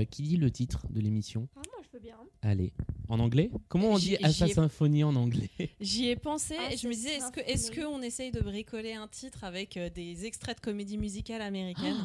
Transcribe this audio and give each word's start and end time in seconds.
Euh, 0.00 0.04
qui 0.04 0.22
dit 0.22 0.36
le 0.36 0.50
titre 0.50 0.86
de 0.90 1.00
l'émission 1.00 1.48
Ah, 1.56 1.60
moi, 1.72 1.80
je 1.82 1.88
peux 1.88 1.98
bien. 1.98 2.16
Allez, 2.42 2.72
en 3.08 3.18
anglais 3.20 3.50
Comment 3.68 3.90
on 3.90 3.98
dit 3.98 4.16
à 4.22 4.32
sa 4.32 4.48
symphonie 4.48 5.04
en 5.04 5.14
anglais 5.14 5.50
J'y 5.80 6.08
ai 6.08 6.16
pensé 6.16 6.56
Ah, 6.58 6.72
et 6.72 6.76
je 6.76 6.88
me 6.88 6.92
disais, 6.94 7.18
est-ce 7.46 7.70
qu'on 7.70 8.00
essaye 8.02 8.30
de 8.32 8.40
bricoler 8.40 8.94
un 8.94 9.08
titre 9.08 9.44
avec 9.44 9.76
euh, 9.76 9.90
des 9.90 10.24
extraits 10.24 10.56
de 10.56 10.60
comédie 10.62 10.96
musicale 10.98 11.42
américaine 11.42 11.96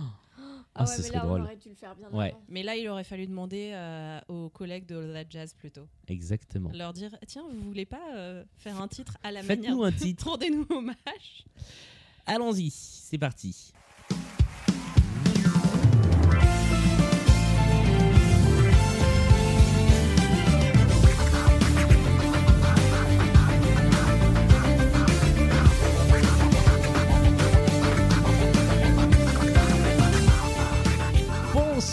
Ah, 0.76 0.82
ouais, 0.84 0.88
ce 0.88 1.02
mais 1.02 1.08
serait 1.08 1.18
là, 1.20 1.24
drôle. 1.26 1.42
on 1.42 1.44
aurait 1.46 1.56
dû 1.56 1.70
le 1.70 1.76
faire 1.76 1.96
bien 1.96 2.10
Ouais. 2.12 2.32
avant. 2.32 2.42
Mais 2.50 2.64
là, 2.64 2.76
il 2.76 2.88
aurait 2.90 3.04
fallu 3.06 3.28
demander 3.28 3.72
euh, 3.74 4.20
aux 4.28 4.50
collègues 4.50 4.88
de 4.88 4.98
la 4.98 5.24
jazz 5.30 5.54
plutôt. 5.54 5.88
Exactement. 6.10 6.72
Leur 6.74 6.92
dire, 6.92 7.18
tiens, 7.28 7.44
vous 7.50 7.62
voulez 7.62 7.86
pas 7.86 8.14
euh, 8.16 8.44
faire 8.58 8.82
un 8.82 8.88
titre 8.90 9.18
à 9.24 9.32
la 9.32 9.42
manière 9.42 9.64
Faites-nous 9.64 9.84
un 9.84 9.92
titre. 9.94 10.28
Rendez-nous 10.32 10.66
hommage. 10.70 11.46
Allons-y, 12.26 12.72
c'est 12.72 13.18
parti. 13.20 13.72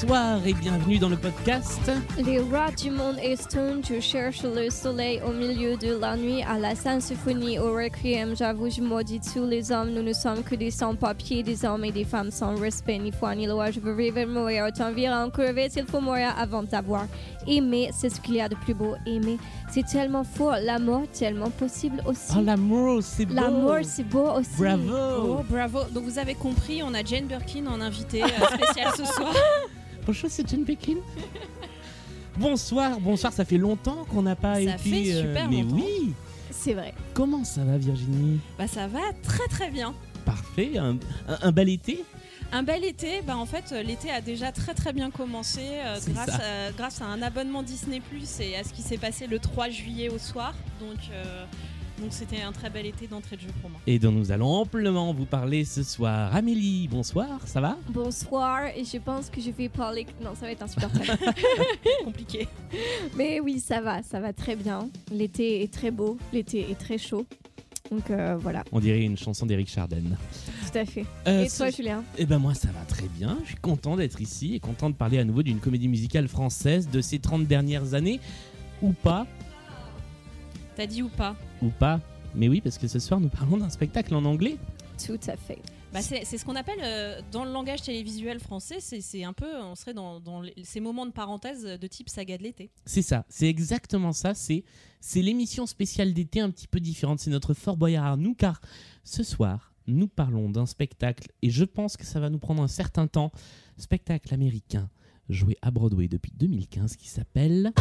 Bonsoir 0.03 0.45
et 0.45 0.53
bienvenue 0.53 0.99
dans 0.99 1.09
le 1.09 1.17
podcast. 1.17 1.89
Les 2.19 2.41
rois 2.41 2.73
du 2.73 2.91
monde 2.91 3.19
Easton, 3.23 3.83
tu 3.85 4.01
cherches 4.01 4.43
le 4.43 4.69
soleil 4.69 5.21
au 5.25 5.31
milieu 5.31 5.77
de 5.77 5.97
la 5.97 6.17
nuit 6.17 6.43
à 6.43 6.59
la 6.59 6.75
symphonie 6.75 7.61
au 7.61 7.73
requiem. 7.75 8.35
J'avoue, 8.35 8.69
je 8.69 8.81
maudis 8.81 9.21
tous 9.21 9.47
les 9.47 9.71
hommes. 9.71 9.91
Nous 9.91 10.03
ne 10.03 10.13
sommes 10.13 10.43
que 10.43 10.57
des 10.57 10.73
sans-papiers, 10.73 11.45
des 11.45 11.65
hommes 11.65 11.85
et 11.85 11.93
des 11.93 12.05
femmes 12.05 12.33
sans 12.33 12.57
respect, 12.57 12.99
ni 12.99 13.13
foi 13.13 13.37
ni 13.37 13.47
loi. 13.47 13.71
Je 13.71 13.79
veux 13.79 13.95
vivre 13.95 14.25
mourir. 14.25 14.65
Autant 14.67 14.91
vivre 14.91 15.13
en 15.13 15.31
crever 15.31 15.71
s'il 15.71 15.87
faut 15.87 16.01
mourir 16.01 16.35
avant 16.37 16.65
d'avoir 16.65 17.07
aimé. 17.47 17.91
C'est 17.93 18.09
ce 18.11 18.21
qu'il 18.21 18.35
y 18.35 18.41
a 18.41 18.49
de 18.49 18.55
plus 18.55 18.75
beau. 18.75 18.95
Aimer, 19.07 19.39
c'est 19.71 19.85
tellement 19.87 20.25
faux. 20.25 20.51
L'amour, 20.63 21.07
tellement 21.13 21.51
possible 21.51 22.03
aussi. 22.07 22.33
Oh 22.37 22.41
l'amour, 22.43 23.03
c'est 23.03 23.27
beau. 23.27 23.35
L'amour, 23.35 23.77
c'est 23.85 24.05
beau 24.05 24.29
aussi. 24.39 24.51
Bravo. 24.59 25.39
Oh, 25.41 25.43
bravo. 25.49 25.81
Donc, 25.93 26.05
vous 26.05 26.19
avez 26.19 26.35
compris, 26.35 26.83
on 26.83 26.95
a 26.95 27.03
Jane 27.05 27.27
Birkin 27.27 27.67
en 27.67 27.81
invité 27.81 28.23
euh, 28.23 28.27
spécial 28.55 28.93
ce 28.97 29.05
soir. 29.05 29.35
Bonjour, 30.07 30.29
c'est 30.31 30.49
John 30.49 30.65
Pekin. 30.65 30.97
bonsoir, 32.39 32.99
bonsoir, 33.01 33.33
ça 33.33 33.45
fait 33.45 33.59
longtemps 33.59 34.05
qu'on 34.11 34.23
n'a 34.23 34.37
pas 34.37 34.55
Ça 34.55 34.61
été. 34.61 34.79
fait 34.79 35.05
super 35.23 35.49
mais 35.51 35.63
longtemps. 35.63 35.77
oui. 35.77 36.15
C'est 36.51 36.75
vrai. 36.75 36.95
Comment 37.15 37.45
ça 37.45 37.65
va, 37.65 37.77
Virginie? 37.79 38.39
Bah, 38.59 38.67
ça 38.69 38.87
va 38.87 39.01
très 39.23 39.47
très 39.49 39.71
bien. 39.71 39.95
Parfait, 40.25 40.79
un, 40.79 40.97
un, 41.29 41.39
un 41.43 41.53
bel 41.53 41.69
été 41.69 42.05
Un 42.55 42.63
bel 42.63 42.85
été, 42.85 43.23
bah 43.23 43.37
en 43.39 43.47
fait 43.47 43.73
l'été 43.85 44.11
a 44.11 44.21
déjà 44.21 44.53
très 44.53 44.75
très 44.75 44.93
bien 44.93 45.11
commencé 45.11 45.61
euh, 45.63 45.99
grâce, 46.09 46.29
à, 46.29 46.71
grâce 46.77 47.01
à 47.01 47.07
un 47.07 47.23
abonnement 47.23 47.63
Disney 47.63 48.01
Plus 48.01 48.41
et 48.41 48.57
à 48.57 48.63
ce 48.63 48.75
qui 48.75 48.83
s'est 48.83 48.99
passé 48.99 49.27
le 49.27 49.39
3 49.39 49.71
juillet 49.71 50.11
au 50.11 50.19
soir. 50.19 50.55
Donc 50.79 50.99
euh, 51.13 51.47
donc 51.99 52.13
c'était 52.13 52.43
un 52.43 52.53
très 52.53 52.69
bel 52.69 52.85
été 52.85 53.07
d'entrée 53.07 53.37
de 53.37 53.43
jeu 53.43 53.49
pour 53.63 53.71
moi. 53.71 53.81
et 53.87 53.99
dont 53.99 54.13
nous 54.13 54.33
allons 54.33 54.49
amplement 54.51 55.15
vous 55.15 55.25
parler 55.25 55.65
ce 55.65 55.83
soir. 55.83 56.35
Amélie, 56.37 56.89
bonsoir, 56.89 57.41
ça 57.47 57.63
va? 57.63 57.79
Bonsoir, 57.89 58.67
et 58.77 58.85
je 58.85 58.99
pense 58.99 59.31
que 59.31 59.41
je 59.41 59.51
vais 59.51 59.71
parler. 59.71 60.07
Non, 60.23 60.35
ça 60.35 60.45
va 60.47 60.53
être 60.53 60.63
insupportable. 60.63 61.07
Compliqué. 62.05 62.49
Mais 63.17 63.41
oui, 63.41 63.61
ça 63.61 63.81
va, 63.81 64.03
ça 64.03 64.21
va 64.21 64.35
très 64.35 64.57
bien. 64.57 64.91
L'été 65.11 65.63
est 65.63 65.73
très 65.73 65.91
beau, 65.91 66.19
l'été 66.35 66.71
est 66.71 66.79
très 66.79 66.99
chaud. 66.99 67.25
Donc 67.91 68.11
euh, 68.11 68.37
voilà, 68.41 68.65
On 68.73 68.81
dirait 68.81 69.03
une 69.03 69.17
chanson 69.19 69.45
d'Eric 69.45 69.69
Chardin. 69.69 69.99
tout 70.01 70.79
à 70.79 70.85
fait. 70.85 71.05
Euh, 71.27 71.45
et 71.45 71.49
toi, 71.51 71.69
Julien 71.71 72.03
Eh 72.17 72.25
ben 72.25 72.39
moi 72.39 72.55
ça 72.55 72.69
va 72.69 72.81
très 72.87 73.09
bien, 73.09 73.39
je 73.43 73.49
suis 73.49 73.57
content 73.57 73.97
d'être 73.97 74.21
ici 74.21 74.55
et 74.55 74.61
content 74.61 74.89
de 74.89 74.95
parler 74.95 75.19
à 75.19 75.25
nouveau 75.25 75.43
d'une 75.43 75.59
comédie 75.61 75.89
musicale 75.89 76.29
française 76.29 76.89
de 76.89 77.01
ces 77.01 77.19
30 77.19 77.47
dernières 77.47 77.95
années. 77.95 78.21
Ou 78.81 78.93
pas, 78.93 79.27
T'as 80.75 80.87
dit 80.87 81.03
ou 81.03 81.09
pas 81.09 81.37
ou 81.61 81.69
pas. 81.69 82.01
Mais 82.35 82.49
oui, 82.49 82.61
parce 82.63 82.79
que 82.79 82.89
ce 82.89 82.99
soir 82.99 83.21
nous 83.21 83.29
parlons 83.29 83.59
d'un 83.59 83.69
spectacle 83.69 84.15
en 84.15 84.25
anglais. 84.25 84.57
Tout 85.05 85.21
à 85.27 85.37
fait. 85.37 85.59
bah 85.93 86.01
c'est 86.01 86.25
c'est 86.25 86.39
ce 86.39 86.45
qu'on 86.47 86.57
appelle 86.57 86.81
euh, 86.83 87.21
dans 87.31 87.45
le 87.45 87.53
langage 87.53 87.83
télévisuel 87.83 88.41
français, 88.41 88.77
c'est 88.81 89.03
c'est 89.03 89.23
un 89.25 89.35
peu, 89.35 89.55
on 89.63 89.75
serait 89.75 89.93
dans, 89.93 90.19
dans 90.19 90.41
les- 90.41 90.55
ces 90.65 90.81
moments 90.81 91.05
de 91.05 91.13
parenthèse 91.13 91.63
de 91.65 91.87
type 91.87 92.09
saga 92.09 92.39
de 92.39 92.43
l'été. 92.45 92.71
C'est 92.87 93.03
ça, 93.03 93.25
c'est 93.29 93.49
exactement 93.49 94.13
ça. 94.13 94.33
C'est 94.35 94.65
c'est 95.03 95.21
l'émission 95.21 95.67
spéciale 95.67 96.15
d'été 96.15 96.41
un 96.41 96.51
petit 96.51 96.69
peu 96.69 96.81
différente. 96.81 97.19
C'est 97.19 97.31
notre 97.31 97.55
Fort 97.55 97.77
Boyard 97.77 98.07
à 98.07 98.17
nous, 98.17 98.35
car 98.35 98.61
ce 99.05 99.25
soir, 99.25 99.75
nous 99.89 100.07
parlons 100.07 100.49
d'un 100.49 100.65
spectacle, 100.65 101.29
et 101.43 101.51
je 101.51 101.65
pense 101.65 101.97
que 101.97 102.07
ça 102.07 102.21
va 102.21 102.31
nous 102.31 102.39
prendre 102.39 102.63
un 102.63 102.69
certain 102.69 103.09
temps. 103.09 103.33
Spectacle 103.77 104.33
américain 104.33 104.89
joué 105.29 105.59
à 105.61 105.71
Broadway 105.71 106.09
depuis 106.09 106.33
2015 106.37 106.97
qui 106.97 107.09
s'appelle 107.09 107.73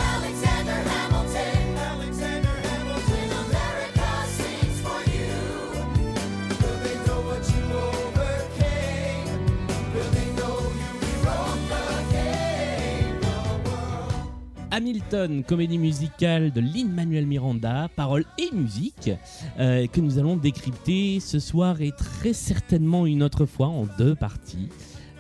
comédie 15.48 15.78
musicale 15.78 16.52
de 16.52 16.62
Lin-Manuel 16.62 17.26
Miranda, 17.28 17.90
paroles 17.96 18.26
et 18.38 18.56
musique, 18.56 19.12
euh, 19.60 19.86
que 19.88 20.00
nous 20.00 20.18
allons 20.18 20.38
décrypter 20.38 21.20
ce 21.20 21.40
soir 21.40 21.82
et 21.82 21.92
très 21.92 22.34
certainement 22.34 23.06
une 23.06 23.22
autre 23.22 23.46
fois 23.46 23.68
en 23.68 23.86
deux 23.98 24.16
parties. 24.16 24.70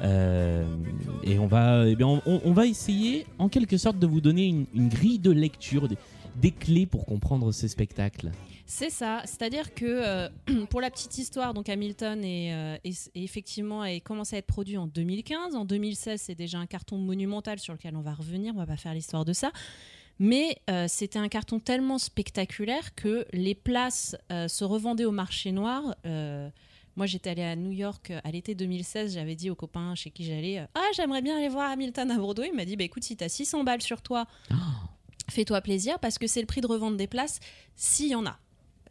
Euh, 0.02 0.66
et 1.24 1.38
on 1.38 1.48
va, 1.48 1.86
eh 1.88 1.98
on, 2.04 2.54
va 2.54 2.66
essayer 2.66 3.26
en 3.38 3.50
quelque 3.50 3.78
sorte 3.78 4.00
de 4.00 4.08
vous 4.08 4.22
donner 4.22 4.48
une, 4.48 4.90
grille 4.90 5.20
de 5.20 5.32
lecture, 5.32 5.88
des 6.42 6.52
clés 6.52 6.86
pour 6.86 7.06
comprendre 7.06 7.52
ce 7.52 7.68
spectacle. 7.68 8.32
C'est 8.66 8.90
ça, 8.90 9.22
c'est-à-dire 9.26 9.74
que 9.74 9.86
euh, 9.86 10.30
pour 10.70 10.82
la 10.82 10.90
petite 10.90 11.18
histoire, 11.18 11.54
donc 11.54 11.68
Hamilton 11.70 12.24
est, 12.24 12.54
euh, 12.54 12.78
est- 12.84 13.12
est 13.16 13.24
effectivement 13.24 13.82
a 13.82 14.00
commencé 14.00 14.36
à 14.36 14.40
être 14.40 14.48
produit 14.48 14.78
en 14.78 14.88
2015. 14.88 15.56
En 15.56 15.66
2016, 15.66 16.22
c'est 16.22 16.36
déjà 16.36 16.58
un 16.60 16.66
carton 16.68 16.98
monumental 16.98 17.60
sur 17.60 17.74
lequel 17.74 17.96
on 17.96 18.02
va 18.02 18.14
revenir. 18.14 18.54
On 18.56 18.60
va 18.60 18.66
pas 18.66 18.78
faire 18.78 18.94
l'histoire 18.94 19.26
de 19.26 19.34
ça. 19.34 19.52
Mais 20.20 20.58
euh, 20.70 20.86
c'était 20.88 21.20
un 21.20 21.30
carton 21.30 21.60
tellement 21.60 21.98
spectaculaire 21.98 22.94
que 22.96 23.26
les 23.34 23.56
places 23.56 24.16
se 24.30 24.64
revendaient 24.64 25.06
au 25.06 25.12
marché 25.12 25.52
noir. 25.52 25.96
Moi, 26.98 27.06
j'étais 27.06 27.30
allée 27.30 27.44
à 27.44 27.56
New 27.56 27.72
York 27.72 28.12
à 28.24 28.32
l'été 28.32 28.54
2016. 28.54 29.14
J'avais 29.14 29.36
dit 29.36 29.50
aux 29.50 29.56
copains 29.56 29.96
chez 29.96 30.12
qui 30.12 30.26
j'allais 30.26 30.60
euh, 30.60 30.66
Ah, 30.76 30.84
j'aimerais 30.94 31.22
bien 31.22 31.38
aller 31.38 31.48
voir 31.48 31.72
Hamilton 31.72 32.12
à 32.12 32.18
Bordeaux. 32.18 32.44
Il 32.44 32.54
m'a 32.54 32.66
dit 32.66 32.76
bah, 32.76 32.84
Écoute, 32.84 33.04
si 33.04 33.16
tu 33.16 33.24
as 33.24 33.30
600 33.30 33.64
balles 33.64 33.82
sur 33.82 34.02
toi, 34.02 34.28
fais-toi 35.30 35.62
plaisir 35.62 35.98
parce 36.00 36.18
que 36.18 36.28
c'est 36.28 36.42
le 36.42 36.48
prix 36.48 36.60
de 36.62 36.68
revente 36.68 36.98
des 36.98 37.08
places 37.08 37.40
s'il 37.76 38.10
y 38.10 38.16
en 38.16 38.26
a. 38.26 38.38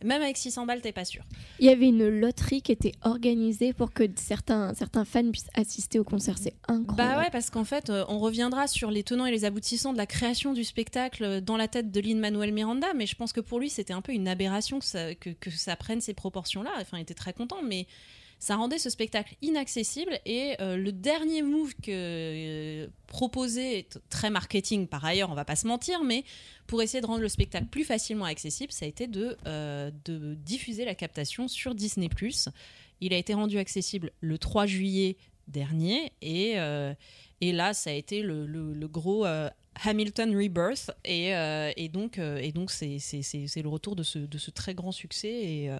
Même 0.04 0.22
avec 0.22 0.36
600 0.36 0.66
balles, 0.66 0.80
t'es 0.80 0.92
pas 0.92 1.04
sûr. 1.04 1.24
Il 1.58 1.66
y 1.66 1.68
avait 1.68 1.88
une 1.88 2.08
loterie 2.08 2.62
qui 2.62 2.72
était 2.72 2.92
organisée 3.02 3.72
pour 3.72 3.92
que 3.92 4.04
certains, 4.16 4.74
certains 4.74 5.04
fans 5.04 5.30
puissent 5.30 5.50
assister 5.54 5.98
au 5.98 6.04
concert. 6.04 6.36
C'est 6.38 6.54
incroyable. 6.68 6.96
Bah 6.96 7.22
ouais, 7.22 7.30
parce 7.30 7.50
qu'en 7.50 7.64
fait, 7.64 7.90
euh, 7.90 8.04
on 8.08 8.18
reviendra 8.18 8.66
sur 8.66 8.90
les 8.90 9.02
tenants 9.02 9.26
et 9.26 9.30
les 9.30 9.44
aboutissants 9.44 9.92
de 9.92 9.98
la 9.98 10.06
création 10.06 10.52
du 10.52 10.64
spectacle 10.64 11.24
euh, 11.24 11.40
dans 11.40 11.56
la 11.56 11.68
tête 11.68 11.90
de 11.90 12.00
Lin-Manuel 12.00 12.52
Miranda, 12.52 12.88
mais 12.94 13.06
je 13.06 13.14
pense 13.14 13.32
que 13.32 13.40
pour 13.40 13.60
lui, 13.60 13.70
c'était 13.70 13.92
un 13.92 14.00
peu 14.00 14.12
une 14.12 14.28
aberration 14.28 14.78
que 14.78 14.84
ça, 14.84 15.14
que, 15.14 15.30
que 15.30 15.50
ça 15.50 15.76
prenne 15.76 16.00
ces 16.00 16.14
proportions-là. 16.14 16.70
Enfin, 16.80 16.98
il 16.98 17.02
était 17.02 17.14
très 17.14 17.32
content, 17.32 17.58
mais 17.62 17.86
ça 18.40 18.56
rendait 18.56 18.78
ce 18.78 18.88
spectacle 18.90 19.36
inaccessible. 19.42 20.18
Et 20.24 20.56
euh, 20.60 20.76
le 20.76 20.92
dernier 20.92 21.42
move 21.42 21.74
que 21.74 21.90
euh, 21.90 22.88
proposé, 23.06 23.84
t- 23.84 23.98
très 24.08 24.30
marketing 24.30 24.88
par 24.88 25.04
ailleurs, 25.04 25.30
on 25.30 25.34
va 25.34 25.44
pas 25.44 25.56
se 25.56 25.66
mentir, 25.66 26.02
mais 26.02 26.24
pour 26.66 26.82
essayer 26.82 27.02
de 27.02 27.06
rendre 27.06 27.20
le 27.20 27.28
spectacle 27.28 27.66
plus 27.66 27.84
facilement 27.84 28.24
accessible, 28.24 28.72
ça 28.72 28.86
a 28.86 28.88
été 28.88 29.06
de, 29.06 29.36
euh, 29.46 29.90
diffuser 30.08 30.86
la 30.86 30.94
captation 30.94 31.48
sur 31.48 31.74
Disney+. 31.74 32.08
Il 33.02 33.12
a 33.12 33.18
été 33.18 33.34
rendu 33.34 33.58
accessible 33.58 34.10
le 34.20 34.38
3 34.38 34.64
juillet 34.64 35.16
dernier 35.46 36.12
et, 36.22 36.58
euh, 36.58 36.94
et 37.42 37.52
là, 37.52 37.74
ça 37.74 37.90
a 37.90 37.92
été 37.92 38.22
le, 38.22 38.86
gros 38.86 39.26
Hamilton 39.84 40.34
Rebirth 40.34 40.90
et, 41.04 41.88
donc, 41.92 42.18
c'est, 42.70 43.62
le 43.62 43.68
retour 43.68 43.96
de 43.96 44.02
ce, 44.02 44.50
très 44.50 44.74
grand 44.74 44.92
succès 44.92 45.70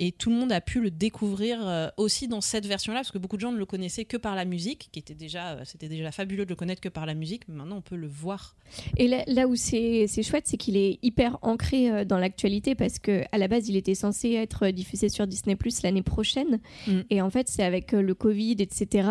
et 0.00 0.12
tout 0.12 0.30
le 0.30 0.36
monde 0.36 0.50
a 0.50 0.62
pu 0.62 0.80
le 0.80 0.90
découvrir 0.90 1.58
euh, 1.62 1.88
aussi 1.98 2.26
dans 2.26 2.40
cette 2.40 2.64
version-là, 2.64 3.00
parce 3.00 3.12
que 3.12 3.18
beaucoup 3.18 3.36
de 3.36 3.42
gens 3.42 3.52
ne 3.52 3.58
le 3.58 3.66
connaissaient 3.66 4.06
que 4.06 4.16
par 4.16 4.34
la 4.34 4.46
musique, 4.46 4.88
qui 4.92 4.98
était 4.98 5.14
déjà, 5.14 5.50
euh, 5.50 5.60
c'était 5.64 5.88
déjà 5.88 6.10
fabuleux 6.10 6.46
de 6.46 6.48
le 6.48 6.56
connaître 6.56 6.80
que 6.80 6.88
par 6.88 7.04
la 7.04 7.12
musique, 7.12 7.42
mais 7.48 7.56
maintenant 7.56 7.76
on 7.76 7.82
peut 7.82 7.96
le 7.96 8.06
voir. 8.06 8.56
Et 8.96 9.08
là, 9.08 9.22
là 9.26 9.46
où 9.46 9.56
c'est 9.56 10.08
chouette, 10.22 10.44
c'est 10.46 10.56
qu'il 10.56 10.78
est 10.78 10.98
hyper 11.02 11.38
ancré 11.42 11.90
euh, 11.90 12.04
dans 12.06 12.16
l'actualité 12.16 12.74
parce 12.74 12.98
que 12.98 13.24
à 13.30 13.36
la 13.36 13.46
base, 13.46 13.68
il 13.68 13.76
était 13.76 13.94
censé 13.94 14.32
être 14.32 14.68
diffusé 14.68 15.10
sur 15.10 15.26
Disney 15.26 15.54
Plus 15.54 15.82
l'année 15.82 16.02
prochaine. 16.02 16.60
Mm. 16.86 17.00
Et 17.10 17.20
en 17.20 17.28
fait, 17.28 17.48
c'est 17.48 17.62
avec 17.62 17.92
le 17.92 18.14
Covid, 18.14 18.56
etc. 18.58 19.06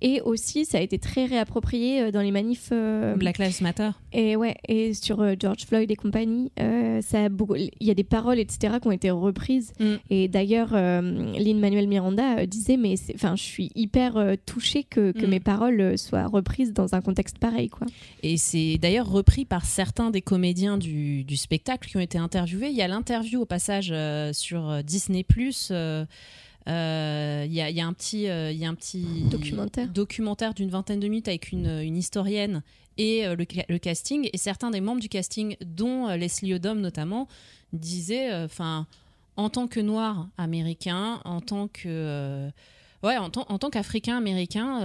Et 0.00 0.20
aussi, 0.20 0.64
ça 0.64 0.78
a 0.78 0.80
été 0.80 1.00
très 1.00 1.26
réapproprié 1.26 2.12
dans 2.12 2.22
les 2.22 2.30
manifs. 2.30 2.72
Black 3.16 3.38
Lives 3.38 3.62
Matter. 3.62 3.90
Et 4.12 4.34
ouais, 4.36 4.56
et 4.68 4.92
sur 4.94 5.20
euh, 5.20 5.34
George 5.38 5.64
Floyd 5.66 5.90
et 5.90 5.96
compagnie, 5.96 6.50
euh, 6.58 7.00
ça 7.00 7.28
il 7.56 7.70
y 7.86 7.90
a 7.90 7.94
des 7.94 8.04
paroles, 8.04 8.38
etc., 8.38 8.74
qui 8.80 8.88
ont 8.88 8.92
été 8.92 9.10
reprises. 9.10 9.72
Mm. 9.78 9.94
Et 10.10 10.28
d'ailleurs, 10.28 10.70
euh, 10.72 11.00
Lin-Manuel 11.38 11.86
Miranda 11.86 12.38
euh, 12.40 12.46
disait, 12.46 12.76
mais 12.76 12.94
enfin, 13.14 13.36
je 13.36 13.42
suis 13.42 13.70
hyper 13.74 14.36
touchée 14.46 14.82
que, 14.84 15.12
que 15.12 15.26
Mm. 15.26 15.30
mes 15.30 15.40
paroles 15.40 15.98
soient 15.98 16.26
reprises 16.26 16.72
dans 16.72 16.94
un 16.94 17.00
contexte 17.00 17.38
pareil, 17.38 17.68
quoi. 17.68 17.86
Et 18.22 18.36
c'est 18.36 18.78
d'ailleurs 18.78 19.08
repris 19.10 19.44
par 19.44 19.64
certains 19.64 20.10
des 20.10 20.22
comédiens 20.22 20.76
du, 20.76 21.24
du 21.24 21.36
spectacle 21.36 21.88
qui 21.88 21.96
ont 21.96 22.00
été 22.00 22.18
interviewés. 22.18 22.68
Il 22.70 22.76
y 22.76 22.82
a 22.82 22.88
l'interview 22.88 23.40
au 23.42 23.46
passage 23.46 23.94
sur 24.32 24.82
Disney 24.84 25.22
Plus. 25.22 25.70
il 26.66 27.52
y, 27.52 27.60
a, 27.60 27.70
il 27.70 27.76
y 27.76 27.80
a 27.80 27.86
un 27.86 27.92
petit, 27.92 28.28
euh, 28.28 28.52
y 28.52 28.64
a 28.64 28.68
un 28.68 28.74
petit 28.74 29.04
Documentaire. 29.30 29.88
documentaire 29.88 30.54
d'une 30.54 30.70
vingtaine 30.70 31.00
de 31.00 31.08
minutes 31.08 31.28
avec 31.28 31.52
une, 31.52 31.66
une 31.82 31.96
historienne 31.96 32.62
et 33.00 33.26
euh, 33.26 33.34
le, 33.34 33.46
ca- 33.50 33.64
le 33.68 33.78
casting. 33.78 34.28
Et 34.32 34.36
certains 34.38 34.70
des 34.70 34.80
membres 34.82 35.00
du 35.00 35.08
casting, 35.08 35.56
dont 35.64 36.08
euh, 36.08 36.16
Leslie 36.16 36.52
Odom 36.54 36.74
notamment, 36.76 37.26
disaient, 37.72 38.30
euh, 38.30 38.44
enfin, 38.44 38.86
en 39.36 39.48
tant 39.48 39.66
que 39.66 39.80
noir 39.80 40.28
américain, 40.36 41.20
en 41.24 41.40
tant 41.40 41.66
que 41.68 42.50
Ouais, 43.02 43.16
en, 43.16 43.30
tant- 43.30 43.70
qu'Africain 43.70 44.18
américain, 44.18 44.78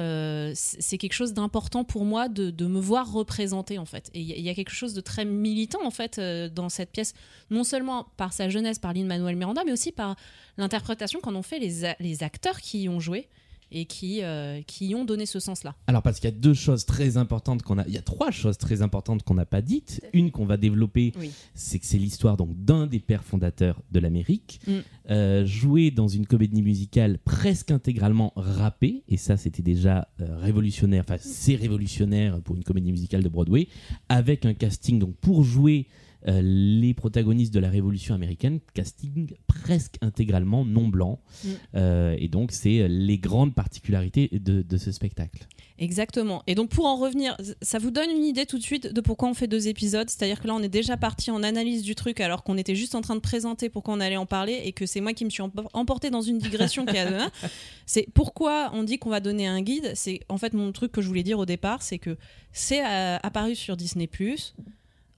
c'est 0.56 0.98
quelque 0.98 1.12
chose 1.12 1.34
d'important 1.34 1.84
pour 1.84 2.06
moi 2.06 2.30
de, 2.30 2.66
me 2.66 2.80
voir 2.80 3.12
représenter 3.12 3.78
en 3.78 3.84
fait. 3.84 4.10
Et 4.14 4.22
il 4.22 4.40
y, 4.40 4.50
a- 4.50 4.54
quelque 4.54 4.72
chose 4.72 4.94
de 4.94 5.02
très 5.02 5.26
militant 5.26 5.86
en 5.86 5.92
fait 5.92 6.18
dans 6.54 6.70
cette 6.70 6.92
pièce, 6.92 7.14
non 7.50 7.66
seulement 7.66 8.08
par 8.16 8.32
sa 8.32 8.48
jeunesse, 8.48 8.80
par 8.80 8.94
Lin 8.94 9.04
Manuel 9.04 9.36
Miranda, 9.36 9.64
mais 9.66 9.74
aussi 9.74 9.92
par 9.92 10.16
l'interprétation 10.58 11.20
qu'en 11.20 11.36
ont 11.36 11.42
fait 11.44 11.60
les 11.60 12.24
acteurs 12.24 12.62
qui 12.62 12.84
y 12.84 12.90
ont 12.90 13.02
joué 13.02 13.28
et 13.78 13.86
qui, 13.86 14.24
euh, 14.24 14.62
qui 14.66 14.96
ont 14.96 15.04
donné 15.04 15.26
ce 15.26 15.40
sens-là. 15.40 15.76
Alors 15.88 16.02
parce 16.02 16.20
qu'il 16.20 16.30
y 16.30 16.34
a 16.34 16.36
deux 16.36 16.54
choses 16.54 16.86
très 16.86 17.18
importantes 17.18 17.62
qu'on 17.62 17.78
a, 17.78 17.86
il 17.88 17.94
y 17.94 17.98
a 17.98 18.02
trois 18.02 18.32
choses 18.32 18.58
très 18.58 18.82
importantes 18.82 19.24
qu'on 19.24 19.34
n'a 19.36 19.46
pas 19.46 19.62
dites. 19.62 20.02
Une 20.14 20.32
qu'on 20.32 20.46
va 20.46 20.56
développer, 20.56 21.12
Oui. 21.20 21.32
c'est 21.54 21.78
que 21.80 21.86
c'est 21.86 21.98
l'histoire 21.98 22.38
donc 22.38 22.56
d'un 22.64 22.88
des 22.88 23.00
pères 23.00 23.24
fondateurs 23.26 23.82
de 23.92 24.00
l'Amérique, 24.00 24.62
Mm. 24.66 24.72
euh, 25.12 25.46
joué 25.46 25.92
dans 25.92 26.08
une 26.08 26.26
comédie 26.26 26.62
musicale 26.62 27.20
presque 27.20 27.70
intégralement 27.72 28.32
rappée, 28.38 29.04
et 29.10 29.18
ça 29.18 29.36
c'était 29.36 29.62
déjà 29.62 30.08
euh, 30.22 30.38
révolutionnaire. 30.38 31.04
Enfin 31.06 31.18
c'est 31.20 31.56
révolutionnaire 31.56 32.40
pour 32.42 32.56
une 32.56 32.64
comédie 32.64 32.92
musicale 32.94 33.24
de 33.24 33.30
Broadway, 33.30 33.68
avec 34.08 34.46
un 34.46 34.54
casting 34.54 35.00
donc 35.00 35.16
pour 35.18 35.44
jouer 35.44 35.88
euh, 36.28 36.42
les 36.44 36.94
protagonistes 36.94 37.54
de 37.54 37.60
la 37.60 37.70
Révolution 37.70 38.16
américaine, 38.16 38.60
casting 38.74 39.34
presque 39.48 39.96
intégralement 40.02 40.66
non 40.66 40.88
blanc, 40.88 41.20
Mm. 41.44 41.48
Euh, 41.76 42.16
et 42.18 42.28
donc 42.30 42.52
c'est 42.52 42.88
les 42.88 43.18
grandes 43.18 43.54
particularités 43.54 44.30
de- 44.32 44.62
de 44.62 44.78
ce 44.78 44.92
spectacle. 44.92 45.48
Exactement. 45.78 46.42
Et 46.48 46.56
donc 46.56 46.70
pour 46.70 46.86
en 46.86 46.96
revenir, 46.96 47.36
ça 47.62 47.80
vous 47.80 47.92
donne 47.92 48.10
une 48.10 48.24
idée 48.24 48.46
tout 48.46 48.58
de 48.58 48.64
suite 48.64 48.94
de 48.94 49.02
pourquoi 49.02 49.28
on 49.30 49.34
fait 49.34 49.48
deux 49.48 49.68
épisodes? 49.68 50.10
C'est-à-dire 50.10 50.40
que 50.42 50.48
là, 50.48 50.56
on 50.56 50.62
est 50.64 50.70
déjà 50.70 50.96
parti 50.96 51.32
en 51.32 51.44
analyse 51.44 51.84
du 51.84 51.96
truc 51.96 52.22
alors 52.22 52.44
qu'on 52.44 52.58
était 52.58 52.76
juste 52.76 52.96
en 52.96 53.02
train 53.02 53.16
de 53.16 53.20
présenter 53.20 53.68
pourquoi 53.70 53.94
on 53.94 54.00
allait 54.00 54.16
en 54.16 54.26
parler 54.26 54.62
et 54.64 54.72
que 54.72 54.86
c'est 54.86 55.02
moi 55.02 55.12
qui 55.14 55.26
me 55.26 55.30
suis 55.30 55.42
emp- 55.44 55.68
emporté 55.74 56.10
dans 56.10 56.22
une 56.22 56.38
digression 56.38 56.86
qui 56.86 56.98
a 56.98 57.30
C'est 57.86 58.08
pourquoi 58.14 58.72
on 58.74 58.84
dit 58.84 58.98
qu'on 58.98 59.10
va 59.10 59.20
donner 59.20 59.48
un 59.48 59.62
guide? 59.62 59.92
C'est 59.96 60.22
en 60.30 60.38
fait 60.38 60.54
mon 60.54 60.72
truc 60.72 60.92
que 60.94 61.02
je 61.02 61.08
voulais 61.08 61.24
dire 61.24 61.40
au 61.40 61.46
départ, 61.46 61.82
c'est 61.82 62.00
que 62.00 62.18
c'est 62.54 62.84
euh, 62.86 63.18
apparu 63.22 63.54
sur 63.56 63.76
Disney 63.76 64.08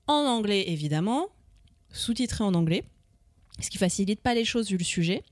en 0.07 0.25
anglais 0.25 0.65
évidemment, 0.67 1.27
sous-titré 1.91 2.43
en 2.43 2.53
anglais, 2.53 2.83
ce 3.59 3.69
qui 3.69 3.77
facilite 3.77 4.21
pas 4.21 4.33
les 4.33 4.45
choses 4.45 4.69
vu 4.69 4.77
le 4.77 4.83
sujet. 4.83 5.23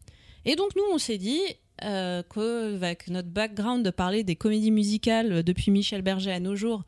Et 0.46 0.56
donc 0.56 0.76
nous, 0.76 0.84
on 0.94 0.98
s'est 0.98 1.18
dit 1.18 1.42
euh, 1.84 2.24
qu'avec 2.24 3.08
notre 3.10 3.30
background 3.30 3.84
de 3.84 3.90
parler 3.90 4.24
des 4.24 4.36
comédies 4.36 4.72
musicales 4.72 5.32
euh, 5.32 5.44
depuis 5.44 5.72
Michel 5.72 6.02
Berger 6.02 6.32
à 6.32 6.40
nos 6.40 6.56
jours, 6.56 6.84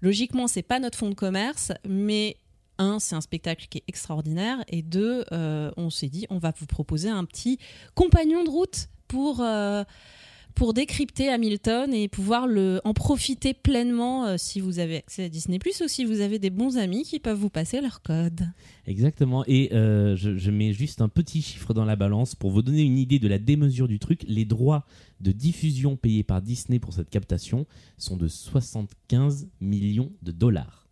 logiquement, 0.00 0.48
c'est 0.48 0.62
pas 0.62 0.80
notre 0.80 0.98
fond 0.98 1.10
de 1.10 1.14
commerce, 1.14 1.72
mais 1.86 2.36
un, 2.78 2.98
c'est 2.98 3.14
un 3.14 3.20
spectacle 3.20 3.66
qui 3.68 3.78
est 3.78 3.84
extraordinaire, 3.86 4.64
et 4.68 4.82
deux, 4.82 5.24
euh, 5.32 5.70
on 5.76 5.90
s'est 5.90 6.08
dit, 6.08 6.26
on 6.30 6.38
va 6.38 6.52
vous 6.58 6.66
proposer 6.66 7.08
un 7.08 7.24
petit 7.24 7.58
compagnon 7.94 8.42
de 8.42 8.50
route 8.50 8.88
pour 9.06 9.44
pour 10.54 10.72
décrypter 10.72 11.28
Hamilton 11.28 11.92
et 11.92 12.08
pouvoir 12.08 12.46
le, 12.46 12.80
en 12.84 12.94
profiter 12.94 13.54
pleinement 13.54 14.26
euh, 14.26 14.36
si 14.38 14.60
vous 14.60 14.78
avez 14.78 14.96
accès 14.96 15.24
à 15.24 15.28
Disney⁇ 15.28 15.58
ou 15.84 15.88
si 15.88 16.04
vous 16.04 16.20
avez 16.20 16.38
des 16.38 16.50
bons 16.50 16.76
amis 16.76 17.02
qui 17.02 17.18
peuvent 17.18 17.38
vous 17.38 17.50
passer 17.50 17.80
leur 17.80 18.02
code. 18.02 18.48
Exactement. 18.86 19.44
Et 19.46 19.72
euh, 19.72 20.16
je, 20.16 20.50
mets 20.50 20.72
juste 20.72 21.00
un 21.00 21.08
petit 21.08 21.42
chiffre 21.42 21.74
dans 21.74 21.84
la 21.84 21.96
balance 21.96 22.34
pour 22.34 22.50
vous 22.50 22.62
donner 22.62 22.82
une 22.82 22.98
idée 22.98 23.18
de 23.18 23.28
la 23.28 23.38
démesure 23.38 23.88
du 23.88 23.98
truc. 23.98 24.24
Les 24.28 24.44
droits 24.44 24.86
de 25.20 25.32
diffusion 25.32 25.96
payés 25.96 26.22
par 26.22 26.42
Disney 26.42 26.78
pour 26.78 26.92
cette 26.92 27.10
captation 27.10 27.66
sont 27.98 28.16
de 28.16 28.28
75 28.28 29.48
millions 29.60 30.12
de 30.22 30.32
dollars. 30.32 30.84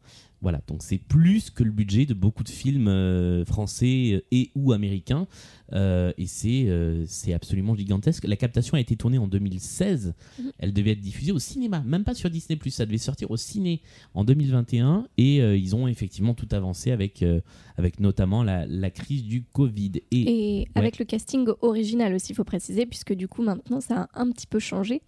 Voilà, 0.42 0.60
donc 0.66 0.82
c'est 0.82 0.98
plus 0.98 1.50
que 1.50 1.62
le 1.62 1.70
budget 1.70 2.04
de 2.04 2.14
beaucoup 2.14 2.42
de 2.42 2.48
films 2.48 2.88
euh, 2.88 3.44
français 3.44 4.24
et 4.32 4.50
ou 4.56 4.72
américains. 4.72 5.28
Euh, 5.72 6.12
et 6.18 6.26
c'est 6.26 6.66
euh, 6.68 7.04
c'est 7.06 7.32
absolument 7.32 7.74
gigantesque. 7.74 8.24
La 8.26 8.36
captation 8.36 8.76
a 8.76 8.80
été 8.80 8.96
tournée 8.96 9.18
en 9.18 9.26
2016. 9.26 10.14
Mhm. 10.38 10.52
Elle 10.58 10.72
devait 10.72 10.92
être 10.92 11.00
diffusée 11.00 11.32
au 11.32 11.38
cinéma, 11.38 11.82
même 11.86 12.04
pas 12.04 12.14
sur 12.14 12.30
Disney+. 12.30 12.58
Ça 12.70 12.86
devait 12.86 12.98
sortir 12.98 13.30
au 13.30 13.36
ciné 13.36 13.82
en 14.14 14.24
2021. 14.24 15.06
Et 15.18 15.42
euh, 15.42 15.56
ils 15.56 15.74
ont 15.74 15.88
effectivement 15.88 16.34
tout 16.34 16.48
avancé 16.52 16.90
avec, 16.90 17.22
euh, 17.22 17.40
avec 17.76 18.00
notamment 18.00 18.42
la, 18.42 18.66
la 18.66 18.90
crise 18.90 19.24
du 19.24 19.42
Covid. 19.42 19.92
Et, 20.10 20.60
Et 20.60 20.68
avec 20.74 20.98
le 20.98 21.04
casting 21.04 21.48
original 21.60 22.14
aussi, 22.14 22.32
il 22.32 22.34
faut 22.34 22.44
préciser, 22.44 22.86
puisque 22.86 23.12
du 23.12 23.28
coup 23.28 23.42
maintenant 23.42 23.80
ça 23.80 24.08
a 24.12 24.20
un 24.20 24.30
petit 24.30 24.46
peu 24.46 24.58
changé. 24.58 25.02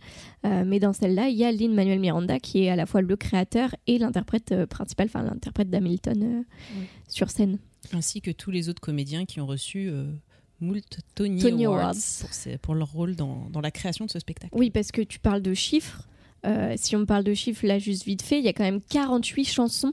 Euh, 0.44 0.64
mais 0.66 0.80
dans 0.80 0.92
celle-là, 0.92 1.28
il 1.28 1.36
y 1.36 1.44
a 1.44 1.52
Lin-Manuel 1.52 1.98
Miranda 1.98 2.38
qui 2.38 2.64
est 2.64 2.70
à 2.70 2.76
la 2.76 2.86
fois 2.86 3.00
le 3.00 3.16
créateur 3.16 3.74
et 3.86 3.98
l'interprète 3.98 4.52
euh, 4.52 4.66
principal, 4.66 5.06
enfin 5.06 5.22
l'interprète 5.22 5.70
d'Hamilton 5.70 6.22
euh, 6.22 6.42
sur 7.08 7.30
scène. 7.30 7.58
Ainsi 7.92 8.20
que 8.20 8.30
tous 8.30 8.50
les 8.50 8.68
autres 8.68 8.80
comédiens 8.80 9.24
qui 9.24 9.40
ont 9.40 9.46
reçu 9.46 9.88
euh, 9.88 10.10
moult 10.60 10.98
Tony, 11.14 11.40
Tony 11.40 11.66
Awards, 11.66 11.80
Awards. 11.80 11.94
Pour, 12.20 12.58
pour 12.60 12.74
leur 12.74 12.92
rôle 12.92 13.16
dans, 13.16 13.48
dans 13.50 13.60
la 13.60 13.70
création 13.70 14.04
de 14.06 14.10
ce 14.10 14.18
spectacle. 14.18 14.54
Oui, 14.56 14.70
parce 14.70 14.92
que 14.92 15.02
tu 15.02 15.18
parles 15.18 15.42
de 15.42 15.54
chiffres. 15.54 16.08
Euh, 16.46 16.74
si 16.76 16.94
on 16.96 17.06
parle 17.06 17.24
de 17.24 17.34
chiffres, 17.34 17.66
là, 17.66 17.78
juste 17.78 18.04
vite 18.04 18.22
fait, 18.22 18.38
il 18.38 18.44
y 18.44 18.48
a 18.48 18.52
quand 18.52 18.64
même 18.64 18.80
48 18.80 19.44
chansons. 19.44 19.92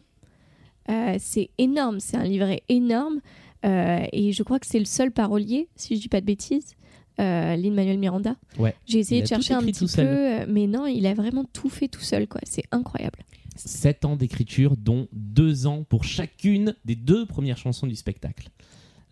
Euh, 0.89 1.15
c'est 1.19 1.49
énorme, 1.57 1.99
c'est 1.99 2.17
un 2.17 2.23
livret 2.23 2.63
énorme. 2.69 3.21
Euh, 3.65 4.05
et 4.11 4.31
je 4.33 4.43
crois 4.43 4.59
que 4.59 4.65
c'est 4.65 4.79
le 4.79 4.85
seul 4.85 5.11
parolier, 5.11 5.69
si 5.75 5.95
je 5.95 6.01
dis 6.01 6.09
pas 6.09 6.19
de 6.21 6.25
bêtises, 6.25 6.75
euh, 7.19 7.55
Lin-Manuel 7.55 7.99
Miranda. 7.99 8.35
Ouais. 8.57 8.75
J'ai 8.87 8.99
essayé 8.99 9.19
Il 9.21 9.23
de 9.23 9.27
chercher 9.27 9.53
un 9.53 9.61
petit 9.61 9.81
peu, 9.81 9.87
seul. 9.87 10.47
mais 10.49 10.67
non, 10.67 10.87
il 10.87 11.05
a 11.05 11.13
vraiment 11.13 11.45
tout 11.53 11.69
fait 11.69 11.87
tout 11.87 12.01
seul, 12.01 12.27
quoi. 12.27 12.41
C'est 12.43 12.63
incroyable. 12.71 13.19
7 13.55 14.05
ans 14.05 14.15
d'écriture, 14.15 14.75
dont 14.77 15.07
2 15.13 15.67
ans 15.67 15.83
pour 15.83 16.03
chacune 16.03 16.75
des 16.85 16.95
deux 16.95 17.25
premières 17.25 17.57
chansons 17.57 17.85
du 17.85 17.95
spectacle. 17.95 18.49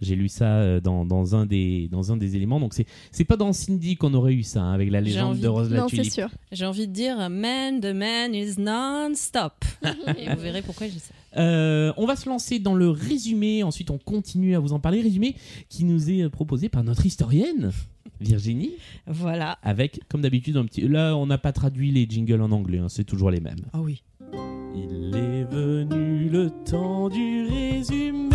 J'ai 0.01 0.15
lu 0.15 0.29
ça 0.29 0.45
euh, 0.59 0.79
dans, 0.79 1.05
dans, 1.05 1.35
un 1.35 1.45
des, 1.45 1.87
dans 1.91 2.11
un 2.11 2.17
des 2.17 2.35
éléments. 2.35 2.59
Donc, 2.59 2.73
c'est 2.73 2.85
c'est 3.11 3.25
pas 3.25 3.35
dans 3.37 3.51
Cindy 3.53 3.95
qu'on 3.97 4.13
aurait 4.13 4.33
eu 4.33 4.43
ça, 4.43 4.61
hein, 4.61 4.73
avec 4.73 4.89
la 4.91 4.99
J'ai 4.99 5.05
légende 5.11 5.31
envie 5.31 5.41
de 5.41 5.47
Rose 5.47 5.71
la 5.71 5.79
non, 5.79 5.87
c'est 5.89 5.97
Tulipe. 5.97 6.11
sûr. 6.13 6.29
J'ai 6.51 6.65
envie 6.65 6.87
de 6.87 6.93
dire 6.93 7.29
Man, 7.29 7.81
the 7.81 7.93
man 7.93 8.33
is 8.33 8.55
non-stop. 8.59 9.65
Et 10.17 10.29
vous 10.33 10.41
verrez 10.41 10.61
pourquoi 10.61 10.87
j'ai 10.87 10.99
ça. 10.99 11.13
Euh, 11.37 11.93
on 11.97 12.05
va 12.05 12.15
se 12.15 12.27
lancer 12.29 12.59
dans 12.59 12.73
le 12.75 12.89
résumé. 12.89 13.61
Ensuite, 13.63 13.91
on 13.91 13.97
continue 13.97 14.55
à 14.55 14.59
vous 14.59 14.73
en 14.73 14.79
parler. 14.79 15.01
Résumé 15.01 15.35
qui 15.69 15.83
nous 15.83 16.09
est 16.09 16.23
euh, 16.23 16.29
proposé 16.29 16.69
par 16.69 16.83
notre 16.83 17.05
historienne, 17.05 17.71
Virginie, 18.21 18.71
Voilà. 19.05 19.59
avec, 19.63 20.01
comme 20.09 20.21
d'habitude, 20.21 20.57
un 20.57 20.65
petit. 20.65 20.81
Là, 20.87 21.15
on 21.15 21.25
n'a 21.27 21.37
pas 21.37 21.51
traduit 21.51 21.91
les 21.91 22.07
jingles 22.09 22.41
en 22.41 22.51
anglais, 22.51 22.79
hein, 22.79 22.87
c'est 22.89 23.03
toujours 23.03 23.31
les 23.31 23.39
mêmes. 23.39 23.59
Ah 23.73 23.81
oui. 23.81 24.01
Il 24.75 25.15
est 25.15 25.43
venu 25.45 26.29
le 26.29 26.49
temps 26.69 27.09
du 27.09 27.45
résumé, 27.47 28.28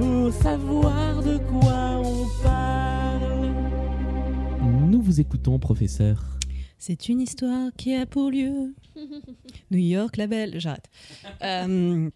pour 0.00 0.32
savoir 0.32 1.22
de 1.22 1.36
quoi 1.36 1.98
on 1.98 2.26
parle. 2.42 3.52
Nous 4.88 5.02
vous 5.02 5.20
écoutons, 5.20 5.58
professeur. 5.58 6.24
C'est 6.78 7.10
une 7.10 7.20
histoire 7.20 7.70
qui 7.76 7.94
a 7.94 8.06
pour 8.06 8.30
lieu 8.30 8.74
New 9.70 9.78
York, 9.78 10.16
la 10.16 10.26
belle. 10.26 10.58
J'arrête. 10.58 10.88
Euh, 11.42 12.08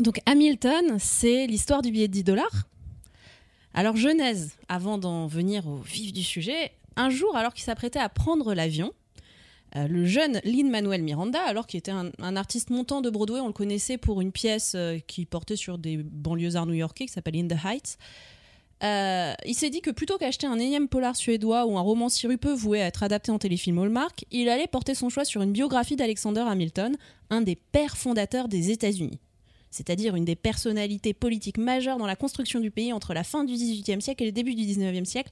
donc 0.00 0.22
Hamilton, 0.24 0.96
c'est 0.98 1.46
l'histoire 1.46 1.82
du 1.82 1.90
billet 1.90 2.08
de 2.08 2.14
10 2.14 2.24
dollars. 2.24 2.68
Alors 3.74 3.96
Genèse, 3.96 4.56
avant 4.70 4.96
d'en 4.96 5.26
venir 5.26 5.68
au 5.68 5.76
vif 5.76 6.14
du 6.14 6.22
sujet, 6.22 6.72
un 6.96 7.10
jour, 7.10 7.36
alors 7.36 7.52
qu'il 7.52 7.64
s'apprêtait 7.64 7.98
à 7.98 8.08
prendre 8.08 8.54
l'avion, 8.54 8.94
Euh, 9.76 9.86
le 9.86 10.06
jeune 10.06 10.40
Lin-Manuel 10.44 11.02
Miranda, 11.02 11.40
alors 11.42 11.66
qu'il 11.66 11.78
était 11.78 11.92
un, 11.92 12.36
artiste 12.36 12.70
montant 12.70 13.00
de 13.00 13.10
Broadway, 13.10 13.40
on 13.40 13.48
le 13.48 13.52
connaissait 13.52 13.98
pour 13.98 14.20
une 14.20 14.32
pièce 14.32 14.72
euh, 14.74 14.98
qui 15.06 15.26
portait 15.26 15.56
sur 15.56 15.78
des 15.78 15.98
banlieusards 15.98 16.66
new-yorkais 16.66 17.06
qui 17.06 17.12
s'appelle 17.12 17.36
In 17.36 17.48
the 17.48 17.64
Heights. 17.64 17.98
Euh, 18.84 19.34
il 19.44 19.54
s'est 19.54 19.70
dit 19.70 19.80
que 19.80 19.90
plutôt 19.90 20.18
qu'acheter 20.18 20.46
un 20.46 20.58
énième 20.58 20.88
polar 20.88 21.16
suédois 21.16 21.66
ou 21.66 21.76
un 21.76 21.80
roman 21.80 22.08
sirupeux 22.08 22.54
voué 22.54 22.80
à 22.80 22.86
être 22.86 23.02
adapté 23.02 23.32
en 23.32 23.38
téléfilm 23.38 23.78
Hallmark, 23.78 24.24
il 24.30 24.48
allait 24.48 24.68
porter 24.68 24.94
son 24.94 25.08
choix 25.08 25.24
sur 25.24 25.42
une 25.42 25.52
biographie 25.52 25.96
d'Alexander 25.96 26.44
Hamilton, 26.46 26.96
un 27.30 27.40
des 27.40 27.56
pères 27.56 27.96
fondateurs 27.96 28.48
des 28.48 28.70
États-Unis. 28.70 29.18
C'est-à-dire 29.70 30.16
une 30.16 30.24
des 30.24 30.36
personnalités 30.36 31.12
politiques 31.12 31.58
majeures 31.58 31.98
dans 31.98 32.06
la 32.06 32.16
construction 32.16 32.60
du 32.60 32.70
pays 32.70 32.92
entre 32.92 33.14
la 33.14 33.24
fin 33.24 33.44
du 33.44 33.54
XVIIIe 33.54 34.00
siècle 34.00 34.22
et 34.22 34.26
le 34.26 34.32
début 34.32 34.54
du 34.54 34.64
XIXe 34.64 35.08
siècle. 35.08 35.30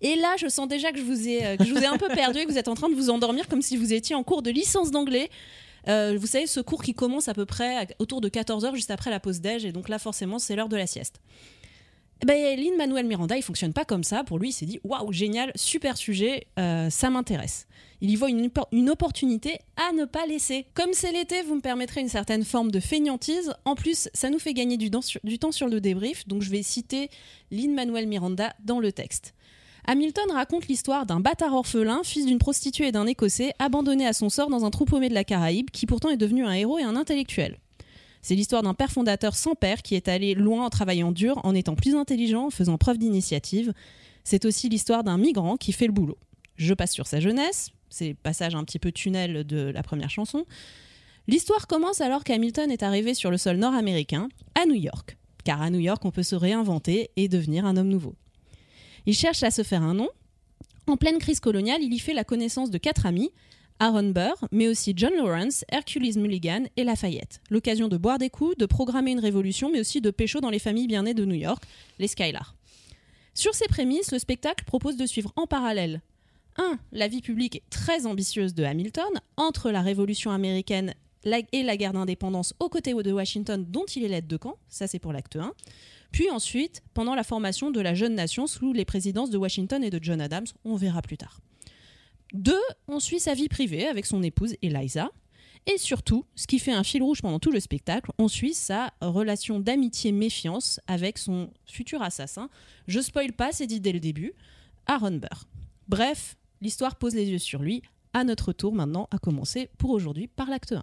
Et 0.00 0.16
là, 0.16 0.34
je 0.38 0.48
sens 0.48 0.68
déjà 0.68 0.92
que 0.92 0.98
je 0.98 1.04
vous 1.04 1.28
ai, 1.28 1.44
euh, 1.44 1.56
que 1.56 1.64
je 1.64 1.72
vous 1.72 1.82
ai 1.82 1.86
un 1.86 1.98
peu 1.98 2.08
perdu 2.08 2.40
et 2.40 2.44
que 2.44 2.50
vous 2.50 2.58
êtes 2.58 2.68
en 2.68 2.74
train 2.74 2.88
de 2.88 2.94
vous 2.94 3.10
endormir 3.10 3.48
comme 3.48 3.62
si 3.62 3.76
vous 3.76 3.92
étiez 3.92 4.14
en 4.14 4.22
cours 4.22 4.42
de 4.42 4.50
licence 4.50 4.90
d'anglais. 4.90 5.30
Euh, 5.88 6.16
vous 6.20 6.26
savez, 6.26 6.46
ce 6.46 6.60
cours 6.60 6.82
qui 6.82 6.92
commence 6.92 7.28
à 7.28 7.34
peu 7.34 7.46
près 7.46 7.88
autour 7.98 8.20
de 8.20 8.28
14h, 8.28 8.74
juste 8.74 8.90
après 8.90 9.10
la 9.10 9.20
pause 9.20 9.40
déj, 9.40 9.64
et 9.64 9.72
donc 9.72 9.88
là, 9.88 9.98
forcément, 9.98 10.38
c'est 10.38 10.54
l'heure 10.56 10.68
de 10.68 10.76
la 10.76 10.86
sieste. 10.86 11.20
Eh 12.22 12.26
Ben, 12.26 13.06
Miranda, 13.06 13.36
il 13.36 13.42
fonctionne 13.42 13.72
pas 13.72 13.84
comme 13.84 14.02
ça. 14.02 14.24
Pour 14.24 14.38
lui, 14.38 14.48
il 14.48 14.52
s'est 14.52 14.66
dit 14.66 14.80
waouh, 14.82 15.12
génial, 15.12 15.52
super 15.54 15.96
sujet, 15.96 16.46
euh, 16.58 16.90
ça 16.90 17.10
m'intéresse. 17.10 17.66
Il 18.00 18.10
y 18.10 18.16
voit 18.16 18.28
une, 18.28 18.46
oppor- 18.48 18.68
une 18.72 18.90
opportunité 18.90 19.58
à 19.76 19.92
ne 19.92 20.04
pas 20.04 20.26
laisser. 20.26 20.66
Comme 20.74 20.92
c'est 20.92 21.12
l'été, 21.12 21.42
vous 21.42 21.54
me 21.56 21.60
permettrez 21.60 22.00
une 22.00 22.08
certaine 22.08 22.44
forme 22.44 22.70
de 22.70 22.80
feignantise. 22.80 23.52
En 23.64 23.74
plus, 23.74 24.08
ça 24.14 24.30
nous 24.30 24.38
fait 24.38 24.52
gagner 24.54 24.76
du, 24.76 24.90
temps 24.90 25.02
sur- 25.02 25.20
du 25.24 25.38
temps 25.38 25.52
sur 25.52 25.68
le 25.68 25.80
débrief, 25.80 26.26
donc 26.26 26.42
je 26.42 26.50
vais 26.50 26.62
citer 26.62 27.08
Lin 27.50 27.72
Manuel 27.72 28.06
Miranda 28.08 28.52
dans 28.64 28.80
le 28.80 28.90
texte. 28.92 29.34
Hamilton 29.86 30.30
raconte 30.32 30.68
l'histoire 30.68 31.06
d'un 31.06 31.18
bâtard 31.20 31.54
orphelin, 31.54 32.02
fils 32.04 32.26
d'une 32.26 32.38
prostituée 32.38 32.88
et 32.88 32.92
d'un 32.92 33.06
Écossais, 33.06 33.52
abandonné 33.58 34.06
à 34.06 34.12
son 34.12 34.28
sort 34.28 34.50
dans 34.50 34.64
un 34.64 34.70
trou 34.70 34.84
paumé 34.84 35.08
de 35.08 35.14
la 35.14 35.24
Caraïbe, 35.24 35.70
qui 35.70 35.86
pourtant 35.86 36.10
est 36.10 36.16
devenu 36.18 36.44
un 36.44 36.52
héros 36.52 36.78
et 36.78 36.82
un 36.82 36.94
intellectuel. 36.94 37.58
C'est 38.28 38.34
l'histoire 38.34 38.62
d'un 38.62 38.74
père 38.74 38.92
fondateur 38.92 39.34
sans 39.34 39.54
père 39.54 39.80
qui 39.80 39.94
est 39.94 40.06
allé 40.06 40.34
loin 40.34 40.66
en 40.66 40.68
travaillant 40.68 41.12
dur, 41.12 41.40
en 41.44 41.54
étant 41.54 41.74
plus 41.74 41.94
intelligent, 41.94 42.48
en 42.48 42.50
faisant 42.50 42.76
preuve 42.76 42.98
d'initiative. 42.98 43.72
C'est 44.22 44.44
aussi 44.44 44.68
l'histoire 44.68 45.02
d'un 45.02 45.16
migrant 45.16 45.56
qui 45.56 45.72
fait 45.72 45.86
le 45.86 45.94
boulot. 45.94 46.18
Je 46.56 46.74
passe 46.74 46.92
sur 46.92 47.06
sa 47.06 47.20
jeunesse, 47.20 47.70
c'est 47.88 48.12
passage 48.12 48.54
un 48.54 48.64
petit 48.64 48.78
peu 48.78 48.92
tunnel 48.92 49.44
de 49.44 49.70
la 49.70 49.82
première 49.82 50.10
chanson. 50.10 50.44
L'histoire 51.26 51.66
commence 51.66 52.02
alors 52.02 52.22
qu'Hamilton 52.22 52.70
est 52.70 52.82
arrivé 52.82 53.14
sur 53.14 53.30
le 53.30 53.38
sol 53.38 53.56
nord-américain, 53.56 54.28
à 54.54 54.66
New 54.66 54.74
York. 54.74 55.16
Car 55.44 55.62
à 55.62 55.70
New 55.70 55.80
York, 55.80 56.04
on 56.04 56.10
peut 56.10 56.22
se 56.22 56.36
réinventer 56.36 57.08
et 57.16 57.28
devenir 57.28 57.64
un 57.64 57.78
homme 57.78 57.88
nouveau. 57.88 58.14
Il 59.06 59.14
cherche 59.14 59.42
à 59.42 59.50
se 59.50 59.62
faire 59.62 59.82
un 59.82 59.94
nom. 59.94 60.10
En 60.86 60.98
pleine 60.98 61.16
crise 61.16 61.40
coloniale, 61.40 61.82
il 61.82 61.94
y 61.94 61.98
fait 61.98 62.12
la 62.12 62.24
connaissance 62.24 62.70
de 62.70 62.76
quatre 62.76 63.06
amis, 63.06 63.30
Aaron 63.80 64.10
Burr, 64.10 64.34
mais 64.50 64.68
aussi 64.68 64.92
John 64.96 65.12
Lawrence, 65.14 65.64
Hercules 65.70 66.18
Mulligan 66.18 66.64
et 66.76 66.84
Lafayette. 66.84 67.40
L'occasion 67.48 67.88
de 67.88 67.96
boire 67.96 68.18
des 68.18 68.30
coups, 68.30 68.56
de 68.56 68.66
programmer 68.66 69.12
une 69.12 69.20
révolution, 69.20 69.70
mais 69.70 69.80
aussi 69.80 70.00
de 70.00 70.10
pécho 70.10 70.40
dans 70.40 70.50
les 70.50 70.58
familles 70.58 70.88
bien 70.88 71.04
nées 71.04 71.14
de 71.14 71.24
New 71.24 71.36
York, 71.36 71.62
les 71.98 72.08
Skylar. 72.08 72.54
Sur 73.34 73.54
ces 73.54 73.68
prémices, 73.68 74.10
le 74.10 74.18
spectacle 74.18 74.64
propose 74.64 74.96
de 74.96 75.06
suivre 75.06 75.32
en 75.36 75.46
parallèle 75.46 76.00
1. 76.56 76.78
La 76.90 77.06
vie 77.06 77.22
publique 77.22 77.62
très 77.70 78.04
ambitieuse 78.06 78.52
de 78.54 78.64
Hamilton, 78.64 79.10
entre 79.36 79.70
la 79.70 79.80
Révolution 79.80 80.32
américaine 80.32 80.94
et 81.52 81.62
la 81.62 81.76
guerre 81.76 81.92
d'indépendance 81.92 82.54
aux 82.58 82.68
côtés 82.68 82.94
de 82.94 83.12
Washington, 83.12 83.64
dont 83.68 83.84
il 83.84 84.04
est 84.04 84.08
l'aide 84.08 84.26
de 84.26 84.36
camp, 84.36 84.56
ça 84.68 84.86
c'est 84.86 84.98
pour 84.98 85.12
l'acte 85.12 85.36
1. 85.36 85.52
Puis 86.10 86.30
ensuite, 86.30 86.82
pendant 86.94 87.14
la 87.14 87.22
formation 87.22 87.70
de 87.70 87.80
la 87.80 87.94
jeune 87.94 88.14
nation 88.14 88.46
sous 88.46 88.72
les 88.72 88.84
présidences 88.84 89.30
de 89.30 89.38
Washington 89.38 89.84
et 89.84 89.90
de 89.90 89.98
John 90.02 90.20
Adams, 90.20 90.46
on 90.64 90.76
verra 90.76 91.02
plus 91.02 91.18
tard. 91.18 91.40
2. 92.34 92.54
On 92.88 93.00
suit 93.00 93.20
sa 93.20 93.34
vie 93.34 93.48
privée 93.48 93.86
avec 93.86 94.06
son 94.06 94.22
épouse 94.22 94.54
Eliza. 94.62 95.10
Et 95.66 95.76
surtout, 95.76 96.24
ce 96.34 96.46
qui 96.46 96.58
fait 96.58 96.72
un 96.72 96.84
fil 96.84 97.02
rouge 97.02 97.20
pendant 97.20 97.38
tout 97.38 97.50
le 97.50 97.60
spectacle, 97.60 98.10
on 98.18 98.28
suit 98.28 98.54
sa 98.54 98.92
relation 99.02 99.60
d'amitié-méfiance 99.60 100.80
avec 100.86 101.18
son 101.18 101.50
futur 101.66 102.00
assassin. 102.00 102.48
Je 102.86 103.00
spoil 103.00 103.32
pas, 103.32 103.52
c'est 103.52 103.66
dit 103.66 103.80
dès 103.80 103.92
le 103.92 104.00
début, 104.00 104.32
Aaron 104.86 105.18
Burr. 105.18 105.44
Bref, 105.88 106.36
l'histoire 106.62 106.96
pose 106.96 107.14
les 107.14 107.28
yeux 107.28 107.38
sur 107.38 107.60
lui. 107.62 107.82
À 108.14 108.24
notre 108.24 108.52
tour 108.52 108.74
maintenant, 108.74 109.08
à 109.10 109.18
commencer 109.18 109.68
pour 109.76 109.90
aujourd'hui 109.90 110.26
par 110.26 110.48
l'acte 110.48 110.72
1. 110.72 110.82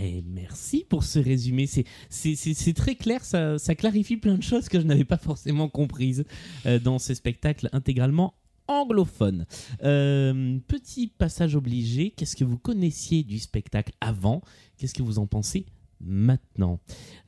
Eh, 0.00 0.22
merci 0.26 0.84
pour 0.88 1.04
ce 1.04 1.18
résumé. 1.18 1.66
C'est- 1.66 2.72
très 2.74 2.94
clair, 2.94 3.24
ça, 3.24 3.58
clarifie 3.76 4.16
plein 4.16 4.36
de 4.36 4.42
choses 4.42 4.68
que 4.68 4.80
je 4.80 4.86
n'avais 4.86 5.04
pas 5.04 5.18
forcément 5.18 5.68
comprises 5.68 6.24
euh, 6.66 6.78
dans 6.78 6.98
ce 6.98 7.14
spectacle 7.14 7.68
intégralement 7.72 8.34
anglophone. 8.68 9.46
Euh, 9.82 10.58
petit 10.68 11.08
passage 11.08 11.56
obligé, 11.56 12.10
qu'est-ce 12.10 12.36
que 12.36 12.44
vous 12.44 12.58
connaissiez 12.58 13.22
du 13.24 13.38
spectacle 13.38 13.92
avant? 14.00 14.42
Qu'est-ce 14.76 14.94
que 14.94 15.02
vous 15.02 15.18
en 15.18 15.26
pensez 15.26 15.66
maintenant? 16.00 16.78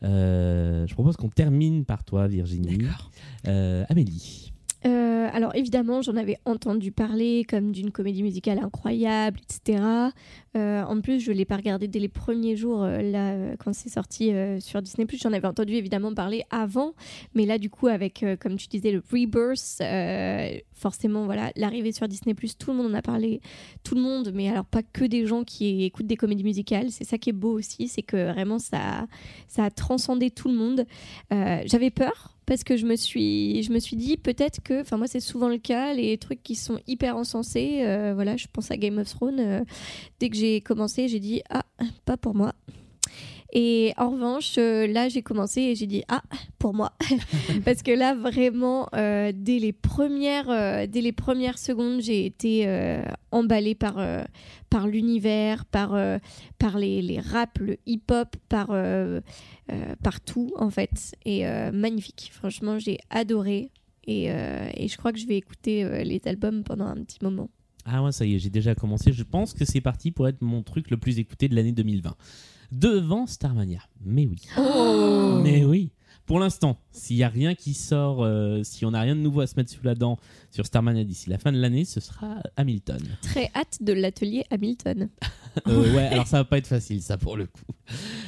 Euh, 0.03 0.87
Je 0.87 0.95
propose 0.95 1.17
qu'on 1.17 1.29
termine 1.29 1.85
par 1.85 2.05
toi, 2.05 2.29
Virginie. 2.29 2.79
Euh, 3.49 3.85
Amélie. 3.89 4.53
Euh, 4.87 5.29
alors 5.33 5.55
évidemment, 5.55 6.01
j'en 6.01 6.17
avais 6.17 6.39
entendu 6.47 6.91
parler 6.91 7.45
comme 7.49 7.71
d'une 7.73 7.91
comédie 7.91 8.23
musicale 8.23 8.59
incroyable, 8.59 9.39
etc. 9.43 9.83
Euh, 10.57 10.83
en 10.83 11.01
plus, 11.01 11.21
je 11.21 11.31
l'ai 11.31 11.45
pas 11.45 11.57
regardé 11.57 11.87
dès 11.87 12.01
les 12.01 12.09
premiers 12.09 12.57
jours 12.57 12.83
euh, 12.83 12.99
euh, 13.01 13.55
quand 13.59 13.73
c'est 13.73 13.89
sorti 13.89 14.33
sur 14.59 14.83
Disney+. 14.83 15.07
J'en 15.13 15.33
avais 15.33 15.47
entendu 15.47 15.75
évidemment 15.75 16.13
parler 16.13 16.43
avant, 16.51 16.95
mais 17.35 17.47
là 17.47 17.59
du 17.59 17.71
coup 17.71 17.87
avec, 17.87 18.25
comme 18.41 18.57
tu 18.57 18.67
disais, 18.67 18.91
le 18.91 19.03
Rebirth, 19.13 19.83
forcément 20.73 21.25
voilà, 21.27 21.53
l'arrivée 21.57 21.93
sur 21.93 22.09
Disney+, 22.09 22.35
tout 22.35 22.71
le 22.71 22.77
monde 22.77 22.93
en 22.93 22.95
a 22.95 23.03
parlé, 23.03 23.41
tout 23.85 23.95
le 23.95 24.01
monde, 24.01 24.33
mais 24.35 24.49
alors 24.49 24.65
pas 24.65 24.83
que 24.83 25.05
des 25.05 25.27
gens 25.27 25.45
qui 25.45 25.85
écoutent 25.85 26.07
des 26.07 26.17
comédies 26.17 26.45
musicales. 26.45 26.91
C'est 26.91 27.05
ça 27.05 27.19
qui 27.19 27.31
est 27.31 27.35
beau 27.35 27.59
aussi, 27.59 27.89
c'est 27.89 28.03
que 28.03 28.33
vraiment 28.33 28.59
ça, 28.59 29.07
ça 29.47 29.65
a 29.65 29.71
transcendé 29.71 30.31
tout 30.31 30.49
le 30.49 30.55
monde. 30.55 30.87
J'avais 31.31 31.91
peur 31.91 32.37
parce 32.47 32.65
que 32.65 32.77
je 32.77 32.85
me 32.85 32.97
suis, 32.97 33.63
je 33.63 33.73
me 33.73 33.79
suis 33.79 33.95
dit 33.95 34.17
peut-être 34.17 34.61
que, 34.61 34.81
enfin 34.81 34.97
moi 34.97 35.07
c'est 35.07 35.21
souvent 35.21 35.49
le 35.49 35.59
cas, 35.59 35.95
les 35.95 36.19
trucs 36.19 36.43
qui 36.43 36.57
sont 36.57 36.81
hyper 36.89 37.17
encensés, 37.17 37.83
voilà, 38.15 38.37
je 38.37 38.47
pense 38.53 38.71
à 38.71 38.77
Game 38.77 38.99
of 38.99 39.09
Thrones, 39.09 39.65
dès 40.19 40.29
que 40.29 40.37
j'ai 40.41 40.61
commencé, 40.61 41.09
j'ai 41.09 41.21
dit 41.21 41.43
ah 41.51 41.65
pas 42.05 42.17
pour 42.17 42.35
moi. 42.35 42.55
Et 43.53 43.93
en 43.97 44.11
revanche, 44.11 44.55
euh, 44.59 44.87
là 44.87 45.09
j'ai 45.09 45.23
commencé 45.23 45.61
et 45.61 45.75
j'ai 45.75 45.87
dit 45.87 46.05
ah 46.09 46.23
pour 46.59 46.73
moi, 46.73 46.93
parce 47.65 47.83
que 47.83 47.91
là 47.91 48.15
vraiment 48.15 48.89
euh, 48.95 49.33
dès 49.35 49.59
les 49.59 49.73
premières, 49.73 50.51
euh, 50.51 50.87
dès 50.87 51.01
les 51.01 51.13
premières 51.13 51.59
secondes, 51.59 52.01
j'ai 52.01 52.27
été 52.27 52.69
euh, 52.69 53.03
emballée 53.33 53.75
par 53.75 53.97
par 54.71 54.87
l'univers, 54.87 55.65
par 55.65 55.99
par 56.59 56.79
les, 56.79 57.03
les 57.03 57.19
raps, 57.19 57.61
le 57.61 57.77
hip-hop, 57.87 58.37
par 58.49 58.73
partout 60.03 60.53
en 60.57 60.71
fait. 60.71 61.15
Et 61.25 61.45
magnifique. 61.73 62.31
Franchement, 62.33 62.79
j'ai 62.79 62.99
adoré. 63.11 63.71
Et, 64.07 64.27
et 64.27 64.89
je 64.89 64.97
crois 64.97 65.13
que 65.13 65.19
je 65.19 65.27
vais 65.27 65.37
écouter 65.37 66.05
les 66.05 66.21
albums 66.27 66.63
pendant 66.63 66.87
un 66.87 67.03
petit 67.03 67.19
moment. 67.23 67.51
Ah 67.85 68.03
ouais, 68.03 68.13
ça 68.13 68.25
y 68.25 68.35
est, 68.35 68.39
j'ai 68.39 68.51
déjà 68.51 68.75
commencé. 68.75 69.13
Je 69.13 69.23
pense 69.23 69.53
que 69.53 69.65
c'est 69.65 69.81
parti 69.81 70.11
pour 70.11 70.29
être 70.29 70.43
mon 70.43 70.63
truc 70.63 70.91
le 70.91 70.97
plus 70.97 71.19
écouté 71.19 71.49
de 71.49 71.55
l'année 71.55 71.73
2020. 71.73 72.15
Devant 72.73 73.27
Starmania. 73.27 73.81
Mais 74.05 74.27
oui. 74.27 74.43
Mais 75.43 75.65
oui. 75.65 75.91
Pour 76.27 76.39
l'instant, 76.39 76.79
s'il 76.93 77.17
n'y 77.17 77.25
a 77.25 77.29
rien 77.29 77.57
qui 77.57 77.75
sort, 77.75 78.23
euh, 78.23 78.63
si 78.63 78.85
on 78.85 78.93
n'a 78.93 79.01
rien 79.01 79.17
de 79.17 79.21
nouveau 79.21 79.41
à 79.41 79.49
se 79.49 79.57
mettre 79.57 79.71
sous 79.71 79.83
la 79.83 79.97
dent 79.97 80.17
sur 80.51 80.67
Starmania 80.67 81.05
d'ici 81.05 81.31
la 81.31 81.39
fin 81.39 81.53
de 81.53 81.59
l'année, 81.59 81.85
ce 81.85 82.01
sera 82.01 82.43
Hamilton. 82.57 83.01
Très 83.23 83.51
hâte 83.55 83.79
de 83.81 83.93
l'atelier 83.93 84.45
Hamilton. 84.51 85.09
Euh, 85.67 85.95
ouais, 85.95 86.07
alors 86.09 86.27
ça 86.27 86.39
va 86.39 86.45
pas 86.45 86.59
être 86.59 86.67
facile, 86.67 87.03
ça 87.03 87.19
pour 87.19 87.37
le 87.37 87.47
coup. 87.47 87.63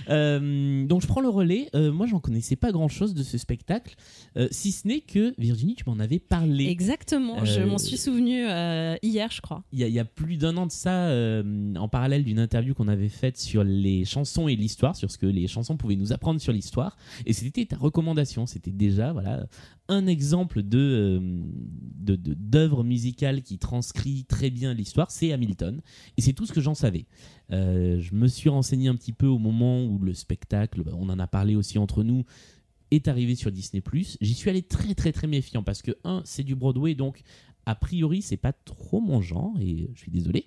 Euh, 0.08 0.86
donc 0.86 1.02
je 1.02 1.06
prends 1.06 1.20
le 1.20 1.28
relais. 1.28 1.68
Euh, 1.74 1.92
moi, 1.92 2.06
j'en 2.06 2.18
connaissais 2.20 2.56
pas 2.56 2.72
grand 2.72 2.88
chose 2.88 3.14
de 3.14 3.22
ce 3.22 3.38
spectacle, 3.38 3.94
euh, 4.36 4.48
si 4.50 4.72
ce 4.72 4.86
n'est 4.88 5.00
que 5.00 5.34
Virginie, 5.38 5.74
tu 5.74 5.84
m'en 5.86 5.98
avais 5.98 6.18
parlé. 6.18 6.66
Exactement, 6.68 7.44
je 7.44 7.60
Euh, 7.60 7.66
m'en 7.66 7.78
suis 7.78 7.96
souvenu 7.96 8.44
euh, 8.48 8.96
hier, 9.02 9.30
je 9.30 9.40
crois. 9.40 9.64
Il 9.72 9.80
y, 9.80 9.90
y 9.90 9.98
a 9.98 10.04
plus 10.04 10.36
d'un 10.36 10.56
an 10.56 10.66
de 10.66 10.72
ça, 10.72 11.06
euh, 11.08 11.74
en 11.76 11.88
parallèle 11.88 12.24
d'une 12.24 12.38
interview 12.38 12.74
qu'on 12.74 12.88
avait 12.88 13.08
faite 13.08 13.38
sur 13.38 13.62
les 13.64 14.04
chansons 14.04 14.48
et 14.48 14.56
l'histoire, 14.56 14.96
sur 14.96 15.10
ce 15.10 15.18
que 15.18 15.26
les 15.26 15.46
chansons 15.46 15.76
pouvaient 15.76 15.96
nous 15.96 16.12
apprendre 16.12 16.40
sur 16.40 16.52
l'histoire. 16.52 16.96
Et 17.26 17.32
c'était 17.32 17.64
ta 17.66 17.76
recommandation. 17.76 18.46
C'était 18.46 18.70
déjà 18.72 19.12
voilà, 19.12 19.46
un 19.88 20.06
exemple 20.06 20.62
de, 20.62 20.78
euh, 20.78 21.20
de, 21.20 22.11
de- 22.16 22.34
d'œuvre 22.34 22.84
musicale 22.84 23.42
qui 23.42 23.58
transcrit 23.58 24.24
très 24.24 24.50
bien 24.50 24.74
l'histoire. 24.74 25.10
C'est 25.10 25.32
Hamilton. 25.32 25.80
Et 26.16 26.22
c'est 26.22 26.32
tout 26.32 26.46
ce 26.46 26.52
que 26.52 26.60
j'en 26.60 26.74
savais. 26.74 27.06
Euh, 27.52 28.00
je 28.00 28.14
me 28.14 28.28
suis 28.28 28.48
renseigné 28.48 28.88
un 28.88 28.96
petit 28.96 29.12
peu 29.12 29.26
au 29.26 29.38
moment 29.38 29.84
où 29.84 29.98
le 29.98 30.14
spectacle, 30.14 30.82
bah, 30.82 30.92
on 30.94 31.08
en 31.08 31.18
a 31.18 31.26
parlé 31.26 31.56
aussi 31.56 31.78
entre 31.78 32.02
nous, 32.02 32.24
est 32.90 33.08
arrivé 33.08 33.34
sur 33.34 33.50
Disney+. 33.50 33.82
J'y 34.20 34.34
suis 34.34 34.50
allé 34.50 34.62
très 34.62 34.94
très 34.94 35.12
très 35.12 35.26
méfiant 35.26 35.62
parce 35.62 35.82
que, 35.82 35.92
un, 36.04 36.22
c'est 36.24 36.44
du 36.44 36.54
Broadway, 36.54 36.94
donc 36.94 37.22
a 37.64 37.74
priori, 37.74 38.22
c'est 38.22 38.36
pas 38.36 38.52
trop 38.52 39.00
mon 39.00 39.20
genre, 39.22 39.54
et 39.60 39.88
je 39.94 39.98
suis 39.98 40.10
désolé. 40.10 40.46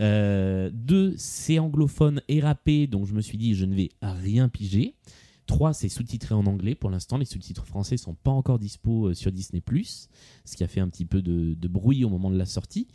Euh, 0.00 0.70
deux, 0.72 1.14
c'est 1.16 1.58
anglophone 1.58 2.20
et 2.28 2.40
rappé, 2.40 2.86
donc 2.86 3.06
je 3.06 3.14
me 3.14 3.20
suis 3.20 3.38
dit, 3.38 3.54
je 3.54 3.64
ne 3.64 3.74
vais 3.74 3.90
rien 4.02 4.48
piger. 4.48 4.94
3, 5.48 5.72
c'est 5.72 5.88
sous-titré 5.88 6.34
en 6.34 6.46
anglais 6.46 6.76
pour 6.76 6.90
l'instant. 6.90 7.18
Les 7.18 7.24
sous-titres 7.24 7.66
français 7.66 7.96
sont 7.96 8.14
pas 8.14 8.30
encore 8.30 8.58
dispo 8.58 9.08
euh, 9.08 9.14
sur 9.14 9.32
Disney+, 9.32 9.62
ce 10.44 10.56
qui 10.56 10.62
a 10.62 10.68
fait 10.68 10.80
un 10.80 10.88
petit 10.88 11.04
peu 11.04 11.22
de, 11.22 11.54
de 11.54 11.68
bruit 11.68 12.04
au 12.04 12.08
moment 12.08 12.30
de 12.30 12.38
la 12.38 12.46
sortie. 12.46 12.86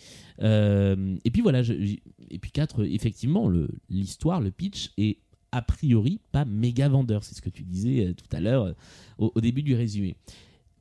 Euh, 0.42 1.18
et 1.26 1.32
puis 1.32 1.42
voilà, 1.42 1.62
et 1.62 2.40
puis 2.40 2.52
4, 2.52 2.86
effectivement, 2.86 3.50
le- 3.50 3.70
l'histoire, 3.90 4.40
le, 4.40 4.52
pitch 4.52 4.92
est 4.98 5.18
a 5.52 5.62
priori 5.62 6.20
pas 6.32 6.46
méga 6.46 6.88
vendeur. 6.90 7.24
C'est 7.24 7.36
ce 7.36 7.42
que 7.42 7.50
tu 7.50 7.64
disais 7.64 8.08
euh, 8.08 8.14
tout 8.14 8.36
à 8.36 8.40
l'heure 8.40 8.64
euh, 8.66 8.74
au, 9.18 9.42
début 9.42 9.64
du 9.64 9.76
résumé. 9.76 10.16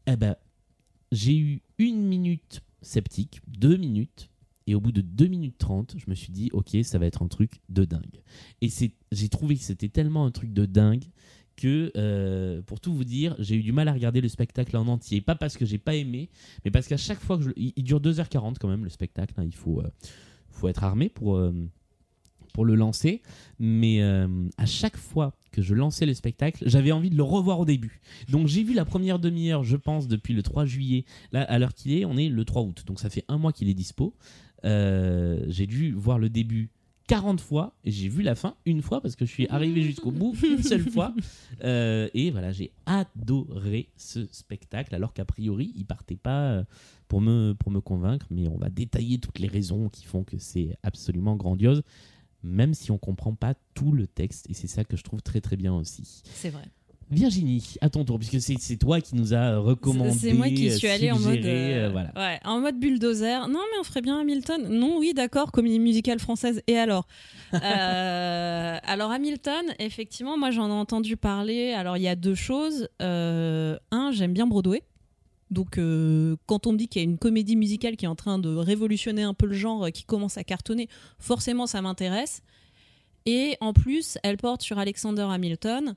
Eh 0.07 0.17
ben, 0.17 0.37
j'ai 1.11 1.37
eu 1.37 1.63
une 1.79 2.03
minute 2.07 2.63
sceptique, 2.81 3.41
deux 3.47 3.77
minutes, 3.77 4.31
et 4.67 4.75
au 4.75 4.81
bout 4.81 4.93
de 4.93 5.01
2 5.01 5.27
minutes 5.27 5.59
30, 5.59 5.97
je 5.99 6.09
me 6.09 6.15
suis 6.15 6.33
dit, 6.33 6.49
ok, 6.53 6.77
ça 6.85 6.99
va 6.99 7.07
être 7.07 7.23
un 7.23 7.29
truc 7.29 7.61
de 7.69 7.85
dingue. 7.85 8.23
Et 8.61 8.69
j'ai 9.11 9.29
trouvé 9.29 9.57
que 9.57 9.63
c'était 9.63 9.89
tellement 9.89 10.25
un 10.25 10.31
truc 10.31 10.53
de 10.53 10.67
dingue 10.67 11.05
que, 11.57 11.93
euh, 11.97 12.63
pour 12.63 12.81
tout 12.81 12.93
vous 12.93 13.05
dire, 13.05 13.35
j'ai 13.39 13.57
eu 13.57 13.63
du 13.63 13.73
mal 13.73 13.89
à 13.89 13.93
regarder 13.93 14.21
le 14.21 14.29
spectacle 14.29 14.77
en 14.77 14.87
entier. 14.87 15.21
Pas 15.21 15.35
parce 15.35 15.57
que 15.57 15.65
j'ai 15.65 15.79
pas 15.79 15.95
aimé, 15.95 16.29
mais 16.65 16.71
parce 16.71 16.87
qu'à 16.87 16.97
chaque 16.97 17.21
fois 17.21 17.39
que 17.39 17.45
je... 17.45 17.51
Il, 17.57 17.83
dure 17.83 18.01
2h40 18.01 18.57
quand 18.59 18.69
même, 18.69 18.85
le 18.85 18.91
spectacle. 18.91 19.35
hein, 19.37 19.45
il 19.45 19.55
faut, 19.55 19.81
euh, 19.81 19.91
faut 20.51 20.69
être 20.69 20.85
armé 20.85 21.09
pour, 21.09 21.37
euh, 21.37 21.53
pour 22.53 22.65
le 22.65 22.75
lancer. 22.75 23.23
Mais 23.59 24.03
à 24.03 24.67
chaque 24.67 24.97
fois 24.97 25.35
que 25.53 25.63
je 25.63 25.75
lançais 25.75 26.07
le 26.07 26.15
spectacle, 26.15 26.65
j'avais 26.67 26.93
envie 26.93 27.11
de 27.11 27.17
le 27.17 27.23
revoir 27.23 27.61
au 27.61 27.65
début. 27.65 28.01
Donc 28.29 28.47
j'ai 28.47 28.63
vu 28.63 28.75
la 28.75 28.85
première 28.85 29.19
demi-heure, 29.19 29.65
je 29.65 29.77
pense, 29.77 30.09
depuis 30.09 30.35
le 30.35 30.43
3 30.43 30.65
juillet. 30.65 31.05
Là, 31.33 31.43
à 31.43 31.59
l'heure 31.59 31.75
qu'il 31.75 31.93
est, 31.93 32.05
on 32.05 32.17
est 32.17 32.29
le 32.29 32.45
3 32.45 32.63
août. 32.63 32.85
Donc 32.87 33.01
ça 33.01 33.11
fait 33.11 33.25
un 33.29 33.39
mois 33.39 33.53
qu'il 33.53 33.69
est 33.69 33.75
dispo. 33.75 34.15
J'ai 34.65 35.67
dû 35.67 35.93
voir 35.93 36.19
le 36.19 36.29
début 36.29 36.71
40 37.07 37.41
fois 37.41 37.75
et 37.85 37.91
j'ai 37.91 38.09
vu 38.09 38.23
la 38.23 38.35
fin 38.35 38.55
une 38.65 38.83
fois 38.83 39.01
parce 39.01 39.17
que 39.17 39.25
je 39.25 39.31
suis 39.31 39.49
arrivé 39.49 39.83
jusqu'au 39.83 40.11
bout 40.11 40.35
une 40.43 40.63
seule 40.63 40.89
fois. 40.89 41.15
Euh, 41.65 42.09
et 42.15 42.31
voilà, 42.31 42.53
j'ai 42.53 42.73
adoré 42.87 43.89
ce 43.97 44.27
spectacle 44.33 44.95
alors 44.95 45.13
qu'a 45.13 45.25
priori, 45.25 45.73
il 45.77 45.85
partait 45.85 46.17
pas 46.17 46.51
euh, 46.51 46.65
pour 47.09 47.21
me, 47.21 47.53
pour 47.53 47.71
me 47.71 47.81
convaincre, 47.81 48.27
mais 48.31 48.49
on 48.49 48.57
va 48.57 48.71
détailler 48.71 49.19
toutes 49.19 49.39
les 49.39 49.49
raisons 49.49 49.89
qui 49.89 50.05
font 50.05 50.25
que 50.25 50.39
c'est 50.39 50.77
absolument 50.83 51.37
grandiose, 51.37 51.83
même 52.43 52.75
si 52.75 52.91
on 52.91 52.99
comprend 52.99 53.35
pas 53.35 53.55
tout 53.75 53.93
le 53.93 54.07
texte. 54.07 54.49
Et 54.49 54.55
c'est 54.55 54.67
ça 54.67 54.85
que 54.85 54.97
je 54.97 55.03
trouve 55.03 55.23
très 55.23 55.41
très 55.41 55.57
bien 55.57 55.75
aussi. 55.75 56.23
C'est 56.25 56.51
vrai. 56.51 56.65
Virginie, 57.11 57.75
à 57.81 57.91
ton 57.91 58.05
tour, 58.05 58.19
puisque 58.19 58.41
c'est 58.41 58.77
toi 58.77 59.01
qui 59.01 59.15
nous 59.17 59.35
a 59.35 59.59
recommandé. 59.59 60.13
C'est 60.13 60.33
moi 60.33 60.49
qui 60.49 60.71
suis 60.71 60.89
allée 60.89 61.11
en 61.11 61.19
mode, 61.19 61.45
euh, 61.45 61.87
euh, 61.87 61.91
voilà. 61.91 62.13
ouais, 62.17 62.41
en 62.45 62.61
mode 62.61 62.79
bulldozer. 62.79 63.49
Non, 63.49 63.61
mais 63.73 63.79
on 63.81 63.85
ferait 63.85 64.01
bien 64.01 64.21
Hamilton. 64.21 64.69
Non, 64.69 64.99
oui, 64.99 65.13
d'accord, 65.15 65.53
comédie 65.53 65.79
musicale 65.79 66.19
française. 66.19 66.63
Et 66.67 66.79
alors 66.79 67.07
Euh, 67.63 68.79
Alors 68.83 69.11
Hamilton, 69.11 69.65
effectivement, 69.79 70.39
moi 70.39 70.51
j'en 70.51 70.69
ai 70.69 70.73
entendu 70.73 71.17
parler. 71.17 71.73
Alors 71.73 71.97
il 71.97 72.03
y 72.03 72.09
a 72.09 72.17
deux 72.17 72.35
choses. 72.35 72.89
Euh, 73.01 73.77
un, 73.91 74.11
j'aime 74.13 74.33
bien 74.33 74.47
Broadway. 74.47 74.83
Donc 75.51 75.77
euh, 75.77 76.37
quand 76.47 76.67
on 76.67 76.73
me 76.73 76.79
dit 76.79 76.89
qu'il 76.89 77.03
y 77.03 77.05
a 77.05 77.09
une 77.09 77.19
comédie 77.19 77.57
musicale 77.57 77.97
qui 77.97 78.07
est 78.07 78.09
en 78.09 78.15
train 78.15 78.39
de 78.39 78.55
révolutionner 78.57 79.23
un 79.23 79.35
peu 79.35 79.47
le 79.47 79.53
genre, 79.53 79.85
euh, 79.85 79.91
qui 79.91 80.05
commence 80.05 80.39
à 80.39 80.45
cartonner, 80.45 80.89
forcément 81.19 81.67
ça 81.67 81.83
m'intéresse. 81.83 82.43
Et 83.27 83.57
en 83.61 83.73
plus, 83.73 84.19
elle 84.23 84.37
porte 84.39 84.63
sur 84.63 84.79
Alexander 84.79 85.27
Hamilton. 85.31 85.95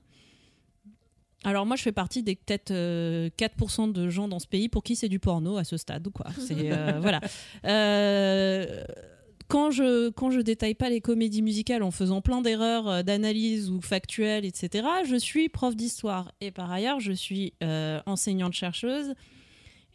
Alors 1.46 1.64
moi, 1.64 1.76
je 1.76 1.82
fais 1.82 1.92
partie 1.92 2.24
des 2.24 2.34
peut-être 2.34 2.72
euh, 2.72 3.30
4% 3.38 3.92
de 3.92 4.08
gens 4.10 4.26
dans 4.26 4.40
ce 4.40 4.48
pays 4.48 4.68
pour 4.68 4.82
qui 4.82 4.96
c'est 4.96 5.08
du 5.08 5.20
porno 5.20 5.56
à 5.56 5.64
ce 5.64 5.76
stade. 5.76 6.08
Quoi. 6.08 6.26
C'est, 6.38 6.72
euh, 6.72 6.98
voilà. 7.00 7.20
Euh, 7.64 8.82
quand 9.48 9.70
je 9.70 10.10
quand 10.10 10.30
je 10.30 10.40
détaille 10.40 10.74
pas 10.74 10.90
les 10.90 11.00
comédies 11.00 11.42
musicales 11.42 11.82
en 11.82 11.90
faisant 11.92 12.20
plein 12.20 12.40
d'erreurs 12.40 12.88
euh, 12.88 13.02
d'analyse 13.02 13.70
ou 13.70 13.80
factuelles, 13.80 14.44
etc., 14.44 14.86
je 15.08 15.16
suis 15.16 15.48
prof 15.48 15.76
d'histoire 15.76 16.32
et 16.40 16.50
par 16.50 16.70
ailleurs 16.72 17.00
je 17.00 17.12
suis 17.12 17.54
euh, 17.62 18.00
enseignante 18.06 18.54
chercheuse 18.54 19.14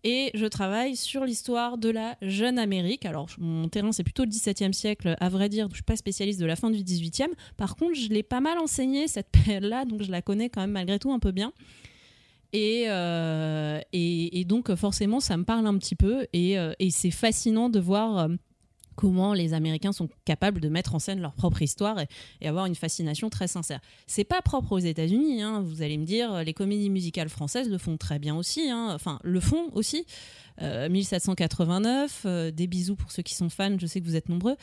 et 0.04 0.32
je 0.34 0.46
travaille 0.46 0.96
sur 0.96 1.26
l'histoire 1.26 1.78
de 1.78 1.90
la 1.90 2.18
jeune 2.22 2.58
Amérique. 2.58 3.06
Alors 3.06 3.28
mon 3.38 3.68
terrain 3.70 3.92
c'est 3.92 4.04
plutôt 4.04 4.24
le 4.24 4.30
XVIIe 4.30 4.74
siècle, 4.74 5.16
à 5.20 5.30
vrai 5.30 5.50
dire, 5.50 5.68
je 5.70 5.76
suis 5.76 5.84
pas 5.84 5.96
spécialiste 5.96 6.40
de 6.40 6.46
la 6.46 6.56
fin 6.56 6.70
du 6.70 6.84
XVIIIe. 6.84 7.34
Par 7.58 7.76
contre, 7.76 7.96
je 7.96 8.10
l'ai 8.10 8.24
pas 8.24 8.40
mal 8.40 8.58
enseigné 8.60 9.08
cette 9.08 9.30
période-là, 9.30 9.86
donc 9.86 10.04
je 10.04 10.12
la 10.12 10.22
connais 10.22 10.50
quand 10.50 10.62
même 10.62 10.72
malgré 10.72 11.00
tout 11.00 11.12
un 11.12 11.20
peu 11.20 11.32
bien. 11.32 11.54
Et, 12.54 12.86
euh, 12.88 13.80
et, 13.94 14.42
et 14.42 14.44
donc 14.44 14.76
forcément 14.76 15.22
ça 15.22 15.38
me 15.38 15.46
parle 15.46 15.66
un 15.68 15.78
petit 15.78 15.96
peu 15.96 16.28
et, 16.34 16.60
euh, 16.60 16.74
et 16.80 16.92
c'est 16.92 17.12
fascinant 17.12 17.70
de 17.70 17.80
voir 17.80 18.18
euh, 18.18 18.28
comment 19.02 19.34
les 19.34 19.56
Américains 19.56 19.94
sont 19.94 20.10
capables 20.26 20.62
de 20.62 20.70
mettre 20.70 20.94
en 20.94 21.00
scène 21.00 21.22
leur 21.22 21.34
propre 21.34 21.64
histoire 21.64 21.98
et, 22.40 22.48
avoir 22.48 22.68
une 22.68 22.76
fascination 22.76 23.32
très 23.32 23.48
sincère. 23.48 23.80
C'est 24.06 24.24
pas 24.24 24.44
propre 24.44 24.74
aux 24.74 24.80
États-Unis, 24.80 25.42
hein, 25.42 25.62
vous 25.66 25.82
allez 25.82 25.98
me 25.98 26.06
dire, 26.06 26.44
les 26.44 26.54
comédies 26.54 26.92
musicales 26.92 27.30
françaises 27.30 27.68
le 27.68 27.80
font 27.80 27.98
très 27.98 28.20
bien 28.20 28.36
aussi, 28.36 28.70
hein, 28.70 28.90
enfin 28.94 29.18
le 29.24 29.40
font 29.40 29.72
aussi. 29.74 30.06
Euh, 30.62 30.90
1789, 30.90 32.22
euh, 32.26 32.52
des 32.52 32.68
bisous 32.68 32.96
pour 32.96 33.12
ceux 33.12 33.24
qui 33.24 33.34
sont 33.36 33.50
fans, 33.50 33.76
je 33.80 33.86
sais 33.88 34.00
que 34.00 34.06
vous 34.06 34.16
êtes 34.16 34.30
nombreux. 34.30 34.56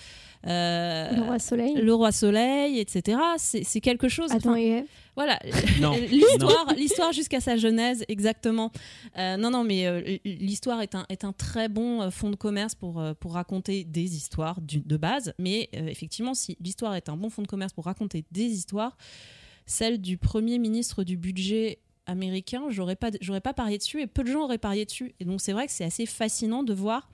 Euh, 0.46 1.10
Le 1.16 1.22
roi 1.22 1.38
soleil. 1.38 1.74
Le 1.74 1.94
roi 1.94 2.12
soleil, 2.12 2.78
etc. 2.78 3.18
C'est 3.38 3.80
quelque 3.80 4.08
chose. 4.08 4.30
Attends, 4.30 4.54
et 4.54 4.84
voilà, 5.16 5.38
l'histoire, 6.10 6.72
l'histoire 6.76 7.12
jusqu'à 7.12 7.40
sa 7.40 7.56
genèse, 7.56 8.04
exactement. 8.08 8.70
Euh, 9.18 9.36
non, 9.36 9.50
non, 9.50 9.64
mais 9.64 9.86
euh, 9.86 10.18
l'histoire 10.24 10.80
est 10.82 10.94
un, 10.94 11.04
est 11.08 11.24
un 11.24 11.32
très 11.32 11.68
bon 11.68 12.02
euh, 12.02 12.10
fonds 12.10 12.30
de 12.30 12.36
commerce 12.36 12.74
pour, 12.74 13.00
euh, 13.00 13.14
pour 13.14 13.32
raconter 13.32 13.84
des 13.84 14.16
histoires 14.16 14.60
du- 14.60 14.80
de 14.80 14.96
base. 14.96 15.34
Mais 15.38 15.68
euh, 15.74 15.88
effectivement, 15.88 16.34
si 16.34 16.56
l'histoire 16.60 16.94
est 16.94 17.08
un 17.08 17.16
bon 17.16 17.30
fonds 17.30 17.42
de 17.42 17.48
commerce 17.48 17.72
pour 17.72 17.86
raconter 17.86 18.24
des 18.30 18.44
histoires, 18.44 18.96
celle 19.66 20.00
du 20.00 20.16
premier 20.16 20.58
ministre 20.58 21.02
du 21.04 21.16
budget 21.16 21.80
américain, 22.08 22.64
j'aurais 22.70 22.96
pas, 22.96 23.10
pas 23.12 23.54
parié 23.54 23.78
dessus 23.78 24.00
et 24.00 24.06
peu 24.08 24.24
de 24.24 24.32
gens 24.32 24.44
auraient 24.44 24.58
parié 24.58 24.84
dessus. 24.84 25.14
Et 25.20 25.24
donc 25.24 25.40
c'est 25.40 25.52
vrai 25.52 25.66
que 25.66 25.72
c'est 25.72 25.84
assez 25.84 26.06
fascinant 26.06 26.64
de 26.64 26.74
voir 26.74 27.08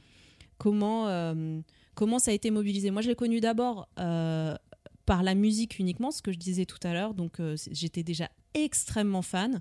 comment, 0.57 1.09
euh, 1.09 1.61
comment 1.95 2.19
ça 2.19 2.31
a 2.31 2.35
été 2.35 2.51
mobilisé. 2.51 2.91
Moi, 2.91 3.03
je 3.03 3.09
l'ai 3.09 3.15
connu 3.15 3.41
d'abord 3.41 3.89
euh, 3.99 4.55
par 5.05 5.23
la 5.23 5.35
musique 5.35 5.79
uniquement, 5.79 6.11
ce 6.11 6.23
que 6.23 6.33
je 6.33 6.39
disais 6.39 6.65
tout 6.65 6.79
à 6.83 6.95
l'heure. 6.95 7.13
Donc 7.13 7.41
euh, 7.41 7.57
j'étais 7.71 8.03
déjà 8.03 8.31
extrêmement 8.55 9.23
fan. 9.23 9.61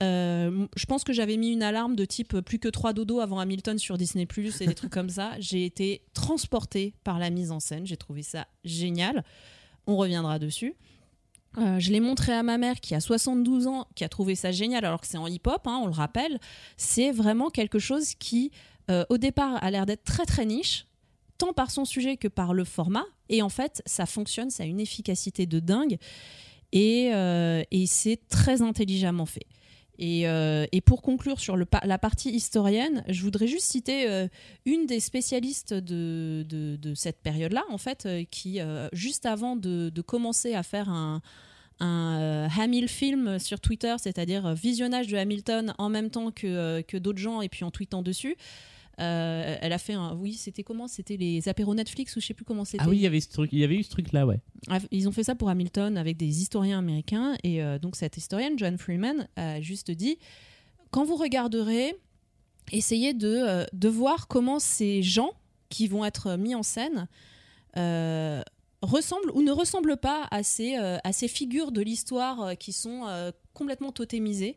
Je 0.00 0.86
pense 0.86 1.04
que 1.04 1.12
j'avais 1.12 1.36
mis 1.36 1.52
une 1.52 1.62
alarme 1.62 1.94
de 1.96 2.04
type 2.04 2.40
plus 2.40 2.58
que 2.58 2.68
trois 2.68 2.92
dodos 2.92 3.20
avant 3.20 3.38
Hamilton 3.38 3.78
sur 3.78 3.96
Disney 3.96 4.26
Plus 4.26 4.60
et 4.60 4.66
des 4.66 4.74
trucs 4.74 4.92
comme 4.92 5.08
ça. 5.08 5.32
J'ai 5.38 5.64
été 5.64 6.02
transportée 6.12 6.92
par 7.02 7.18
la 7.18 7.30
mise 7.30 7.50
en 7.50 7.60
scène. 7.60 7.86
J'ai 7.86 7.96
trouvé 7.96 8.22
ça 8.22 8.46
génial. 8.64 9.24
On 9.86 9.96
reviendra 9.96 10.38
dessus. 10.38 10.74
Euh, 11.58 11.78
je 11.78 11.90
l'ai 11.90 12.00
montré 12.00 12.32
à 12.32 12.42
ma 12.42 12.58
mère 12.58 12.80
qui 12.80 12.94
a 12.94 13.00
72 13.00 13.66
ans, 13.66 13.86
qui 13.94 14.04
a 14.04 14.08
trouvé 14.08 14.34
ça 14.34 14.52
génial 14.52 14.84
alors 14.84 15.00
que 15.00 15.06
c'est 15.06 15.16
en 15.16 15.26
hip-hop, 15.26 15.66
hein, 15.66 15.80
on 15.82 15.86
le 15.86 15.92
rappelle. 15.92 16.38
C'est 16.76 17.10
vraiment 17.12 17.48
quelque 17.50 17.78
chose 17.78 18.14
qui, 18.14 18.50
euh, 18.90 19.04
au 19.08 19.18
départ, 19.18 19.62
a 19.62 19.70
l'air 19.70 19.86
d'être 19.86 20.04
très 20.04 20.26
très 20.26 20.44
niche, 20.44 20.86
tant 21.38 21.52
par 21.52 21.70
son 21.70 21.84
sujet 21.84 22.16
que 22.16 22.28
par 22.28 22.52
le 22.52 22.64
format. 22.64 23.06
Et 23.28 23.42
en 23.42 23.48
fait, 23.48 23.82
ça 23.86 24.06
fonctionne, 24.06 24.50
ça 24.50 24.64
a 24.64 24.66
une 24.66 24.80
efficacité 24.80 25.46
de 25.46 25.58
dingue. 25.58 25.96
Et, 26.72 27.14
euh, 27.14 27.62
c'est 27.86 28.20
très 28.28 28.60
intelligemment 28.60 29.26
fait. 29.26 29.46
Et, 29.98 30.26
pour 30.84 31.00
conclure 31.00 31.40
sur 31.40 31.56
la 31.56 31.98
partie 31.98 32.28
historienne, 32.28 33.02
je 33.08 33.22
voudrais 33.22 33.46
juste 33.46 33.64
citer 33.64 34.28
une 34.66 34.84
des 34.84 35.00
spécialistes 35.00 35.72
de, 35.72 36.92
cette 36.94 37.22
période-là, 37.22 37.64
en 37.70 37.78
fait, 37.78 38.06
qui, 38.30 38.60
juste 38.92 39.24
avant 39.24 39.56
de 39.56 40.02
commencer 40.02 40.52
à 40.52 40.62
faire 40.62 40.90
un, 40.90 41.22
un 41.80 42.18
euh, 42.20 42.48
Hamil 42.58 42.88
film 42.88 43.38
sur 43.38 43.60
Twitter, 43.60 43.94
c'est-à-dire 43.98 44.46
euh, 44.46 44.54
visionnage 44.54 45.08
de 45.08 45.16
Hamilton 45.16 45.74
en 45.78 45.88
même 45.88 46.10
temps 46.10 46.30
que, 46.30 46.46
euh, 46.46 46.82
que 46.82 46.96
d'autres 46.96 47.18
gens 47.18 47.42
et 47.42 47.48
puis 47.48 47.64
en 47.64 47.70
tweetant 47.70 48.02
dessus, 48.02 48.36
euh, 48.98 49.56
elle 49.60 49.72
a 49.72 49.78
fait 49.78 49.92
un. 49.92 50.14
Oui, 50.14 50.32
c'était 50.32 50.62
comment? 50.62 50.88
C'était 50.88 51.18
les 51.18 51.48
apéros 51.48 51.74
Netflix 51.74 52.16
ou 52.16 52.20
je 52.20 52.26
sais 52.26 52.34
plus 52.34 52.46
comment 52.46 52.64
c'était. 52.64 52.82
Ah 52.84 52.88
oui, 52.88 52.96
il 52.96 53.02
y 53.02 53.06
avait 53.06 53.20
ce 53.20 53.28
truc, 53.28 53.50
il 53.52 53.58
y 53.58 53.64
avait 53.64 53.76
eu 53.76 53.82
ce 53.82 53.90
truc 53.90 54.12
là, 54.12 54.24
ouais. 54.24 54.40
Bref, 54.66 54.86
Ils 54.90 55.06
ont 55.06 55.12
fait 55.12 55.24
ça 55.24 55.34
pour 55.34 55.50
Hamilton 55.50 55.98
avec 55.98 56.16
des 56.16 56.40
historiens 56.40 56.78
américains. 56.78 57.36
Et 57.44 57.62
euh, 57.62 57.78
donc, 57.78 57.94
cette 57.96 58.16
historienne, 58.16 58.58
John 58.58 58.78
Freeman, 58.78 59.28
a 59.36 59.60
juste 59.60 59.90
dit 59.90 60.18
quand 60.90 61.04
vous 61.04 61.16
regarderez, 61.16 61.94
essayez 62.72 63.12
de, 63.12 63.28
euh, 63.28 63.64
de 63.74 63.88
voir 63.88 64.28
comment 64.28 64.58
ces 64.58 65.02
gens 65.02 65.32
qui 65.68 65.88
vont 65.88 66.04
être 66.04 66.36
mis 66.38 66.54
en 66.54 66.62
scène 66.62 67.06
ressemblent 68.82 69.30
ou 69.32 69.42
ne 69.42 69.52
ressemblent 69.52 69.96
pas 69.96 70.26
à 70.30 70.42
ces, 70.42 70.76
euh, 70.76 70.98
à 71.04 71.12
ces 71.12 71.28
figures 71.28 71.72
de 71.72 71.80
l'histoire 71.80 72.42
euh, 72.42 72.54
qui 72.54 72.72
sont 72.72 73.06
euh, 73.06 73.30
complètement 73.54 73.92
totémisées 73.92 74.56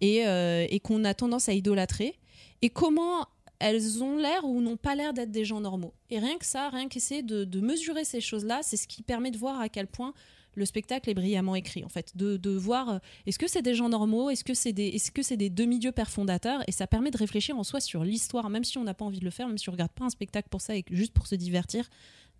et, 0.00 0.18
et 0.20 0.78
qu'on 0.78 1.04
a 1.04 1.12
tendance 1.12 1.48
à 1.48 1.54
idolâtrer. 1.54 2.16
Et 2.62 2.70
comment 2.70 3.26
elles 3.58 4.04
ont 4.04 4.16
l'air 4.16 4.44
ou 4.44 4.60
n'ont 4.60 4.76
pas 4.76 4.94
l'air 4.94 5.12
d'être 5.12 5.32
des 5.32 5.44
gens 5.44 5.60
normaux. 5.60 5.92
Et 6.10 6.20
rien 6.20 6.38
que 6.38 6.46
ça, 6.46 6.68
rien 6.68 6.86
qu'essayer 6.86 7.22
de, 7.22 7.42
de 7.42 7.60
mesurer 7.60 8.04
ces 8.04 8.20
choses-là, 8.20 8.60
c'est 8.62 8.76
ce 8.76 8.86
qui 8.86 9.02
permet 9.02 9.32
de 9.32 9.38
voir 9.38 9.60
à 9.60 9.68
quel 9.68 9.88
point 9.88 10.14
le 10.54 10.64
spectacle 10.64 11.10
est 11.10 11.14
brillamment 11.14 11.56
écrit, 11.56 11.84
en 11.84 11.88
fait. 11.88 12.16
De, 12.16 12.36
de 12.36 12.50
voir, 12.50 13.00
est-ce 13.26 13.38
que 13.38 13.48
c'est 13.48 13.62
des 13.62 13.74
gens 13.74 13.88
normaux 13.88 14.30
Est-ce 14.30 14.44
que 14.44 14.54
c'est 14.54 14.72
des, 14.72 14.88
est-ce 14.88 15.10
que 15.10 15.22
c'est 15.22 15.36
des 15.36 15.50
demi-dieux 15.50 15.92
pères 15.92 16.10
fondateurs 16.10 16.62
Et 16.68 16.72
ça 16.72 16.86
permet 16.86 17.10
de 17.10 17.18
réfléchir 17.18 17.58
en 17.58 17.64
soi 17.64 17.80
sur 17.80 18.04
l'histoire, 18.04 18.50
même 18.50 18.64
si 18.64 18.78
on 18.78 18.84
n'a 18.84 18.94
pas 18.94 19.04
envie 19.04 19.20
de 19.20 19.24
le 19.24 19.30
faire, 19.30 19.48
même 19.48 19.58
si 19.58 19.68
on 19.68 19.72
regarde 19.72 19.92
pas 19.92 20.04
un 20.04 20.10
spectacle 20.10 20.48
pour 20.48 20.60
ça 20.60 20.76
et 20.76 20.84
juste 20.90 21.12
pour 21.12 21.26
se 21.26 21.34
divertir. 21.34 21.88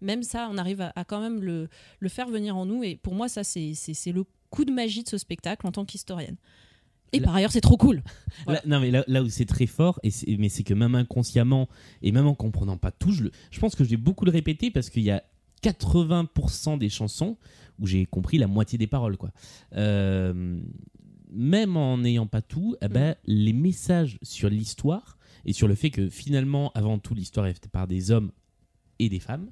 Même 0.01 0.23
ça, 0.23 0.49
on 0.51 0.59
arrive 0.59 0.81
à, 0.81 0.93
à 0.97 1.05
quand 1.05 1.21
même 1.21 1.43
le, 1.43 1.69
le 2.01 2.09
faire 2.09 2.29
venir 2.29 2.57
en 2.57 2.67
nous. 2.67 2.83
Et 2.85 2.97
pour 2.97 3.15
moi, 3.15 3.29
ça, 3.29 3.45
c'est, 3.45 3.73
le 4.13 4.25
coup 4.51 4.65
de 4.65 4.73
magie 4.73 5.03
de 5.03 5.09
ce 5.09 5.19
spectacle 5.19 5.67
en 5.67 5.73
tant 5.73 5.85
qu'historienne. 5.85 6.37
Et 7.15 7.21
par 7.23 7.35
ailleurs, 7.35 7.53
c'est 7.53 7.63
trop 7.63 7.77
cool. 7.79 8.03
Voilà. 8.45 8.61
Là- 8.65 8.69
non, 8.69 8.81
mais 8.81 8.91
là, 8.91 9.03
là 9.07 9.23
où 9.23 9.29
c'est 9.31 9.47
très 9.47 9.67
fort, 9.67 9.99
et 10.03 10.11
mais 10.37 10.51
c'est 10.51 10.63
que 10.63 10.75
même 10.75 10.95
inconsciemment, 10.95 11.67
et 12.03 12.13
même 12.13 12.27
en 12.27 12.35
comprenant 12.35 12.77
pas 12.77 12.91
tout, 12.91 13.13
je, 13.13 13.25
le- 13.25 13.31
je 13.51 13.59
pense 13.61 13.75
que 13.75 13.83
je 13.83 13.89
vais 13.89 13.97
beaucoup 13.97 14.27
le 14.27 14.31
répéter 14.31 14.71
parce 14.71 14.91
qu'il 14.91 15.03
y 15.05 15.11
a 15.11 15.23
80% 15.63 16.79
des 16.79 16.89
chansons 16.89 17.37
où 17.79 17.87
j'ai 17.87 18.07
compris 18.07 18.39
la 18.39 18.47
moitié 18.47 18.79
des 18.79 18.87
paroles. 18.87 19.17
Quoi. 19.17 19.31
Euh, 19.75 20.61
même 21.31 21.77
en 21.77 21.99
n'ayant 21.99 22.27
pas 22.27 22.43
tout, 22.43 22.77
eh 22.83 22.89
ben, 22.89 23.15
les 23.25 23.53
messages 23.53 24.19
sur 24.23 24.49
l'histoire 24.51 25.19
et 25.45 25.53
sur 25.53 25.69
le 25.69 25.75
fait 25.75 25.91
que 25.91 26.09
finalement, 26.09 26.73
avant 26.75 26.99
tout, 26.99 27.15
l'histoire 27.15 27.47
est 27.47 27.55
faite 27.55 27.69
par 27.69 27.87
des 27.87 28.11
hommes 28.11 28.33
et 28.99 29.09
des 29.09 29.21
femmes. 29.21 29.51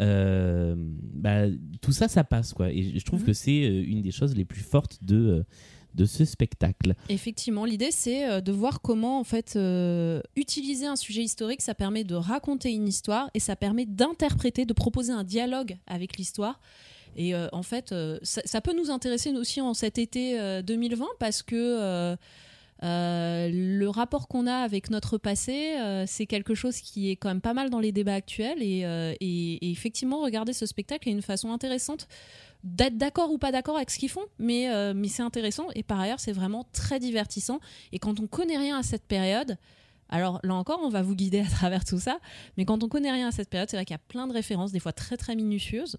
Euh, 0.00 0.74
bah, 0.76 1.44
tout 1.80 1.92
ça, 1.92 2.08
ça 2.08 2.24
passe 2.24 2.52
quoi. 2.52 2.70
Et 2.70 2.98
je 2.98 3.04
trouve 3.04 3.20
Mhm. 3.20 3.26
que 3.26 3.32
c'est 3.32 3.62
euh, 3.64 3.84
une 3.86 4.02
des 4.02 4.10
choses 4.10 4.34
les 4.36 4.44
plus 4.44 4.60
fortes 4.62 4.98
de, 5.02 5.16
euh, 5.16 5.42
de 5.94 6.04
ce 6.04 6.24
spectacle. 6.24 6.94
Effectivement, 7.08 7.64
l'idée 7.64 7.90
c'est 7.92 8.28
euh, 8.28 8.40
de 8.40 8.50
voir 8.52 8.80
comment 8.80 9.20
en 9.20 9.24
fait 9.24 9.54
euh, 9.56 10.20
utiliser 10.36 10.86
un 10.86 10.96
sujet 10.96 11.22
historique, 11.22 11.62
ça 11.62 11.74
permet 11.74 12.02
de 12.04 12.14
raconter 12.16 12.72
une 12.72 12.88
histoire 12.88 13.30
et 13.34 13.40
ça 13.40 13.54
permet 13.56 13.86
d'interpréter, 13.86 14.66
de 14.66 14.72
proposer 14.72 15.12
un 15.12 15.24
dialogue 15.24 15.76
avec 15.86 16.16
l'histoire. 16.16 16.60
Et 17.16 17.32
euh, 17.36 17.46
en 17.52 17.62
fait, 17.62 17.94
ça, 18.24 18.42
ça 18.44 18.60
peut 18.60 18.74
nous 18.76 18.90
intéresser 18.90 19.30
aussi 19.30 19.60
en 19.60 19.72
cet 19.72 19.98
été 19.98 20.40
euh, 20.40 20.62
2020 20.62 21.06
parce 21.20 21.44
que 21.44 22.16
euh, 22.82 23.48
le 23.52 23.88
rapport 23.88 24.28
qu'on 24.28 24.46
a 24.46 24.56
avec 24.56 24.90
notre 24.90 25.16
passé, 25.16 25.76
euh, 25.78 26.04
c'est 26.06 26.26
quelque 26.26 26.54
chose 26.54 26.78
qui 26.80 27.10
est 27.10 27.16
quand 27.16 27.28
même 27.28 27.40
pas 27.40 27.54
mal 27.54 27.70
dans 27.70 27.80
les 27.80 27.92
débats 27.92 28.14
actuels. 28.14 28.62
Et, 28.62 28.84
euh, 28.84 29.14
et- 29.20 29.70
effectivement, 29.70 30.20
regarder 30.20 30.52
ce 30.52 30.66
spectacle 30.66 31.08
est 31.08 31.12
une 31.12 31.22
façon 31.22 31.52
intéressante 31.52 32.08
d'être 32.64 32.96
d'accord 32.96 33.30
ou 33.30 33.38
pas 33.38 33.52
d'accord 33.52 33.76
avec 33.76 33.90
ce 33.90 33.98
qu'ils 33.98 34.08
font, 34.10 34.24
mais, 34.38 34.68
c'est 35.08 35.22
intéressant. 35.22 35.66
Et 35.74 35.82
par 35.82 36.00
ailleurs, 36.00 36.20
c'est 36.20 36.32
vraiment 36.32 36.64
très 36.72 36.98
divertissant. 36.98 37.60
Et 37.92 37.98
quand 37.98 38.20
on 38.20 38.26
connaît 38.26 38.58
rien 38.58 38.78
à 38.78 38.82
cette 38.82 39.04
période, 39.06 39.56
alors 40.08 40.40
là 40.42 40.54
encore, 40.54 40.80
on 40.82 40.88
va 40.88 41.02
vous 41.02 41.14
guider 41.14 41.40
à 41.40 41.48
travers 41.48 41.84
tout 41.84 41.98
ça, 41.98 42.18
mais 42.56 42.64
quand 42.64 42.82
on 42.82 42.88
connaît 42.88 43.12
rien 43.12 43.28
à 43.28 43.32
cette 43.32 43.50
période, 43.50 43.68
c'est 43.70 43.76
vrai 43.76 43.84
qu'il 43.84 43.94
y 43.94 43.96
a 43.96 44.08
plein 44.08 44.26
de 44.26 44.32
références, 44.32 44.72
des 44.72 44.80
fois 44.80 44.92
très 44.92 45.16
très 45.16 45.36
minutieuses. 45.36 45.98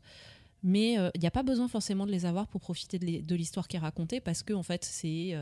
Mais 0.64 0.94
il 1.14 1.22
n'y 1.22 1.28
a 1.28 1.32
pas 1.32 1.44
besoin 1.44 1.68
forcément 1.68 2.08
de 2.08 2.12
les 2.12 2.26
avoir 2.26 2.48
pour 2.48 2.60
profiter 2.62 2.98
de 2.98 3.06
l'hi- 3.06 3.22
de 3.22 3.36
l'histoire 3.36 3.68
qui 3.68 3.76
est 3.78 3.80
racontée, 3.80 4.20
parce 4.20 4.42
que 4.42 4.54
en 4.54 4.64
fait, 4.64 4.84
c'est 4.84 5.36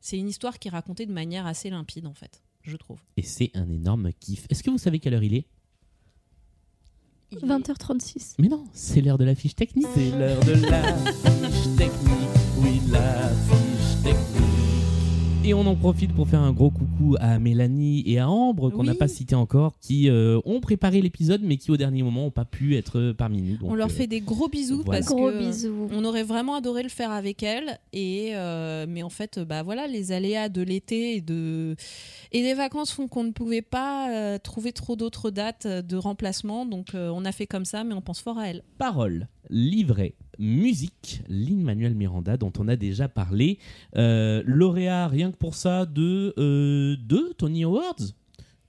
c'est 0.00 0.18
une 0.18 0.28
histoire 0.28 0.58
qui 0.58 0.68
est 0.68 0.70
racontée 0.70 1.06
de 1.06 1.12
manière 1.12 1.46
assez 1.46 1.70
limpide, 1.70 2.06
en 2.06 2.14
fait, 2.14 2.42
je 2.62 2.76
trouve. 2.76 2.98
Et 3.16 3.22
c'est 3.22 3.50
un 3.54 3.68
énorme 3.70 4.12
kiff. 4.12 4.46
Est-ce 4.50 4.62
que 4.62 4.70
vous 4.70 4.78
savez 4.78 4.98
quelle 5.00 5.14
heure 5.14 5.22
il 5.22 5.34
est? 5.34 5.46
20h36. 7.32 8.36
Mais 8.38 8.48
non, 8.48 8.64
c'est 8.72 9.02
l'heure 9.02 9.18
de 9.18 9.24
la 9.24 9.34
fiche 9.34 9.54
technique. 9.54 9.86
C'est 9.94 10.10
l'heure 10.10 10.40
de 10.44 10.52
la 10.52 10.96
fiche 10.96 11.76
technique. 11.76 12.28
Oui, 12.58 12.80
la 12.88 13.28
fiche 13.28 13.48
technique. 13.48 13.57
Et 15.44 15.54
on 15.54 15.60
en 15.66 15.76
profite 15.76 16.12
pour 16.12 16.28
faire 16.28 16.40
un 16.42 16.52
gros 16.52 16.68
coucou 16.70 17.16
à 17.20 17.38
Mélanie 17.38 18.02
et 18.04 18.18
à 18.18 18.28
Ambre, 18.28 18.68
qu'on 18.70 18.82
n'a 18.84 18.92
Oui. 18.92 18.98
pas 18.98 19.08
cité 19.08 19.34
encore, 19.34 19.78
qui 19.80 20.10
euh, 20.10 20.38
ont 20.44 20.60
préparé 20.60 21.00
l'épisode, 21.00 21.40
mais 21.42 21.56
qui 21.56 21.70
au 21.70 21.78
dernier 21.78 22.02
moment 22.02 22.24
n'ont 22.24 22.30
pas 22.30 22.44
pu 22.44 22.76
être 22.76 23.12
parmi 23.16 23.40
nous. 23.40 23.56
Donc, 23.56 23.70
on 23.70 23.74
leur 23.74 23.86
euh, 23.86 23.90
fait 23.90 24.06
des 24.06 24.20
gros 24.20 24.48
bisous 24.48 24.82
voilà. 24.84 25.00
parce 25.00 25.10
Gros 25.10 25.30
que 25.30 25.38
bisous. 25.38 25.88
on 25.90 26.04
aurait 26.04 26.24
vraiment 26.24 26.56
adoré 26.56 26.82
le 26.82 26.90
faire 26.90 27.12
avec 27.12 27.42
elle 27.42 27.78
et 27.94 28.32
euh, 28.34 28.84
mais 28.88 29.02
en 29.02 29.08
fait 29.08 29.38
bah 29.38 29.62
voilà 29.62 29.86
les 29.86 30.12
aléas 30.12 30.50
de 30.50 30.60
l'été 30.60 31.14
et 31.16 31.20
de 31.22 31.76
et 32.32 32.42
des 32.42 32.54
vacances 32.54 32.90
font 32.90 33.08
qu'on 33.08 33.24
ne 33.24 33.30
pouvait 33.32 33.62
pas 33.62 34.10
euh, 34.12 34.38
trouver 34.38 34.72
trop 34.72 34.96
d'autres 34.96 35.30
dates 35.30 35.64
euh, 35.66 35.80
de 35.82 35.96
remplacement 35.96 36.66
donc 36.66 36.94
euh, 36.94 37.10
on 37.14 37.24
a 37.24 37.32
fait 37.32 37.46
comme 37.46 37.64
ça 37.64 37.84
mais 37.84 37.94
on 37.94 38.02
pense 38.02 38.20
fort 38.20 38.38
à 38.38 38.48
elle. 38.48 38.64
Paroles, 38.76 39.28
livret, 39.48 40.14
musique, 40.38 41.22
Lin-Manuel 41.28 41.94
Miranda, 41.94 42.36
dont 42.36 42.52
on 42.58 42.68
a 42.68 42.76
déjà 42.76 43.08
parlé. 43.08 43.58
Euh, 43.96 44.42
lauréat, 44.46 45.08
rien 45.08 45.30
que 45.32 45.36
pour 45.36 45.54
ça, 45.54 45.86
de 45.86 46.34
euh, 46.38 46.96
deux 46.96 47.32
Tony 47.34 47.64
Awards 47.64 47.96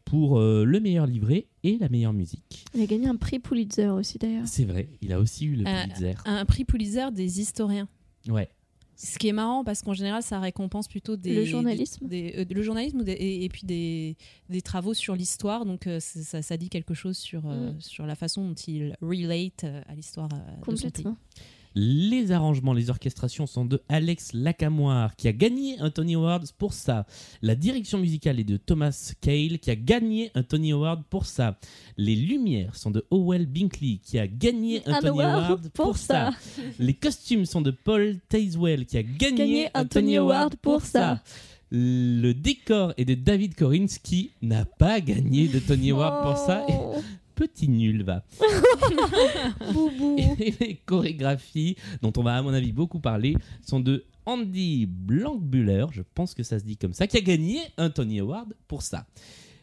pour 0.05 0.39
euh, 0.39 0.63
le 0.65 0.79
meilleur 0.79 1.05
livret 1.05 1.45
et 1.63 1.77
la 1.77 1.88
meilleure 1.89 2.13
musique. 2.13 2.65
Il 2.73 2.82
a 2.82 2.86
gagné 2.88 3.08
un 3.08 3.15
prix 3.15 3.38
Pulitzer 3.39 3.88
aussi 3.89 4.17
d'ailleurs. 4.17 4.47
C'est 4.47 4.65
vrai, 4.65 4.89
il 5.01 5.13
a 5.13 5.19
aussi 5.19 5.45
eu 5.45 5.55
le 5.55 5.67
Euh, 5.67 5.84
Pulitzer. 5.84 6.15
Un 6.25 6.45
prix 6.45 6.65
Pulitzer 6.65 7.12
des 7.13 7.39
historiens. 7.39 7.88
Ouais. 8.27 8.49
Ce 9.01 9.17
qui 9.17 9.29
est 9.29 9.34
marrant 9.34 9.63
parce 9.63 9.82
qu'en 9.82 9.93
général 9.93 10.21
ça 10.23 10.41
récompense 10.41 10.89
plutôt 10.89 11.15
des 11.15 11.34
Le 11.34 11.45
journalisme. 11.45 12.05
des- 12.08 12.34
euh, 12.39 12.45
le 12.53 12.62
journalisme 12.63 13.01
des- 13.03 13.13
et, 13.13 13.45
et 13.45 13.49
puis 13.49 13.62
des, 13.65 14.17
des 14.49 14.62
travaux 14.62 14.93
sur 14.93 15.15
l'histoire 15.15 15.65
donc 15.65 15.88
euh, 15.88 16.01
ça, 16.01 16.41
ça 16.41 16.58
dit 16.58 16.67
quelque 16.67 16.93
chose 16.93 17.15
sur 17.17 17.43
euh, 17.47 17.71
Mm. 17.71 17.79
sur 17.79 18.05
la 18.05 18.15
façon 18.15 18.45
dont 18.49 18.55
il 18.55 18.93
relate 19.01 19.63
euh, 19.63 19.82
à 19.88 19.95
l'histoire 19.95 20.27
euh, 20.34 20.38
de 20.38 20.75
son 20.75 20.89
pays. 20.89 21.03
Complètement. 21.03 21.17
Les 21.75 22.32
arrangements, 22.32 22.73
les 22.73 22.89
orchestrations 22.89 23.45
sont 23.45 23.63
de 23.63 23.82
Alex 23.89 24.34
Lacamoire, 24.34 25.15
qui 25.15 25.27
a 25.27 25.34
gagné 25.34 25.79
un 25.79 25.91
Tony 25.91 26.15
Award 26.15 26.45
pour 26.58 26.73
ça. 26.73 27.05
La 27.41 27.55
direction 27.55 27.99
musicale 27.99 28.39
est 28.39 28.43
de 28.43 28.58
Thomas 28.58 29.13
Cale, 29.21 29.60
qui 29.60 29.69
a 29.69 29.75
gagné 29.75 30.32
un 30.34 30.43
Tony 30.43 30.71
Award 30.71 31.03
pour 31.10 31.25
ça. 31.25 31.60
Les 31.95 32.15
lumières 32.15 32.75
sont 32.75 32.91
de 32.91 33.05
Howell 33.12 33.45
Binkley, 33.45 33.99
qui 34.03 34.17
a 34.17 34.27
gagné 34.27 34.82
un, 34.88 34.93
Un 34.93 35.01
Tony 35.01 35.21
award 35.21 35.69
pour, 35.69 35.86
pour 35.86 35.97
ça. 35.97 36.32
Les 36.79 36.93
costumes 36.93 37.45
sont 37.45 37.62
de 37.62 37.71
Paul 37.71 38.17
Tazewell, 38.29 38.86
qui 38.86 38.97
a 38.97 39.03
gagné, 39.03 39.38
Gagné 39.38 39.69
un 39.73 39.86
Tony 39.86 40.17
Award 40.17 40.55
pour 40.55 40.82
ça. 40.82 41.21
Le 41.71 42.32
décor 42.34 42.93
est 42.97 43.05
de 43.05 43.13
David 43.13 43.53
Korins, 43.53 43.86
qui 44.03 44.32
n'a 44.41 44.65
pas 44.65 44.99
gagné 45.01 45.47
de 45.47 45.60
Tony 45.60 45.91
Award 45.91 46.23
pour 46.23 46.38
ça. 46.38 46.65
Et 47.39 47.47
petit 47.47 47.69
nul, 47.69 48.04
va. 48.04 48.23
Et 50.17 50.54
les 50.60 50.75
chorégraphies, 50.86 51.75
dont 52.02 52.13
on 52.17 52.23
va 52.23 52.38
à 52.38 52.41
mon 52.41 52.54
avis 52.54 52.71
beaucoup 52.71 52.99
parler, 52.99 53.36
sont 53.65 53.80
de 53.80 54.06
Andy 54.25 54.86
Blankbuller, 54.86 55.86
je 55.91 56.02
pense 56.02 56.34
que 56.34 56.43
ça 56.43 56.60
se 56.60 56.65
dit 56.65 56.78
comme 56.78 56.93
ça, 56.93 57.08
qui 57.08 57.17
a 57.17 57.21
gagné 57.21 57.62
un 57.78 57.89
Tony 57.89 58.19
Award 58.19 58.56
pour 58.67 58.82
ça. 58.82 59.08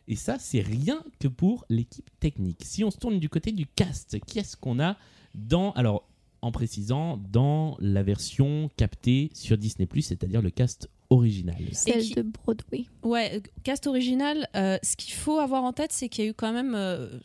Et 0.09 0.17
ça, 0.17 0.39
c'est 0.39 0.61
rien 0.61 1.03
que 1.21 1.29
pour 1.29 1.65
l'équipe 1.69 2.09
technique. 2.21 2.63
Si 2.65 2.85
on 2.85 2.91
se 2.91 2.99
tourne 2.99 3.19
du 3.19 3.29
côté 3.29 3.53
du 3.53 3.67
cast, 3.67 4.19
qu'est-ce 4.27 4.57
qu'on 4.57 4.81
a 4.81 4.97
dans... 5.35 5.73
Alors, 5.73 6.09
en 6.43 6.53
précisant, 6.53 7.17
dans 7.33 7.77
la 7.81 8.03
version 8.03 8.71
captée 8.77 9.31
sur 9.35 9.59
Disney⁇ 9.59 9.87
c'est-à-dire 10.01 10.43
le 10.43 10.51
cast 10.51 10.89
original. 11.11 11.57
Celle 11.73 12.03
qui- 12.03 12.15
de 12.15 12.23
Broadway. 12.23 12.87
Ouais, 13.03 13.43
cast 13.65 13.87
original, 13.87 14.49
euh, 14.57 14.79
ce 14.83 14.97
qu'il 14.97 15.15
faut 15.15 15.39
avoir 15.39 15.63
en 15.65 15.73
tête, 15.73 15.93
c'est 15.93 16.09
qu'il 16.09 16.25
y 16.25 16.27
a 16.27 16.31
eu 16.31 16.35
quand 16.35 16.53
même. 16.53 16.75
euh, 16.75 17.19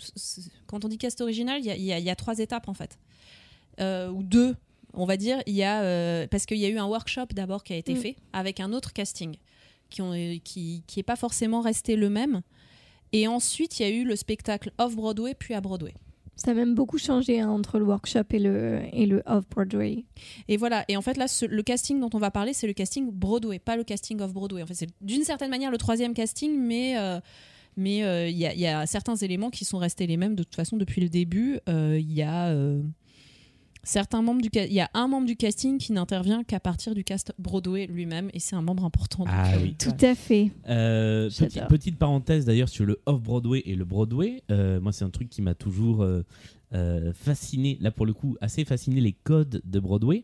quand 0.67 0.85
on 0.85 0.87
dit 0.87 0.97
cast 0.97 1.21
original, 1.21 1.59
il 1.59 1.65
y 1.65 1.71
a, 1.71 1.75
il 1.75 1.83
y 1.83 1.91
a- 1.93 1.99
il 1.99 2.05
y 2.05 2.09
a 2.09 2.15
trois 2.15 2.37
étapes 2.39 2.67
en 2.67 2.73
fait. 2.73 2.99
Euh, 3.79 4.09
ou 4.09 4.21
deux, 4.23 4.55
on 4.93 5.05
va 5.05 5.17
dire. 5.17 5.41
Il 5.47 5.53
y 5.55 5.63
a, 5.63 5.81
euh, 5.81 6.27
parce 6.27 6.45
qu'il 6.45 6.57
y 6.57 6.65
a 6.65 6.69
eu 6.69 6.77
un 6.77 6.85
workshop 6.85 7.27
d'abord 7.33 7.63
qui 7.63 7.73
a 7.73 7.77
été 7.77 7.93
Mm. 7.93 7.97
fait 7.97 8.15
avec 8.33 8.59
un 8.59 8.73
autre 8.73 8.93
casting 8.93 9.35
qui 9.89 10.01
n'est 10.01 10.39
qui, 10.43 10.83
qui 10.87 10.99
est 10.99 11.03
pas 11.03 11.15
forcément 11.15 11.61
resté 11.61 11.95
le 11.95 12.09
même. 12.09 12.41
Et 13.13 13.27
ensuite, 13.27 13.79
il 13.79 13.83
y 13.83 13.85
a 13.85 13.89
eu 13.89 14.03
le 14.05 14.15
spectacle 14.15 14.71
off-Broadway 14.77 15.33
puis 15.33 15.53
à 15.53 15.59
Broadway. 15.61 15.93
Ça 16.35 16.51
a 16.51 16.53
même 16.53 16.73
beaucoup 16.73 16.97
changé 16.97 17.39
hein, 17.39 17.49
entre 17.49 17.77
le 17.77 17.85
workshop 17.85 18.23
et 18.31 18.39
le, 18.39 18.81
et 18.93 19.05
le 19.05 19.21
off-Broadway. 19.25 20.05
Et 20.47 20.57
voilà, 20.57 20.85
et 20.87 20.97
en 20.97 21.01
fait 21.01 21.17
là, 21.17 21.27
le 21.47 21.61
casting 21.61 21.99
dont 21.99 22.09
on 22.13 22.17
va 22.17 22.31
parler, 22.31 22.53
c'est 22.53 22.65
le 22.67 22.73
casting 22.73 23.11
Broadway, 23.11 23.59
pas 23.59 23.75
le 23.75 23.83
casting 23.83 24.19
off 24.21 24.33
Broadway. 24.33 24.63
En 24.63 24.65
fait, 24.65 24.73
c'est 24.73 24.89
d'une 25.01 25.23
certaine 25.23 25.51
manière 25.51 25.69
le 25.69 25.77
troisième 25.77 26.13
casting, 26.15 26.57
mais 26.57 26.97
euh, 26.97 27.19
mais 27.77 28.03
euh, 28.03 28.27
il 28.27 28.35
y, 28.35 28.41
y 28.41 28.67
a 28.67 28.85
certains 28.85 29.15
éléments 29.15 29.49
qui 29.49 29.65
sont 29.65 29.77
restés 29.77 30.07
les 30.07 30.17
mêmes 30.17 30.35
de 30.35 30.43
toute 30.43 30.55
façon 30.55 30.77
depuis 30.77 31.01
le 31.01 31.09
début. 31.09 31.59
Euh, 31.69 31.97
Il 31.99 32.11
y 32.11 32.23
a 32.23 32.53
certains 33.83 34.21
membres 34.21 34.41
du 34.41 34.49
il 34.53 34.73
y 34.73 34.79
a 34.79 34.89
un 34.93 35.07
membre 35.07 35.27
du 35.27 35.35
casting 35.35 35.77
qui 35.77 35.91
n'intervient 35.93 36.43
qu'à 36.43 36.59
partir 36.59 36.93
du 36.93 37.03
cast 37.03 37.33
Broadway 37.39 37.87
lui-même, 37.87 38.29
et 38.33 38.39
c'est 38.39 38.55
un 38.55 38.61
membre 38.61 38.85
important. 38.85 39.23
donc, 39.25 39.33
Ah 39.35 39.53
euh, 39.53 39.61
oui. 39.61 39.75
Tout 39.77 39.91
à 40.01 40.15
fait. 40.15 40.51
Euh, 40.69 41.29
petite, 41.29 41.67
petite 41.67 41.97
parenthèse 41.97 42.45
d'ailleurs 42.45 42.69
sur 42.69 42.85
le 42.85 42.99
off-Broadway 43.05 43.63
et 43.65 43.75
le 43.75 43.85
Broadway. 43.85 44.43
Euh, 44.51 44.79
moi, 44.79 44.91
c'est 44.91 45.05
un 45.05 45.09
truc 45.09 45.29
qui 45.29 45.41
m'a 45.41 45.55
toujours 45.55 46.03
euh, 46.03 46.23
euh, 46.73 47.11
fasciné, 47.13 47.77
là 47.81 47.91
pour 47.91 48.05
le 48.05 48.13
coup, 48.13 48.37
assez 48.41 48.65
fasciné 48.65 49.01
les 49.01 49.13
codes 49.13 49.61
de 49.65 49.79
Broadway. 49.79 50.23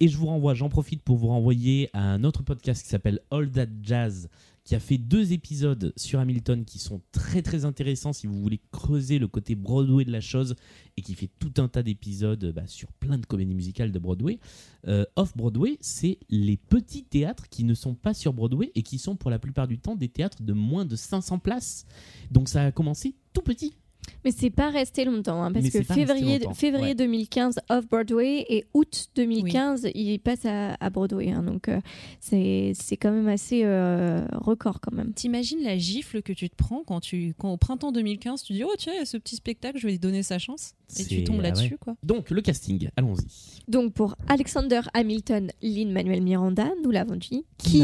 Et 0.00 0.08
je 0.08 0.16
vous 0.16 0.26
renvoie, 0.26 0.54
j'en 0.54 0.68
profite 0.68 1.02
pour 1.02 1.16
vous 1.16 1.28
renvoyer 1.28 1.88
à 1.92 2.02
un 2.02 2.24
autre 2.24 2.42
podcast 2.42 2.82
qui 2.82 2.88
s'appelle 2.88 3.20
All 3.30 3.48
That 3.50 3.66
Jazz, 3.82 4.28
qui 4.64 4.74
a 4.74 4.80
fait 4.80 4.98
deux 4.98 5.32
épisodes 5.32 5.92
sur 5.96 6.20
Hamilton 6.20 6.64
qui 6.64 6.78
sont 6.78 7.00
très 7.10 7.42
très 7.42 7.64
intéressants 7.64 8.12
si 8.12 8.26
vous 8.26 8.40
voulez 8.40 8.60
creuser 8.70 9.18
le 9.18 9.26
côté 9.26 9.54
Broadway 9.54 10.04
de 10.04 10.12
la 10.12 10.20
chose 10.20 10.54
et 10.96 11.02
qui 11.02 11.14
fait 11.14 11.30
tout 11.38 11.52
un 11.58 11.68
tas 11.68 11.82
d'épisodes 11.82 12.52
bah, 12.54 12.66
sur 12.66 12.92
plein 12.92 13.18
de 13.18 13.26
comédies 13.26 13.54
musicales 13.54 13.90
de 13.90 13.98
Broadway. 13.98 14.38
Euh, 14.86 15.04
Off-Broadway, 15.16 15.78
c'est 15.80 16.18
les 16.28 16.56
petits 16.56 17.04
théâtres 17.04 17.48
qui 17.48 17.64
ne 17.64 17.74
sont 17.74 17.94
pas 17.94 18.14
sur 18.14 18.32
Broadway 18.32 18.70
et 18.74 18.82
qui 18.82 18.98
sont 18.98 19.16
pour 19.16 19.30
la 19.30 19.38
plupart 19.38 19.66
du 19.66 19.78
temps 19.78 19.96
des 19.96 20.08
théâtres 20.08 20.42
de 20.42 20.52
moins 20.52 20.84
de 20.84 20.96
500 20.96 21.40
places. 21.40 21.86
Donc 22.30 22.48
ça 22.48 22.62
a 22.62 22.72
commencé 22.72 23.16
tout 23.32 23.42
petit. 23.42 23.74
Mais 24.24 24.30
c'est 24.30 24.50
pas 24.50 24.70
resté 24.70 25.04
longtemps, 25.04 25.42
hein, 25.42 25.52
parce 25.52 25.64
Mais 25.64 25.70
que 25.70 25.82
février, 25.82 26.40
février 26.54 26.88
ouais. 26.88 26.94
2015 26.94 27.60
off 27.68 27.88
Broadway 27.88 28.44
et 28.48 28.64
août 28.74 29.08
2015 29.16 29.88
il 29.94 30.18
passe 30.20 30.44
à, 30.44 30.74
à 30.80 30.90
Broadway. 30.90 31.30
hein, 31.30 31.42
donc 31.42 31.68
euh, 31.68 31.80
c'est 32.20 32.72
c'est 32.74 32.96
quand 32.96 33.10
même 33.10 33.28
assez 33.28 33.62
euh, 33.64 34.24
record 34.32 34.80
quand 34.80 34.92
même. 34.92 35.12
T'imagines 35.12 35.62
la 35.62 35.76
gifle 35.76 36.22
que 36.22 36.32
tu 36.32 36.48
te 36.48 36.56
prends 36.56 36.82
quand, 36.84 37.00
tu, 37.00 37.34
quand 37.38 37.52
au 37.52 37.56
printemps 37.56 37.92
2015, 37.92 38.42
tu 38.42 38.52
dis 38.52 38.64
Oh, 38.64 38.72
tiens, 38.78 38.92
il 38.94 38.98
y 38.98 39.02
a 39.02 39.06
ce 39.06 39.16
petit 39.16 39.36
spectacle, 39.36 39.78
je 39.78 39.86
vais 39.86 39.92
lui 39.92 39.98
donner 39.98 40.22
sa 40.22 40.38
chance. 40.38 40.74
Et 40.98 41.04
tu 41.04 41.24
tombes 41.24 41.36
ah 41.40 41.44
là-dessus, 41.44 41.72
ouais. 41.72 41.78
quoi. 41.80 41.96
Donc, 42.02 42.30
le 42.30 42.42
casting, 42.42 42.88
allons-y. 42.96 43.62
Donc 43.68 43.94
pour 43.94 44.16
Alexander 44.28 44.80
Hamilton, 44.94 45.50
Lin-Manuel 45.62 46.22
Miranda, 46.22 46.68
nous 46.84 46.90
l'avons 46.90 47.16
dit, 47.16 47.44
Qui 47.58 47.82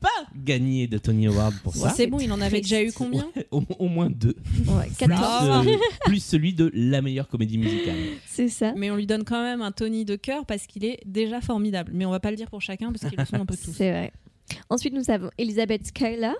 pas 0.00 0.08
gagné 0.36 0.86
de 0.86 0.98
Tony 0.98 1.26
Award 1.26 1.54
pour 1.62 1.74
ça 1.74 1.90
C'est 1.90 2.06
bon, 2.06 2.18
il 2.20 2.30
en 2.32 2.40
avait 2.40 2.60
déjà 2.60 2.82
eu 2.82 2.92
combien 2.92 3.28
au, 3.50 3.62
au 3.78 3.88
moins 3.88 4.08
deux. 4.10 4.36
Ouais, 4.66 4.86
Plus, 4.86 4.96
14, 4.96 5.20
Ah. 5.22 5.62
euh, 5.66 5.76
plus 6.04 6.22
celui 6.22 6.52
de 6.54 6.70
la 6.74 7.02
meilleure 7.02 7.28
comédie 7.28 7.58
musicale. 7.58 7.96
c'est 8.26 8.48
ça. 8.48 8.72
Mais 8.76 8.90
on 8.90 8.96
lui 8.96 9.06
donne 9.06 9.24
quand 9.24 9.42
même 9.42 9.62
un 9.62 9.72
Tony 9.72 10.04
de 10.04 10.16
cœur 10.16 10.46
parce 10.46 10.66
qu'il 10.66 10.84
est 10.84 11.00
déjà 11.06 11.40
formidable. 11.40 11.92
Mais 11.94 12.04
on 12.06 12.10
va 12.10 12.20
pas 12.20 12.30
le 12.30 12.36
dire 12.36 12.48
pour 12.50 12.62
chacun 12.62 12.92
parce 12.92 13.08
qu'ils 13.08 13.18
le 13.18 13.24
sont 13.24 13.36
un 13.36 13.46
peu 13.46 13.56
tous. 13.64 13.72
C'est 13.72 13.90
vrai. 13.90 14.12
Ensuite, 14.70 14.94
nous 14.94 15.10
avons 15.10 15.30
Elisabeth 15.38 15.86
Skyler, 15.88 16.32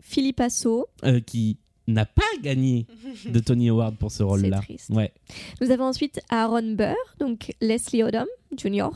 Philippe 0.00 0.40
Asso. 0.40 0.86
Euh, 1.04 1.20
qui 1.20 1.58
n'a 1.86 2.06
pas 2.06 2.22
gagné 2.42 2.86
de 3.26 3.38
Tony 3.40 3.68
Award 3.68 3.96
pour 3.96 4.10
ce 4.10 4.22
rôle-là. 4.24 4.60
triste. 4.60 4.88
Ouais. 4.90 5.12
Nous 5.60 5.70
avons 5.70 5.84
ensuite 5.84 6.18
Aaron 6.30 6.72
Burr, 6.74 6.96
donc 7.18 7.52
Leslie 7.60 8.02
Odom 8.02 8.24
Jr. 8.56 8.88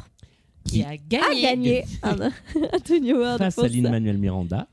Qui 0.64 0.83
a 0.83 0.90
a 0.90 0.97
gagné. 0.97 1.42
gagné 1.42 1.85
un, 2.03 2.21
un 2.21 2.79
Tony 2.85 3.12
Award 3.12 3.38
Face 3.38 3.59
à 3.59 3.62
ça. 3.62 3.68
Lin-Manuel 3.68 4.18
Miranda. 4.18 4.68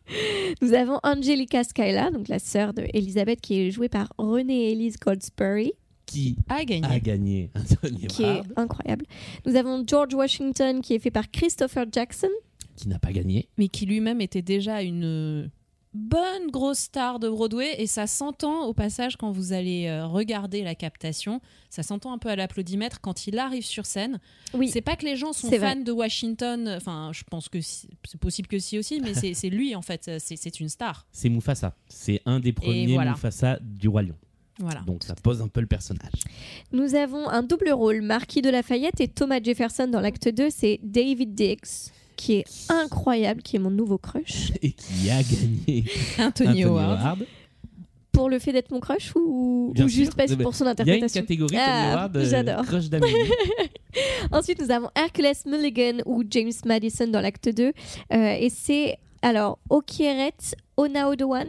Nous 0.61 0.73
avons 0.73 0.99
Angelica 1.03 1.63
Skyler, 1.63 2.07
donc 2.13 2.27
la 2.27 2.39
sœur 2.39 2.73
de 2.73 2.83
Elisabeth, 2.93 3.39
qui 3.41 3.59
est 3.61 3.71
jouée 3.71 3.89
par 3.89 4.11
Renée 4.17 4.71
Elise 4.71 4.97
Goldsberry, 4.99 5.73
Qui 6.05 6.35
A 6.49 6.65
gagné. 6.65 6.85
a 6.87 6.99
gagné 6.99 7.49
un 7.55 7.61
Tony 7.63 8.07
qui 8.07 8.23
est 8.23 8.41
incroyable. 8.57 9.05
Nous 9.45 9.55
avons 9.55 9.83
George 9.87 10.13
Washington, 10.13 10.81
qui 10.81 10.93
est 10.95 10.99
fait 10.99 11.11
par 11.11 11.31
Christopher 11.31 11.85
Jackson. 11.91 12.29
Qui 12.75 12.89
n'a 12.89 12.99
pas 12.99 13.13
gagné. 13.13 13.47
mais 13.57 13.69
qui 13.69 13.85
lui-même 13.85 14.19
était 14.19 14.41
déjà 14.41 14.81
une 14.81 15.49
bonne 15.95 16.51
grosse 16.51 16.77
star 16.79 17.19
de 17.19 17.29
Broadway 17.29 17.75
et 17.81 17.87
ça 17.87 18.05
s'entend 18.05 18.65
au 18.65 18.73
passage 18.73 19.15
quand 19.17 19.31
vous 19.31 19.53
allez 19.53 19.87
euh, 19.87 20.05
regarder 20.05 20.61
la 20.63 20.75
captation, 20.75 21.41
ça 21.69 21.81
s'entend 21.83 22.13
un 22.13 22.17
peu 22.17 22.29
à 22.29 22.35
l'applaudimètre 22.35 23.01
quand 23.01 23.27
il 23.27 23.39
arrive 23.39 23.65
sur 23.65 23.85
scène. 23.85 24.19
Oui, 24.53 24.67
C'est 24.69 24.81
pas 24.81 24.95
que 24.95 25.05
les 25.05 25.15
gens 25.15 25.33
sont 25.33 25.49
fans 25.49 25.57
vrai. 25.57 25.75
de 25.77 25.91
Washington, 25.91 26.73
enfin 26.77 27.11
je 27.13 27.23
pense 27.23 27.49
que 27.49 27.61
si- 27.61 27.87
c'est 28.07 28.19
possible 28.19 28.47
que 28.47 28.59
si 28.59 28.77
aussi, 28.77 29.01
mais 29.01 29.13
c'est 29.13 29.49
lui 29.49 29.73
en 29.75 29.81
fait, 29.81 30.11
c'est 30.19 30.35
c'est 30.35 30.59
une 30.59 30.69
star. 30.69 31.07
C'est 31.11 31.29
Mufasa. 31.29 31.75
C'est 31.87 32.21
un 32.25 32.39
des 32.39 32.53
premiers 32.53 32.93
voilà. 32.93 33.11
Mufasa 33.11 33.57
du 33.61 33.87
Roi 33.87 34.03
Lion. 34.03 34.15
Voilà. 34.59 34.81
Donc 34.81 35.03
ça 35.03 35.15
pose 35.15 35.41
un 35.41 35.47
peu 35.49 35.59
le 35.59 35.67
personnage. 35.67 36.13
nous 36.71 36.95
avons 36.95 37.27
un 37.27 37.43
double 37.43 37.71
rôle, 37.71 38.01
Marquis 38.01 38.41
de 38.41 38.49
Lafayette 38.49 39.01
et 39.01 39.07
Thomas 39.09 39.41
Jefferson 39.43 39.87
dans 39.87 39.99
l'acte 39.99 40.29
2, 40.29 40.49
c'est 40.49 40.79
David 40.81 41.35
Diggs, 41.35 41.91
qui 42.15 42.33
est 42.35 42.45
incroyable, 42.69 43.41
qui 43.41 43.55
est 43.55 43.59
mon 43.59 43.71
nouveau 43.71 43.97
crush. 43.97 44.51
Et 44.61 44.71
qui 44.71 45.09
a 45.09 45.21
gagné 45.23 45.85
Award. 46.63 46.99
Award. 46.99 47.25
Pour 48.11 48.29
le 48.29 48.39
fait 48.39 48.53
d'être 48.53 48.71
mon 48.71 48.79
crush 48.79 49.13
ou, 49.15 49.73
juste 49.87 50.15
parce- 50.15 50.31
Mais 50.31 50.43
pour 50.43 50.55
son 50.55 50.63
Il 50.63 50.67
y 50.67 50.69
a 50.69 50.71
une 50.71 51.03
interprétation? 51.03 51.21
catégorie 51.21 51.57
Ah, 51.59 52.09
Tony 52.13 52.33
Award 52.33 52.49
euh, 52.49 52.63
crush 52.63 52.89
d'Amélie. 52.89 53.13
Ensuite, 54.31 54.61
nous 54.61 54.71
avons 54.71 54.89
Hercules 54.95 55.33
Mulligan 55.45 55.97
ou 56.05 56.23
James 56.29 56.51
Madison 56.65 57.07
dans 57.07 57.19
l'acte 57.19 57.49
2. 57.49 57.63
Euh, 57.65 57.71
et 58.39 58.49
c'est 58.49 58.97
alors 59.21 59.59
Okieret 59.69 60.31
Onaodowan. 60.77 61.47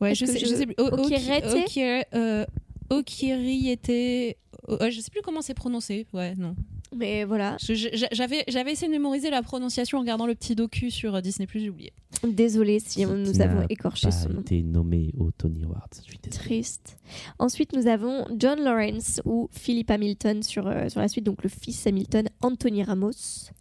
Ouais, 0.00 0.14
je 0.16 0.24
sais, 0.24 0.38
je- 0.38 0.46
je 0.46 0.54
sais 0.54 0.66
plus. 0.66 0.74
O- 0.78 0.88
Oki- 0.96 1.14
Okirete 1.14 1.44
Okir- 1.54 2.46
Okiriete. 2.90 4.36
Oh, 4.66 4.76
je 4.90 5.00
sais 5.00 5.10
plus 5.10 5.22
comment 5.22 5.42
c'est 5.42 5.54
prononcé. 5.54 6.06
Ouais, 6.12 6.34
non. 6.36 6.54
Mais 6.96 7.24
voilà, 7.24 7.56
J'avais 7.60 8.44
j'avais 8.48 8.72
essayé 8.72 8.88
de 8.88 8.92
mémoriser 8.92 9.28
la 9.30 9.42
prononciation 9.42 9.98
en 9.98 10.00
regardant 10.00 10.26
le 10.26 10.34
petit 10.34 10.54
docu 10.54 10.90
sur 10.90 11.14
euh, 11.14 11.20
Disney+, 11.20 11.46
j'ai 11.54 11.68
oublié. 11.68 11.92
désolé 12.24 12.80
si 12.80 13.04
on- 13.04 13.14
nous 13.14 13.40
avons 13.42 13.60
n'a 13.60 13.66
écorché 13.68 14.06
Pas 14.08 14.10
son 14.12 14.30
nom. 14.30 14.40
été 14.40 14.62
nommé 14.62 15.12
au 15.18 15.30
Tony 15.30 15.64
Award. 15.64 15.94
Je 15.96 16.02
suis 16.02 16.18
désolé. 16.22 16.44
Triste. 16.44 16.96
Ensuite, 17.38 17.74
nous 17.74 17.86
avons 17.88 18.24
John 18.38 18.60
Lawrence 18.60 19.20
ou 19.24 19.48
Philip 19.52 19.90
Hamilton 19.90 20.42
sur, 20.42 20.66
euh, 20.66 20.88
sur 20.88 21.00
la 21.00 21.08
suite, 21.08 21.24
donc 21.24 21.42
le 21.42 21.50
fils 21.50 21.86
Hamilton, 21.86 22.28
Anthony 22.40 22.82
Ramos. 22.82 23.10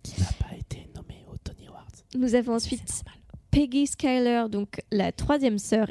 Qui 0.04 0.22
n'a 0.22 0.28
pas 0.40 0.56
été 0.58 0.88
nommé 0.96 1.26
au 1.32 1.36
Tony 1.44 1.68
Award. 1.68 1.90
Nous 2.16 2.34
avons 2.34 2.54
ensuite 2.56 3.04
Peggy 3.52 3.88
Skyler, 3.88 4.46
donc 4.50 4.80
la 4.92 5.12
troisième 5.12 5.58
sœur. 5.60 5.88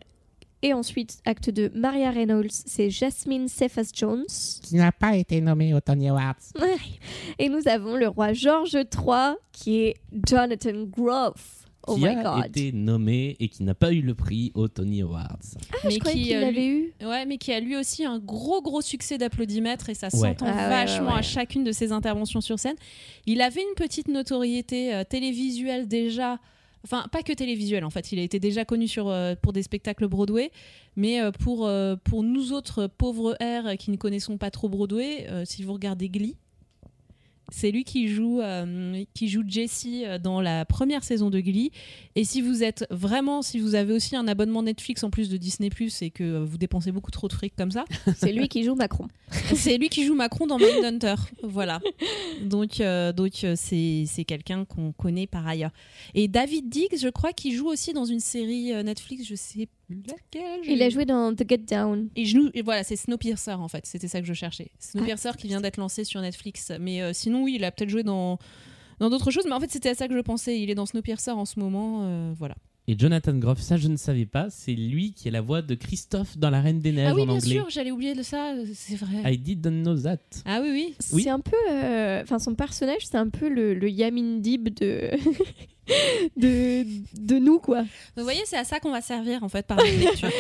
Et 0.67 0.73
ensuite, 0.73 1.19
acte 1.25 1.49
2, 1.51 1.71
Maria 1.77 2.11
Reynolds, 2.11 2.49
c'est 2.51 2.91
Jasmine 2.91 3.47
Cephas 3.47 3.91
Jones. 3.95 4.25
Qui 4.65 4.75
n'a 4.75 4.91
pas 4.91 5.15
été 5.15 5.41
nommé 5.41 5.73
au 5.75 5.81
Tony 5.81 6.09
Awards. 6.09 6.35
Et 7.39 7.49
nous 7.49 7.61
avons 7.69 7.95
le 7.95 8.09
roi 8.09 8.33
George 8.33 8.75
III, 8.75 9.37
qui 9.53 9.79
est 9.83 9.95
Jonathan 10.29 10.83
Groff. 10.91 11.63
Oh 11.87 11.95
qui 11.95 12.01
my 12.01 12.09
a 12.09 12.23
god. 12.41 12.47
été 12.49 12.73
nommé 12.73 13.37
et 13.39 13.49
qui 13.49 13.63
n'a 13.63 13.77
pas 13.77 13.93
eu 13.93 14.01
le 14.01 14.17
prix 14.17 14.51
au 14.57 14.67
Tony 14.67 15.03
Awards. 15.03 15.39
Ah, 15.85 15.89
je 15.89 15.99
croyais 16.01 16.21
qu'il 16.21 16.35
euh, 16.35 16.41
l'avait 16.41 16.53
lui- 16.53 16.93
eu. 17.01 17.07
Ouais, 17.07 17.25
mais 17.27 17.39
qui 17.39 17.53
a 17.53 17.61
lui 17.61 17.77
aussi 17.77 18.05
un 18.05 18.19
gros 18.19 18.61
gros 18.61 18.81
succès 18.81 19.19
d'applaudimètres 19.19 19.89
et 19.89 19.95
ça 19.95 20.09
Ouais. 20.09 20.31
s'entend 20.31 20.47
Ah 20.49 20.69
vachement 20.69 21.07
ouais, 21.11 21.13
ouais. 21.13 21.19
à 21.21 21.23
chacune 21.23 21.63
de 21.63 21.71
ses 21.71 21.93
interventions 21.93 22.41
sur 22.41 22.59
scène. 22.59 22.75
Il 23.27 23.41
avait 23.41 23.61
une 23.63 23.77
petite 23.77 24.09
notoriété 24.09 24.93
euh, 24.93 25.05
télévisuelle 25.05 25.87
déjà. 25.87 26.41
Enfin, 26.87 27.09
pas 27.11 27.25
que 27.25 27.33
télévisuelle 27.33 27.85
en 27.85 27.91
fait. 27.91 28.13
Il 28.13 28.21
a 28.21 28.23
été 28.23 28.39
déjà 28.39 28.65
connu 28.65 28.87
sur, 28.87 29.09
euh, 29.09 29.35
pour 29.35 29.53
des 29.53 29.65
spectacles 29.65 30.07
Broadway, 30.07 30.53
mais 30.95 31.21
euh, 31.21 31.33
pour, 31.33 31.67
euh, 31.67 31.97
pour 31.97 32.23
nous 32.23 32.53
autres 32.53 32.87
pauvres 32.87 33.37
airs 33.41 33.77
qui 33.77 33.91
ne 33.91 33.97
connaissons 33.97 34.39
pas 34.39 34.53
trop 34.53 34.69
Broadway, 34.69 35.27
si 35.47 35.65
vous 35.65 35.73
regardez 35.73 36.09
Glee, 36.09 36.37
c'est 37.53 37.71
lui 37.71 37.85
qui 37.85 38.09
joue, 38.09 38.41
euh, 38.41 39.05
qui 39.15 39.29
joue 39.29 39.45
Jesse 39.47 39.87
euh, 39.87 40.19
dans 40.19 40.41
la 40.41 40.65
première 40.65 41.05
saison 41.05 41.31
de 41.31 41.39
Glee. 41.41 41.71
Et 42.17 42.25
si 42.25 42.43
vous 42.43 42.65
êtes 42.65 42.87
vraiment, 42.91 43.41
si 43.43 43.61
vous 43.61 43.75
avez 43.75 43.93
aussi 43.93 44.17
un 44.17 44.27
abonnement 44.27 44.63
Netflix 44.63 45.05
en 45.05 45.11
plus 45.11 45.29
de 45.29 45.37
Disney 45.37 45.71
Plus 45.71 46.03
et 46.03 46.11
que 46.11 46.43
vous 46.43 46.59
dépensez 46.59 46.91
beaucoup 46.91 47.11
trop 47.11 47.29
de 47.29 47.33
fric 47.33 47.55
comme 47.57 47.71
ça, 47.71 47.85
C'est 48.17 48.33
lui 48.33 48.49
qui 48.49 48.65
joue 48.65 48.75
Macron. 48.75 49.07
c'est 49.55 49.79
lui 49.79 49.89
qui 49.89 50.05
joue 50.05 50.15
Macron 50.15 50.47
dans 50.47 50.59
Mindhunter. 50.59 51.15
voilà. 51.43 51.81
Donc, 52.43 52.81
euh, 52.81 53.13
donc 53.13 53.45
c'est 53.55 54.05
c'est 54.07 54.25
quelqu'un 54.25 54.65
qu'on 54.65 54.93
connaît 54.93 55.27
par 55.27 55.47
ailleurs. 55.47 55.73
Et 56.15 56.29
David 56.29 56.69
Diggs, 56.69 56.99
je 57.01 57.09
crois 57.09 57.33
qu'il 57.33 57.55
joue 57.55 57.69
aussi 57.69 57.93
dans 57.93 58.05
une 58.05 58.21
série 58.21 58.73
Netflix, 58.85 59.25
je 59.25 59.35
sais 59.35 59.69
laquelle. 59.91 60.65
je- 60.65 60.71
Il 60.71 60.83
a 60.83 60.91
joué 60.91 61.05
dans 61.05 61.35
The 61.35 61.49
Get 61.49 61.59
Down. 61.59 62.09
et 62.17 62.25
je 62.25 62.39
et 62.55 62.63
voilà, 62.63 62.83
c'est 62.85 62.97
Snowpiercer 62.97 63.53
en 63.53 63.69
fait, 63.69 63.85
c'était 63.87 64.09
ça 64.09 64.21
que 64.21 64.27
je 64.27 64.33
cherchais. 64.35 64.71
Snowpiercer 64.79 65.31
qui 65.39 65.47
vient 65.47 65.61
d'être 65.61 65.77
lancé 65.77 66.05
sur 66.05 66.21
Netflix. 66.21 66.73
Mais 66.81 67.03
euh, 67.03 67.13
sinon, 67.13 67.43
oui, 67.45 67.55
il 67.57 67.65
a 67.65 67.71
peut-être 67.71 67.91
joué 67.91 68.03
dans 68.03 68.39
dans 68.99 69.11
d'autres 69.11 69.31
choses, 69.31 69.45
mais 69.47 69.53
en 69.53 69.61
fait, 69.61 69.71
c'était 69.71 69.91
à 69.91 69.95
ça 69.95 70.09
que 70.09 70.15
je 70.15 70.21
pensais. 70.21 70.61
Il 70.61 70.71
est 70.71 70.75
dans 70.75 70.87
Snowpiercer 70.87 71.31
en 71.31 71.45
ce 71.45 71.61
moment, 71.61 72.01
euh, 72.05 72.33
voilà. 72.39 72.57
Et 72.89 72.97
Jonathan 72.97 73.35
Groff, 73.37 73.61
ça 73.61 73.77
je 73.77 73.89
ne 73.89 73.97
savais 73.97 74.27
pas, 74.27 74.49
c'est 74.49 74.73
lui 74.73 75.13
qui 75.13 75.27
est 75.27 75.33
la 75.33 75.41
voix 75.41 75.61
de 75.61 75.75
Christophe 75.75 76.39
dans 76.39 76.51
La 76.51 76.61
Reine 76.61 76.79
des 76.79 76.93
Neiges 76.93 77.09
ah 77.11 77.15
oui, 77.17 77.23
en 77.23 77.27
bien 77.27 77.35
anglais. 77.35 77.55
sûr, 77.57 77.69
j'allais 77.69 77.91
oublier 77.91 78.15
de 78.15 78.23
ça, 78.23 78.55
c'est 78.75 78.95
vrai. 78.95 79.23
I 79.35 79.37
didn't 79.39 79.83
know 79.83 79.97
that. 79.99 80.19
Ah 80.45 80.61
oui, 80.63 80.69
oui. 80.71 80.95
Oui. 81.13 81.23
C'est 81.25 81.31
un 81.31 81.41
peu. 81.41 81.57
euh, 81.73 82.23
Enfin, 82.23 82.39
son 82.39 82.55
personnage, 82.55 83.05
c'est 83.05 83.17
un 83.17 83.29
peu 83.29 83.49
le, 83.49 83.75
le 83.75 83.91
Yamin 83.91 84.39
Dib 84.39 84.69
de. 84.69 85.11
de, 86.37 86.85
de 87.19 87.39
nous, 87.39 87.59
quoi. 87.59 87.83
Vous 88.17 88.23
voyez, 88.23 88.43
c'est 88.45 88.57
à 88.57 88.65
ça 88.65 88.81
qu'on 88.81 88.91
va 88.91 89.01
servir 89.01 89.43
en 89.43 89.49
fait 89.49 89.67
par 89.67 89.79
la 89.79 89.85
lecture. 89.85 90.31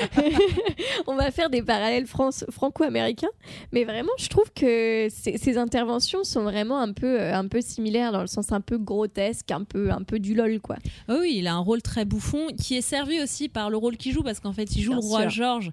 On 1.06 1.14
va 1.14 1.30
faire 1.30 1.50
des 1.50 1.62
parallèles 1.62 2.06
franco-américains. 2.06 3.30
Mais 3.72 3.85
vraiment, 3.85 4.12
je 4.18 4.28
trouve 4.28 4.50
que 4.52 5.09
ces, 5.11 5.38
ces 5.38 5.59
interventions 5.59 6.24
sont 6.24 6.42
vraiment 6.42 6.80
un 6.80 6.92
peu, 6.92 7.20
euh, 7.20 7.35
un 7.35 7.46
peu 7.46 7.61
similaires, 7.61 8.12
dans 8.12 8.20
le 8.20 8.26
sens 8.26 8.52
un 8.52 8.61
peu 8.61 8.78
grotesque, 8.78 9.50
un 9.50 9.64
peu, 9.64 9.90
un 9.90 10.02
peu 10.02 10.18
du 10.18 10.35
lol, 10.35 10.61
quoi. 10.61 10.76
Ah 11.09 11.16
oui, 11.20 11.35
il 11.37 11.46
a 11.46 11.54
un 11.54 11.61
rôle 11.61 11.82
très 11.82 12.04
bouffon 12.04 12.48
qui 12.59 12.76
est 12.76 12.82
servi 12.82 13.20
aussi 13.20 13.48
par 13.48 13.70
le 13.70 13.76
rôle 13.76 13.96
qu'il 13.96 14.12
joue 14.12 14.22
parce 14.22 14.40
qu'en 14.40 14.52
fait, 14.52 14.74
il 14.76 14.82
joue 14.82 14.92
Bien 14.92 15.00
le 15.00 15.06
roi 15.06 15.20
sûr. 15.22 15.30
George. 15.30 15.70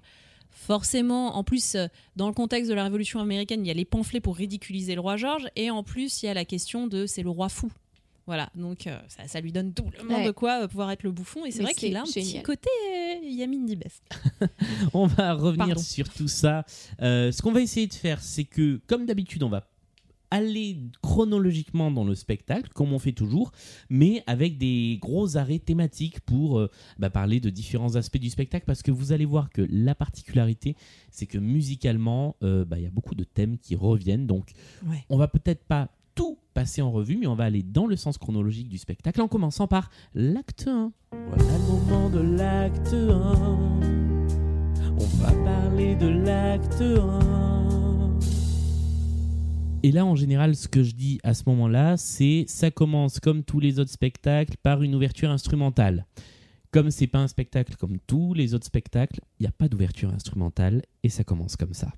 Forcément, 0.50 1.36
en 1.36 1.42
plus, 1.42 1.74
euh, 1.74 1.88
dans 2.16 2.28
le 2.28 2.32
contexte 2.32 2.70
de 2.70 2.74
la 2.74 2.84
Révolution 2.84 3.18
américaine, 3.20 3.64
il 3.64 3.68
y 3.68 3.72
a 3.72 3.74
les 3.74 3.84
pamphlets 3.84 4.20
pour 4.20 4.36
ridiculiser 4.36 4.94
le 4.94 5.00
roi 5.00 5.16
George 5.16 5.48
et 5.56 5.70
en 5.70 5.82
plus, 5.82 6.22
il 6.22 6.26
y 6.26 6.28
a 6.28 6.34
la 6.34 6.44
question 6.44 6.86
de 6.86 7.06
c'est 7.06 7.22
le 7.22 7.30
roi 7.30 7.48
fou. 7.48 7.70
Voilà, 8.26 8.48
donc 8.54 8.86
euh, 8.86 8.98
ça, 9.08 9.26
ça 9.28 9.40
lui 9.40 9.52
donne 9.52 9.72
doublement 9.72 10.16
Ouais. 10.16 10.24
de 10.26 10.30
quoi 10.30 10.62
euh, 10.62 10.68
pouvoir 10.68 10.90
être 10.90 11.02
le 11.02 11.10
bouffon 11.12 11.44
et 11.44 11.50
c'est 11.50 11.62
vrai 11.62 11.74
qu'il 11.74 11.90
c'est 11.90 11.96
a 11.96 12.00
un 12.00 12.04
petit 12.04 12.22
génial. 12.24 12.42
côté 12.42 12.68
euh, 12.94 13.28
Yamin. 13.28 13.66
On 14.94 15.06
va 15.06 15.34
revenir 15.34 15.66
Pardon. 15.66 15.82
sur 15.82 16.08
tout 16.08 16.28
ça. 16.28 16.64
Euh, 17.02 17.30
ce 17.32 17.42
qu'on 17.42 17.52
va 17.52 17.60
essayer 17.60 17.86
de 17.86 17.92
faire, 17.94 18.22
c'est 18.22 18.44
que, 18.44 18.80
comme 18.86 19.04
d'habitude, 19.06 19.42
on 19.42 19.48
va 19.50 19.68
aller 20.30 20.78
chronologiquement 21.02 21.90
dans 21.92 22.02
le 22.04 22.14
spectacle, 22.16 22.70
comme 22.74 22.92
on 22.92 22.98
fait 22.98 23.12
toujours, 23.12 23.52
mais 23.88 24.24
avec 24.26 24.58
des 24.58 24.98
gros 25.00 25.36
arrêts 25.36 25.60
thématiques 25.60 26.18
pour 26.20 26.58
euh, 26.58 26.68
bah, 26.98 27.08
parler 27.10 27.38
de 27.38 27.50
différents 27.50 27.94
aspects 27.94 28.18
du 28.18 28.30
spectacle, 28.30 28.64
parce 28.66 28.82
que 28.82 28.90
vous 28.90 29.12
allez 29.12 29.26
voir 29.26 29.50
que 29.50 29.62
la 29.70 29.94
particularité, 29.94 30.74
c'est 31.12 31.26
que 31.26 31.38
musicalement, 31.38 32.34
euh, 32.42 32.64
bah, 32.64 32.78
il 32.78 32.82
y 32.84 32.86
a 32.86 32.90
beaucoup 32.90 33.14
de 33.14 33.22
thèmes 33.24 33.58
qui 33.58 33.76
reviennent, 33.76 34.26
donc 34.26 34.50
Ouais. 34.86 35.04
on 35.08 35.18
va 35.18 35.28
peut-être 35.28 35.62
pas 35.64 35.88
tout 36.14 36.38
passer 36.54 36.82
en 36.82 36.90
revue, 36.90 37.16
mais 37.16 37.26
on 37.26 37.34
va 37.34 37.44
aller 37.44 37.62
dans 37.62 37.86
le 37.86 37.96
sens 37.96 38.18
chronologique 38.18 38.68
du 38.68 38.78
spectacle, 38.78 39.20
en 39.20 39.28
commençant 39.28 39.66
par 39.66 39.90
l'acte 40.14 40.66
1. 40.68 40.92
Voilà 41.28 41.52
le 41.52 41.72
moment 41.72 42.10
de 42.10 42.20
l'acte 42.20 42.94
1. 42.94 43.94
On 44.96 45.06
va 45.22 45.32
parler 45.44 45.96
de 45.96 46.08
l'acte 46.08 46.80
1. 46.80 47.44
Et 49.82 49.92
là, 49.92 50.06
en 50.06 50.16
général, 50.16 50.56
ce 50.56 50.66
que 50.66 50.82
je 50.82 50.94
dis 50.94 51.20
à 51.24 51.34
ce 51.34 51.42
moment-là, 51.46 51.96
c'est 51.98 52.46
ça 52.48 52.70
commence 52.70 53.20
comme 53.20 53.44
tous 53.44 53.60
les 53.60 53.78
autres 53.78 53.90
spectacles 53.90 54.56
par 54.62 54.82
une 54.82 54.94
ouverture 54.94 55.30
instrumentale. 55.30 56.06
Comme 56.70 56.90
c'est 56.90 57.06
pas 57.06 57.18
un 57.18 57.28
spectacle 57.28 57.76
comme 57.76 57.98
tous 58.06 58.32
les 58.34 58.54
autres 58.54 58.66
spectacles, 58.66 59.20
il 59.38 59.42
n'y 59.42 59.46
a 59.46 59.52
pas 59.52 59.68
d'ouverture 59.68 60.10
instrumentale 60.10 60.82
et 61.02 61.08
ça 61.08 61.22
commence 61.22 61.56
comme 61.56 61.74
ça. 61.74 61.92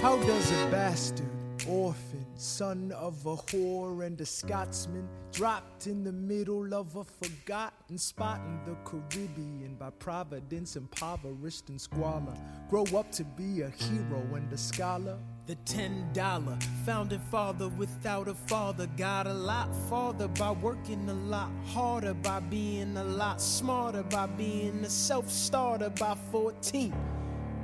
How 0.00 0.16
does 0.16 0.52
a 0.52 0.70
bastard, 0.70 1.26
orphan, 1.68 2.24
son 2.36 2.92
of 2.92 3.26
a 3.26 3.34
whore 3.34 4.06
and 4.06 4.18
a 4.20 4.24
Scotsman, 4.24 5.08
dropped 5.32 5.88
in 5.88 6.04
the 6.04 6.12
middle 6.12 6.72
of 6.72 6.94
a 6.94 7.02
forgotten 7.02 7.98
spot 7.98 8.40
in 8.46 8.60
the 8.64 8.76
Caribbean 8.84 9.74
by 9.74 9.90
providence, 9.90 10.76
impoverished 10.76 11.68
and 11.68 11.80
squalor, 11.80 12.36
grow 12.70 12.84
up 12.96 13.10
to 13.10 13.24
be 13.24 13.62
a 13.62 13.70
hero 13.70 14.22
and 14.36 14.52
a 14.52 14.56
scholar? 14.56 15.18
The 15.46 15.56
ten 15.64 16.08
dollar 16.12 16.56
founding 16.86 17.18
father 17.18 17.66
without 17.66 18.28
a 18.28 18.34
father 18.34 18.86
got 18.96 19.26
a 19.26 19.34
lot 19.34 19.74
farther 19.88 20.28
by 20.28 20.52
working 20.52 21.08
a 21.08 21.14
lot 21.14 21.50
harder, 21.66 22.14
by 22.14 22.38
being 22.38 22.96
a 22.96 23.04
lot 23.04 23.40
smarter, 23.40 24.04
by 24.04 24.26
being 24.26 24.84
a 24.84 24.90
self 24.90 25.28
starter 25.28 25.90
by 25.90 26.16
14. 26.30 26.94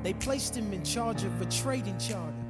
They 0.05 0.13
placed 0.13 0.55
him 0.55 0.71
in 0.75 0.85
charge 0.85 1.25
of 1.25 1.33
a 1.41 1.47
trading 1.47 1.99
charter. 1.99 2.45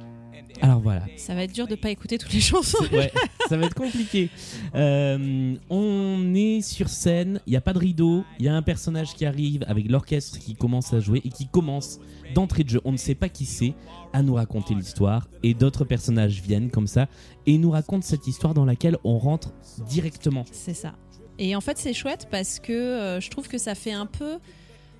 Alors 0.61 0.81
voilà, 0.81 1.03
Ça 1.15 1.35
va 1.35 1.43
être 1.43 1.53
dur 1.53 1.67
de 1.67 1.75
pas 1.75 1.89
écouter 1.89 2.17
toutes 2.17 2.33
les 2.33 2.41
chansons. 2.41 2.83
Ouais, 2.91 3.11
ça 3.47 3.55
va 3.55 3.65
être 3.65 3.75
compliqué. 3.75 4.29
Euh, 4.75 5.55
on 5.69 6.35
est 6.35 6.59
sur 6.59 6.89
scène, 6.89 7.39
il 7.47 7.51
n'y 7.51 7.55
a 7.55 7.61
pas 7.61 7.71
de 7.71 7.79
rideau, 7.79 8.25
il 8.39 8.45
y 8.45 8.49
a 8.49 8.53
un 8.53 8.61
personnage 8.61 9.13
qui 9.13 9.25
arrive 9.25 9.63
avec 9.69 9.89
l'orchestre 9.89 10.37
qui 10.37 10.53
commence 10.53 10.93
à 10.93 10.99
jouer 10.99 11.21
et 11.23 11.29
qui 11.29 11.47
commence 11.47 11.99
d'entrée 12.33 12.65
de 12.65 12.69
jeu, 12.69 12.81
on 12.83 12.91
ne 12.91 12.97
sait 12.97 13.15
pas 13.15 13.29
qui 13.29 13.45
c'est, 13.45 13.73
à 14.11 14.21
nous 14.21 14.33
raconter 14.33 14.73
l'histoire. 14.73 15.29
Et 15.43 15.53
d'autres 15.53 15.85
personnages 15.85 16.41
viennent 16.41 16.69
comme 16.71 16.87
ça 16.87 17.07
et 17.45 17.57
nous 17.57 17.71
racontent 17.71 18.05
cette 18.05 18.27
histoire 18.27 18.53
dans 18.53 18.65
laquelle 18.65 18.97
on 19.05 19.17
rentre 19.17 19.53
directement. 19.87 20.43
C'est 20.51 20.73
ça. 20.73 20.95
Et 21.39 21.55
en 21.55 21.61
fait, 21.61 21.77
c'est 21.77 21.93
chouette 21.93 22.27
parce 22.29 22.59
que 22.59 22.73
euh, 22.73 23.21
je 23.21 23.29
trouve 23.29 23.47
que 23.47 23.57
ça 23.57 23.75
fait 23.75 23.93
un 23.93 24.07
peu. 24.07 24.39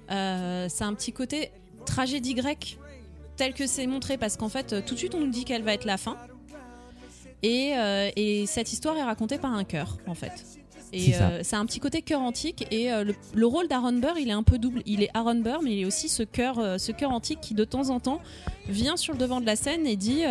Euh, 0.10 0.70
ça 0.70 0.86
a 0.86 0.88
un 0.88 0.94
petit 0.94 1.12
côté 1.12 1.52
tragédie 1.86 2.34
grecque, 2.34 2.78
tel 3.38 3.54
que 3.54 3.68
c'est 3.68 3.88
montré, 3.88 4.18
parce 4.18 4.38
qu'en 4.38 4.50
fait, 4.50 4.74
euh, 4.74 4.82
tout 4.86 4.94
de 4.94 5.00
suite, 5.00 5.16
on 5.16 5.20
nous 5.20 5.32
dit 5.32 5.46
qu'elle 5.46 5.64
va 5.64 5.74
être 5.74 5.86
la 5.86 5.98
fin. 5.98 6.18
Et, 7.44 7.74
euh, 7.78 8.10
et 8.16 8.46
cette 8.48 8.74
histoire 8.74 8.98
est 8.98 9.04
racontée 9.04 9.38
par 9.38 9.54
un 9.54 9.64
chœur, 9.64 9.98
en 10.08 10.16
fait. 10.16 10.46
Et 10.94 11.12
ça. 11.12 11.28
euh, 11.28 11.44
ça 11.44 11.58
a 11.58 11.60
un 11.60 11.66
petit 11.66 11.80
côté 11.80 12.02
chœur 12.02 12.22
antique. 12.22 12.66
Et 12.72 12.92
euh, 12.92 13.04
le, 13.04 13.16
le 13.34 13.46
rôle 13.46 13.68
d'Aaron 13.68 13.94
Burr, 13.94 14.18
il 14.18 14.30
est 14.30 14.34
un 14.34 14.44
peu 14.44 14.58
double. 14.58 14.82
Il 14.86 15.04
est 15.04 15.10
Aaron 15.14 15.36
Burr, 15.36 15.62
mais 15.62 15.74
il 15.74 15.80
est 15.82 15.86
aussi 15.86 16.08
ce 16.08 16.24
chœur, 16.24 16.58
euh, 16.60 16.78
ce 16.78 16.92
antique 17.06 17.42
qui, 17.42 17.54
de 17.54 17.66
temps 17.66 17.90
en 17.90 18.00
temps, 18.00 18.22
vient 18.70 18.96
sur 18.96 19.14
le 19.14 19.20
devant 19.20 19.42
de 19.42 19.46
la 19.46 19.58
scène 19.58 19.86
et 19.86 19.98
dit 19.98 20.22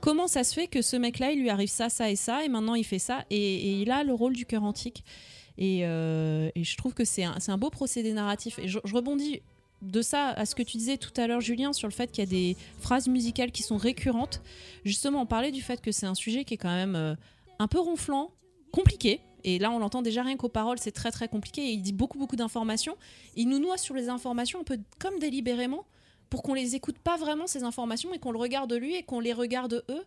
comment 0.00 0.26
ça 0.26 0.42
se 0.42 0.54
fait 0.54 0.66
que 0.66 0.80
ce 0.82 0.96
mec-là, 0.96 1.32
il 1.32 1.40
lui 1.40 1.50
arrive 1.50 1.68
ça, 1.68 1.90
ça 1.90 2.10
et 2.10 2.16
ça, 2.16 2.44
et 2.44 2.48
maintenant 2.48 2.74
il 2.74 2.84
fait 2.84 2.98
ça? 2.98 3.24
Et, 3.28 3.36
et 3.36 3.82
il 3.82 3.90
a 3.90 4.02
le 4.02 4.14
rôle 4.14 4.32
du 4.32 4.46
chœur 4.46 4.64
antique. 4.64 5.04
Et, 5.58 5.80
et 5.80 6.64
je 6.64 6.76
trouve 6.76 6.94
que 6.94 7.04
c'est 7.04 7.24
un, 7.24 7.36
un 7.46 7.58
beau 7.58 7.70
procédé 7.70 8.12
narratif. 8.12 8.58
Et 8.58 8.68
je, 8.68 8.78
je 8.82 8.94
rebondis 8.94 9.42
de 9.84 10.02
ça 10.02 10.30
à 10.30 10.46
ce 10.46 10.54
que 10.54 10.62
tu 10.62 10.76
disais 10.76 10.96
tout 10.96 11.12
à 11.16 11.26
l'heure, 11.26 11.40
Julien, 11.40 11.72
sur 11.72 11.88
le 11.88 11.92
fait 11.92 12.10
qu'il 12.10 12.24
y 12.24 12.26
a 12.26 12.30
des 12.30 12.56
phrases 12.80 13.08
musicales 13.08 13.52
qui 13.52 13.62
sont 13.62 13.76
récurrentes. 13.76 14.42
Justement, 14.84 15.22
on 15.22 15.26
parlait 15.26 15.52
du 15.52 15.62
fait 15.62 15.80
que 15.80 15.92
c'est 15.92 16.06
un 16.06 16.14
sujet 16.14 16.44
qui 16.44 16.54
est 16.54 16.58
quand 16.58 16.74
même 16.74 16.96
euh, 16.96 17.14
un 17.58 17.68
peu 17.68 17.78
ronflant, 17.78 18.32
compliqué. 18.72 19.20
Et 19.44 19.58
là, 19.58 19.70
on 19.70 19.78
l'entend 19.78 20.02
déjà 20.02 20.22
rien 20.22 20.36
qu'aux 20.36 20.48
paroles, 20.48 20.78
c'est 20.78 20.92
très 20.92 21.10
très 21.10 21.28
compliqué. 21.28 21.62
Et 21.62 21.72
il 21.72 21.82
dit 21.82 21.92
beaucoup 21.92 22.18
beaucoup 22.18 22.36
d'informations. 22.36 22.96
Il 23.36 23.48
nous 23.48 23.58
noie 23.58 23.76
sur 23.76 23.94
les 23.94 24.08
informations 24.08 24.60
un 24.60 24.64
peu 24.64 24.78
comme 24.98 25.18
délibérément 25.18 25.84
pour 26.34 26.42
qu'on 26.42 26.54
les 26.54 26.74
écoute 26.74 26.96
pas 26.98 27.16
vraiment 27.16 27.46
ces 27.46 27.62
informations 27.62 28.12
et 28.12 28.18
qu'on 28.18 28.32
le 28.32 28.38
regarde 28.40 28.72
lui 28.72 28.96
et 28.96 29.04
qu'on 29.04 29.20
les 29.20 29.32
regarde 29.32 29.84
eux. 29.88 30.02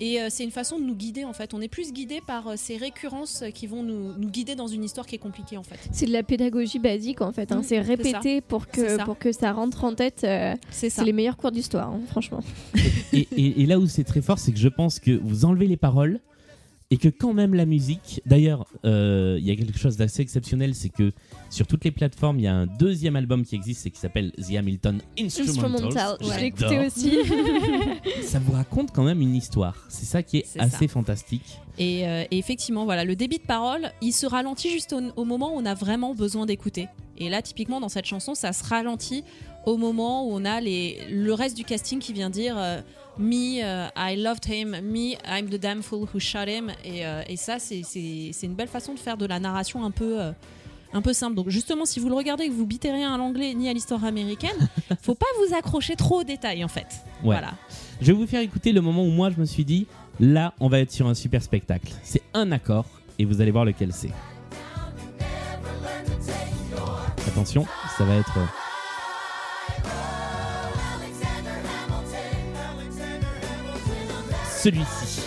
Et 0.00 0.20
euh, 0.20 0.26
c'est 0.30 0.44
une 0.44 0.52
façon 0.52 0.78
de 0.78 0.84
nous 0.84 0.94
guider 0.94 1.24
en 1.24 1.32
fait. 1.32 1.52
On 1.52 1.60
est 1.60 1.66
plus 1.68 1.92
guidé 1.92 2.20
par 2.24 2.46
euh, 2.46 2.54
ces 2.56 2.76
récurrences 2.76 3.42
qui 3.52 3.66
vont 3.66 3.82
nous, 3.82 4.12
nous 4.16 4.28
guider 4.30 4.54
dans 4.54 4.68
une 4.68 4.84
histoire 4.84 5.04
qui 5.04 5.16
est 5.16 5.18
compliquée 5.18 5.56
en 5.56 5.64
fait. 5.64 5.78
C'est 5.90 6.06
de 6.06 6.12
la 6.12 6.22
pédagogie 6.22 6.78
basique 6.78 7.20
en 7.22 7.32
fait. 7.32 7.50
hein. 7.50 7.58
Mm, 7.58 7.62
c'est 7.64 7.80
répété 7.80 8.40
pour 8.40 8.68
que, 8.68 8.96
ça. 8.98 9.04
pour 9.04 9.18
que 9.18 9.32
ça 9.32 9.50
rentre 9.52 9.82
en 9.82 9.94
tête. 9.96 10.22
euh, 10.22 10.54
C'est 10.70 10.90
ça. 10.90 11.00
c'est 11.02 11.06
les 11.06 11.12
meilleurs 11.12 11.36
cours 11.36 11.50
d'histoire, 11.50 11.90
hein, 11.90 12.00
franchement. 12.08 12.40
Et, 13.12 13.26
et- 13.36 13.62
et 13.62 13.66
là 13.66 13.80
où 13.80 13.86
c'est 13.88 14.04
très 14.04 14.22
fort, 14.22 14.38
c'est 14.38 14.52
que 14.52 14.58
je 14.58 14.68
pense 14.68 15.00
que 15.00 15.10
vous 15.12 15.44
enlevez 15.44 15.66
les 15.66 15.76
paroles 15.76 16.20
et 16.90 16.96
que 16.98 17.08
quand 17.08 17.32
même 17.32 17.54
la 17.54 17.64
musique. 17.66 18.20
D'ailleurs, 18.26 18.66
euh, 18.84 19.38
il 19.40 19.46
y 19.46 19.50
a 19.50 19.56
quelque 19.56 19.78
chose 19.78 19.96
d'assez 19.96 20.22
exceptionnel, 20.22 20.74
c'est 20.76 20.90
que 20.90 21.10
sur 21.50 21.66
toutes 21.66 21.84
les 21.84 21.90
plateformes, 21.90 22.38
il 22.38 22.42
y 22.42 22.46
a 22.46 22.54
un 22.54 22.66
deuxième 22.66 23.16
album 23.16 23.44
qui 23.44 23.54
existe 23.54 23.86
et 23.86 23.90
qui 23.90 24.00
s'appelle 24.00 24.32
The 24.32 24.56
Hamilton. 24.56 25.00
Instrumental, 25.18 26.16
je 26.20 26.40
l'ai 26.40 26.46
écouté 26.46 26.78
aussi. 26.86 27.18
Ça 28.22 28.38
vous 28.38 28.52
raconte 28.52 28.92
quand 28.92 29.04
même 29.04 29.20
une 29.20 29.34
histoire. 29.34 29.76
C'est 29.88 30.06
ça 30.06 30.22
qui 30.22 30.38
est, 30.38 30.58
assez 30.58 30.86
ça. 30.86 30.92
fantastique. 30.92 31.58
Et, 31.78 32.06
euh, 32.06 32.24
et 32.30 32.38
effectivement, 32.38 32.84
voilà, 32.84 33.04
le 33.04 33.16
débit 33.16 33.38
de 33.38 33.46
parole, 33.46 33.90
il 34.00 34.12
se 34.12 34.26
ralentit 34.26 34.70
juste 34.70 34.92
au, 34.92 35.00
au 35.20 35.24
moment 35.24 35.54
où 35.54 35.58
on 35.58 35.66
a 35.66 35.74
vraiment 35.74 36.14
besoin 36.14 36.46
d'écouter. 36.46 36.88
Et 37.18 37.28
là, 37.28 37.42
typiquement, 37.42 37.80
dans 37.80 37.88
cette 37.88 38.06
chanson, 38.06 38.34
ça 38.34 38.52
se 38.52 38.64
ralentit 38.64 39.24
au 39.66 39.76
moment 39.76 40.26
où 40.26 40.32
on 40.32 40.44
a 40.44 40.60
les, 40.60 40.98
le 41.10 41.32
reste 41.32 41.56
du 41.56 41.64
casting 41.64 41.98
qui 41.98 42.12
vient 42.12 42.30
dire 42.30 42.56
euh, 42.58 42.80
Me, 43.18 43.62
euh, 43.62 43.86
I 43.96 44.16
loved 44.16 44.44
him, 44.46 44.70
me, 44.82 45.14
I'm 45.24 45.48
the 45.48 45.58
damn 45.58 45.82
fool 45.82 46.08
who 46.12 46.18
shot 46.18 46.46
him. 46.46 46.70
Et, 46.84 47.06
euh, 47.06 47.22
et 47.28 47.36
ça, 47.36 47.58
c'est 47.58 47.82
une 48.42 48.54
belle 48.54 48.68
façon 48.68 48.94
de 48.94 48.98
faire 48.98 49.16
de 49.16 49.26
la 49.26 49.38
narration 49.38 49.84
un 49.84 49.90
peu. 49.90 50.18
Euh, 50.94 50.98
un 50.98 51.02
peu 51.02 51.12
simple. 51.12 51.34
Donc 51.34 51.48
justement, 51.48 51.84
si 51.84 52.00
vous 52.00 52.08
le 52.08 52.14
regardez 52.14 52.44
et 52.44 52.48
que 52.48 52.54
vous 52.54 52.66
bitez 52.66 52.90
rien 52.90 53.12
à 53.14 53.18
l'anglais 53.18 53.54
ni 53.54 53.68
à 53.68 53.72
l'histoire 53.72 54.04
américaine, 54.04 54.68
faut 55.02 55.14
pas 55.14 55.26
vous 55.38 55.54
accrocher 55.54 55.96
trop 55.96 56.20
aux 56.20 56.24
détails 56.24 56.64
en 56.64 56.68
fait. 56.68 56.86
Ouais. 57.22 57.34
Voilà. 57.34 57.52
Je 58.00 58.06
vais 58.06 58.18
vous 58.18 58.26
faire 58.26 58.40
écouter 58.40 58.72
le 58.72 58.80
moment 58.80 59.04
où 59.04 59.10
moi 59.10 59.30
je 59.30 59.40
me 59.40 59.44
suis 59.44 59.64
dit 59.64 59.86
là, 60.20 60.54
on 60.60 60.68
va 60.68 60.80
être 60.80 60.92
sur 60.92 61.06
un 61.06 61.14
super 61.14 61.42
spectacle. 61.42 61.92
C'est 62.02 62.22
un 62.32 62.52
accord 62.52 62.86
et 63.18 63.24
vous 63.24 63.40
allez 63.40 63.50
voir 63.50 63.64
lequel 63.64 63.92
c'est. 63.92 64.10
Attention, 67.26 67.66
ça 67.96 68.04
va 68.04 68.14
être. 68.16 68.38
Celui-ci. 74.62 75.20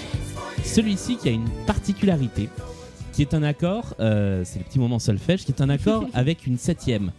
Celui-ci 0.64 1.18
qui 1.18 1.30
a 1.30 1.32
une 1.32 1.50
particularité, 1.66 2.50
qui 3.18 3.24
est 3.24 3.34
un 3.34 3.42
accord, 3.42 3.96
euh, 4.00 4.44
c'est 4.46 4.60
le 4.60 4.66
petit 4.66 4.78
moment 4.78 5.00
solfège, 5.00 5.44
qui 5.44 5.52
est 5.52 5.62
un 5.62 5.70
accord 5.70 6.06
avec 6.14 6.46
une 6.46 6.56
septième. 6.56 7.12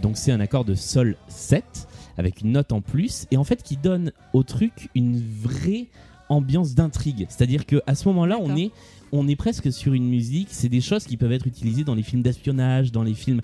Donc 0.00 0.16
c'est 0.16 0.30
un 0.30 0.38
accord 0.38 0.64
de 0.64 0.76
sol 0.76 1.16
7 1.26 1.88
avec 2.16 2.42
une 2.42 2.52
note 2.52 2.70
en 2.70 2.80
plus 2.80 3.26
et 3.32 3.36
en 3.36 3.42
fait 3.42 3.60
qui 3.64 3.76
donne 3.76 4.12
au 4.32 4.44
truc 4.44 4.90
une 4.94 5.20
vraie 5.20 5.88
ambiance 6.28 6.76
d'intrigue. 6.76 7.26
C'est-à-dire 7.28 7.66
que 7.66 7.82
à 7.88 7.96
ce 7.96 8.06
moment-là, 8.06 8.38
on 8.40 8.56
est 8.56 8.70
on 9.10 9.26
est 9.26 9.34
presque 9.34 9.72
sur 9.72 9.92
une 9.92 10.08
musique, 10.08 10.46
c'est 10.52 10.68
des 10.68 10.80
choses 10.80 11.02
qui 11.02 11.16
peuvent 11.16 11.32
être 11.32 11.48
utilisées 11.48 11.82
dans 11.82 11.96
les 11.96 12.04
films 12.04 12.22
d'espionnage, 12.22 12.92
dans 12.92 13.02
les 13.02 13.14
films 13.14 13.40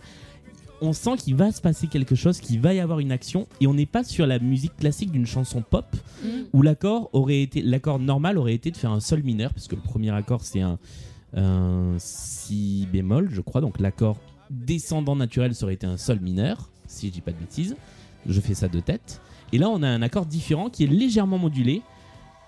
on 0.80 0.92
sent 0.92 1.16
qu'il 1.18 1.34
va 1.34 1.50
se 1.50 1.60
passer 1.60 1.88
quelque 1.88 2.14
chose, 2.14 2.38
qu'il 2.38 2.60
va 2.60 2.72
y 2.72 2.78
avoir 2.78 3.00
une 3.00 3.10
action 3.10 3.48
et 3.60 3.66
on 3.66 3.74
n'est 3.74 3.86
pas 3.86 4.04
sur 4.04 4.26
la 4.28 4.38
musique 4.38 4.76
classique 4.76 5.10
d'une 5.10 5.26
chanson 5.26 5.60
pop 5.68 5.86
Mm. 6.22 6.28
où 6.52 6.62
l'accord 6.62 7.10
aurait 7.12 7.42
été 7.42 7.62
l'accord 7.62 7.98
normal 7.98 8.38
aurait 8.38 8.54
été 8.54 8.70
de 8.70 8.76
faire 8.76 8.92
un 8.92 9.00
sol 9.00 9.22
mineur 9.22 9.52
puisque 9.52 9.72
le 9.72 9.80
premier 9.80 10.10
accord 10.10 10.42
c'est 10.44 10.60
un 10.60 10.78
si 11.98 12.86
bémol 12.92 13.28
je 13.30 13.40
crois 13.40 13.60
donc 13.60 13.78
l'accord 13.80 14.18
descendant 14.50 15.16
naturel 15.16 15.54
ça 15.54 15.64
aurait 15.64 15.74
été 15.74 15.86
un 15.86 15.96
sol 15.96 16.20
mineur 16.20 16.70
si 16.86 17.08
je 17.08 17.12
dis 17.12 17.20
pas 17.20 17.32
de 17.32 17.38
bêtises 17.38 17.76
je 18.26 18.40
fais 18.40 18.54
ça 18.54 18.68
de 18.68 18.80
tête 18.80 19.20
et 19.52 19.58
là 19.58 19.68
on 19.68 19.82
a 19.82 19.88
un 19.88 20.02
accord 20.02 20.26
différent 20.26 20.70
qui 20.70 20.84
est 20.84 20.88
légèrement 20.88 21.38
modulé 21.38 21.82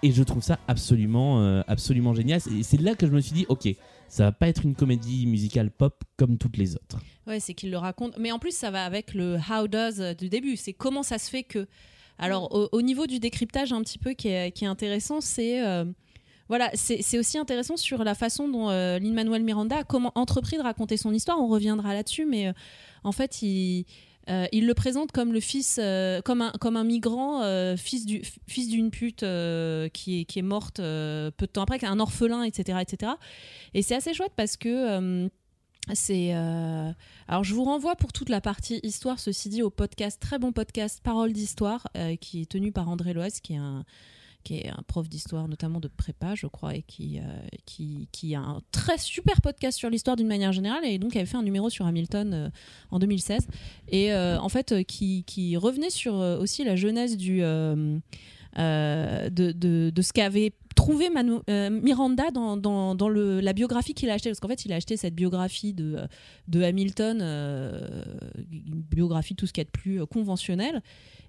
et 0.02 0.12
je 0.12 0.22
trouve 0.22 0.42
ça 0.42 0.58
absolument 0.68 1.40
euh, 1.40 1.62
absolument 1.66 2.14
génial 2.14 2.40
et 2.56 2.62
c'est 2.62 2.80
là 2.80 2.94
que 2.94 3.06
je 3.06 3.12
me 3.12 3.20
suis 3.20 3.32
dit 3.32 3.46
ok 3.48 3.68
ça 4.08 4.24
va 4.24 4.32
pas 4.32 4.48
être 4.48 4.64
une 4.64 4.74
comédie 4.74 5.26
musicale 5.26 5.70
pop 5.70 6.02
comme 6.16 6.38
toutes 6.38 6.56
les 6.56 6.74
autres 6.76 6.98
Ouais, 7.26 7.40
c'est 7.40 7.52
qu'il 7.52 7.70
le 7.70 7.76
raconte. 7.76 8.16
Mais 8.18 8.32
en 8.32 8.38
plus, 8.38 8.52
ça 8.56 8.70
va 8.70 8.86
avec 8.86 9.12
le 9.12 9.36
how 9.50 9.68
does 9.68 10.14
du 10.14 10.30
début. 10.30 10.56
C'est 10.56 10.72
comment 10.72 11.02
ça 11.02 11.18
se 11.18 11.28
fait 11.28 11.42
que. 11.42 11.66
Alors, 12.18 12.50
au, 12.54 12.70
au 12.72 12.80
niveau 12.80 13.06
du 13.06 13.18
décryptage, 13.20 13.70
un 13.70 13.82
petit 13.82 13.98
peu 13.98 14.14
qui 14.14 14.28
est, 14.28 14.50
qui 14.52 14.64
est 14.64 14.66
intéressant, 14.66 15.20
c'est. 15.20 15.62
euh, 15.62 15.84
voilà, 16.48 16.70
c'est 16.74 17.18
aussi 17.18 17.36
intéressant 17.36 17.76
sur 17.76 18.04
la 18.04 18.14
façon 18.14 18.48
dont 18.48 18.70
euh, 18.70 18.98
Lin-Manuel 18.98 19.42
Miranda 19.42 19.80
a 19.80 19.84
entrepris 20.14 20.56
de 20.56 20.62
raconter 20.62 20.96
son 20.96 21.12
histoire. 21.12 21.38
On 21.38 21.46
reviendra 21.46 21.92
là-dessus, 21.92 22.24
mais 22.24 22.48
euh, 22.48 22.52
en 23.04 23.12
fait, 23.12 23.42
il, 23.42 23.84
euh, 24.30 24.46
il 24.50 24.66
le 24.66 24.72
présente 24.72 25.12
comme 25.12 25.34
le 25.34 25.40
fils, 25.40 25.78
euh, 25.78 26.22
comme, 26.22 26.40
un, 26.40 26.84
migrant, 26.84 27.42
fils 27.76 28.06
du 28.06 28.22
fils 28.46 28.68
d'une 28.68 28.90
pute 28.90 29.24
qui, 29.92 30.26
est, 30.36 30.42
morte 30.42 30.76
peu 30.78 31.46
de 31.46 31.52
temps 31.52 31.62
après, 31.62 31.84
un 31.84 32.00
orphelin, 32.00 32.44
etc., 32.44 32.78
etc. 32.80 33.12
Et 33.74 33.82
c'est 33.82 33.94
assez 33.94 34.14
chouette 34.14 34.32
parce 34.34 34.56
que 34.56 35.28
c'est 35.92 36.32
alors 36.32 37.44
je 37.44 37.54
vous 37.54 37.64
renvoie 37.64 37.94
pour 37.94 38.14
toute 38.14 38.30
la 38.30 38.40
partie 38.40 38.80
histoire, 38.82 39.18
ceci 39.18 39.50
dit, 39.50 39.62
au 39.62 39.68
podcast, 39.68 40.18
très 40.18 40.38
bon 40.38 40.52
podcast 40.52 41.00
Parole 41.02 41.34
d'histoire, 41.34 41.86
qui 42.22 42.40
est 42.40 42.50
tenu 42.50 42.72
par 42.72 42.88
André 42.88 43.12
Loès, 43.12 43.40
qui 43.40 43.52
est 43.52 43.58
un, 43.58 43.84
qui 44.48 44.60
est 44.60 44.70
un 44.70 44.82
prof 44.86 45.06
d'histoire, 45.10 45.46
notamment 45.46 45.78
de 45.78 45.88
prépa, 45.88 46.34
je 46.34 46.46
crois, 46.46 46.74
et 46.74 46.80
qui, 46.80 47.18
euh, 47.18 47.22
qui, 47.66 48.08
qui 48.12 48.34
a 48.34 48.40
un 48.40 48.62
très 48.72 48.96
super 48.96 49.42
podcast 49.42 49.76
sur 49.76 49.90
l'histoire 49.90 50.16
d'une 50.16 50.26
manière 50.26 50.52
générale, 50.52 50.86
et 50.86 50.98
donc 50.98 51.16
avait 51.16 51.26
fait 51.26 51.36
un 51.36 51.42
numéro 51.42 51.68
sur 51.68 51.86
Hamilton 51.86 52.32
euh, 52.32 52.48
en 52.90 52.98
2016, 52.98 53.46
et 53.88 54.10
euh, 54.14 54.38
en 54.40 54.48
fait, 54.48 54.86
qui, 54.86 55.24
qui 55.24 55.58
revenait 55.58 55.90
sur 55.90 56.14
aussi 56.14 56.64
la 56.64 56.76
jeunesse 56.76 57.18
du, 57.18 57.40
de, 57.40 58.00
de 59.28 60.02
ce 60.02 60.12
qu'avait 60.14 60.54
trouvé 60.78 61.10
Manu- 61.10 61.40
euh, 61.50 61.70
Miranda 61.70 62.30
dans, 62.30 63.08
la 63.08 63.52
biographie 63.52 63.94
qu'il 63.94 64.10
a 64.10 64.14
achetée, 64.14 64.30
parce 64.30 64.38
qu'en 64.38 64.48
fait, 64.48 64.64
il 64.64 64.72
a 64.72 64.76
acheté 64.76 64.96
cette 64.96 65.14
biographie 65.14 65.74
de, 65.74 66.08
Hamilton, 66.54 67.18
euh, 67.20 68.04
une 68.52 68.80
biographie 68.80 69.34
tout 69.34 69.46
ce 69.46 69.52
qu'il 69.52 69.62
y 69.62 69.62
a 69.62 69.64
de 69.64 69.70
plus 69.70 70.00
euh, 70.00 70.06
conventionnel. 70.06 70.82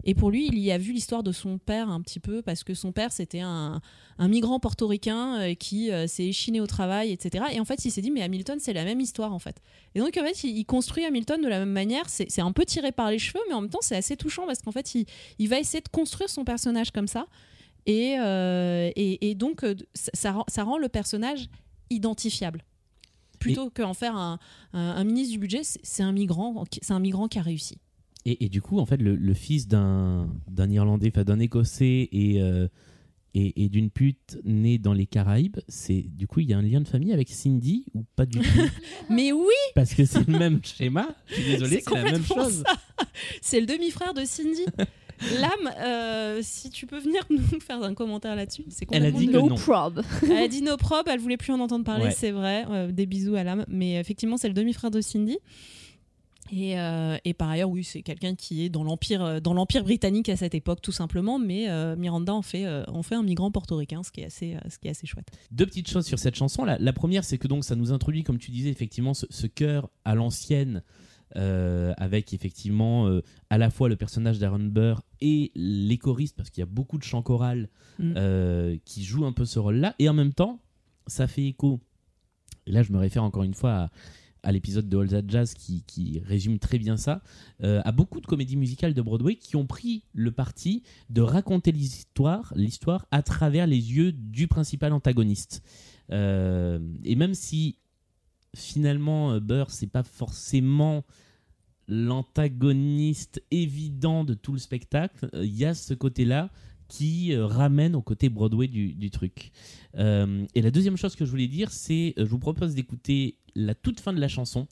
Et 0.03 0.13
pour 0.13 0.29
lui, 0.29 0.47
il 0.47 0.59
y 0.59 0.71
a 0.71 0.77
vu 0.77 0.93
l'histoire 0.93 1.23
de 1.23 1.31
son 1.31 1.57
père 1.57 1.89
un 1.89 1.99
petit 2.01 2.19
peu, 2.19 2.43
parce 2.43 2.63
que 2.63 2.75
son 2.75 2.91
père, 2.91 3.11
c'était 3.11 3.41
un, 3.41 3.81
migrant 4.19 4.59
portoricain 4.59 5.39
euh, 5.39 5.53
qui 5.55 5.89
s'est 6.05 6.27
échiné 6.27 6.61
au 6.61 6.67
travail, 6.67 7.11
etc. 7.11 7.45
Et 7.51 7.59
en 7.59 7.65
fait, 7.65 7.83
il 7.85 7.91
s'est 7.91 8.01
dit, 8.01 8.11
mais 8.11 8.21
Hamilton, 8.21 8.59
c'est 8.59 8.73
la 8.73 8.85
même 8.85 8.99
histoire, 8.99 9.33
en 9.33 9.39
fait. 9.39 9.57
Et 9.95 9.99
donc, 9.99 10.15
en 10.15 10.23
fait, 10.23 10.43
il, 10.43 10.63
construit 10.65 11.05
Hamilton 11.05 11.41
de 11.41 11.47
la 11.47 11.59
même 11.59 11.71
manière. 11.71 12.03
C'est 12.07 12.41
un 12.41 12.51
peu 12.51 12.65
tiré 12.65 12.91
par 12.91 13.09
les 13.09 13.17
cheveux, 13.17 13.43
mais 13.47 13.55
en 13.55 13.61
même 13.61 13.71
temps, 13.71 13.81
c'est 13.81 13.95
assez 13.95 14.15
touchant, 14.15 14.45
parce 14.45 14.61
qu'en 14.61 14.71
fait, 14.71 14.93
il 15.39 15.49
va 15.49 15.57
essayer 15.57 15.81
de 15.81 15.89
construire 15.89 16.29
son 16.29 16.45
personnage 16.45 16.91
comme 16.91 17.07
ça. 17.07 17.25
Et, 17.85 18.17
euh, 18.19 18.91
et, 18.95 19.29
et 19.29 19.35
donc, 19.35 19.63
euh, 19.63 19.75
ça, 19.93 20.43
ça 20.47 20.63
rend, 20.63 20.77
le 20.77 20.89
personnage 20.89 21.47
identifiable. 21.89 22.63
Plutôt 23.39 23.69
qu'en 23.69 23.93
faire 23.93 24.15
un, 24.17 24.37
un, 24.73 24.79
un 24.79 25.03
ministre 25.05 25.31
du 25.31 25.39
budget, 25.39 25.61
c'est 25.63 26.03
un 26.03 26.11
migrant, 26.11 26.65
c'est 26.81 26.91
un 26.93 26.99
migrant 26.99 27.27
qui 27.29 27.39
a 27.39 27.41
réussi. 27.41 27.77
Et, 28.25 28.45
et 28.45 28.49
du 28.49 28.61
coup, 28.61 28.79
en 28.79 28.85
fait, 28.85 28.97
le, 28.97 29.15
le 29.15 29.33
fils 29.33 29.67
d'un 29.67 30.27
Irlandais, 30.69 31.09
enfin 31.13 31.23
d'un 31.23 31.39
Écossais 31.39 32.09
et, 32.11 32.41
euh, 32.41 32.67
et, 33.33 33.63
et 33.63 33.69
d'une 33.69 33.89
pute 33.91 34.37
née 34.43 34.77
dans 34.77 34.91
les 34.93 35.05
Caraïbes, 35.05 35.57
c'est 35.69 36.01
du 36.01 36.27
coup, 36.27 36.41
il 36.41 36.49
y 36.49 36.53
a 36.53 36.57
un 36.57 36.61
lien 36.61 36.81
de 36.81 36.87
famille 36.87 37.13
avec 37.13 37.29
Cindy 37.29 37.85
ou 37.93 38.03
pas 38.17 38.25
du 38.25 38.39
tout? 38.39 38.59
Mais 39.09 39.31
oui, 39.31 39.53
Parce 39.73 39.93
que 39.93 40.03
c'est 40.03 40.27
le 40.27 40.37
même 40.37 40.59
schéma. 40.63 41.07
Je 41.27 41.35
suis 41.35 41.43
désolé, 41.51 41.81
C'est 41.81 41.95
la 41.95 42.11
même 42.11 42.25
chose. 42.25 42.63
c'est 43.41 43.61
le 43.61 43.65
demi-frère 43.67 44.13
de 44.13 44.25
Cindy. 44.25 44.65
Lame, 45.39 45.73
euh, 45.79 46.39
si 46.41 46.69
tu 46.69 46.85
peux 46.87 46.99
venir 46.99 47.21
nous 47.29 47.41
faire 47.59 47.81
un 47.83 47.93
commentaire 47.93 48.35
là-dessus, 48.35 48.63
c'est 48.69 48.87
Elle 48.91 49.05
a 49.05 49.11
dit 49.11 49.27
que. 49.27 49.31
No 49.37 49.55
prob. 49.55 50.01
Elle 50.23 50.37
a 50.37 50.47
dit 50.47 50.61
no 50.61 50.77
prob, 50.77 51.07
elle 51.07 51.19
voulait 51.19 51.37
plus 51.37 51.51
en 51.53 51.59
entendre 51.59 51.83
parler, 51.85 52.05
Ouais. 52.05 52.11
c'est 52.11 52.31
vrai. 52.31 52.65
Euh, 52.69 52.91
des 52.91 53.05
bisous 53.05 53.35
à 53.35 53.43
Lame, 53.43 53.65
mais 53.67 53.99
effectivement, 53.99 54.37
c'est 54.37 54.47
le 54.47 54.53
demi-frère 54.53 54.91
de 54.91 55.01
Cindy. 55.01 55.37
Et, 56.51 56.79
euh, 56.79 57.15
et 57.25 57.35
par 57.35 57.47
ailleurs, 57.49 57.69
oui, 57.69 57.83
c'est 57.83 58.01
quelqu'un 58.01 58.33
qui 58.33 58.63
est 58.65 58.69
dans 58.69 58.83
l'empire, 58.83 59.39
dans 59.39 59.53
l'empire 59.53 59.83
britannique 59.83 60.29
à 60.29 60.35
cette 60.35 60.55
époque, 60.55 60.81
tout 60.81 60.91
simplement. 60.91 61.37
Mais 61.37 61.69
euh, 61.69 61.95
Miranda 61.95 62.33
en 62.33 62.41
fait, 62.41 62.65
euh, 62.65 62.83
en 62.87 63.03
fait 63.03 63.13
un 63.13 63.21
migrant 63.21 63.51
portoricain, 63.51 64.01
ce 64.01 64.11
qui 64.11 64.21
est 64.21 64.25
assez, 64.25 64.57
ce 64.67 64.79
qui 64.79 64.87
est 64.87 64.91
assez 64.91 65.05
chouette. 65.05 65.27
Deux 65.51 65.67
petites 65.67 65.87
choses 65.89 66.07
sur 66.07 66.17
cette 66.17 66.33
chanson. 66.35 66.65
La, 66.65 66.79
la 66.79 66.91
première, 66.93 67.23
c'est 67.23 67.37
que 67.37 67.47
donc 67.47 67.63
ça 67.65 67.75
nous 67.75 67.91
introduit, 67.91 68.23
comme 68.23 68.39
tu 68.39 68.49
disais, 68.49 68.69
effectivement, 68.71 69.13
ce, 69.13 69.27
ce 69.29 69.45
chœur 69.45 69.89
à 70.05 70.15
l'ancienne, 70.15 70.81
euh, 71.35 71.93
avec 71.97 72.33
effectivement 72.33 73.07
euh, 73.07 73.21
à 73.49 73.57
la 73.57 73.69
fois 73.69 73.89
le 73.89 73.95
personnage 73.95 74.39
d'Aaron 74.39 74.59
Burr 74.59 75.01
et 75.21 75.51
les 75.55 75.97
choristes, 75.97 76.35
parce 76.35 76.49
qu'il 76.49 76.61
y 76.61 76.63
a 76.63 76.67
beaucoup 76.67 76.97
de 76.97 77.03
chants 77.03 77.21
chorales 77.23 77.69
Mm. 77.99 78.13
euh, 78.15 78.77
qui 78.85 79.03
jouent 79.03 79.25
un 79.25 79.33
peu 79.33 79.43
ce 79.43 79.59
rôle-là. 79.59 79.93
Et 79.99 80.07
en 80.07 80.13
même 80.13 80.33
temps, 80.33 80.61
ça 81.07 81.27
fait 81.27 81.45
écho. 81.45 81.81
Et 82.65 82.71
là, 82.71 82.81
je 82.81 82.93
me 82.93 82.97
réfère 82.97 83.23
encore 83.23 83.43
une 83.43 83.53
fois 83.53 83.73
à, 83.73 83.91
à 84.43 84.51
l'épisode 84.53 84.87
de 84.87 84.97
All 84.97 85.09
That 85.09 85.23
Jazz 85.27 85.53
qui, 85.53 85.83
qui 85.85 86.21
résume 86.23 86.59
très 86.59 86.77
bien 86.77 86.95
ça, 86.95 87.21
euh, 87.61 87.81
à 87.83 87.91
beaucoup 87.91 88.21
de 88.21 88.25
comédies 88.25 88.55
musicales 88.55 88.93
de 88.93 89.01
Broadway 89.01 89.35
qui 89.35 89.57
ont 89.57 89.65
pris 89.67 90.03
le 90.13 90.31
parti 90.31 90.83
de 91.09 91.21
raconter 91.21 91.73
l'histoire, 91.73 92.53
l'histoire 92.55 93.05
à 93.11 93.21
travers 93.21 93.67
les 93.67 93.91
yeux 93.93 94.13
du 94.13 94.47
principal 94.47 94.93
antagoniste. 94.93 95.61
Euh, 96.11 96.79
et 97.03 97.15
même 97.17 97.33
si 97.33 97.79
finalement 98.55 99.33
euh, 99.33 99.39
Burr 99.39 99.69
c'est 99.69 99.87
pas 99.87 100.03
forcément 100.03 101.03
l'antagoniste 101.87 103.43
évident 103.51 104.23
de 104.23 104.33
tout 104.33 104.53
le 104.53 104.59
spectacle, 104.59 105.29
euh, 105.33 105.45
il 105.45 105.55
y 105.55 105.65
a 105.65 105.73
ce 105.73 105.93
côté-là 105.93 106.49
qui 106.87 107.33
euh, 107.33 107.45
ramène 107.45 107.95
au 107.95 108.01
côté 108.01 108.29
Broadway 108.29 108.67
du, 108.67 108.93
du 108.93 109.11
truc. 109.11 109.51
Euh, 109.95 110.45
et 110.55 110.61
la 110.61 110.71
deuxième 110.71 110.97
chose 110.97 111.15
que 111.15 111.25
je 111.25 111.29
voulais 111.29 111.47
dire, 111.47 111.71
c'est 111.71 112.13
je 112.17 112.23
vous 112.23 112.39
propose 112.39 112.73
d'écouter 112.75 113.37
la 113.55 113.75
toute 113.75 113.99
fin 113.99 114.13
de 114.13 114.19
la 114.19 114.27
chanson 114.27 114.67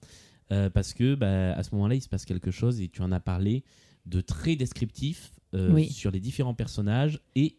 euh, 0.51 0.69
parce 0.69 0.93
que 0.93 1.15
bah, 1.15 1.53
à 1.53 1.63
ce 1.63 1.73
moment-là, 1.75 1.95
il 1.95 2.01
se 2.01 2.09
passe 2.09 2.25
quelque 2.25 2.51
chose 2.51 2.81
et 2.81 2.87
tu 2.87 3.01
en 3.01 3.11
as 3.11 3.19
parlé 3.19 3.63
de 4.05 4.21
très 4.21 4.55
descriptif 4.55 5.31
euh, 5.53 5.71
Oui. 5.73 5.89
sur 5.91 6.09
les 6.11 6.19
différents 6.19 6.53
personnages 6.55 7.19
et 7.35 7.57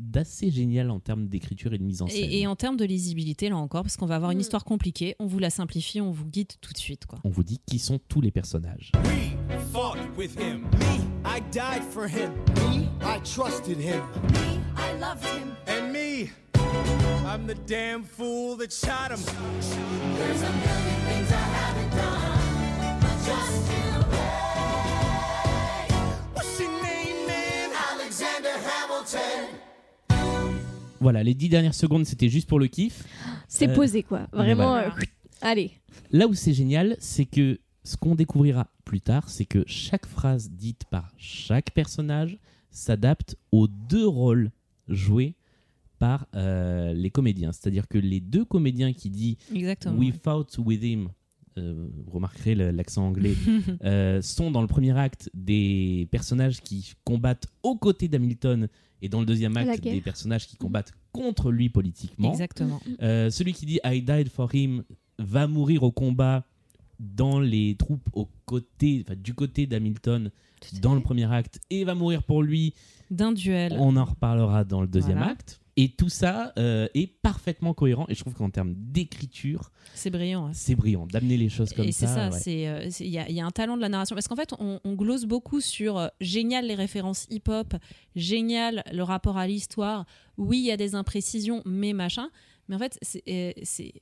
d'assez 0.00 0.50
génial 0.50 0.90
en 0.90 0.98
termes 0.98 1.28
d'écriture 1.28 1.72
et 1.74 1.78
de 1.78 1.84
mise 1.84 2.02
en 2.02 2.08
scène. 2.08 2.16
Et, 2.30 2.40
et 2.40 2.46
en 2.46 2.56
termes 2.56 2.76
de 2.76 2.84
lisibilité, 2.84 3.48
là 3.48 3.56
encore, 3.56 3.82
parce 3.82 3.96
qu'on 3.96 4.06
va 4.06 4.16
avoir 4.16 4.30
une 4.30 4.38
Mm. 4.38 4.40
histoire 4.40 4.64
compliquée, 4.64 5.14
on 5.18 5.26
vous 5.26 5.38
la 5.38 5.50
simplifie, 5.50 6.00
on 6.00 6.10
vous 6.10 6.24
guide 6.24 6.52
tout 6.60 6.72
de 6.72 6.78
suite. 6.78 7.06
Quoi. 7.06 7.18
On 7.24 7.28
vous 7.30 7.44
dit 7.44 7.60
qui 7.66 7.78
sont 7.78 7.98
tous 8.08 8.20
les 8.20 8.30
personnages. 8.30 8.92
We 9.04 9.32
fought 9.72 9.98
with 10.16 10.38
him. 10.40 10.62
Me, 15.92 16.30
Voilà, 31.00 31.22
les 31.22 31.34
dix 31.34 31.48
dernières 31.48 31.74
secondes, 31.74 32.04
c'était 32.06 32.28
juste 32.28 32.48
pour 32.48 32.58
le 32.60 32.66
kiff. 32.66 33.04
C'est 33.48 33.68
Euh, 33.70 33.74
posé, 33.74 34.02
quoi. 34.02 34.28
Vraiment. 34.32 34.68
voilà. 34.70 34.88
euh, 34.88 35.00
allez. 35.40 35.70
Là 36.12 36.26
où 36.26 36.34
c'est 36.34 36.52
génial, 36.52 36.96
c'est 37.00 37.24
que 37.24 37.58
ce 37.84 37.96
qu'on 37.96 38.14
découvrira 38.14 38.68
plus 38.84 39.00
tard, 39.00 39.28
c'est 39.28 39.46
que 39.46 39.64
chaque 39.66 40.06
phrase 40.06 40.50
dite 40.50 40.84
par 40.90 41.10
chaque 41.16 41.70
personnage 41.72 42.38
s'adapte 42.70 43.36
aux 43.50 43.66
deux 43.66 44.06
rôles 44.06 44.50
joués 44.88 45.34
par 45.98 46.26
euh, 46.34 46.92
les 46.94 47.10
comédiens. 47.10 47.52
C'est-à-dire 47.52 47.88
que 47.88 47.98
les 47.98 48.20
deux 48.20 48.44
comédiens 48.44 48.92
qui 48.92 49.10
disent 49.10 49.36
Exactement. 49.54 49.96
We 49.98 50.12
fought 50.22 50.56
with 50.58 50.82
him, 50.82 51.08
vous 51.60 52.10
remarquerez 52.10 52.54
l'accent 52.54 53.06
anglais, 53.06 53.34
euh, 53.84 54.20
sont 54.22 54.50
dans 54.50 54.60
le 54.60 54.66
premier 54.66 54.96
acte 54.96 55.30
des 55.34 56.08
personnages 56.10 56.60
qui 56.60 56.92
combattent 57.04 57.46
aux 57.62 57.76
côtés 57.76 58.08
d'Hamilton 58.08 58.68
et 59.02 59.08
dans 59.08 59.20
le 59.20 59.26
deuxième 59.26 59.56
acte 59.56 59.82
des 59.82 60.00
personnages 60.00 60.46
qui 60.46 60.56
combattent 60.56 60.92
contre 61.12 61.50
lui 61.50 61.68
politiquement. 61.68 62.30
Exactement. 62.30 62.80
Euh, 63.02 63.30
celui 63.30 63.52
qui 63.52 63.66
dit 63.66 63.80
I 63.84 64.02
died 64.02 64.28
for 64.28 64.54
him 64.54 64.82
va 65.18 65.46
mourir 65.46 65.82
au 65.82 65.92
combat 65.92 66.44
dans 66.98 67.40
les 67.40 67.76
troupes 67.76 68.08
aux 68.12 68.28
côtés, 68.44 69.04
enfin, 69.06 69.16
du 69.16 69.34
côté 69.34 69.66
d'Hamilton 69.66 70.30
dans 70.82 70.94
le 70.94 71.00
premier 71.00 71.30
acte 71.32 71.60
et 71.70 71.84
va 71.84 71.94
mourir 71.94 72.22
pour 72.22 72.42
lui. 72.42 72.74
D'un 73.10 73.32
duel. 73.32 73.76
On 73.78 73.96
en 73.96 74.04
reparlera 74.04 74.64
dans 74.64 74.82
le 74.82 74.86
deuxième 74.86 75.18
Voilà. 75.18 75.32
acte. 75.32 75.59
Et 75.76 75.88
tout 75.90 76.08
ça 76.08 76.52
euh, 76.58 76.88
est 76.94 77.06
parfaitement 77.06 77.74
cohérent. 77.74 78.04
Et 78.08 78.14
je 78.14 78.20
trouve 78.20 78.34
qu'en 78.34 78.50
termes 78.50 78.74
d'écriture, 78.76 79.70
C'est 79.94 80.10
brillant. 80.10 80.46
hein. 80.46 80.50
c'est 80.52 80.74
brillant 80.74 81.06
d'amener 81.06 81.36
les 81.36 81.48
choses 81.48 81.72
comme 81.72 81.86
et 81.86 81.92
c'est 81.92 82.06
ça, 82.06 82.28
ouais. 82.30 82.38
c'est 82.38 82.68
euh, 82.68 82.88
il 83.00 83.06
y, 83.06 83.18
a- 83.18 83.28
il 83.28 83.34
y 83.34 83.40
a 83.40 83.46
un 83.46 83.50
talent 83.50 83.76
de 83.76 83.80
la 83.82 83.88
narration 83.88 84.14
parce 84.16 84.28
qu'en 84.28 84.36
fait 84.36 84.52
on, 84.58 84.80
on 84.84 84.94
glose 84.94 85.24
beaucoup 85.26 85.60
sur 85.60 85.96
euh, 85.96 86.08
génial 86.20 86.66
les 86.66 86.74
références 86.74 87.26
hip-hop, 87.30 87.74
génial 88.16 88.82
le 88.92 89.02
rapport 89.02 89.36
à 89.38 89.46
l'histoire. 89.46 90.04
Oui, 90.36 90.58
il 90.58 90.64
y 90.64 90.70
a 90.72 90.76
des 90.76 90.94
imprécisions, 90.94 91.62
mais 91.64 91.92
machin. 91.92 92.30
Mais 92.68 92.76
en 92.76 92.78
fait, 92.78 92.98
c'est 93.02 93.54
c'est- 93.62 93.94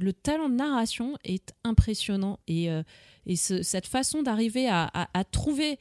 le 0.00 0.12
talent 0.12 0.48
de 0.48 0.54
narration 0.54 1.16
est 1.24 1.52
impressionnant 1.64 2.38
et, 2.46 2.70
euh, 2.70 2.82
et 3.26 3.34
ce- 3.34 3.62
cette 3.62 3.86
façon 3.86 4.22
d'arriver 4.22 4.68
à, 4.68 4.84
à- 4.94 5.08
à 5.18 5.24
trouver 5.24 5.78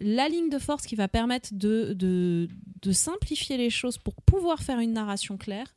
la 0.00 0.28
ligne 0.28 0.50
de 0.50 0.58
force 0.58 0.86
qui 0.86 0.96
va 0.96 1.08
permettre 1.08 1.50
de, 1.52 2.48
simplifier 2.92 3.56
les 3.56 3.70
choses 3.70 3.98
pour 3.98 4.14
pouvoir 4.14 4.62
faire 4.62 4.78
une 4.78 4.92
narration 4.92 5.36
claire. 5.36 5.74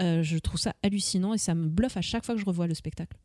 euh, 0.00 0.22
je 0.22 0.38
trouve 0.38 0.58
ça 0.58 0.74
hallucinant 0.82 1.34
et 1.34 1.38
ça 1.38 1.54
me 1.54 1.68
bluffe 1.68 1.96
à 1.96 2.02
chaque 2.02 2.24
fois 2.24 2.34
que 2.34 2.40
je 2.40 2.46
revois 2.46 2.66
le 2.66 2.74
spectacle. 2.74 3.16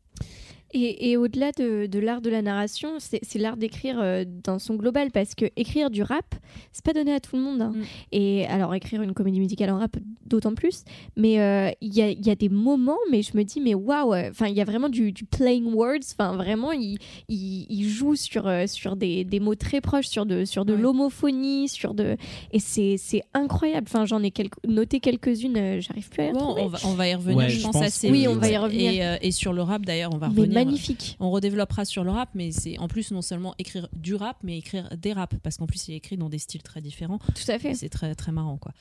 Et, 0.74 1.10
et 1.10 1.16
au-delà 1.16 1.50
de, 1.52 1.86
de 1.86 1.98
l'art 1.98 2.20
de 2.20 2.28
la 2.30 2.42
narration, 2.42 2.90
c'est 2.98 3.38
l'art 3.38 3.56
d'écrire 3.56 3.98
euh, 4.00 4.24
dans 4.44 4.58
son 4.58 4.74
global 4.74 5.10
parce 5.10 5.34
que 5.34 5.46
écrire 5.56 5.88
du 5.90 6.02
rap, 6.02 6.34
c'est 6.72 6.84
pas 6.84 6.92
donné 6.92 7.12
à 7.14 7.20
tout 7.20 7.36
le 7.36 7.42
monde. 7.42 7.62
hein. 7.62 7.72
Mm. 7.74 7.82
Et 8.12 8.46
alors 8.46 8.74
écrire 8.74 9.00
une 9.02 9.14
comédie 9.14 9.40
musicale 9.40 9.70
en 9.70 9.78
rap, 9.78 9.96
d'autant 10.26 10.54
plus. 10.54 10.84
Mais 11.16 11.40
euh, 11.40 11.70
il 11.80 11.94
y, 11.94 12.02
a, 12.02 12.10
il 12.10 12.26
y 12.26 12.30
a 12.30 12.34
des 12.34 12.48
moments, 12.50 12.98
mais 13.10 13.22
je 13.22 13.36
me 13.36 13.44
dis, 13.44 13.60
mais 13.60 13.74
waouh, 13.74 14.12
euh, 14.12 14.28
enfin 14.30 14.46
il 14.48 14.54
y 14.56 14.60
a 14.60 14.64
vraiment 14.64 14.88
du, 14.90 15.12
du 15.12 15.24
playing 15.24 15.72
words. 15.72 16.00
Enfin 16.12 16.36
vraiment, 16.36 16.72
il, 16.72 16.98
il, 17.28 17.66
il 17.70 17.88
joue 17.88 18.14
sur, 18.14 18.50
sur 18.66 18.96
des, 18.96 19.24
des 19.24 19.40
mots 19.40 19.54
très 19.54 19.80
proches, 19.80 20.08
sur 20.08 20.26
de, 20.26 20.44
sur 20.44 20.64
de 20.64 20.74
Ouais. 20.74 20.80
l'homophonie, 20.82 21.68
sur 21.68 21.94
de 21.94 22.16
et 22.52 22.58
c'est 22.60 22.96
c'est 22.98 23.22
incroyable. 23.32 23.86
Enfin 23.88 24.04
j'en 24.04 24.22
ai 24.22 24.30
quelques- 24.30 24.62
noté 24.66 25.00
quelques-unes, 25.00 25.80
j'arrive 25.80 26.08
plus 26.10 26.22
à 26.22 26.26
les 26.26 26.32
Bon, 26.32 26.40
retrouver. 26.54 26.62
on 26.64 26.68
va, 26.68 26.78
on 26.84 26.92
va 26.94 27.08
y 27.08 27.14
revenir, 27.14 27.36
Ouais, 27.38 27.48
je 27.48 27.58
je 27.58 27.62
pense, 27.62 27.72
pense 27.72 27.82
assez 27.84 28.10
Oui, 28.10 28.26
on 28.28 28.34
va 28.36 28.50
y 28.50 28.56
revenir. 28.56 28.92
Et, 28.92 29.02
euh, 29.06 29.16
et 29.22 29.30
sur 29.30 29.52
le 29.54 29.62
rap, 29.62 29.84
d'ailleurs, 29.86 30.10
on 30.14 30.18
va 30.18 30.28
Mais 30.28 30.42
revenir 30.42 30.57
magnifique. 30.64 31.16
On 31.20 31.30
redéveloppera 31.30 31.84
sur 31.84 32.04
le 32.04 32.10
rap, 32.10 32.30
mais 32.34 32.52
c'est 32.52 32.78
en 32.78 32.88
plus 32.88 33.10
non 33.10 33.22
seulement 33.22 33.54
écrire 33.58 33.88
du 33.92 34.14
rap, 34.14 34.38
mais 34.42 34.58
écrire 34.58 34.88
des 34.96 35.12
raps, 35.12 35.36
parce 35.42 35.56
qu'en 35.56 35.66
plus 35.66 35.88
il 35.88 35.94
est 35.94 35.96
écrit 35.98 36.16
dans 36.16 36.28
des 36.28 36.38
styles 36.38 36.62
très 36.62 36.80
différents. 36.80 37.18
Tout 37.18 37.50
à 37.50 37.58
fait. 37.58 37.74
C'est 37.74 37.88
très 37.88 38.14
très 38.14 38.32
marrant 38.32 38.58
quoi. 38.58 38.72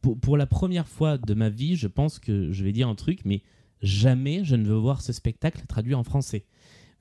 Pour, 0.00 0.18
pour 0.18 0.36
la 0.36 0.46
première 0.46 0.88
fois 0.88 1.18
de 1.18 1.34
ma 1.34 1.48
vie, 1.48 1.76
je 1.76 1.86
pense 1.88 2.18
que 2.18 2.50
je 2.50 2.64
vais 2.64 2.72
dire 2.72 2.88
un 2.88 2.94
truc, 2.94 3.20
mais 3.24 3.42
jamais 3.82 4.44
je 4.44 4.56
ne 4.56 4.66
veux 4.66 4.76
voir 4.76 5.00
ce 5.02 5.12
spectacle 5.12 5.64
traduit 5.66 5.94
en 5.94 6.04
français. 6.04 6.44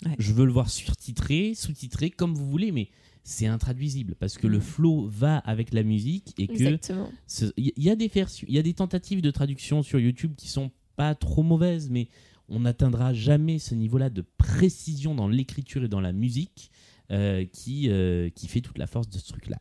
Ouais. 0.05 0.15
Je 0.17 0.33
veux 0.33 0.45
le 0.45 0.51
voir 0.51 0.69
surtitré, 0.69 1.53
sous-titré, 1.53 2.09
comme 2.09 2.33
vous 2.33 2.49
voulez, 2.49 2.71
mais 2.71 2.89
c'est 3.23 3.45
intraduisible 3.45 4.15
parce 4.15 4.37
que 4.37 4.47
le 4.47 4.57
Mm. 4.57 4.61
flow 4.61 5.07
va 5.07 5.37
avec 5.37 5.73
la 5.73 5.83
musique 5.83 6.33
et 6.39 6.47
que 6.47 6.53
il 6.53 7.71
y, 7.77 7.89
a 7.89 7.95
des 7.95 8.11
il 8.47 8.53
y 8.55 8.57
a 8.57 8.63
des 8.63 8.73
tentatives 8.73 9.21
de 9.21 9.29
traduction 9.29 9.83
sur 9.83 9.99
YouTube 9.99 10.33
qui 10.35 10.47
sont 10.47 10.71
pas 10.95 11.13
trop 11.13 11.43
mauvaises, 11.43 11.89
mais 11.89 12.07
on 12.51 12.61
n'atteindra 12.61 13.13
jamais 13.13 13.57
ce 13.59 13.73
niveau-là 13.73 14.09
de 14.09 14.23
précision 14.37 15.15
dans 15.15 15.27
l'écriture 15.27 15.83
et 15.83 15.87
dans 15.87 16.01
la 16.01 16.11
musique 16.11 16.69
euh, 17.11 17.45
qui, 17.45 17.89
euh, 17.89 18.29
qui 18.29 18.47
fait 18.47 18.61
toute 18.61 18.77
la 18.77 18.87
force 18.87 19.09
de 19.09 19.17
ce 19.17 19.27
truc-là. 19.29 19.57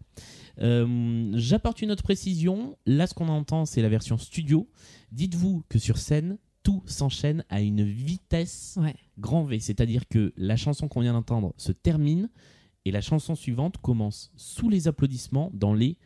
Euh, 0.60 1.32
J'apporte 1.36 1.82
une 1.82 1.90
autre 1.90 2.02
précision. 2.02 2.76
Là, 2.86 3.06
ce 3.06 3.14
qu'on 3.14 3.28
entend, 3.28 3.64
c'est 3.64 3.80
la 3.82 3.88
version 3.88 4.18
studio. 4.18 4.68
Dites-vous 5.12 5.64
que 5.68 5.78
sur 5.78 5.98
scène, 5.98 6.36
tout 6.62 6.82
s'enchaîne 6.86 7.44
à 7.48 7.60
une 7.62 7.82
vitesse 7.82 8.76
Ouais. 8.80 8.94
grand 9.18 9.44
V, 9.44 9.58
c'est-à-dire 9.60 10.06
que 10.08 10.32
la 10.36 10.56
chanson 10.56 10.88
qu'on 10.88 11.00
vient 11.00 11.14
d'entendre 11.14 11.54
se 11.56 11.72
termine 11.72 12.28
et 12.84 12.90
la 12.90 13.00
chanson 13.00 13.34
suivante 13.34 13.78
commence 13.78 14.30
sous 14.36 14.68
les 14.68 14.86
applaudissements 14.88 15.50
dans 15.54 15.74
les 15.74 15.96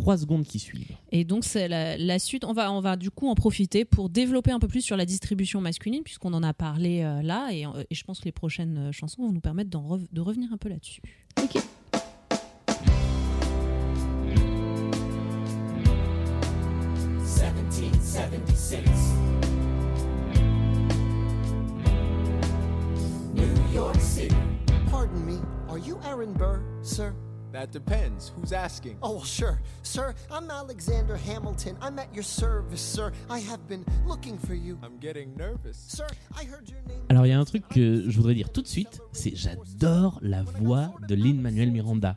3 0.00 0.18
secondes 0.18 0.44
qui 0.44 0.58
suivent. 0.58 0.96
Et 1.12 1.24
donc 1.24 1.44
c'est 1.44 1.68
la, 1.68 1.96
la 1.96 2.18
suite. 2.18 2.44
On 2.44 2.52
va, 2.52 2.72
on 2.72 2.80
va 2.80 2.96
du 2.96 3.10
coup 3.10 3.28
en 3.28 3.34
profiter 3.34 3.84
pour 3.84 4.08
développer 4.08 4.50
un 4.50 4.58
peu 4.58 4.68
plus 4.68 4.80
sur 4.80 4.96
la 4.96 5.06
distribution 5.06 5.60
masculine, 5.60 6.02
puisqu'on 6.02 6.32
en 6.32 6.42
a 6.42 6.52
parlé 6.52 7.02
euh, 7.02 7.22
là, 7.22 7.50
et, 7.52 7.66
euh, 7.66 7.84
et 7.90 7.94
je 7.94 8.04
pense 8.04 8.20
que 8.20 8.24
les 8.24 8.32
prochaines 8.32 8.88
euh, 8.88 8.92
chansons 8.92 9.22
vont 9.22 9.32
nous 9.32 9.40
permettre 9.40 9.70
de 9.70 10.20
revenir 10.20 10.52
un 10.52 10.56
peu 10.56 10.68
là-dessus. 10.68 11.02
Ok. 11.42 11.62
Pardon 24.90 25.20
me, 25.26 25.40
are 25.68 25.78
you 25.78 25.98
Aaron 26.04 26.32
Burr, 26.32 26.60
sir? 26.82 27.12
That 27.54 27.70
depends. 27.70 28.32
Who's 28.36 28.52
asking? 28.52 28.96
Oh, 29.00 29.12
well, 29.12 29.24
sure. 29.24 29.60
Sir, 29.84 30.12
I'm 30.28 30.50
Alexander 30.50 31.16
Hamilton. 31.16 31.76
I'm 31.80 31.96
at 32.00 32.12
your 32.12 32.24
service, 32.24 32.80
sir. 32.80 33.12
I 33.30 33.38
have 33.38 33.68
been 33.68 33.84
looking 34.08 34.38
for 34.38 34.54
you. 34.54 34.76
I'm 34.82 34.98
getting 35.00 35.36
nervous. 35.36 35.76
Sir, 35.86 36.04
I 36.36 36.42
heard 36.46 36.68
your 36.68 36.80
name. 36.88 37.04
Alors 37.10 37.26
il 37.26 37.30
y 37.30 37.32
a 37.32 37.38
un 37.38 37.44
truc 37.44 37.62
que 37.68 38.10
je 38.10 38.16
voudrais 38.16 38.34
dire 38.34 38.50
tout 38.50 38.60
de 38.60 38.66
suite, 38.66 39.00
c'est 39.12 39.36
j'adore 39.36 40.18
la 40.20 40.42
voix 40.42 40.92
de 41.08 41.14
Lin 41.14 41.34
Manuel 41.40 41.70
Miranda. 41.70 42.16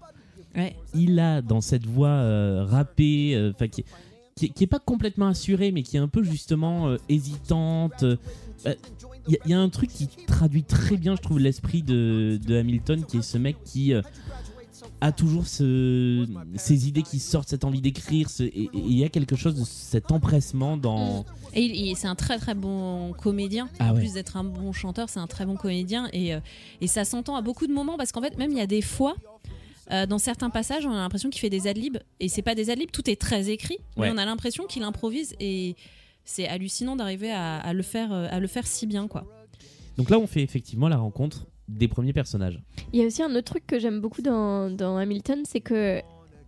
Ouais. 0.55 0.75
Il 0.95 1.19
a 1.19 1.43
dans 1.43 1.61
cette 1.61 1.85
voix 1.85 2.07
euh, 2.09 2.65
rappée, 2.67 3.35
euh, 3.35 3.53
qui, 3.67 3.85
qui, 4.35 4.45
est- 4.45 4.49
qui 4.49 4.63
est 4.63 4.67
pas 4.67 4.79
complètement 4.79 5.27
assurée, 5.27 5.71
mais 5.71 5.83
qui 5.83 5.97
est 5.97 5.99
un 5.99 6.07
peu 6.07 6.23
justement 6.23 6.87
euh, 6.87 6.97
hésitante. 7.09 8.01
euh, 8.01 8.15
Il 9.27 9.37
y, 9.45 9.49
y 9.51 9.53
a 9.53 9.59
un 9.59 9.69
truc 9.69 9.91
qui 9.91 10.07
traduit 10.25 10.63
très 10.63 10.97
bien, 10.97 11.15
je 11.15 11.21
trouve, 11.21 11.37
l'esprit 11.37 11.83
de, 11.83 12.39
de 12.43 12.57
Hamilton, 12.57 13.05
qui 13.05 13.17
est 13.17 13.21
ce 13.21 13.37
mec 13.37 13.57
qui 13.63 13.93
euh, 13.93 14.01
a 14.99 15.11
toujours 15.11 15.45
ce, 15.47 16.25
ces 16.55 16.87
idées 16.87 17.03
qui 17.03 17.19
sortent, 17.19 17.49
cette 17.49 17.63
envie 17.63 17.81
d'écrire, 17.81 18.29
ce- 18.29 18.43
et 18.43 18.69
il 18.73 18.97
y 18.97 19.03
a 19.03 19.09
quelque 19.09 19.35
chose 19.35 19.55
de 19.55 19.63
cet 19.63 20.11
empressement 20.11 20.75
dans... 20.77 21.23
Et 21.53 21.93
c'est 21.95 22.07
un 22.07 22.15
très 22.15 22.37
très 22.39 22.55
bon 22.55 23.13
comédien. 23.13 23.69
Ah 23.79 23.91
en 23.91 23.93
ouais. 23.93 23.99
plus 24.01 24.13
d'être 24.13 24.37
un 24.37 24.43
bon 24.43 24.73
chanteur, 24.73 25.09
c'est 25.09 25.19
un 25.19 25.27
très 25.27 25.45
bon 25.45 25.55
comédien. 25.55 26.09
Et, 26.13 26.33
euh, 26.33 26.39
et 26.81 26.87
ça 26.87 27.05
s'entend 27.05 27.35
à 27.35 27.41
beaucoup 27.41 27.67
de 27.67 27.73
moments 27.73 27.97
parce 27.97 28.11
qu'en 28.11 28.21
fait, 28.21 28.37
même 28.37 28.51
il 28.51 28.57
y 28.57 28.61
a 28.61 28.67
des 28.67 28.81
fois, 28.81 29.15
euh, 29.91 30.05
dans 30.05 30.19
certains 30.19 30.49
passages, 30.49 30.85
on 30.85 30.91
a 30.91 30.95
l'impression 30.97 31.29
qu'il 31.29 31.41
fait 31.41 31.49
des 31.49 31.67
adlibs. 31.67 31.97
Et 32.19 32.27
c'est 32.27 32.41
pas 32.41 32.55
des 32.55 32.69
adlibs, 32.69 32.91
tout 32.91 33.09
est 33.09 33.19
très 33.19 33.49
écrit. 33.49 33.77
Ouais. 33.95 34.07
Mais 34.07 34.13
on 34.13 34.17
a 34.17 34.25
l'impression 34.25 34.65
qu'il 34.65 34.83
improvise. 34.83 35.35
Et 35.39 35.75
c'est 36.25 36.47
hallucinant 36.47 36.95
d'arriver 36.95 37.31
à, 37.31 37.57
à 37.57 37.73
le 37.73 37.83
faire, 37.83 38.11
euh, 38.11 38.27
à 38.29 38.39
le 38.39 38.47
faire 38.47 38.67
si 38.67 38.85
bien. 38.87 39.07
quoi. 39.07 39.25
Donc 39.97 40.09
là, 40.09 40.19
on 40.19 40.27
fait 40.27 40.41
effectivement 40.43 40.89
la 40.89 40.97
rencontre 40.97 41.45
des 41.67 41.87
premiers 41.87 42.13
personnages. 42.13 42.59
Il 42.93 42.99
y 42.99 43.03
a 43.03 43.05
aussi 43.05 43.21
un 43.23 43.31
autre 43.35 43.51
truc 43.51 43.65
que 43.67 43.79
j'aime 43.79 43.99
beaucoup 43.99 44.21
dans, 44.21 44.69
dans 44.69 44.97
Hamilton, 44.97 45.43
c'est 45.45 45.59
que 45.61 46.01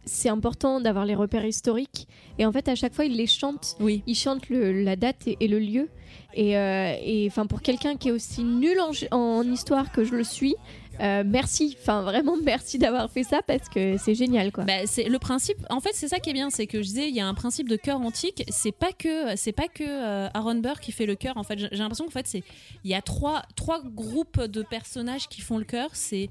c'est 0.06 0.30
important 0.30 0.80
d'avoir 0.82 1.06
les 1.06 1.14
repères 1.14 1.46
historiques. 1.46 2.08
Et 2.40 2.46
en 2.46 2.52
fait, 2.52 2.68
à 2.68 2.76
chaque 2.76 2.94
fois, 2.94 3.06
il 3.06 3.16
les 3.16 3.28
chante. 3.28 3.76
Oui. 3.80 4.02
Il 4.08 4.16
chante 4.16 4.50
le- 4.50 4.84
la 4.84 4.96
date 4.96 5.28
et, 5.28 5.38
et 5.40 5.48
le 5.48 5.60
lieu. 5.60 5.90
Et 6.34 6.58
euh, 6.58 6.94
et, 7.04 7.28
enfin, 7.28 7.46
pour 7.46 7.62
quelqu'un 7.62 7.96
qui 7.96 8.10
est 8.10 8.12
aussi 8.12 8.44
nul 8.44 8.78
en 9.12 9.44
histoire 9.44 9.92
que 9.92 10.04
je 10.04 10.16
le 10.16 10.24
suis, 10.24 10.56
euh, 11.02 11.24
merci. 11.26 11.78
Enfin, 11.80 12.02
vraiment, 12.02 12.36
merci 12.44 12.78
d'avoir 12.78 13.10
fait 13.10 13.24
ça 13.24 13.42
parce 13.46 13.70
que 13.70 13.98
c'est 13.98 14.16
génial, 14.16 14.52
quoi. 14.52 14.64
Bah, 14.66 14.86
c'est 14.86 15.06
le 15.06 15.20
principe. 15.20 15.58
En 15.70 15.80
fait, 15.80 15.92
c'est 15.94 16.08
ça 16.08 16.20
qui 16.20 16.30
est 16.30 16.34
bien, 16.34 16.50
c'est 16.50 16.68
que 16.68 16.82
je 16.82 16.88
disais, 16.88 17.10
il 17.10 17.16
y 17.16 17.22
a 17.22 17.28
un 17.28 17.34
principe 17.34 17.70
de 17.70 17.76
chœur 17.76 18.02
antique. 18.02 18.44
C'est 18.50 18.72
pas 18.72 18.92
que, 18.92 19.36
c'est 19.36 19.52
pas 19.52 19.68
que 19.68 19.84
euh, 19.84 20.30
Aaron 20.34 20.56
Burr 20.56 20.80
qui 20.80 20.92
fait 20.92 21.06
le 21.06 21.16
chœur. 21.16 21.38
En 21.38 21.44
fait, 21.44 21.60
j'ai 21.60 21.70
l'impression 21.78 22.06
qu'en 22.06 22.12
fait, 22.12 22.34
il 22.34 22.90
y 22.90 22.94
a 22.94 23.02
trois, 23.02 23.44
trois 23.56 23.82
groupes 23.84 24.42
de 24.42 24.62
personnages 24.62 25.28
qui 25.28 25.42
font 25.42 25.58
le 25.58 25.66
chœur. 25.66 25.90
C'est 25.94 26.30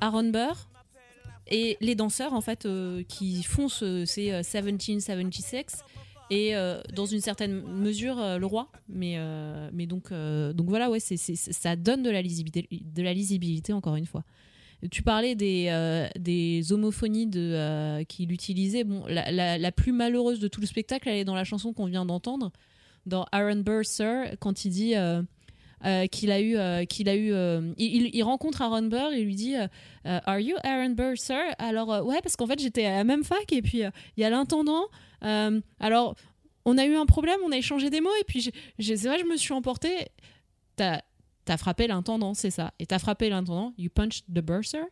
Aaron 0.00 0.30
Burr 0.30 0.68
et 1.48 1.76
les 1.80 1.94
danseurs 1.94 2.32
en 2.32 2.40
fait 2.40 2.66
euh, 2.66 3.02
qui 3.08 3.42
font 3.42 3.68
ce, 3.68 3.84
euh, 3.84 4.62
1776 4.62 5.84
et 6.30 6.54
euh, 6.56 6.80
dans 6.94 7.06
une 7.06 7.20
certaine 7.20 7.62
mesure 7.62 8.18
euh, 8.18 8.38
le 8.38 8.46
roi. 8.46 8.70
Mais, 8.88 9.14
euh, 9.16 9.70
mais 9.72 9.86
donc, 9.86 10.12
donc 10.12 10.68
voilà, 10.68 10.90
ouais, 10.90 11.00
ça 11.00 11.76
donne 11.76 12.02
de 12.02 12.10
la 12.10 12.22
lisibilité, 12.22 12.68
de 12.70 13.02
la 13.02 13.12
lisibilité 13.12 13.72
encore 13.72 13.96
une 13.96 14.06
fois. 14.06 14.24
Tu 14.90 15.02
parlais 15.02 15.36
des, 15.36 16.08
des 16.18 16.72
homophonies 16.72 17.28
de, 17.28 18.02
qu'il 18.04 18.32
utilisait. 18.32 18.82
Bon, 18.82 19.04
la, 19.06 19.72
plus 19.72 19.92
malheureuse 19.92 20.40
de 20.40 20.48
tout 20.48 20.60
le 20.60 20.66
spectacle, 20.66 21.08
elle 21.08 21.18
est 21.18 21.24
dans 21.24 21.36
la 21.36 21.44
chanson 21.44 21.72
qu'on 21.72 21.86
vient 21.86 22.04
d'entendre, 22.04 22.50
dans 23.06 23.24
Aaron 23.30 23.60
Burr, 23.60 23.84
Sir, 23.84 24.34
quand 24.40 24.64
il 24.64 24.70
dit 24.70 24.94
euh, 25.84 26.06
qu'il 26.06 26.30
a 26.30 26.40
eu, 26.40 26.56
euh, 26.56 26.84
qu'il 26.84 27.08
a 27.08 27.16
eu, 27.16 27.32
euh, 27.32 27.72
il, 27.76 28.22
rencontre 28.22 28.62
Aaron 28.62 28.82
Burr 28.82 29.12
et 29.12 29.22
lui 29.22 29.34
dit, 29.34 29.54
Are 30.04 30.38
you 30.40 30.56
Aaron 30.64 30.90
Burr, 30.90 31.16
Sir? 31.16 31.36
Alors 31.58 31.92
euh, 31.92 32.02
ouais, 32.02 32.20
parce 32.22 32.36
qu'en 32.36 32.46
fait 32.46 32.58
j'étais 32.60 32.84
à 32.86 32.96
la 32.96 33.04
même 33.04 33.24
fac 33.24 33.52
et 33.52 33.62
puis 33.62 33.84
euh, 33.84 33.90
il 34.16 34.22
y 34.22 34.24
a 34.24 34.30
l'intendant. 34.30 34.84
euh, 35.24 35.60
alors 35.80 36.14
on 36.64 36.78
a 36.78 36.84
eu 36.86 36.94
un 36.94 37.06
problème, 37.06 37.38
on 37.44 37.50
a 37.52 37.56
échangé 37.56 37.90
des 37.90 38.00
mots 38.00 38.14
et 38.20 38.24
puis 38.24 38.50
c'est 38.78 38.94
vrai, 39.08 39.18
je 39.18 39.24
me 39.24 39.36
suis 39.36 39.52
emportée. 39.52 40.06
T'as 40.76 41.56
frappé 41.56 41.88
l'intendant, 41.88 42.34
c'est 42.34 42.50
ça. 42.50 42.72
Et 42.78 42.86
t'as 42.86 43.00
frappé 43.00 43.28
l'intendant, 43.28 43.74
you 43.76 43.90
punched 43.92 44.24
the 44.32 44.38
bursar. 44.40 44.84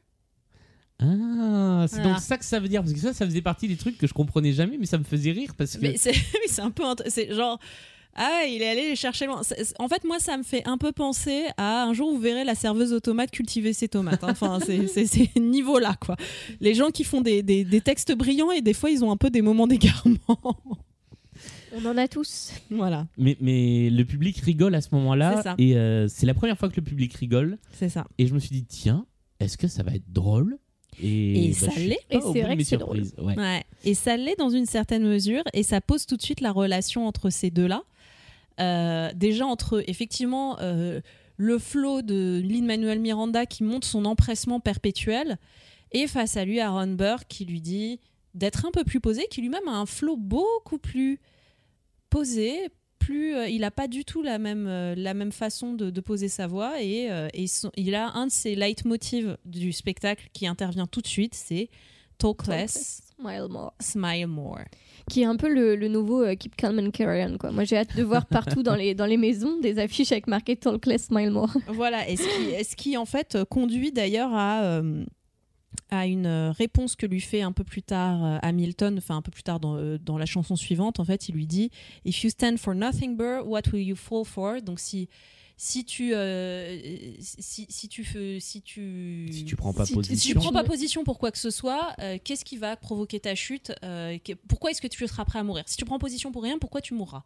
Ah, 0.98 1.86
c'est 1.88 1.96
Voilà. 1.96 2.10
donc 2.12 2.20
ça 2.20 2.36
que 2.36 2.44
ça 2.44 2.60
veut 2.60 2.68
dire. 2.68 2.82
Parce 2.82 2.92
que 2.92 2.98
ça, 3.00 3.12
ça 3.14 3.24
faisait 3.24 3.40
partie 3.40 3.68
des 3.68 3.76
trucs 3.76 3.96
que 3.96 4.06
je 4.06 4.12
comprenais 4.12 4.52
jamais, 4.52 4.76
mais 4.78 4.86
ça 4.86 4.98
me 4.98 5.04
faisait 5.04 5.32
rire 5.32 5.54
parce 5.56 5.76
que. 5.76 5.80
Mais 5.80 5.96
c'est 5.96 6.12
un 6.58 6.70
peu. 6.70 6.82
C'est 7.06 7.32
genre. 7.34 7.58
Ah, 8.14 8.42
il 8.46 8.60
est 8.60 8.68
allé 8.68 8.88
les 8.88 8.96
chercher 8.96 9.26
loin. 9.26 9.40
En 9.78 9.88
fait, 9.88 10.04
moi, 10.04 10.18
ça 10.18 10.36
me 10.36 10.42
fait 10.42 10.66
un 10.66 10.76
peu 10.78 10.90
penser 10.92 11.44
à 11.56 11.84
un 11.84 11.92
jour 11.94 12.08
où 12.10 12.16
vous 12.16 12.20
verrez 12.20 12.44
la 12.44 12.54
serveuse 12.54 12.92
automate 12.92 13.30
cultiver 13.30 13.72
ses 13.72 13.88
tomates. 13.88 14.24
hein. 14.24 14.28
Enfin, 14.32 14.58
c'est 14.64 14.88
c'est- 14.88 15.06
c'est 15.06 15.30
niveau-là, 15.40 15.94
quoi. 16.04 16.16
Les 16.60 16.74
gens 16.74 16.90
qui 16.90 17.04
font 17.04 17.20
des, 17.20 17.42
des- 17.42 17.64
des 17.64 17.80
textes 17.80 18.12
brillants 18.14 18.50
et 18.50 18.62
des 18.62 18.74
fois, 18.74 18.90
ils 18.90 19.04
ont 19.04 19.10
un 19.12 19.16
peu 19.16 19.30
des 19.30 19.42
moments 19.42 19.66
d'égarement. 19.66 20.18
On 21.72 21.86
en 21.86 21.96
a 21.96 22.08
tous. 22.08 22.50
voilà, 22.70 23.06
Mais, 23.16 23.36
mais 23.40 23.90
le 23.90 24.04
public 24.04 24.38
rigole 24.38 24.74
à 24.74 24.80
ce 24.80 24.88
C'est 24.90 24.96
moment-là. 24.96 25.40
ça. 25.42 25.54
Et 25.58 25.76
euh, 25.76 26.08
c'est 26.08 26.26
la 26.26 26.34
première 26.34 26.58
fois 26.58 26.68
que 26.68 26.76
le 26.76 26.82
public 26.82 27.14
rigole. 27.14 27.58
c'est 27.72 27.88
ça. 27.88 28.06
Et 28.18 28.26
je 28.26 28.34
me 28.34 28.40
suis 28.40 28.50
dit, 28.50 28.64
tiens, 28.64 29.06
est-ce 29.38 29.56
que 29.56 29.68
ça 29.68 29.84
va 29.84 29.92
être 29.94 30.12
drôle? 30.12 30.58
Et, 31.00 31.46
Et 31.46 31.50
bah, 31.52 31.70
ça 31.70 31.80
l'est. 31.80 31.98
Et 32.10 32.18
c'est 32.20 32.42
vrai 32.42 32.56
que 32.56 32.64
c'est 32.64 32.76
surprises. 32.76 33.14
Ouais. 33.18 33.38
Ouais. 33.38 33.62
Et 33.84 33.94
ça 33.94 34.16
l'est 34.16 34.36
dans 34.36 34.50
une 34.50 34.66
certaine 34.66 35.04
mesure, 35.06 35.44
et 35.54 35.62
ça 35.62 35.80
pose 35.80 36.06
tout 36.06 36.16
de 36.16 36.22
suite 36.22 36.40
la 36.40 36.50
relation 36.50 37.06
entre 37.06 37.30
ces 37.30 37.50
deux-là. 37.50 37.84
Euh, 38.60 39.10
déjà 39.14 39.46
entre 39.46 39.82
effectivement 39.88 40.58
euh, 40.60 41.00
le 41.36 41.58
flot 41.58 42.02
de 42.02 42.40
Lin-Manuel 42.44 43.00
Miranda 43.00 43.46
qui 43.46 43.64
montre 43.64 43.86
son 43.86 44.04
empressement 44.04 44.60
perpétuel, 44.60 45.38
et 45.92 46.06
face 46.06 46.36
à 46.36 46.44
lui 46.44 46.60
Aaron 46.60 46.88
Burr 46.94 47.26
qui 47.28 47.44
lui 47.46 47.60
dit 47.60 47.98
d'être 48.34 48.66
un 48.66 48.70
peu 48.70 48.84
plus 48.84 49.00
posé, 49.00 49.26
qui 49.30 49.40
lui-même 49.40 49.66
a 49.66 49.72
un 49.72 49.86
flot 49.86 50.16
beaucoup 50.16 50.78
plus 50.78 51.18
posé. 52.10 52.68
Plus, 52.98 53.34
euh, 53.34 53.48
il 53.48 53.62
n'a 53.62 53.70
pas 53.70 53.88
du 53.88 54.04
tout 54.04 54.20
la 54.22 54.38
même, 54.38 54.66
euh, 54.68 54.94
la 54.94 55.14
même 55.14 55.32
façon 55.32 55.72
de, 55.72 55.88
de 55.88 56.00
poser 56.02 56.28
sa 56.28 56.46
voix 56.46 56.82
et, 56.82 57.10
euh, 57.10 57.28
et 57.32 57.46
son- 57.46 57.72
il 57.76 57.94
a 57.94 58.10
un 58.12 58.26
de 58.26 58.30
ses 58.30 58.54
leitmotivs 58.54 59.38
du 59.46 59.72
spectacle 59.72 60.28
qui 60.34 60.46
intervient 60.46 60.86
tout 60.86 61.00
de 61.00 61.06
suite, 61.06 61.34
c'est 61.34 61.70
Talk 62.18 62.46
less, 62.46 63.00
Smile 63.18 63.46
more. 63.48 63.72
Smile 63.80 64.26
More. 64.26 64.58
Qui 65.10 65.22
est 65.22 65.24
un 65.24 65.34
peu 65.34 65.52
le, 65.52 65.88
nouveau 65.88 66.22
euh, 66.22 66.36
Keep 66.36 66.54
Calm 66.54 66.78
and 66.78 66.92
Carry 66.92 67.24
On, 67.24 67.36
quoi. 67.36 67.50
Moi, 67.50 67.64
j'ai 67.64 67.76
hâte 67.76 67.96
de 67.96 68.04
voir 68.04 68.26
partout 68.26 68.62
dans 68.62 68.76
les, 68.76 68.94
dans 68.94 69.06
les 69.06 69.16
maisons 69.16 69.58
des 69.58 69.80
affiches 69.80 70.12
avec 70.12 70.28
marqué 70.28 70.54
Talk 70.54 70.86
Less, 70.86 71.06
Smile 71.06 71.30
More. 71.30 71.50
Voilà, 71.66 72.08
et 72.08 72.16
ce 72.16 72.22
qui, 72.22 72.64
ce 72.64 72.76
qui, 72.76 72.96
en 72.96 73.06
fait 73.06 73.34
euh, 73.34 73.44
conduit 73.44 73.90
d'ailleurs 73.90 74.32
à, 74.32 74.62
euh, 74.62 75.04
à 75.90 76.06
une 76.06 76.26
euh, 76.26 76.52
réponse 76.52 76.94
que 76.94 77.06
lui 77.06 77.20
fait 77.20 77.42
un 77.42 77.50
peu 77.50 77.64
plus 77.64 77.82
tard 77.82 78.38
Hamilton, 78.42 78.98
enfin 78.98 79.16
un 79.16 79.22
peu 79.22 79.32
plus 79.32 79.42
tard 79.42 79.58
dans, 79.58 79.98
dans 79.98 80.16
la 80.16 80.26
chanson 80.26 80.54
suivante, 80.54 81.00
en 81.00 81.04
fait, 81.04 81.28
il 81.28 81.34
lui 81.34 81.48
dit 81.48 81.70
If 82.04 82.22
you 82.22 82.30
stand 82.30 82.58
for 82.58 82.76
nothing, 82.76 83.16
Burr, 83.16 83.44
what 83.44 83.62
will 83.72 83.82
you 83.82 83.96
fall 83.96 84.24
for? 84.24 84.62
Donc 84.62 84.78
si, 84.78 85.08
si 85.62 85.84
tu 85.84 86.14
euh, 86.14 86.78
si, 87.20 87.66
si 87.68 87.86
tu 87.86 88.02
si 88.40 88.62
tu 88.62 89.28
Si 89.30 89.44
tu 89.44 89.56
prends 89.56 89.74
pas 89.74 89.84
Si 89.84 89.92
tu- 89.92 89.98
si 90.02 90.08
tu 90.08 90.08
position. 90.14 90.40
prends 90.40 90.52
pas 90.52 90.64
position 90.64 91.04
pour 91.04 91.18
quoi 91.18 91.30
que 91.30 91.36
ce 91.36 91.50
soit, 91.50 91.94
euh, 91.98 92.16
qu'est-ce 92.24 92.46
qui 92.46 92.56
va 92.56 92.76
provoquer 92.76 93.20
ta 93.20 93.34
chute 93.34 93.70
euh, 93.84 94.16
que- 94.24 94.32
Pourquoi 94.48 94.70
est-ce 94.70 94.80
que 94.80 94.88
tu 94.88 95.06
seras 95.06 95.26
prêt 95.26 95.38
à 95.38 95.44
mourir? 95.44 95.64
Si 95.66 95.76
tu 95.76 95.84
prends 95.84 95.98
position 95.98 96.32
pour 96.32 96.42
rien, 96.44 96.58
pourquoi 96.58 96.80
tu 96.80 96.94
mourras? 96.94 97.24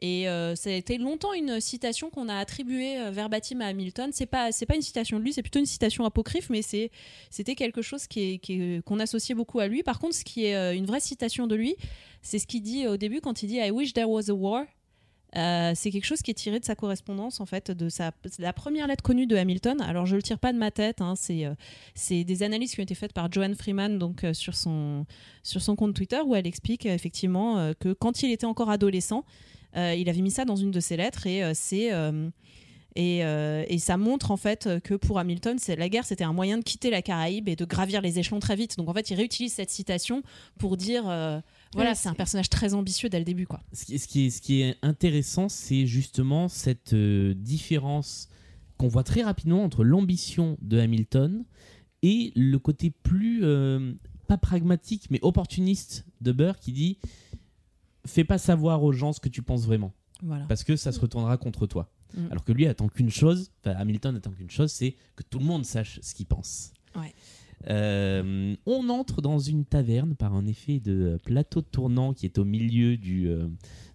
Et 0.00 0.24
ça 0.56 0.70
a 0.70 0.72
été 0.72 0.96
longtemps 0.98 1.32
une 1.34 1.60
citation 1.60 2.08
qu'on 2.10 2.28
a 2.30 2.36
attribuée 2.36 3.10
verbatim 3.10 3.60
à 3.60 3.66
Hamilton. 3.66 4.10
C'est 4.12 4.26
pas 4.26 4.50
c'est 4.50 4.66
pas 4.66 4.74
une 4.74 4.82
citation 4.82 5.18
de 5.18 5.24
lui, 5.24 5.32
c'est 5.34 5.42
plutôt 5.42 5.58
une 5.60 5.66
citation 5.66 6.04
apocryphe, 6.06 6.48
mais 6.50 6.62
c'est 6.62 6.90
c'était 7.30 7.54
quelque 7.54 7.80
chose 7.82 8.06
qui 8.06 8.40
qu'on 8.86 9.00
associait 9.00 9.34
beaucoup 9.34 9.60
à 9.60 9.66
lui. 9.68 9.82
Par 9.82 9.98
contre, 9.98 10.14
ce 10.16 10.24
qui 10.24 10.46
est 10.46 10.76
une 10.76 10.84
vraie 10.86 11.00
citation 11.00 11.46
de 11.46 11.54
lui, 11.54 11.76
c'est 12.22 12.38
ce 12.38 12.46
qu'il 12.46 12.62
dit 12.62 12.86
au 12.86 12.96
début 12.96 13.20
quand 13.20 13.42
il 13.42 13.48
dit 13.48 13.56
I 13.58 13.70
wish 13.70 13.92
there 13.92 14.08
was 14.08 14.30
a 14.30 14.34
war. 14.34 14.64
Euh, 15.36 15.72
c'est 15.74 15.90
quelque 15.90 16.04
chose 16.04 16.22
qui 16.22 16.30
est 16.30 16.34
tiré 16.34 16.60
de 16.60 16.64
sa 16.64 16.76
correspondance 16.76 17.40
en 17.40 17.46
fait 17.46 17.70
de 17.70 17.88
sa 17.88 18.12
la 18.38 18.52
première 18.52 18.86
lettre 18.86 19.02
connue 19.02 19.26
de 19.26 19.36
Hamilton. 19.36 19.80
Alors 19.80 20.06
je 20.06 20.14
le 20.14 20.22
tire 20.22 20.38
pas 20.38 20.52
de 20.52 20.58
ma 20.58 20.70
tête, 20.70 21.00
hein, 21.00 21.14
c'est 21.16 21.44
euh, 21.44 21.54
c'est 21.94 22.22
des 22.22 22.42
analyses 22.42 22.74
qui 22.74 22.80
ont 22.80 22.84
été 22.84 22.94
faites 22.94 23.12
par 23.12 23.30
Joanne 23.32 23.56
Freeman 23.56 23.98
donc 23.98 24.22
euh, 24.22 24.32
sur 24.32 24.54
son 24.54 25.06
sur 25.42 25.60
son 25.60 25.74
compte 25.74 25.94
Twitter 25.94 26.20
où 26.24 26.36
elle 26.36 26.46
explique 26.46 26.86
effectivement 26.86 27.72
que 27.80 27.92
quand 27.92 28.22
il 28.22 28.30
était 28.30 28.46
encore 28.46 28.70
adolescent, 28.70 29.24
il 29.74 30.08
avait 30.08 30.22
mis 30.22 30.30
ça 30.30 30.44
dans 30.44 30.56
une 30.56 30.70
de 30.70 30.80
ses 30.80 30.96
lettres 30.96 31.26
et 31.26 31.42
et, 32.96 33.18
et 33.18 33.78
ça 33.78 33.96
montre 33.96 34.30
en 34.30 34.36
fait 34.36 34.68
que 34.84 34.94
pour 34.94 35.18
Hamilton, 35.18 35.58
la 35.76 35.88
guerre, 35.88 36.06
c'était 36.06 36.24
un 36.24 36.32
moyen 36.32 36.58
de 36.58 36.62
quitter 36.62 36.90
la 36.90 37.02
Caraïbe 37.02 37.48
et 37.48 37.56
de 37.56 37.64
gravir 37.64 38.00
les 38.00 38.20
échelons 38.20 38.38
très 38.38 38.54
vite. 38.54 38.78
Donc 38.78 38.88
en 38.88 38.94
fait, 38.94 39.10
il 39.10 39.16
réutilise 39.16 39.52
cette 39.52 39.70
citation 39.70 40.22
pour 40.58 40.76
dire 40.76 41.04
voilà, 41.74 41.90
Ouais, 41.90 41.94
c'est 41.96 42.08
un 42.08 42.14
personnage 42.14 42.48
très 42.48 42.74
ambitieux 42.74 43.08
dès 43.08 43.18
le 43.18 43.24
début 43.24 43.46
quoi. 43.46 43.60
Ce 43.72 43.84
qui, 43.84 43.98
ce 43.98 44.08
qui 44.08 44.26
est, 44.26 44.30
ce 44.30 44.40
qui 44.40 44.62
est 44.62 44.76
intéressant, 44.82 45.48
c'est 45.48 45.86
justement 45.86 46.48
cette 46.48 46.92
euh, 46.94 47.34
différence 47.34 48.28
qu'on 48.78 48.88
voit 48.88 49.04
très 49.04 49.22
rapidement 49.22 49.62
entre 49.64 49.84
l'ambition 49.84 50.56
de 50.62 50.78
Hamilton 50.78 51.44
et 52.02 52.32
le 52.34 52.58
côté 52.58 52.90
plus, 52.90 53.44
euh, 53.44 53.92
pas 54.26 54.36
pragmatique, 54.38 55.06
mais 55.10 55.18
opportuniste 55.22 56.04
de 56.20 56.32
Burr 56.32 56.58
qui 56.58 56.72
dit 56.72 56.98
Fais 58.06 58.24
pas 58.24 58.38
savoir 58.38 58.82
aux 58.82 58.92
gens 58.92 59.12
ce 59.12 59.20
que 59.20 59.28
tu 59.30 59.42
penses 59.42 59.64
vraiment, 59.64 59.92
Voilà. 60.22 60.44
parce 60.46 60.62
que 60.64 60.76
ça 60.76 60.92
se 60.92 61.00
retournera 61.00 61.36
contre 61.38 61.66
toi. 61.66 61.90
Mm. 62.14 62.26
Alors 62.30 62.44
que 62.44 62.52
lui 62.52 62.66
attend 62.66 62.88
qu'une 62.88 63.10
chose, 63.10 63.50
enfin 63.60 63.76
Hamilton 63.78 64.16
attend 64.16 64.30
qu'une 64.32 64.50
chose, 64.50 64.70
c'est 64.70 64.96
que 65.16 65.22
tout 65.22 65.38
le 65.38 65.44
monde 65.46 65.64
sache 65.64 65.98
ce 66.02 66.14
qu'il 66.14 66.26
pense. 66.26 66.72
Ouais. 66.96 67.14
Euh, 67.68 68.54
on 68.66 68.88
entre 68.88 69.22
dans 69.22 69.38
une 69.38 69.64
taverne 69.64 70.14
par 70.14 70.34
un 70.34 70.46
effet 70.46 70.80
de 70.80 71.18
plateau 71.24 71.62
tournant 71.62 72.12
qui 72.12 72.26
est 72.26 72.38
au 72.38 72.44
milieu 72.44 72.96
du, 72.96 73.28
euh, 73.28 73.46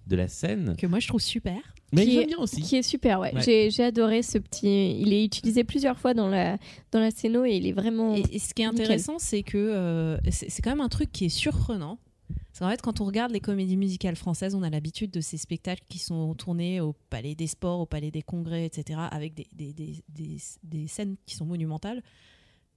de 0.07 0.15
la 0.15 0.28
scène. 0.28 0.76
Que 0.78 0.88
moi 0.88 0.99
je 0.99 1.07
trouve 1.07 1.22
super. 1.22 1.57
Mais 1.91 2.05
Qui 2.05 2.17
est- 2.20 2.26
bien 2.28 2.38
aussi. 2.38 2.61
Qui 2.61 2.76
est 2.76 2.84
super, 2.84 3.20
ouais. 3.20 3.34
Ouais. 3.34 3.41
J'ai, 3.41 3.72
j'ai 3.72 3.84
adoré 3.84 4.22
ce 4.22 4.38
petit. 4.38 4.99
Il 4.99 5.11
est 5.11 5.26
utilisé 5.26 5.63
plusieurs 5.63 5.97
fois 5.97 6.13
dans 6.13 6.28
la, 6.28 6.57
dans 6.91 6.99
la 6.99 7.09
scéno 7.11 7.45
et 7.45 7.55
il 7.57 7.65
est 7.65 7.72
vraiment. 7.72 8.15
Et, 8.15 8.24
et 8.32 8.39
ce 8.39 8.53
qui 8.53 8.61
est 8.61 8.67
Nickel. 8.67 8.82
intéressant, 8.86 9.17
c'est 9.17 9.41
que 9.43 9.57
euh, 9.57 10.17
c'est 10.30 10.49
c'est 10.49 10.61
quand 10.61 10.70
même 10.72 10.82
un 10.82 10.89
truc 10.89 11.11
qui 11.11 11.26
est 11.26 11.30
surprenant. 11.30 11.97
C'est 12.53 12.63
en 12.65 12.70
fait 12.70 12.82
quand 12.82 13.01
on 13.01 13.05
regarde 13.05 13.32
les 13.32 13.39
comédies 13.39 13.78
musicales 13.78 14.15
françaises, 14.15 14.53
on 14.53 14.61
a 14.63 14.70
l'habitude 14.70 15.09
de 15.11 15.22
ces 15.22 15.38
spectacles 15.38 15.84
qui 15.89 15.97
sont 15.97 16.36
tournés 16.36 16.80
au 16.82 16.93
Palais 17.09 17.34
des 17.34 17.47
Sports, 17.47 17.80
au 17.80 17.86
Palais 17.86 18.11
des 18.11 18.22
Congrès, 18.22 18.65
etc., 18.65 18.99
avec 19.11 19.34
des, 19.34 19.47
des, 19.55 19.74
des, 19.74 19.93
des, 20.09 20.38
des 20.63 20.88
scènes 20.88 21.15
qui 21.26 21.36
sont 21.36 21.45
monumentales. 21.45 22.03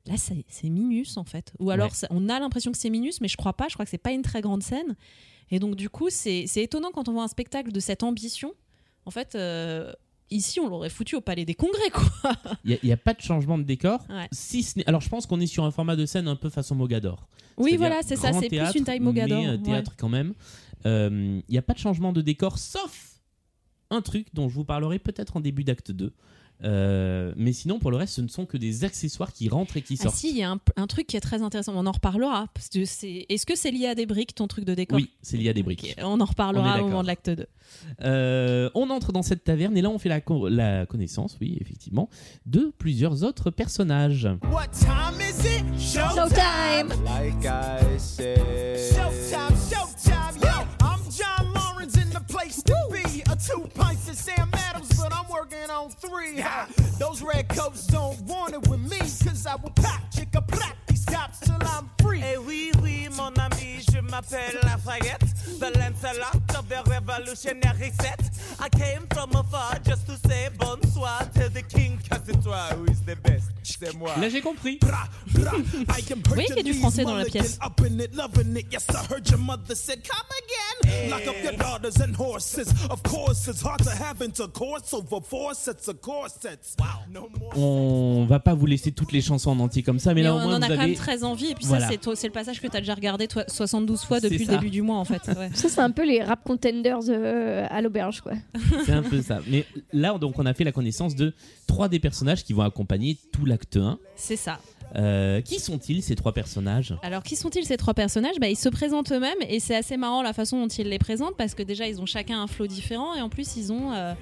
Là, 0.07 0.15
c'est 0.17 0.69
minus 0.69 1.17
en 1.17 1.25
fait. 1.25 1.53
Ou 1.61 1.71
alors, 1.71 1.89
Ouais. 1.89 1.95
ça- 1.95 2.09
on 2.11 2.29
a 2.29 2.41
l'impression 2.41 2.73
que 2.73 2.79
c'est 2.79 2.91
minus, 2.91 3.21
mais 3.21 3.29
je 3.29 3.37
crois 3.37 3.53
pas. 3.53 3.69
Je 3.69 3.75
crois 3.75 3.85
que 3.85 3.91
c'est 3.91 3.99
pas 3.99 4.11
une 4.13 4.23
très 4.23 4.41
grande 4.41 4.63
scène. 4.63 4.97
Et 5.51 5.59
donc, 5.59 5.77
du 5.77 5.89
coup, 5.91 6.09
c'est 6.11 6.45
étonnant 6.57 6.91
quand 6.93 7.09
on 7.09 7.13
voit 7.13 7.23
un 7.25 7.29
spectacle 7.29 7.71
de 7.73 7.81
cette 7.81 8.03
ambition. 8.03 8.53
En 9.05 9.11
fait, 9.11 9.35
euh, 9.35 9.93
ici, 10.31 10.59
on 10.61 10.69
l'aurait 10.69 10.89
foutu 10.91 11.15
au 11.15 11.21
Palais 11.21 11.45
des 11.45 11.55
Congrès, 11.55 11.91
quoi. 11.93 12.33
Il 12.65 12.79
n'y 12.83 12.93
a, 12.93 12.97
pas 12.97 13.15
de 13.15 13.21
changement 13.21 13.59
de 13.59 13.63
décor. 13.65 14.01
Ouais. 14.09 14.29
Si 14.33 14.63
ce 14.63 14.81
Alors 14.87 15.01
je 15.03 15.09
pense 15.09 15.27
qu'on 15.27 15.41
est 15.41 15.47
sur 15.47 15.65
un 15.65 15.71
format 15.71 15.95
de 15.95 16.07
scène 16.07 16.27
un 16.27 16.37
peu 16.37 16.49
façon 16.51 16.75
Mogador. 16.75 17.29
Oui, 17.59 17.77
voilà, 17.77 18.03
c'est 18.03 18.17
ça. 18.17 18.33
C'est 18.33 18.49
plus 18.49 18.75
une 18.75 18.85
taille 18.85 19.01
Mogador. 19.01 19.41
Mais 19.43 19.49
euh, 19.49 19.57
ouais. 19.57 19.63
théâtre 19.63 19.93
quand 19.97 20.09
même. 20.09 20.35
Euh, 20.87 21.41
Il 21.49 21.53
n'y 21.53 21.59
a 21.59 21.63
pas 21.63 21.75
de 21.75 21.79
changement 21.79 22.13
de 22.13 22.23
décor, 22.23 22.59
sauf 22.59 23.21
un 23.91 24.01
truc 24.01 24.29
dont 24.35 24.49
je 24.49 24.55
vous 24.55 24.65
parlerai 24.65 24.99
peut-être 24.99 25.37
en 25.37 25.41
début 25.41 25.65
d'acte 25.65 25.93
2. 25.93 26.13
Euh, 26.65 27.33
mais 27.37 27.53
sinon, 27.53 27.79
pour 27.79 27.91
le 27.91 27.97
reste, 27.97 28.15
ce 28.15 28.21
ne 28.21 28.29
sont 28.29 28.47
que 28.47 28.57
des 28.57 28.85
accessoires 28.85 29.33
qui 29.33 29.49
rentrent 29.49 29.77
et 29.77 29.83
qui 29.83 29.97
Ah 29.99 30.05
sortent. 30.05 30.17
si, 30.17 30.31
il 30.31 30.37
y 30.37 30.43
a 30.43 30.51
un, 30.51 30.61
un 30.77 30.87
truc 30.87 31.07
qui 31.09 31.17
est 31.17 31.21
très 31.21 31.43
intéressant. 31.43 31.73
On 31.77 31.87
en 31.87 31.93
reparlera. 31.93 32.47
Parce 32.55 32.69
que 32.69 32.85
c'est... 32.85 33.27
Est-ce 33.29 33.47
que 33.47 33.57
c'est 33.57 33.71
lié 33.71 33.87
à 33.87 33.95
des 33.95 34.07
briques, 34.07 34.35
ton 34.35 34.47
truc 34.47 34.65
de 34.65 34.75
décor? 34.75 34.97
Oui, 34.97 35.11
c'est 35.23 35.37
lié 35.37 35.49
à 35.49 35.53
des 35.53 35.63
briques. 35.63 35.95
On 35.99 36.21
en 36.21 36.21
On 36.21 36.25
reparlera 36.25 36.79
est 36.79 36.83
au 36.83 36.87
moment 36.89 37.03
de 37.03 37.09
l'acte 37.09 37.31
2. 37.31 37.47
Euh, 38.03 38.71
on 38.75 38.91
entre 38.91 39.13
dans 39.13 39.23
cette 39.23 39.45
taverne 39.45 39.77
et 39.77 39.83
là 39.83 39.89
on 39.91 39.99
fait 39.99 40.09
la, 40.11 40.21
co- 40.21 40.49
la 40.49 40.85
connaissance, 40.87 41.37
oui, 41.41 41.57
effectivement, 41.61 42.09
de 42.47 42.73
plusieurs 42.79 43.25
autres 43.25 43.51
personnages. 43.51 44.29
What 44.53 44.69
time 44.69 45.19
is 45.21 45.47
it? 45.47 45.81
Showtime! 45.81 46.89
Like 47.05 47.45
I 47.45 47.99
said. 47.99 48.39
Showtime, 48.93 49.57
showtime, 49.71 50.37
yo. 50.43 50.67
I'm 50.81 51.01
John 51.11 51.53
Lawrence 51.55 51.97
in 51.97 52.11
the 52.11 52.23
place 52.29 52.63
to 52.65 52.75
be. 52.91 53.23
A 53.31 53.37
two 53.37 53.67
on 55.83 55.91
three. 55.91 56.41
Ha. 56.41 56.69
Those 56.99 57.23
red 57.23 57.49
coats 57.49 57.87
don't 57.87 58.21
want 58.23 58.55
it 58.55 58.69
with 58.69 58.81
me, 58.81 58.99
cause 58.99 59.47
I 59.47 59.57
will 59.57 59.71
pop, 59.71 60.01
chicka, 60.15 60.47
plop 60.47 60.77
these 60.87 61.05
cops 61.05 61.41
till 61.41 61.59
I'm 61.61 61.91
free. 62.01 62.23
Eh 62.23 62.37
oui, 62.37 62.73
oui, 62.83 63.09
mon 63.17 63.35
ami, 63.39 63.81
je 63.91 64.01
m'appelle 64.01 64.59
Lafayette, 64.63 65.25
the 65.59 65.71
Lancelot 65.79 66.57
of 66.57 66.69
the 66.69 66.83
revolutionary 66.89 67.91
set. 68.01 68.21
I 68.61 68.69
came 68.69 69.07
from 69.13 69.35
afar 69.35 69.79
just 69.85 70.07
to 70.07 70.17
say 70.29 70.51
bonsoir 70.57 71.21
to 71.35 71.49
the 71.49 71.63
king, 71.63 71.99
cause 72.09 72.29
it's 72.29 72.45
who 72.45 72.85
is 72.85 73.03
the 73.03 73.17
best. 73.17 73.51
C'est 73.83 73.97
moi. 73.97 74.15
Là 74.21 74.29
j'ai 74.29 74.41
compris. 74.41 74.79
Vous 75.27 75.43
voyez 76.35 76.47
qu'il 76.47 76.57
y 76.57 76.61
a 76.61 76.63
du 76.63 76.75
français 76.75 77.05
dans 77.05 77.17
la 77.17 77.25
pièce. 77.25 77.59
Up 77.65 77.81
in 77.81 77.99
it, 77.99 78.15
loving 78.15 78.57
it. 78.57 78.67
Yes, 78.73 78.87
I 78.91 79.13
heard 79.13 79.29
your 79.29 79.39
mother 79.39 79.75
said, 79.75 80.01
come 80.07 80.27
again. 80.43 81.11
Lock 81.11 81.27
up 81.27 81.35
your 81.43 81.57
daughters 81.57 82.01
and 82.01 82.15
horses. 82.17 82.69
Of 82.91 83.03
course, 83.03 83.49
it's 83.49 83.63
hard 83.63 83.83
to 83.85 83.91
have 83.91 84.23
intercourse 84.23 84.93
over 84.95 85.21
four 85.23 85.55
sets 85.55 85.89
of 85.89 86.01
corsets. 86.01 86.77
Wow. 86.79 86.87
No 87.11 87.29
more. 87.39 87.59
On 87.59 88.25
va 88.27 88.41
pas 88.41 88.55
vous 88.55 88.67
laisser 88.67 88.93
toutes 88.93 89.13
les 89.13 89.21
chansons 89.21 89.51
en 89.51 89.61
entier 89.61 89.83
comme 89.83 89.99
ça, 89.99 90.11
mais, 90.15 90.23
Mais 90.23 90.29
là 90.29 90.35
on 90.35 90.39
au 90.39 90.45
moins 90.45 90.57
en 90.59 90.63
a 90.63 90.67
vous 90.69 90.75
quand 90.75 90.79
avez. 90.81 90.87
même 90.93 90.95
très 90.97 91.25
envie. 91.25 91.51
Et 91.51 91.55
puis 91.55 91.67
Voilà. 91.67 91.89
ça, 91.89 91.95
c'est, 92.15 92.27
le 92.27 92.33
passage 92.33 92.61
que 92.61 92.67
tu 92.67 92.77
as 92.77 92.81
déjà 92.81 92.95
regardé 92.95 93.27
toi, 93.29 93.45
72 93.49 94.03
fois 94.05 94.21
depuis 94.21 94.45
le 94.45 94.47
début 94.47 94.71
du 94.71 94.83
mois, 94.83 94.97
en 94.99 95.05
fait. 95.05 95.23
Ouais. 95.37 95.51
Ça, 95.55 95.69
c'est 95.69 95.81
un 95.81 95.91
peu 95.91 96.07
les 96.07 96.23
rap 96.23 96.45
contenders 96.45 96.99
euh, 97.09 97.67
à 97.69 97.81
l'auberge, 97.81 98.21
quoi. 98.21 98.33
C'est 98.85 98.93
un 98.93 99.03
peu 99.03 99.23
ça. 99.23 99.41
Mais 99.49 99.67
là 99.93 100.13
donc 100.19 100.39
on 100.39 100.47
a 100.47 100.55
fait 100.55 100.65
la 100.65 100.73
connaissance 100.73 101.15
de 101.15 101.35
trois 101.67 101.89
des 101.89 101.99
personnages 101.99 102.45
qui 102.45 102.53
vont 102.53 102.63
accompagner 102.63 103.19
tout 103.33 103.45
l'acte 103.45 103.72
1. 103.77 103.99
C'est 104.17 104.37
ça. 104.37 104.59
Euh, 104.95 105.41
qui 105.41 105.59
sont-ils 105.59 106.03
ces 106.03 106.15
trois 106.15 106.33
personnages? 106.33 106.95
Alors, 107.03 107.23
qui 107.23 107.37
sont-ils 107.37 107.65
ces 107.65 107.77
trois 107.77 107.95
personnages? 107.95 108.39
Bah, 108.39 108.49
Ils 108.49 108.57
se 108.57 108.69
présentent 108.69 109.11
eux-mêmes 109.13 109.39
et 109.49 109.59
c'est 109.59 109.75
assez 109.75 109.97
marrant 109.97 110.23
la 110.23 110.33
façon 110.33 110.61
dont 110.61 110.69
ils 110.69 110.89
les 110.89 110.99
présentent 110.99 111.37
parce 111.37 111.55
que 111.55 111.63
déjà, 111.63 111.87
ils 111.89 112.01
ont 112.01 112.07
chacun 112.07 112.43
un 112.43 112.47
flow 112.47 112.67
différent 112.67 113.15
et 113.15 113.23
en 113.23 113.29
plus, 113.29 113.57
ils 113.57 113.73
ont, 113.73 113.93
euh, 113.93 114.15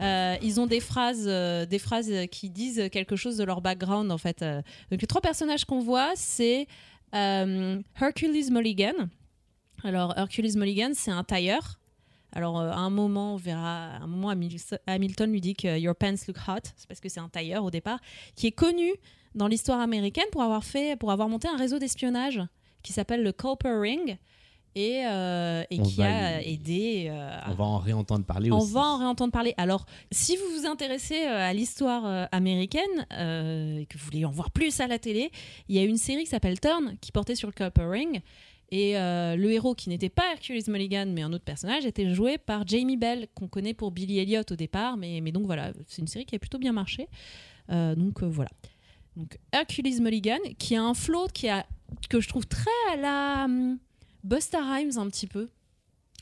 euh, 0.00 0.36
ils 0.42 0.58
ont 0.60 0.66
des, 0.66 0.80
phrases, 0.80 1.26
des 1.26 1.78
phrases 1.78 2.10
qui 2.30 2.48
disent 2.48 2.88
quelque 2.90 3.16
chose 3.16 3.36
de 3.36 3.44
leur 3.44 3.60
background 3.60 4.10
en 4.10 4.18
fait. 4.18 4.42
Donc, 4.90 5.00
les 5.00 5.06
trois 5.06 5.20
personnages 5.20 5.64
qu'on 5.64 5.80
voit, 5.80 6.12
c'est 6.14 6.66
Hercules 7.12 8.50
Mulligan. 8.50 8.94
Alors, 9.84 10.14
Hercules 10.16 10.56
Mulligan, 10.56 10.92
c'est 10.94 11.10
un 11.10 11.24
tailleur. 11.24 11.78
Alors, 12.36 12.60
euh, 12.60 12.70
à 12.70 12.76
un 12.76 12.90
moment, 12.90 13.32
on 13.32 13.36
verra, 13.36 13.86
à 13.96 14.02
un 14.02 14.06
moment, 14.06 14.28
Hamil- 14.28 14.60
Hamilton 14.86 15.32
lui 15.32 15.40
dit 15.40 15.54
que 15.54 15.78
Your 15.78 15.94
pants 15.96 16.14
look 16.28 16.36
hot. 16.46 16.60
C'est 16.76 16.86
parce 16.86 17.00
que 17.00 17.08
c'est 17.08 17.20
un 17.20 17.30
tailleur 17.30 17.64
au 17.64 17.70
départ, 17.70 17.98
qui 18.34 18.46
est 18.46 18.52
connu 18.52 18.92
dans 19.34 19.48
l'histoire 19.48 19.80
américaine 19.80 20.26
pour 20.32 20.42
avoir 20.42 20.62
fait, 20.62 20.96
pour 20.98 21.10
avoir 21.12 21.30
monté 21.30 21.48
un 21.48 21.56
réseau 21.56 21.78
d'espionnage 21.78 22.42
qui 22.82 22.92
s'appelle 22.92 23.22
le 23.22 23.32
Copper 23.32 23.72
Ring 23.80 24.18
et, 24.74 25.06
euh, 25.06 25.62
et 25.70 25.80
On 25.80 25.84
qui 25.84 26.02
a 26.02 26.42
y- 26.42 26.52
aidé. 26.52 27.06
euh, 27.08 27.38
On 27.48 27.54
va 27.54 27.64
en 27.64 27.78
réentendre 27.78 28.26
parler 28.26 28.52
on 28.52 28.58
aussi. 28.58 28.72
va 28.74 28.80
en 28.82 28.98
réentendre 28.98 29.32
parler. 29.32 29.54
Alors, 29.56 29.86
si 30.12 30.36
vous 30.36 30.44
vous 30.60 30.66
intéressez 30.66 31.22
à 31.24 31.54
l'histoire 31.54 32.28
américaine 32.32 33.06
euh, 33.12 33.78
et 33.78 33.86
que 33.86 33.96
vous 33.96 34.04
voulez 34.04 34.26
en 34.26 34.30
voir 34.30 34.50
plus 34.50 34.78
à 34.80 34.86
la 34.86 34.98
télé, 34.98 35.30
il 35.70 35.76
y 35.76 35.78
a 35.78 35.84
une 35.84 35.96
série 35.96 36.24
qui 36.24 36.30
s'appelle 36.30 36.60
Turn 36.60 36.96
qui 37.00 37.12
portait 37.12 37.34
sur 37.34 37.48
le 37.48 37.54
Copper 37.54 37.86
Ring. 37.86 38.20
Et 38.72 38.98
euh, 38.98 39.36
le 39.36 39.50
héros 39.52 39.74
qui 39.74 39.88
n'était 39.88 40.08
pas 40.08 40.24
Hercules 40.32 40.62
Mulligan 40.68 41.06
mais 41.14 41.22
un 41.22 41.32
autre 41.32 41.44
personnage 41.44 41.86
était 41.86 42.12
joué 42.12 42.36
par 42.36 42.66
Jamie 42.66 42.96
Bell 42.96 43.28
qu'on 43.34 43.46
connaît 43.46 43.74
pour 43.74 43.92
Billy 43.92 44.18
Elliot 44.18 44.42
au 44.50 44.56
départ 44.56 44.96
mais, 44.96 45.20
mais 45.20 45.30
donc 45.30 45.46
voilà 45.46 45.72
c'est 45.86 46.02
une 46.02 46.08
série 46.08 46.24
qui 46.26 46.34
a 46.34 46.38
plutôt 46.38 46.58
bien 46.58 46.72
marché 46.72 47.08
Euh, 47.70 47.94
donc 47.94 48.22
euh, 48.22 48.26
voilà 48.28 48.50
donc 49.16 49.38
Hercules 49.52 50.00
Mulligan 50.02 50.38
qui 50.58 50.74
a 50.76 50.82
un 50.82 50.94
flow 50.94 51.26
qui 51.32 51.48
a 51.48 51.64
que 52.10 52.20
je 52.20 52.28
trouve 52.28 52.46
très 52.46 52.70
à 52.92 52.96
la 52.96 53.44
hum, 53.44 53.78
Busta 54.24 54.58
Rhymes 54.60 54.98
un 54.98 55.06
petit 55.08 55.26
peu 55.28 55.48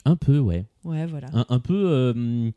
Un 0.04 0.16
peu, 0.16 0.38
ouais. 0.38 0.66
ouais 0.84 1.06
voilà 1.06 1.28
Un, 1.32 1.46
un 1.48 1.58
peu. 1.60 2.52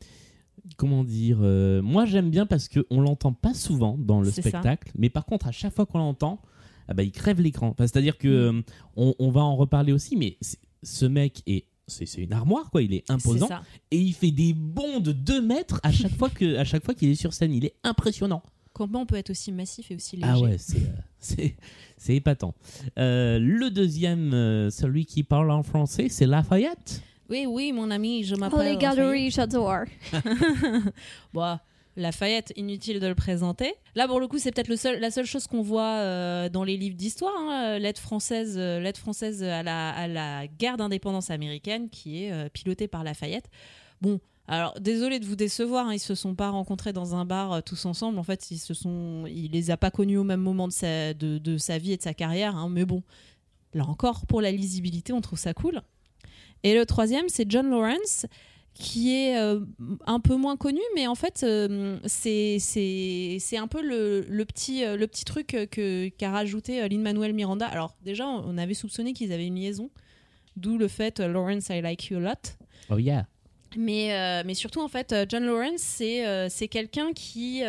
comment 0.76 1.02
dire 1.04 1.38
euh, 1.40 1.80
Moi, 1.82 2.04
j'aime 2.04 2.30
bien 2.30 2.44
parce 2.46 2.68
qu'on 2.68 3.00
l'entend 3.00 3.32
pas 3.32 3.54
souvent 3.54 3.96
dans 3.98 4.20
le 4.20 4.30
ça. 4.30 4.42
spectacle, 4.42 4.90
mais 4.98 5.08
par 5.08 5.24
contre, 5.24 5.46
à 5.48 5.52
chaque 5.52 5.74
fois 5.74 5.86
qu'on 5.86 5.98
l'entend, 5.98 6.40
ah 6.88 6.94
bah, 6.94 7.02
il 7.02 7.12
crève 7.12 7.40
l'écran. 7.40 7.68
Enfin, 7.68 7.86
C'est-à-dire 7.86 8.18
que 8.18 8.50
Mm. 8.50 8.56
euh, 8.58 8.62
on, 8.96 9.14
on 9.18 9.30
va 9.30 9.42
en 9.42 9.54
reparler 9.56 9.92
aussi, 9.92 10.16
mais 10.16 10.36
ce 10.82 11.06
mec 11.06 11.42
est 11.46 11.64
c'est 11.90 12.04
une 12.18 12.34
armoire, 12.34 12.70
quoi. 12.70 12.82
Il 12.82 12.92
est 12.92 13.10
imposant. 13.10 13.48
Et 13.90 13.98
il 13.98 14.12
fait 14.12 14.30
des 14.30 14.52
bonds 14.52 15.00
de 15.00 15.12
2 15.12 15.40
mètres 15.40 15.80
à 15.82 15.90
chaque 15.90 16.14
fois 16.18 16.28
que- 16.28 16.56
à 16.58 16.64
chaque 16.64 16.84
fois 16.84 16.92
qu'il 16.94 17.08
est 17.08 17.14
sur 17.14 17.32
scène. 17.32 17.50
Il 17.54 17.64
est 17.64 17.76
impressionnant. 17.82 18.42
Comment 18.74 19.00
on 19.00 19.06
peut 19.06 19.16
être 19.16 19.30
aussi 19.30 19.52
massif 19.52 19.90
et 19.90 19.94
aussi 19.96 20.16
léger 20.16 20.28
Ah 20.30 20.38
ouais, 20.38 20.56
c'est 20.58 20.76
euh, 20.76 20.80
c'est 21.18 21.56
c'est 21.96 22.14
épatant. 22.14 22.54
Euh, 22.98 23.38
le 23.38 23.70
deuxième, 23.70 24.34
euh, 24.34 24.68
celui 24.70 25.06
qui 25.06 25.22
parle 25.24 25.50
en 25.50 25.62
français, 25.62 26.08
c'est 26.10 26.26
Lafayette. 26.26 27.02
Oui, 27.30 27.46
oui, 27.48 27.72
mon 27.72 27.90
ami, 27.90 28.22
je 28.22 28.34
Oh, 28.34 28.38
m'appelle. 28.38 28.72
les 28.72 28.76
galeries, 28.76 29.30
j'adore. 29.30 29.84
Bon, 31.32 31.58
Lafayette, 31.98 32.52
inutile 32.56 33.00
de 33.00 33.06
le 33.08 33.14
présenter. 33.14 33.74
Là, 33.96 34.06
pour 34.06 34.20
le 34.20 34.28
coup, 34.28 34.38
c'est 34.38 34.52
peut-être 34.52 34.68
la 35.00 35.10
seule 35.10 35.26
chose 35.26 35.48
qu'on 35.48 35.62
voit 35.62 35.96
euh, 35.98 36.48
dans 36.48 36.62
les 36.62 36.76
livres 36.76 36.96
d'histoire, 36.96 37.34
hein, 37.36 37.74
euh, 37.74 37.78
l'aide 37.78 37.98
française, 37.98 38.54
euh, 38.56 38.92
française 38.94 39.42
à 39.42 39.62
la, 39.62 40.46
guerre 40.46 40.76
d'indépendance 40.76 41.30
américaine, 41.30 41.90
qui 41.90 42.24
est 42.24 42.50
pilotée 42.50 42.88
par 42.88 43.04
Lafayette. 43.04 43.50
Bon. 44.00 44.20
Alors, 44.50 44.80
désolé 44.80 45.20
de 45.20 45.26
vous 45.26 45.36
décevoir, 45.36 45.88
hein, 45.88 45.92
ils 45.92 45.98
se 45.98 46.14
sont 46.14 46.34
pas 46.34 46.48
rencontrés 46.48 46.94
dans 46.94 47.14
un 47.14 47.26
bar 47.26 47.62
tous 47.62 47.84
ensemble. 47.84 48.18
En 48.18 48.22
fait, 48.22 48.50
ils 48.50 48.58
se 48.58 48.72
sont, 48.72 49.24
il 49.26 49.50
les 49.50 49.70
a 49.70 49.76
pas 49.76 49.90
connus 49.90 50.16
au 50.16 50.24
même 50.24 50.40
moment 50.40 50.68
de 50.68 50.72
sa, 50.72 51.12
de, 51.12 51.36
de 51.36 51.58
sa 51.58 51.76
vie 51.76 51.92
et 51.92 51.98
de 51.98 52.02
sa 52.02 52.14
carrière. 52.14 52.56
hein, 52.56 52.70
mais 52.70 52.86
bon, 52.86 53.02
là 53.74 53.84
encore, 53.84 54.24
pour 54.24 54.40
la 54.40 54.50
lisibilité, 54.50 55.12
on 55.12 55.20
trouve 55.20 55.38
ça 55.38 55.52
cool. 55.52 55.82
Et 56.62 56.74
le 56.74 56.86
troisième, 56.86 57.28
c'est 57.28 57.50
John 57.50 57.68
Lawrence, 57.68 58.24
qui 58.78 59.12
est 59.12 59.36
euh, 59.36 59.58
un 60.06 60.20
peu 60.20 60.36
moins 60.36 60.56
connu, 60.56 60.80
mais 60.94 61.08
en 61.08 61.16
fait, 61.16 61.42
euh, 61.42 61.98
c'est 62.06 62.58
un 63.56 63.66
peu 63.66 63.82
le, 63.82 64.20
le 64.28 64.44
petit, 64.44 64.84
euh, 64.84 64.96
le 64.96 65.08
petit 65.08 65.24
truc 65.24 65.56
qu'a 66.16 66.30
rajouté 66.30 66.80
euh, 66.80 66.86
Lin-Manuel 66.88 67.32
Miranda. 67.32 67.66
Alors, 67.66 67.96
déjà, 68.04 68.28
on 68.28 68.56
avait 68.56 68.74
soupçonné 68.74 69.14
qu'ils 69.14 69.32
avaient 69.32 69.48
une 69.48 69.56
liaison, 69.56 69.90
d'où 70.56 70.78
le 70.78 70.86
fait 70.86 71.18
Lawrence, 71.18 71.70
I 71.70 71.80
like 71.80 72.08
you 72.08 72.18
a 72.18 72.20
lot. 72.20 72.56
Oh 72.88 72.98
yeah. 72.98 73.26
Mais, 73.76 74.14
euh, 74.14 74.42
mais 74.46 74.54
surtout, 74.54 74.80
en 74.80 74.88
fait, 74.88 75.12
John 75.28 75.44
Lawrence, 75.44 75.82
c'est 75.82 76.68
quelqu'un 76.70 77.12
qui, 77.12 77.62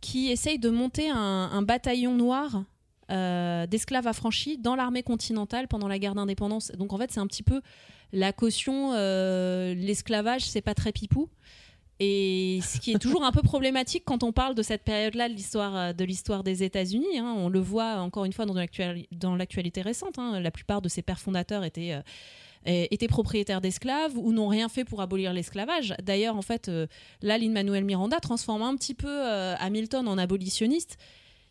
qui 0.00 0.30
essaye 0.30 0.58
de 0.58 0.70
monter 0.70 1.08
un, 1.08 1.16
un 1.52 1.62
bataillon 1.62 2.14
noir 2.14 2.64
euh, 3.10 3.66
d'esclaves 3.66 4.06
affranchis 4.06 4.58
dans 4.58 4.76
l'armée 4.76 5.02
continentale 5.02 5.68
pendant 5.68 5.88
la 5.88 5.98
guerre 5.98 6.14
d'indépendance. 6.14 6.70
Donc, 6.72 6.92
en 6.92 6.98
fait, 6.98 7.10
c'est 7.10 7.20
un 7.20 7.26
petit 7.26 7.42
peu 7.42 7.60
la 8.12 8.32
caution 8.32 8.92
euh, 8.94 9.74
l'esclavage, 9.74 10.42
c'est 10.42 10.62
pas 10.62 10.74
très 10.74 10.92
pipou. 10.92 11.28
Et 12.00 12.58
ce 12.64 12.80
qui 12.80 12.92
est 12.92 12.98
toujours 12.98 13.24
un 13.24 13.30
peu 13.30 13.42
problématique 13.42 14.02
quand 14.04 14.24
on 14.24 14.32
parle 14.32 14.56
de 14.56 14.62
cette 14.62 14.82
période-là 14.82 15.28
de 15.28 15.34
l'histoire 16.04 16.40
euh, 16.40 16.42
des 16.42 16.62
États-Unis. 16.64 17.18
hein. 17.18 17.34
On 17.36 17.48
le 17.48 17.60
voit 17.60 18.00
encore 18.00 18.24
une 18.24 18.32
fois 18.32 18.46
dans 18.46 18.54
l'actuali- 18.54 19.06
dans 19.12 19.36
l'actualité 19.36 19.80
récente. 19.80 20.18
hein. 20.18 20.40
La 20.40 20.50
plupart 20.50 20.82
de 20.82 20.88
ses 20.88 21.02
pères 21.02 21.20
fondateurs 21.20 21.62
étaient 21.62 21.92
euh, 21.92 22.02
étaient 22.66 23.06
propriétaires 23.06 23.60
d'esclaves 23.60 24.16
ou 24.16 24.32
n'ont 24.32 24.48
rien 24.48 24.68
fait 24.68 24.84
pour 24.84 25.02
abolir 25.02 25.32
l'esclavage. 25.32 25.94
D'ailleurs, 26.02 26.36
en 26.36 26.42
fait, 26.42 26.68
euh, 26.68 26.88
là, 27.22 27.38
Lin-Manuel 27.38 27.84
Miranda 27.84 28.18
transforme 28.18 28.62
un 28.62 28.74
petit 28.74 28.94
peu 28.94 29.22
Hamilton 29.60 30.08
en 30.08 30.18
abolitionniste. 30.18 30.98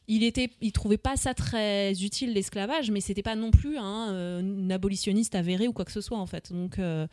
Il 0.10 0.24
était, 0.24 0.50
trouvait 0.74 0.98
pas 0.98 1.16
ça 1.16 1.34
très 1.34 1.94
utile 1.94 2.34
l'esclavage, 2.34 2.92
mais 2.92 3.00
c'était 3.00 3.24
pas 3.24 3.36
non 3.36 3.52
plus 3.52 3.78
un, 3.78 4.12
euh, 4.12 4.70
abolitionniste 4.70 5.34
avéré 5.34 5.68
ou 5.70 5.74
quoi 5.74 5.86
que 5.86 5.94
ce 5.94 6.02
soit 6.02 6.18
en 6.18 6.26
fait. 6.26 6.52
Donc, 6.52 6.78
euh, 6.78 7.08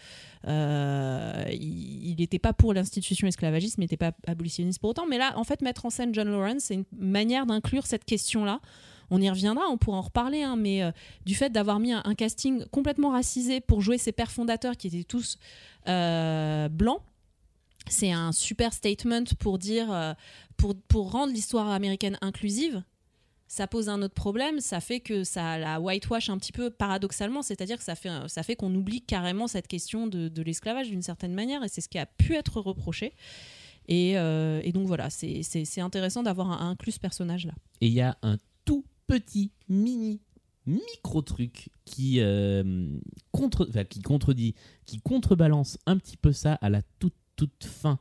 euh, 0.49 1.45
il 1.53 2.17
n'était 2.19 2.41
pas 2.41 2.53
pour 2.53 2.75
l'institution 2.75 3.29
esclavagiste, 3.29 3.79
mais 3.79 3.85
n'était 3.85 3.97
pas 3.97 4.13
abolitionniste 4.27 4.81
pour 4.81 4.91
autant. 4.91 5.07
Mais 5.07 5.19
là, 5.19 5.35
en 5.37 5.45
fait, 5.45 5.63
mettre 5.63 5.87
en 5.87 5.91
scène 5.91 6.13
John 6.13 6.29
Lawrence, 6.29 6.65
c'est 6.65 6.75
une 6.75 6.85
manière 6.99 7.47
d'inclure 7.47 7.87
cette 7.87 8.05
question-là. 8.05 8.61
On 9.13 9.21
y 9.21 9.31
reviendra, 9.31 9.65
on 9.71 9.77
pourra 9.77 9.99
en 9.99 10.03
reparler, 10.03 10.43
hein, 10.43 10.57
mais 10.57 10.83
du 11.27 11.35
fait 11.35 11.51
d'avoir 11.51 11.81
mis 11.81 11.93
un, 11.93 12.03
un 12.05 12.15
casting 12.15 12.65
complètement 12.67 13.11
racisé 13.11 13.61
pour 13.61 13.81
jouer 13.81 13.99
ses 13.99 14.13
pères 14.13 14.31
fondateurs 14.31 14.77
qui 14.77 14.87
étaient 14.87 15.03
tous 15.03 15.37
blancs, 15.87 17.03
c'est 17.89 18.13
un 18.13 18.33
super 18.33 18.73
statement 18.73 19.25
pour 19.39 19.59
dire, 19.59 19.93
euh, 19.93 20.15
pour, 20.57 21.11
rendre 21.11 21.33
l'histoire 21.33 21.69
américaine 21.69 22.19
inclusive. 22.21 22.83
Ça 23.49 23.67
pose 23.67 23.89
un 23.89 24.01
autre 24.03 24.15
problème, 24.15 24.61
ça 24.61 24.81
fait 24.81 25.01
que 25.01 25.25
ça 25.25 25.59
la 25.59 25.81
whitewash 25.81 26.31
un 26.31 26.39
petit 26.39 26.53
peu 26.53 26.71
paradoxalement, 26.71 27.43
c'est-à-dire 27.43 27.79
que 27.79 27.83
ça 27.83 27.97
fait, 27.97 28.11
ça 28.29 28.45
fait 28.45 28.55
qu'on 28.55 28.73
oublie 28.73 29.01
carrément 29.01 29.49
cette 29.49 29.67
question 29.67 30.07
de, 30.07 30.43
l'esclavage 30.43 30.89
d'une 30.89 31.03
certaine 31.03 31.35
manière, 31.35 31.65
et 31.65 31.69
c'est 31.69 31.81
ce 31.81 31.89
qui 31.89 31.99
a 31.99 32.07
pu 32.07 32.37
être 32.37 32.61
reproché. 32.61 33.13
Et, 33.89 34.17
euh, 34.17 34.63
donc 34.71 34.87
voilà, 34.87 35.11
c'est 35.11 35.81
intéressant 35.81 36.23
d'avoir 36.23 36.63
inclus 36.63 36.93
ce 36.93 37.01
personnage-là. 37.01 37.55
Et 37.81 37.89
il 37.89 37.93
y 37.93 38.03
a 38.03 38.17
un 38.23 38.37
tout 38.65 38.85
petit 39.09 39.51
mini 39.69 40.21
micro 40.67 41.23
truc 41.23 41.71
qui 41.85 42.21
euh, 42.21 42.99
contre, 43.33 43.67
qui 43.85 44.03
contredit, 44.03 44.55
qui 44.87 45.01
contrebalance 45.01 45.79
un 45.87 45.97
petit 45.97 46.17
peu 46.17 46.33
ça 46.33 46.55
à 46.55 46.69
la 46.69 46.83
toute 46.99 47.15
toute 47.41 47.65
fin 47.65 47.99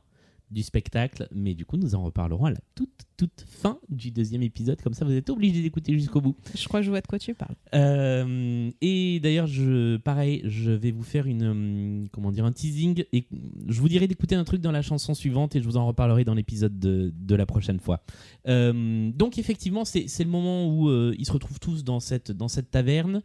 du 0.50 0.62
spectacle, 0.62 1.28
mais 1.32 1.54
du 1.54 1.64
coup 1.64 1.76
nous 1.76 1.94
en 1.94 2.02
reparlerons 2.02 2.46
à 2.46 2.50
la 2.50 2.60
toute 2.74 2.90
toute 3.16 3.44
fin 3.46 3.78
du 3.90 4.10
deuxième 4.10 4.42
épisode. 4.42 4.80
Comme 4.80 4.94
ça, 4.94 5.04
vous 5.04 5.12
êtes 5.12 5.28
obligés 5.28 5.60
d'écouter 5.62 5.92
jusqu'au 5.92 6.22
bout. 6.22 6.36
Je 6.56 6.66
crois 6.66 6.80
que 6.80 6.86
je 6.86 6.90
vois 6.90 7.02
de 7.02 7.06
quoi 7.06 7.18
tu 7.18 7.34
parles. 7.34 7.54
Euh, 7.74 8.70
et 8.80 9.20
d'ailleurs, 9.20 9.46
je, 9.46 9.98
pareil, 9.98 10.40
je 10.46 10.70
vais 10.70 10.90
vous 10.90 11.02
faire 11.02 11.26
une, 11.26 11.44
hum, 11.44 12.08
comment 12.12 12.32
dire, 12.32 12.46
un 12.46 12.52
teasing 12.52 13.04
et 13.12 13.26
je 13.68 13.78
vous 13.78 13.90
dirai 13.90 14.08
d'écouter 14.08 14.36
un 14.36 14.44
truc 14.44 14.62
dans 14.62 14.72
la 14.72 14.80
chanson 14.80 15.12
suivante 15.12 15.54
et 15.54 15.60
je 15.60 15.66
vous 15.66 15.76
en 15.76 15.86
reparlerai 15.86 16.24
dans 16.24 16.32
l'épisode 16.32 16.78
de, 16.78 17.12
de 17.14 17.34
la 17.34 17.44
prochaine 17.44 17.78
fois. 17.78 18.02
Euh, 18.48 19.10
donc 19.14 19.38
effectivement, 19.38 19.84
c'est 19.84 20.08
c'est 20.08 20.24
le 20.24 20.30
moment 20.30 20.66
où 20.66 20.88
euh, 20.88 21.14
ils 21.18 21.26
se 21.26 21.32
retrouvent 21.32 21.60
tous 21.60 21.84
dans 21.84 22.00
cette, 22.00 22.32
dans 22.32 22.48
cette 22.48 22.70
taverne. 22.70 23.20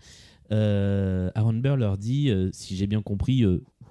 Aaron 0.51 1.53
Burr 1.53 1.77
leur 1.77 1.97
dit, 1.97 2.29
si 2.51 2.75
j'ai 2.75 2.85
bien 2.85 3.01
compris, 3.01 3.43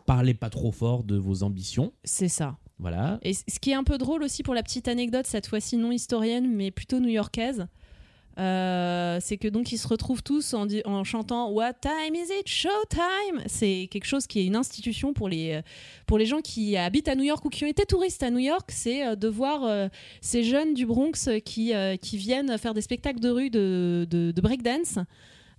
parlez 0.06 0.34
pas 0.34 0.50
trop 0.50 0.72
fort 0.72 1.04
de 1.04 1.16
vos 1.16 1.42
ambitions. 1.42 1.92
C'est 2.04 2.28
ça. 2.28 2.56
Voilà. 2.78 3.18
Et 3.22 3.34
ce 3.34 3.58
qui 3.60 3.70
est 3.70 3.74
un 3.74 3.84
peu 3.84 3.98
drôle 3.98 4.22
aussi 4.22 4.42
pour 4.42 4.54
la 4.54 4.62
petite 4.62 4.88
anecdote, 4.88 5.26
cette 5.26 5.46
fois-ci 5.46 5.76
non 5.76 5.92
historienne, 5.92 6.52
mais 6.54 6.70
plutôt 6.70 6.98
new-yorkaise, 6.98 7.66
euh, 8.38 9.18
c'est 9.20 9.36
que 9.36 9.46
donc 9.46 9.70
ils 9.70 9.78
se 9.78 9.86
retrouvent 9.86 10.22
tous 10.22 10.54
en, 10.54 11.04
chantant 11.04 11.50
What 11.50 11.74
time 11.74 12.14
is 12.14 12.32
it? 12.40 12.48
Showtime! 12.48 13.42
C'est 13.46 13.88
quelque 13.90 14.06
chose 14.06 14.26
qui 14.26 14.40
est 14.40 14.46
une 14.46 14.56
institution 14.56 15.12
pour 15.12 15.28
les, 15.28 15.52
euh, 15.52 15.62
pour 16.06 16.18
les 16.18 16.26
gens 16.26 16.40
qui 16.40 16.76
habitent 16.76 17.08
à 17.08 17.14
New 17.14 17.22
York 17.22 17.44
ou 17.44 17.48
qui 17.48 17.64
ont 17.64 17.68
été 17.68 17.86
touristes 17.86 18.22
à 18.22 18.30
New 18.30 18.38
York, 18.38 18.70
c'est 18.72 19.06
euh, 19.06 19.14
de 19.14 19.28
voir 19.28 19.64
euh, 19.64 19.88
ces 20.20 20.42
jeunes 20.42 20.74
du 20.74 20.84
Bronx 20.84 21.28
qui, 21.44 21.74
euh, 21.74 21.96
qui 21.96 22.16
viennent 22.16 22.58
faire 22.58 22.74
des 22.74 22.82
spectacles 22.82 23.20
de 23.20 23.30
rue 23.30 23.50
de, 23.50 24.06
de, 24.10 24.32
de 24.32 24.40
breakdance. 24.40 24.98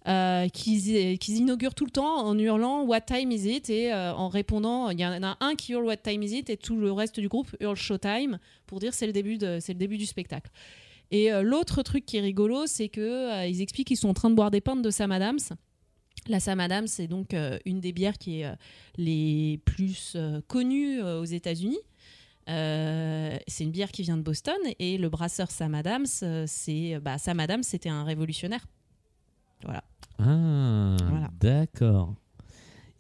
Euh, 0.07 0.47
qu'ils 0.49 1.37
inaugurent 1.37 1.73
tout 1.73 1.85
le 1.85 1.89
temps 1.89 2.27
en 2.27 2.37
hurlant 2.37 2.83
What 2.83 3.01
time 3.01 3.31
is 3.31 3.49
it? 3.49 3.71
et 3.71 3.91
euh, 3.91 4.13
en 4.13 4.29
répondant 4.29 4.91
il 4.91 4.99
y 4.99 5.05
en 5.05 5.23
a 5.23 5.35
un 5.39 5.55
qui 5.55 5.71
hurle 5.71 5.85
What 5.85 5.97
time 5.97 6.21
is 6.21 6.37
it 6.37 6.49
et 6.51 6.57
tout 6.57 6.77
le 6.77 6.91
reste 6.91 7.19
du 7.19 7.27
groupe 7.27 7.55
hurle 7.59 7.75
Showtime 7.75 8.37
pour 8.67 8.79
dire 8.79 8.93
c'est 8.93 9.07
le 9.07 9.13
début 9.13 9.39
le 9.39 9.73
début 9.73 9.97
du 9.97 10.05
spectacle. 10.05 10.51
Et 11.09 11.33
euh, 11.33 11.41
l'autre 11.41 11.81
truc 11.81 12.05
qui 12.05 12.17
est 12.17 12.21
rigolo 12.21 12.67
c'est 12.67 12.87
que 12.87 13.01
euh, 13.01 13.47
ils 13.47 13.61
expliquent 13.61 13.87
qu'ils 13.87 13.97
sont 13.97 14.09
en 14.09 14.13
train 14.13 14.29
de 14.29 14.35
boire 14.35 14.51
des 14.51 14.61
pintes 14.61 14.83
de 14.83 14.91
Sam 14.91 15.11
Adams. 15.11 15.39
La 16.27 16.39
Sam 16.39 16.59
Adams 16.59 16.87
c'est 16.87 17.07
donc 17.07 17.35
une 17.65 17.79
des 17.79 17.91
bières 17.91 18.19
qui 18.19 18.41
est 18.41 18.51
les 18.97 19.59
plus 19.65 20.15
connues 20.47 21.01
aux 21.01 21.25
États-Unis. 21.25 21.79
C'est 22.47 23.63
une 23.63 23.71
bière 23.71 23.91
qui 23.91 24.03
vient 24.03 24.17
de 24.17 24.21
Boston 24.23 24.57
et 24.77 24.99
le 24.99 25.09
brasseur 25.09 25.49
Sam 25.49 25.73
Adams, 25.73 26.05
c'est 26.45 26.99
bah, 26.99 27.17
Sam 27.17 27.39
Adams, 27.39 27.63
c'était 27.63 27.89
un 27.89 28.03
révolutionnaire. 28.03 28.65
Voilà. 29.63 29.83
Ah, 30.20 30.95
Voilà. 31.09 31.30
d'accord. 31.39 32.16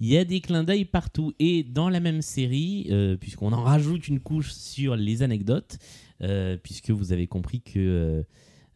Il 0.01 0.07
y 0.09 0.17
a 0.17 0.25
des 0.25 0.41
clins 0.41 0.63
d'œil 0.63 0.85
partout. 0.85 1.33
Et 1.39 1.63
dans 1.63 1.89
la 1.89 1.99
même 1.99 2.21
série, 2.21 2.87
euh, 2.89 3.15
puisqu'on 3.15 3.53
en 3.53 3.63
rajoute 3.63 4.07
une 4.07 4.19
couche 4.19 4.51
sur 4.51 4.95
les 4.95 5.23
anecdotes, 5.23 5.77
euh, 6.21 6.57
puisque 6.61 6.91
vous 6.91 7.13
avez 7.13 7.27
compris 7.27 7.61
que 7.61 7.79
euh, 7.79 8.23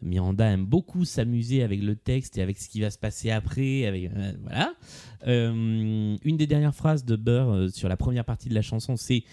Miranda 0.02 0.46
aime 0.46 0.66
beaucoup 0.66 1.04
s'amuser 1.04 1.62
avec 1.62 1.82
le 1.82 1.96
texte 1.98 2.38
et 2.38 2.42
avec 2.42 2.58
ce 2.58 2.70
qui 2.70 2.80
va 2.80 2.90
se 2.90 2.98
passer 2.98 3.32
après. 3.32 3.86
Avec, 3.86 4.10
voilà. 4.42 4.74
Une 5.28 6.18
des 6.38 6.48
dernières 6.48 6.74
phrases 6.76 7.04
de 7.04 7.18
Burr 7.18 7.70
sur 7.70 7.90
la 7.90 7.98
première 7.98 8.24
partie 8.24 8.48
de 8.48 8.56
la 8.56 8.62
chanson, 8.62 8.96
c'est 8.96 9.24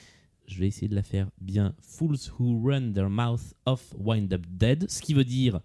je 0.48 0.58
vais 0.60 0.66
essayer 0.68 0.88
de 0.88 0.94
la 0.94 1.02
faire 1.02 1.28
bien. 1.40 1.74
Fools 1.82 2.18
who 2.38 2.60
run 2.64 2.92
their 2.92 3.08
mouth 3.10 3.54
off 3.64 3.94
wind 3.98 4.32
up 4.32 4.44
dead. 4.50 4.86
Ce 4.90 5.00
qui 5.02 5.14
veut 5.14 5.24
dire. 5.24 5.60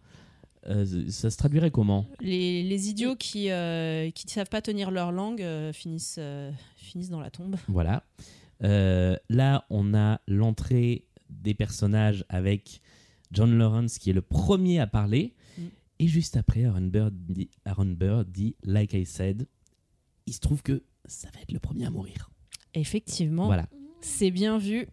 Euh, 0.68 1.10
ça 1.10 1.30
se 1.30 1.38
traduirait 1.38 1.72
comment 1.72 2.06
Les, 2.20 2.64
les 2.64 2.90
idiots 2.90 3.16
qui 3.16 3.48
ne 3.48 4.12
savent 4.28 4.50
pas 4.50 4.62
tenir 4.62 4.92
leur 4.92 5.12
langue 5.12 5.42
euh, 5.42 5.74
finissent, 5.74 6.18
euh, 6.20 6.52
finissent 6.76 7.10
dans 7.10 7.20
la 7.20 7.32
tombe. 7.32 7.56
Voilà. 7.68 8.04
Euh, 8.64 9.18
là, 9.30 9.66
on 9.70 9.94
a 9.94 10.22
l'entrée 10.28 11.06
des 11.30 11.54
personnages 11.54 12.26
avec 12.30 12.82
John 13.32 13.58
Lawrence 13.58 13.98
qui 13.98 14.10
est 14.10 14.14
le 14.14 14.22
premier 14.22 14.80
à 14.80 14.88
parler. 14.88 15.34
Mm. 15.58 15.62
Et 16.00 16.08
juste 16.08 16.38
après, 16.38 16.66
Aaron 16.66 16.82
Burr, 16.82 17.10
dit, 17.12 17.50
Aaron 17.66 17.86
Burr 17.86 18.26
dit 18.26 18.56
Like 18.64 18.94
I 18.94 19.06
said, 19.06 19.48
il 20.28 20.34
se 20.34 20.40
trouve 20.40 20.62
que 20.62 20.84
ça 21.06 21.30
va 21.34 21.42
être 21.42 21.52
le 21.52 21.60
premier 21.60 21.86
à 21.86 21.90
mourir. 21.90 22.30
Effectivement, 22.74 23.48
Voilà. 23.48 23.68
c'est 24.02 24.32
bien 24.32 24.58
vu. 24.58 24.88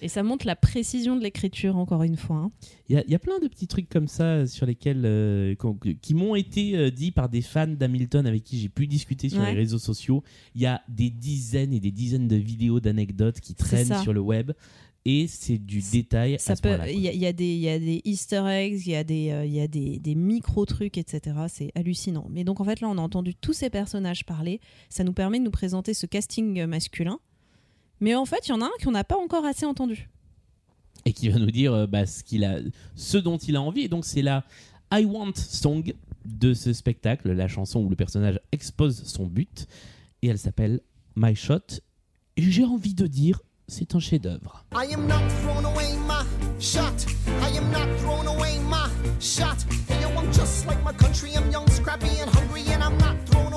Et 0.00 0.08
ça 0.08 0.22
montre 0.22 0.46
la 0.46 0.54
précision 0.54 1.16
de 1.16 1.22
l'écriture, 1.22 1.76
encore 1.76 2.04
une 2.04 2.16
fois. 2.16 2.36
hein. 2.36 2.52
Il 2.88 2.94
y, 2.94 2.98
a- 2.98 3.04
il 3.04 3.10
y 3.10 3.14
a 3.14 3.18
plein 3.18 3.38
de 3.40 3.48
petits 3.48 3.66
trucs 3.66 3.88
comme 3.88 4.06
ça 4.06 4.46
sur 4.46 4.64
lesquels 4.64 5.02
euh, 5.04 5.54
qui 6.00 6.14
m'ont 6.14 6.36
été 6.36 6.76
euh, 6.76 6.90
dits 6.90 7.10
par 7.10 7.28
des 7.28 7.42
fans 7.42 7.66
d'Hamilton 7.66 8.24
avec 8.26 8.44
qui 8.44 8.58
j'ai 8.60 8.68
pu 8.68 8.86
discuter 8.86 9.28
sur 9.28 9.40
Ouais. 9.40 9.50
les 9.52 9.56
réseaux 9.58 9.78
sociaux. 9.80 10.22
Il 10.54 10.60
y 10.62 10.66
a 10.66 10.82
des 10.88 11.10
dizaines 11.10 11.72
et 11.72 11.80
des 11.80 11.90
dizaines 11.90 12.28
de 12.28 12.36
vidéos 12.36 12.78
d'anecdotes 12.80 13.40
qui 13.40 13.54
traînent 13.54 13.98
sur 14.02 14.12
le 14.12 14.20
web 14.20 14.52
et 15.04 15.26
c'est 15.26 15.58
du 15.58 15.80
détail 15.92 16.36
Ça 16.38 16.52
à 16.52 16.56
ce 16.56 16.62
peut, 16.62 16.76
il 16.88 17.00
y, 17.00 17.08
a- 17.08 17.12
il 17.12 17.18
y 17.20 17.26
a 17.26 17.32
des, 17.32 17.52
il 17.54 17.60
y 17.60 17.68
a 17.68 17.78
des 17.78 18.00
Easter 18.04 18.44
eggs, 18.46 18.82
il 18.86 18.92
y 18.92 18.94
a 18.96 19.04
des, 19.04 19.30
euh, 19.30 19.44
il 19.46 19.52
y 19.54 19.60
a 19.60 19.66
des, 19.68 19.98
des 19.98 20.14
micro 20.14 20.64
trucs, 20.66 20.98
etc. 20.98 21.34
C'est 21.48 21.70
hallucinant. 21.74 22.26
Mais 22.30 22.44
donc 22.44 22.60
en 22.60 22.64
fait 22.64 22.80
là, 22.80 22.88
on 22.88 22.98
a 22.98 23.00
entendu 23.00 23.34
tous 23.34 23.52
ces 23.52 23.70
personnages 23.70 24.24
parler. 24.26 24.60
Ça 24.90 25.02
nous 25.04 25.12
permet 25.12 25.38
de 25.40 25.44
nous 25.44 25.50
présenter 25.50 25.92
ce 25.94 26.06
casting 26.06 26.60
euh, 26.60 26.66
masculin. 26.66 27.18
Mais 28.00 28.14
en 28.14 28.24
fait, 28.24 28.46
il 28.46 28.50
y 28.50 28.52
en 28.52 28.60
a 28.60 28.66
un 28.66 28.70
qu'on 28.82 28.92
n'a 28.92 29.04
pas 29.04 29.16
encore 29.16 29.44
assez 29.44 29.66
entendu. 29.66 30.08
et 31.04 31.12
qui 31.12 31.28
va 31.28 31.38
nous 31.38 31.50
dire 31.50 31.72
euh, 31.72 31.86
bah, 31.86 32.06
ce, 32.06 32.22
qu'il 32.22 32.44
a, 32.44 32.58
ce 32.94 33.18
dont 33.18 33.38
il 33.38 33.56
a 33.56 33.62
envie. 33.62 33.82
Et 33.82 33.88
donc, 33.88 34.04
c'est 34.04 34.22
la 34.22 34.44
I 34.92 35.04
Want 35.04 35.32
Song 35.34 35.92
de 36.24 36.54
ce 36.54 36.72
spectacle, 36.72 37.32
la 37.32 37.48
chanson 37.48 37.80
où 37.80 37.88
le 37.88 37.96
personnage 37.96 38.38
expose 38.52 39.02
son 39.04 39.26
but. 39.26 39.66
Et 40.22 40.28
elle 40.28 40.38
s'appelle 40.38 40.80
My 41.16 41.34
Shot. 41.34 41.80
Et 42.36 42.42
j'ai 42.42 42.64
envie 42.64 42.94
de 42.94 43.06
dire, 43.06 43.40
c'est 43.66 43.94
un 43.94 44.00
chef-d'œuvre. 44.00 44.64
I 44.72 44.92
am 44.94 45.06
not 45.06 45.20
throwing 45.42 45.64
away 45.66 45.96
my 46.06 46.24
shot. 46.60 47.06
I 47.42 47.56
am 47.56 47.70
not 47.70 47.88
throwing 47.98 48.26
away 48.26 48.58
my 48.68 48.88
shot. 49.20 49.56
And 49.90 50.00
yo, 50.00 50.08
I'm 50.20 50.32
just 50.32 50.66
like 50.66 50.82
my 50.84 50.92
country. 50.92 51.30
I'm 51.36 51.50
young, 51.50 51.66
scrappy, 51.68 52.08
and 52.20 52.30
hungry, 52.30 52.62
and 52.72 52.82
I'm 52.82 52.96
not 52.98 53.16
throwing 53.26 53.47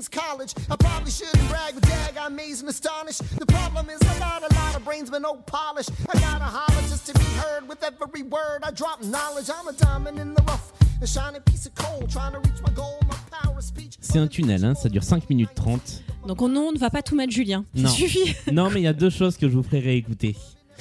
King's 0.00 0.08
College. 0.08 0.54
I 0.70 0.76
probably 0.76 1.10
shouldn't 1.10 1.46
brag, 1.50 1.74
but 1.74 1.82
dag, 1.82 2.16
I'm 2.18 2.32
amazed 2.32 2.60
and 2.62 2.70
astonished. 2.70 3.20
The 3.38 3.44
problem 3.44 3.90
is 3.90 4.00
a 4.00 4.20
lot, 4.20 4.42
a 4.50 4.54
lot 4.54 4.74
of 4.76 4.82
brains, 4.84 5.10
but 5.10 5.20
no 5.20 5.34
polish. 5.34 5.88
I 6.08 6.18
gotta 6.20 6.44
holler 6.44 6.80
just 6.88 7.06
to 7.08 7.12
be 7.12 7.24
heard 7.36 7.68
with 7.68 7.82
every 7.84 8.22
word. 8.22 8.60
I 8.62 8.70
drop 8.70 9.02
knowledge. 9.04 9.50
I'm 9.54 9.68
a 9.68 9.72
diamond 9.74 10.18
in 10.18 10.32
the 10.34 10.42
rough. 10.44 10.72
A 11.02 11.06
shining 11.06 11.42
piece 11.42 11.66
of 11.66 11.74
coal, 11.74 12.06
trying 12.08 12.32
to 12.32 12.38
reach 12.38 12.62
my 12.66 12.72
goal. 12.72 12.98
My 13.08 13.16
power 13.30 13.58
of 13.58 13.62
speech. 13.64 13.96
C'est 14.00 14.18
un 14.18 14.26
tunnel, 14.26 14.64
hein, 14.64 14.74
ça 14.74 14.88
dure 14.88 15.02
5 15.04 15.28
minutes 15.28 15.50
30. 15.54 16.02
Donc 16.26 16.40
on, 16.40 16.48
non, 16.48 16.68
on 16.68 16.72
ne 16.72 16.78
va 16.78 16.88
pas 16.90 17.02
tout 17.02 17.14
mettre 17.14 17.32
Julien. 17.32 17.64
Ça 17.74 17.82
Non. 17.82 17.88
suffit. 17.90 18.34
non, 18.52 18.70
mais 18.70 18.80
il 18.80 18.84
y 18.84 18.88
a 18.88 18.92
deux 18.94 19.10
choses 19.10 19.36
que 19.36 19.48
je 19.50 19.54
vous 19.54 19.62
ferai 19.62 19.80
réécouter. 19.80 20.34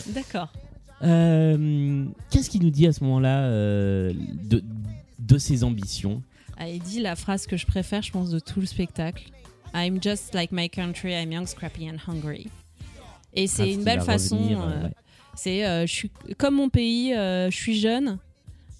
D'accord. 0.07 0.47
Euh, 1.03 2.05
Qu'est-ce 2.30 2.49
qu'il 2.49 2.63
nous 2.63 2.70
dit 2.70 2.88
à 2.88 2.93
ce 2.93 3.03
moment-là 3.03 3.39
euh, 3.43 4.13
de, 4.43 4.63
de 5.20 5.38
ses 5.38 5.63
ambitions? 5.65 6.22
Il 6.68 6.80
dit 6.82 6.99
la 6.99 7.16
phrase 7.16 7.45
que 7.47 7.57
je 7.57 7.66
préfère, 7.66 8.01
je 8.01 8.12
pense, 8.12 8.30
de 8.30 8.39
tout 8.39 8.60
le 8.60 8.66
spectacle. 8.66 9.24
I'm 9.74 10.01
just 10.01 10.34
like 10.34 10.51
my 10.51 10.70
country, 10.70 11.12
I'm 11.14 11.32
young, 11.32 11.45
scrappy 11.47 11.89
and 11.89 11.97
hungry. 12.07 12.47
Et 13.34 13.47
c'est 13.47 13.72
une 13.74 13.84
belle 13.84 14.01
façon. 14.01 14.38
revenir, 14.38 14.62
euh, 14.62 14.84
ouais. 14.84 14.93
C'est 15.36 15.66
euh, 15.66 15.86
je 15.86 15.93
suis 15.93 16.12
comme 16.38 16.55
mon 16.55 16.70
pays, 16.70 17.14
euh, 17.14 17.49
je 17.51 17.55
suis 17.55 17.80
jeune, 17.80 18.18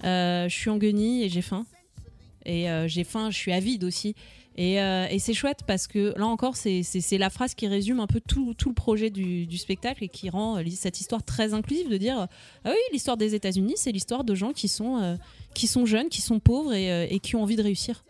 je 0.04 0.48
suis 0.50 0.70
en 0.70 0.78
guenille 0.78 1.24
et 1.24 1.30
j'ai 1.30 1.42
faim. 1.44 1.66
Et 2.46 2.66
j'ai 2.88 3.04
faim, 3.04 3.30
je 3.30 3.38
suis 3.38 3.52
avide 3.52 3.84
aussi. 3.84 4.16
Et, 4.58 4.74
et 4.76 5.20
c'est 5.20 5.34
chouette 5.34 5.60
parce 5.68 5.88
que 5.88 6.14
là 6.18 6.26
encore, 6.26 6.56
c'est- 6.56 7.18
la 7.18 7.30
phrase 7.30 7.54
qui 7.54 7.68
résume 7.68 8.00
un 8.00 8.08
peu 8.08 8.20
tout, 8.20 8.54
tout 8.56 8.70
le 8.70 8.76
projet 8.76 9.10
du, 9.10 9.46
du 9.46 9.58
spectacle 9.58 10.04
et 10.04 10.10
qui 10.10 10.30
rend 10.30 10.60
cette 10.76 11.00
histoire 11.00 11.24
très 11.24 11.54
inclusive 11.54 11.90
de 11.90 11.98
dire 11.98 12.28
Ah 12.66 12.70
oui, 12.72 12.78
l'histoire 12.92 13.18
des 13.18 13.36
États-Unis, 13.36 13.74
c'est 13.78 13.92
l'histoire 13.92 14.24
de 14.24 14.34
gens 14.36 14.52
qui 14.52 14.68
sont, 14.68 15.18
qui 15.60 15.68
sont 15.68 15.86
jeunes, 15.86 16.07
qui 16.07 16.22
sont 16.22 16.39
pauvres 16.39 16.74
et, 16.74 16.89
euh, 16.89 17.05
et 17.10 17.20
qui 17.20 17.36
ont 17.36 17.43
envie 17.43 17.57
de 17.57 17.62
réussir. 17.62 18.05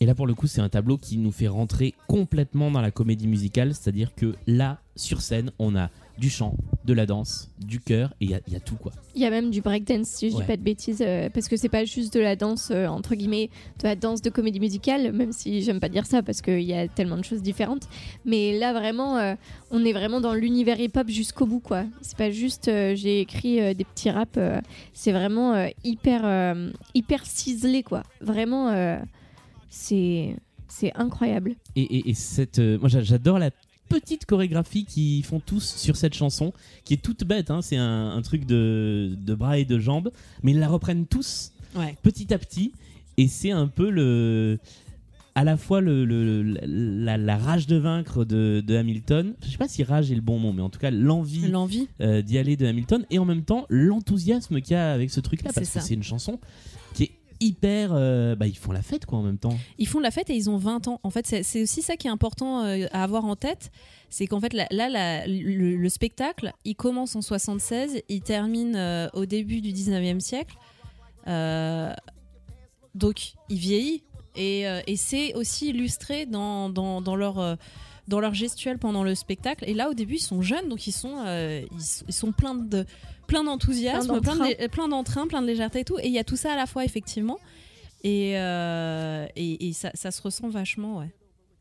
Et 0.00 0.06
là, 0.06 0.16
pour 0.16 0.26
le 0.26 0.34
coup, 0.34 0.48
c'est 0.48 0.60
un 0.60 0.68
tableau 0.68 0.98
qui 0.98 1.16
nous 1.16 1.30
fait 1.30 1.46
rentrer 1.46 1.94
complètement 2.08 2.72
dans 2.72 2.80
la 2.80 2.90
comédie 2.90 3.28
musicale. 3.28 3.72
C'est-à-dire 3.72 4.14
que 4.16 4.34
là, 4.48 4.80
sur 4.96 5.20
scène, 5.22 5.52
on 5.60 5.76
a 5.76 5.90
du 6.18 6.30
chant, 6.30 6.56
de 6.84 6.92
la 6.94 7.06
danse, 7.06 7.50
du 7.64 7.78
chœur, 7.80 8.12
et 8.20 8.24
il 8.24 8.30
y 8.30 8.34
a- 8.34 8.40
il 8.48 8.52
y, 8.52 8.56
a 8.56 8.60
tout, 8.60 8.74
quoi. 8.76 8.92
Il 9.14 9.22
y 9.22 9.24
a 9.24 9.30
même 9.30 9.50
du 9.50 9.60
breakdance, 9.60 10.08
si 10.08 10.30
je 10.30 10.34
Ouais. 10.34 10.40
dis 10.42 10.46
pas 10.46 10.56
de 10.56 10.62
bêtises, 10.62 11.02
euh, 11.06 11.28
parce 11.30 11.46
que 11.48 11.56
c'est 11.56 11.68
pas 11.68 11.84
juste 11.84 12.12
de 12.14 12.20
la 12.20 12.34
danse, 12.34 12.70
euh, 12.72 12.86
entre 12.86 13.14
guillemets, 13.14 13.50
de 13.78 13.84
la 13.84 13.94
danse 13.94 14.20
de 14.22 14.30
comédie 14.30 14.58
musicale, 14.58 15.12
même 15.12 15.32
si 15.32 15.62
j'aime 15.62 15.78
pas 15.80 15.88
dire 15.88 16.06
ça 16.06 16.22
parce 16.22 16.42
qu'il 16.42 16.62
y 16.62 16.74
a 16.74 16.88
tellement 16.88 17.16
de 17.16 17.24
choses 17.24 17.42
différentes. 17.42 17.88
Mais 18.24 18.58
là, 18.58 18.72
vraiment, 18.72 19.16
euh, 19.18 19.34
on 19.70 19.84
est 19.84 19.92
vraiment 19.92 20.20
dans 20.20 20.34
l'univers 20.34 20.80
hip-hop 20.80 21.08
jusqu'au 21.08 21.46
bout, 21.46 21.60
quoi. 21.60 21.84
C'est 22.02 22.16
pas 22.16 22.30
juste 22.30 22.64
j'ai 22.94 23.20
écrit 23.20 23.74
des 23.74 23.84
petits 23.84 24.10
raps, 24.10 24.38
c'est 24.92 25.12
vraiment 25.12 25.68
hyper, 25.84 26.56
hyper 26.94 27.24
ciselé, 27.26 27.82
quoi. 27.82 28.02
Vraiment, 28.20 28.98
c'est 29.70 30.36
c'est 30.70 30.92
incroyable. 30.94 31.54
Et, 31.76 31.82
et- 31.82 32.10
et 32.10 32.14
cette, 32.14 32.58
euh, 32.58 32.78
moi, 32.78 32.88
j'a- 32.90 33.00
j'adore 33.02 33.38
la 33.38 33.50
petite 33.88 34.26
chorégraphie 34.26 34.84
qu'ils 34.84 35.24
font 35.24 35.40
tous 35.40 35.74
sur 35.76 35.96
cette 35.96 36.14
chanson, 36.14 36.52
qui 36.84 36.94
est 36.94 37.02
toute 37.02 37.24
bête. 37.24 37.50
hein. 37.50 37.62
C'est 37.62 37.76
un, 37.76 38.10
un 38.10 38.22
truc 38.22 38.44
de, 38.46 39.10
de 39.16 39.34
bras 39.34 39.58
et 39.58 39.64
de 39.64 39.78
jambes, 39.78 40.10
mais 40.42 40.52
ils 40.52 40.58
la 40.58 40.68
reprennent 40.68 41.06
tous 41.06 41.52
Ouais. 41.76 41.94
petit 42.02 42.32
à 42.32 42.38
petit, 42.38 42.72
et 43.18 43.28
c'est 43.28 43.50
un 43.50 43.66
peu 43.68 43.90
le 43.90 44.58
à 45.34 45.44
la 45.44 45.56
fois 45.56 45.80
le, 45.80 46.04
le- 46.04 46.42
la, 46.66 47.16
la 47.16 47.36
rage 47.36 47.66
de 47.68 47.76
vaincre 47.76 48.24
de, 48.24 48.60
de 48.66 48.74
Hamilton, 48.74 49.34
je 49.44 49.50
sais 49.50 49.56
pas 49.58 49.68
si 49.68 49.84
rage 49.84 50.10
est 50.10 50.16
le 50.16 50.20
bon 50.20 50.38
mot, 50.40 50.52
mais 50.52 50.62
en 50.62 50.70
tout 50.70 50.80
cas 50.80 50.90
l'envie 50.90 51.46
L'envie. 51.46 51.86
euh, 52.00 52.22
d'y 52.22 52.38
aller 52.38 52.56
de 52.56 52.66
Hamilton 52.66 53.04
et 53.10 53.18
en 53.20 53.24
même 53.24 53.42
temps 53.44 53.64
l'enthousiasme 53.68 54.60
qu'il 54.60 54.72
y 54.72 54.76
a 54.76 54.92
avec 54.92 55.10
ce 55.10 55.20
truc-là 55.20 55.50
parce 55.54 55.70
que 55.70 55.80
c'est 55.80 55.94
une 55.94 56.02
chanson 56.02 56.40
qui 56.94 57.04
est 57.04 57.10
hyper. 57.40 57.90
euh, 57.92 58.34
bah, 58.34 58.46
ils 58.46 58.56
font 58.56 58.72
la 58.72 58.82
fête 58.82 59.06
quoi 59.06 59.18
en 59.18 59.22
même 59.22 59.38
temps. 59.38 59.56
Ils 59.78 59.88
font 59.88 60.00
la 60.00 60.10
fête 60.10 60.30
et 60.30 60.34
ils 60.34 60.50
ont 60.50 60.56
20 60.56 60.88
ans. 60.88 61.00
En 61.02 61.10
fait, 61.10 61.26
c'est 61.26 61.62
aussi 61.62 61.82
ça 61.82 61.96
qui 61.96 62.06
est 62.06 62.10
important 62.10 62.64
euh, 62.64 62.86
à 62.92 63.02
avoir 63.02 63.24
en 63.24 63.36
tête. 63.36 63.70
C'est 64.10 64.26
qu'en 64.26 64.40
fait, 64.40 64.52
là, 64.52 64.66
le, 65.26 65.76
le 65.76 65.88
spectacle, 65.88 66.52
il 66.64 66.74
commence 66.74 67.14
en 67.16 67.22
76, 67.22 68.02
il 68.08 68.20
termine 68.22 68.74
euh, 68.76 69.08
au 69.12 69.26
début 69.26 69.60
du 69.60 69.72
19e 69.72 70.20
siècle. 70.20 70.56
Donc, 72.94 73.32
il 73.48 73.58
vieillit. 73.58 74.02
Et, 74.36 74.64
c'est 74.96 75.34
aussi 75.34 75.70
illustré 75.70 76.26
dans, 76.26 76.68
dans, 76.70 77.00
dans 77.00 77.16
leur. 77.16 77.58
dans 78.06 78.20
leur 78.20 78.34
gestuelle 78.34 78.78
pendant 78.78 79.02
le 79.04 79.14
spectacle 79.14 79.64
et 79.66 79.74
là 79.74 79.90
au 79.90 79.94
début 79.94 80.14
ils 80.14 80.20
sont 80.20 80.40
jeunes 80.40 80.70
donc 80.70 80.86
ils 80.86 80.92
sont 80.92 81.16
ils 82.08 82.14
sont 82.14 82.32
pleins 82.32 82.54
de 82.54 82.86
plein 83.28 83.44
d'enthousiasme 83.44 84.08
Plein 84.08 84.20
plein 84.68 84.88
d'entrain. 84.88 85.24
de- 85.24 85.28
plein 85.28 85.42
de 85.42 85.46
légèreté 85.46 85.80
et 85.80 85.84
tout 85.84 85.98
et 86.00 86.06
il 86.08 86.12
y 86.12 86.18
a 86.18 86.24
tout 86.24 86.36
ça 86.36 86.52
à 86.52 86.56
la 86.56 86.66
fois 86.66 86.84
effectivement 86.84 87.38
et, 88.02 88.38
euh, 88.38 89.26
et, 89.36 89.68
et 89.68 89.72
ça, 89.72 89.90
ça 89.94 90.10
se 90.10 90.20
ressent 90.22 90.48
vachement, 90.48 90.98
ouais. 90.98 91.10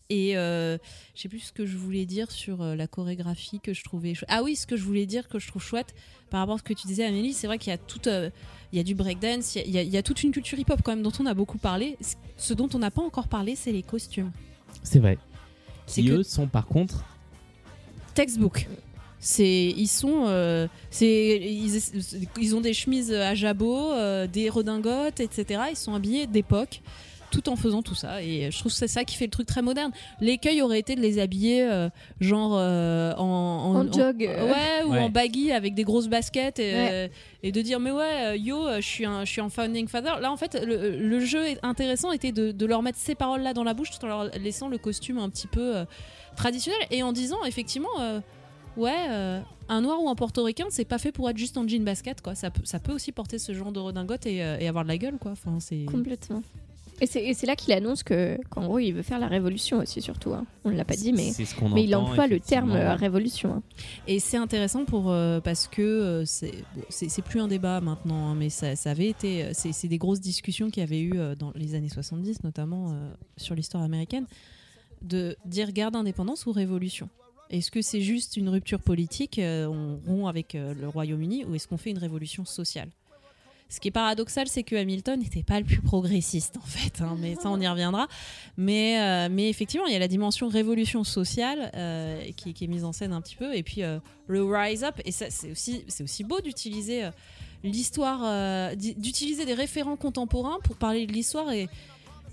Et 0.10 0.38
euh, 0.38 0.78
je 1.16 1.22
sais 1.24 1.28
plus 1.30 1.40
ce 1.40 1.52
que 1.52 1.66
je 1.66 1.76
voulais 1.76 2.06
dire 2.06 2.32
sur 2.32 2.62
euh, 2.62 2.76
la 2.76 2.88
chorégraphie 2.88 3.60
que 3.60 3.74
je 3.74 3.84
trouvais. 3.84 4.14
Ah 4.30 4.42
oui, 4.44 4.56
ce 4.56 4.66
que 4.66 4.78
je 4.78 4.84
voulais 4.84 5.06
dire 5.06 5.28
que 5.28 5.38
je 5.40 5.48
trouve 5.50 5.62
chouette 5.62 5.94
par 6.30 6.40
rapport 6.40 6.56
à 6.56 6.58
ce 6.60 6.64
que 6.64 6.74
tu 6.74 6.88
disais, 6.88 7.04
Amélie, 7.06 7.34
c'est 7.34 7.48
vrai 7.48 7.58
qu'il 7.58 7.72
y 7.72 7.74
a 7.74 7.78
tout, 7.78 8.08
euh, 8.08 8.30
il 8.72 8.78
y 8.78 8.80
a 8.80 8.84
du 8.84 8.96
breakdance, 8.96 9.56
il 9.56 9.70
y 9.70 9.78
a- 9.80 9.82
il 9.82 9.90
y, 9.90 9.98
a- 9.98 10.04
toute 10.04 10.24
une 10.24 10.32
culture 10.32 10.58
hip-hop 10.60 10.80
quand 10.84 10.92
même 10.94 11.04
dont 11.04 11.12
on 11.20 11.26
a 11.26 11.34
beaucoup 11.34 11.58
parlé. 11.58 11.98
Ce- 12.38 12.54
dont 12.54 12.70
on 12.74 12.80
n'a 12.80 12.92
pas 12.92 13.02
encore 13.02 13.28
parlé, 13.28 13.56
c'est 13.58 13.72
les 13.74 13.84
costumes. 13.84 14.32
C'est 14.84 15.00
vrai. 15.00 15.18
Qui 15.88 16.10
eux 16.12 16.24
sont 16.24 16.48
par 16.48 16.68
contre 16.68 17.04
Textbook. 18.14 18.68
C'est, 19.20 19.74
ils 19.76 19.88
sont, 19.88 20.26
euh, 20.28 20.68
c'est, 20.92 21.38
ils, 21.42 21.82
ils 22.40 22.56
ont 22.56 22.62
des 22.62 22.74
chemises 22.74 23.12
à 23.12 23.34
jabot, 23.36 23.92
euh, 23.92 24.28
des 24.28 24.50
redingotes, 24.50 25.20
etc. 25.20 25.62
Ils 25.72 25.76
sont 25.76 25.96
habillés 25.96 26.28
d'époque, 26.28 26.82
tout 27.32 27.50
en 27.50 27.56
faisant 27.56 27.82
tout 27.82 27.96
ça. 27.96 28.22
Et 28.22 28.52
je 28.52 28.60
trouve 28.60 28.72
que 28.72 28.78
c'est 28.78 28.88
ça 28.88 29.04
qui 29.04 29.16
fait 29.18 29.26
le 29.26 29.32
truc 29.32 29.48
très 29.48 29.64
moderne. 29.64 29.92
L'écueil 30.22 30.62
aurait 30.62 30.80
été 30.80 30.96
de 30.96 31.02
les 31.02 31.18
habiller, 31.20 31.64
euh, 31.64 31.90
genre 32.22 32.54
euh, 32.58 33.14
en, 33.18 33.76
En 33.88 33.92
jog, 33.92 34.20
ouais, 34.22 34.84
ou 34.86 34.92
Ouais. 34.92 35.00
en 35.00 35.10
baggy 35.10 35.52
avec 35.52 35.74
des 35.74 35.84
grosses 35.84 36.08
baskets 36.08 36.60
et, 36.60 36.72
euh, 36.76 37.08
et 37.42 37.52
de 37.52 37.62
dire 37.62 37.80
mais 37.80 37.92
ouais, 37.92 38.38
yo, 38.40 38.68
je 38.78 38.82
suis 38.82 39.06
un, 39.06 39.26
je 39.26 39.32
suis 39.32 39.42
un 39.42 39.50
founding 39.50 39.88
father. 39.88 40.20
Là, 40.22 40.32
en 40.32 40.38
fait, 40.38 40.58
le, 40.64 40.92
le 40.96 41.20
jeu 41.20 41.44
est 41.44 41.58
intéressant 41.64 42.12
était 42.12 42.32
de, 42.32 42.52
de 42.52 42.66
leur 42.68 42.84
mettre 42.84 43.00
ces 43.00 43.16
paroles 43.16 43.42
là 43.42 43.54
dans 43.56 43.64
la 43.64 43.74
bouche 43.74 43.90
tout 43.90 44.06
en 44.06 44.08
leur 44.08 44.24
laissant 44.40 44.68
le 44.70 44.78
costume 44.78 45.18
un 45.18 45.30
petit 45.30 45.48
peu 45.48 45.76
euh, 45.78 45.86
traditionnel 46.36 46.80
et 46.92 47.02
en 47.02 47.12
disant 47.14 47.44
effectivement. 47.46 47.90
Ouais, 48.78 49.08
euh, 49.10 49.42
un 49.70 49.82
noir 49.82 50.02
ou 50.02 50.10
un 50.10 50.16
portoricain, 50.16 50.66
c'est 50.70 50.86
pas 50.86 50.98
fait 51.00 51.12
pour 51.12 51.30
être 51.30 51.38
juste 51.38 51.58
en 51.58 51.68
jean 51.68 51.84
basket, 51.84 52.22
quoi. 52.22 52.36
Ça 52.36 52.52
peut, 52.52 52.62
ça 52.64 52.80
peut 52.80 52.94
aussi 52.94 53.12
porter 53.12 53.40
ce 53.40 53.54
genre 53.54 53.72
de 53.72 53.80
redingote 53.80 54.26
et, 54.28 54.44
euh, 54.44 54.58
et 54.60 54.68
avoir 54.68 54.84
de 54.84 54.90
la 54.90 54.98
gueule, 54.98 55.18
quoi. 55.20 55.32
Enfin, 55.32 55.60
c'est. 55.60 55.86
Complètement. 55.86 56.44
Et 57.00 57.06
c'est 57.06 57.24
et 57.24 57.36
c'est 57.36 57.46
là 57.46 57.56
qu'il 57.56 57.72
annonce 57.74 58.02
que 58.02 58.40
qu'en 58.50 58.66
gros 58.66 58.80
il 58.80 58.92
veut 58.92 59.04
faire 59.04 59.20
la 59.20 59.28
révolution 59.28 59.78
aussi 59.78 60.02
surtout. 60.02 60.34
hein. 60.34 60.48
On 60.66 60.72
ne 60.72 60.76
l'a 60.76 60.84
pas 60.84 60.96
dit 60.96 61.14
mais 61.14 61.30
c'est 61.30 61.46
ce 61.46 61.54
qu'on 61.54 61.70
mais 61.70 61.84
il 61.84 61.96
emploie 61.96 62.26
le 62.26 62.40
terme 62.40 62.72
euh, 62.72 62.96
révolution. 62.96 63.54
hein. 63.54 63.62
Et 64.08 64.20
c'est 64.20 64.38
intéressant 64.38 64.84
pour 64.84 65.12
euh, 65.12 65.40
parce 65.40 65.68
que 65.68 65.84
euh, 65.84 66.26
c'est 66.26 66.54
bon, 66.76 66.82
c'est 66.90 67.08
c'est 67.08 67.22
plus 67.22 67.40
un 67.40 67.48
débat 67.48 67.82
maintenant, 67.82 68.30
hein, 68.30 68.36
mais 68.36 68.50
ça, 68.50 68.76
ça 68.76 68.90
avait 68.90 69.10
été 69.10 69.46
c'est 69.54 69.74
c'est 69.74 69.88
des 69.88 70.00
grosses 70.00 70.22
discussions 70.22 70.72
qu'il 70.72 70.82
y 70.82 70.84
avait 70.84 71.00
eu 71.02 71.20
euh, 71.20 71.36
dans 71.36 71.52
les 71.54 71.76
années 71.76 71.88
70 71.88 72.44
notamment 72.44 72.90
euh, 72.90 73.12
sur 73.38 73.54
l'histoire 73.54 73.84
américaine 73.84 74.26
de 75.04 75.38
dire 75.46 75.74
guerre 75.74 75.92
d'indépendance 75.92 76.48
ou 76.48 76.52
révolution. 76.52 77.10
Est-ce 77.50 77.72
que 77.72 77.82
c'est 77.82 78.02
juste 78.02 78.36
une 78.38 78.50
rupture 78.50 78.82
politique, 78.82 79.40
euh, 79.40 79.68
on 79.68 79.98
rompt 80.06 80.28
avec 80.28 80.56
euh, 80.56 80.74
le 80.74 80.88
Royaume-Uni, 80.90 81.46
ou 81.46 81.56
est-ce 81.56 81.68
qu'on 81.68 81.78
fait 81.78 81.92
une 81.92 81.98
révolution 81.98 82.44
sociale? 82.46 82.90
Ce 83.70 83.80
qui 83.80 83.90
est 83.90 83.92
paradoxal, 83.92 84.48
c'est 84.48 84.64
que 84.64 84.76
Hamilton 84.76 85.20
n'était 85.20 85.44
pas 85.44 85.60
le 85.60 85.66
plus 85.66 85.82
progressiste, 85.82 86.56
en 86.58 86.66
fait. 86.66 87.02
hein, 87.02 87.18
mais 87.20 87.36
ça, 87.36 87.50
on 87.50 87.60
y 87.60 87.68
reviendra. 87.68 88.08
Mais, 88.56 89.00
euh, 89.00 89.28
mais 89.30 89.50
effectivement, 89.50 89.86
il 89.88 89.94
y 89.94 89.96
a 89.96 90.00
la 90.00 90.08
dimension 90.08 90.48
révolution 90.48 91.04
sociale 91.04 91.72
qui, 92.38 92.56
est 92.62 92.68
mise 92.68 92.86
en 92.86 92.94
scène 92.94 93.12
un 93.12 93.22
petit 93.22 93.36
peu. 93.36 93.54
Et 93.54 93.64
puis 93.64 93.82
le 94.28 94.44
rise 94.46 94.86
up. 94.86 94.96
Et 95.04 95.12
c'est 95.12 95.52
aussi, 95.52 95.84
c'est 95.90 96.04
aussi 96.04 96.24
beau 96.24 96.40
d'utiliser 96.40 97.10
l'histoire, 97.62 98.74
d'utiliser 98.78 99.46
des 99.46 99.54
référents 99.54 99.98
contemporains 99.98 100.60
pour 100.64 100.78
parler 100.78 101.06
de 101.06 101.12
l'histoire. 101.12 101.52
Et 101.52 101.68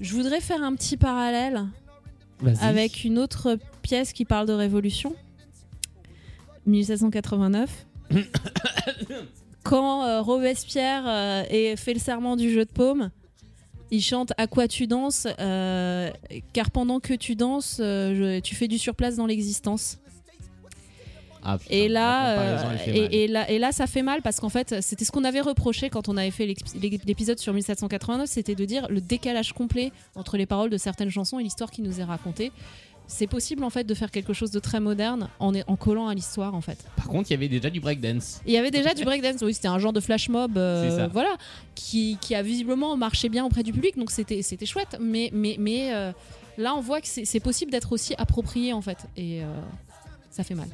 je 0.01 0.15
voudrais 0.15 0.41
faire 0.41 0.63
un 0.63 0.77
petit 0.77 0.97
parallèle. 0.97 1.67
Avec 2.61 3.05
une 3.05 3.19
autre 3.19 3.59
pièce 3.83 4.13
qui 4.13 4.25
parle 4.25 4.47
de 4.47 4.53
révolution. 4.53 5.15
1789. 6.67 7.87
Quand 9.63 10.05
euh, 10.05 10.21
Robespierre 10.21 11.05
euh, 11.07 11.45
ait 11.49 11.77
fait 11.77 11.95
le 11.95 12.01
serment 12.01 12.37
du 12.37 12.53
jeu 12.53 12.65
de 12.65 12.71
paume, 12.71 13.11
il 13.91 14.03
chante 14.03 14.33
À 14.37 14.47
quoi 14.47 14.69
tu 14.69 14.87
danses 14.87 15.27
euh, 15.41 16.11
Car 16.53 16.71
pendant 16.71 17.01
que 17.01 17.15
tu 17.15 17.35
danses, 17.35 17.81
tu 18.43 18.55
fais 18.55 18.69
du 18.69 18.79
surplace 18.79 19.17
dans 19.17 19.27
l'existence. 19.27 19.99
Ah, 21.45 21.59
putain, 21.59 21.75
Et 21.75 21.89
là, 21.89 22.39
euh, 22.39 22.77
et, 22.87 23.25
et 23.25 23.29
là, 23.29 23.51
et 23.51 23.59
là, 23.59 23.73
ça 23.73 23.87
fait 23.87 24.03
mal 24.03 24.23
parce 24.23 24.41
qu'en 24.41 24.49
fait, 24.49 24.81
c'était 24.81 25.05
ce 25.05 25.13
qu'on 25.13 25.25
avait 25.25 25.41
reproché 25.41 25.91
quand 25.91 26.09
on 26.09 26.17
avait 26.17 26.31
fait 26.31 26.47
l'épisode 27.07 27.39
sur 27.39 27.53
1789, 27.53 28.29
c'était 28.29 28.55
de 28.55 28.65
dire 28.65 28.87
le 28.89 29.01
décalage 29.01 29.53
complet 29.53 29.93
entre 30.15 30.37
les 30.37 30.47
paroles 30.47 30.71
de 30.71 30.79
certaines 30.79 31.11
chansons 31.11 31.39
et 31.39 31.43
l'histoire 31.43 31.71
qui 31.71 31.83
nous 31.83 32.01
est 32.01 32.05
racontée. 32.05 32.51
C'est 33.07 33.27
possible 33.27 33.65
en 33.65 33.71
fait 33.71 33.85
de 33.85 33.93
faire 33.93 34.11
quelque 34.11 34.33
chose 34.33 34.51
de 34.51 34.59
très 34.59 34.81
moderne 34.81 35.29
en, 35.39 35.53
collant 35.77 36.09
à 36.09 36.15
l'histoire 36.15 36.55
en 36.55 36.63
fait. 36.63 36.79
Par 36.97 37.07
contre, 37.07 37.31
il 37.31 37.35
y 37.35 37.37
avait 37.37 37.49
déjà 37.49 37.69
du 37.69 37.81
breakdance. 37.81 38.41
Il 38.47 38.53
y 38.53 38.57
avait 38.57 38.71
déjà 38.71 38.95
du 38.95 39.05
breakdance, 39.05 39.43
oui, 39.43 39.53
c'était 39.53 39.69
un 39.69 39.79
genre 39.79 39.93
de 39.93 40.01
flash 40.01 40.31
mob, 40.31 40.57
euh, 40.57 41.07
voilà, 41.13 41.37
qui, 41.75 42.17
qui 42.23 42.35
a 42.35 42.43
visiblement 42.43 42.97
marché 42.97 43.29
bien 43.29 43.45
auprès 43.45 43.63
du 43.63 43.73
public, 43.73 43.99
donc 43.99 44.11
c'était 44.11 44.41
c'était 44.41 44.65
chouette. 44.65 44.97
Mais 45.01 45.29
mais 45.35 45.57
mais 45.59 45.93
euh, 45.93 46.13
là, 46.57 46.75
on 46.75 46.81
voit 46.81 47.03
que 47.03 47.09
c'est 47.09 47.27
c'est 47.27 47.41
possible 47.41 47.71
d'être 47.71 47.93
aussi 47.93 48.15
approprié 48.17 48.73
en 48.73 48.81
fait, 48.81 49.07
et 49.19 49.43
euh, 49.43 49.47
ça 50.31 50.43
fait 50.43 50.55
mal. 50.55 50.69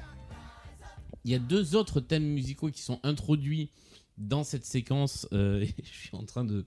Il 1.25 1.31
y 1.31 1.35
a 1.35 1.39
deux 1.39 1.77
autres 1.77 2.01
thèmes 2.01 2.25
musicaux 2.27 2.71
qui 2.71 2.83
sont 2.83 3.01
introduits 3.03 3.71
dans 4.19 4.45
cette 4.45 4.65
séquence. 4.65 5.27
euh, 5.33 5.61
et 5.63 5.75
je 5.83 5.89
suis 5.99 6.17
en 6.17 6.25
train 6.25 6.45
de. 6.45 6.65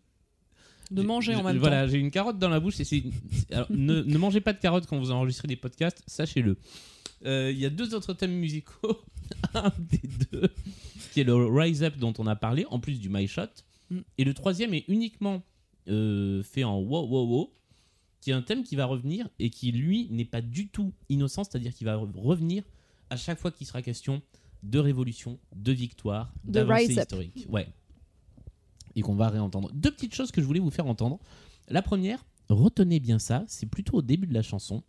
De 0.91 1.01
manger 1.01 1.33
en 1.33 1.43
même 1.43 1.57
Voilà, 1.57 1.85
temps. 1.85 1.91
j'ai 1.91 1.97
une 1.97 2.11
carotte 2.11 2.37
dans 2.39 2.49
la 2.49 2.59
bouche. 2.59 2.79
Et 2.79 3.03
alors, 3.51 3.67
ne, 3.71 4.01
ne 4.01 4.17
mangez 4.17 4.41
pas 4.41 4.53
de 4.53 4.59
carottes 4.59 4.85
quand 4.85 4.99
vous 4.99 5.11
enregistrez 5.11 5.47
des 5.47 5.55
podcasts, 5.55 6.03
sachez-le. 6.07 6.57
Euh, 7.25 7.51
Il 7.51 7.57
y 7.57 7.65
a 7.65 7.69
deux 7.69 7.95
autres 7.95 8.13
thèmes 8.13 8.33
musicaux. 8.35 8.99
un 9.53 9.71
des 9.79 10.01
deux, 10.31 10.49
qui 11.13 11.21
est 11.21 11.23
le 11.23 11.33
Rise 11.33 11.81
Up 11.83 11.97
dont 11.97 12.13
on 12.19 12.27
a 12.27 12.35
parlé, 12.35 12.65
en 12.69 12.79
plus 12.79 12.99
du 12.99 13.09
My 13.09 13.27
Shot. 13.27 13.47
Mm. 13.89 13.99
Et 14.17 14.23
le 14.25 14.33
troisième 14.33 14.73
est 14.73 14.83
uniquement 14.89 15.41
euh, 15.87 16.43
fait 16.43 16.63
en 16.65 16.77
wow 16.79 17.07
wow 17.07 17.25
wow, 17.27 17.53
qui 18.21 18.29
est 18.31 18.33
un 18.33 18.41
thème 18.41 18.63
qui 18.63 18.75
va 18.75 18.85
revenir 18.85 19.29
et 19.39 19.49
qui, 19.49 19.71
lui, 19.71 20.07
n'est 20.11 20.25
pas 20.25 20.41
du 20.41 20.67
tout 20.67 20.93
innocent, 21.09 21.45
c'est-à-dire 21.45 21.73
qu'il 21.73 21.85
va 21.85 21.95
re- 21.95 22.11
revenir 22.15 22.63
à 23.09 23.15
chaque 23.15 23.39
fois 23.39 23.51
qu'il 23.51 23.65
sera 23.65 23.81
question 23.81 24.21
de 24.63 24.79
révolution, 24.79 25.39
de 25.55 25.71
victoire, 25.71 26.33
De 26.45 26.53
d'avancée 26.53 26.93
historique. 27.03 27.45
Ouais. 27.49 27.67
Et 28.95 29.01
qu'on 29.01 29.15
va 29.15 29.29
réentendre. 29.29 29.71
Deux 29.73 29.91
petites 29.91 30.13
choses 30.15 30.31
que 30.31 30.41
je 30.41 30.45
voulais 30.47 30.59
vous 30.59 30.69
faire 30.71 30.87
entendre. 30.87 31.19
La 31.67 31.81
première, 31.81 32.25
retenez 32.49 32.99
bien 32.99 33.19
ça, 33.19 33.43
c'est 33.47 33.65
plutôt 33.65 33.97
au 33.97 34.01
début 34.01 34.27
de 34.27 34.33
la 34.33 34.41
chanson. 34.41 34.83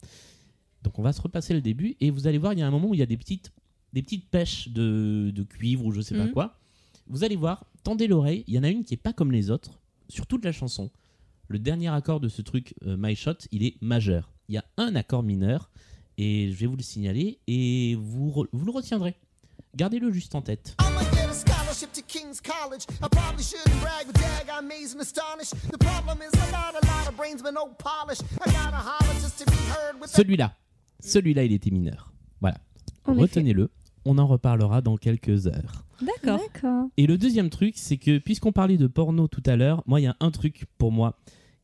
Donc 0.83 0.99
on 0.99 1.03
va 1.03 1.12
se 1.12 1.20
repasser 1.22 1.55
le 1.55 1.61
début 1.62 1.97
et 2.01 2.11
vous 2.11 2.27
allez 2.27 2.39
voir, 2.39 2.53
il 2.53 2.59
y 2.59 2.62
a 2.62 2.66
un 2.66 2.70
moment 2.70 2.89
où 2.89 2.95
il 2.95 3.01
y 3.01 3.03
a 3.03 3.07
des 3.07 3.16
petites, 3.16 3.53
des 3.93 4.03
petites 4.03 4.29
pêches 4.29 4.68
de, 4.68 5.33
de 5.35 5.43
cuivre 5.43 5.85
ou 5.87 5.93
je 5.93 6.01
sais 6.01 6.16
pas 6.16 6.25
Mhm. 6.27 6.33
quoi. 6.33 6.59
Vous 7.07 7.25
allez 7.25 7.37
voir, 7.37 7.64
tendez 7.83 8.07
l'oreille, 8.07 8.45
il 8.47 8.55
y 8.55 8.59
en 8.59 8.64
a 8.64 8.68
une 8.68 8.85
qui 8.85 8.95
est 8.95 8.99
pas 8.99 9.12
comme 9.12 9.33
les 9.33 9.51
autres 9.51 9.81
sur 10.09 10.27
toute 10.27 10.45
la 10.45 10.53
chanson. 10.53 10.91
Le 11.49 11.59
dernier 11.59 11.89
accord 11.89 12.20
de 12.20 12.29
ce 12.29 12.43
truc, 12.43 12.75
euh, 12.87 12.97
My 12.99 13.14
Shot, 13.14 13.35
il 13.53 13.64
est 13.64 13.81
majeur. 13.83 14.33
Il 14.49 14.55
y 14.55 14.59
a 14.59 14.64
un 14.77 14.95
accord 14.95 15.22
mineur 15.22 15.70
et 16.18 16.51
je 16.51 16.57
vais 16.57 16.66
vous 16.66 16.77
le 16.77 16.83
signaler 16.83 17.39
et 17.47 17.95
vous, 17.95 18.31
vous 18.53 18.64
le 18.64 18.70
retiendrez. 18.72 19.14
Gardez-le 19.77 20.12
juste 20.12 20.35
en 20.35 20.43
tête. 20.43 20.77
I'ma 20.81 21.01
get 21.12 21.29
a 21.29 21.35
scholarship 21.35 21.93
to 21.93 22.03
King's 22.07 22.41
College. 22.41 22.87
I 23.03 23.09
probably 23.09 23.43
shouldn't 23.43 23.81
brag, 23.81 24.07
but 24.07 24.14
dag, 24.14 24.49
I'm 24.49 24.66
amazed 24.66 24.95
and 24.95 25.03
astonished. 25.03 25.55
The 25.72 25.79
problem 25.79 26.18
is 26.22 26.31
I 26.35 26.51
got 26.53 26.75
a 26.81 26.87
lot 26.87 27.09
of 27.09 27.16
brains, 27.16 27.43
but 27.43 27.53
no 27.53 27.75
polish. 27.79 28.20
I 28.41 28.53
gotta 28.53 28.77
holler 28.77 29.14
just 29.20 29.39
to 29.39 29.47
be 29.47 29.57
heard 29.68 30.01
with 30.01 30.11
Celui-là, 30.11 30.55
celui-là, 31.01 31.45
il 31.45 31.53
était 31.53 31.70
mineur. 31.70 32.12
Voilà. 32.41 32.59
Retenez-le. 33.05 33.68
On 34.05 34.18
en 34.18 34.27
reparlera 34.27 34.81
dans 34.81 34.97
quelques 34.97 35.47
heures. 35.47 35.85
D'accord. 36.01 36.39
D'accord. 36.39 36.89
Et 36.97 37.07
le 37.07 37.18
deuxième 37.18 37.51
truc, 37.51 37.75
c'est 37.77 37.97
que 37.97 38.18
puisqu'on 38.18 38.53
parlait 38.53 38.77
de 38.77 38.87
porno 38.87 39.27
tout 39.27 39.43
à 39.47 39.57
l'heure, 39.57 39.83
moi, 39.87 40.01
il 40.01 40.05
y 40.05 40.07
a 40.07 40.16
un 40.20 40.31
truc 40.31 40.66
pour 40.79 40.93
moi 40.93 41.16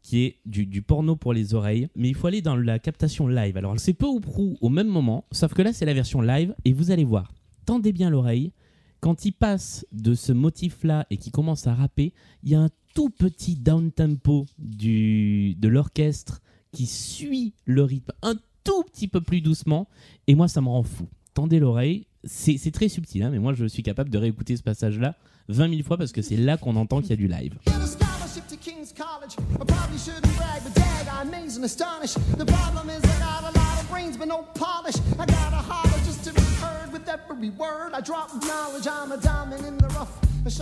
qui 0.03 0.25
est 0.25 0.41
du, 0.47 0.67
du 0.67 0.83
porno 0.83 1.15
pour 1.15 1.33
les 1.33 1.55
oreilles, 1.55 1.89
mais 1.95 2.09
il 2.09 2.15
faut 2.15 2.27
aller 2.27 2.41
dans 2.41 2.57
la 2.57 2.79
captation 2.79 3.29
live. 3.29 3.57
Alors, 3.57 3.79
c'est 3.79 3.93
peu 3.93 4.07
ou 4.07 4.19
prou 4.19 4.57
au 4.63 4.71
même 4.71 4.89
moment, 4.89 5.27
sauf 5.31 5.53
que 5.53 5.63
là, 5.63 5.73
c'est 5.73 5.85
la 5.85 5.93
version 5.93 6.23
live, 6.23 6.55
et 6.65 6.73
vous 6.73 6.91
allez 6.91 7.05
voir, 7.05 7.31
tendez 7.67 7.93
bien 7.93 8.11
l'oreille, 8.11 8.53
quand 9.01 9.25
il 9.25 9.33
passe 9.33 9.87
de 9.93 10.15
ce 10.15 10.33
motif-là 10.33 11.07
et 11.11 11.17
qu'il 11.17 11.33
commence 11.33 11.67
à 11.67 11.75
rapper, 11.75 12.13
il 12.43 12.51
y 12.51 12.55
a 12.55 12.61
un 12.61 12.71
tout 12.95 13.11
petit 13.11 13.57
down-tempo 13.57 14.47
de 14.59 15.69
l'orchestre 15.69 16.41
qui 16.73 16.87
suit 16.87 17.55
le 17.65 17.83
rythme 17.83 18.13
un 18.23 18.35
tout 18.65 18.83
petit 18.85 19.09
peu 19.09 19.21
plus 19.21 19.41
doucement, 19.41 19.89
et 20.27 20.35
moi, 20.35 20.49
ça 20.49 20.61
me 20.61 20.69
rend 20.69 20.83
fou. 20.83 21.09
Tendez 21.35 21.59
l'oreille, 21.59 22.07
c'est 22.25 22.59
c'est 22.59 22.71
très 22.71 22.89
subtil, 22.89 23.23
hein, 23.23 23.31
mais 23.31 23.39
moi, 23.39 23.55
je 23.55 23.65
suis 23.65 23.83
capable 23.83 24.11
de 24.11 24.19
réécouter 24.19 24.57
ce 24.57 24.63
passage-là 24.63 25.17
20 25.49 25.71
000 25.71 25.83
fois 25.83 25.97
parce 25.97 26.13
que 26.13 26.23
c'est 26.23 26.37
là 26.37 26.57
qu'on 26.57 26.77
entend 26.77 27.01
qu'il 27.01 27.11
y 27.11 27.13
a 27.15 27.17
du 27.17 27.27
live. 27.29 27.57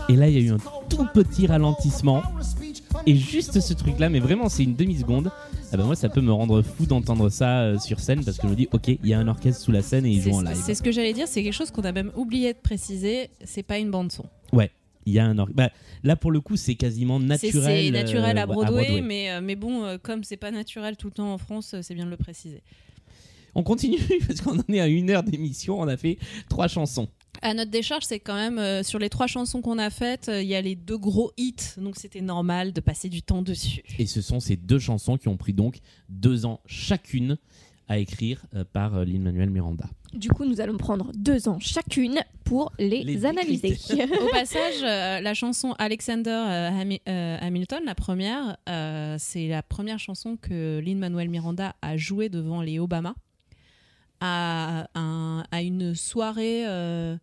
Et 0.08 0.16
là, 0.16 0.28
il 0.28 0.34
y 0.34 0.38
a 0.38 0.40
eu 0.40 0.52
un 0.52 0.58
tout 0.88 1.06
petit 1.14 1.46
ralentissement. 1.46 2.22
Et 3.06 3.14
juste 3.16 3.60
ce 3.60 3.74
truc-là, 3.74 4.08
mais 4.08 4.20
vraiment, 4.20 4.48
c'est 4.48 4.64
une 4.64 4.74
demi-seconde. 4.74 5.30
Ah 5.72 5.76
ben 5.76 5.84
moi, 5.84 5.94
ça 5.94 6.08
peut 6.08 6.20
me 6.20 6.32
rendre 6.32 6.62
fou 6.62 6.86
d'entendre 6.86 7.28
ça 7.28 7.60
euh, 7.60 7.78
sur 7.78 8.00
scène 8.00 8.24
parce 8.24 8.38
que 8.38 8.44
je 8.44 8.50
me 8.50 8.56
dis, 8.56 8.68
ok, 8.72 8.88
il 8.88 9.06
y 9.06 9.12
a 9.12 9.18
un 9.18 9.28
orchestre 9.28 9.62
sous 9.62 9.72
la 9.72 9.82
scène 9.82 10.06
et 10.06 10.10
ils 10.10 10.22
jouent 10.22 10.32
en 10.36 10.40
live. 10.40 10.56
c'est 10.64 10.74
ce 10.74 10.82
que 10.82 10.90
j'allais 10.90 11.12
dire, 11.12 11.28
c'est 11.28 11.42
quelque 11.42 11.52
chose 11.52 11.70
qu'on 11.70 11.82
a 11.82 11.92
même 11.92 12.10
oublié 12.16 12.54
de 12.54 12.58
préciser, 12.58 13.28
c'est 13.44 13.62
pas 13.62 13.78
une 13.78 13.90
bande 13.90 14.10
son. 14.10 14.24
Ouais, 14.52 14.70
il 15.04 15.12
y 15.12 15.18
a 15.18 15.26
un 15.26 15.38
orchestre. 15.38 15.56
Bah, 15.56 15.70
là, 16.04 16.16
pour 16.16 16.30
le 16.30 16.40
coup, 16.40 16.56
c'est 16.56 16.74
quasiment 16.74 17.20
C'est- 17.20 17.26
naturel. 17.26 17.84
C'est 17.84 17.90
naturel 17.90 18.38
euh, 18.38 18.42
à 18.42 18.46
ouais, 18.46 18.54
Broadway, 18.54 19.00
Mais, 19.02 19.30
euh, 19.30 19.40
mais 19.42 19.56
bon, 19.56 19.84
euh, 19.84 19.98
comme 20.02 20.24
c'est 20.24 20.38
pas 20.38 20.50
naturel 20.50 20.96
tout 20.96 21.08
le 21.08 21.12
temps 21.12 21.32
en 21.32 21.38
France, 21.38 21.74
c'est 21.82 21.94
bien 21.94 22.06
de 22.06 22.10
le 22.10 22.16
préciser. 22.16 22.62
On 23.58 23.64
continue 23.64 23.98
parce 24.28 24.40
qu'on 24.40 24.56
en 24.56 24.62
est 24.72 24.78
à 24.80 24.86
une 24.86 25.10
heure 25.10 25.24
d'émission. 25.24 25.80
On 25.80 25.88
a 25.88 25.96
fait 25.96 26.16
trois 26.48 26.68
chansons. 26.68 27.08
À 27.42 27.54
notre 27.54 27.72
décharge, 27.72 28.04
c'est 28.04 28.20
quand 28.20 28.36
même 28.36 28.58
euh, 28.58 28.84
sur 28.84 29.00
les 29.00 29.08
trois 29.08 29.26
chansons 29.26 29.60
qu'on 29.62 29.78
a 29.78 29.90
faites, 29.90 30.28
euh, 30.28 30.40
il 30.42 30.48
y 30.48 30.54
a 30.54 30.60
les 30.60 30.76
deux 30.76 30.96
gros 30.98 31.32
hits, 31.36 31.54
donc 31.76 31.96
c'était 31.96 32.20
normal 32.20 32.72
de 32.72 32.80
passer 32.80 33.08
du 33.08 33.20
temps 33.22 33.42
dessus. 33.42 33.82
Et 33.98 34.06
ce 34.06 34.20
sont 34.22 34.38
ces 34.40 34.56
deux 34.56 34.78
chansons 34.78 35.16
qui 35.16 35.26
ont 35.28 35.36
pris 35.36 35.52
donc 35.52 35.78
deux 36.08 36.46
ans 36.46 36.60
chacune 36.66 37.36
à 37.88 37.98
écrire 37.98 38.44
euh, 38.54 38.64
par 38.72 38.96
euh, 38.96 39.04
Lin-Manuel 39.04 39.50
Miranda. 39.50 39.86
Du 40.14 40.28
coup, 40.30 40.44
nous 40.44 40.60
allons 40.60 40.76
prendre 40.78 41.10
deux 41.14 41.48
ans 41.48 41.58
chacune 41.60 42.20
pour 42.44 42.72
les, 42.78 43.02
Les 43.02 43.24
analyser. 43.24 43.76
Au 44.20 44.28
passage, 44.32 44.82
euh, 44.84 45.20
la 45.20 45.34
chanson 45.34 45.74
Alexander 45.78 46.30
euh, 46.30 46.70
Hami- 46.70 47.00
euh, 47.08 47.36
Hamilton, 47.40 47.80
la 47.84 47.94
première, 47.96 48.56
euh, 48.68 49.16
c'est 49.18 49.48
la 49.48 49.62
première 49.62 49.98
chanson 49.98 50.36
que 50.40 50.80
Lin-Manuel 50.80 51.28
Miranda 51.28 51.74
a 51.82 51.96
jouée 51.96 52.28
devant 52.28 52.62
les 52.62 52.78
Obama 52.78 53.14
à, 54.20 54.88
un- 54.94 55.44
à 55.50 55.62
une 55.62 55.94
soirée. 55.94 56.66
euh, 56.66 57.16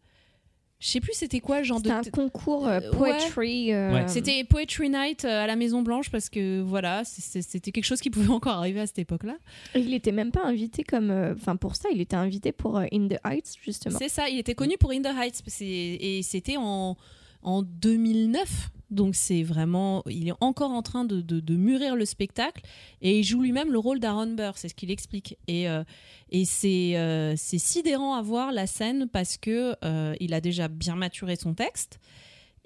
je 0.80 0.90
sais 0.90 1.00
plus 1.00 1.14
c'était 1.14 1.40
quoi 1.40 1.60
le 1.60 1.64
genre 1.64 1.82
de. 1.82 1.88
C'était 1.90 2.00
un 2.10 2.12
concours 2.12 2.68
euh, 2.68 2.80
Euh, 2.80 2.92
poetry. 2.92 3.74
euh, 3.74 3.94
Ouais. 3.94 4.08
C'était 4.08 4.44
Poetry 4.44 4.90
Night 4.90 5.24
euh, 5.26 5.44
à 5.44 5.48
la 5.48 5.56
Maison 5.56 5.82
Blanche 5.82 6.12
parce 6.12 6.30
que 6.30 6.62
voilà, 6.62 7.04
c'était 7.06 7.72
quelque 7.72 7.86
chose 7.86 8.02
qui 8.02 8.10
pouvait 8.10 8.28
encore 8.34 8.58
arriver 8.58 8.82
à 8.82 8.86
cette 8.88 9.00
époque-là. 9.00 9.38
et 9.74 9.80
Il 9.80 9.94
était 9.94 10.12
même 10.12 10.32
pas 10.32 10.44
invité 10.46 10.84
comme. 10.84 11.10
euh, 11.12 11.34
Enfin, 11.34 11.56
pour 11.56 11.76
ça, 11.76 11.90
il 11.94 12.02
était 12.02 12.18
invité 12.18 12.52
pour 12.52 12.78
euh, 12.78 12.86
In 12.94 13.08
the 13.08 13.18
Heights, 13.26 13.56
justement. 13.64 13.98
C'est 13.98 14.10
ça, 14.10 14.30
il 14.30 14.38
était 14.38 14.54
connu 14.54 14.76
pour 14.78 14.92
In 14.92 15.02
the 15.02 15.16
Heights 15.18 15.42
et 15.62 16.22
c'était 16.24 16.58
en, 16.58 16.98
en 17.46 17.62
2009. 17.62 18.72
Donc 18.92 19.16
c'est 19.16 19.42
vraiment, 19.42 20.04
il 20.08 20.28
est 20.28 20.34
encore 20.42 20.70
en 20.72 20.82
train 20.84 21.06
de, 21.06 21.20
de- 21.22 21.40
de 21.40 21.56
mûrir 21.56 21.96
le 21.96 22.06
spectacle 22.06 22.62
et 23.02 23.20
il 23.20 23.24
joue 23.24 23.42
lui-même 23.42 23.72
le 23.72 23.80
rôle 23.80 24.00
d'Aaron 24.00 24.28
Burr, 24.36 24.54
c'est 24.58 24.70
ce 24.70 24.76
qu'il 24.76 24.92
explique. 24.92 25.38
Et, 25.48 25.68
euh, 25.68 25.84
et 26.30 26.46
c'est 26.46 26.96
euh, 26.98 27.36
sidérant 27.36 28.14
à 28.16 28.22
voir 28.22 28.52
la 28.52 28.68
scène 28.68 29.08
parce 29.12 29.38
que 29.38 29.76
euh, 29.84 30.14
il 30.20 30.34
a 30.34 30.40
déjà 30.42 30.68
bien 30.68 30.96
maturé 30.96 31.36
son 31.36 31.54
texte 31.56 32.00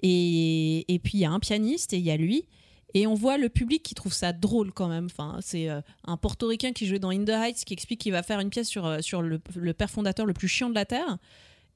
et, 0.02 0.92
et 0.92 0.98
puis 0.98 1.12
il 1.14 1.20
y 1.20 1.24
a 1.24 1.30
un 1.30 1.40
pianiste 1.40 1.92
et 1.92 1.98
il 1.98 2.04
y 2.04 2.10
a 2.10 2.16
lui. 2.16 2.44
Et 2.92 3.06
on 3.06 3.14
voit 3.14 3.38
le 3.38 3.48
public 3.48 3.82
qui 3.84 3.94
trouve 3.94 4.12
ça 4.12 4.32
drôle 4.32 4.72
quand 4.72 4.88
même. 4.88 5.06
Enfin, 5.06 5.38
c'est 5.40 5.68
euh, 5.70 5.80
un 6.04 6.16
portoricain 6.16 6.72
qui 6.72 6.86
jouait 6.86 6.98
dans 6.98 7.10
In 7.10 7.24
the 7.24 7.28
Heights 7.30 7.64
qui 7.64 7.72
explique 7.72 8.00
qu'il 8.00 8.12
va 8.12 8.22
faire 8.24 8.40
une 8.40 8.50
pièce 8.50 8.68
sur, 8.68 9.02
sur 9.02 9.22
le 9.22 9.38
père 9.72 9.90
fondateur 9.90 10.26
le 10.26 10.32
plus 10.32 10.48
chiant 10.48 10.68
de 10.68 10.74
la 10.74 10.84
Terre. 10.84 11.18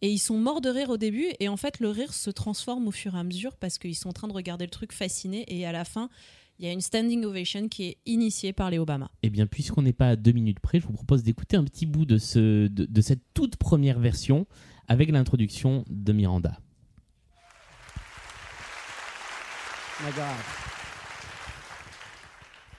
Et 0.04 0.10
ils 0.10 0.18
sont 0.18 0.36
morts 0.36 0.60
de 0.60 0.68
rire 0.68 0.90
au 0.90 0.98
début, 0.98 1.28
et 1.40 1.48
en 1.48 1.56
fait, 1.56 1.80
le 1.80 1.88
rire 1.88 2.12
se 2.12 2.28
transforme 2.28 2.86
au 2.86 2.90
fur 2.90 3.14
et 3.14 3.18
à 3.18 3.24
mesure 3.24 3.56
parce 3.56 3.78
qu'ils 3.78 3.94
sont 3.94 4.10
en 4.10 4.12
train 4.12 4.28
de 4.28 4.34
regarder 4.34 4.66
le 4.66 4.70
truc 4.70 4.92
fascinés, 4.92 5.46
et 5.48 5.64
à 5.64 5.72
la 5.72 5.86
fin, 5.86 6.10
il 6.58 6.66
y 6.66 6.68
a 6.68 6.72
une 6.72 6.82
standing 6.82 7.24
ovation 7.24 7.68
qui 7.70 7.84
est 7.84 7.96
initiée 8.04 8.52
par 8.52 8.68
les 8.68 8.78
Obama. 8.78 9.10
Eh 9.22 9.30
bien, 9.30 9.46
puisqu'on 9.46 9.80
n'est 9.80 9.94
pas 9.94 10.10
à 10.10 10.16
deux 10.16 10.32
minutes 10.32 10.60
près, 10.60 10.78
je 10.78 10.86
vous 10.86 10.92
propose 10.92 11.22
d'écouter 11.22 11.56
un 11.56 11.64
petit 11.64 11.86
bout 11.86 12.04
de, 12.04 12.18
ce, 12.18 12.66
de, 12.66 12.84
de 12.84 13.00
cette 13.00 13.22
toute 13.32 13.56
première 13.56 13.98
version 13.98 14.46
avec 14.88 15.10
l'introduction 15.10 15.86
de 15.88 16.12
Miranda. 16.12 16.58
My 20.02 20.12
God. 20.12 20.36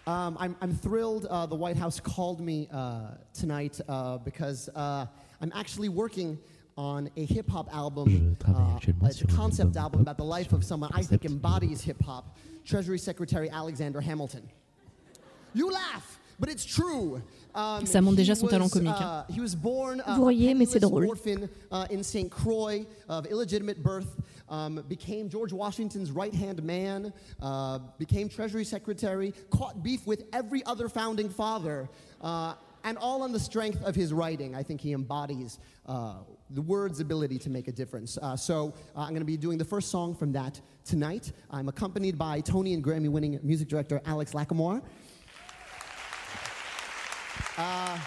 Um, 0.05 0.37
I'm, 0.39 0.55
I'm 0.61 0.75
thrilled 0.75 1.25
uh, 1.31 1.47
the 1.47 1.55
White 1.55 1.77
House 1.77 1.99
called 1.99 2.39
me 2.39 2.67
uh, 2.71 3.15
tonight 3.33 3.81
uh, 3.89 4.19
because 4.19 4.69
uh, 4.75 5.07
I'm 5.41 5.51
actually 5.55 5.89
working 5.89 6.37
on 6.77 7.09
a 7.15 7.25
hip 7.25 7.49
hop 7.49 7.73
album. 7.73 8.37
Uh, 8.45 8.77
it's 9.03 9.21
a 9.21 9.27
concept 9.27 9.77
album 9.77 9.85
album 9.85 10.01
about 10.01 10.17
the 10.17 10.23
life 10.23 10.51
of 10.51 10.63
someone 10.63 10.89
I 10.93 11.03
think 11.03 11.25
embodies 11.25 11.81
hip 11.81 12.01
hop, 12.03 12.37
Treasury 12.65 12.97
Secretary 12.97 13.49
Alexander 13.49 14.01
Hamilton. 14.01 14.49
You 15.53 15.71
laugh, 15.71 16.19
but 16.39 16.49
it's 16.49 16.65
true. 16.65 17.21
Um, 17.53 17.85
Ça 17.85 18.01
montre 18.01 18.17
he 18.19 18.23
déjà 18.25 18.35
son 18.35 18.47
talent 18.47 18.65
was, 18.65 18.73
comique, 18.73 18.91
uh, 18.91 19.23
hein. 19.23 19.25
he 19.29 19.39
was 19.39 19.55
born 19.55 20.01
uh, 20.01 20.15
Vous 20.17 20.25
riez, 20.25 20.53
mais 20.53 20.65
c'est 20.65 20.79
drôle. 20.81 21.07
orphan 21.07 21.47
uh, 21.71 21.87
in 21.89 22.03
St. 22.03 22.29
Croix 22.29 22.85
of 23.07 23.25
illegitimate 23.27 23.81
birth, 23.81 24.19
um, 24.49 24.83
became 24.89 25.29
George 25.29 25.53
Washington's 25.53 26.11
right 26.11 26.33
hand 26.33 26.61
man, 26.63 27.13
uh, 27.41 27.79
became 27.97 28.27
Treasury 28.27 28.65
Secretary, 28.65 29.33
caught 29.51 29.81
beef 29.81 30.05
with 30.05 30.23
every 30.33 30.65
other 30.65 30.89
founding 30.89 31.29
father, 31.29 31.87
uh, 32.21 32.55
and 32.85 32.97
all 32.99 33.23
on 33.23 33.33
the 33.33 33.39
strength 33.39 33.83
of 33.83 33.95
his 33.95 34.13
writing. 34.13 34.55
I 34.55 34.63
think 34.63 34.79
he 34.79 34.93
embodies 34.93 35.59
uh, 35.87 36.19
the 36.51 36.61
word's 36.61 36.99
ability 36.99 37.39
to 37.39 37.49
make 37.49 37.67
a 37.67 37.71
difference. 37.71 38.17
Uh, 38.21 38.37
so 38.37 38.73
uh, 38.95 39.01
I'm 39.01 39.09
going 39.09 39.19
to 39.19 39.25
be 39.25 39.35
doing 39.35 39.57
the 39.57 39.65
first 39.65 39.89
song 39.89 40.15
from 40.15 40.31
that 40.33 40.61
tonight. 40.85 41.33
I'm 41.49 41.67
accompanied 41.67 42.17
by 42.17 42.39
Tony 42.41 42.73
and 42.75 42.83
Grammy 42.83 43.09
winning 43.09 43.39
music 43.43 43.67
director 43.67 43.99
Alex 44.05 44.31
Lackamore. 44.33 44.81
Uh, 47.57 47.99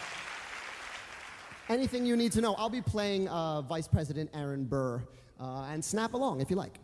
anything 1.68 2.06
you 2.06 2.16
need 2.16 2.32
to 2.32 2.40
know. 2.40 2.54
I'll 2.54 2.70
be 2.70 2.80
playing 2.80 3.28
uh, 3.28 3.62
Vice 3.62 3.88
President 3.88 4.30
Aaron 4.32 4.64
Burr. 4.64 5.02
Uh, 5.40 5.68
and 5.70 5.84
snap 5.84 6.14
along 6.14 6.40
if 6.40 6.50
you 6.50 6.56
like. 6.56 6.78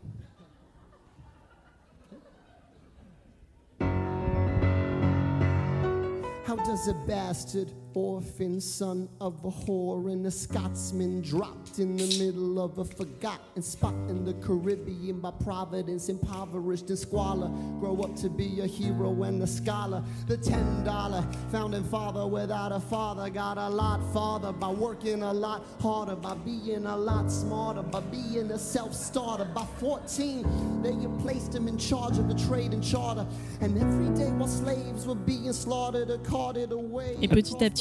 How 6.45 6.57
does 6.57 6.87
a 6.87 6.95
bastard 7.07 7.73
orphan 7.95 8.61
son 8.61 9.09
of 9.21 9.45
a 9.45 9.51
whore 9.51 10.13
and 10.13 10.27
a 10.27 10.31
Scotsman 10.31 11.23
dropped 11.23 11.79
in 11.79 11.97
the 11.97 12.07
middle 12.19 12.61
of 12.61 12.79
a 12.79 12.85
forgotten 12.85 13.63
spot 13.63 13.95
in 14.09 14.25
the 14.25 14.35
Caribbean 14.35 15.21
by 15.21 15.31
providence, 15.43 16.09
impoverished 16.09 16.89
and 16.91 16.99
squalor, 16.99 17.49
grow 17.79 18.01
up 18.03 18.17
to 18.17 18.29
be 18.29 18.61
a 18.61 18.67
hero 18.67 19.23
and 19.23 19.43
a 19.43 19.47
scholar? 19.47 20.03
The 20.27 20.37
ten 20.37 20.85
dollar 20.85 21.27
founding 21.51 21.85
father 21.85 22.27
without 22.27 22.73
a 22.73 22.81
father 22.81 23.31
got 23.31 23.59
a 23.59 23.69
lot 23.69 24.01
farther 24.13 24.53
by 24.53 24.71
working 24.71 25.23
a 25.23 25.33
lot 25.33 25.65
harder, 25.81 26.17
by 26.17 26.35
being 26.35 26.87
a 26.87 26.97
lot 26.97 27.31
smarter, 27.31 27.83
by 27.83 28.01
being 28.01 28.51
a 28.51 28.59
self 28.59 28.95
starter. 28.95 29.45
By 29.45 29.67
14, 29.79 30.83
they 30.83 30.93
placed 31.23 31.55
him 31.55 31.69
in 31.69 31.79
charge 31.79 32.19
of 32.19 32.29
the 32.29 32.35
trade 32.47 32.73
and 32.73 32.83
charter, 32.83 33.27
and 33.61 33.79
every 33.79 34.09
day 34.15 34.31
while 34.33 34.49
slaves 34.49 35.07
were 35.07 35.15
being 35.15 35.53
slaughtered 35.53 36.11
or 36.11 36.19
carted 36.19 36.73
away. 36.73 37.17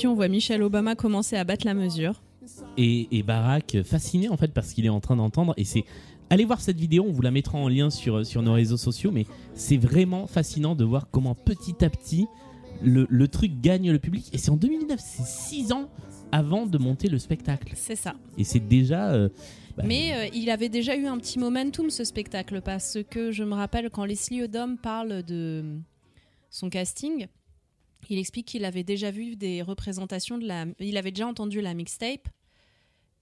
On 0.07 0.13
voit 0.15 0.27
Michelle 0.27 0.63
Obama 0.63 0.95
commencer 0.95 1.35
à 1.35 1.43
battre 1.43 1.65
la 1.65 1.73
mesure. 1.73 2.21
Et, 2.77 3.07
et 3.17 3.23
Barack 3.23 3.77
fasciné 3.83 4.27
en 4.29 4.35
fait 4.37 4.53
parce 4.53 4.73
qu'il 4.73 4.85
est 4.85 4.89
en 4.89 4.99
train 4.99 5.15
d'entendre 5.15 5.53
et 5.55 5.63
c'est 5.63 5.85
allez 6.29 6.43
voir 6.43 6.59
cette 6.59 6.77
vidéo 6.77 7.05
on 7.07 7.11
vous 7.11 7.21
la 7.21 7.31
mettra 7.31 7.57
en 7.57 7.69
lien 7.69 7.89
sur, 7.89 8.25
sur 8.25 8.41
nos 8.41 8.51
réseaux 8.51 8.75
sociaux 8.75 9.11
mais 9.11 9.25
c'est 9.53 9.77
vraiment 9.77 10.27
fascinant 10.27 10.75
de 10.75 10.83
voir 10.83 11.07
comment 11.09 11.35
petit 11.35 11.85
à 11.85 11.89
petit 11.89 12.27
le, 12.83 13.07
le 13.09 13.27
truc 13.29 13.61
gagne 13.61 13.91
le 13.91 13.99
public 13.99 14.29
et 14.33 14.37
c'est 14.37 14.51
en 14.51 14.57
2009 14.57 14.99
c'est 14.99 15.25
6 15.25 15.71
ans 15.71 15.89
avant 16.33 16.65
de 16.65 16.77
monter 16.77 17.07
le 17.07 17.17
spectacle 17.17 17.71
C'est 17.77 17.95
ça. 17.95 18.13
et 18.37 18.43
c'est 18.43 18.59
déjà 18.59 19.11
euh, 19.13 19.29
bah, 19.77 19.83
Mais 19.85 20.13
euh, 20.13 20.29
il 20.33 20.49
avait 20.49 20.67
déjà 20.69 20.97
eu 20.97 21.05
un 21.05 21.17
petit 21.19 21.39
momentum 21.39 21.89
ce 21.89 22.03
spectacle 22.03 22.59
parce 22.61 22.97
que 23.09 23.31
je 23.31 23.45
me 23.45 23.53
rappelle 23.53 23.89
quand 23.89 24.03
Leslie 24.03 24.43
Odom 24.43 24.75
parle 24.75 25.23
de 25.23 25.63
son 26.49 26.69
casting, 26.69 27.27
il 28.09 28.19
explique 28.19 28.47
qu'il 28.47 28.65
avait 28.65 28.83
déjà 28.83 29.11
vu 29.11 29.35
des 29.35 29.61
représentations 29.61 30.37
de 30.37 30.45
la, 30.45 30.65
il 30.79 30.97
avait 30.97 31.11
déjà 31.11 31.27
entendu 31.27 31.61
la 31.61 31.73
mixtape 31.73 32.27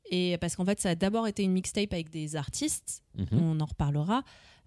et 0.09 0.37
parce 0.39 0.55
qu'en 0.55 0.65
fait 0.65 0.79
ça 0.79 0.89
a 0.89 0.95
d'abord 0.95 1.27
été 1.27 1.43
une 1.43 1.53
mixtape 1.53 1.93
avec 1.93 2.09
des 2.09 2.35
artistes, 2.35 3.03
mhm. 3.17 3.27
on 3.33 3.59
en 3.59 3.65
reparlera. 3.65 4.23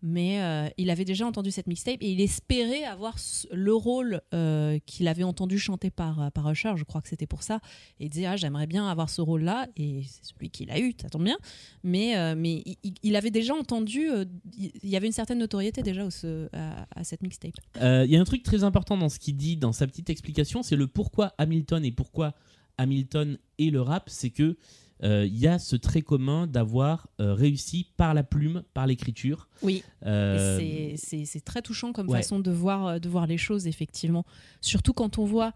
Mais 0.07 0.43
euh, 0.43 0.69
il 0.77 0.91
avait 0.91 1.07
déjà 1.07 1.27
entendu 1.27 1.51
cette 1.51 1.67
mixtape 1.67 1.97
et 2.03 2.13
il 2.13 2.21
espérait 2.21 2.85
avoir 2.85 3.17
le 3.51 3.75
rôle 3.75 4.21
euh, 4.35 4.79
qu'il 4.85 5.09
avait 5.09 5.23
entendu 5.23 5.59
chanter 5.59 5.89
par, 5.91 6.31
par 6.33 6.51
Usher, 6.51 6.75
je 6.77 6.85
crois 6.85 7.01
que 7.01 7.09
c'était 7.09 7.27
pour 7.27 7.43
ça. 7.43 7.61
Et 7.99 8.05
il 8.05 8.11
disait 8.11 8.27
ah, 8.27 8.37
J'aimerais 8.37 8.67
bien 8.67 8.87
avoir 8.87 9.09
ce 9.09 9.23
rôle-là, 9.23 9.67
et 9.79 10.03
c'est 10.07 10.27
celui 10.35 10.51
qu'il 10.51 10.71
a 10.71 10.79
eu, 10.79 10.93
ça 11.01 11.09
tombe 11.09 11.25
bien. 11.25 11.39
Mais, 11.85 12.19
euh, 12.19 12.35
mais 12.37 12.63
il- 13.03 13.17
avait 13.17 13.31
déjà 13.31 13.55
entendu, 13.55 14.11
euh, 14.11 14.27
il 14.59 14.91
y 14.91 14.95
avait 14.97 15.07
une 15.07 15.13
certaine 15.13 15.39
notoriété 15.39 15.83
déjà 15.83 16.07
à, 16.53 16.87
à 16.95 17.05
cette 17.05 17.23
mixtape. 17.23 17.55
Euh, 17.81 18.05
Il 18.05 18.11
y 18.13 18.17
a 18.17 18.21
un 18.21 18.25
truc 18.25 18.43
très 18.43 18.63
important 18.63 18.99
dans 18.99 19.09
ce 19.09 19.19
qu'il 19.19 19.37
dit, 19.39 19.57
dans 19.57 19.73
sa 19.73 19.87
petite 19.87 20.11
explication, 20.11 20.63
c'est 20.63 20.77
le 20.77 20.87
pourquoi 20.87 21.33
Hamilton 21.39 21.83
et 21.83 21.93
pourquoi 21.93 22.35
Hamilton 22.77 23.39
et 23.59 23.71
le 23.71 23.81
rap, 23.81 24.11
c'est 24.11 24.31
que 24.31 24.43
euh, 24.43 24.57
il 25.03 25.37
y 25.37 25.47
a 25.47 25.59
ce 25.59 25.77
trait 25.77 26.01
commun 26.03 26.47
d'avoir 26.47 27.09
euh, 27.21 27.35
réussi 27.35 27.89
par 27.97 28.15
la 28.15 28.23
plume, 28.23 28.63
par 28.75 28.87
l'écriture. 28.87 29.49
Oui. 29.63 29.83
Euh, 30.07 30.95
c'est- 30.97 31.45
très 31.45 31.61
touchant 31.63 31.93
comme 31.93 32.09
ouais. 32.09 32.19
façon 32.23 32.39
de 32.39 32.51
voir, 32.51 32.87
euh, 32.87 32.99
de 32.99 33.09
voir 33.09 33.27
les 33.27 33.37
choses, 33.39 33.67
effectivement. 33.67 34.25
Surtout 34.61 34.93
quand 34.93 35.19
on 35.19 35.25
voit 35.25 35.53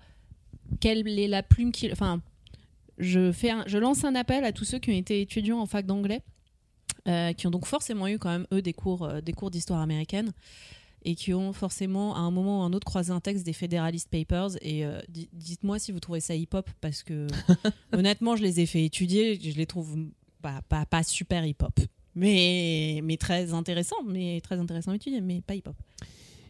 quelle 0.80 1.07
est 1.18 1.28
la 1.28 1.43
plume 1.43 1.72
qui. 1.72 1.91
Enfin, 1.91 2.20
je, 2.99 3.32
fais 3.32 3.51
un- 3.51 3.64
je 3.66 3.78
lance 3.78 4.05
un 4.05 4.14
appel 4.14 4.45
à 4.45 4.53
tous 4.53 4.64
ceux 4.64 4.78
qui 4.78 4.91
ont 4.91 4.97
été 4.97 5.20
étudiants 5.20 5.61
en 5.61 5.66
fac 5.66 5.86
d'anglais, 5.86 6.20
euh, 7.07 7.32
qui 7.32 7.47
ont 7.47 7.51
donc 7.51 7.64
forcément 7.64 8.07
eu 8.09 8.18
quand 8.18 8.30
même, 8.30 8.47
eux, 8.53 8.61
des 8.61 8.72
cours, 8.74 9.05
euh, 9.05 9.20
des 9.20 9.32
cours 9.32 9.51
d'histoire 9.51 9.80
américaine, 9.80 10.32
et 11.05 11.14
qui 11.14 11.32
ont 11.34 11.53
forcément, 11.53 12.14
à 12.16 12.20
un 12.20 12.30
moment 12.30 12.61
ou 12.61 12.62
à 12.62 12.66
un 12.66 12.72
autre, 12.72 12.84
croisé 12.86 13.12
un 13.12 13.20
texte 13.20 13.44
des 13.46 13.53
Federalist 13.53 14.09
Papers. 14.11 14.51
Et 14.62 14.84
euh, 14.84 15.01
di- 15.09 15.28
dites-moi 15.32 15.78
si 15.78 15.92
vous 15.92 16.01
trouvez 16.01 16.20
ça 16.20 16.34
hip-hop, 16.34 16.68
parce 16.80 17.03
que 17.03 17.26
honnêtement, 17.92 18.36
je 18.36 18.42
les 18.42 18.61
ai 18.61 18.66
fait 18.66 18.84
étudier, 18.84 19.38
je 19.40 19.57
les 19.57 19.66
trouve 19.66 19.96
pas, 20.42 20.62
pas, 20.68 20.86
pas 20.86 21.03
super 21.03 21.44
hip-hop. 21.46 21.78
Mais, 22.14 23.01
mais 23.05 23.16
très 23.16 23.53
intéressant, 23.55 23.96
mais 24.07 24.40
très 24.40 24.59
intéressant 24.59 24.90
à 24.90 24.96
étudier, 24.96 25.20
mais 25.20 25.40
pas 25.40 25.55
hip-hop. 25.55 25.76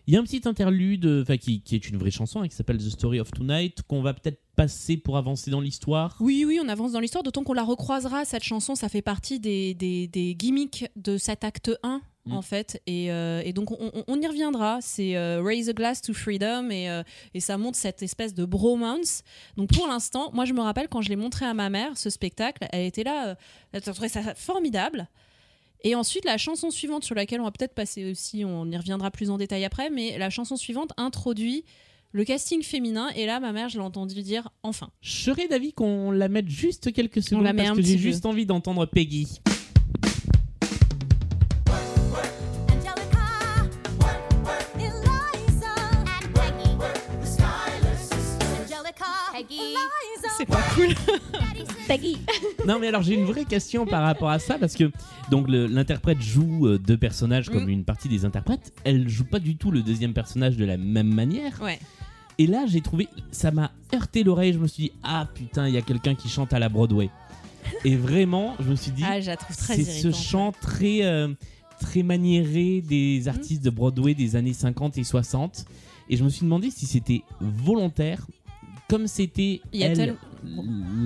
Il 0.06 0.14
y 0.14 0.16
a 0.16 0.20
un 0.20 0.24
petit 0.24 0.40
interlude, 0.48 1.26
qui, 1.38 1.60
qui 1.60 1.74
est 1.74 1.86
une 1.90 1.98
vraie 1.98 2.10
chanson, 2.10 2.40
hein, 2.40 2.48
qui 2.48 2.56
s'appelle 2.56 2.78
The 2.78 2.88
Story 2.88 3.20
of 3.20 3.30
Tonight, 3.30 3.82
qu'on 3.82 4.00
va 4.00 4.14
peut-être 4.14 4.40
passer 4.56 4.96
pour 4.96 5.18
avancer 5.18 5.50
dans 5.50 5.60
l'histoire. 5.60 6.16
Oui, 6.20 6.44
oui, 6.46 6.58
on 6.64 6.68
avance 6.70 6.92
dans 6.92 7.00
l'histoire, 7.00 7.22
d'autant 7.22 7.44
qu'on 7.44 7.52
la 7.52 7.62
recroisera, 7.62 8.24
cette 8.24 8.42
chanson, 8.42 8.74
ça 8.74 8.88
fait 8.88 9.02
partie 9.02 9.38
des, 9.38 9.74
des, 9.74 10.08
des 10.08 10.34
gimmicks 10.34 10.86
de 10.96 11.18
cet 11.18 11.44
acte 11.44 11.70
1, 11.82 12.00
Mm. 12.26 12.32
en 12.32 12.42
fait, 12.42 12.80
et, 12.86 13.10
euh, 13.10 13.42
et 13.44 13.52
donc 13.52 13.70
on, 13.70 14.20
y 14.20 14.26
reviendra, 14.26 14.80
c'est 14.82 15.16
euh, 15.16 15.42
Raise 15.42 15.68
a 15.68 15.72
Glass 15.72 16.02
to 16.02 16.12
Freedom, 16.12 16.68
et, 16.70 16.90
euh, 16.90 17.02
et 17.34 17.40
ça 17.40 17.56
montre 17.56 17.78
cette 17.78 18.02
espèce 18.02 18.34
de 18.34 18.44
bromance. 18.44 19.22
Donc 19.56 19.70
pour 19.70 19.86
l'instant, 19.86 20.30
moi 20.32 20.44
je 20.44 20.52
me 20.52 20.60
rappelle 20.60 20.88
quand 20.88 21.00
je 21.00 21.08
l'ai 21.08 21.16
montré 21.16 21.46
à 21.46 21.54
ma 21.54 21.70
mère, 21.70 21.96
ce 21.96 22.10
spectacle, 22.10 22.66
elle 22.72 22.86
était 22.86 23.04
là, 23.04 23.28
euh, 23.28 23.34
elle 23.72 23.82
trouvait 23.82 24.08
ça 24.08 24.34
formidable. 24.34 25.08
Et 25.84 25.94
ensuite, 25.94 26.24
la 26.24 26.38
chanson 26.38 26.70
suivante, 26.70 27.04
sur 27.04 27.14
laquelle 27.14 27.40
on 27.40 27.44
va 27.44 27.52
peut-être 27.52 27.74
passer 27.74 28.10
aussi, 28.10 28.44
on 28.44 28.66
y 28.66 28.76
reviendra 28.76 29.12
plus 29.12 29.30
en 29.30 29.38
détail 29.38 29.64
après, 29.64 29.90
mais 29.90 30.18
la 30.18 30.28
chanson 30.28 30.56
suivante 30.56 30.90
introduit 30.96 31.64
le 32.10 32.24
casting 32.24 32.62
féminin, 32.62 33.10
et 33.14 33.26
là, 33.26 33.38
ma 33.38 33.52
mère, 33.52 33.68
je 33.68 33.78
l'ai 33.78 33.84
entendu 33.84 34.22
dire 34.22 34.48
enfin. 34.62 34.90
Je 35.02 35.12
serais 35.12 35.46
d'avis 35.46 35.72
qu'on 35.72 36.10
la 36.10 36.28
mette 36.28 36.48
juste 36.48 36.92
quelques 36.92 37.22
secondes 37.22 37.44
la 37.44 37.52
met 37.52 37.62
parce 37.62 37.78
un 37.78 37.80
que 37.80 37.86
j'ai 37.86 37.98
juste 37.98 38.26
envie 38.26 38.44
d'entendre 38.44 38.86
Peggy. 38.86 39.40
C'est 50.36 50.46
pas 50.46 50.62
cool. 50.74 50.88
Peggy. 51.86 52.18
non 52.66 52.78
mais 52.78 52.88
alors 52.88 53.02
j'ai 53.02 53.14
une 53.14 53.24
vraie 53.24 53.44
question 53.44 53.86
par 53.86 54.02
rapport 54.02 54.28
à 54.28 54.38
ça 54.38 54.58
parce 54.58 54.74
que 54.74 54.90
donc 55.30 55.46
l'interprète 55.48 56.20
joue 56.20 56.66
euh, 56.66 56.78
deux 56.78 56.96
personnages 56.98 57.48
comme 57.48 57.64
Mm. 57.64 57.70
une 57.70 57.84
partie 57.84 58.08
des 58.08 58.24
interprètes. 58.24 58.72
Elle 58.84 59.08
joue 59.08 59.24
pas 59.24 59.38
du 59.38 59.56
tout 59.56 59.70
le 59.70 59.82
deuxième 59.82 60.12
personnage 60.12 60.56
de 60.56 60.64
la 60.64 60.76
même 60.76 61.12
manière. 61.12 61.60
Ouais. 61.62 61.78
Et 62.38 62.46
là 62.46 62.66
j'ai 62.66 62.80
trouvé 62.82 63.08
ça 63.32 63.50
m'a 63.50 63.72
heurté 63.94 64.22
l'oreille. 64.22 64.52
Je 64.52 64.58
me 64.58 64.66
suis 64.68 64.84
dit 64.84 64.92
ah 65.02 65.26
putain 65.34 65.66
il 65.66 65.74
y 65.74 65.78
a 65.78 65.82
quelqu'un 65.82 66.14
qui 66.14 66.28
chante 66.28 66.52
à 66.52 66.58
la 66.58 66.68
Broadway. 66.68 67.08
Et 67.84 67.96
vraiment 67.96 68.54
je 68.60 68.68
me 68.70 68.76
suis 68.76 68.90
dit 68.92 69.02
Ah, 69.06 69.18
c'est 69.50 69.82
ce 69.84 70.12
chant 70.12 70.52
très 70.60 71.04
euh, 71.04 71.28
très 71.80 72.02
maniéré 72.02 72.82
Mm. 72.84 72.86
des 72.88 73.28
artistes 73.28 73.64
de 73.64 73.70
Broadway 73.70 74.14
des 74.14 74.36
années 74.36 74.52
50 74.52 74.98
et 74.98 75.04
60. 75.04 75.64
Et 76.10 76.16
je 76.16 76.24
me 76.24 76.28
suis 76.30 76.44
demandé 76.44 76.70
si 76.70 76.86
c'était 76.86 77.22
volontaire, 77.40 78.26
comme 78.88 79.06
c'était 79.06 79.60
elle, 79.72 79.92
tel- 79.96 80.16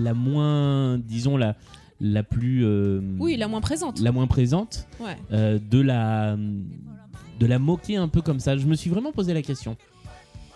la 0.03 0.15
moins, 0.15 0.99
disons 0.99 1.37
la 1.37 1.57
la 2.01 2.23
plus. 2.23 2.65
euh, 2.65 3.01
Oui, 3.21 3.37
la 3.37 3.49
moins 3.49 3.61
présente. 3.61 4.01
la 4.01 4.13
moins 4.13 4.27
présente, 4.27 4.87
Ouais. 5.01 5.17
euh, 5.33 5.59
de 5.71 5.81
la 5.81 6.37
de 7.41 7.47
la 7.47 7.59
moquer 7.59 7.97
un 7.97 8.09
peu 8.09 8.23
comme 8.23 8.41
ça. 8.41 8.57
Je 8.57 8.67
me 8.67 8.75
suis 8.75 8.91
vraiment 8.91 9.13
posé 9.13 9.35
la 9.35 9.43
question 9.43 9.77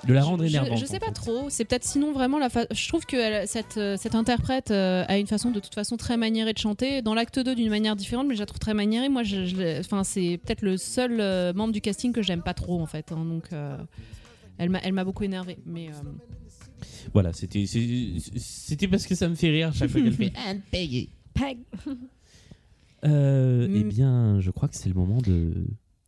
de 0.06 0.12
la 0.12 0.22
rendre 0.22 0.44
Je- 0.44 0.50
énervante. 0.50 0.78
Je, 0.78 0.84
sais 0.84 0.96
en 0.96 1.00
pas 1.00 1.06
fait. 1.06 1.12
trop. 1.12 1.46
C'est 1.50 1.64
peut-être 1.64 1.82
sinon 1.84 2.12
vraiment 2.12 2.38
la. 2.38 2.48
fa- 2.48 2.66
Je 2.70 2.88
trouve 2.88 3.06
que 3.06 3.16
elle- 3.16 3.48
cette, 3.48 3.76
euh, 3.76 3.96
cette 3.98 4.14
interprète 4.14 4.70
euh, 4.70 5.04
a 5.08 5.18
une 5.18 5.26
façon 5.26 5.50
de 5.50 5.58
toute 5.58 5.74
façon 5.74 5.96
très 5.96 6.16
maniérée 6.16 6.52
de 6.52 6.58
chanter. 6.58 7.02
Dans 7.02 7.14
l'acte 7.14 7.38
2 7.40 7.54
d'une 7.56 7.70
manière 7.70 7.96
différente, 7.96 8.26
mais 8.28 8.34
je 8.34 8.40
la 8.40 8.46
trouve 8.46 8.60
très 8.60 8.74
maniérée. 8.74 9.08
Moi, 9.08 9.22
je, 9.24 9.46
je 9.46 9.80
enfin, 9.80 10.04
c'est 10.04 10.38
peut-être 10.44 10.62
le 10.62 10.76
seul 10.76 11.16
euh, 11.20 11.52
membre 11.54 11.72
du 11.72 11.80
casting 11.80 12.12
que 12.12 12.22
j'aime 12.22 12.42
pas 12.42 12.54
trop 12.54 12.80
en 12.80 12.86
fait. 12.86 13.10
hein. 13.10 13.24
donc, 13.24 13.52
euh, 13.52 13.76
elle 14.58 14.70
m'a, 14.70 14.78
elle 14.84 14.92
m'a 14.92 15.04
beaucoup 15.04 15.24
énervée. 15.24 15.58
Mais 15.66 15.88
Voilà, 17.12 17.32
c'était 17.32 17.64
c'était 17.66 18.88
parce 18.88 19.06
que 19.06 19.14
ça 19.14 19.28
me 19.28 19.34
fait 19.34 19.50
rire 19.50 19.72
chaque 19.74 19.90
fois 19.90 20.00
qu'elle 20.00 20.12
fait 20.14 20.32
un 20.48 20.58
payé. 20.70 21.08
Peg. 21.34 21.58
Euh, 23.04 23.68
Mm. 23.68 23.76
Eh 23.76 23.84
bien, 23.84 24.40
je 24.40 24.50
crois 24.50 24.68
que 24.68 24.74
c'est 24.76 24.88
le 24.88 24.94
moment 24.94 25.20
de 25.20 25.66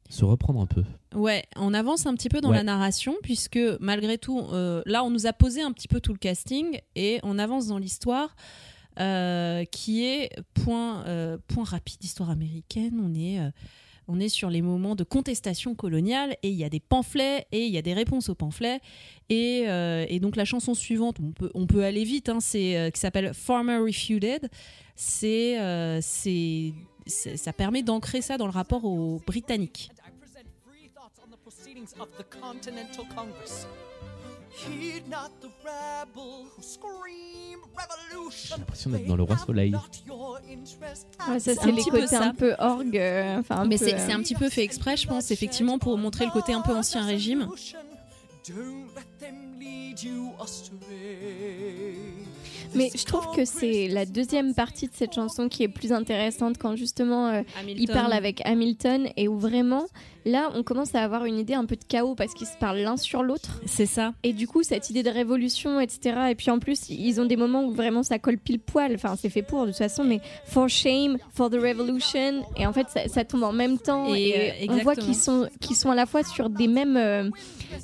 se 0.08 0.24
reprendre 0.24 0.60
un 0.60 0.66
peu. 0.66 0.82
Ouais, 1.14 1.44
on 1.56 1.74
avance 1.74 2.06
un 2.06 2.14
petit 2.14 2.28
peu 2.30 2.40
dans 2.40 2.50
Ouais. 2.50 2.56
la 2.56 2.62
narration, 2.64 3.14
puisque 3.22 3.58
malgré 3.80 4.16
tout, 4.18 4.40
euh, 4.52 4.82
là, 4.86 5.04
on 5.04 5.10
nous 5.10 5.26
a 5.26 5.32
posé 5.32 5.60
un 5.62 5.70
petit 5.72 5.86
peu 5.88 6.00
tout 6.00 6.12
le 6.12 6.18
casting 6.18 6.80
et 6.96 7.20
on 7.22 7.38
avance 7.38 7.66
dans 7.68 7.78
l'histoire. 7.78 8.34
euh, 9.00 9.64
qui 9.66 10.02
est 10.04 10.30
point, 10.54 11.04
euh, 11.06 11.38
point 11.46 11.62
rapide, 11.62 12.02
histoire 12.02 12.30
américaine. 12.30 12.98
On 13.00 13.14
est, 13.14 13.38
euh, 13.38 13.48
on 14.08 14.18
est 14.18 14.28
sur 14.28 14.50
les 14.50 14.62
moments 14.62 14.96
de 14.96 15.04
contestation 15.04 15.74
coloniale 15.74 16.36
et 16.42 16.48
il 16.48 16.56
y 16.56 16.64
a 16.64 16.68
des 16.68 16.80
pamphlets 16.80 17.46
et 17.52 17.66
il 17.66 17.72
y 17.72 17.78
a 17.78 17.82
des 17.82 17.94
réponses 17.94 18.28
aux 18.30 18.34
pamphlets. 18.34 18.80
Et, 19.28 19.64
euh, 19.68 20.18
donc 20.18 20.34
la 20.36 20.44
chanson 20.44 20.74
suivante, 20.74 21.18
on 21.54 21.66
peut, 21.66 21.84
aller 21.84 22.04
vite, 22.04 22.28
hein, 22.28 22.40
c'est, 22.40 22.76
euh, 22.76 22.90
qui 22.90 22.98
s'appelle 23.00 23.32
Farmer 23.34 23.76
Refuted. 23.78 24.48
Euh, 25.22 25.98
c'est- 26.02 26.72
ça 27.06 27.52
permet 27.52 27.82
d'ancrer 27.82 28.20
ça 28.20 28.36
dans 28.36 28.46
le 28.46 28.52
rapport 28.52 28.84
aux 28.84 29.20
Britanniques. 29.26 29.90
Heed 34.50 35.08
not 35.08 35.30
the 35.40 35.48
who 36.14 36.62
scream 36.62 37.60
revolution. 37.76 38.56
J'ai 38.56 38.58
l'impression 38.58 38.90
d'être 38.90 39.06
dans 39.06 39.16
le 39.16 39.22
roi 39.22 39.36
soleil. 39.36 39.74
Ouais, 41.28 41.38
ça, 41.40 41.52
C'est 41.54 41.72
les 41.72 41.82
côtés 41.84 42.16
un 42.16 42.34
peu 42.34 42.54
orgue. 42.58 42.96
euh, 42.96 43.38
Enfin, 43.38 43.56
un 43.56 43.64
Mais 43.66 43.78
peu, 43.78 43.84
c'est 43.86 43.94
euh, 43.94 43.98
c'est 44.06 44.12
un 44.12 44.20
petit 44.20 44.34
peu 44.34 44.48
fait 44.48 44.64
exprès, 44.64 44.96
je 44.96 45.06
pense, 45.06 45.30
effectivement, 45.30 45.78
pour 45.78 45.96
montrer 45.98 46.24
le 46.26 46.30
côté 46.32 46.52
un 46.52 46.62
peu 46.62 46.74
ancien 46.74 47.04
régime. 47.04 47.48
Don't 48.48 48.86
let 48.96 49.04
them 49.20 49.58
lead 49.60 50.02
you 50.02 50.32
astray. 50.40 51.96
Mais 52.74 52.90
je 52.94 53.04
trouve 53.04 53.34
que 53.34 53.44
c'est 53.44 53.88
la 53.88 54.06
deuxième 54.06 54.54
partie 54.54 54.86
de 54.86 54.92
cette 54.94 55.14
chanson 55.14 55.48
qui 55.48 55.62
est 55.62 55.68
plus 55.68 55.92
intéressante 55.92 56.58
quand 56.58 56.76
justement 56.76 57.28
euh, 57.28 57.42
il 57.66 57.88
parle 57.88 58.12
avec 58.12 58.42
Hamilton 58.44 59.08
et 59.16 59.28
où 59.28 59.38
vraiment 59.38 59.86
là 60.24 60.50
on 60.54 60.62
commence 60.62 60.94
à 60.94 61.02
avoir 61.02 61.24
une 61.24 61.38
idée 61.38 61.54
un 61.54 61.64
peu 61.64 61.76
de 61.76 61.84
chaos 61.84 62.14
parce 62.14 62.34
qu'ils 62.34 62.46
se 62.46 62.56
parlent 62.58 62.78
l'un 62.78 62.96
sur 62.96 63.22
l'autre. 63.22 63.60
C'est 63.66 63.86
ça. 63.86 64.12
et 64.22 64.32
du 64.32 64.46
coup 64.46 64.62
cette 64.62 64.90
idée 64.90 65.02
de 65.02 65.10
révolution 65.10 65.80
etc 65.80 66.16
et 66.30 66.34
puis 66.34 66.50
en 66.50 66.58
plus 66.58 66.88
ils 66.90 67.20
ont 67.20 67.24
des 67.24 67.36
moments 67.36 67.64
où 67.64 67.70
vraiment 67.70 68.02
ça 68.02 68.18
colle 68.18 68.38
pile 68.38 68.60
poil. 68.60 68.94
Enfin 68.94 69.16
c'est 69.16 69.30
fait 69.30 69.42
pour 69.42 69.62
de 69.62 69.68
toute 69.68 69.78
façon 69.78 70.04
mais 70.04 70.20
for 70.44 70.68
shame 70.68 71.18
for 71.32 71.50
the 71.50 71.54
revolution. 71.54 72.44
Et 72.56 72.66
en 72.66 72.72
fait 72.72 72.88
ça, 72.90 73.08
ça 73.08 73.24
tombe 73.24 73.42
en 73.42 73.52
même 73.52 73.78
temps. 73.78 74.14
Et, 74.14 74.28
et, 74.28 74.70
euh, 74.70 74.72
on 74.74 74.78
voit 74.78 74.96
qu'ils 74.96 75.16
sont 75.16 75.48
qu'ils 75.60 75.76
sont 75.76 75.90
à 75.90 75.94
la 75.94 76.06
fois 76.06 76.22
sur 76.22 76.50
des 76.50 76.68
mêmes 76.68 76.96
euh, 76.96 77.30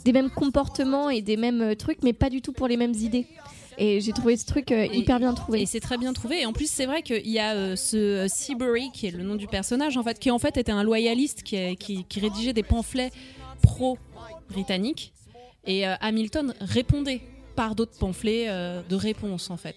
des 0.04 0.12
mêmes 0.12 0.30
comportements 0.30 1.10
et 1.10 1.22
des 1.22 1.36
mêmes 1.36 1.62
euh, 1.62 1.74
trucs 1.74 2.02
mais 2.02 2.12
pas 2.12 2.30
du 2.30 2.42
tout 2.42 2.52
pour 2.52 2.68
les 2.68 2.76
mêmes 2.76 2.94
idées 2.94 3.26
et 3.78 4.00
j'ai 4.00 4.12
trouvé 4.12 4.36
ce 4.36 4.46
truc 4.46 4.72
euh, 4.72 4.86
hyper 4.86 5.18
bien 5.18 5.34
trouvé 5.34 5.62
Et 5.62 5.66
c'est 5.66 5.80
très 5.80 5.98
bien 5.98 6.12
trouvé. 6.12 6.42
Et 6.42 6.46
en 6.46 6.52
plus, 6.52 6.70
c'est 6.70 6.86
vrai 6.86 7.02
qu'il 7.02 7.28
y 7.28 7.38
a 7.38 7.54
euh, 7.54 7.76
ce 7.76 7.96
euh, 7.96 8.28
Seabury, 8.28 8.90
qui 8.92 9.06
est 9.06 9.10
le 9.10 9.22
nom 9.22 9.34
du 9.34 9.46
personnage, 9.46 9.96
en 9.96 10.02
fait, 10.02 10.18
qui 10.18 10.30
en 10.30 10.38
fait 10.38 10.56
était 10.56 10.72
un 10.72 10.82
loyaliste 10.82 11.42
qui, 11.42 11.76
qui, 11.76 12.04
qui 12.04 12.20
rédigeait 12.20 12.52
des 12.52 12.62
pamphlets 12.62 13.10
pro-britanniques. 13.62 15.12
Et 15.66 15.86
euh, 15.86 15.94
Hamilton 16.00 16.54
répondait 16.60 17.20
par 17.56 17.74
d'autres 17.74 17.96
pamphlets 17.98 18.46
euh, 18.48 18.82
de 18.88 18.96
réponse, 18.96 19.50
en 19.50 19.56
fait. 19.56 19.76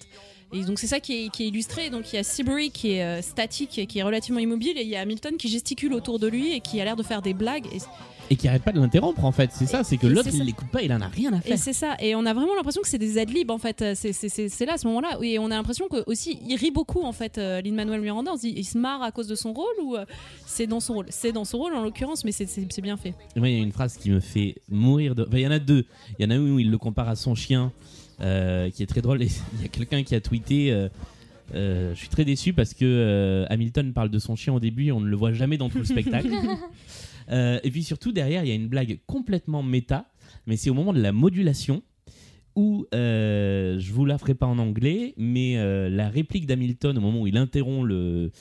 Et 0.54 0.64
donc 0.64 0.80
c'est 0.80 0.88
ça 0.88 1.00
qui 1.00 1.26
est, 1.26 1.30
qui 1.30 1.44
est 1.44 1.48
illustré. 1.48 1.90
Donc 1.90 2.12
il 2.14 2.16
y 2.16 2.20
a 2.20 2.24
Seabury 2.24 2.72
qui 2.72 2.92
est 2.94 3.04
euh, 3.04 3.22
statique, 3.22 3.78
et 3.80 3.86
qui 3.86 4.00
est 4.00 4.04
relativement 4.04 4.40
immobile, 4.40 4.78
et 4.78 4.82
il 4.84 4.88
y 4.88 4.96
a 4.96 5.02
Hamilton 5.02 5.36
qui 5.38 5.50
gesticule 5.50 5.94
autour 5.94 6.20
de 6.20 6.28
lui 6.28 6.54
et 6.54 6.62
qui 6.62 6.80
a 6.82 6.86
l'air 6.86 6.96
de 6.96 7.04
faire 7.04 7.22
des 7.22 7.34
blagues. 7.34 7.66
Et 7.74 7.80
Et 8.30 8.36
qui 8.36 8.48
arrête 8.48 8.64
pas 8.64 8.72
de 8.74 8.80
l'interrompre 8.80 9.24
en 9.26 9.32
fait. 9.32 9.52
C'est 9.54 9.66
ça, 9.68 9.84
c'est 9.84 9.98
que 9.98 10.08
et 10.08 10.10
l'autre 10.10 10.30
il 10.34 10.44
l'écoute 10.44 10.68
pas, 10.70 10.82
il 10.82 10.92
en 10.94 11.00
a 11.02 11.08
rien 11.08 11.32
à 11.34 11.38
Et 11.38 11.42
faire. 11.42 11.58
c'est 11.58 11.74
ça, 11.74 11.96
et 12.00 12.14
on 12.16 12.26
a 12.26 12.34
vraiment 12.34 12.56
l'impression 12.56 12.82
que 12.82 12.88
c'est 12.88 12.98
des 12.98 13.18
adlibs 13.18 13.52
en 13.52 13.58
fait. 13.58 13.84
C'est- 13.96 14.66
là 14.66 14.74
à 14.74 14.78
ce 14.78 14.88
moment-là, 14.88 15.18
et 15.22 15.38
on 15.40 15.46
a 15.46 15.56
l'impression 15.56 15.88
que 15.90 16.04
aussi 16.08 16.40
il 16.48 16.56
rit 16.58 16.72
beaucoup 16.72 17.02
en 17.04 17.12
fait. 17.14 17.38
Euh, 17.38 17.62
Lin 17.62 17.74
Manuel 17.74 18.02
Miranda, 18.02 18.32
on 18.34 18.36
se 18.38 18.42
dit, 18.42 18.54
il 18.56 18.66
se 18.66 18.78
marre 18.78 19.02
à 19.04 19.12
cause 19.12 19.28
de 19.28 19.36
son 19.36 19.52
rôle 19.54 19.76
ou 19.84 19.96
euh, 19.96 20.06
c'est 20.46 20.68
dans 20.68 20.80
son 20.80 20.94
rôle? 20.96 21.06
C'est 21.10 21.32
dans 21.34 21.46
son 21.46 21.58
rôle 21.58 21.74
en 21.76 21.82
l'occurrence, 21.84 22.24
mais 22.26 22.32
c'est- 22.32 22.82
bien 22.82 22.98
fait. 22.98 23.14
Et 23.36 23.40
moi, 23.40 23.50
il 23.50 23.56
y 23.58 23.60
a 23.60 23.64
une 23.64 23.72
phrase 23.72 23.98
qui 23.98 24.10
me 24.12 24.20
fait 24.22 24.56
mourir 24.70 25.14
de. 25.16 25.24
Enfin, 25.28 25.38
il 25.38 25.44
y 25.44 25.48
en 25.48 25.52
a 25.52 25.60
deux. 25.60 25.86
Il 26.20 26.24
y 26.24 26.26
en 26.26 26.32
a 26.32 26.36
une 26.36 26.52
où 26.52 26.60
il 26.60 26.70
le 26.72 26.78
compare 26.78 27.08
à 27.10 27.16
son 27.16 27.34
chien, 27.36 27.72
euh, 28.22 28.70
qui 28.70 28.84
est 28.84 28.88
très 28.88 29.02
drôle. 29.02 29.22
Et 29.22 29.28
il 29.58 29.62
y 29.62 29.66
a 29.66 29.70
quelqu'un 29.70 30.04
qui 30.04 30.16
a 30.16 30.22
tweeté. 30.22 30.72
euh, 30.72 30.90
euh, 31.56 31.94
je 31.94 32.00
suis 32.00 32.10
très 32.10 32.26
déçu 32.26 32.52
parce 32.54 32.74
que 32.74 33.46
Hamilton 33.50 33.94
parle 33.94 34.10
de 34.10 34.20
son 34.20 34.36
chien 34.36 34.54
au 34.54 34.60
début 34.60 34.86
et 34.88 34.92
on 34.92 35.00
ne 35.00 35.08
le 35.08 35.16
voit 35.16 35.32
jamais 35.34 35.58
dans 35.58 35.70
tout 35.70 35.78
le 35.78 35.86
spectacle. 35.86 36.30
Et 37.30 37.72
puis 37.72 37.84
surtout, 37.84 38.12
derrière, 38.12 38.44
il 38.44 38.48
y 38.48 38.52
a 38.52 38.56
une 38.56 38.68
blague 38.70 39.00
complètement 39.06 39.62
méta, 39.64 40.06
mais 40.46 40.56
c'est 40.58 40.70
au 40.70 40.74
moment 40.74 40.94
de 40.94 41.02
la 41.02 41.12
modulation 41.12 41.84
où, 42.56 42.86
je 42.94 43.92
vous 43.94 44.06
la 44.06 44.18
ferai 44.18 44.34
pas 44.34 44.46
en 44.46 44.58
anglais, 44.60 45.14
mais 45.18 45.56
la 45.90 46.10
réplique 46.10 46.46
d'Hamilton 46.48 46.98
au 46.98 47.02
moment 47.02 47.22
où 47.22 47.28
il 47.28 47.38
interrompt 47.38 47.86
le 47.88 48.32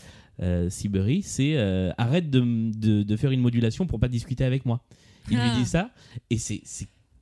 Seabury, 0.68 1.22
c'est 1.22 1.56
arrête 1.98 2.30
de, 2.30 2.40
de- 2.40 3.02
de 3.02 3.16
faire 3.16 3.30
une 3.32 3.40
modulation 3.40 3.86
pour 3.86 3.98
pas 4.00 4.08
discuter 4.08 4.44
avec 4.44 4.64
moi. 4.66 4.82
Il 5.30 5.36
Ah. 5.40 5.48
lui 5.52 5.62
dit 5.62 5.68
ça, 5.68 5.90
et 6.30 6.38
c'est 6.38 6.62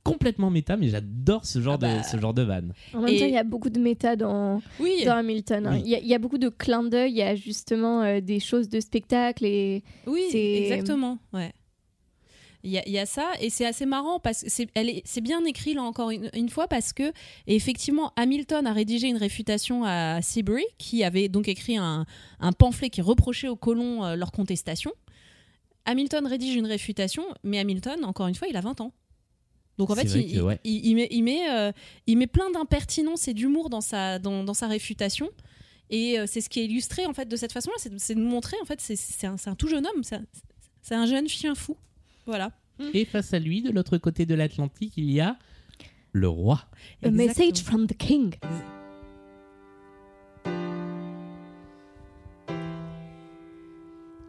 complètement 0.05 0.49
méta, 0.51 0.77
mais 0.77 0.87
j'adore 0.89 1.45
ce 1.45 1.59
genre 1.59 1.73
Ah 1.73 1.77
bah. 1.77 1.97
de 1.97 2.03
ce 2.05 2.17
genre 2.17 2.33
de 2.33 2.43
vanne. 2.43 2.73
En 2.93 3.01
même 3.01 3.13
Et- 3.13 3.19
temps, 3.19 3.25
il 3.25 3.33
y 3.33 3.37
a 3.37 3.43
beaucoup 3.43 3.69
de 3.71 3.79
méta 3.79 4.15
dans, 4.15 4.61
Oui, 4.79 5.03
dans 5.03 5.15
Hamilton. 5.17 5.65
hein. 5.67 5.71
Oui. 5.73 5.81
Il 5.83 5.89
y, 5.91 5.95
a- 5.95 5.99
il 5.99 6.07
y 6.07 6.13
a 6.13 6.19
beaucoup 6.19 6.37
de 6.37 6.47
clins 6.49 6.83
d'œil, 6.83 7.11
il 7.11 7.17
y 7.17 7.21
a 7.23 7.35
justement 7.35 8.01
euh, 8.03 8.21
des 8.21 8.39
choses 8.39 8.69
de 8.69 8.79
spectacle 8.79 9.43
et 9.45 9.83
oui, 10.07 10.21
c'est- 10.31 10.63
exactement. 10.63 11.17
Ouais. 11.33 11.51
Il 12.63 12.71
y, 12.71 12.77
a, 12.79 12.83
il 12.87 12.93
y 12.93 12.97
a 12.99 13.05
ça 13.05 13.29
et 13.41 13.51
c'est 13.51 13.65
assez 13.65 13.85
marrant 13.85 14.19
parce 14.19 14.41
que 14.43 14.49
c'est 14.49 14.67
elle 14.73 14.89
est- 14.89 15.01
c'est 15.05 15.21
bien 15.21 15.43
écrit 15.45 15.75
là 15.75 15.83
encore 15.83 16.09
une, 16.09 16.29
une 16.35 16.49
fois 16.49 16.67
parce 16.67 16.93
que 16.93 17.11
effectivement 17.45 18.11
Hamilton 18.15 18.65
a 18.65 18.73
rédigé 18.73 19.07
une 19.07 19.17
réfutation 19.17 19.83
à 19.85 20.19
Seabury 20.23 20.63
qui 20.79 21.03
avait 21.03 21.29
donc 21.29 21.47
écrit 21.47 21.77
un, 21.77 22.05
un 22.39 22.51
pamphlet 22.53 22.89
qui 22.89 23.01
reprochait 23.01 23.49
aux 23.49 23.55
colons 23.55 24.03
euh, 24.03 24.15
leur 24.15 24.31
contestation. 24.31 24.91
Hamilton 25.85 26.25
rédige 26.25 26.55
une 26.55 26.65
réfutation, 26.65 27.23
mais 27.43 27.59
Hamilton 27.59 28.03
encore 28.03 28.27
une 28.27 28.35
fois 28.35 28.47
il 28.47 28.57
a 28.57 28.61
20 28.61 28.81
ans. 28.81 28.91
Donc 29.77 29.89
en 29.89 29.95
fait 29.95 30.03
il, 30.03 30.35
que, 30.37 30.41
ouais. 30.41 30.59
il- 30.63 30.85
il 30.85 30.95
met, 30.95 31.07
il, 31.11 31.21
met, 31.23 31.49
euh, 31.49 31.71
il 32.07 32.17
met 32.17 32.27
plein 32.27 32.49
d'impertinence 32.51 33.27
et 33.27 33.33
d'humour 33.33 33.69
dans 33.69 33.81
sa, 33.81 34.19
dans, 34.19 34.43
dans 34.43 34.53
sa 34.53 34.67
réfutation. 34.67 35.29
Et 35.89 36.17
euh, 36.19 36.25
c'est 36.27 36.41
ce 36.41 36.49
qui 36.49 36.61
est 36.61 36.65
illustré 36.65 37.05
en 37.05 37.13
fait 37.13 37.25
de 37.27 37.35
cette 37.35 37.51
façon-là, 37.51 37.75
c'est 37.77 37.89
de- 37.93 38.13
de 38.19 38.25
montrer 38.25 38.57
en 38.61 38.65
fait 38.65 38.79
c'est- 38.81 39.25
un, 39.27 39.35
tout 39.55 39.67
jeune 39.67 39.85
homme, 39.85 40.03
c'est 40.03 40.95
un, 40.95 41.05
jeune 41.05 41.27
chien 41.27 41.55
fou. 41.55 41.75
Voilà. 42.25 42.51
Et 42.93 43.05
face 43.05 43.33
à 43.33 43.39
lui, 43.39 43.61
de 43.61 43.71
l'autre 43.71 43.97
côté 43.97 44.25
de 44.25 44.33
l'Atlantique, 44.35 44.93
il 44.97 45.11
y 45.11 45.19
a 45.21 45.37
le 46.11 46.27
roi. 46.27 46.65
A 47.03 47.09
message 47.11 47.59
from 47.61 47.87
the 47.87 47.95
king. 47.97 48.33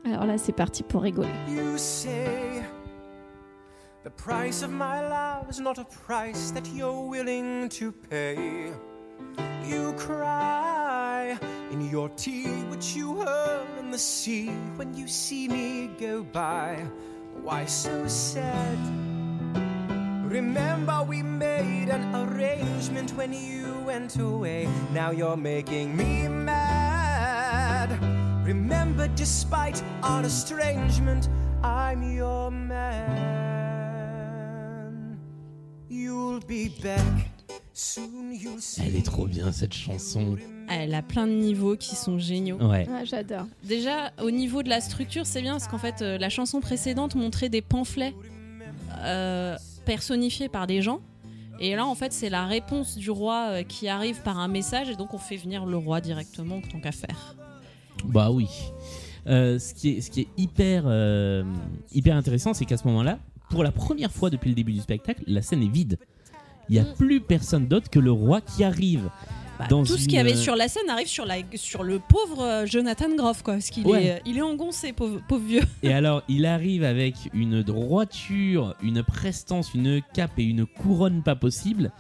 Alors 0.04 0.24
là, 0.26 0.38
c'est 0.38 0.52
parti 0.52 0.82
pour 0.82 1.02
rigoler. 1.02 1.28
You 1.48 1.76
say 1.76 2.62
the 4.06 4.10
price 4.10 4.62
of 4.62 4.70
my 4.70 5.00
love 5.08 5.50
is 5.50 5.58
not 5.58 5.78
a 5.78 5.84
price 5.84 6.52
that 6.52 6.64
you're 6.68 7.08
willing 7.08 7.68
to 7.68 7.90
pay. 7.90 8.70
You 9.64 9.94
cry 9.98 11.36
in 11.72 11.90
your 11.90 12.08
tea, 12.10 12.62
which 12.70 12.94
you 12.94 13.16
hurl 13.16 13.66
in 13.80 13.90
the 13.90 13.98
sea 13.98 14.50
when 14.76 14.96
you 14.96 15.08
see 15.08 15.48
me 15.48 15.90
go 15.98 16.22
by. 16.22 16.86
Why 17.42 17.64
so 17.64 18.06
sad? 18.06 18.78
Remember, 20.30 21.02
we 21.02 21.20
made 21.20 21.88
an 21.88 22.14
arrangement 22.14 23.10
when 23.16 23.32
you 23.32 23.74
went 23.84 24.20
away. 24.20 24.68
Now 24.92 25.10
you're 25.10 25.36
making 25.36 25.96
me 25.96 26.28
mad. 26.28 27.90
Remember, 28.46 29.08
despite 29.16 29.82
our 30.04 30.22
estrangement, 30.22 31.28
I'm 31.64 32.04
your 32.14 32.52
man. 32.52 33.55
Elle 38.84 38.96
est 38.96 39.04
trop 39.04 39.26
bien 39.26 39.52
cette 39.52 39.74
chanson. 39.74 40.36
Elle 40.68 40.94
a 40.94 41.02
plein 41.02 41.26
de 41.26 41.32
niveaux 41.32 41.76
qui 41.76 41.94
sont 41.94 42.18
géniaux. 42.18 42.56
Ouais. 42.58 42.86
Ah, 42.90 43.04
J'adore. 43.04 43.46
Déjà, 43.62 44.12
au 44.22 44.30
niveau 44.30 44.62
de 44.62 44.68
la 44.68 44.80
structure, 44.80 45.26
c'est 45.26 45.42
bien 45.42 45.52
parce 45.52 45.68
qu'en 45.68 45.78
fait, 45.78 46.02
euh, 46.02 46.18
la 46.18 46.28
chanson 46.28 46.60
précédente 46.60 47.14
montrait 47.14 47.48
des 47.48 47.62
pamphlets 47.62 48.14
euh, 48.98 49.56
personnifiés 49.84 50.48
par 50.48 50.66
des 50.66 50.82
gens. 50.82 51.00
Et 51.60 51.74
là, 51.74 51.86
en 51.86 51.94
fait, 51.94 52.12
c'est 52.12 52.28
la 52.28 52.46
réponse 52.46 52.96
du 52.96 53.10
roi 53.10 53.48
euh, 53.48 53.62
qui 53.62 53.88
arrive 53.88 54.20
par 54.22 54.38
un 54.38 54.48
message, 54.48 54.90
et 54.90 54.96
donc 54.96 55.14
on 55.14 55.18
fait 55.18 55.36
venir 55.36 55.64
le 55.64 55.76
roi 55.76 56.00
directement, 56.00 56.60
tant 56.60 56.80
qu'à 56.80 56.92
faire. 56.92 57.36
Bah 58.04 58.30
oui. 58.30 58.48
Euh, 59.26 59.58
ce, 59.58 59.74
qui 59.74 59.96
est, 59.96 60.00
ce 60.02 60.10
qui 60.10 60.22
est 60.22 60.28
hyper, 60.36 60.84
euh, 60.86 61.44
hyper 61.92 62.16
intéressant, 62.16 62.54
c'est 62.54 62.64
qu'à 62.64 62.76
ce 62.76 62.86
moment-là, 62.88 63.18
pour 63.50 63.62
la 63.64 63.72
première 63.72 64.10
fois 64.12 64.30
depuis 64.30 64.48
le 64.48 64.54
début 64.54 64.72
du 64.72 64.80
spectacle, 64.80 65.22
la 65.26 65.42
scène 65.42 65.62
est 65.62 65.68
vide. 65.72 65.98
Il 66.68 66.72
n'y 66.72 66.80
a 66.80 66.84
plus 66.84 67.20
personne 67.20 67.66
d'autre 67.68 67.88
que 67.90 67.98
le 68.00 68.10
roi 68.10 68.40
qui 68.40 68.64
arrive. 68.64 69.08
Bah, 69.58 69.66
dans 69.70 69.84
tout 69.84 69.96
ce 69.96 70.02
qu'il 70.04 70.12
y 70.14 70.18
avait 70.18 70.34
sur 70.36 70.54
la 70.54 70.68
scène 70.68 70.90
arrive 70.90 71.06
sur, 71.06 71.24
la, 71.24 71.36
sur 71.54 71.82
le 71.82 71.98
pauvre 71.98 72.42
euh, 72.42 72.66
Jonathan 72.66 73.08
Groff, 73.16 73.42
quoi. 73.42 73.54
Parce 73.54 73.70
qu'il 73.70 73.86
Ouais. 73.86 74.04
est, 74.04 74.22
il 74.26 74.36
est 74.36 74.42
engoncé, 74.42 74.92
pauvre, 74.92 75.22
pauvre 75.26 75.46
vieux. 75.46 75.62
Et 75.82 75.94
alors, 75.94 76.22
il 76.28 76.44
arrive 76.44 76.84
avec 76.84 77.14
une 77.32 77.62
droiture, 77.62 78.74
une 78.82 79.02
prestance, 79.02 79.72
une 79.72 80.02
cape 80.12 80.38
et 80.38 80.44
une 80.44 80.66
couronne 80.66 81.22
pas 81.22 81.36
possible. 81.36 81.90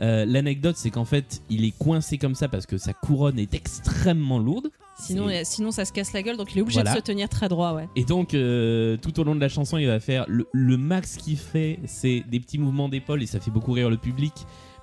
Euh, 0.00 0.24
L'anecdote, 0.26 0.76
c'est 0.76 0.90
qu'en 0.90 1.04
fait, 1.04 1.40
il 1.48 1.64
est 1.64 1.76
coincé 1.76 2.18
comme 2.18 2.34
ça 2.34 2.48
parce 2.48 2.66
que 2.66 2.76
sa 2.78 2.92
couronne 2.92 3.38
est 3.38 3.54
extrêmement 3.54 4.38
lourde. 4.38 4.68
Sinon, 4.98 5.28
sinon, 5.44 5.70
ça 5.72 5.84
se 5.84 5.92
casse 5.92 6.12
la 6.12 6.22
gueule, 6.22 6.36
donc 6.36 6.52
il 6.54 6.58
est 6.58 6.62
obligé 6.62 6.78
Voilà. 6.80 6.92
de 6.92 6.96
se 6.96 7.02
tenir 7.02 7.28
très 7.28 7.48
droit, 7.48 7.74
ouais. 7.74 7.88
Et 7.96 8.04
donc, 8.04 8.32
euh, 8.34 8.96
tout 8.96 9.18
au 9.20 9.24
long 9.24 9.34
de 9.34 9.40
la 9.40 9.48
chanson, 9.48 9.76
il 9.78 9.86
va 9.86 10.00
faire 10.00 10.24
le, 10.28 10.46
le 10.52 10.76
max 10.76 11.16
qu'il 11.16 11.36
fait, 11.36 11.78
c'est 11.86 12.24
des 12.30 12.40
petits 12.40 12.58
mouvements 12.58 12.88
d'épaule 12.88 13.22
et 13.22 13.26
ça 13.26 13.38
fait 13.40 13.50
beaucoup 13.50 13.72
rire 13.72 13.90
le 13.90 13.96
public. 13.98 14.32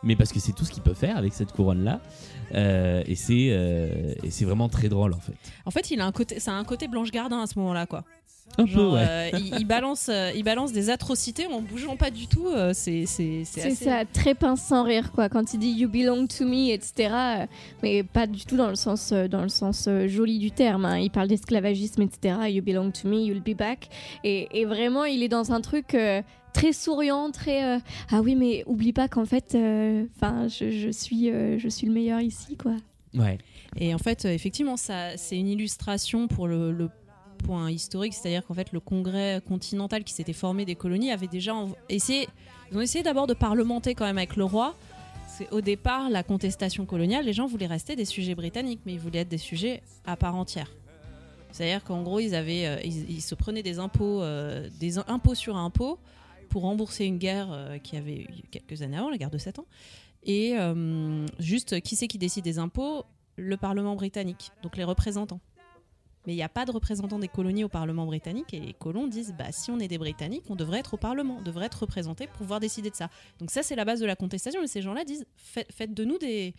Mais 0.06 0.16
parce 0.18 0.34
que 0.34 0.40
c'est 0.42 0.52
tout 0.52 0.66
ce 0.66 0.72
qu'il 0.72 0.84
peut 0.84 0.94
faire 0.94 1.16
avec 1.18 1.34
cette 1.34 1.54
couronne-là. 1.54 2.02
Et 2.52 3.16
c'est 3.16 3.48
euh, 3.52 4.14
et 4.22 4.30
c'est 4.32 4.46
vraiment 4.46 4.68
très 4.70 4.90
drôle 4.90 5.14
en 5.14 5.20
fait. 5.20 5.34
En 5.66 5.72
fait, 5.72 5.90
il 5.92 6.02
a 6.02 6.06
un 6.06 6.12
côté, 6.12 6.40
ça 6.40 6.52
a 6.52 6.56
un 6.56 6.66
côté 6.66 6.88
Blanche 6.88 7.10
Gardin 7.12 7.42
à 7.42 7.48
ce 7.48 7.58
moment-là, 7.60 7.86
quoi. 7.86 8.04
Un 8.58 8.66
peu, 8.66 8.72
Genre, 8.72 8.94
ouais. 8.94 9.06
euh, 9.08 9.30
il, 9.40 9.56
il 9.62 9.66
balance, 9.66 10.10
euh, 10.10 10.32
il 10.36 10.44
balance 10.44 10.72
des 10.74 10.90
atrocités 10.92 11.48
en 11.48 11.62
bougeant 11.62 11.96
pas 11.96 12.12
du 12.12 12.28
tout. 12.28 12.48
euh, 12.48 12.72
c'est, 12.74 13.06
c'est, 13.08 13.44
c'est 13.46 13.62
C'est 13.62 13.68
assez- 13.72 13.86
ça, 13.86 14.04
très 14.06 14.36
pince 14.36 14.62
sans 14.62 14.84
rire, 14.84 15.12
quoi. 15.12 15.28
Quand 15.30 15.54
il 15.56 15.60
dit 15.60 15.72
You 15.72 15.90
belong 15.90 16.28
to 16.28 16.46
me, 16.46 16.70
etc. 16.72 16.94
euh, 17.14 17.46
mais 17.82 18.04
pas 18.04 18.28
du 18.28 18.46
tout 18.46 18.56
dans 18.56 18.70
le 18.70 18.76
sens, 18.76 19.12
euh, 19.12 19.28
dans 19.28 19.42
le 19.42 19.50
sens 19.50 19.86
euh, 19.88 20.08
joli 20.08 20.38
du 20.38 20.52
terme. 20.52 20.86
hein. 20.86 21.00
Il 21.00 21.10
parle 21.10 21.28
d'esclavagisme, 21.30 22.04
etc. 22.04 22.36
You 22.50 22.62
belong 22.62 22.92
to 22.92 23.08
me, 23.10 23.16
you'll 23.26 23.42
be 23.42 23.58
back. 23.58 23.90
Et, 24.24 24.48
et 24.62 24.66
vraiment, 24.66 25.06
il 25.06 25.24
est 25.24 25.30
dans 25.30 25.52
un 25.52 25.60
truc 25.62 25.96
euh, 25.96 26.22
très 26.54 26.74
souriant, 26.74 27.32
très. 27.32 27.64
euh, 27.64 27.80
ah 28.12 28.22
oui, 28.22 28.36
mais 28.36 28.64
oublie 28.68 28.94
pas 28.94 29.08
qu'en 29.08 29.26
fait, 29.26 29.56
euh, 29.56 30.06
enfin, 30.16 30.48
je, 30.48 30.70
je 30.70 30.90
suis, 30.90 31.32
euh, 31.32 31.58
je 31.58 31.70
suis 31.70 31.88
le 31.88 31.94
meilleur 31.94 32.22
ici, 32.22 32.56
quoi. 32.56 32.74
Ouais. 33.16 33.40
Et 33.78 33.94
en 33.96 34.00
fait, 34.00 34.26
effectivement, 34.26 34.78
ça, 34.78 35.18
c'est 35.18 35.38
une 35.40 35.48
illustration 35.48 36.28
pour 36.28 36.48
le, 36.48 36.72
le 36.72 36.90
point 37.44 37.70
historique, 37.70 38.14
c'est-à-dire 38.14 38.46
qu'en 38.46 38.54
fait, 38.54 38.72
le 38.72 38.80
congrès 38.80 39.42
continental 39.48 40.04
qui 40.04 40.14
s'était 40.14 40.34
formé 40.34 40.66
des 40.66 40.76
colonies 40.76 41.12
avait 41.12 41.28
déjà 41.28 41.54
essayé. 41.90 42.28
Ils 42.72 42.78
ont 42.78 42.82
essayé 42.82 43.04
d'abord 43.04 43.28
de 43.28 43.34
parlementer 43.34 43.94
quand 43.94 44.06
même 44.06 44.18
avec 44.18 44.36
le 44.36 44.46
roi. 44.46 44.76
Au 45.52 45.62
départ 45.62 46.10
la 46.10 46.22
contestation 46.24 46.86
coloniale, 46.86 47.26
les 47.26 47.34
gens 47.34 47.48
voulaient 47.48 47.68
rester 47.68 47.96
des 47.96 48.06
sujets 48.06 48.36
britanniques, 48.36 48.82
mais 48.86 48.94
ils 48.94 49.00
voulaient 49.00 49.20
être 49.20 49.30
des 49.30 49.38
sujets 49.38 49.82
à 50.06 50.16
part 50.16 50.36
entière. 50.36 50.72
C'est-à-dire 51.52 51.84
qu'en 51.84 52.02
gros, 52.02 52.20
ils 52.20 52.34
avaient, 52.34 52.66
euh, 52.66 52.82
ils, 52.84 53.22
se 53.22 53.36
prenaient 53.36 53.62
des 53.64 53.78
impôts, 53.78 54.22
euh, 54.24 54.68
des 54.80 54.98
im- 54.98 55.06
impôts 55.08 55.36
sur 55.36 55.56
impôts 55.56 56.00
pour 56.50 56.64
rembourser 56.64 57.06
une 57.06 57.18
guerre 57.20 57.50
euh, 57.52 57.78
qui 57.78 57.96
avait 57.96 58.22
eu 58.22 58.28
quelques 58.50 58.82
années 58.82 58.98
avant, 58.98 59.10
la 59.12 59.18
guerre 59.18 59.30
de 59.30 59.38
7 59.38 59.60
ans. 59.60 59.66
Et 60.26 60.56
juste, 61.40 61.82
qui 61.82 61.96
c'est 61.98 62.08
qui 62.08 62.18
décide 62.18 62.46
des 62.46 62.58
impôts? 62.58 63.04
Le 63.36 63.58
Parlement 63.58 63.96
britannique, 63.96 64.52
donc 64.62 64.78
les 64.78 64.84
représentants. 64.86 65.42
Mais 66.26 66.34
il 66.34 66.36
n'y 66.36 66.44
a 66.44 66.50
pas 66.50 66.66
de 66.66 66.72
représentants 66.72 67.20
des 67.20 67.28
colonies 67.28 67.64
au 67.64 67.70
Parlement 67.70 68.06
britannique 68.06 68.54
et 68.54 68.60
les 68.60 68.74
colons 68.74 69.08
disent 69.08 69.34
bah, 69.38 69.52
si 69.52 69.72
on 69.72 69.80
est 69.80 69.88
des 69.88 69.98
Britanniques, 69.98 70.46
on 70.50 70.56
devrait 70.56 70.80
être 70.80 70.94
au 70.94 70.98
Parlement, 70.98 71.38
on 71.40 71.42
devrait 71.42 71.66
être 71.66 71.82
représentés 71.82 72.28
pour 72.28 72.38
pouvoir 72.38 72.60
décider 72.60 72.90
de 72.90 72.96
ça. 72.96 73.10
Donc 73.40 73.52
ça, 73.52 73.64
c'est 73.64 73.76
la 73.76 73.86
base 73.86 74.00
de 74.00 74.06
la 74.06 74.16
contestation. 74.16 74.62
Et 74.64 74.68
ces 74.68 74.82
gens-là 74.82 75.04
disent 75.04 75.26
faites, 75.36 75.94
de 75.94 76.06
nous 76.06 76.18
des, 76.18 76.54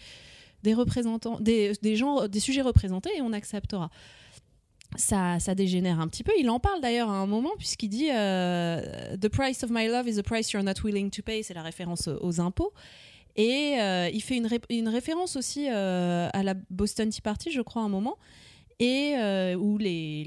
des 0.62 0.74
représentants, 0.74 1.40
des, 1.40 1.72
des 1.82 1.96
gens, 1.96 2.28
des 2.28 2.40
sujets 2.40 2.62
représentés 2.62 3.10
et 3.16 3.22
on 3.22 3.32
acceptera. 3.32 3.90
Ça, 4.96 5.40
ça 5.40 5.54
dégénère 5.54 5.98
un 5.98 6.06
petit 6.08 6.22
peu. 6.22 6.32
Il 6.38 6.48
en 6.50 6.60
parle 6.60 6.80
d'ailleurs 6.80 7.10
à 7.10 7.14
un 7.14 7.26
moment 7.26 7.50
puisqu'il 7.58 7.88
dit 7.88 8.10
euh, 8.12 9.16
The 9.16 9.28
price 9.28 9.64
of 9.64 9.70
my 9.70 9.88
love 9.88 10.06
is 10.06 10.16
the 10.16 10.22
price 10.22 10.52
you're 10.52 10.62
not 10.62 10.82
willing 10.84 11.10
to 11.10 11.22
pay. 11.22 11.42
C'est 11.42 11.54
la 11.54 11.62
référence 11.62 12.08
aux 12.08 12.40
impôts. 12.40 12.72
Et 13.36 13.80
euh, 13.80 14.08
il 14.12 14.22
fait 14.22 14.36
une, 14.36 14.48
une 14.70 14.88
référence 14.88 15.36
aussi 15.36 15.68
euh, 15.68 16.28
à 16.32 16.42
la 16.42 16.54
Boston 16.70 17.08
Tea 17.10 17.20
Party, 17.20 17.50
je 17.50 17.60
crois, 17.60 17.82
à 17.82 17.84
un 17.84 17.88
moment, 17.88 18.16
et 18.78 19.14
euh, 19.16 19.54
où 19.54 19.78
les, 19.78 20.24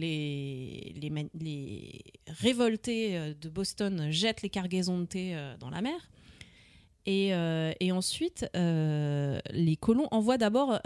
révoltés 2.27 3.17
euh, 3.17 3.33
de 3.39 3.49
Boston 3.49 4.07
jettent 4.11 4.41
les 4.41 4.49
cargaisons 4.49 4.99
de 4.99 5.05
thé 5.05 5.35
euh, 5.35 5.55
dans 5.57 5.69
la 5.69 5.81
mer. 5.81 6.09
Et, 7.09 7.33
ensuite, 7.93 8.45
les 8.53 9.77
colons 9.79 10.09
envoient 10.11 10.37
d'abord 10.37 10.81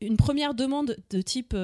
une 0.00 0.16
première 0.16 0.54
demande 0.54 0.96
de 1.10 1.20
type 1.20 1.56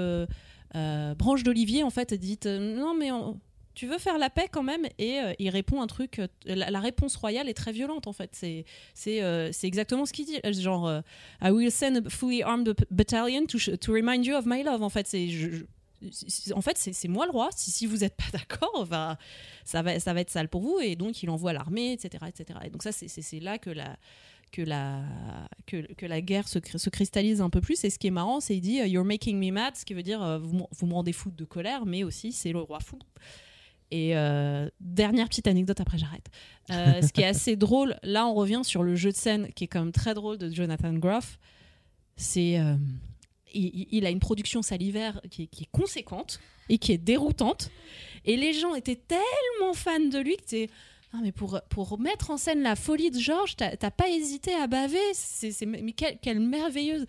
branche 0.73 1.43
d'olivier, 1.43 1.85
en 1.85 1.91
fait, 1.91 2.13
dites 2.15 2.47
euh, 2.47 2.77
non, 2.77 2.95
mais 2.95 3.13
on- 3.13 3.39
tu 3.75 3.87
veux 3.87 3.99
faire 3.99 4.19
la 4.19 4.31
paix 4.31 4.49
quand 4.51 4.63
même 4.63 4.87
Et 4.99 5.19
euh, 5.19 5.33
il 5.39 5.49
répond 5.51 5.81
un 5.81 5.87
truc. 5.87 6.19
euh, 6.19 6.27
la, 6.45 6.81
réponse 6.81 7.17
royale 7.17 7.49
est 7.49 7.55
très 7.55 7.73
violente, 7.73 8.07
en 8.07 8.13
fait. 8.13 8.31
C'est 8.33 8.65
c'est 8.95 9.23
euh, 9.23 9.51
exactement 9.63 10.07
ce 10.07 10.13
qu'il 10.13 10.27
dit. 10.27 10.41
Genre, 10.53 11.03
I 11.41 11.51
will 11.51 11.71
send 11.71 11.97
a 11.97 12.11
fully 12.11 12.43
armed 12.43 12.75
battalion 12.91 13.47
to, 13.47 13.59
to 13.77 13.93
remind 13.93 14.27
you 14.27 14.35
of 14.35 14.45
my 14.47 14.63
love. 14.63 14.83
En 14.83 14.91
fait, 14.91 15.07
c'est. 15.07 15.29
en 16.55 16.61
fait, 16.61 16.77
c'est 16.77 17.09
moi 17.09 17.27
le 17.27 17.33
roi. 17.33 17.49
Si, 17.55 17.87
vous 17.87 17.99
n'êtes 17.99 18.17
pas 18.17 18.31
d'accord, 18.33 18.85
va, 18.85 19.19
ça, 19.65 19.83
va, 19.83 19.99
ça 20.01 20.13
va 20.13 20.21
être 20.21 20.31
sale 20.31 20.49
pour 20.49 20.61
vous. 20.61 20.79
Et 20.81 20.97
donc, 20.97 21.23
il 21.23 21.31
envoie 21.31 21.53
l'armée, 21.53 21.93
etc., 21.93 22.25
etc. 22.29 22.59
Et 22.65 22.71
donc, 22.71 22.83
ça, 22.83 22.93
c'est- 22.93 23.41
là 23.41 23.59
que 23.59 23.71
la, 23.71 23.97
que 24.51 24.61
la, 24.63 25.03
que, 25.67 26.07
la 26.07 26.21
guerre 26.21 26.47
se, 26.47 26.59
se 26.77 26.91
cristallise 26.91 27.41
un 27.41 27.49
peu 27.49 27.63
plus. 27.63 27.83
Et 27.85 27.91
ce 27.91 27.99
qui 27.99 28.09
est 28.09 28.13
marrant, 28.13 28.41
c'est 28.41 28.55
qu'il 28.55 28.63
dit 28.63 28.77
You're 28.77 29.05
making 29.05 29.39
me 29.39 29.51
mad, 29.51 29.77
ce 29.77 29.87
qui 29.87 29.95
veut 29.95 30.03
dire 30.03 30.39
vous, 30.41 30.67
vous 30.71 30.87
me 30.87 30.93
rendez 30.93 31.15
fou 31.15 31.31
de 31.31 31.45
colère, 31.47 31.87
mais 31.87 32.05
aussi 32.05 32.33
c'est 32.33 32.53
le 32.53 32.61
roi 32.61 32.81
fou. 32.81 32.99
Et 33.95 34.17
euh, 34.17 34.71
dernière 34.81 35.29
petite 35.29 35.47
anecdote, 35.47 35.79
après 35.79 35.99
j'arrête. 35.99 36.27
Euh, 36.71 37.03
ce 37.03 37.13
qui 37.13 37.21
est 37.21 37.27
assez 37.27 37.57
drôle, 37.67 37.95
là 38.03 38.27
on 38.27 38.33
revient 38.33 38.63
sur 38.65 38.83
le 38.83 38.97
jeu 38.97 39.11
de 39.11 39.17
scène 39.17 39.53
qui 39.55 39.65
est 39.65 39.67
quand 39.67 39.81
même 39.81 39.93
très 39.93 40.15
drôle 40.15 40.39
de 40.39 40.51
Jonathan 40.51 40.95
Groff. 40.95 41.39
C'est. 42.17 42.59
euh, 42.59 42.75
il, 43.55 43.87
il 43.91 44.07
a 44.07 44.11
une 44.11 44.19
production 44.21 44.63
salivaire 44.63 45.21
qui 45.31 45.43
est, 45.43 45.47
qui 45.47 45.65
est 45.65 45.71
conséquente 45.71 46.41
et 46.71 46.79
qui 46.79 46.93
est 46.93 46.99
déroutante. 46.99 47.71
Et 48.25 48.39
les 48.39 48.55
gens 48.55 48.75
étaient 48.75 48.97
tellement 48.97 49.75
fans 49.75 50.01
de 50.01 50.19
lui 50.19 50.37
que 50.39 50.43
c'est. 50.47 50.71
Ah, 51.13 51.19
mais 51.23 51.33
pour, 51.33 51.61
pour 51.69 52.01
mettre 52.01 52.31
en 52.31 52.39
scène 52.39 52.63
la 52.63 52.75
folie 52.77 53.11
de 53.11 53.19
Georges, 53.19 53.57
t'as 53.57 53.91
pas 53.91 54.09
hésité 54.09 54.55
à 54.55 54.67
baver. 54.69 54.97
C'est, 55.13 55.51
c'est- 55.53 55.67
mais 55.67 55.93
quelle, 55.93 56.17
quelle 56.23 56.41
merveilleuse, 56.41 57.05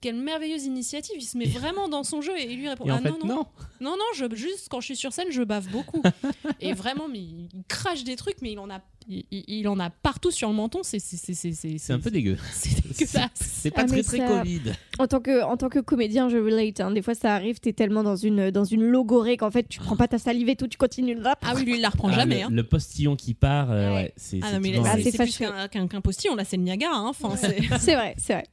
quelle 0.00 0.16
merveilleuse 0.16 0.64
initiative. 0.64 1.16
Il 1.18 1.24
se 1.24 1.36
met 1.38 1.46
vraiment 1.46 1.88
dans 1.88 2.02
son 2.04 2.20
jeu 2.22 2.32
et 2.38 2.50
il 2.50 2.58
lui 2.58 2.68
répond 2.68 2.84
Et 2.86 2.90
en 2.92 2.96
Ah 2.96 3.00
fait, 3.00 3.10
non, 3.10 3.18
non, 3.24 3.26
non. 3.26 3.46
non, 3.80 3.90
non, 3.96 4.04
je, 4.14 4.24
juste 4.34 4.68
quand 4.70 4.80
je 4.80 4.86
suis 4.86 4.96
sur 4.96 5.12
scène, 5.12 5.28
je 5.30 5.42
bave 5.42 5.68
beaucoup. 5.68 6.02
et 6.60 6.72
vraiment, 6.72 7.08
mais 7.08 7.18
il, 7.18 7.48
crache 7.68 8.04
des 8.04 8.16
trucs, 8.16 8.40
mais 8.42 8.52
il 8.52 8.58
en 8.58 8.70
a, 8.70 8.80
il, 9.08 9.68
en 9.68 9.78
a 9.78 9.90
partout 9.90 10.30
sur 10.30 10.48
le 10.48 10.54
menton. 10.54 10.80
C'est, 10.82 10.98
c'est, 10.98 11.16
c'est, 11.16 11.34
c'est, 11.34 11.52
c'est, 11.52 11.78
C'est 11.78 11.92
un 11.92 12.00
peu 12.00 12.10
dégueu. 12.10 12.36
C'est 12.92 13.70
pas 13.70 13.82
Ah, 13.82 13.84
très 13.84 14.02
très 14.02 14.18
ça- 14.18 14.26
Covid. 14.26 14.60
En 14.98 15.06
tant 15.06 15.20
que, 15.20 15.42
en 15.42 15.56
tant 15.56 15.68
que 15.68 15.78
comédien, 15.78 16.28
je 16.28 16.36
relate. 16.36 16.80
hein. 16.80 16.90
Des 16.90 17.02
fois, 17.02 17.14
ça 17.14 17.34
arrive, 17.34 17.60
t'es 17.60 17.72
tellement 17.72 18.02
dans 18.02 18.16
une, 18.16 18.50
dans 18.50 18.64
une 18.64 18.82
logorée 18.82 19.36
qu'en 19.36 19.50
fait, 19.50 19.68
tu 19.68 19.80
prends 19.80 19.96
pas 19.96 20.08
ta 20.08 20.18
salive 20.18 20.48
et 20.48 20.56
tout, 20.56 20.68
tu 20.68 20.78
continues 20.78 21.14
là. 21.14 21.36
Ah 21.42 21.52
oui, 21.56 21.64
lui, 21.64 21.74
il 21.74 21.80
la 21.80 21.88
reprend 21.90 22.08
Ah, 22.08 22.14
jamais. 22.16 22.40
le, 22.40 22.42
hein. 22.44 22.48
le 22.50 22.62
postillon 22.62 23.16
qui 23.16 23.34
part, 23.34 23.70
euh, 23.70 23.94
ouais, 23.94 24.12
c'est 24.16 24.40
Ah 24.42 24.52
non, 24.52 24.60
mais 24.60 24.74
c'est, 25.02 25.16
plus 25.16 25.38
qu'un, 25.38 26.00
postillon, 26.00 26.34
là, 26.36 26.44
c'est 26.44 26.56
le 26.56 26.62
Niagara. 26.62 26.96
hein. 26.96 27.08
Enfin, 27.08 27.36
c'est... 27.36 27.58
C'est 27.78 27.94
vrai, 27.94 28.14
c'est 28.18 28.34
vrai. 28.34 28.44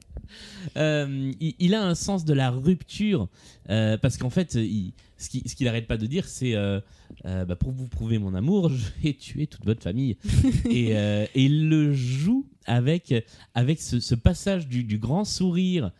Euh, 0.78 1.32
il, 1.40 1.56
il 1.60 1.74
a 1.74 1.84
un 1.86 1.96
sens 1.96 2.26
de 2.26 2.34
la 2.34 2.50
rupture 2.52 3.28
euh, 3.70 3.98
parce 3.98 4.18
qu'en 4.18 4.30
fait, 4.30 4.56
il- 4.56 4.94
ce 5.18 5.30
qu'il 5.30 5.48
ce 5.50 5.56
qu'il 5.56 5.68
arrête 5.68 5.88
pas 5.88 5.98
de 5.98 6.06
dire, 6.06 6.26
c'est 6.28 6.54
euh, 6.56 6.80
bah, 7.24 7.56
pour 7.56 7.72
vous 7.72 7.88
prouver 7.88 8.20
mon 8.20 8.36
amour, 8.36 8.70
je 8.74 8.86
vais 9.04 9.14
tuer 9.14 9.48
toute 9.48 9.66
votre 9.66 9.82
famille. 9.82 10.18
et, 10.70 10.92
et 10.92 11.28
il 11.36 11.70
le 11.70 11.94
joue 11.94 12.46
avec, 12.66 13.14
avec 13.56 13.82
ce, 13.82 14.00
ce 14.00 14.14
passage 14.16 14.68
du, 14.68 14.84
du 14.84 14.98
grand 15.00 15.26
sourire 15.26 15.92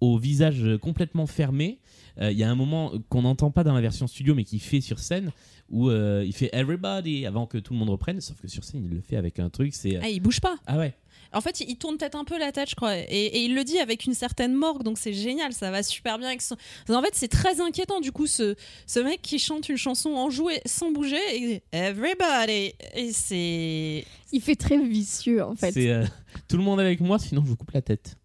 au 0.00 0.18
visage 0.18 0.64
complètement 0.80 1.26
fermé. 1.26 1.78
Il 2.20 2.32
y 2.38 2.42
a 2.44 2.50
un 2.50 2.54
moment 2.54 2.92
qu'on 3.08 3.22
n'entend 3.22 3.50
pas 3.50 3.64
dans 3.64 3.74
la 3.74 3.80
version 3.80 4.06
studio, 4.06 4.34
mais 4.36 4.44
qu'il 4.44 4.60
fait 4.60 4.80
sur 4.80 4.98
scène, 5.00 5.32
où 5.70 5.90
il 5.90 6.32
fait 6.32 6.48
Everybody 6.52 7.26
avant 7.26 7.46
que 7.46 7.58
tout 7.58 7.72
le 7.72 7.78
monde 7.80 7.90
reprenne, 7.90 8.20
sauf 8.20 8.40
que 8.40 8.46
sur 8.48 8.62
scène, 8.64 8.84
il 8.84 8.90
le 8.94 9.00
fait 9.00 9.16
avec 9.16 9.38
un 9.40 9.50
truc. 9.50 9.74
C'est 9.74 9.96
Ah, 10.02 10.08
il 10.08 10.20
bouge 10.20 10.40
pas. 10.40 10.56
ah 10.66 10.78
ouais. 10.78 10.94
En 11.34 11.40
fait, 11.40 11.60
il 11.60 11.76
tourne 11.76 11.96
peut-être 11.96 12.16
un 12.16 12.24
peu 12.24 12.38
la 12.38 12.52
tête, 12.52 12.70
je 12.70 12.76
crois. 12.76 12.96
Et, 12.96 13.04
et 13.08 13.44
il 13.44 13.54
le 13.54 13.64
dit 13.64 13.78
avec 13.78 14.04
une 14.04 14.14
certaine 14.14 14.54
morgue, 14.54 14.82
donc 14.82 14.98
c'est 14.98 15.12
génial, 15.12 15.52
ça 15.52 15.70
va 15.70 15.82
super 15.82 16.18
bien 16.18 16.28
avec 16.28 16.42
son... 16.42 16.56
En 16.88 17.02
fait, 17.02 17.14
c'est 17.14 17.28
très 17.28 17.60
inquiétant, 17.60 18.00
du 18.00 18.12
coup, 18.12 18.26
ce, 18.26 18.54
ce 18.86 19.00
mec 19.00 19.20
qui 19.22 19.38
chante 19.38 19.68
une 19.68 19.76
chanson 19.76 20.10
enjouée 20.10 20.60
sans 20.64 20.90
bouger, 20.90 21.18
et 21.32 21.62
Everybody 21.72 22.72
Et 22.94 23.12
c'est... 23.12 24.04
Il 24.32 24.40
fait 24.40 24.56
très 24.56 24.78
vicieux, 24.78 25.44
en 25.44 25.54
fait. 25.54 25.72
C'est 25.72 25.90
euh, 25.90 26.04
tout 26.48 26.56
le 26.56 26.62
monde 26.62 26.80
avec 26.80 27.00
moi, 27.00 27.18
sinon 27.18 27.42
je 27.44 27.48
vous 27.48 27.56
coupe 27.56 27.70
la 27.72 27.82
tête. 27.82 28.16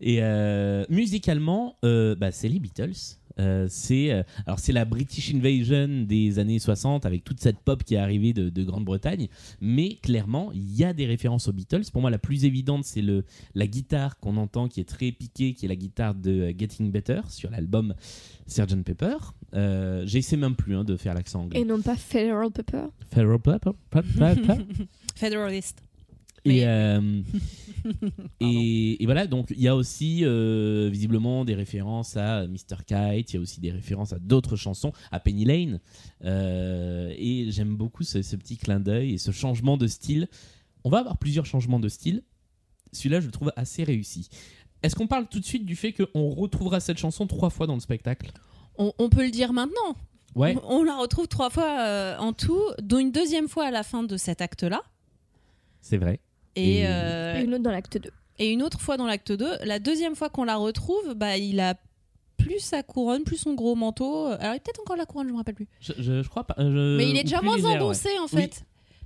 Et 0.00 0.18
euh, 0.20 0.84
musicalement, 0.88 1.76
euh, 1.84 2.14
bah, 2.14 2.30
c'est 2.32 2.48
les 2.48 2.58
Beatles. 2.58 2.92
Euh, 3.38 3.66
c'est 3.68 4.12
euh, 4.12 4.22
alors 4.46 4.58
c'est 4.58 4.72
la 4.72 4.84
British 4.84 5.34
Invasion 5.34 6.04
des 6.06 6.38
années 6.38 6.58
60 6.58 7.04
avec 7.04 7.22
toute 7.22 7.40
cette 7.40 7.58
pop 7.58 7.84
qui 7.84 7.94
est 7.94 7.98
arrivée 7.98 8.32
de, 8.32 8.48
de 8.48 8.64
Grande-Bretagne, 8.64 9.28
mais 9.60 9.96
clairement 9.96 10.50
il 10.54 10.74
y 10.74 10.84
a 10.84 10.92
des 10.92 11.06
références 11.06 11.46
aux 11.48 11.52
Beatles. 11.52 11.82
Pour 11.92 12.00
moi 12.00 12.10
la 12.10 12.18
plus 12.18 12.44
évidente 12.44 12.84
c'est 12.84 13.02
le 13.02 13.24
la 13.54 13.66
guitare 13.66 14.18
qu'on 14.20 14.36
entend 14.36 14.68
qui 14.68 14.80
est 14.80 14.88
très 14.88 15.12
piquée, 15.12 15.52
qui 15.52 15.66
est 15.66 15.68
la 15.68 15.76
guitare 15.76 16.14
de 16.14 16.30
euh, 16.30 16.52
Getting 16.56 16.90
Better 16.90 17.20
sur 17.28 17.50
l'album 17.50 17.94
Sgt 18.46 18.82
Pepper. 18.84 19.16
Euh, 19.54 20.02
J'essaie 20.06 20.36
même 20.36 20.56
plus 20.56 20.74
hein, 20.74 20.84
de 20.84 20.96
faire 20.96 21.14
l'accent 21.14 21.42
anglais. 21.42 21.60
Et 21.60 21.64
non 21.64 21.80
pas 21.80 21.96
Federal 21.96 22.50
Pepper. 22.50 22.86
Federal 23.10 23.38
Pepper, 23.38 23.70
Pepper, 23.90 24.34
Et, 26.46 26.66
euh, 26.66 27.22
et, 28.40 29.02
et 29.02 29.06
voilà, 29.06 29.26
donc 29.26 29.48
il 29.50 29.60
y 29.60 29.68
a 29.68 29.76
aussi 29.76 30.20
euh, 30.24 30.88
visiblement 30.90 31.44
des 31.44 31.54
références 31.54 32.16
à 32.16 32.46
Mr. 32.46 32.84
Kite, 32.86 33.32
il 33.32 33.34
y 33.34 33.36
a 33.36 33.40
aussi 33.40 33.60
des 33.60 33.70
références 33.70 34.12
à 34.12 34.18
d'autres 34.18 34.56
chansons, 34.56 34.92
à 35.10 35.20
Penny 35.20 35.44
Lane. 35.44 35.80
Euh, 36.24 37.12
et 37.16 37.50
j'aime 37.50 37.76
beaucoup 37.76 38.02
ce, 38.02 38.22
ce 38.22 38.36
petit 38.36 38.56
clin 38.56 38.80
d'œil 38.80 39.14
et 39.14 39.18
ce 39.18 39.30
changement 39.30 39.76
de 39.76 39.86
style. 39.86 40.28
On 40.84 40.90
va 40.90 40.98
avoir 40.98 41.18
plusieurs 41.18 41.46
changements 41.46 41.80
de 41.80 41.88
style. 41.88 42.22
Celui-là, 42.92 43.20
je 43.20 43.26
le 43.26 43.32
trouve 43.32 43.52
assez 43.56 43.84
réussi. 43.84 44.28
Est-ce 44.82 44.94
qu'on 44.94 45.06
parle 45.06 45.26
tout 45.28 45.40
de 45.40 45.44
suite 45.44 45.66
du 45.66 45.74
fait 45.74 45.92
qu'on 45.92 46.30
retrouvera 46.30 46.80
cette 46.80 46.98
chanson 46.98 47.26
trois 47.26 47.50
fois 47.50 47.66
dans 47.66 47.74
le 47.74 47.80
spectacle? 47.80 48.30
On, 48.78 48.92
on 48.98 49.08
peut 49.08 49.24
le 49.24 49.30
dire 49.30 49.52
maintenant. 49.52 49.96
Ouais. 50.34 50.56
On, 50.64 50.80
on 50.80 50.82
la 50.84 50.96
retrouve 50.96 51.28
trois 51.28 51.50
fois 51.50 51.80
euh, 51.80 52.16
en 52.18 52.32
tout, 52.32 52.62
dont 52.80 52.98
une 52.98 53.10
deuxième 53.10 53.48
fois 53.48 53.66
à 53.66 53.70
la 53.70 53.82
fin 53.82 54.02
de 54.02 54.16
cet 54.16 54.40
acte-là. 54.40 54.82
C'est 55.80 55.96
vrai. 55.96 56.20
Et, 56.56 56.80
Et- 56.80 56.86
euh, 56.88 57.38
Et 57.38 57.44
une 57.44 57.54
autre 57.54 57.62
dans 57.62 57.70
l'acte 57.70 57.98
2. 57.98 58.10
et 58.38 58.50
une 58.50 58.62
autre 58.62 58.80
fois 58.80 58.96
dans 58.96 59.06
l'acte 59.06 59.30
2. 59.32 59.58
La 59.64 59.78
deuxième 59.78 60.14
fois 60.16 60.28
qu'on 60.30 60.44
la 60.44 60.56
retrouve, 60.56 61.14
bah, 61.14 61.36
il 61.36 61.60
a 61.60 61.74
plus 62.38 62.58
sa 62.60 62.82
couronne, 62.82 63.24
plus 63.24 63.36
son 63.38 63.54
gros 63.54 63.74
manteau. 63.74 64.26
Alors, 64.26 64.54
il 64.54 64.56
a 64.56 64.60
peut-être 64.60 64.80
encore 64.80 64.96
la 64.96 65.06
couronne, 65.06 65.26
je 65.28 65.32
me 65.32 65.36
rappelle 65.38 65.54
plus. 65.54 65.68
Je, 65.80 65.92
je- 65.98 66.22
je 66.22 66.28
crois 66.28 66.44
pas. 66.44 66.54
euh, 66.58 66.70
je- 66.70 66.96
Mais 66.96 67.08
il 67.10 67.16
est 67.16 67.22
déjà 67.24 67.40
moins 67.42 67.56
légère, 67.56 67.70
ouais. 67.72 67.76
engoncé, 67.80 68.08
en 68.18 68.24
Oui. 68.24 68.42
fait. 68.42 68.62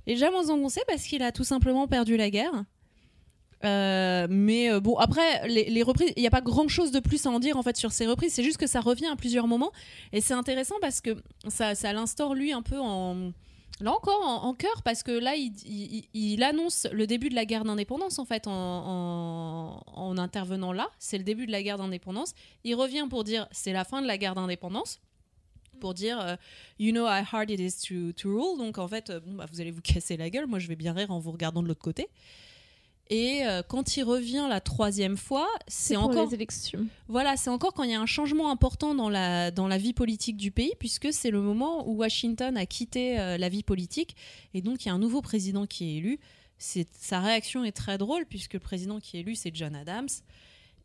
Il 0.07 0.13
est 0.13 0.15
déjà 0.15 0.31
moins 0.31 0.49
engoncé 0.49 0.81
parce 0.87 1.03
qu'il 1.03 1.21
a 1.23 1.31
tout 1.31 1.43
simplement 1.43 1.87
perdu 1.87 2.17
la 2.17 2.29
guerre. 2.29 2.63
Euh, 3.63 4.25
mais 4.29 4.71
euh, 4.71 4.79
bon, 4.79 4.95
après, 4.97 5.47
les, 5.47 5.69
les 5.69 5.83
reprises, 5.83 6.11
il 6.17 6.21
n'y 6.21 6.27
a 6.27 6.31
pas 6.31 6.41
grand 6.41 6.67
chose 6.67 6.91
de 6.91 6.99
plus 6.99 7.25
à 7.27 7.29
en 7.29 7.39
dire 7.39 7.57
en 7.57 7.61
fait 7.61 7.77
sur 7.77 7.91
ces 7.91 8.07
reprises. 8.07 8.33
C'est 8.33 8.43
juste 8.43 8.57
que 8.57 8.65
ça 8.65 8.79
revient 8.81 9.05
à 9.05 9.15
plusieurs 9.15 9.45
moments. 9.47 9.71
Et 10.13 10.19
c'est 10.21 10.33
intéressant 10.33 10.75
parce 10.81 10.99
que 10.99 11.11
ça, 11.47 11.75
ça 11.75 11.93
l'instaure 11.93 12.33
lui 12.33 12.53
un 12.53 12.63
peu 12.63 12.79
en. 12.79 13.31
Là 13.81 13.91
encore, 13.93 14.21
en, 14.21 14.53
chœur, 14.53 14.83
parce 14.83 15.01
que 15.01 15.11
là, 15.11 15.35
il, 15.35 16.43
annonce 16.43 16.87
le 16.91 17.07
début 17.07 17.29
de 17.29 17.35
la 17.35 17.45
guerre 17.45 17.63
d'indépendance, 17.63 18.19
en 18.19 18.25
fait, 18.25 18.45
en, 18.45 18.51
en- 18.51 19.83
en 19.87 20.17
intervenant 20.17 20.71
là. 20.71 20.89
C'est 20.99 21.17
le 21.17 21.23
début 21.23 21.47
de 21.47 21.51
la 21.51 21.63
guerre 21.63 21.77
d'indépendance. 21.77 22.33
Il 22.63 22.75
revient 22.75 23.07
pour 23.09 23.23
dire 23.23 23.47
c'est 23.51 23.73
la 23.73 23.83
fin 23.83 24.01
de 24.01 24.07
la 24.07 24.17
guerre 24.17 24.35
d'indépendance. 24.35 24.99
Pour 25.79 25.95
dire, 25.95 26.19
euh, 26.21 26.35
you 26.77 26.91
know 26.91 27.05
how 27.05 27.23
hard 27.31 27.49
it 27.49 27.59
is 27.59 28.13
to, 28.13 28.29
rule. 28.29 28.57
Donc, 28.59 28.77
en 28.77 28.87
fait, 28.87 29.09
euh, 29.09 29.19
bah, 29.25 29.47
vous 29.51 29.61
allez 29.61 29.71
vous 29.71 29.81
casser 29.81 30.15
la 30.15 30.29
gueule. 30.29 30.45
Moi, 30.45 30.59
je 30.59 30.67
vais 30.67 30.75
bien 30.75 30.93
rire 30.93 31.09
en 31.09 31.17
vous 31.17 31.31
regardant 31.31 31.63
de 31.63 31.67
l'autre 31.67 31.81
côté. 31.81 32.07
Et 33.11 33.45
euh, 33.45 33.61
quand 33.61 33.97
il 33.97 34.03
revient 34.03 34.47
la 34.49 34.61
troisième 34.61 35.17
fois, 35.17 35.47
c'est 35.67 35.97
encore 35.97 36.27
les 36.27 36.33
élections. 36.33 36.87
voilà, 37.09 37.35
c'est 37.35 37.49
encore 37.49 37.73
quand 37.73 37.83
il 37.83 37.91
y 37.91 37.93
a 37.93 37.99
un 37.99 38.05
changement 38.05 38.49
important 38.49 38.95
dans 38.95 39.09
la, 39.09 39.51
dans 39.51 39.67
la 39.67 39.77
vie 39.77 39.91
politique 39.91 40.37
du 40.37 40.49
pays, 40.49 40.71
puisque 40.79 41.11
c'est 41.11 41.29
le 41.29 41.41
moment 41.41 41.85
où 41.89 41.97
Washington 41.97 42.55
a 42.55 42.65
quitté 42.65 43.19
euh, 43.19 43.37
la 43.37 43.49
vie 43.49 43.63
politique, 43.63 44.15
et 44.53 44.61
donc 44.61 44.85
il 44.85 44.87
y 44.87 44.91
a 44.91 44.93
un 44.93 44.99
nouveau 44.99 45.21
président 45.21 45.67
qui 45.67 45.89
est 45.89 45.97
élu. 45.97 46.19
Sa 46.57 47.19
réaction 47.19 47.65
est 47.65 47.73
très 47.73 47.97
drôle, 47.97 48.25
puisque 48.25 48.53
le 48.53 48.59
président 48.61 49.01
qui 49.01 49.17
est 49.17 49.19
élu, 49.21 49.35
c'est 49.35 49.53
John 49.53 49.75
Adams. 49.75 50.07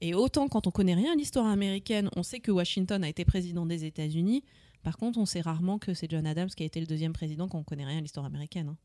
Et 0.01 0.15
autant 0.15 0.48
quand 0.48 0.66
on 0.66 0.73
connaît 0.73 0.94
rien 0.94 1.12
à 1.12 1.15
l'histoire 1.15 1.47
américaine, 1.47 2.11
on 2.16 2.24
sait 2.24 2.40
que 2.40 2.51
Washington 2.51 3.05
a 3.05 3.09
été 3.09 3.24
président 3.24 3.66
des 3.66 3.85
États-Unis. 3.85 4.43
Par 4.82 4.97
contre, 4.97 5.19
on 5.20 5.27
sait 5.27 5.40
rarement 5.43 5.78
que 5.78 5.94
c'est 5.94 6.11
John 6.11 6.27
Adams 6.27 6.48
qui 6.48 6.65
a 6.65 6.66
été 6.66 6.81
le 6.81 6.86
deuxième 6.86 7.12
président 7.12 7.47
quand 7.47 7.59
on 7.59 7.62
connaît 7.62 7.85
rien 7.85 7.98
à 7.98 8.01
l'histoire 8.01 8.27
américaine. 8.27 8.70
hein. 8.70 8.77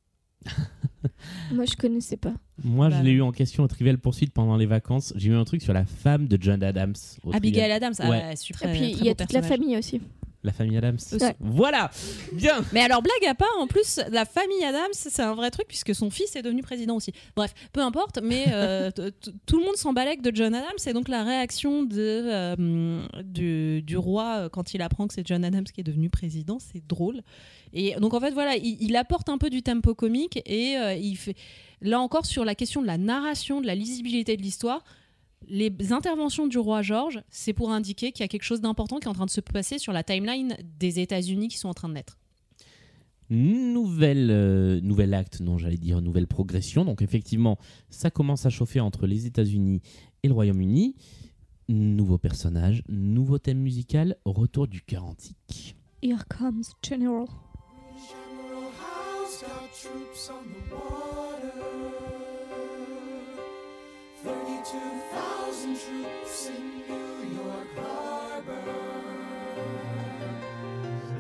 Moi, 1.52 1.66
je 1.66 1.76
connaissais 1.76 2.18
pas. 2.18 2.34
Moi, 2.64 2.90
Bah, 2.90 2.98
je 3.00 3.04
l'ai 3.04 3.12
eu 3.12 3.22
en 3.22 3.32
question 3.32 3.64
au 3.64 3.68
Trivial 3.68 3.98
Poursuite 3.98 4.34
pendant 4.34 4.56
les 4.58 4.66
vacances. 4.66 5.14
J'ai 5.16 5.30
eu 5.30 5.36
un 5.36 5.44
truc 5.44 5.62
sur 5.62 5.74
la 5.74 5.86
femme 5.86 6.28
de 6.28 6.38
John 6.40 6.62
Adams. 6.64 6.94
Abigail 7.34 7.40
Trivial. 7.42 7.72
Adams, 7.72 7.94
ah 8.00 8.10
Ouais. 8.10 8.36
super. 8.36 8.70
Et 8.70 8.78
puis, 8.78 8.92
il 9.00 9.06
y 9.06 9.10
a 9.10 9.16
toute 9.16 9.34
la 9.34 9.42
famille 9.42 9.78
aussi. 9.78 10.02
La 10.44 10.52
famille 10.52 10.78
Adams. 10.78 10.98
Ouais. 11.20 11.36
Voilà 11.40 11.92
Bien 12.34 12.64
Mais 12.74 12.82
alors, 12.82 13.02
blague 13.02 13.30
à 13.30 13.36
part, 13.36 13.56
en 13.60 13.68
plus, 13.68 14.00
la 14.10 14.26
famille 14.26 14.64
Adams, 14.64 14.90
c'est 14.94 15.22
un 15.22 15.36
vrai 15.36 15.52
truc 15.52 15.68
puisque 15.68 15.94
son 15.94 16.10
fils 16.10 16.36
est 16.36 16.42
devenu 16.42 16.64
président 16.64 16.96
aussi. 16.96 17.14
Bref, 17.36 17.54
peu 17.74 17.82
importe, 17.82 18.20
mais 18.24 18.46
euh, 18.50 18.90
tout 19.46 19.60
le 19.60 19.66
monde 19.66 19.76
s'en 19.76 19.94
balèque 19.94 20.22
de 20.22 20.36
John 20.36 20.56
Adams 20.56 20.72
et 20.86 20.94
donc 20.94 21.08
la 21.10 21.24
réaction 21.24 21.84
de, 21.84 21.96
euh, 21.98 23.02
du, 23.24 23.84
du 23.84 23.98
roi 23.98 24.38
euh, 24.38 24.50
quand 24.50 24.74
il 24.74 24.82
apprend 24.82 25.08
que 25.08 25.14
c'est 25.14 25.28
John 25.28 25.44
Adams 25.46 25.66
qui 25.66 25.82
est 25.82 25.86
devenu 25.86 26.10
président, 26.10 26.58
c'est 26.60 26.86
drôle. 26.88 27.22
Et 27.74 27.96
donc, 27.96 28.14
en 28.14 28.20
fait, 28.20 28.32
voilà, 28.32 28.56
il, 28.56 28.78
il 28.82 28.96
apporte 28.96 29.30
un 29.30 29.38
peu 29.38 29.50
du 29.50 29.62
tempo 29.62 29.94
comique 29.94 30.42
et 30.46 30.78
euh, 30.78 30.94
il 30.96 31.16
fait. 31.16 31.36
Là 31.84 32.00
encore, 32.00 32.28
sur 32.28 32.46
la 32.46 32.54
question 32.54 32.82
de 32.82 32.88
la 32.88 33.00
narration, 33.00 33.60
de 33.60 33.66
la 33.66 33.74
lisibilité 33.74 34.38
de 34.38 34.44
l'histoire, 34.44 34.84
les 35.48 35.72
interventions 35.92 36.48
du 36.48 36.58
roi 36.58 36.82
George, 36.82 37.22
c'est 37.30 37.54
pour 37.54 37.72
indiquer 37.72 38.12
qu'il 38.12 38.24
y 38.24 38.26
a 38.26 38.28
quelque 38.28 38.44
chose 38.44 38.62
d'important 38.62 39.00
qui 39.00 39.06
est 39.06 39.10
en 39.10 39.14
train 39.14 39.26
de 39.26 39.32
se 39.32 39.42
passer 39.42 39.80
sur 39.80 39.94
la 39.94 40.04
timeline 40.04 40.56
des 40.80 41.00
États-Unis 41.00 41.48
qui 41.50 41.58
sont 41.58 41.70
en 41.70 41.74
train 41.74 41.90
de 41.90 41.94
naître. 41.94 42.18
Nouvelle, 43.30 44.30
euh, 44.30 44.82
nouvel 44.82 45.14
acte, 45.14 45.40
non, 45.40 45.58
j'allais 45.58 45.78
dire 45.78 46.02
nouvelle 46.02 46.28
progression. 46.28 46.84
Donc, 46.84 47.02
effectivement, 47.02 47.58
ça 47.90 48.12
commence 48.12 48.46
à 48.46 48.50
chauffer 48.50 48.82
entre 48.82 49.08
les 49.08 49.26
États-Unis 49.26 49.82
et 50.24 50.28
le 50.28 50.34
Royaume-Uni. 50.34 50.96
Nouveau 51.70 52.18
personnage, 52.18 52.84
nouveau 52.90 53.38
thème 53.40 53.60
musical, 53.60 54.18
retour 54.26 54.68
du 54.68 54.82
cœur 54.82 55.06
antique. 55.06 55.78
Here 56.04 56.26
comes 56.28 56.64
General. 56.84 57.28
House 58.78 59.42
got 59.42 59.72
troops 59.74 60.30
on 60.30 60.44
the 60.44 60.74
water. 60.74 62.11
32,000 64.24 65.76
troops 65.80 66.50
in 66.50 66.64
New 66.88 67.36
York 67.42 67.68
Harbor. 67.76 68.62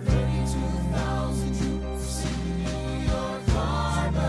32,000 0.06 1.58
troops 1.58 2.26
in 2.26 2.64
New 2.64 3.12
York 3.12 3.44
Harbor. 3.50 4.20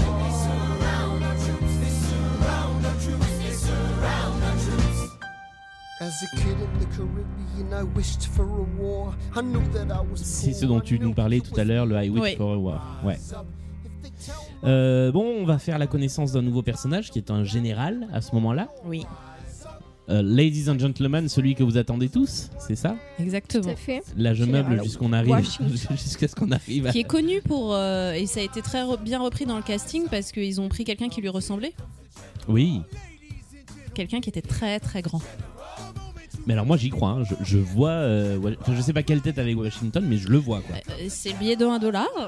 And 0.00 0.20
they 0.20 0.32
surround 0.44 1.24
our 1.24 1.36
troops, 1.36 1.74
they 1.82 1.92
surround 2.08 2.86
our 2.86 2.94
troops, 3.00 3.38
they 3.38 3.52
surround 3.52 4.42
our 4.42 4.56
troops. 4.58 5.00
As 6.00 6.22
a 6.22 6.36
kid 6.36 6.58
in 6.60 6.78
the 6.80 6.86
Caribbean, 6.96 7.72
I 7.74 7.82
wished 7.84 8.26
for 8.28 8.42
a 8.44 8.62
war. 8.76 9.14
I 9.36 9.40
knew 9.42 9.62
that 9.72 9.90
I 9.92 10.00
was 10.00 10.16
C'est 10.22 10.52
ce 10.52 10.66
dont 10.66 10.80
tu 10.80 10.98
nous 10.98 11.14
parlais 11.14 11.40
tout 11.40 11.58
à 11.60 11.64
l'heure, 11.64 11.86
le 11.86 11.96
I 11.96 12.08
Wish 12.10 12.22
Oui. 12.22 12.36
for 12.36 12.54
a 12.54 12.58
War. 12.58 12.80
Ouais. 13.04 13.18
Euh, 14.64 15.12
bon, 15.12 15.24
on 15.40 15.44
va 15.44 15.58
faire 15.58 15.78
la 15.78 15.86
connaissance 15.86 16.32
d'un 16.32 16.42
nouveau 16.42 16.62
personnage 16.62 17.10
qui 17.10 17.18
est 17.18 17.30
un 17.30 17.44
général 17.44 18.08
à 18.12 18.20
ce 18.20 18.34
moment-là. 18.34 18.68
Oui, 18.84 19.04
Euh, 20.10 20.22
ladies 20.22 20.70
and 20.70 20.78
gentlemen, 20.78 21.28
celui 21.28 21.54
que 21.54 21.62
vous 21.62 21.76
attendez 21.76 22.08
tous, 22.08 22.48
c'est 22.58 22.76
ça? 22.76 22.96
Tout 23.18 23.22
exactement. 23.22 23.70
à 23.70 23.76
fait. 23.76 24.02
Là, 24.16 24.32
je 24.32 24.44
meuble 24.44 24.82
jusqu'on 24.82 25.12
arrive, 25.12 25.32
Washington. 25.32 25.68
jusqu'à 25.90 26.26
ce 26.28 26.34
qu'on 26.34 26.50
arrive. 26.50 26.86
À... 26.86 26.92
Qui 26.92 27.00
est 27.00 27.04
connu 27.04 27.42
pour. 27.42 27.74
euh, 27.74 28.12
et 28.14 28.24
ça 28.26 28.40
a 28.40 28.42
été 28.42 28.62
très 28.62 28.82
re- 28.84 28.98
bien 29.02 29.18
repris 29.20 29.44
dans 29.44 29.56
le 29.58 29.62
casting 29.62 30.04
parce 30.10 30.32
qu'ils 30.32 30.62
ont 30.62 30.68
pris 30.70 30.84
quelqu'un 30.84 31.10
qui 31.10 31.20
lui 31.20 31.28
ressemblait. 31.28 31.74
Oui, 32.48 32.80
Quelqu'un 33.92 34.20
qui 34.20 34.30
était 34.30 34.40
très 34.42 34.80
très 34.80 35.02
grand. 35.02 35.20
mais 36.46 36.54
alors 36.54 36.64
moi 36.64 36.76
j'y 36.78 36.88
crois. 36.88 37.10
hein. 37.10 37.24
Je, 37.28 37.34
je 37.44 37.58
vois, 37.58 37.90
euh, 37.90 38.38
je 38.72 38.80
sais 38.80 38.92
pas 38.94 39.02
quelle 39.02 39.20
tête 39.20 39.38
avec 39.38 39.58
Washington, 39.58 40.02
mais 40.08 40.16
je 40.16 40.28
le 40.28 40.38
vois 40.38 40.60
quoi. 40.62 40.76
Euh, 40.88 41.06
C'est 41.08 41.32
le 41.32 41.38
billet 41.38 41.56
de 41.56 41.66
1 41.66 41.78
dollar. 41.80 42.06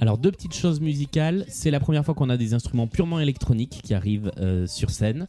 Alors 0.00 0.18
deux 0.18 0.32
petites 0.32 0.54
choses 0.54 0.80
musicales. 0.80 1.44
C'est 1.48 1.70
la 1.70 1.80
première 1.80 2.04
fois 2.04 2.14
qu'on 2.14 2.30
a 2.30 2.36
des 2.36 2.54
instruments 2.54 2.86
purement 2.86 3.20
électroniques 3.20 3.80
qui 3.82 3.94
arrivent 3.94 4.32
euh, 4.38 4.66
sur 4.66 4.90
scène. 4.90 5.26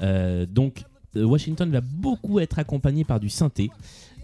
Euh, 0.00 0.46
donc 0.46 0.84
euh, 1.16 1.24
Washington 1.24 1.70
va 1.70 1.80
beaucoup 1.80 2.40
être 2.40 2.58
accompagné 2.58 3.04
par 3.04 3.20
du 3.20 3.28
synthé. 3.28 3.70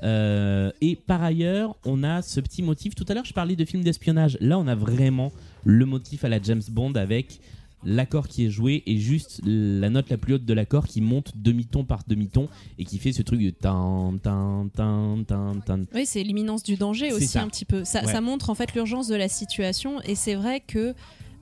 Et 0.03 0.97
par 1.07 1.23
ailleurs, 1.23 1.75
on 1.85 2.05
a 2.05 2.23
ce 2.23 2.41
petit 2.41 2.63
motif. 2.63 2.95
Tout 2.95 3.07
à 3.09 3.15
l'heure, 3.15 3.25
je 3.25 3.33
parlais 3.33 3.57
de 3.57 3.65
films 3.65 3.83
d'espionnage. 3.83 4.37
Là, 4.41 4.59
on 4.59 4.67
a 4.67 4.75
vraiment 4.75 5.33
le 5.65 5.87
motif 5.87 6.25
à 6.25 6.29
la 6.29 6.41
James 6.41 6.63
Bond 6.71 6.93
avec 6.93 7.41
l'accord 7.85 8.27
qui 8.27 8.47
est 8.47 8.51
joué 8.51 8.83
et 8.87 8.99
juste 8.99 9.41
la 9.45 9.91
note 9.91 10.09
la 10.11 10.17
plus 10.17 10.35
haute 10.35 10.45
de 10.45 10.53
l'accord 10.55 10.87
qui 10.87 11.01
monte 11.01 11.33
demi-ton 11.37 11.85
par 11.85 12.01
demi-ton 12.09 12.49
et 12.79 12.85
qui 12.85 12.99
fait 12.99 13.13
ce 13.13 13.23
truc 13.23 13.41
de 13.41 13.51
tan 13.51 14.15
tan 14.23 14.69
tan 14.75 15.23
tan 15.25 15.61
tan. 15.65 15.81
Oui, 15.95 16.05
c'est 16.07 16.23
l'imminence 16.23 16.63
du 16.63 16.77
danger 16.77 17.13
aussi 17.13 17.27
ça. 17.29 17.43
un 17.43 17.49
petit 17.49 17.65
peu. 17.65 17.85
Ça, 17.85 18.01
Ouais. 18.05 18.13
ça 18.13 18.21
montre 18.21 18.51
en 18.51 18.55
fait 18.55 18.75
l'urgence 18.75 19.09
de 19.09 19.15
la 19.15 19.29
situation 19.29 20.01
et 20.03 20.15
c'est 20.15 20.35
vrai 20.35 20.61
que 20.61 20.95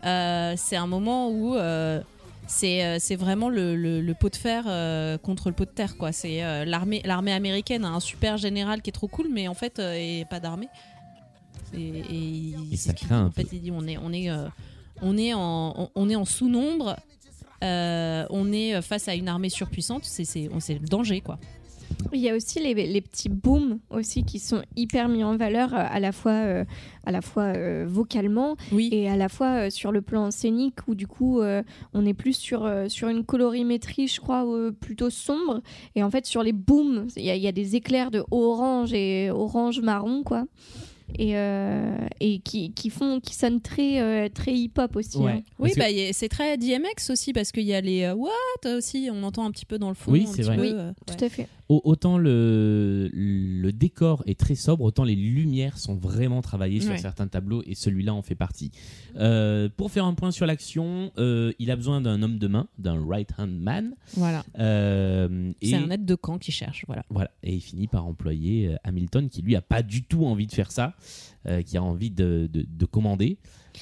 euh, 0.05 0.55
c'est 0.57 0.77
un 0.77 0.87
moment 0.87 1.31
où 1.31 1.55
euh, 1.55 2.03
c'est 2.47 2.85
euh, 2.85 3.17
vraiment 3.17 3.49
le, 3.49 3.75
le- 3.75 4.03
le 4.03 4.15
pot 4.15 4.29
de 4.29 4.37
fer 4.37 4.65
euh, 4.67 5.17
contre 5.17 5.49
le 5.49 5.55
pot 5.55 5.65
de 5.65 5.71
terre. 5.71 5.97
quoi. 5.97 6.13
C'est 6.13 6.65
l'armée 6.67 7.01
l'armée 7.07 7.33
américaine 7.33 7.85
a 7.87 7.89
un 7.89 8.01
super 8.01 8.37
général 8.37 8.83
qui 8.83 8.91
est 8.91 8.93
trop 8.93 9.09
cool, 9.09 9.29
mais 9.33 9.49
en 9.49 9.55
fait, 9.55 9.79
euh, 9.79 9.95
et 9.95 10.27
pas 10.29 10.41
d'armée. 10.41 10.69
Et, 11.73 11.89
et, 12.11 12.55
Et 12.73 12.77
ça 12.77 12.93
craint 12.93 13.23
un 13.23 13.27
En 13.29 13.31
fait, 13.31 13.47
il 13.53 13.63
dit 13.63 13.71
on 13.71 13.87
est 13.87 13.97
on 13.97 14.13
est 14.13 14.29
on 15.05 15.17
est 15.17 15.33
en 15.35 15.91
on, 15.95 16.09
est 16.11 16.17
en 16.17 16.25
sous-nombre. 16.25 16.97
euh, 17.63 18.27
on 18.31 18.53
est 18.53 18.83
face 18.83 19.07
à 19.09 19.15
une 19.15 19.29
armée 19.29 19.51
surpuissante, 19.51 20.05
c'est 20.05 20.49
le 20.75 20.87
danger 20.89 21.21
quoi. 21.21 21.39
Il 22.13 22.21
y 22.21 22.29
a 22.31 22.35
aussi 22.35 22.61
les, 22.61 22.75
les 22.75 23.01
petits 23.01 23.29
booms 23.29 23.79
aussi 23.91 24.25
qui 24.25 24.39
sont 24.39 24.63
hyper 24.75 25.09
mis 25.09 25.23
en 25.23 25.37
valeur 25.37 25.73
euh, 25.75 25.85
à 25.89 26.01
la 26.01 26.13
fois, 26.13 26.33
euh, 26.33 26.65
à 27.05 27.13
la 27.13 27.21
fois 27.21 27.45
euh, 27.45 27.85
vocalement 27.87 28.57
et 28.93 29.09
à 29.09 29.17
la 29.17 29.29
fois 29.29 29.67
euh, 29.67 29.71
sur 29.71 29.93
le 29.93 30.01
plan 30.01 30.31
scénique 30.31 30.77
où 30.89 30.95
du 30.95 31.07
coup 31.07 31.41
on 31.93 32.07
est 32.07 32.15
plus 32.15 32.33
sur, 32.37 32.69
sur 32.89 33.09
une 33.09 33.25
colorimétrie 33.25 34.09
je 34.09 34.21
crois 34.21 34.45
plutôt 34.81 35.11
sombre 35.11 35.61
et 35.95 36.03
en 36.03 36.11
fait 36.11 36.27
sur 36.27 36.43
les 36.43 36.53
booms 36.53 37.07
il 37.17 37.23
y, 37.23 37.39
y 37.39 37.49
a 37.49 37.53
des 37.53 37.77
éclairs 37.77 38.11
de 38.11 38.25
orange 38.31 38.93
et 38.93 39.31
orange 39.31 39.81
marron 39.81 40.23
quoi 40.25 40.45
et, 41.19 41.37
euh, 41.37 41.97
et 42.21 42.39
qui, 42.41 42.73
qui 42.73 42.91
font 42.91 43.21
qui 43.21 43.35
sonnent 43.35 43.61
très 43.61 44.01
euh, 44.01 44.29
très 44.33 44.53
hip 44.53 44.73
hop 44.79 44.97
aussi 44.97 45.19
hein. 45.27 45.43
Oui, 45.59 45.73
bah, 45.77 45.85
c'est 46.13 46.29
très 46.29 46.57
DMX 46.57 47.11
aussi 47.11 47.33
parce 47.33 47.53
qu'il 47.53 47.65
y 47.65 47.75
a 47.75 47.81
les 47.81 48.05
euh, 48.05 48.15
what 48.15 48.31
aussi, 48.77 49.09
on 49.13 49.23
entend 49.23 49.45
un 49.45 49.51
petit 49.51 49.67
peu 49.67 49.79
dans 49.79 49.89
le 49.91 49.95
fond. 49.95 50.13
Oui, 50.13 50.25
un 50.27 50.31
c'est 50.31 50.37
petit 50.39 50.43
vrai. 50.43 50.57
peu, 50.57 50.63
Oui, 50.63 50.73
euh, 50.73 50.93
tout 51.07 51.15
ouais. 51.15 51.25
à 51.25 51.29
fait 51.29 51.49
Autant 51.69 52.19
le, 52.19 53.09
le 53.13 53.73
décor 53.73 54.23
est 54.27 54.39
très 54.39 54.55
sobre, 54.55 54.85
autant 54.85 55.03
les 55.03 55.15
lumières 55.15 55.79
sont 55.79 55.95
vraiment 55.95 56.43
travaillées 56.43 56.81
sur 56.81 56.91
Ouais. 56.93 56.99
certains 56.99 57.27
tableaux 57.27 57.63
et 57.67 57.75
celui-là 57.75 58.13
en 58.13 58.21
fait 58.21 58.35
partie. 58.35 58.71
Euh, 59.17 59.71
pour 59.75 59.91
faire 59.91 60.05
un 60.05 60.13
point 60.13 60.31
sur 60.31 60.45
l'action, 60.45 61.11
euh, 61.17 61.53
il 61.59 61.71
a 61.71 61.77
besoin 61.77 62.03
d'un 62.03 62.23
homme 62.23 62.39
de 62.39 62.49
main, 62.49 62.69
d'un 62.79 63.03
right-hand 63.09 63.59
man. 63.59 63.95
Voilà. 64.15 64.45
Euh, 64.59 65.53
C'est 65.63 65.75
un 65.75 65.89
aide 65.91 66.05
de 66.05 66.15
camp 66.15 66.37
qui 66.39 66.53
cherche, 66.53 66.85
voilà. 66.87 67.05
Voilà, 67.09 67.31
et 67.43 67.55
il 67.55 67.61
finit 67.61 67.87
par 67.87 68.07
employer 68.07 68.77
Hamilton 68.85 69.31
qui 69.31 69.41
lui 69.41 69.57
a 69.57 69.63
pas 69.63 69.83
du 69.83 70.03
tout 70.03 70.27
envie 70.27 70.47
de 70.47 70.53
faire 70.53 70.71
ça, 70.71 70.95
qui 71.67 71.77
a 71.79 71.83
envie 71.83 72.11
de, 72.11 72.49
de- 72.53 72.67
de 72.69 72.85
commander. 72.85 73.39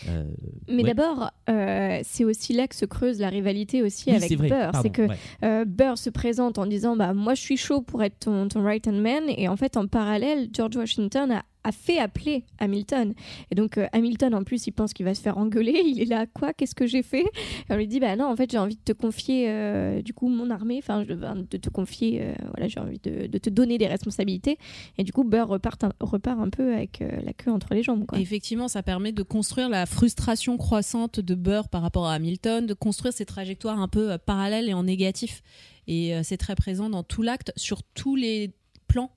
Euh, 0.08 0.24
Mais 0.68 0.82
ouais. 0.82 0.94
d'abord, 0.94 1.30
euh, 1.48 2.00
c'est 2.02 2.24
aussi 2.24 2.52
là 2.52 2.66
que 2.66 2.74
se 2.74 2.84
creuse 2.84 3.18
la 3.20 3.28
rivalité 3.28 3.82
aussi 3.82 4.10
Oui, 4.10 4.16
avec 4.16 4.38
Burr. 4.38 4.72
C'est 4.82 4.90
que 4.90 5.02
ouais. 5.02 5.16
euh, 5.44 5.64
Burr 5.64 5.98
se 5.98 6.10
présente 6.10 6.58
en 6.58 6.66
disant 6.66 6.96
bah 6.96 7.14
moi 7.14 7.34
je 7.34 7.40
suis 7.40 7.56
chaud 7.56 7.82
pour 7.82 8.02
être 8.02 8.18
ton, 8.20 8.48
ton 8.48 8.62
right 8.64 8.86
hand 8.86 9.00
man 9.00 9.24
et 9.28 9.48
en 9.48 9.56
fait 9.56 9.76
en 9.76 9.86
parallèle 9.86 10.48
George 10.52 10.76
Washington 10.76 11.30
a, 11.32 11.42
a 11.64 11.72
fait 11.72 11.98
appeler 11.98 12.44
Hamilton 12.58 13.14
et 13.50 13.54
donc 13.54 13.78
euh, 13.78 13.86
Hamilton 13.92 14.34
en 14.34 14.44
plus 14.44 14.66
il 14.66 14.72
pense 14.72 14.92
qu'il 14.92 15.04
va 15.04 15.14
se 15.14 15.20
faire 15.20 15.38
engueuler. 15.38 15.82
Il 15.84 16.00
est 16.00 16.06
là 16.06 16.26
quoi 16.26 16.52
Qu'est-ce 16.52 16.74
que 16.74 16.86
j'ai 16.86 17.02
fait? 17.02 17.22
Et 17.22 17.70
on 17.70 17.76
lui 17.76 17.86
dit 17.86 18.00
bah 18.00 18.16
non 18.16 18.26
en 18.26 18.36
fait 18.36 18.50
j'ai 18.50 18.58
envie 18.58 18.76
de 18.76 18.80
te 18.80 18.92
confier 18.92 19.48
euh, 19.48 20.02
du 20.02 20.14
coup 20.14 20.28
mon 20.28 20.50
armée, 20.50 20.78
enfin 20.78 21.04
de 21.04 21.56
te 21.56 21.68
confier 21.68 22.22
euh, 22.22 22.34
voilà 22.54 22.68
j'ai 22.68 22.80
envie 22.80 23.00
de, 23.02 23.26
de 23.26 23.38
te 23.38 23.50
donner 23.50 23.78
des 23.78 23.86
responsabilités 23.86 24.58
et 24.98 25.04
du 25.04 25.12
coup 25.12 25.24
Burr 25.24 25.48
repart 25.48 25.84
un, 25.84 25.92
repart 26.00 26.40
un 26.40 26.50
peu 26.50 26.74
avec 26.74 27.02
euh, 27.02 27.20
la 27.22 27.32
queue 27.32 27.50
entre 27.50 27.74
les 27.74 27.82
jambes 27.82 28.06
quoi. 28.06 28.18
Effectivement, 28.18 28.68
ça 28.68 28.82
permet 28.82 29.12
de 29.12 29.22
construire 29.22 29.68
la 29.68 29.86
frustration 29.86 30.56
croissante 30.56 31.20
de 31.20 31.34
Burr 31.34 31.68
par 31.68 31.82
rapport 31.82 32.06
à 32.06 32.14
Hamilton, 32.14 32.66
de 32.66 32.74
construire 32.74 33.12
ces 33.12 33.26
trajectoires 33.26 33.80
un 33.80 33.88
peu 33.88 34.16
parallèles 34.18 34.68
et 34.68 34.74
en 34.74 34.84
négatif. 34.84 35.42
Et 35.86 36.14
euh, 36.14 36.20
c'est 36.22 36.36
très 36.36 36.54
présent 36.54 36.88
dans 36.90 37.02
tout 37.02 37.22
l'acte, 37.22 37.52
sur 37.56 37.82
tous 37.82 38.16
les 38.16 38.52
plans 38.86 39.10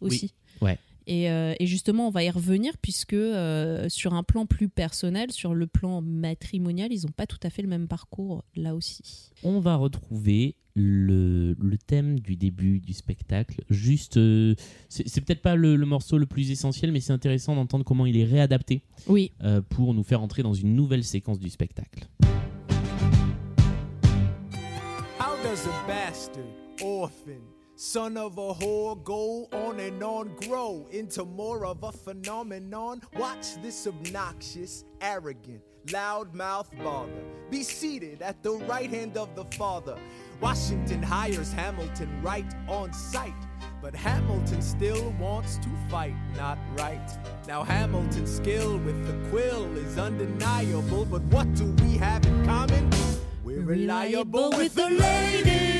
aussi. 0.00 0.34
Oui, 0.60 0.68
ouais. 0.68 0.78
Et, 1.12 1.28
euh, 1.28 1.54
et 1.58 1.66
justement, 1.66 2.06
on 2.06 2.10
va 2.10 2.22
y 2.22 2.30
revenir 2.30 2.78
puisque 2.80 3.14
euh, 3.14 3.88
sur 3.88 4.14
un 4.14 4.22
plan 4.22 4.46
plus 4.46 4.68
personnel, 4.68 5.32
sur 5.32 5.54
le 5.54 5.66
plan 5.66 6.00
matrimonial, 6.00 6.92
ils 6.92 7.02
n'ont 7.04 7.10
pas 7.12 7.26
tout 7.26 7.40
à 7.42 7.50
fait 7.50 7.62
le 7.62 7.68
même 7.68 7.88
parcours 7.88 8.44
là 8.54 8.76
aussi. 8.76 9.32
On 9.42 9.58
va 9.58 9.74
retrouver 9.74 10.54
le, 10.76 11.56
le 11.60 11.78
thème 11.78 12.20
du 12.20 12.36
début 12.36 12.78
du 12.78 12.92
spectacle. 12.92 13.60
Juste, 13.70 14.18
euh, 14.18 14.54
c'est 14.88 15.20
peut-être 15.20 15.42
pas 15.42 15.56
le, 15.56 15.74
le 15.74 15.84
morceau 15.84 16.16
le 16.16 16.26
plus 16.26 16.52
essentiel, 16.52 16.92
mais 16.92 17.00
c'est 17.00 17.12
intéressant 17.12 17.56
d'entendre 17.56 17.84
comment 17.84 18.06
il 18.06 18.16
est 18.16 18.24
réadapté 18.24 18.82
Oui. 19.08 19.32
euh, 19.42 19.60
pour 19.68 19.94
nous 19.94 20.04
faire 20.04 20.22
entrer 20.22 20.44
dans 20.44 20.54
une 20.54 20.76
nouvelle 20.76 21.02
séquence 21.02 21.40
du 21.40 21.50
spectacle. 21.50 22.06
How 25.18 25.34
does 25.42 25.66
a 25.66 25.86
bastard, 25.88 26.44
orphan, 26.82 27.40
son 27.80 28.18
of 28.18 28.36
a 28.36 28.54
whore 28.54 29.02
go 29.04 29.48
on 29.52 29.80
and 29.80 30.02
on, 30.02 30.34
grow 30.46 30.86
into 30.90 31.24
more 31.24 31.64
of 31.64 31.82
a 31.82 31.90
phenomenon? 31.90 33.00
Watch 33.16 33.56
this 33.62 33.86
obnoxious, 33.86 34.84
arrogant, 35.00 35.62
loudmouth 35.86 36.68
bother 36.84 37.24
be 37.50 37.62
seated 37.64 38.22
at 38.22 38.42
the 38.42 38.52
right 38.52 38.88
hand 38.88 39.16
of 39.16 39.34
the 39.34 39.44
father. 39.56 39.98
Washington 40.40 41.02
hires 41.02 41.52
Hamilton 41.52 42.08
right 42.22 42.46
on 42.68 42.92
sight. 42.92 43.34
But 43.82 43.94
Hamilton 43.94 44.62
still 44.62 45.10
wants 45.18 45.56
to 45.58 45.68
fight, 45.88 46.14
not 46.36 46.58
right. 46.76 47.10
Now 47.48 47.62
Hamilton's 47.62 48.34
skill 48.36 48.78
with 48.78 49.06
the 49.06 49.30
quill 49.30 49.74
is 49.78 49.98
undeniable, 49.98 51.06
but 51.06 51.22
what 51.22 51.52
do 51.54 51.64
we 51.82 51.96
have 51.96 52.24
in 52.26 52.44
common? 52.44 52.90
We're 53.42 53.62
reliable 53.62 54.50
with 54.50 54.74
the 54.74 54.90
ladies. 54.90 55.79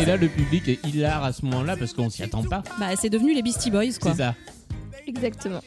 Et 0.00 0.04
là, 0.06 0.16
le 0.16 0.28
public 0.28 0.66
est 0.68 0.84
hilar 0.86 1.22
à 1.24 1.32
ce 1.32 1.44
moment-là 1.44 1.76
parce 1.76 1.92
qu'on 1.92 2.10
s'y 2.10 2.22
attend 2.22 2.42
pas. 2.42 2.62
Bah, 2.78 2.96
c'est 2.96 3.10
devenu 3.10 3.34
les 3.34 3.42
Beastie 3.42 3.70
Boys, 3.70 3.92
quoi. 4.00 4.12
C'est 4.12 4.18
ça. 4.18 4.34
Exactement. 5.06 5.60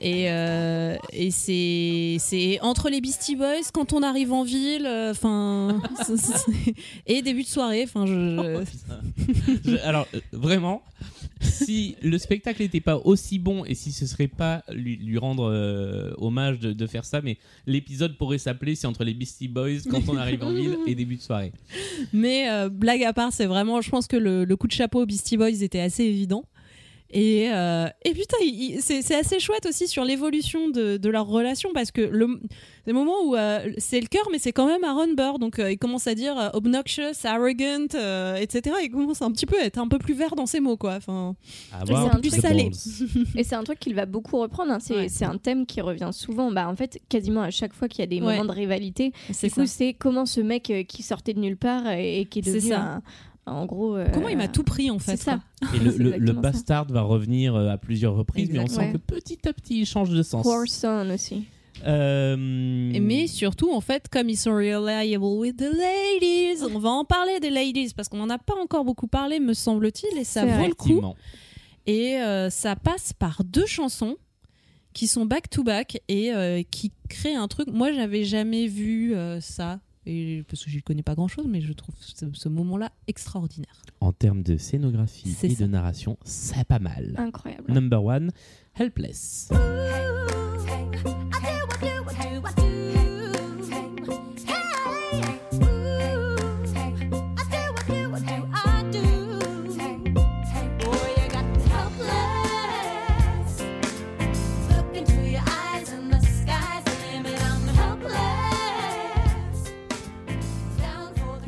Et, 0.00 0.30
euh, 0.30 0.96
et 1.12 1.30
c'est, 1.30 2.16
c'est 2.18 2.58
entre 2.60 2.88
les 2.90 3.00
Beastie 3.00 3.36
Boys, 3.36 3.62
quand 3.72 3.92
on 3.92 4.02
arrive 4.02 4.32
en 4.32 4.42
ville, 4.42 4.84
euh, 4.86 5.12
enfin. 5.12 5.80
et 7.06 7.22
début 7.22 7.42
de 7.44 7.48
soirée, 7.48 7.84
enfin, 7.84 8.06
je. 8.06 8.64
je- 9.64 9.70
Je- 9.72 9.76
alors, 9.84 10.08
euh, 10.14 10.20
vraiment, 10.32 10.82
si 11.42 11.96
le 12.02 12.18
spectacle 12.18 12.62
n'était 12.62 12.80
pas 12.80 12.96
aussi 12.96 13.38
bon 13.38 13.64
et 13.64 13.74
si 13.74 13.92
ce 13.92 14.06
serait 14.06 14.28
pas 14.28 14.62
lui, 14.72 14.96
lui 14.96 15.18
rendre 15.18 15.50
euh, 15.50 16.12
hommage 16.18 16.58
de, 16.60 16.86
faire 16.86 17.04
ça, 17.04 17.20
mais 17.20 17.38
l'épisode 17.66 18.16
pourrait 18.16 18.38
s'appeler 18.38 18.74
C'est 18.74 18.86
entre 18.86 19.04
les 19.04 19.14
Beastie 19.14 19.48
Boys 19.48 19.80
quand 19.90 20.08
on 20.08 20.16
arrive 20.16 20.42
en 20.42 20.52
ville 20.52 20.78
et 20.86 20.94
début 20.94 21.16
de 21.16 21.22
soirée. 21.22 21.52
Mais 22.12 22.50
euh, 22.50 22.68
blague 22.68 23.04
à 23.04 23.12
part, 23.12 23.32
c'est 23.32 23.46
vraiment, 23.46 23.80
je 23.80 23.90
pense 23.90 24.06
que 24.06 24.16
le 24.16 24.56
coup 24.56 24.66
de 24.66 24.72
chapeau 24.72 25.02
aux 25.02 25.06
Beastie 25.06 25.36
Boys 25.36 25.62
était 25.62 25.80
assez 25.80 26.04
évident. 26.04 26.44
Et, 27.14 27.50
euh, 27.52 27.86
et 28.06 28.12
putain, 28.14 28.38
il- 28.40 28.62
il- 28.76 28.80
c'est 28.82 29.02
c'est 29.02 29.14
assez 29.14 29.38
chouette 29.38 29.66
aussi 29.66 29.86
sur 29.86 30.02
l'évolution 30.04 30.70
de, 30.70 30.96
de 30.96 31.08
leur 31.10 31.26
relation 31.26 31.68
parce 31.74 31.90
que 31.90 32.00
le, 32.00 32.40
le 32.86 32.92
moment 32.94 33.14
où 33.24 33.36
euh, 33.36 33.70
c'est 33.76 34.00
le 34.00 34.06
cœur, 34.06 34.26
mais 34.32 34.38
c'est 34.38 34.52
quand 34.52 34.66
même 34.66 34.82
Aaron 34.82 35.12
Burr. 35.14 35.38
Donc 35.38 35.58
euh, 35.58 35.70
il 35.70 35.76
commence 35.78 36.06
à 36.06 36.14
dire 36.14 36.38
euh, 36.38 36.48
obnoxious, 36.54 37.12
arrogant, 37.24 37.86
euh, 37.94 38.36
etc. 38.36 38.76
Il 38.82 38.90
commence 38.90 39.20
un 39.20 39.30
petit 39.30 39.44
peu 39.44 39.60
à 39.60 39.64
être 39.66 39.76
un 39.78 39.88
peu 39.88 39.98
plus 39.98 40.14
vert 40.14 40.34
dans 40.36 40.46
ses 40.46 40.60
mots, 40.60 40.78
quoi. 40.78 40.94
Enfin, 40.94 41.36
voir 41.86 42.08
c'est 42.10 42.16
un 42.16 42.20
truc 42.20 42.40
salé. 42.40 42.70
Et 43.36 43.44
c'est 43.44 43.56
un 43.56 43.64
truc 43.64 43.78
qu'il 43.78 43.94
va 43.94 44.06
beaucoup 44.06 44.38
reprendre. 44.38 44.72
hein. 44.72 44.78
C'est 44.80 44.96
Ouais. 44.96 45.08
c'est 45.08 45.26
un 45.26 45.36
thème 45.36 45.66
qui 45.66 45.80
revient 45.82 46.10
souvent. 46.12 46.50
Bah, 46.50 46.66
en 46.68 46.76
fait, 46.76 46.98
quasiment 47.10 47.42
à 47.42 47.50
chaque 47.50 47.74
fois 47.74 47.88
qu'il 47.88 48.00
y 48.00 48.04
a 48.04 48.06
des 48.06 48.20
Ouais. 48.20 48.36
moments 48.38 48.46
de 48.46 48.52
rivalité, 48.58 49.12
c'est 49.32 49.48
du 49.48 49.54
coup, 49.54 49.66
c'est 49.66 49.92
comment 49.92 50.24
ce 50.26 50.40
mec 50.40 50.70
euh, 50.70 50.82
qui 50.82 51.02
sortait 51.02 51.34
de 51.34 51.40
nulle 51.40 51.56
part 51.58 51.90
et, 51.90 52.20
et 52.20 52.24
qui 52.24 52.38
est 52.38 52.42
C'est 52.42 52.52
devenu 52.54 52.70
ça. 52.70 52.80
un, 52.80 53.02
en 53.46 53.66
gros. 53.66 53.96
euh, 53.96 54.06
Comment 54.14 54.28
il 54.28 54.36
m'a 54.36 54.48
tout 54.48 54.62
pris 54.62 54.90
en 54.90 54.98
fait. 54.98 55.16
C'est 55.16 55.24
ça. 55.24 55.40
Et 55.74 55.78
le, 55.78 55.90
C'est 55.92 55.98
le- 55.98 56.04
le 56.04 56.14
exactement 56.16 56.42
ça. 56.42 56.50
bastard 56.52 56.84
va 56.92 57.02
revenir 57.02 57.54
euh, 57.54 57.68
à 57.70 57.76
plusieurs 57.78 58.14
reprises, 58.14 58.50
mais 58.52 58.58
on 58.60 58.66
sent 58.66 58.78
Ouais. 58.78 58.92
que 58.92 58.98
petit 58.98 59.46
à 59.48 59.52
petit 59.52 59.80
il 59.80 59.86
change 59.86 60.10
de 60.10 60.22
sens. 60.22 60.44
Warson 60.46 61.08
aussi. 61.12 61.44
Euh, 61.84 62.36
Mais 62.38 63.26
surtout, 63.26 63.72
en 63.72 63.80
fait, 63.80 64.08
comme 64.08 64.28
ils 64.28 64.36
sont 64.36 64.52
reliable 64.54 65.24
with 65.24 65.56
the 65.56 65.62
ladies, 65.72 66.62
on 66.72 66.78
va 66.78 66.90
en 66.90 67.04
parler 67.04 67.40
des 67.40 67.50
ladies 67.50 67.92
parce 67.96 68.08
qu'on 68.08 68.18
n'en 68.18 68.30
a 68.30 68.38
pas 68.38 68.54
encore 68.62 68.84
beaucoup 68.84 69.08
parlé, 69.08 69.40
me 69.40 69.54
semble-t-il, 69.54 70.16
et 70.18 70.24
ça 70.24 70.44
vaut 70.44 70.52
vrai. 70.52 70.68
le 70.68 70.74
coup. 70.74 71.02
Et 71.86 72.18
euh, 72.20 72.50
ça 72.50 72.76
passe 72.76 73.12
par 73.12 73.42
deux 73.44 73.66
chansons 73.66 74.16
qui 74.92 75.06
sont 75.08 75.24
back 75.26 75.48
to 75.50 75.64
back 75.64 76.00
et 76.08 76.32
euh, 76.32 76.62
qui 76.70 76.92
créent 77.08 77.34
un 77.34 77.48
truc. 77.48 77.68
Moi, 77.72 77.90
j'avais 77.92 78.22
jamais 78.24 78.66
vu 78.68 79.14
euh, 79.14 79.40
ça. 79.40 79.80
Et, 80.06 80.44
parce 80.48 80.64
que 80.64 80.70
je 80.70 80.76
ne 80.76 80.80
connais 80.82 81.02
pas 81.02 81.14
grand 81.14 81.28
chose, 81.28 81.46
mais 81.48 81.60
je 81.60 81.72
trouve 81.72 81.94
ce, 82.00 82.26
ce 82.32 82.48
moment-là 82.48 82.90
extraordinaire. 83.06 83.82
En 84.00 84.12
termes 84.12 84.42
de 84.42 84.56
scénographie 84.56 85.36
et 85.42 85.50
ça. 85.54 85.64
de 85.64 85.70
narration, 85.70 86.18
c'est 86.24 86.64
pas 86.64 86.80
mal. 86.80 87.14
Incroyable. 87.18 87.72
Number 87.72 88.02
one, 88.02 88.30
Helpless. 88.74 89.50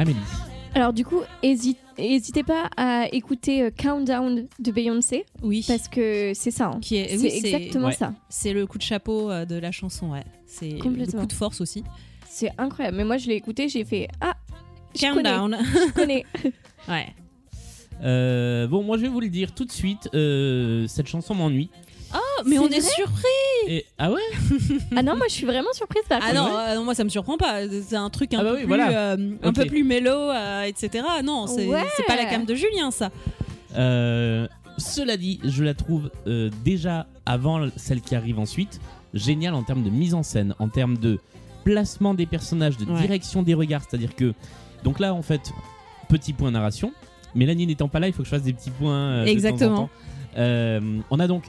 Amélie. 0.04 0.18
Alors 0.74 0.92
du 0.92 1.04
coup, 1.04 1.20
hési- 1.42 1.76
n'hésitez 1.98 2.42
pas 2.42 2.68
à 2.76 3.06
écouter 3.12 3.62
euh, 3.62 3.70
Countdown 3.70 4.46
de 4.58 4.70
Beyoncé. 4.72 5.24
Oui. 5.42 5.64
Parce 5.66 5.88
que 5.88 6.32
c'est 6.34 6.50
ça. 6.50 6.66
hein. 6.74 6.78
Qui 6.82 6.96
est, 6.96 7.08
c'est 7.16 7.22
oui, 7.22 7.30
c'est- 7.30 7.52
exactement 7.52 7.86
ouais. 7.86 7.92
ça. 7.94 8.12
C'est 8.28 8.52
le 8.52 8.66
coup 8.66 8.76
de 8.78 8.82
chapeau 8.82 9.30
euh, 9.30 9.44
de 9.44 9.54
la 9.56 9.70
chanson, 9.72 10.10
ouais. 10.10 10.24
C'est 10.46 10.70
le 10.70 10.78
coup 10.80 11.26
de 11.26 11.32
force 11.32 11.60
aussi. 11.60 11.84
C'est 12.28 12.50
incroyable. 12.58 12.96
Mais 12.98 13.04
moi, 13.04 13.16
je 13.16 13.28
l'ai 13.28 13.34
écouté, 13.36 13.68
j'ai 13.68 13.84
fait 13.84 14.08
ah. 14.20 14.34
je 14.94 15.00
connais, 15.12 15.22
Countdown. 15.30 15.56
Je 15.62 15.92
connais. 15.92 16.24
ouais. 16.88 17.06
Euh, 18.02 18.66
bon, 18.66 18.82
moi 18.82 18.96
je 18.96 19.02
vais 19.02 19.08
vous 19.08 19.20
le 19.20 19.28
dire 19.28 19.54
tout 19.54 19.64
de 19.64 19.70
suite. 19.72 20.10
euh, 20.14 20.86
cette 20.88 21.06
chanson 21.06 21.34
m'ennuie. 21.34 21.70
Mais 22.46 22.58
on 22.58 22.68
est 22.68 22.80
surpris. 22.80 23.22
Et 23.68 23.84
ah 23.98 24.10
ouais 24.12 24.20
ah 24.96 25.02
non, 25.02 25.16
moi, 25.16 25.26
je 25.28 25.34
suis 25.34 25.46
vraiment 25.46 25.72
surprise 25.72 26.02
par 26.08 26.20
Ah 26.22 26.32
non, 26.32 26.48
euh, 26.56 26.74
non, 26.76 26.84
moi 26.84 26.94
ça 26.94 27.04
me 27.04 27.08
surprend 27.08 27.36
pas. 27.36 27.60
C'est 27.86 27.96
un 27.96 28.10
truc 28.10 28.34
un 28.34 28.40
Ah 28.40 28.44
bah 28.44 28.50
peu 28.50 28.54
oui, 28.56 28.60
plus, 28.62 28.68
voilà. 28.68 28.90
euh, 29.14 29.16
un 29.42 29.48
Ok. 29.48 29.54
peu 29.54 29.66
plus 29.66 29.84
mélo, 29.84 30.10
euh, 30.10 30.62
etc. 30.64 31.04
Non, 31.24 31.46
c'est 31.46 31.66
Ouais. 31.66 31.82
c'est 31.96 32.04
pas 32.06 32.16
la 32.16 32.26
cam 32.26 32.44
de 32.44 32.54
Julien, 32.54 32.90
ça. 32.90 33.10
Euh, 33.76 34.46
Cela 34.76 35.16
dit, 35.16 35.38
je 35.44 35.62
la 35.62 35.72
trouve 35.74 36.10
euh, 36.26 36.50
déjà 36.64 37.06
avant 37.26 37.68
celle 37.76 38.00
qui 38.00 38.16
arrive 38.16 38.38
ensuite 38.40 38.80
géniale 39.14 39.54
en 39.54 39.62
termes 39.62 39.84
de 39.84 39.90
mise 39.90 40.14
en 40.14 40.24
scène, 40.24 40.54
en 40.58 40.68
termes 40.68 40.98
de 40.98 41.20
placement 41.62 42.12
des 42.12 42.26
personnages, 42.26 42.76
de 42.76 42.84
Ouais. 42.84 43.00
direction 43.00 43.42
des 43.44 43.54
regards. 43.54 43.82
C'est-à-dire 43.88 44.14
que 44.16 44.34
donc 44.82 44.98
là 44.98 45.14
en 45.14 45.22
fait 45.22 45.52
petit 46.08 46.32
point 46.32 46.50
narration. 46.50 46.92
Mélanie 47.36 47.66
n'étant 47.66 47.88
pas 47.88 48.00
là, 48.00 48.08
il 48.08 48.12
faut 48.12 48.18
que 48.18 48.24
je 48.26 48.30
fasse 48.30 48.42
des 48.42 48.52
petits 48.52 48.70
points. 48.70 48.92
euh, 48.94 49.20
de 49.20 49.24
temps 49.26 49.30
en 49.30 49.32
Exactement. 49.32 49.76
temps. 49.76 49.90
Euh, 50.36 50.98
on 51.10 51.20
a 51.20 51.26
donc 51.28 51.44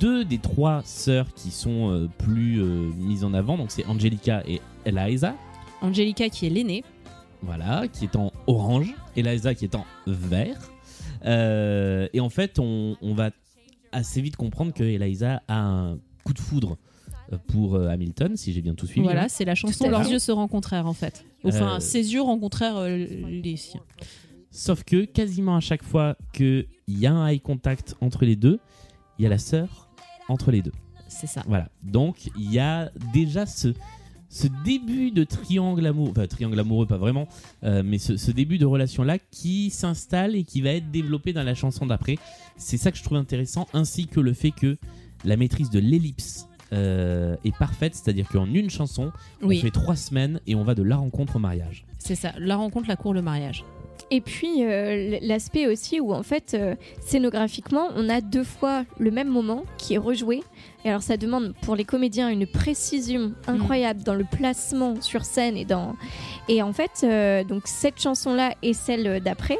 deux 0.00 0.24
des 0.24 0.38
trois 0.38 0.82
sœurs 0.84 1.32
qui 1.34 1.50
sont 1.50 1.90
euh, 1.90 2.08
plus 2.18 2.60
euh, 2.60 2.90
mises 2.96 3.24
en 3.24 3.34
avant. 3.34 3.56
Donc 3.56 3.70
c'est 3.70 3.84
Angelica 3.86 4.42
et 4.46 4.60
Eliza. 4.84 5.34
Angelica 5.80 6.28
qui 6.28 6.46
est 6.46 6.50
l'aînée. 6.50 6.84
Voilà, 7.42 7.88
qui 7.88 8.04
est 8.04 8.14
en 8.14 8.30
orange, 8.46 8.94
Eliza 9.16 9.54
qui 9.54 9.64
est 9.64 9.74
en 9.74 9.84
vert. 10.06 10.70
Euh, 11.24 12.08
et 12.12 12.20
en 12.20 12.28
fait, 12.28 12.58
on, 12.58 12.96
on 13.02 13.14
va 13.14 13.30
assez 13.90 14.20
vite 14.20 14.36
comprendre 14.36 14.72
que 14.72 14.84
Eliza 14.84 15.42
a 15.48 15.58
un 15.58 15.98
coup 16.24 16.32
de 16.32 16.38
foudre 16.38 16.78
pour 17.48 17.76
Hamilton, 17.76 18.36
si 18.36 18.52
j'ai 18.52 18.60
bien 18.60 18.74
tout 18.74 18.86
suivi. 18.86 19.02
Voilà, 19.02 19.24
hein. 19.24 19.28
c'est 19.28 19.44
la 19.44 19.54
chanson 19.54 19.88
Leurs 19.88 20.08
yeux 20.08 20.18
se 20.18 20.30
rencontrèrent 20.30 20.86
en 20.86 20.92
fait. 20.92 21.24
Enfin, 21.44 21.80
ses 21.80 22.12
yeux 22.12 22.22
rencontrèrent 22.22 22.84
les 22.86 23.56
siens. 23.56 23.82
Sauf 24.52 24.84
que 24.84 25.06
quasiment 25.06 25.56
à 25.56 25.60
chaque 25.60 25.82
fois 25.82 26.16
qu'il 26.34 26.66
y 26.86 27.06
a 27.06 27.12
un 27.12 27.26
eye 27.28 27.40
contact 27.40 27.96
entre 28.02 28.26
les 28.26 28.36
deux, 28.36 28.60
il 29.22 29.24
y 29.24 29.26
a 29.26 29.30
la 29.30 29.38
sœur 29.38 29.88
entre 30.28 30.50
les 30.50 30.62
deux. 30.62 30.72
C'est 31.06 31.28
ça. 31.28 31.44
Voilà. 31.46 31.68
Donc 31.84 32.26
il 32.36 32.52
y 32.52 32.58
a 32.58 32.90
déjà 33.12 33.46
ce, 33.46 33.72
ce 34.28 34.48
début 34.64 35.12
de 35.12 35.22
triangle 35.22 35.86
amoureux, 35.86 36.10
enfin 36.10 36.26
triangle 36.26 36.58
amoureux 36.58 36.86
pas 36.86 36.96
vraiment, 36.96 37.28
euh, 37.62 37.84
mais 37.84 37.98
ce, 37.98 38.16
ce 38.16 38.32
début 38.32 38.58
de 38.58 38.66
relation 38.66 39.04
là 39.04 39.18
qui 39.30 39.70
s'installe 39.70 40.34
et 40.34 40.42
qui 40.42 40.60
va 40.60 40.70
être 40.70 40.90
développé 40.90 41.32
dans 41.32 41.44
la 41.44 41.54
chanson 41.54 41.86
d'après. 41.86 42.16
C'est 42.56 42.78
ça 42.78 42.90
que 42.90 42.98
je 42.98 43.04
trouve 43.04 43.16
intéressant, 43.18 43.68
ainsi 43.74 44.08
que 44.08 44.18
le 44.18 44.32
fait 44.32 44.50
que 44.50 44.76
la 45.24 45.36
maîtrise 45.36 45.70
de 45.70 45.78
l'ellipse 45.78 46.48
euh, 46.72 47.36
est 47.44 47.56
parfaite, 47.56 47.94
c'est-à-dire 47.94 48.26
qu'en 48.28 48.46
une 48.46 48.70
chanson, 48.70 49.12
Oui, 49.40 49.58
on 49.58 49.60
fait 49.62 49.70
trois 49.70 49.94
semaines 49.94 50.40
et 50.48 50.56
on 50.56 50.64
va 50.64 50.74
de 50.74 50.82
la 50.82 50.96
rencontre 50.96 51.36
au 51.36 51.38
mariage. 51.38 51.84
c'est 52.00 52.16
ça. 52.16 52.32
La 52.40 52.56
rencontre, 52.56 52.88
la 52.88 52.96
cour, 52.96 53.14
le 53.14 53.22
mariage. 53.22 53.64
Et 54.12 54.20
puis 54.20 54.62
euh, 54.62 55.18
l'aspect 55.22 55.66
aussi 55.66 55.98
où 55.98 56.12
en 56.12 56.22
fait 56.22 56.52
euh, 56.52 56.74
scénographiquement 57.00 57.88
on 57.96 58.10
a 58.10 58.20
deux 58.20 58.44
fois 58.44 58.84
le 58.98 59.10
même 59.10 59.28
moment 59.28 59.64
qui 59.78 59.94
est 59.94 59.98
rejoué. 59.98 60.42
Et 60.84 60.90
alors 60.90 61.00
ça 61.00 61.16
demande 61.16 61.54
pour 61.62 61.76
les 61.76 61.84
comédiens 61.84 62.28
une 62.28 62.46
précision 62.46 63.32
incroyable 63.46 64.02
dans 64.02 64.14
le 64.14 64.24
placement 64.24 65.00
sur 65.00 65.24
scène 65.24 65.56
et 65.56 65.64
dans 65.64 65.96
et 66.50 66.60
en 66.60 66.74
fait 66.74 66.90
euh, 67.04 67.42
donc 67.42 67.62
cette 67.64 68.02
chanson 68.02 68.34
là 68.34 68.54
et 68.62 68.74
celle 68.74 69.20
d'après 69.20 69.58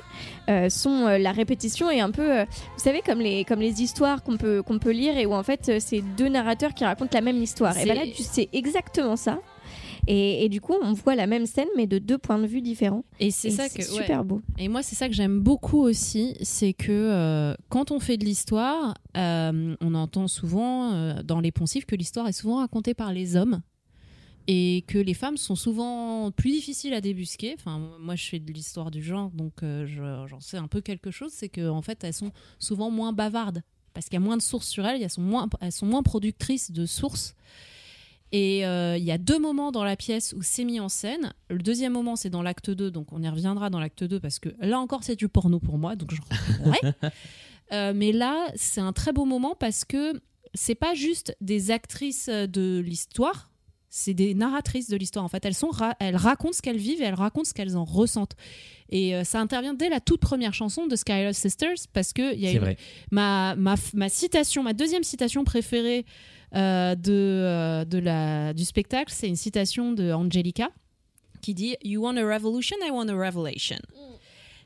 sont 0.69 1.07
la 1.07 1.33
répétition 1.33 1.91
et 1.91 2.01
un 2.01 2.11
peu 2.11 2.43
vous 2.43 2.47
savez 2.77 3.01
comme 3.01 3.21
les 3.21 3.47
comme 3.47 3.61
les 3.61 3.81
histoires 3.81 4.23
qu'on 4.23 4.37
peut 4.37 4.63
qu'on 4.63 4.79
peut 4.79 4.91
lire 4.91 5.17
et 5.17 5.25
où 5.25 5.33
en 5.33 5.43
fait 5.43 5.81
c'est 5.81 6.03
deux 6.03 6.29
narrateurs 6.29 6.75
qui 6.75 6.85
racontent 6.85 7.15
la 7.15 7.23
même 7.23 7.43
histoire. 7.43 7.79
Et 7.79 7.87
ben 7.87 7.95
là 7.95 8.03
tu 8.15 8.23
sais 8.23 8.51
exactement 8.53 9.17
ça. 9.17 9.39
Et, 10.09 10.45
et 10.45 10.49
du 10.49 10.61
coup, 10.61 10.75
on 10.83 10.93
voit 10.95 11.15
la 11.15 11.27
même 11.29 11.47
scène, 11.47 11.69
mais 11.77 11.87
de 11.87 11.99
deux 11.99 12.19
points 12.19 12.39
de 12.39 12.47
vue 12.47 12.61
différents. 12.61 13.05
Et 13.21 13.31
c'est 13.31 13.51
ça 13.51 13.69
que. 13.69 13.79
ouais. 13.79 13.85
super 13.85 14.25
beau. 14.25 14.43
Et 14.59 14.69
moi, 14.69 14.83
c'est 14.83 14.97
ça 14.97 15.09
que 15.09 15.15
j'aime 15.15 15.39
beaucoup 15.41 15.81
aussi, 15.81 16.35
c'est 16.43 16.73
que 16.73 16.91
euh, 16.91 17.55
quand 17.69 17.91
on 17.93 18.01
fait 18.01 18.17
de 18.17 18.25
l'histoire, 18.25 18.95
euh, 19.17 19.77
on 19.81 19.95
entend 19.95 20.27
souvent 20.29 20.93
euh, 20.93 21.23
dans 21.23 21.39
les 21.41 21.53
poncifs 21.53 21.87
que 21.87 21.95
l'histoire 21.95 22.27
est 22.27 22.33
souvent 22.33 22.57
racontée 22.57 22.95
par 22.95 23.13
les 23.13 23.37
hommes 23.37 23.63
et 24.49 24.83
que 24.89 24.99
les 24.99 25.15
femmes 25.15 25.37
sont 25.37 25.55
souvent 25.55 26.33
plus 26.33 26.51
difficiles 26.51 26.95
à 26.95 27.01
débusquer. 27.01 27.55
Enfin, 27.57 27.81
moi, 28.01 28.17
je 28.17 28.25
fais 28.27 28.41
de 28.41 28.53
l'histoire 28.53 28.91
du 28.91 29.03
genre, 29.03 29.31
donc 29.31 29.63
euh, 29.63 29.87
je- 29.87 30.27
j'en 30.29 30.41
sais 30.41 30.57
un 30.57 30.67
peu 30.67 30.81
quelque 30.81 31.13
chose. 31.13 31.31
C'est 31.33 31.49
que 31.49 31.69
en 31.69 31.81
fait, 31.83 32.03
elles 32.03 32.13
sont 32.13 32.33
souvent 32.59 32.91
moins 32.91 33.13
bavardes 33.13 33.63
parce 33.95 34.07
qu'il 34.07 34.15
y 34.15 34.23
a 34.23 34.25
moins 34.25 34.37
de 34.37 34.43
sources 34.43 34.67
sur 34.69 34.85
elles, 34.85 35.01
elles 35.03 35.11
sont 35.11 35.23
moins, 35.23 35.49
elles 35.61 35.71
sont 35.71 35.87
moins 35.87 36.03
productrices 36.03 36.73
de 36.73 36.87
sources. 36.87 37.37
Et 38.35 38.65
euh, 38.67 38.97
il 38.97 39.05
y 39.05 39.11
a 39.13 39.19
deux 39.19 39.39
moments 39.39 39.73
dans 39.73 39.85
la 39.85 39.95
pièce 39.95 40.33
où 40.37 40.41
c'est 40.43 40.65
mis 40.65 40.81
en 40.81 40.89
scène. 40.89 41.35
Le 41.51 41.59
deuxième 41.59 41.93
moment, 41.93 42.17
c'est 42.17 42.31
dans 42.31 42.41
l'acte 42.43 42.71
2, 42.71 42.91
donc 42.91 43.13
on 43.13 43.23
y 43.23 43.29
reviendra 43.29 43.69
dans 43.69 43.79
l'acte 43.79 44.05
2 44.05 44.21
parce 44.21 44.39
que 44.39 44.49
là 44.61 44.79
encore, 44.81 45.05
c'est 45.05 45.17
du 45.17 45.29
porno 45.29 45.61
pour 45.61 45.77
moi, 45.79 45.97
donc 45.97 46.13
j'en. 46.15 46.71
Euh, 47.73 47.93
mais 47.95 48.13
là, 48.13 48.49
c'est 48.55 48.83
un 48.83 48.93
très 48.93 49.13
beau 49.13 49.25
moment 49.25 49.55
parce 49.59 49.87
que 49.87 50.21
c'est 50.53 50.75
pas 50.75 50.93
juste 50.93 51.35
des 51.41 51.71
actrices 51.71 52.29
de 52.29 52.81
l'histoire, 52.85 53.51
c'est 53.89 54.13
des 54.13 54.35
narratrices 54.35 54.91
de 54.91 54.97
l'histoire. 54.99 55.25
En 55.25 55.29
fait, 55.29 55.43
elles, 55.47 55.55
sont 55.55 55.71
ra- 55.71 55.97
elles 55.99 56.17
racontent 56.17 56.53
ce 56.53 56.61
qu'elles 56.61 56.77
vivent 56.77 57.01
et 57.01 57.05
elles 57.05 57.15
racontent 57.15 57.49
ce 57.49 57.55
qu'elles 57.55 57.77
en 57.79 57.85
ressentent. 57.85 58.37
Et 58.91 59.15
euh, 59.15 59.25
ça 59.25 59.41
intervient 59.41 59.73
dès 59.73 59.89
la 59.89 60.01
toute 60.01 60.21
première 60.21 60.53
chanson 60.53 60.87
de 60.87 60.97
Skylar 60.97 61.35
Sisters 61.35 61.77
parce 61.95 62.13
que 62.13 62.35
y 62.37 62.47
a 62.47 62.51
une- 62.53 62.59
ma, 63.11 63.55
ma, 63.57 63.77
ma 63.95 64.09
citation, 64.11 64.63
ma 64.63 64.75
deuxième 64.75 65.03
citation 65.05 65.43
préférée 65.45 66.05
de, 66.53 67.13
euh, 67.13 67.85
de 67.85 67.99
la, 67.99 68.53
du 68.53 68.65
spectacle, 68.65 69.13
c'est 69.13 69.29
une 69.29 69.37
citation 69.37 69.93
de 69.93 70.13
Angelica 70.13 70.71
qui 71.41 71.55
dit 71.55 71.77
You 71.83 72.03
want 72.03 72.17
a 72.17 72.25
revolution, 72.25 72.77
I 72.85 72.91
want 72.91 73.09
a 73.09 73.15
revelation. 73.15 73.79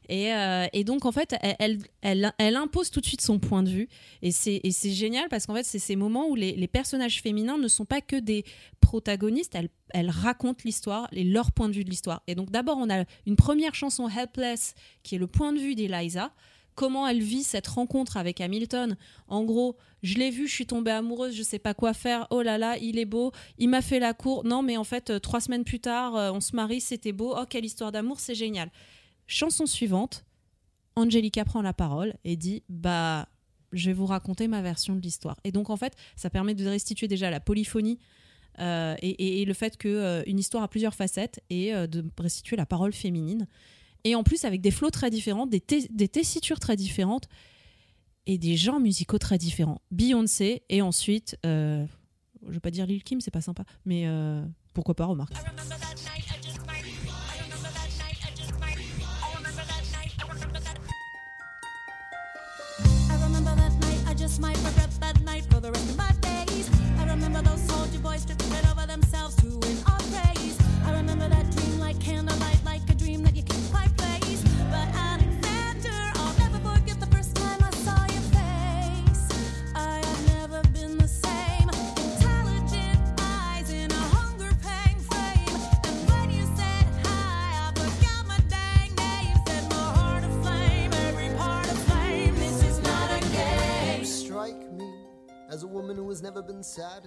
Et, 0.09 0.33
euh, 0.33 0.67
et 0.73 0.85
donc, 0.85 1.05
en 1.05 1.13
fait, 1.13 1.35
elle, 1.59 1.79
elle, 2.01 2.33
elle, 2.39 2.57
impose 2.57 2.91
tout 2.91 3.01
de 3.01 3.07
suite 3.07 3.21
son 3.21 3.39
point 3.41 3.63
de 3.65 3.71
vue. 3.71 3.89
Et 4.23 4.31
c'est 4.31 4.61
et 4.63 4.71
c'est 4.71 4.93
génial 4.93 5.29
parce 5.29 5.47
qu'en 5.47 5.55
fait, 5.55 5.65
c'est 5.65 5.81
ces 5.81 5.97
moments 5.97 6.29
où 6.29 6.37
les, 6.37 6.53
les 6.53 6.69
personnages 6.69 7.21
féminins 7.21 7.59
ne 7.59 7.69
sont 7.69 7.85
pas 7.85 8.01
que 8.01 8.17
des 8.17 8.45
protagonistes, 8.81 9.55
elles, 9.57 9.69
elles 9.91 10.11
racontent 10.11 10.63
l'histoire 10.65 11.09
et 11.13 11.25
leur 11.25 11.51
point 11.51 11.69
de 11.69 11.75
vue 11.75 11.85
de 11.85 11.91
l'histoire. 11.91 12.23
Et 12.29 12.35
donc, 12.37 12.51
d'abord, 12.51 12.79
on 12.79 12.89
a 12.89 13.05
une 13.27 13.37
première 13.37 13.75
chanson, 13.75 14.09
Helpless, 14.09 14.75
qui 15.03 15.17
est 15.17 15.19
le 15.19 15.27
point 15.27 15.53
de 15.53 15.59
vue 15.59 15.75
d'Eliza. 15.75 16.33
Comment 16.77 17.09
elle 17.09 17.21
vit 17.21 17.43
cette 17.43 17.67
rencontre 17.67 18.17
avec 18.17 18.41
Hamilton. 18.41 18.97
En 19.27 19.43
gros, 19.43 19.77
je 20.03 20.15
l'ai 20.15 20.31
vu, 20.31 20.47
je 20.47 20.55
suis 20.55 20.67
tombée 20.67 20.93
amoureuse, 20.93 21.35
je 21.35 21.43
sais 21.43 21.59
pas 21.59 21.75
quoi 21.75 21.93
faire. 21.93 22.29
Oh 22.31 22.43
là 22.43 22.59
là, 22.59 22.79
il 22.79 22.99
est 22.99 23.05
beau, 23.05 23.33
il 23.59 23.69
m'a 23.69 23.83
fait 23.83 23.99
la 23.99 24.15
cour. 24.15 24.45
Non, 24.45 24.63
mais 24.63 24.77
en 24.77 24.85
fait, 24.85 25.11
euh, 25.11 25.19
trois 25.19 25.41
semaines 25.41 25.65
plus 25.65 25.81
tard, 25.81 26.15
euh, 26.15 26.31
on 26.31 26.41
se 26.41 26.55
marie, 26.55 26.81
c'était 26.81 27.13
beau. 27.13 27.35
Oh, 27.37 27.45
quelle 27.49 27.65
histoire 27.65 27.91
d'amour, 27.91 28.21
c'est 28.21 28.37
génial. 28.37 28.71
Chanson 29.27 29.67
suivante, 29.67 30.25
Angelica 30.95 31.45
prend 31.45 31.63
la 31.63 31.73
parole 31.73 32.15
et 32.25 32.37
dit 32.37 32.63
Bah, 32.69 33.29
je 33.73 33.91
vais 33.91 33.95
vous 33.95 34.07
raconter 34.07 34.47
ma 34.47 34.63
version 34.63 34.95
de 34.95 35.01
l'histoire. 35.01 35.37
Et 35.45 35.51
donc, 35.51 35.71
en 35.71 35.77
fait, 35.77 35.95
ça 36.15 36.31
permet 36.31 36.55
de 36.55 36.67
restituer 36.67 37.09
déjà 37.09 37.31
la 37.31 37.41
polyphonie 37.41 37.99
euh, 38.59 38.97
et, 39.03 39.45
le 39.45 39.53
fait 39.53 39.77
qu'une 39.77 40.39
histoire 40.39 40.63
a 40.63 40.69
plusieurs 40.69 40.95
facettes 40.95 41.41
et 41.51 41.75
euh, 41.75 41.87
de 41.87 42.05
restituer 42.19 42.57
la 42.57 42.67
parole 42.67 42.93
féminine. 42.93 43.47
Et 44.09 44.15
en 44.15 44.23
plus, 44.23 44.45
avec 44.45 44.61
des 44.61 44.71
flots 44.71 44.91
très 44.91 45.11
différents, 45.11 45.47
des, 45.47 45.61
tes- 45.61 45.89
des 45.91 46.07
tessitures 46.07 46.61
très 46.61 46.77
différentes 46.77 47.27
et 48.27 48.39
des 48.39 48.57
genres 48.57 48.79
musicaux 48.79 49.19
très 49.19 49.37
différents. 49.37 49.81
Beyoncé 49.91 50.63
et 50.69 50.81
ensuite, 50.81 51.37
euh, 51.45 51.85
je 52.47 52.53
vais 52.53 52.61
pas 52.61 52.71
dire 52.71 52.87
Lil 52.87 53.03
Kim, 53.03 53.21
c'est 53.21 53.33
pas 53.33 53.41
sympa, 53.41 53.65
mais 53.85 54.07
euh, 54.07 54.45
pourquoi 54.75 54.95
pas, 54.95 55.07
remarque. 55.07 55.33
I 66.99 67.05
remember 67.09 67.43
those 67.43 67.61
soldier 67.67 67.99
boys 67.99 68.25
tripping 68.25 68.53
over 68.71 68.87
themselves 68.87 69.35
to 69.37 69.59
win 69.59 69.76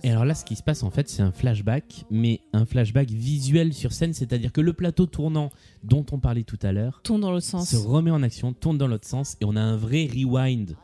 Et 0.03 0.09
alors 0.11 0.25
là, 0.25 0.33
ce 0.35 0.45
qui 0.45 0.55
se 0.55 0.63
passe 0.63 0.83
en 0.83 0.89
fait, 0.91 1.09
c'est 1.09 1.21
un 1.21 1.31
flashback, 1.31 2.05
mais 2.09 2.41
un 2.53 2.65
flashback 2.65 3.09
visuel 3.09 3.73
sur 3.73 3.91
scène, 3.93 4.13
c'est-à-dire 4.13 4.51
que 4.51 4.61
le 4.61 4.73
plateau 4.73 5.05
tournant 5.05 5.51
dont 5.83 6.05
on 6.11 6.19
parlait 6.19 6.43
tout 6.43 6.59
à 6.61 6.71
l'heure 6.71 7.01
Tourne 7.03 7.21
dans 7.21 7.31
l'autre 7.31 7.45
sens. 7.45 7.69
se 7.69 7.75
remet 7.77 8.11
en 8.11 8.23
action, 8.23 8.53
tourne 8.53 8.77
dans 8.77 8.87
l'autre 8.87 9.07
sens, 9.07 9.35
et 9.41 9.45
on 9.45 9.55
a 9.55 9.61
un 9.61 9.75
vrai 9.77 10.07
rewind, 10.13 10.75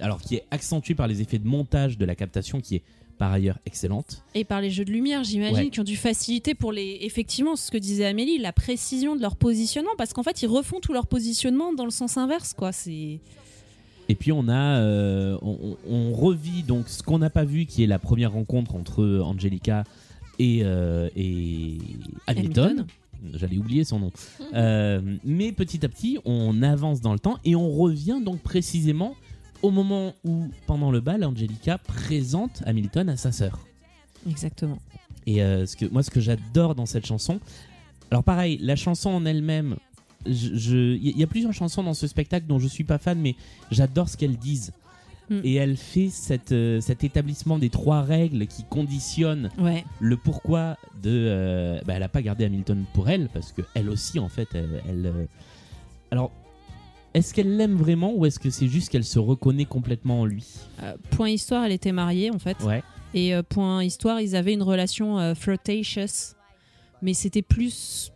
alors 0.00 0.20
qui 0.20 0.36
est 0.36 0.44
accentué 0.50 0.94
par 0.94 1.06
les 1.08 1.20
effets 1.20 1.38
de 1.38 1.46
montage 1.46 1.98
de 1.98 2.04
la 2.04 2.14
captation, 2.14 2.60
qui 2.60 2.76
est 2.76 2.82
par 3.18 3.30
ailleurs 3.30 3.58
excellente. 3.66 4.24
Et 4.34 4.42
par 4.44 4.60
les 4.60 4.70
jeux 4.70 4.84
de 4.84 4.90
lumière, 4.90 5.22
j'imagine, 5.22 5.56
Ouais. 5.56 5.70
qui 5.70 5.78
ont 5.78 5.84
dû 5.84 5.96
faciliter 5.96 6.54
pour 6.54 6.72
les. 6.72 6.98
Effectivement, 7.02 7.54
ce 7.54 7.70
que 7.70 7.76
disait 7.78 8.06
Amélie, 8.06 8.38
la 8.38 8.52
précision 8.52 9.14
de 9.14 9.20
leur 9.22 9.36
positionnement, 9.36 9.92
parce 9.96 10.12
qu'en 10.12 10.22
fait, 10.24 10.42
ils 10.42 10.48
refont 10.48 10.80
tout 10.80 10.92
leur 10.92 11.06
positionnement 11.06 11.72
dans 11.72 11.84
le 11.84 11.90
sens 11.92 12.16
inverse, 12.16 12.52
quoi. 12.54 12.72
C'est. 12.72 13.20
Et 14.08 14.14
puis 14.14 14.32
on 14.32 14.48
a, 14.48 14.78
euh, 14.80 15.38
on, 15.42 15.76
on- 15.88 16.12
revit 16.12 16.62
donc 16.62 16.88
ce 16.88 17.02
qu'on 17.02 17.18
n'a 17.18 17.30
pas 17.30 17.44
vu, 17.44 17.66
qui 17.66 17.82
est 17.82 17.86
la 17.86 17.98
première 17.98 18.32
rencontre 18.32 18.74
entre 18.74 19.20
Angelica 19.24 19.84
et, 20.38 20.60
euh, 20.64 21.08
et 21.16 21.78
Hamilton. 22.26 22.64
Hamilton. 22.64 22.86
J'allais 23.34 23.56
oublier 23.58 23.84
son 23.84 24.00
nom. 24.00 24.10
Euh, 24.54 25.00
mais 25.24 25.52
petit 25.52 25.84
à 25.84 25.88
petit, 25.88 26.18
on 26.24 26.60
avance 26.62 27.00
dans 27.00 27.12
le 27.12 27.20
temps 27.20 27.38
et 27.44 27.54
on 27.54 27.70
revient 27.70 28.20
donc 28.24 28.40
précisément 28.40 29.14
au 29.62 29.70
moment 29.70 30.12
où, 30.24 30.48
pendant 30.66 30.90
le 30.90 31.00
bal, 31.00 31.22
Angelica 31.24 31.78
présente 31.78 32.62
Hamilton 32.66 33.08
à 33.08 33.16
sa 33.16 33.30
sœur. 33.30 33.60
Exactement. 34.28 34.78
Et 35.26 35.40
euh, 35.40 35.66
ce 35.66 35.76
que, 35.76 35.86
moi, 35.86 36.02
ce 36.02 36.10
que 36.10 36.20
j'adore 36.20 36.74
dans 36.74 36.86
cette 36.86 37.06
chanson, 37.06 37.38
alors 38.10 38.24
pareil, 38.24 38.58
la 38.60 38.74
chanson 38.74 39.10
en 39.10 39.24
elle-même, 39.24 39.76
je- 40.26 40.54
je- 40.56 40.96
il 40.96 41.18
y, 41.18 41.22
a 41.22 41.26
plusieurs 41.26 41.52
chansons 41.52 41.82
dans 41.82 41.94
ce 41.94 42.06
spectacle 42.06 42.46
dont 42.46 42.58
je 42.58 42.68
suis 42.68 42.84
pas 42.84 42.98
fan, 42.98 43.18
mais 43.20 43.34
j'adore 43.70 44.08
ce 44.08 44.16
qu'elles 44.16 44.36
disent. 44.38 44.72
Mm. 45.30 45.40
Et 45.44 45.54
elle 45.54 45.76
fait 45.76 46.08
cette, 46.10 46.52
euh, 46.52 46.80
cet 46.80 47.04
établissement 47.04 47.58
des 47.58 47.70
trois 47.70 48.02
règles 48.02 48.46
qui 48.46 48.64
conditionnent 48.64 49.50
Ouais. 49.58 49.84
le 50.00 50.16
pourquoi 50.16 50.76
de. 51.02 51.10
euh, 51.10 51.80
bah, 51.86 51.94
elle 51.96 52.02
a 52.02 52.08
pas 52.08 52.22
gardé 52.22 52.44
Hamilton 52.44 52.84
pour 52.92 53.08
elle, 53.08 53.28
parce 53.32 53.52
que 53.52 53.62
elle 53.74 53.88
aussi, 53.88 54.18
en 54.18 54.28
fait, 54.28 54.48
elle. 54.54 54.82
elle, 54.88 55.06
euh, 55.06 55.24
alors, 56.10 56.30
est-ce 57.14 57.32
qu'elle 57.34 57.56
l'aime 57.56 57.74
vraiment 57.76 58.12
ou 58.14 58.26
est-ce 58.26 58.38
que 58.38 58.50
c'est 58.50 58.68
juste 58.68 58.88
qu'elle 58.90 59.04
se 59.04 59.18
reconnaît 59.18 59.64
complètement 59.64 60.22
en 60.22 60.24
lui? 60.26 60.44
Point 61.10 61.30
histoire, 61.30 61.64
elle 61.64 61.72
était 61.72 61.92
mariée, 61.92 62.30
en 62.30 62.38
fait. 62.38 62.56
Ouais. 62.64 62.82
Et 63.14 63.34
point 63.48 63.84
histoire, 63.84 64.20
ils 64.20 64.34
avaient 64.34 64.54
une 64.54 64.62
relation 64.62 65.34
flirtatious, 65.34 66.34
mais 67.02 67.12
c'était 67.14 67.42
plus 67.42 68.11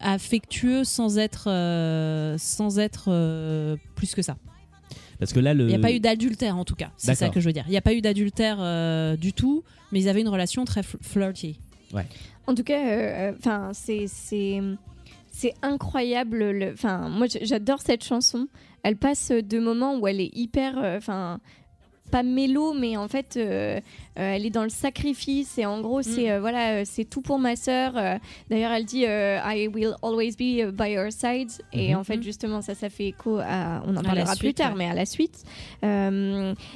affectueux 0.00 0.84
sans 0.84 1.18
être, 1.18 1.48
euh, 1.50 2.36
sans 2.38 2.78
être 2.78 3.06
euh, 3.08 3.76
plus 3.94 4.14
que 4.14 4.22
ça. 4.22 4.36
Parce 5.18 5.32
que 5.32 5.40
là, 5.40 5.52
le. 5.54 5.64
Il 5.64 5.68
n'y 5.68 5.74
a 5.74 5.78
pas 5.80 5.90
eu 5.92 5.98
d'adultère 6.00 6.56
en 6.56 6.64
tout 6.64 6.76
cas, 6.76 6.90
c'est 6.96 7.08
ça 7.16 7.26
que 7.30 7.40
je 7.40 7.46
veux 7.46 7.52
dire. 7.52 7.64
Il 7.66 7.70
n'y 7.72 7.76
a 7.76 7.80
pas 7.82 7.92
eu 7.94 8.00
d'adultère 8.00 8.58
euh, 8.60 9.16
du 9.16 9.32
tout, 9.32 9.64
mais 9.90 10.00
ils 10.00 10.08
avaient 10.08 10.20
une 10.20 10.28
relation 10.28 10.64
très 10.64 10.82
fl- 10.82 10.96
flirty. 11.02 11.58
En 12.46 12.54
tout 12.54 12.62
cas, 12.62 12.78
euh, 12.86 13.32
enfin, 13.38 13.70
c'est 13.74 14.06
c'est 14.06 14.60
c'est 15.32 15.54
incroyable. 15.62 16.50
le- 16.50 16.72
Enfin, 16.72 17.08
moi, 17.08 17.26
j'adore 17.42 17.80
cette 17.80 18.04
chanson. 18.04 18.46
Elle 18.84 18.96
passe 18.96 19.30
de 19.32 19.58
moments 19.58 19.98
où 19.98 20.06
elle 20.06 20.20
est 20.20 20.30
hyper, 20.34 20.78
euh, 20.78 20.96
enfin. 20.98 21.40
Pas 22.10 22.22
mélo, 22.22 22.72
mais 22.74 22.96
en 22.96 23.08
fait, 23.08 23.36
euh, 23.36 23.78
euh, 24.18 24.34
elle 24.34 24.44
est 24.46 24.50
dans 24.50 24.62
le 24.64 24.68
sacrifice 24.68 25.58
et 25.58 25.66
en 25.66 25.80
gros, 25.80 26.02
c'est 26.02 26.30
euh, 26.30 26.40
voilà, 26.40 26.84
c'est 26.84 27.04
tout 27.04 27.20
pour 27.20 27.38
ma 27.38 27.54
sœur. 27.56 27.92
D'ailleurs, 28.50 28.72
elle 28.72 28.84
dit 28.84 29.02
I 29.04 29.68
will 29.72 29.94
always 30.02 30.32
be 30.32 30.70
by 30.72 30.92
your 30.92 31.10
side. 31.12 31.50
Et 31.72 31.92
Mhm. 31.92 32.00
en 32.00 32.04
fait, 32.04 32.22
justement, 32.22 32.60
ça, 32.60 32.74
ça 32.74 32.90
fait 32.90 33.08
écho 33.08 33.38
à. 33.38 33.82
On 33.86 33.96
en 33.96 34.02
parlera 34.02 34.34
plus 34.36 34.54
tard, 34.54 34.72
ouais. 34.72 34.78
mais 34.78 34.86
à 34.90 34.94
la 34.94 35.06
suite. 35.06 35.44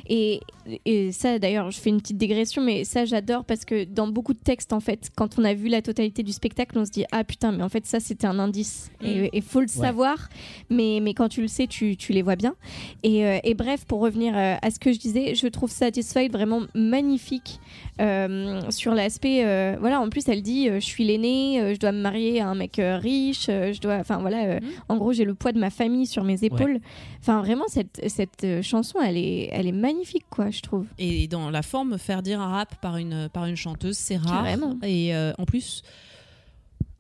Et, 0.09 0.41
et 0.85 1.13
ça, 1.13 1.39
d'ailleurs, 1.39 1.71
je 1.71 1.81
fais 1.81 1.91
une 1.91 2.01
petite 2.01 2.19
digression, 2.19 2.63
mais 2.63 2.85
ça, 2.85 3.05
j'adore 3.05 3.45
parce 3.45 3.65
que 3.65 3.85
dans 3.85 4.09
beaucoup 4.09 4.33
de 4.35 4.39
textes, 4.39 4.73
en 4.73 4.81
fait, 4.81 5.11
quand 5.17 5.39
on 5.39 5.45
a 5.45 5.55
vu 5.55 5.69
la 5.69 5.83
totalité 5.83 6.23
du 6.23 6.33
spectacle, 6.33 6.79
on 6.79 6.85
se 6.85 6.91
dit 6.91 7.05
ah 7.13 7.25
putain, 7.25 7.53
mais 7.53 7.63
en 7.63 7.69
fait, 7.69 7.87
ça, 7.87 8.01
c'était 8.01 8.27
un 8.27 8.39
indice. 8.39 8.91
Mm. 9.01 9.07
Et 9.07 9.31
il 9.33 9.43
faut 9.43 9.61
le 9.61 9.67
savoir, 9.69 10.29
mais, 10.71 11.01
mais 11.03 11.15
quand 11.15 11.29
tu 11.29 11.41
le 11.43 11.49
sais, 11.49 11.67
tu, 11.67 11.97
tu 11.97 12.13
les 12.13 12.23
vois 12.23 12.37
bien. 12.37 12.55
Et, 13.03 13.23
et 13.43 13.55
bref, 13.55 13.85
pour 13.87 14.01
revenir 14.01 14.35
à 14.37 14.71
ce 14.71 14.79
que 14.79 14.93
je 14.93 14.99
disais, 14.99 15.22
je 15.35 15.47
trouve 15.49 15.71
Satisfied 15.71 16.33
vraiment 16.33 16.63
magnifique 16.75 17.61
euh, 18.01 18.61
sur 18.71 18.95
l'aspect. 18.95 19.45
euh, 19.45 19.77
voilà, 19.81 20.01
en 20.01 20.09
plus, 20.09 20.29
elle 20.29 20.43
dit 20.43 20.69
euh, 20.69 20.75
je 20.81 20.85
suis 20.87 21.05
l'aînée, 21.05 21.61
euh, 21.61 21.75
je 21.75 21.79
dois 21.81 21.93
me 21.93 22.01
marier 22.01 22.41
à 22.41 22.49
un 22.49 22.55
mec 22.55 22.79
euh, 22.79 22.97
riche, 22.99 23.47
euh, 23.49 23.73
je 23.73 23.81
dois. 23.81 23.97
Enfin 23.97 24.19
voilà, 24.21 24.45
euh, 24.45 24.61
Mhm. 24.61 24.71
en 24.89 24.97
gros, 24.97 25.13
j'ai 25.13 25.25
le 25.25 25.35
poids 25.35 25.53
de 25.53 25.59
ma 25.59 25.71
famille 25.71 26.07
sur 26.07 26.25
mes 26.25 26.43
épaules. 26.45 26.79
Enfin, 27.21 27.41
vraiment, 27.41 27.65
cette, 27.69 28.01
cette 28.09 28.45
euh, 28.45 28.63
chanson, 28.63 28.99
elle 29.01 29.17
est, 29.17 29.49
elle 29.53 29.67
est 29.67 29.73
magnifique, 29.73 30.25
quoi, 30.31 30.51
je 30.51 30.61
trouve. 30.61 30.87
Et 30.99 31.29
dans 31.29 31.51
la 31.51 31.63
forme, 31.63 31.99
faire 31.99 32.23
dire 32.23 32.41
un 32.41 32.49
rap 32.49 32.75
par 32.81 32.97
une, 32.97 33.29
par 33.33 33.47
une 33.47 33.57
chanteuse, 33.57 33.97
c'est 33.97 34.17
rare. 34.17 34.45
Carrément. 34.45 34.77
Et 34.83 35.15
euh, 35.15 35.33
en 35.39 35.45
plus, 35.45 35.83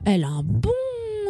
elle 0.04 0.24
a 0.24 0.28
un 0.28 0.42
bon 0.42 0.70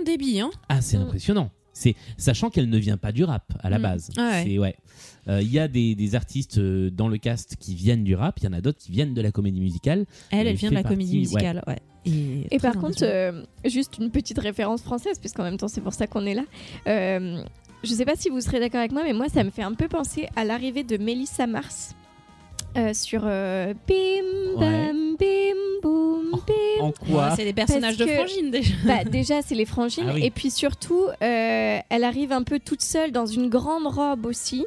débit. 0.05 0.41
Hein. 0.41 0.51
Ah, 0.69 0.81
c'est 0.81 0.99
Mm. 0.99 1.03
impressionnant. 1.03 1.51
C'est 1.83 1.97
sachant 2.17 2.49
qu'elle 2.51 2.69
ne 2.69 2.79
vient 2.79 2.97
pas 2.97 3.11
du 3.13 3.25
rap 3.25 3.45
à 3.61 3.69
la 3.71 3.79
Mm. 3.79 3.83
base. 3.83 4.11
Ah 4.17 4.31
ouais. 4.31 4.43
C'est 4.47 4.59
ouais. 4.59 4.77
Euh, 5.29 5.41
Il 5.43 5.51
y 5.53 5.59
a 5.59 5.67
des, 5.69 5.95
des 5.95 6.15
artistes 6.15 6.59
euh, 6.59 6.91
dans 6.91 7.09
le 7.09 7.19
cast 7.19 7.57
qui 7.59 7.75
viennent 7.75 8.05
du 8.05 8.15
rap. 8.15 8.39
Il 8.41 8.45
y 8.45 8.49
en 8.49 8.53
a 8.53 8.61
d'autres 8.61 8.79
qui 8.79 8.93
viennent 8.93 9.15
de 9.15 9.21
la 9.23 9.33
comédie 9.33 9.61
musicale. 9.61 10.05
Elle, 10.31 10.47
Elle 10.47 10.57
vient 10.57 10.71
de 10.71 10.75
la 10.75 10.83
comédie 10.83 11.05
partie- 11.05 11.19
musicale. 11.19 11.63
Ouais. 11.67 11.79
Et, 12.51 12.59
par 12.59 12.75
contre, 12.79 13.03
euh, 13.03 13.45
juste 13.65 13.99
une 13.99 14.11
petite 14.11 14.39
référence 14.39 14.83
française, 14.83 15.19
puisqu'en 15.21 15.45
même 15.45 15.57
temps, 15.57 15.69
c'est 15.69 15.81
pour 15.81 15.93
ça 15.95 16.07
qu'on 16.09 16.27
est 16.27 16.35
là. 16.35 16.43
Euh, 16.89 17.43
je 17.85 17.93
sais 17.95 18.05
pas 18.05 18.17
si 18.17 18.29
vous 18.29 18.41
serez 18.41 18.59
d'accord 18.61 18.81
avec 18.81 18.93
moi, 18.93 19.03
mais 19.05 19.13
moi, 19.13 19.29
ça 19.29 19.43
me 19.45 19.51
fait 19.51 19.63
un 19.63 19.75
peu 19.75 19.87
penser 19.89 20.29
à 20.37 20.45
l'arrivée 20.45 20.83
de 20.85 20.97
Mélissa 20.97 21.47
Mars 21.47 21.95
euh, 22.77 22.95
sur 22.95 23.23
euh, 23.25 23.75
Bim 23.89 24.59
Bam 24.59 25.17
Bim 25.19 25.57
Boum 25.83 26.31
Bim. 26.47 26.85
En 26.85 26.93
quoi 26.93 27.29
Ouais, 27.29 27.31
c'est 27.37 27.45
des 27.45 27.53
personnages 27.53 27.97
de 27.97 28.05
que- 28.05 28.15
Frangine 28.15 28.51
déjà. 28.51 28.75
Bah, 28.87 29.05
déjà, 29.05 29.43
c'est 29.43 29.55
les 29.55 29.65
frangines. 29.67 30.07
Ah 30.09 30.13
oui. 30.15 30.25
Et 30.25 30.31
puis 30.31 30.51
surtout, 30.51 31.07
euh, 31.23 31.79
elle 31.89 32.05
arrive 32.05 32.33
un 32.33 32.43
peu 32.43 32.59
toute 32.59 32.83
seule 32.83 33.13
dans 33.13 33.27
une 33.27 33.49
grande 33.49 33.87
robe 33.87 34.27
aussi. 34.27 34.67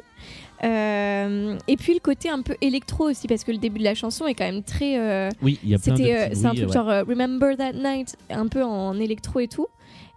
Euh, 0.64 1.56
et 1.68 1.76
puis 1.76 1.92
le 1.94 2.00
côté 2.00 2.28
un 2.30 2.40
peu 2.42 2.56
électro 2.62 3.04
aussi, 3.10 3.28
parce 3.28 3.44
que 3.44 3.52
le 3.52 3.58
début 3.58 3.78
de 3.78 3.84
la 3.84 3.94
chanson 3.94 4.26
est 4.26 4.34
quand 4.34 4.44
même 4.46 4.62
très. 4.62 4.98
euh, 4.98 5.28
Oui, 5.42 5.58
il 5.62 5.68
y 5.70 5.74
a 5.74 5.78
plein 5.78 5.92
de 5.94 5.98
C'était, 5.98 6.14
euh, 6.16 6.28
petits 6.28 6.40
c'est 6.40 6.46
un 6.46 6.48
bruits, 6.50 6.60
truc 6.62 6.68
ouais. 6.70 6.74
genre 6.74 6.88
euh, 6.90 7.02
Remember 7.04 7.56
That 7.56 7.72
Night, 7.74 8.16
un 8.30 8.46
peu 8.48 8.62
en 8.62 8.98
électro 8.98 9.40
et 9.40 9.48
tout. 9.48 9.66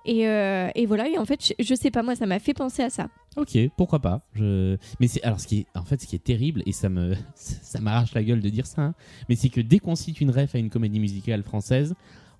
Et, 0.09 0.27
euh, 0.27 0.69
et 0.73 0.87
voilà, 0.87 1.07
et 1.07 1.19
en 1.19 1.25
fait, 1.25 1.53
je, 1.59 1.63
je 1.63 1.75
sais 1.75 1.91
pas, 1.91 2.01
moi, 2.01 2.15
ça 2.15 2.25
m'a 2.25 2.39
fait 2.39 2.55
penser 2.55 2.81
à 2.81 2.89
ça. 2.89 3.09
Ok, 3.37 3.55
pourquoi 3.77 3.99
pas. 3.99 4.21
Je... 4.33 4.75
Mais 4.99 5.07
c'est 5.07 5.21
alors 5.21 5.39
ce 5.39 5.45
qui 5.45 5.59
est 5.59 5.77
en 5.77 5.83
fait 5.83 6.01
ce 6.01 6.07
qui 6.07 6.15
est 6.15 6.23
terrible 6.23 6.63
et 6.65 6.71
ça 6.71 6.89
me 6.89 7.13
ça 7.35 7.79
m'arrache 7.79 8.15
la 8.15 8.23
gueule 8.23 8.41
de 8.41 8.49
dire 8.49 8.65
ça. 8.65 8.81
hein, 8.81 8.95
mais 9.29 9.35
c'est 9.35 9.49
que 9.49 9.61
dès 9.61 9.77
qu'on 9.77 9.95
cite 9.95 10.19
une 10.19 10.31
ref 10.31 10.55
à 10.55 10.57
une 10.57 10.71
comédie 10.71 10.99
musicale 10.99 11.43
française, 11.43 11.93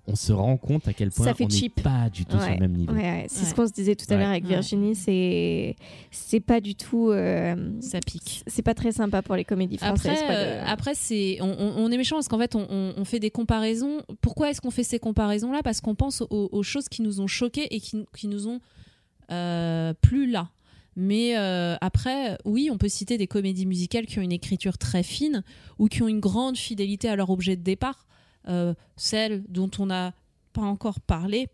on 0.06 0.16
se 0.16 0.32
rend 0.32 0.56
compte 0.56 0.88
à 0.88 0.92
quel 0.92 1.10
point 1.10 1.26
Ça 1.26 1.34
fait 1.34 1.44
on 1.44 1.48
n'est 1.48 1.68
pas 1.68 2.08
du 2.10 2.24
tout 2.24 2.36
sur 2.38 2.40
Ouais, 2.48 2.54
le 2.54 2.60
même 2.60 2.72
niveau. 2.72 2.92
Ouais, 2.92 3.00
ouais, 3.02 3.26
c'est 3.28 3.44
ce 3.44 3.54
qu'on 3.54 3.66
se 3.66 3.72
disait 3.72 3.94
tout 3.94 4.06
à 4.12 4.16
l'heure 4.16 4.30
avec 4.30 4.42
Ouais. 4.44 4.50
Virginie, 4.50 4.94
c'est 4.94 5.76
c'est 6.10 6.40
pas 6.40 6.60
du 6.60 6.74
tout. 6.74 7.10
euh, 7.10 7.70
Ça 7.80 8.00
pique. 8.00 8.42
c'est 8.46 8.62
pas 8.62 8.74
très 8.74 8.92
sympa 8.92 9.22
pour 9.22 9.36
les 9.36 9.44
comédies 9.44 9.76
françaises. 9.78 10.18
Après, 10.22 10.34
de- 10.34 10.38
euh, 10.38 10.64
après 10.66 10.94
c'est, 10.94 11.38
on, 11.42 11.90
est 11.92 11.96
méchant 11.96 12.16
parce 12.16 12.28
qu'en 12.28 12.38
fait, 12.38 12.54
on, 12.56 12.66
on- 12.68 12.94
on 12.96 13.04
fait 13.04 13.20
des 13.20 13.30
comparaisons. 13.30 14.02
Pourquoi 14.20 14.50
est-ce 14.50 14.60
qu'on 14.60 14.70
fait 14.72 14.82
ces 14.84 14.98
comparaisons-là? 14.98 15.60
Parce 15.62 15.80
qu'on 15.80 15.94
pense 15.94 16.22
aux, 16.22 16.48
aux 16.50 16.62
choses 16.62 16.88
qui 16.88 17.02
nous 17.02 17.20
ont 17.20 17.26
choqués 17.28 17.72
et 17.74 17.78
qui, 17.80 18.04
qui 18.16 18.26
nous 18.26 18.48
ont 18.48 18.60
euh, 19.30 19.92
plus 20.00 20.28
là. 20.30 20.50
Mais 20.96 21.38
euh, 21.38 21.76
après, 21.80 22.36
oui, 22.44 22.68
on 22.72 22.76
peut 22.78 22.88
citer 22.88 23.16
des 23.16 23.28
comédies 23.28 23.64
musicales 23.66 24.06
qui 24.06 24.18
ont 24.18 24.22
une 24.22 24.32
écriture 24.32 24.76
très 24.76 25.02
fine 25.04 25.44
ou 25.78 25.86
qui 25.86 26.02
ont 26.02 26.08
une 26.08 26.18
grande 26.20 26.56
fidélité 26.56 27.08
à 27.08 27.14
leur 27.16 27.30
objet 27.30 27.54
de 27.56 27.62
départ. 27.62 28.06
Euh, 28.48 28.74
celle 28.96 29.44
dont 29.48 29.70
on 29.78 29.86
n'a 29.86 30.12
pas 30.52 30.62
encore 30.62 31.00
parlé, 31.00 31.48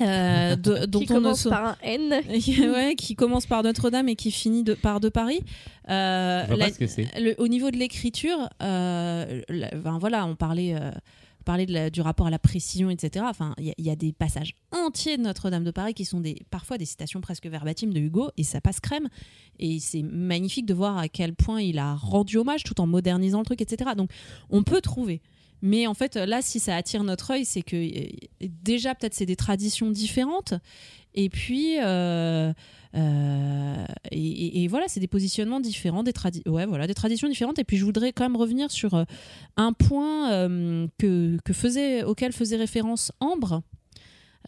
euh, 0.00 0.56
de- 0.56 0.86
dont 0.86 1.00
qui 1.00 1.12
on 1.12 1.16
ne 1.16 1.20
commence 1.22 1.44
par 1.44 1.64
un 1.66 1.76
N. 1.82 2.12
ouais, 2.72 2.94
qui 2.96 3.14
commence 3.14 3.46
par 3.46 3.62
Notre-Dame 3.62 4.08
et 4.08 4.16
qui 4.16 4.30
finit 4.30 4.62
de, 4.64 4.74
par 4.74 5.00
de 5.00 5.08
Paris. 5.08 5.40
Euh, 5.88 6.42
Je 6.42 6.46
vois 6.48 6.56
la- 6.56 6.64
pas 6.66 6.72
ce 6.72 6.78
que 6.78 6.86
c'est. 6.86 7.08
le- 7.20 7.34
au 7.40 7.48
niveau 7.48 7.70
de 7.70 7.76
l'écriture, 7.76 8.48
euh, 8.62 9.40
enfin, 9.78 9.98
voilà, 9.98 10.26
on 10.26 10.36
parlait, 10.36 10.74
euh, 10.74 10.90
de 11.46 11.72
la- 11.72 11.90
du 11.90 12.00
rapport 12.00 12.26
à 12.26 12.30
la 12.30 12.38
précision, 12.38 12.88
etc. 12.88 13.22
Enfin, 13.28 13.54
il 13.58 13.74
y, 13.76 13.82
y 13.82 13.90
a 13.90 13.96
des 13.96 14.12
passages 14.14 14.54
entiers 14.72 15.18
de 15.18 15.22
Notre-Dame 15.22 15.62
de 15.64 15.70
Paris 15.70 15.92
qui 15.92 16.06
sont 16.06 16.20
des, 16.20 16.36
parfois 16.50 16.78
des 16.78 16.86
citations 16.86 17.20
presque 17.20 17.46
verbatimes 17.46 17.92
de 17.92 18.00
Hugo, 18.00 18.30
et 18.38 18.44
ça 18.44 18.62
passe 18.62 18.80
crème. 18.80 19.08
Et 19.58 19.78
c'est 19.78 20.02
magnifique 20.02 20.64
de 20.64 20.72
voir 20.72 20.96
à 20.96 21.08
quel 21.08 21.34
point 21.34 21.60
il 21.60 21.78
a 21.78 21.94
rendu 21.94 22.38
hommage 22.38 22.62
tout 22.64 22.80
en 22.80 22.86
modernisant 22.86 23.40
le 23.40 23.44
truc, 23.44 23.60
etc. 23.60 23.90
Donc, 23.94 24.10
on 24.48 24.62
peut 24.62 24.80
trouver. 24.80 25.20
Mais 25.66 25.86
en 25.86 25.94
fait, 25.94 26.16
là, 26.16 26.42
si 26.42 26.60
ça 26.60 26.76
attire 26.76 27.02
notre 27.04 27.30
œil, 27.30 27.46
c'est 27.46 27.62
que 27.62 27.74
euh, 27.74 28.06
déjà, 28.62 28.94
peut-être, 28.94 29.14
c'est 29.14 29.24
des 29.24 29.34
traditions 29.34 29.90
différentes. 29.90 30.52
Et 31.14 31.30
puis, 31.30 31.78
euh, 31.80 32.52
euh, 32.94 33.86
et, 34.10 34.68
voilà, 34.68 34.84
c'est 34.88 35.00
des 35.00 35.06
positionnements 35.08 35.60
différents, 35.60 36.02
des, 36.02 36.12
ouais, 36.44 36.66
voilà, 36.66 36.86
des 36.86 36.92
traditions 36.92 37.28
différentes. 37.28 37.58
Et 37.58 37.64
puis, 37.64 37.78
je 37.78 37.84
voudrais 37.86 38.12
quand 38.12 38.24
même 38.24 38.36
revenir 38.36 38.70
sur 38.70 39.06
un 39.56 39.72
point 39.72 40.30
euh, 40.32 40.86
que, 40.98 41.38
que 41.46 41.54
faisait, 41.54 42.04
auquel 42.04 42.32
faisait 42.32 42.56
référence 42.56 43.10
Ambre. 43.20 43.62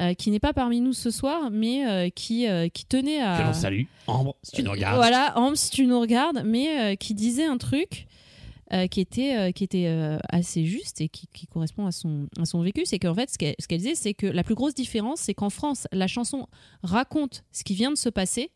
euh, 0.03 0.13
qui 0.13 0.31
n'est 0.31 0.39
pas 0.41 0.53
parmi 0.53 0.83
nous 0.83 0.93
ce 0.93 1.11
soir, 1.11 1.49
mais 1.51 1.87
euh, 1.89 2.11
qui, 2.11 2.47
euh, 2.47 2.69
qui 2.69 2.85
tenait 2.85 3.23
à. 3.23 3.39
Que 3.39 3.47
l'on 3.47 3.55
salue. 3.55 3.85
Ambre, 4.07 4.37
si 4.43 4.53
tu 4.53 4.63
nous 4.63 4.73
regardes. 4.73 4.97
Voilà, 4.97 5.33
Ambre, 5.39 5.57
si 5.57 5.71
tu 5.71 5.87
nous 5.87 5.99
regardes, 5.99 6.43
mais 6.45 6.99
qui 6.99 7.15
disait 7.15 7.47
un 7.47 7.57
truc 7.57 8.07
euh, 8.73 8.89
qui 8.89 9.01
était, 9.01 9.39
euh, 9.39 9.53
qui 9.53 9.63
était 9.63 9.87
euh, 9.87 10.19
assez 10.29 10.65
juste 10.65 11.01
et 11.01 11.09
qui, 11.09 11.29
correspond 11.47 11.87
à 11.87 11.93
son, 11.93 12.27
à 12.37 12.45
son 12.45 12.61
vécu. 12.63 12.83
C'est 12.85 12.99
qu'en 12.99 13.15
fait, 13.15 13.31
ce 13.31 13.39
qu'elle 13.39 13.55
ce 13.61 13.69
qu'elle 13.69 13.79
disait, 13.79 13.95
c'est 13.95 14.13
que 14.13 14.27
la 14.27 14.43
plus 14.43 14.57
grosse 14.57 14.75
différence, 14.75 15.21
c'est 15.21 15.35
qu'en 15.35 15.51
France, 15.51 15.87
la 15.93 16.09
chanson 16.09 16.49
raconte 16.83 17.45
ce 17.53 17.63
qui 17.63 17.75
vient 17.75 17.93
de 17.93 17.97
se 17.97 18.09
passer. 18.09 18.51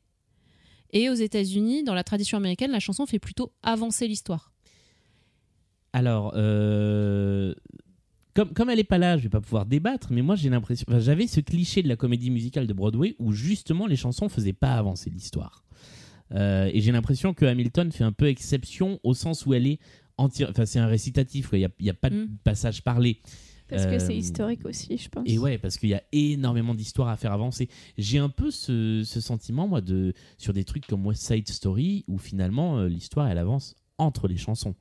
Et 0.92 1.10
aux 1.10 1.14
États-Unis, 1.14 1.84
dans 1.84 1.94
la 1.94 2.02
tradition 2.02 2.38
américaine, 2.38 2.72
la 2.72 2.80
chanson 2.80 3.06
fait 3.06 3.20
plutôt 3.20 3.52
avancer 3.62 4.08
l'histoire. 4.08 4.52
Alors, 5.92 6.32
comme, 6.32 8.52
comme 8.52 8.68
elle 8.68 8.78
n'est 8.78 8.84
pas 8.84 8.98
là, 8.98 9.16
je 9.16 9.22
vais 9.22 9.28
pas 9.28 9.40
pouvoir 9.40 9.64
débattre, 9.64 10.08
mais 10.10 10.22
moi 10.22 10.34
j'ai 10.34 10.50
l'impression. 10.50 10.86
J'avais 10.98 11.28
ce 11.28 11.38
cliché 11.38 11.84
de 11.84 11.88
la 11.88 11.94
comédie 11.94 12.30
musicale 12.30 12.66
de 12.66 12.72
Broadway 12.72 13.14
où 13.20 13.30
justement 13.30 13.86
les 13.86 13.94
chansons 13.94 14.28
faisaient 14.28 14.52
pas 14.52 14.72
avancer 14.72 15.08
l'histoire. 15.08 15.64
Et 16.32 16.80
j'ai 16.80 16.90
l'impression 16.90 17.34
que 17.34 17.44
Hamilton 17.44 17.92
fait 17.92 18.04
un 18.04 18.12
peu 18.12 18.26
exception 18.26 18.98
au 19.04 19.14
sens 19.14 19.46
où 19.46 19.54
elle 19.54 19.68
est 19.68 19.78
entière. 20.20 20.50
Enfin, 20.50 20.66
c'est 20.66 20.78
un 20.78 20.86
récitatif, 20.86 21.48
il 21.52 21.58
n'y 21.58 21.64
a, 21.64 21.70
il 21.80 21.86
y 21.86 21.90
a 21.90 21.94
pas 21.94 22.10
de 22.10 22.24
Mm. 22.24 22.36
passage 22.44 22.82
parlé. 22.82 23.20
Parce 23.68 23.86
que 23.86 23.98
c'est 24.00 24.12
Euh, 24.14 24.16
historique 24.16 24.64
aussi, 24.64 24.96
je 24.98 25.08
pense. 25.08 25.22
Et 25.26 25.38
ouais, 25.38 25.56
parce 25.56 25.78
qu'il 25.78 25.90
y 25.90 25.94
a 25.94 26.02
énormément 26.12 26.74
d'histoires 26.74 27.08
à 27.08 27.16
faire 27.16 27.32
avancer. 27.32 27.68
J'ai 27.98 28.18
un 28.18 28.28
peu 28.28 28.50
ce, 28.50 29.02
ce 29.04 29.20
sentiment, 29.20 29.68
moi, 29.68 29.80
de, 29.80 30.12
sur 30.38 30.52
des 30.52 30.64
trucs 30.64 30.86
comme 30.88 31.06
West 31.06 31.22
Side 31.24 31.48
Story, 31.48 32.04
où 32.08 32.18
finalement, 32.18 32.78
euh, 32.78 32.88
l'histoire, 32.88 33.28
elle 33.28 33.38
avance 33.38 33.76
entre 33.96 34.26
les 34.26 34.36
chansons. 34.36 34.74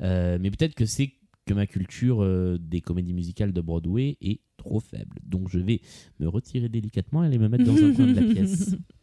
Euh, 0.00 0.38
mais 0.40 0.50
peut-être 0.50 0.74
que 0.74 0.86
c'est 0.86 1.12
que 1.46 1.54
ma 1.54 1.68
culture 1.68 2.20
euh, 2.24 2.58
des 2.60 2.80
comédies 2.80 3.14
musicales 3.14 3.52
de 3.52 3.60
Broadway 3.60 4.16
est 4.20 4.40
trop 4.56 4.80
faible. 4.80 5.18
Donc 5.22 5.48
je 5.48 5.60
vais 5.60 5.80
me 6.18 6.26
retirer 6.26 6.68
délicatement 6.68 7.22
et 7.22 7.28
aller 7.28 7.38
me 7.38 7.48
mettre 7.48 7.62
dans 7.64 7.76
un 7.76 7.92
coin 7.94 8.06
de 8.08 8.14
la 8.20 8.22
pièce. 8.34 8.74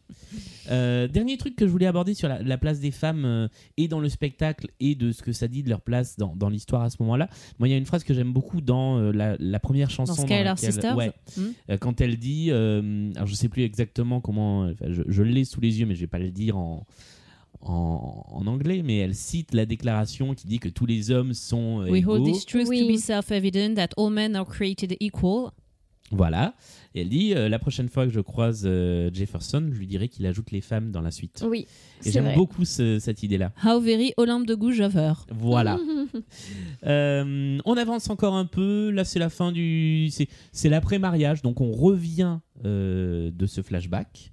Euh, 0.70 1.08
dernier 1.08 1.36
truc 1.36 1.56
que 1.56 1.66
je 1.66 1.70
voulais 1.70 1.86
aborder 1.86 2.14
sur 2.14 2.28
la, 2.28 2.42
la 2.42 2.56
place 2.58 2.80
des 2.80 2.90
femmes 2.90 3.24
euh, 3.24 3.48
et 3.76 3.86
dans 3.88 4.00
le 4.00 4.08
spectacle 4.08 4.68
et 4.80 4.94
de 4.94 5.12
ce 5.12 5.22
que 5.22 5.32
ça 5.32 5.46
dit 5.48 5.62
de 5.62 5.68
leur 5.68 5.80
place 5.82 6.16
dans, 6.16 6.34
dans 6.34 6.48
l'histoire 6.48 6.82
à 6.82 6.90
ce 6.90 6.96
moment-là. 7.00 7.28
Moi, 7.58 7.68
il 7.68 7.70
y 7.70 7.74
a 7.74 7.76
une 7.78 7.84
phrase 7.86 8.02
que 8.04 8.14
j'aime 8.14 8.32
beaucoup 8.32 8.60
dans 8.60 8.98
euh, 8.98 9.12
la, 9.12 9.36
la 9.38 9.60
première 9.60 9.90
chanson. 9.90 10.14
Dans 10.14 10.22
Skylar 10.22 10.54
laquelle- 10.54 10.72
Sisters 10.72 10.96
ouais, 10.96 11.12
Hmm. 11.36 11.42
euh, 11.70 11.76
quand 11.78 12.00
elle 12.00 12.16
dit, 12.18 12.48
euh, 12.50 13.10
alors 13.16 13.26
je 13.26 13.34
sais 13.34 13.48
plus 13.48 13.62
exactement 13.62 14.20
comment, 14.20 14.62
enfin, 14.62 14.86
je, 14.88 15.02
je 15.06 15.22
l'ai 15.22 15.44
sous 15.44 15.60
les 15.60 15.80
yeux, 15.80 15.86
mais 15.86 15.94
je 15.94 16.00
vais 16.00 16.06
pas 16.06 16.18
le 16.18 16.30
dire 16.30 16.56
en, 16.56 16.86
en, 17.60 18.24
en 18.28 18.46
anglais, 18.46 18.82
mais 18.84 18.98
elle 18.98 19.14
cite 19.14 19.54
la 19.54 19.66
déclaration 19.66 20.34
qui 20.34 20.46
dit 20.46 20.58
que 20.58 20.68
tous 20.68 20.86
les 20.86 21.10
hommes 21.10 21.34
sont 21.34 21.80
euh, 21.80 21.90
We 21.90 21.98
égaux. 22.00 22.16
hold 22.16 22.24
this 22.32 22.44
truth 22.46 22.66
to 22.68 22.86
be 22.88 22.96
self-evident 22.98 23.74
that 23.74 23.88
all 23.96 24.10
men 24.10 24.34
are 24.36 24.46
created 24.46 24.96
equal. 25.00 25.50
Voilà. 26.10 26.54
Et 26.96 27.00
elle 27.00 27.08
dit, 27.08 27.34
euh, 27.34 27.48
la 27.48 27.58
prochaine 27.58 27.88
fois 27.88 28.06
que 28.06 28.12
je 28.12 28.20
croise 28.20 28.62
euh, 28.64 29.10
Jefferson, 29.12 29.68
je 29.72 29.78
lui 29.78 29.86
dirai 29.88 30.08
qu'il 30.08 30.24
ajoute 30.26 30.52
les 30.52 30.60
femmes 30.60 30.92
dans 30.92 31.00
la 31.00 31.10
suite. 31.10 31.44
Oui, 31.48 31.66
Et 32.04 32.12
j'aime 32.12 32.24
vrai. 32.26 32.36
beaucoup 32.36 32.64
ce- 32.64 33.00
cette 33.00 33.24
idée-là. 33.24 33.52
How 33.64 33.80
very 33.80 34.12
Olympe 34.16 34.46
de 34.46 34.54
her. 34.96 35.26
Voilà. 35.32 35.78
Euh, 36.86 37.58
on 37.64 37.76
avance 37.76 38.10
encore 38.10 38.34
un 38.34 38.44
peu. 38.44 38.90
Là, 38.90 39.04
c'est 39.04 39.18
la 39.18 39.30
fin 39.30 39.52
du. 39.52 40.08
C'est, 40.10 40.28
c'est 40.52 40.68
l'après-mariage. 40.68 41.42
Donc, 41.42 41.60
on 41.60 41.72
revient 41.72 42.38
euh, 42.64 43.30
de 43.32 43.46
ce 43.46 43.62
flashback. 43.62 44.30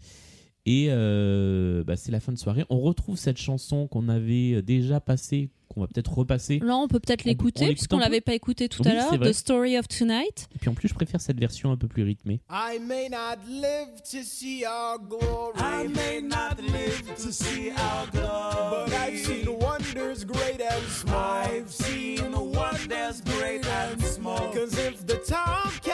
Et 0.66 0.88
euh, 0.90 1.84
bah, 1.84 1.96
c'est 1.96 2.12
la 2.12 2.20
fin 2.20 2.32
de 2.32 2.38
soirée. 2.38 2.66
On 2.70 2.80
retrouve 2.82 3.18
cette 3.18 3.38
chanson 3.38 3.88
qu'on 3.88 4.10
avait 4.10 4.62
déjà 4.62 5.00
passée, 5.00 5.50
qu'on 5.70 5.82
va 5.82 5.88
peut-être 5.88 6.14
repasser. 6.14 6.60
Là, 6.60 6.78
on 6.78 6.88
peut 6.88 7.00
peut-être 7.00 7.24
l'écouter, 7.24 7.62
l'écoute 7.62 7.78
puisqu'on 7.78 7.98
peu 7.98 8.04
l'avait 8.04 8.22
pas 8.22 8.34
écouté 8.36 8.70
tout 8.70 8.84
Oui, 8.84 8.92
à 8.92 8.94
l'heure. 8.94 9.20
The 9.20 9.34
Story 9.34 9.78
of 9.80 9.88
Tonight. 9.88 10.48
Et 10.54 10.60
puis 10.60 10.70
en 10.70 10.74
plus, 10.74 10.88
je 10.90 10.94
préfère 10.94 11.20
cette 11.20 11.40
version 11.40 11.72
un 11.72 11.78
peu 11.78 11.88
plus 11.88 12.04
rythmée. 12.04 12.42
I 12.52 12.78
may 12.80 13.10
not 13.10 13.38
live 13.50 14.02
to 14.12 14.22
see 14.24 14.64
our 14.66 15.00
glory. 15.00 15.58
I 15.58 15.88
may 15.88 16.22
not 16.22 16.62
live 16.62 17.04
to 17.24 17.32
see 17.32 17.72
our 17.72 18.08
glory. 18.12 18.86
But 18.86 18.94
I've 18.94 19.18
seen 19.18 19.48
wonders 19.60 20.26
great 20.26 20.62
and 20.62 20.88
small. 20.90 21.44
I've 21.44 21.72
seen 21.72 22.32
wonders 22.34 23.22
great 23.26 23.66
and 23.66 24.02
small. 24.04 24.52
Cause 24.54 24.78
if 24.78 25.08
the 25.08 25.16
Tomcat 25.26 25.91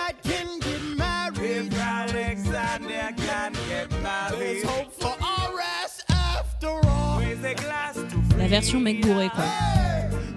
La 8.38 8.47
version 8.47 8.80
mec 8.80 9.01
bourré, 9.05 9.30
quoi. 9.30 9.43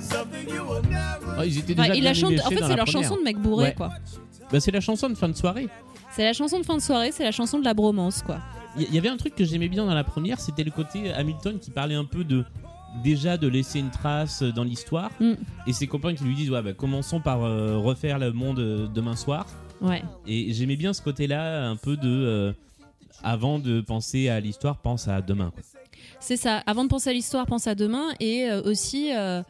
something 0.01 0.48
you 0.48 0.62
will 0.62 0.82
never. 0.89 1.36
Oh, 1.39 1.43
ils 1.44 1.59
étaient 1.59 1.72
Enfin, 1.74 1.82
déjà 1.89 1.93
bien 1.94 2.05
éméchés 2.05 2.27
en 2.27 2.48
fait, 2.48 2.55
dans 2.56 2.62
c'est 2.62 2.68
la 2.70 2.77
leur 2.77 2.85
première. 2.86 3.02
chanson 3.02 3.16
de 3.16 3.22
mec 3.22 3.39
bourré, 3.39 3.64
Ouais. 3.66 3.74
quoi. 3.74 3.90
Bah, 4.51 4.60
c'est 4.60 4.70
la 4.72 4.81
chanson 4.81 5.09
de 5.09 5.14
fin 5.14 5.28
de 5.28 5.36
soirée. 5.36 5.68
C'est 6.12 6.24
la 6.24 6.32
chanson 6.32 6.59
de 6.59 6.64
fin 6.64 6.77
de 6.77 6.82
soirée, 6.82 7.12
c'est 7.12 7.22
la 7.24 7.31
chanson 7.31 7.59
de 7.59 7.64
la 7.64 7.74
bromance, 7.74 8.22
quoi. 8.22 8.39
Il 8.77 8.82
y, 8.82 8.86
il 8.86 8.94
y 8.94 8.98
avait 8.98 9.09
un 9.09 9.16
truc 9.16 9.35
que 9.35 9.44
j'aimais 9.44 9.68
bien 9.68 9.85
dans 9.86 9.94
la 9.94 10.05
première, 10.05 10.40
c'était 10.40 10.64
le 10.64 10.70
côté 10.70 11.12
Hamilton 11.12 11.59
qui 11.60 11.70
parlait 11.70 11.94
un 11.94 12.05
peu 12.05 12.24
de 12.24 12.44
déjà 13.05 13.36
de 13.36 13.47
laisser 13.47 13.78
une 13.78 13.90
trace 13.90 14.43
dans 14.43 14.64
l'histoire 14.64 15.10
Mm. 15.20 15.35
et 15.68 15.72
ses 15.72 15.86
copains 15.86 16.12
qui 16.14 16.24
lui 16.24 16.35
disent 16.35 16.51
ouais 16.51 16.60
bah, 16.60 16.72
commençons 16.72 17.20
par 17.20 17.44
euh, 17.44 17.77
refaire 17.78 18.18
le 18.18 18.32
monde 18.32 18.59
euh, 18.59 18.89
demain 18.89 19.14
soir 19.14 19.47
Ouais. 19.81 20.02
et 20.27 20.52
j'aimais 20.52 20.74
bien 20.74 20.93
ce 20.93 21.01
côté 21.01 21.28
là 21.28 21.68
un 21.68 21.77
peu 21.77 21.97
de 21.97 22.09
euh, 22.09 22.52
avant 23.22 23.59
de 23.59 23.80
penser 23.80 24.28
à 24.28 24.40
l'histoire 24.40 24.78
pense 24.78 25.09
à 25.09 25.20
demain. 25.22 25.52
C'est 26.20 26.36
ça. 26.36 26.59
Avant 26.66 26.84
de 26.84 26.88
penser 26.88 27.10
à 27.10 27.12
l'histoire, 27.12 27.47
pense 27.47 27.66
à 27.66 27.74
demain. 27.74 28.09
Et 28.20 28.48
euh, 28.51 28.62
aussi, 28.62 29.14
euh, 29.14 29.42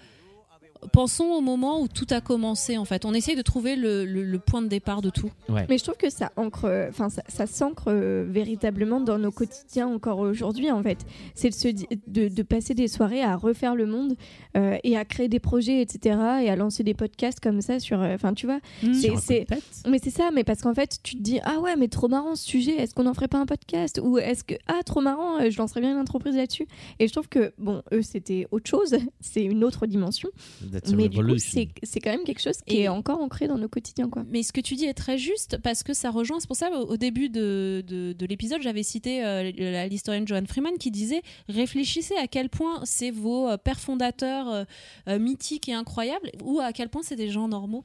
pensons 0.93 1.25
au 1.33 1.41
moment 1.41 1.81
où 1.83 1.89
tout 1.89 2.07
a 2.11 2.21
commencé, 2.21 2.77
en 2.79 2.85
fait. 2.85 3.05
On 3.05 3.15
essaye 3.15 3.37
de 3.37 3.43
trouver 3.43 3.77
le, 3.77 4.05
le- 4.05 4.23
le 4.25 4.39
point 4.39 4.63
de 4.63 4.69
départ 4.69 5.03
de 5.03 5.11
tout. 5.11 5.31
ouais 5.49 5.67
Mais 5.69 5.79
je 5.79 5.85
trouve 5.85 5.97
que 5.97 6.11
ça 6.11 6.33
ancre, 6.37 6.87
enfin 6.89 7.09
ça, 7.09 7.23
ça 7.29 7.47
s'ancre 7.47 7.85
euh, 7.89 8.25
véritablement 8.29 9.01
dans 9.01 9.19
nos 9.19 9.31
quotidiens 9.31 9.89
encore 9.89 10.19
aujourd'hui 10.19 10.71
en 10.71 10.83
fait. 10.83 10.99
C'est 11.35 11.51
de, 11.51 11.55
se 11.55 11.69
de, 12.07 12.29
de 12.29 12.43
passer 12.43 12.75
des 12.75 12.89
soirées 12.89 13.23
à 13.23 13.37
refaire 13.37 13.75
le 13.75 13.87
monde 13.87 14.15
euh, 14.57 14.77
et 14.85 14.97
à 14.97 15.05
créer 15.05 15.29
des 15.29 15.41
projets 15.41 15.81
etc. 15.83 16.17
et 16.43 16.51
à 16.51 16.57
lancer 16.57 16.83
des 16.83 16.95
podcasts 16.95 17.41
comme 17.41 17.61
ça 17.61 17.79
sur, 17.81 18.01
euh, 18.01 18.15
enfin 18.15 18.35
tu 18.35 18.47
vois. 18.47 18.61
Mm. 18.83 18.95
C'est- 18.95 19.01
Sur 19.01 19.11
un 19.11 19.15
coup 19.15 19.21
de 19.21 19.25
c'est- 19.27 19.45
tête. 19.47 19.63
Mais 19.89 19.99
c'est 20.03 20.11
ça, 20.11 20.31
mais 20.35 20.45
parce 20.45 20.63
qu'en 20.63 20.75
fait 20.75 20.99
tu 21.03 21.17
te 21.17 21.23
dis 21.23 21.41
ah 21.45 21.61
ouais 21.61 21.77
mais 21.77 21.89
trop 21.89 22.09
marrant 22.09 22.35
ce 22.37 22.45
sujet, 22.47 22.73
est-ce 22.77 22.95
qu'on 22.95 23.07
en 23.07 23.15
ferait 23.15 23.29
pas 23.29 23.39
un 23.39 23.47
podcast? 23.47 24.01
Ou 24.03 24.19
est-ce 24.19 24.45
que 24.45 24.55
ah 24.67 24.81
trop 24.85 25.01
marrant, 25.01 25.39
je 25.49 25.57
lancerais 25.59 25.81
bien 25.81 25.93
une 25.93 25.99
entreprise 26.01 26.37
là-dessus? 26.37 26.67
Et 26.99 27.07
je 27.09 27.13
trouve 27.13 27.29
que 27.29 27.53
bon 27.59 27.83
eux 27.93 28.03
c'était 28.03 28.47
autre 28.51 28.69
chose, 28.69 28.97
c'est 29.21 29.45
une 29.45 29.65
autre 29.65 29.87
dimension, 29.87 30.29
That's 30.71 30.93
mais 30.93 31.09
du 31.09 31.17
coup 31.25 31.39
c'est 31.39 31.69
c'est 31.83 32.01
quand 32.01 32.11
même 32.11 32.25
quelque 32.25 32.41
chose 32.41 32.59
qui 32.67 32.77
Et- 32.77 32.81
est 32.83 32.89
encore 32.89 33.21
ancré 33.21 33.49
dans 33.49 33.59
nos 33.59 33.69
quotidiens 33.69 34.09
quoi. 34.09 34.25
Mais 34.29 34.43
ce 34.43 34.53
que 34.53 34.61
tu 34.61 34.75
dis 34.77 34.85
est 34.85 34.95
très 34.95 35.19
juste 35.19 35.59
parce 35.59 35.83
que 35.83 35.93
ça 35.95 36.11
rejoint. 36.11 36.39
C'est 36.41 36.47
pour 36.47 36.57
ça 36.57 36.71
au, 36.71 36.97
début 36.97 37.29
de, 37.29 37.83
de- 37.87 38.13
de 38.13 38.27
l'épisode, 38.27 38.63
j'avais 38.63 38.83
cité 38.83 39.25
euh, 39.25 39.51
la- 39.57 39.87
l'historienne 39.89 40.27
Joanne 40.29 40.47
Freeman 40.47 40.79
qui 40.79 40.91
disait 40.91 41.23
réfléchissez 41.49 42.15
à 42.17 42.27
quel 42.27 42.49
point 42.49 42.81
c'est 42.85 43.11
vos 43.11 43.49
euh, 43.49 43.57
pères 43.57 43.81
fondateurs 43.81 44.49
euh, 44.49 44.65
euh, 45.09 45.19
mythiques 45.19 45.69
et 45.69 45.73
incroyables 45.75 46.31
ou 46.45 46.61
à 46.61 46.73
quel 46.73 46.89
point 46.89 47.03
c'est 47.03 47.17
des 47.17 47.29
gens 47.31 47.49
normaux. 47.49 47.85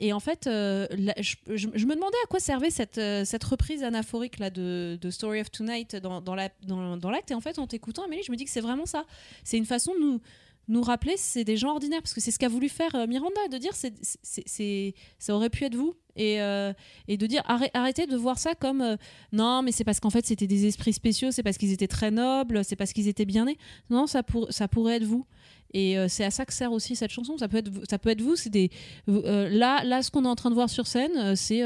Et 0.00 0.12
en 0.12 0.18
fait, 0.18 0.48
euh, 0.48 0.88
là, 0.98 1.14
je, 1.20 1.36
je- 1.54 1.68
je 1.72 1.86
me 1.86 1.94
demandais 1.94 2.16
à 2.24 2.26
quoi 2.26 2.40
servait 2.40 2.70
cette, 2.70 2.98
euh, 2.98 3.24
cette 3.24 3.44
reprise 3.44 3.84
anaphorique 3.84 4.40
là, 4.40 4.50
de, 4.50 4.98
de 5.00 5.10
Story 5.10 5.40
of 5.40 5.52
Tonight 5.52 5.94
dans, 5.94 6.20
dans 6.20 6.34
la- 6.34 6.48
dans- 6.66 6.96
dans 6.96 7.10
l'acte. 7.10 7.30
et 7.30 7.34
en 7.34 7.40
fait, 7.40 7.60
en 7.60 7.68
t'écoutant, 7.68 8.02
Amélie, 8.04 8.24
je 8.26 8.32
me 8.32 8.36
dis 8.36 8.44
que 8.44 8.50
c'est 8.50 8.60
vraiment 8.60 8.86
ça. 8.86 9.04
C'est 9.44 9.56
une 9.56 9.66
façon 9.66 9.94
de 9.94 10.00
nous, 10.00 10.20
nous 10.68 10.82
rappeler 10.82 11.14
c'est 11.16 11.44
des 11.44 11.56
gens 11.56 11.70
ordinaires. 11.70 12.00
Parce 12.02 12.14
que 12.14 12.20
c'est 12.20 12.30
ce 12.30 12.38
qu'a 12.38 12.48
voulu 12.48 12.68
faire 12.68 12.94
euh, 12.94 13.06
Miranda, 13.06 13.48
de 13.50 13.58
dire 13.58 13.74
c'est, 13.74 13.94
c'est, 14.22 14.94
ça 15.18 15.34
aurait 15.34 15.50
pu 15.50 15.64
être 15.64 15.74
vous. 15.74 15.94
Et, 16.16 16.40
euh, 16.40 16.72
et 17.08 17.16
de 17.16 17.26
dire 17.26 17.42
arrê- 17.48 17.70
arrêtez 17.74 18.06
de 18.06 18.16
voir 18.16 18.38
ça 18.38 18.54
comme 18.54 18.80
euh, 18.80 18.96
non, 19.32 19.62
mais 19.62 19.72
c'est 19.72 19.82
parce 19.82 19.98
qu'en 19.98 20.10
fait 20.10 20.24
c'était 20.24 20.46
des 20.46 20.66
esprits 20.66 20.92
spéciaux, 20.92 21.32
c'est 21.32 21.42
parce 21.42 21.58
qu'ils 21.58 21.72
étaient 21.72 21.88
très 21.88 22.12
nobles, 22.12 22.64
c'est 22.64 22.76
parce 22.76 22.92
qu'ils 22.92 23.08
étaient 23.08 23.24
bien 23.24 23.46
nés. 23.46 23.58
Non, 23.90 24.06
ça, 24.06 24.22
pour, 24.22 24.52
ça 24.52 24.68
pourrait 24.68 24.96
être 24.96 25.04
vous. 25.04 25.26
Et 25.76 25.96
c'est 26.08 26.22
à 26.22 26.30
ça 26.30 26.46
que 26.46 26.52
sert 26.52 26.70
aussi 26.70 26.94
cette 26.94 27.10
chanson. 27.10 27.36
Ça 27.36 27.48
peut 27.48 27.56
être, 27.56 27.68
ça 27.90 27.98
peut 27.98 28.10
être 28.10 28.20
vous. 28.20 28.36
C'est 28.36 28.48
des 28.48 28.70
là, 29.08 29.82
là, 29.82 30.02
ce 30.02 30.10
qu'on 30.12 30.24
est 30.24 30.28
en 30.28 30.36
train 30.36 30.50
de 30.50 30.54
voir 30.54 30.70
sur 30.70 30.86
scène, 30.86 31.34
c'est 31.34 31.62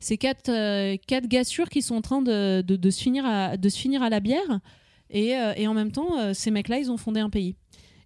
c'est 0.00 0.16
quatre, 0.16 0.50
quatre 1.06 1.28
gars 1.28 1.44
sûrs 1.44 1.68
qui 1.68 1.80
sont 1.80 1.94
en 1.94 2.00
train 2.00 2.20
de, 2.20 2.62
de, 2.62 2.74
de 2.74 2.90
se 2.90 3.00
finir 3.00 3.24
à, 3.24 3.56
de 3.56 3.68
se 3.68 3.78
finir 3.78 4.02
à 4.02 4.10
la 4.10 4.18
bière. 4.18 4.58
Et, 5.08 5.34
et 5.56 5.68
en 5.68 5.74
même 5.74 5.92
temps, 5.92 6.34
ces 6.34 6.50
mecs-là, 6.50 6.80
ils 6.80 6.90
ont 6.90 6.96
fondé 6.96 7.20
un 7.20 7.30
pays. 7.30 7.54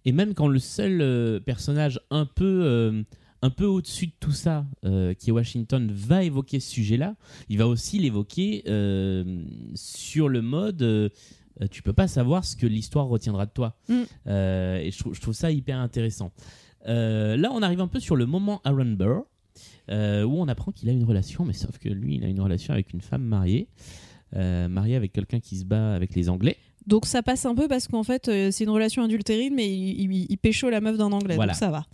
Et 0.05 0.11
même 0.11 0.33
quand 0.33 0.47
le 0.47 0.59
seul 0.59 1.01
euh, 1.01 1.39
personnage 1.39 1.99
un 2.09 2.25
peu, 2.25 2.61
euh, 2.63 3.03
un 3.41 3.49
peu 3.49 3.65
au-dessus 3.65 4.07
de 4.07 4.13
tout 4.19 4.31
ça, 4.31 4.65
euh, 4.85 5.13
qui 5.13 5.29
est 5.29 5.33
Washington, 5.33 5.91
va 5.93 6.23
évoquer 6.23 6.59
ce 6.59 6.69
sujet-là, 6.71 7.15
il 7.49 7.57
va 7.57 7.67
aussi 7.67 7.99
l'évoquer 7.99 8.63
euh, 8.67 9.43
sur 9.75 10.29
le 10.29 10.41
mode 10.41 10.81
euh, 10.81 11.09
tu 11.71 11.81
peux 11.83 11.91
pas 11.91 12.07
savoir 12.07 12.45
ce 12.45 12.55
que 12.55 12.65
l'histoire 12.65 13.07
retiendra 13.07 13.45
de 13.45 13.51
toi. 13.51 13.75
Mm. 13.89 13.93
Et 14.27 14.89
je, 14.93 14.97
trouve- 14.97 15.13
je 15.13 15.19
trouve 15.19 15.33
ça 15.33 15.51
hyper 15.51 15.77
intéressant. 15.77 16.31
Là, 16.85 17.49
on 17.51 17.61
arrive 17.61 17.81
un 17.81 17.89
peu 17.89 17.99
sur 17.99 18.15
le 18.15 18.25
moment 18.25 18.61
Aaron 18.63 18.93
Burr, 18.93 19.23
où 19.89 19.93
on 20.41 20.47
apprend 20.47 20.71
qu'il 20.71 20.87
a 20.87 20.93
une 20.93 21.03
relation, 21.03 21.43
mais 21.43 21.51
sauf 21.51 21.77
que 21.77 21.89
lui, 21.89 22.15
il 22.15 22.23
a 22.23 22.29
une 22.29 22.39
relation 22.39 22.73
avec 22.73 22.93
une 22.93 23.01
femme 23.01 23.23
mariée. 23.23 23.67
mariée 24.33 24.95
avec 24.95 25.11
quelqu'un 25.11 25.41
qui 25.41 25.57
se 25.57 25.65
bat 25.65 25.93
avec 25.95 26.15
les 26.15 26.29
Anglais. 26.29 26.55
Donc 26.87 27.05
ça 27.05 27.21
passe 27.21 27.45
un 27.45 27.53
peu 27.55 27.67
parce 27.67 27.87
qu'en 27.87 28.03
fait, 28.03 28.27
euh, 28.29 28.49
c'est 28.51 28.63
une 28.63 28.69
relation 28.71 29.03
adultérine, 29.03 29.53
mais 29.55 29.67
il, 29.67 30.01
il, 30.11 30.25
il 30.29 30.37
pécho 30.37 30.69
la 30.69 30.81
meuf 30.81 30.97
d'un 30.97 31.11
anglais. 31.11 31.35
Voilà. 31.35 31.53
Donc 31.53 31.59
ça 31.59 31.69
va. 31.69 31.85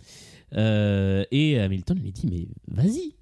Euh, 0.56 1.24
et 1.30 1.58
Hamilton 1.60 1.98
lui 1.98 2.12
dit 2.12 2.26
mais 2.30 2.82
vas-y, 2.82 3.14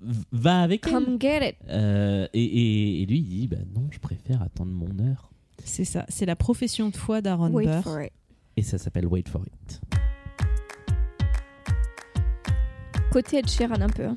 v- 0.00 0.24
va 0.32 0.62
avec 0.62 0.84
elle. 0.86 0.92
Come 0.92 1.16
get 1.20 1.48
it. 1.50 1.56
Euh, 1.68 2.26
et, 2.34 2.42
et- 2.44 3.02
et 3.02 3.06
lui 3.06 3.18
il 3.18 3.24
dit 3.24 3.48
bah 3.48 3.56
non, 3.74 3.88
je 3.90 3.98
préfère 3.98 4.42
attendre 4.42 4.72
mon 4.72 4.90
heure. 5.06 5.30
C'est 5.64 5.84
ça. 5.84 6.04
C'est 6.08 6.26
la 6.26 6.36
profession 6.36 6.88
de 6.90 6.96
foi 6.96 7.20
d'Aaron 7.22 7.50
Wait 7.50 7.66
Burr. 7.66 7.82
for 7.82 8.00
it. 8.02 8.12
Et 8.56 8.62
ça 8.62 8.78
s'appelle 8.78 9.06
Wait 9.06 9.28
for 9.28 9.42
It. 9.46 9.80
côté 13.10 13.38
Ed 13.38 13.48
Sheeran 13.48 13.80
un 13.80 13.88
peu. 13.88 14.04
hein. 14.04 14.16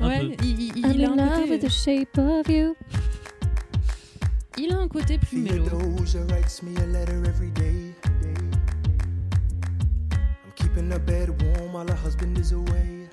Un 0.00 0.08
Ouais, 0.08 0.20
peu. 0.20 0.44
il, 0.44 0.60
il- 0.60 0.72
il 0.78 1.00
I'm 1.02 1.04
a 1.04 1.12
in 1.12 1.18
un 1.18 1.40
love 1.40 1.50
with 1.50 1.60
côté, 1.62 1.66
the 1.66 1.70
shape 1.70 2.18
of 2.18 2.48
you. 2.48 2.74
Il 4.58 4.72
a 4.72 4.78
un 4.78 4.88
côté 4.88 5.18
plus 5.18 5.38
mélo. 5.38 5.64
Theodosia 5.64 6.20
writes 6.30 6.62
me 6.62 6.76
a 6.82 6.86
letter 6.86 7.22
every 7.26 7.50
day. 7.52 7.92
I'm 10.44 10.52
keeping 10.54 10.90
her 10.90 10.98
bed 11.00 11.30
warm 11.42 11.74
while 11.74 11.86
her 11.88 11.96
husband 12.04 12.38
is 12.38 12.52
away. 12.52 13.08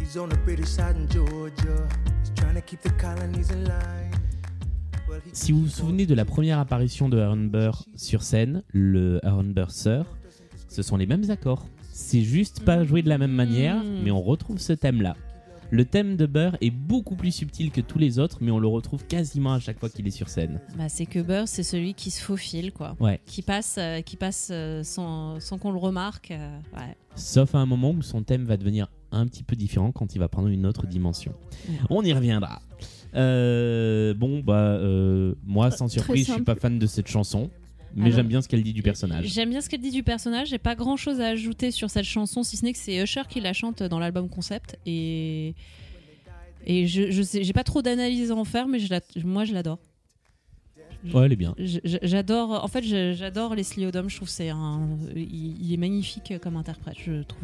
He's 0.00 0.16
on 0.16 0.28
the 0.28 0.36
British 0.44 0.68
side 0.68 0.96
in 0.96 1.08
Georgia. 1.08 1.88
He's 2.22 2.32
trying 2.34 2.54
to 2.54 2.60
keep 2.62 2.80
the 2.82 2.90
colonies 3.00 3.50
in 3.50 3.64
line. 3.64 4.10
Well, 5.08 5.20
he 5.24 5.30
Si 5.32 5.52
vous 5.52 5.62
vous 5.62 5.68
souvenez 5.68 6.06
de 6.06 6.14
la 6.14 6.24
première 6.24 6.58
apparition 6.58 7.08
de 7.08 7.18
Aaron 7.18 7.36
Burr 7.48 7.84
sur 7.96 8.22
scène, 8.22 8.62
le 8.72 9.20
Aaron 9.24 9.44
Burr 9.44 9.70
Sir, 9.70 10.04
ce 10.68 10.82
sont 10.82 10.96
les 10.96 11.06
mêmes 11.06 11.30
accords. 11.30 11.66
C'est 11.92 12.22
juste 12.22 12.64
pas 12.64 12.82
joué 12.84 13.02
de 13.02 13.08
la 13.08 13.18
même 13.18 13.32
manière, 13.32 13.76
Mm. 13.82 14.02
mais 14.04 14.10
on 14.10 14.20
retrouve 14.20 14.58
ce 14.58 14.72
thème-là. 14.72 15.16
Le 15.70 15.84
thème 15.84 16.16
de 16.16 16.26
Burr 16.26 16.56
est 16.60 16.70
beaucoup 16.70 17.16
plus 17.16 17.32
subtil 17.32 17.70
que 17.72 17.80
tous 17.80 17.98
les 17.98 18.18
autres, 18.18 18.38
mais 18.40 18.50
on 18.50 18.58
le 18.58 18.68
retrouve 18.68 19.04
quasiment 19.06 19.54
à 19.54 19.58
chaque 19.60 19.78
fois 19.80 19.88
qu'il 19.88 20.06
est 20.06 20.10
sur 20.12 20.28
scène. 20.28 20.60
Bah, 20.76 20.88
c'est 20.88 21.06
que 21.06 21.20
Burr, 21.20 21.48
c'est 21.48 21.62
celui 21.64 21.94
qui 21.94 22.10
se 22.10 22.22
faufile, 22.22 22.72
quoi. 22.72 22.96
Ouais. 23.00 23.20
Qui 23.26 23.42
passe, 23.42 23.76
euh, 23.78 24.00
qui 24.00 24.16
passe 24.16 24.48
euh, 24.52 24.82
sans, 24.84 25.40
sans 25.40 25.58
qu'on 25.58 25.72
le 25.72 25.78
remarque. 25.78 26.30
euh, 26.30 26.58
ouais. 26.76 26.96
Sauf 27.16 27.54
à 27.54 27.58
un 27.58 27.66
moment 27.66 27.90
où 27.90 28.02
son 28.02 28.22
thème 28.22 28.44
va 28.44 28.56
devenir 28.56 28.88
un 29.10 29.26
petit 29.26 29.42
peu 29.42 29.56
différent 29.56 29.90
quand 29.92 30.14
il 30.14 30.18
va 30.18 30.28
prendre 30.28 30.48
une 30.48 30.66
autre 30.66 30.86
dimension. 30.86 31.32
On 31.90 32.02
y 32.02 32.12
reviendra. 32.12 32.60
Euh, 33.14 34.12
bon, 34.14 34.40
bah, 34.40 34.54
euh, 34.78 35.34
moi, 35.44 35.70
sans 35.70 35.88
surprise, 35.88 36.20
je 36.20 36.24
suis 36.24 36.32
simple. 36.32 36.44
pas 36.44 36.56
fan 36.56 36.78
de 36.78 36.86
cette 36.86 37.08
chanson, 37.08 37.50
mais 37.96 38.10
j'aime 38.10 38.26
bien 38.28 38.40
ce 38.42 38.48
qu'elle 38.48 38.62
dit 38.62 38.72
du 38.72 38.82
personnage. 38.82 39.26
J'aime 39.26 39.50
bien 39.50 39.60
ce 39.60 39.68
qu'elle 39.68 39.80
dit 39.80 39.90
du 39.90 40.02
personnage. 40.02 40.48
J'ai 40.48 40.58
pas 40.58 40.74
grand 40.74 40.96
chose 40.96 41.20
à 41.20 41.26
ajouter 41.28 41.70
sur 41.70 41.90
cette 41.90 42.04
chanson, 42.04 42.42
si 42.42 42.56
ce 42.56 42.64
n'est 42.64 42.72
que 42.72 42.78
c'est 42.78 43.02
Usher 43.02 43.22
qui 43.28 43.40
la 43.40 43.52
chante 43.52 43.82
dans 43.82 43.98
l'album 43.98 44.28
concept. 44.28 44.76
Et, 44.86 45.54
et 46.66 46.86
je, 46.86 47.10
je 47.10 47.22
sais, 47.22 47.44
j'ai 47.44 47.52
pas 47.52 47.64
trop 47.64 47.82
d'analyse 47.82 48.30
à 48.30 48.34
en 48.36 48.44
faire, 48.44 48.66
mais 48.68 48.78
je 48.78 48.90
la- 48.90 49.00
moi 49.24 49.44
je 49.44 49.52
l'adore. 49.54 49.78
Ouais, 51.12 51.26
elle 51.26 51.32
est 51.34 51.36
bien. 51.36 51.54
J'adore, 51.58 52.64
en 52.64 52.68
fait, 52.68 52.82
j'adore 52.82 53.54
Leslie 53.54 53.84
Odom. 53.84 54.08
Je 54.08 54.16
trouve 54.16 54.28
que 54.28 54.32
c'est 54.34 54.48
un, 54.48 54.88
il, 55.14 55.70
est 55.72 55.76
magnifique 55.76 56.32
comme 56.42 56.56
interprète, 56.56 56.96
je 57.04 57.22
trouve. 57.24 57.40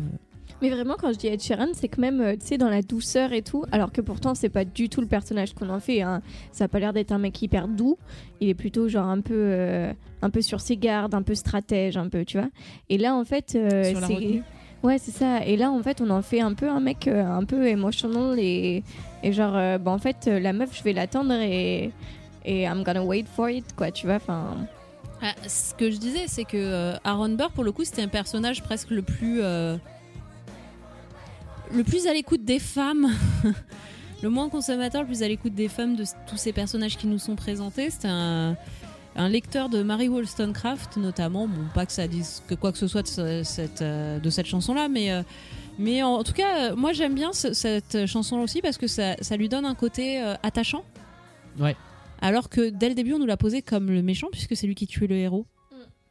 Mais 0.63 0.71
vraiment, 0.71 0.97
quand 0.99 1.13
je 1.13 1.19
dis 1.19 1.27
Ed 1.27 1.43
Sheeran, 1.43 1.69
c'est 1.75 1.89
que 1.89 2.01
même, 2.01 2.21
euh, 2.21 2.35
tu 2.37 2.47
sais, 2.47 2.59
dans 2.59 2.69
la 2.71 2.83
douceur 2.83 3.33
et 3.33 3.43
tout, 3.43 3.65
alors 3.71 3.93
que 3.93 4.01
pourtant, 4.01 4.35
c'est 4.35 4.49
pas 4.49 4.65
du 4.65 4.89
tout 4.89 5.01
le 5.03 5.07
personnage 5.07 5.53
qu'on 5.55 5.69
en 5.69 5.79
fait. 5.81 6.03
hein. 6.03 6.23
Ça 6.53 6.65
a 6.65 6.69
pas 6.69 6.81
l'air 6.81 6.93
d'être 6.93 7.13
un 7.13 7.19
mec 7.19 7.41
hyper 7.41 7.69
doux. 7.69 7.99
Il 8.41 8.49
est 8.49 8.55
plutôt 8.55 8.89
genre 8.89 9.07
un 9.07 9.21
peu, 9.21 9.35
euh, 9.37 9.93
un 10.23 10.31
peu 10.31 10.43
sur 10.43 10.61
ses 10.61 10.77
gardes, 10.77 11.15
un 11.15 11.23
peu 11.23 11.35
stratège, 11.35 11.97
un 11.97 12.09
peu, 12.09 12.25
tu 12.25 12.39
vois. 12.39 12.49
Et 12.89 12.99
là, 12.99 13.15
en 13.15 13.25
fait, 13.25 13.55
euh, 13.57 13.83
c'est. 14.07 14.43
Ouais, 14.83 14.97
c'est 14.99 15.11
ça. 15.11 15.45
Et 15.45 15.57
là, 15.59 15.71
en 15.71 15.83
fait, 15.83 16.01
on 16.01 16.09
en 16.09 16.23
fait 16.23 16.41
un 16.41 16.55
peu 16.55 16.69
un 16.71 16.81
mec 16.81 17.07
euh, 17.07 17.23
un 17.23 17.45
peu 17.45 17.67
emotional 17.69 18.39
et, 18.39 18.83
et 19.23 19.33
genre, 19.33 19.55
euh, 19.55 19.77
bah, 19.77 19.91
en 19.91 19.99
fait, 19.99 20.17
euh, 20.27 20.41
la 20.41 20.55
meuf, 20.55 20.71
je 20.77 20.83
vais 20.83 20.95
l'attendre 20.95 21.35
et, 21.35 21.91
et 22.47 22.63
I'm 22.63 22.83
gonna 22.83 23.05
wait 23.05 23.27
for 23.37 23.51
it, 23.51 23.67
quoi, 23.77 23.91
tu 23.91 24.07
vois. 24.07 24.17
Enfin, 24.17 24.57
Ah, 25.21 25.35
ce 25.47 25.75
que 25.75 25.91
je 25.91 25.99
disais, 25.99 26.25
c'est 26.29 26.45
que 26.45 26.57
euh, 26.57 26.97
Aaron 27.05 27.29
Burr, 27.31 27.51
pour 27.51 27.63
le 27.65 27.73
coup, 27.73 27.85
c'était 27.85 28.01
un 28.01 28.09
personnage 28.09 28.63
presque 28.63 28.89
le 28.91 29.03
plus. 29.03 29.41
euh, 29.43 29.77
le 31.75 31.85
plus 31.85 32.07
à 32.07 32.13
l'écoute 32.15 32.45
des 32.45 32.59
femmes. 32.59 33.09
le 34.23 34.29
moins 34.31 34.49
consommateur, 34.49 35.03
le 35.03 35.07
plus 35.07 35.23
à 35.23 35.29
l'écoute 35.29 35.55
des 35.55 35.69
femmes 35.69 35.95
de 35.97 36.05
tous 36.27 36.37
ces 36.37 36.53
personnages 36.53 36.97
qui 36.97 37.07
nous 37.07 37.19
sont 37.19 37.37
présentés. 37.37 37.91
C'était 37.91 38.09
un, 38.09 38.57
un 39.17 39.29
lecteur 39.29 39.69
de 39.69 39.83
Mary 39.83 40.09
Wollstonecraft, 40.09 40.97
notamment. 40.97 41.49
Bon, 41.49 41.65
pas 41.75 41.85
que 41.87 41.93
ça 41.93 42.07
dise 42.09 42.43
que 42.49 42.55
quoi 42.55 42.73
que 42.73 42.79
ce 42.79 42.87
soit 42.89 43.03
de 43.03 43.09
ce- 43.09 43.43
cette, 43.45 43.83
euh, 43.83 44.19
de 44.19 44.31
cette 44.31 44.47
chanson-là, 44.47 44.89
mais. 44.89 45.11
euh, 45.13 45.23
mais 45.79 46.03
en 46.03 46.23
tout 46.25 46.33
cas, 46.35 46.73
euh, 46.73 46.77
moi 46.77 46.93
j'aime 46.93 47.15
bien 47.15 47.33
ce- 47.33 47.53
cette 47.55 48.07
chanson 48.07 48.37
aussi 48.39 48.61
parce 48.61 48.77
que 48.77 48.87
ça, 48.87 49.17
ça 49.23 49.37
lui 49.37 49.49
donne 49.49 49.65
un 49.65 49.75
côté 49.75 50.23
euh, 50.23 50.35
attachant. 50.43 50.85
Ouais. 51.59 51.75
Alors 52.21 52.51
que 52.51 52.69
dès 52.71 52.89
le 52.91 52.95
début, 52.95 53.15
on 53.15 53.19
nous 53.19 53.27
l'a 53.27 53.39
posé 53.39 53.63
comme 53.63 53.91
le 53.91 54.03
méchant 54.03 54.29
puisque 54.31 54.55
c'est 54.57 54.67
lui 54.67 54.75
qui 54.75 54.87
tuait 54.87 55.07
le 55.07 55.17
héros. 55.17 55.47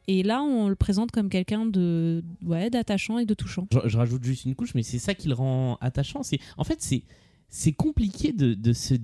Et 0.08 0.24
là, 0.24 0.42
on 0.42 0.68
le 0.68 0.74
présente 0.74 1.12
comme 1.12 1.28
quelqu'un 1.28 1.66
de 1.66 2.24
ouais, 2.44 2.68
d'attachant 2.68 3.18
et 3.18 3.26
de 3.26 3.34
touchant. 3.34 3.68
Je, 3.72 3.88
je 3.88 3.96
rajoute 3.96 4.24
juste 4.24 4.44
une 4.44 4.56
couche, 4.56 4.74
mais 4.74 4.82
c'est 4.82 4.98
ça 4.98 5.14
qui 5.14 5.28
le 5.28 5.34
rend 5.34 5.78
attachant. 5.80 6.24
C'est 6.24 6.40
en 6.56 6.64
fait 6.64 6.78
c'est 6.82 7.04
c'est 7.48 7.72
compliqué 7.72 8.32
de, 8.32 8.54
de 8.54 8.72
se 8.72 8.94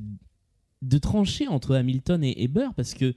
de 0.83 0.99
trancher 0.99 1.47
entre 1.47 1.77
Hamilton 1.77 2.25
et, 2.25 2.43
et 2.43 2.49
Burr 2.49 2.75
parce 2.75 2.95
que 2.95 3.15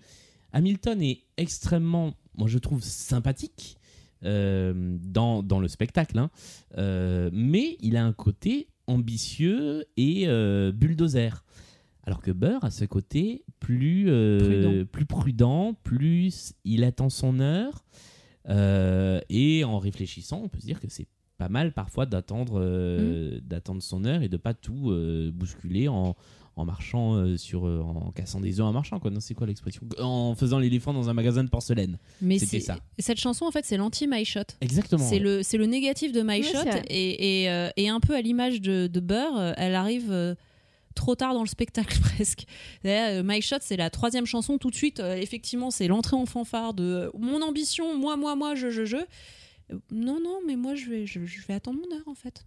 Hamilton 0.54 1.02
est 1.02 1.24
extrêmement, 1.38 2.14
moi 2.36 2.48
je 2.48 2.58
trouve 2.58 2.82
sympathique 2.84 3.78
euh, 4.26 4.98
dans, 5.02 5.44
dans 5.44 5.60
le 5.60 5.68
spectacle, 5.68 6.18
hein. 6.18 6.30
Euh, 6.78 7.30
mais 7.32 7.78
il 7.80 7.96
a 7.96 8.06
un 8.06 8.14
côté 8.14 8.68
ambitieux 8.88 9.86
et 9.98 10.28
euh, 10.28 10.72
bulldozer. 10.72 11.46
Alors 12.04 12.22
que 12.22 12.32
Burr 12.32 12.64
a 12.64 12.72
ce 12.72 12.86
côté 12.86 13.46
plus, 13.60 14.06
Prudent. 14.40 14.86
plus 14.92 15.06
prudent, 15.06 15.74
plus 15.84 16.54
il 16.66 16.84
attend 16.84 17.10
son 17.10 17.40
heure. 17.40 17.86
Et 19.30 19.64
en 19.64 19.78
réfléchissant, 19.78 20.42
on 20.44 20.50
peut 20.50 20.60
se 20.60 20.66
dire 20.66 20.80
que 20.80 20.88
c'est 20.90 21.08
pas 21.40 21.50
mal 21.50 21.72
parfois 21.74 22.06
d'attendre 22.06 22.60
euh, 22.62 23.40
d'attendre 23.42 23.82
son 23.82 24.06
heure 24.06 24.22
et 24.22 24.30
de 24.30 24.38
pas 24.38 24.54
tout 24.54 24.92
euh, 24.92 25.32
bousculer 25.34 25.88
en, 25.88 26.16
en 26.56 26.66
marchant 26.66 27.16
euh, 27.16 27.38
sur 27.38 27.64
en 27.64 28.12
cassant 28.14 28.40
des 28.42 28.60
œufs 28.60 28.66
en 28.68 28.74
marchant 28.74 29.00
quoi 29.00 29.10
non 29.10 29.20
c'est 29.22 29.34
quoi 29.34 29.48
l'expression? 29.48 29.82
En 30.00 30.36
faisant 30.36 30.60
l'éléphant 30.60 30.94
dans 30.94 31.10
un 31.10 31.14
magasin 31.14 31.44
de 31.44 31.50
porcelaine 31.50 31.98
Mais 32.22 32.38
C'était 32.38 32.60
ça. 32.60 32.78
cette 33.00 33.20
chanson, 33.20 33.46
en 33.46 33.52
fait, 33.52 33.66
c'est 33.66 33.78
l'anti-My 33.78 34.26
Shot. 34.26 34.42
exactement 34.62 35.04
C'est 35.04 35.20
le, 35.20 35.42
c'est 35.42 35.58
le 35.58 35.66
négatif 35.66 36.12
de 36.12 36.22
My 36.22 36.44
Shot 36.44 36.58
et, 36.90 37.44
et, 37.44 37.50
euh, 37.50 37.70
et 37.78 37.90
un 37.90 38.00
peu 38.02 38.14
à 38.16 38.22
l'image 38.22 38.62
de, 38.62 38.88
de 38.88 39.00
Burr, 39.00 39.54
elle 39.58 39.76
arrive 39.76 40.12
euh, 40.12 40.36
trop 40.96 41.16
tard 41.16 41.34
dans 41.34 41.44
le 41.44 41.48
spectacle 41.48 41.98
presque. 42.02 42.44
My 42.84 43.42
Shot, 43.42 43.58
c'est 43.62 43.78
la 43.78 43.90
troisième 43.90 44.26
chanson 44.26 44.58
tout 44.58 44.70
de 44.72 44.76
suite. 44.76 45.00
euh, 45.00 45.16
effectivement, 45.16 45.72
c'est 45.72 45.88
l'entrée 45.88 46.18
en 46.18 46.26
fanfare 46.26 46.74
de 46.74 46.84
euh, 46.84 47.10
mon 47.18 47.42
ambition, 47.42 47.98
moi, 47.98 48.18
moi, 48.18 48.36
moi, 48.36 48.56
je, 48.56 48.70
je, 48.70 48.84
je. 48.84 48.98
Non, 49.92 50.20
non, 50.24 50.40
mais 50.48 50.56
moi, 50.56 50.76
je 50.76 50.90
vais, 50.90 51.06
je, 51.06 51.26
je 51.26 51.46
vais 51.48 51.54
attendre 51.54 51.80
mon 51.80 51.96
heure 51.96 52.08
en 52.08 52.16
fait. 52.16 52.46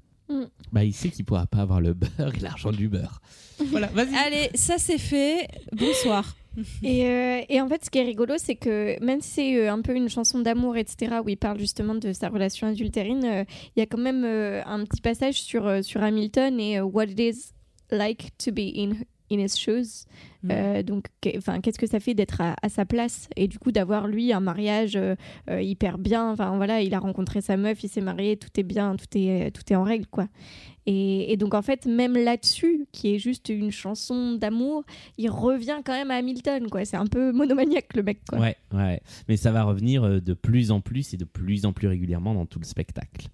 bah 0.73 0.83
il 0.85 0.93
sait 0.95 1.11
qu'il 1.11 1.25
pourra 1.25 1.47
pas 1.47 1.59
avoir 1.59 1.81
le 1.81 1.93
beurre 1.95 2.35
et 2.35 2.41
l'argent 2.41 2.73
du 2.73 2.89
beurre 2.89 3.21
voilà 3.71 3.89
vas-y 3.89 4.15
Allez, 4.15 4.51
ça 4.55 4.79
c'est 4.79 4.99
fait. 4.99 5.47
Bonsoir. 5.73 6.37
Et, 6.83 7.07
euh, 7.07 7.41
et 7.49 7.63
en 7.63 7.69
fait, 7.69 7.83
ce 7.83 7.89
qui 7.89 7.99
est 7.99 8.03
rigolo, 8.03 8.35
c'est 8.37 8.57
que 8.57 9.03
même 9.03 9.23
si 9.23 9.31
c'est 9.31 9.57
euh, 9.57 9.73
un 9.73 9.81
peu 9.81 9.95
une 9.97 10.11
chanson 10.11 10.39
d'amour, 10.39 10.77
etc., 10.77 11.17
où 11.25 11.29
il 11.31 11.39
parle 11.39 11.59
justement 11.59 11.95
de 11.95 12.13
sa 12.13 12.29
relation 12.29 12.67
adultérine, 12.67 13.25
euh, 13.25 13.45
il 13.75 13.81
y 13.81 13.83
a 13.83 13.87
quand 13.87 13.97
même 13.97 14.23
euh, 14.27 14.63
un 14.67 14.85
petit 14.85 15.01
passage 15.01 15.41
sur, 15.41 15.67
euh, 15.67 15.81
sur 15.81 16.03
Hamilton 16.03 16.61
et 16.61 16.79
euh, 16.79 16.83
what 16.83 17.05
it 17.05 17.19
is 17.21 17.53
like 17.91 18.37
to 18.37 18.53
be 18.53 18.71
in, 18.77 18.93
in 19.33 19.39
his 19.39 19.57
shoes. 19.59 20.07
Mm. 20.43 20.51
Euh, 20.51 20.83
donc, 20.83 21.07
enfin, 21.37 21.61
qu'est-ce 21.61 21.79
que 21.79 21.87
ça 21.87 22.01
fait 22.01 22.15
d'être 22.15 22.41
à, 22.41 22.57
à 22.63 22.69
sa 22.69 22.85
place 22.85 23.29
et 23.37 23.49
du 23.49 23.59
coup 23.59 23.73
d'avoir 23.73 24.07
lui 24.07 24.33
un 24.33 24.41
mariage 24.41 24.97
euh, 24.97 25.15
euh, 25.51 25.63
hyper 25.63 25.99
bien? 25.99 26.31
Enfin 26.31 26.57
voilà, 26.57 26.83
il 26.83 26.95
a 26.95 26.99
rencontré 26.99 27.41
sa 27.41 27.57
meuf, 27.57 27.83
il 27.83 27.89
s'est 27.89 28.01
marié, 28.01 28.37
tout 28.37 28.49
est 28.57 28.63
bien, 28.63 28.97
tout 28.97 29.07
est 29.17 29.51
tout 29.53 29.63
est 29.73 29.77
en 29.77 29.85
règle 29.85 30.07
quoi. 30.07 30.29
Et, 30.85 31.33
et 31.33 31.37
donc 31.37 31.55
en 31.55 31.63
fait, 31.63 31.87
même 31.87 32.17
là-dessus, 32.17 32.87
qui 32.91 33.15
est 33.15 33.19
juste 33.19 33.49
une 33.49 33.71
chanson 33.71 34.35
d'amour, 34.35 34.85
il 35.17 35.31
revient 35.31 35.81
quand 35.85 35.93
même 35.93 36.11
à 36.11 36.17
Hamilton 36.17 36.69
quoi. 36.69 36.85
C'est 36.85 36.97
un 36.97 37.07
peu 37.07 37.33
monomaniaque 37.33 37.95
le 37.95 38.03
mec 38.03 38.21
quoi. 38.29 38.39
Ouais, 38.39 38.57
ouais. 38.73 39.01
Mais 39.29 39.37
ça 39.37 39.53
va 39.53 39.63
revenir 39.63 40.21
de 40.21 40.35
plus 40.35 40.73
en 40.73 40.81
plus 40.81 41.15
et 41.15 41.17
de 41.17 41.25
plus 41.25 41.67
en 41.67 41.73
plus 41.73 41.87
régulièrement 41.87 42.35
dans 42.35 42.47
tout 42.47 42.59
le 42.59 42.65
spectacle. 42.65 43.29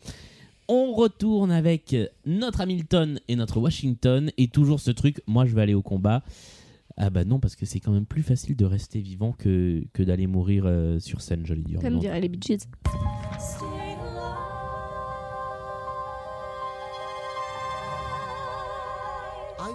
On 0.69 0.93
retourne 0.93 1.51
avec 1.51 1.97
notre 2.27 2.61
Hamilton 2.61 3.21
et 3.27 3.37
notre 3.37 3.59
Washington 3.59 4.31
et 4.37 4.49
toujours 4.49 4.81
ce 4.81 4.91
truc, 4.91 5.23
moi 5.27 5.47
je 5.47 5.55
vais 5.55 5.63
aller 5.63 5.75
au 5.75 5.83
combat. 5.83 6.23
Ah 6.99 7.11
bah 7.11 7.25
non, 7.25 7.39
parce 7.39 7.57
que 7.57 7.65
c'est 7.65 7.81
quand 7.81 7.93
même 7.93 8.07
plus 8.07 8.23
facile 8.23 8.57
de 8.57 8.65
rester 8.65 9.01
vivant 9.01 9.33
que, 9.33 9.85
que 9.93 10.03
d'aller 10.03 10.27
mourir 10.27 10.65
euh, 10.67 10.99
sur 10.99 11.21
scène, 11.21 11.47
je 11.47 11.55
l'ai 11.55 11.63
dit. 11.63 11.75
Comme 11.75 11.99
diraient 11.99 12.21
les 12.21 12.29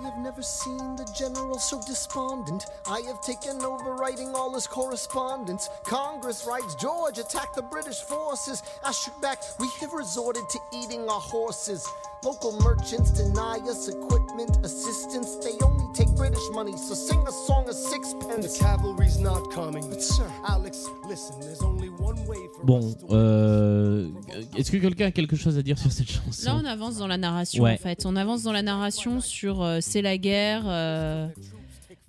have 0.06 0.13
never 0.34 0.42
seen 0.42 0.96
the 0.96 1.06
general 1.16 1.60
so 1.60 1.80
despondent. 1.86 2.66
I 2.88 3.02
have 3.06 3.22
taken 3.22 3.62
over 3.64 3.94
writing 3.94 4.34
all 4.34 4.52
his 4.56 4.66
correspondence. 4.66 5.70
Congress 5.84 6.46
writes 6.48 6.74
George 6.76 7.20
attacked 7.20 7.56
the 7.56 7.62
British 7.62 8.00
forces. 8.02 8.64
I 8.84 8.92
shoot 8.94 9.14
back, 9.22 9.44
we 9.60 9.68
have 9.82 9.94
resorted 9.94 10.50
to 10.50 10.60
eating 10.74 11.02
our 11.08 11.22
horses. 11.22 11.88
Local 12.24 12.58
merchants 12.62 13.12
deny 13.12 13.60
us 13.70 13.90
equipment, 13.90 14.58
assistance. 14.64 15.36
They 15.44 15.54
only 15.64 15.86
take 15.94 16.08
British 16.16 16.48
money, 16.54 16.72
so 16.78 16.94
sing 16.96 17.20
a 17.28 17.32
song 17.32 17.68
of 17.68 17.76
sixpence. 17.76 18.58
The 18.58 18.64
cavalry's 18.64 19.20
not 19.20 19.52
coming. 19.52 19.88
But 19.90 20.02
sir, 20.02 20.26
Alex, 20.48 20.86
listen, 21.06 21.42
there's 21.42 21.62
only 21.62 21.90
one 21.90 22.16
way 22.26 22.38
for 22.56 22.64
Bon, 22.66 22.80
us 22.80 22.96
to 22.96 23.08
euh, 23.14 24.08
est-ce 24.56 24.72
que 24.72 24.78
quelqu'un 24.78 25.08
a 25.08 25.12
quelque 25.12 25.36
chose 25.36 25.58
à 25.58 25.62
dire 25.62 25.78
sur 25.78 25.92
cette 25.92 26.10
chanson? 26.10 26.46
Là, 26.46 26.56
on 26.62 26.66
avance 26.66 26.96
dans 26.96 27.08
la 27.08 27.18
narration 27.18 27.62
Ouais. 27.66 27.74
en 27.74 27.78
fait. 27.78 28.06
On 28.06 28.16
avance 28.16 28.44
dans 28.44 28.54
la 28.54 28.62
narration 28.62 29.20
sur 29.20 29.62
euh, 29.62 29.80
c'est 29.82 30.02
la 30.02 30.18
guerre. 30.24 30.64
euh, 30.66 31.28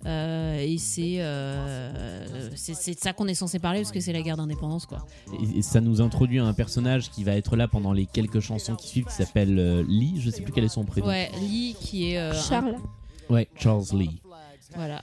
Euh, 0.05 0.59
et 0.59 0.77
c'est 0.77 1.15
euh, 1.19 2.27
c'est 2.55 2.75
c'est 2.75 2.93
de 2.93 2.99
ça 2.99 3.11
qu'on 3.13 3.27
est 3.27 3.33
censé 3.33 3.57
parler 3.57 3.79
parce 3.79 3.91
que 3.91 3.99
c'est 3.99 4.13
la 4.13 4.21
guerre 4.21 4.37
d'indépendance 4.37 4.85
quoi. 4.85 4.99
Et, 5.41 5.57
et 5.59 5.61
ça 5.63 5.81
nous 5.81 5.99
introduit 5.99 6.37
à 6.39 6.45
un 6.45 6.53
personnage 6.53 7.09
qui 7.09 7.23
va 7.23 7.31
être 7.35 7.55
là 7.55 7.67
pendant 7.67 7.91
les 7.91 8.05
quelques 8.05 8.39
chansons 8.39 8.75
qui 8.75 8.87
suivent, 8.87 9.05
qui 9.05 9.13
s'appelle 9.15 9.57
euh, 9.57 9.83
Lee. 9.87 10.19
Je 10.19 10.29
sais 10.29 10.43
plus 10.43 10.53
quel 10.53 10.63
est 10.63 10.67
son 10.69 10.85
prénom. 10.85 11.07
Ouais, 11.07 11.31
Lee 11.39 11.75
qui 11.79 12.11
est 12.11 12.19
euh, 12.19 12.33
un- 12.33 12.41
Charles. 12.49 12.75
Ouais, 13.31 13.47
Charles 13.57 13.85
Lee. 13.93 14.21
voilà. 14.75 15.01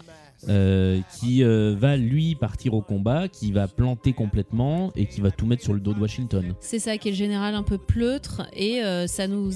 Euh, 0.48 1.00
qui 1.20 1.44
euh, 1.44 1.76
va 1.78 1.96
lui 1.96 2.34
partir 2.34 2.74
au 2.74 2.82
combat, 2.82 3.28
qui 3.28 3.52
va 3.52 3.68
planter 3.68 4.12
complètement 4.12 4.92
et 4.96 5.06
qui 5.06 5.20
va 5.20 5.30
tout 5.30 5.46
mettre 5.46 5.62
sur 5.62 5.72
le 5.72 5.78
dos 5.78 5.94
de 5.94 6.00
Washington. 6.00 6.54
C'est 6.58 6.80
ça 6.80 6.98
qui 6.98 7.08
est 7.08 7.10
le 7.12 7.16
général 7.16 7.54
un 7.54 7.62
peu 7.62 7.78
pleutre 7.78 8.42
et 8.52 8.82
euh, 8.82 9.06
ça 9.06 9.28
nous 9.28 9.52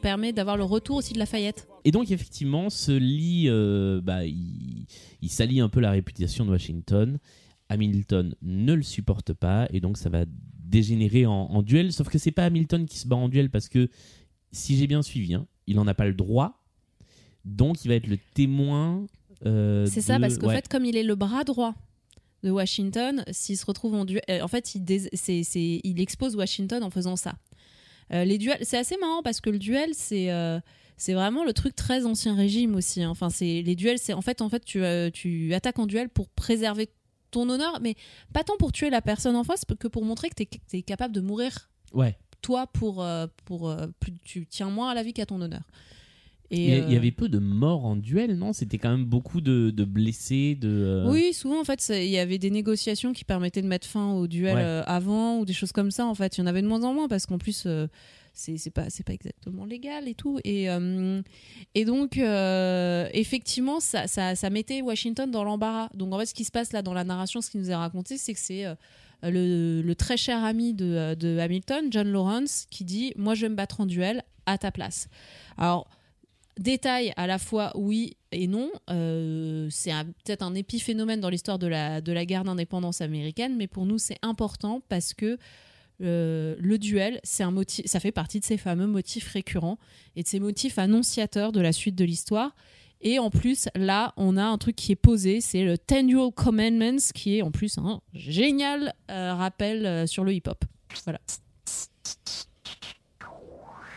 permet 0.00 0.32
d'avoir 0.32 0.56
le 0.56 0.64
retour 0.64 0.96
aussi 0.96 1.12
de 1.12 1.18
Lafayette. 1.18 1.68
Et 1.84 1.90
donc 1.90 2.10
effectivement, 2.10 2.70
ce 2.70 2.92
euh, 3.50 4.00
bah, 4.00 4.24
il, 4.24 4.86
il 5.20 5.28
salit 5.28 5.60
un 5.60 5.68
peu 5.68 5.80
la 5.80 5.90
réputation 5.90 6.46
de 6.46 6.50
Washington. 6.50 7.18
Hamilton 7.68 8.34
ne 8.40 8.72
le 8.72 8.82
supporte 8.82 9.34
pas 9.34 9.68
et 9.74 9.80
donc 9.80 9.98
ça 9.98 10.08
va 10.08 10.24
dégénérer 10.26 11.26
en, 11.26 11.32
en 11.32 11.62
duel. 11.62 11.92
Sauf 11.92 12.08
que 12.08 12.16
c'est 12.16 12.30
pas 12.30 12.46
Hamilton 12.46 12.86
qui 12.86 12.98
se 12.98 13.06
bat 13.06 13.16
en 13.16 13.28
duel 13.28 13.50
parce 13.50 13.68
que 13.68 13.90
si 14.52 14.78
j'ai 14.78 14.86
bien 14.86 15.02
suivi, 15.02 15.34
hein, 15.34 15.46
il 15.66 15.76
n'en 15.76 15.86
a 15.86 15.94
pas 15.94 16.06
le 16.06 16.14
droit. 16.14 16.62
Donc 17.44 17.84
il 17.84 17.88
va 17.88 17.94
être 17.94 18.06
le 18.06 18.18
témoin. 18.34 19.04
Euh, 19.46 19.86
C'est 19.86 20.00
ça 20.00 20.16
de- 20.16 20.20
parce 20.22 20.38
qu'en 20.38 20.48
ouais. 20.48 20.56
fait 20.56 20.68
comme 20.68 20.84
il 20.84 20.96
est 20.96 21.02
le 21.02 21.14
bras 21.14 21.44
droit 21.44 21.74
de 22.42 22.50
Washington, 22.50 23.24
s'il 23.32 23.56
se 23.58 23.66
retrouve 23.66 23.94
en 23.94 24.04
duel, 24.04 24.22
euh, 24.30 24.40
en 24.40 24.48
fait 24.48 24.74
il, 24.74 26.00
expose 26.00 26.36
Washington 26.36 26.82
en 26.82 26.90
faisant 26.90 27.16
ça. 27.16 27.34
Euh, 28.12 28.24
les 28.24 28.38
duels, 28.38 28.58
c'est 28.62 28.78
assez 28.78 28.96
marrant 28.96 29.22
parce 29.22 29.40
que 29.40 29.50
le 29.50 29.58
duel 29.58 29.90
c'est 29.94 30.30
euh, 30.32 30.58
c'est 30.96 31.14
vraiment 31.14 31.44
le 31.44 31.52
truc 31.52 31.76
très 31.76 32.04
ancien 32.06 32.34
régime 32.34 32.74
aussi. 32.74 33.02
hein. 33.02 33.10
Enfin 33.10 33.30
c'est 33.30 33.62
les 33.62 33.76
duels, 33.76 33.98
c'est 33.98 34.12
en 34.14 34.20
fait 34.22 34.40
en 34.42 34.48
fait 34.48 34.64
tu 34.64 34.82
tu 35.12 35.54
attaques 35.54 35.78
en 35.78 35.86
duel 35.86 36.08
pour 36.08 36.28
préserver 36.30 36.88
ton 37.30 37.48
honneur, 37.48 37.78
mais 37.80 37.94
pas 38.32 38.42
tant 38.42 38.56
pour 38.58 38.72
tuer 38.72 38.90
la 38.90 39.00
personne 39.02 39.36
en 39.36 39.44
face 39.44 39.64
que 39.78 39.86
pour 39.86 40.04
montrer 40.04 40.28
que 40.30 40.42
tu 40.42 40.48
es, 40.78 40.82
capable 40.82 41.14
de 41.14 41.20
mourir 41.20 41.70
Ouais. 41.92 42.16
toi 42.42 42.66
pour 42.66 43.06
pour 43.44 43.74
plus 44.00 44.12
tu 44.24 44.46
tiens 44.46 44.70
moins 44.70 44.90
à 44.90 44.94
la 44.94 45.02
vie 45.02 45.12
qu'à 45.12 45.26
ton 45.26 45.40
honneur. 45.40 45.62
Et, 46.52 46.78
Il 46.78 46.90
y 46.90 46.94
euh, 46.94 46.96
avait 46.98 47.12
peu 47.12 47.28
de 47.28 47.38
morts 47.38 47.84
en 47.84 47.94
duel, 47.94 48.36
non? 48.36 48.52
C'était 48.52 48.78
quand 48.78 48.90
même 48.90 49.04
beaucoup 49.04 49.40
de, 49.40 49.70
de 49.70 49.84
blessés, 49.84 50.56
de. 50.60 50.68
euh, 50.68 51.08
Oui, 51.10 51.32
souvent 51.32 51.60
en 51.60 51.64
fait, 51.64 51.86
il 51.94 52.10
y 52.10 52.18
avait 52.18 52.38
des 52.38 52.50
négociations 52.50 53.12
qui 53.12 53.24
permettaient 53.24 53.62
de 53.62 53.68
mettre 53.68 53.86
fin 53.86 54.12
au 54.14 54.26
duel 54.26 54.56
Ouais. 54.56 54.62
euh, 54.64 54.82
avant 54.86 55.38
ou 55.38 55.44
des 55.44 55.52
choses 55.52 55.70
comme 55.72 55.90
ça. 55.92 56.06
En 56.06 56.14
fait, 56.14 56.36
il 56.36 56.40
y 56.40 56.42
en 56.42 56.46
avait 56.46 56.62
de 56.62 56.66
moins 56.66 56.82
en 56.82 56.92
moins 56.92 57.06
parce 57.06 57.26
qu'en 57.26 57.38
plus, 57.38 57.68
c'est 58.32 58.70
pas 58.70 58.90
c'est 58.90 59.04
pas 59.04 59.12
exactement 59.12 59.64
légal 59.64 60.08
et 60.08 60.14
tout. 60.14 60.38
Et 60.44 60.66
et 61.74 61.84
donc 61.84 62.16
effectivement, 63.12 63.80
ça, 63.80 64.06
ça 64.06 64.34
ça 64.34 64.50
mettait 64.50 64.82
Washington 64.82 65.30
dans 65.30 65.44
l'embarras. 65.44 65.88
Donc 65.94 66.12
en 66.12 66.18
fait, 66.18 66.26
ce 66.26 66.34
qui 66.34 66.44
se 66.44 66.50
passe 66.50 66.72
là 66.72 66.82
dans 66.82 66.94
la 66.94 67.04
narration, 67.04 67.40
ce 67.40 67.50
qui 67.50 67.58
nous 67.58 67.70
est 67.70 67.74
raconté, 67.74 68.16
c'est 68.16 68.34
que 68.34 68.40
c'est 68.40 68.64
le, 69.22 69.82
le 69.82 69.94
très 69.94 70.16
cher 70.16 70.42
ami 70.44 70.72
de, 70.74 71.14
de 71.14 71.38
Hamilton, 71.38 71.86
John 71.90 72.08
Lawrence, 72.10 72.66
qui 72.70 72.84
dit 72.84 73.12
Moi, 73.16 73.34
je 73.34 73.42
vais 73.42 73.50
me 73.50 73.54
battre 73.54 73.80
en 73.80 73.86
duel 73.86 74.22
à 74.46 74.58
ta 74.58 74.70
place. 74.70 75.08
Alors, 75.58 75.88
détail 76.58 77.12
à 77.16 77.26
la 77.26 77.38
fois 77.38 77.72
oui 77.74 78.16
et 78.32 78.46
non. 78.46 78.70
Euh, 78.90 79.68
c'est 79.70 79.92
peut-être 80.24 80.42
un 80.42 80.54
épiphénomène 80.54 81.20
dans 81.20 81.28
l'histoire 81.30 81.58
de 81.58 81.66
la, 81.66 82.00
de 82.00 82.12
la 82.12 82.24
guerre 82.24 82.44
d'indépendance 82.44 83.00
américaine, 83.00 83.56
mais 83.56 83.66
pour 83.66 83.86
nous, 83.86 83.98
c'est 83.98 84.18
important 84.22 84.82
parce 84.88 85.14
que 85.14 85.38
euh, 86.02 86.56
le 86.58 86.78
duel, 86.78 87.20
c'est 87.24 87.42
un 87.42 87.50
motif, 87.50 87.84
ça 87.86 88.00
fait 88.00 88.12
partie 88.12 88.40
de 88.40 88.44
ces 88.44 88.56
fameux 88.56 88.86
motifs 88.86 89.28
récurrents 89.28 89.78
et 90.16 90.22
de 90.22 90.28
ces 90.28 90.40
motifs 90.40 90.78
annonciateurs 90.78 91.52
de 91.52 91.60
la 91.60 91.72
suite 91.72 91.94
de 91.94 92.04
l'histoire. 92.04 92.54
Et 93.02 93.18
en 93.18 93.30
plus, 93.30 93.68
là, 93.74 94.12
on 94.16 94.36
a 94.36 94.44
un 94.44 94.58
truc 94.58 94.76
qui 94.76 94.92
est 94.92 94.96
posé, 94.96 95.40
c'est 95.40 95.64
le 95.64 95.78
Ten 95.78 96.06
Duel 96.06 96.30
Commandments, 96.34 97.12
qui 97.14 97.38
est 97.38 97.42
en 97.42 97.50
plus 97.50 97.78
un 97.78 98.00
génial 98.12 98.94
euh, 99.10 99.34
rappel 99.34 100.06
sur 100.06 100.22
le 100.22 100.34
hip-hop. 100.34 100.64
Voilà. 101.04 101.20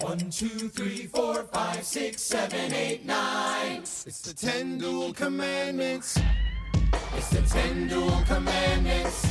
One, 0.04 0.20
two, 0.30 0.68
three, 0.68 1.08
four, 1.08 1.44
five, 1.44 1.82
six, 1.86 2.22
seven, 2.22 2.74
eight, 2.74 3.06
nine. 3.06 3.78
It's 3.78 4.20
the 4.20 4.34
ten 4.34 4.78
dual 4.78 5.14
commandments. 5.14 6.20
It's 7.16 7.30
the 7.30 7.42
ten 7.44 7.88
dual 7.88 8.22
commandments. 8.28 9.26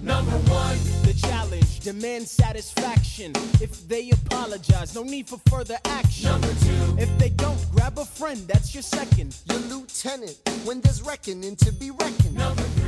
Number 0.00 0.36
one, 0.50 0.78
the 1.04 1.14
challenge 1.16 1.78
demands 1.78 2.32
satisfaction. 2.32 3.32
If 3.60 3.86
they 3.86 4.10
apologize, 4.10 4.96
no 4.96 5.04
need 5.04 5.28
for 5.28 5.38
further 5.48 5.78
action. 5.84 6.28
Number 6.28 6.48
two, 6.48 6.96
if 6.98 7.16
they 7.20 7.30
don't, 7.30 7.64
grab 7.72 7.98
a 8.00 8.04
friend, 8.04 8.40
that's 8.48 8.74
your 8.74 8.82
second. 8.82 9.36
Your 9.48 9.58
lieutenant, 9.58 10.36
when 10.64 10.80
there's 10.80 11.02
reckoning 11.02 11.54
to 11.54 11.70
be 11.70 11.92
reckoned. 11.92 12.34
number 12.34 12.62
three. 12.62 12.87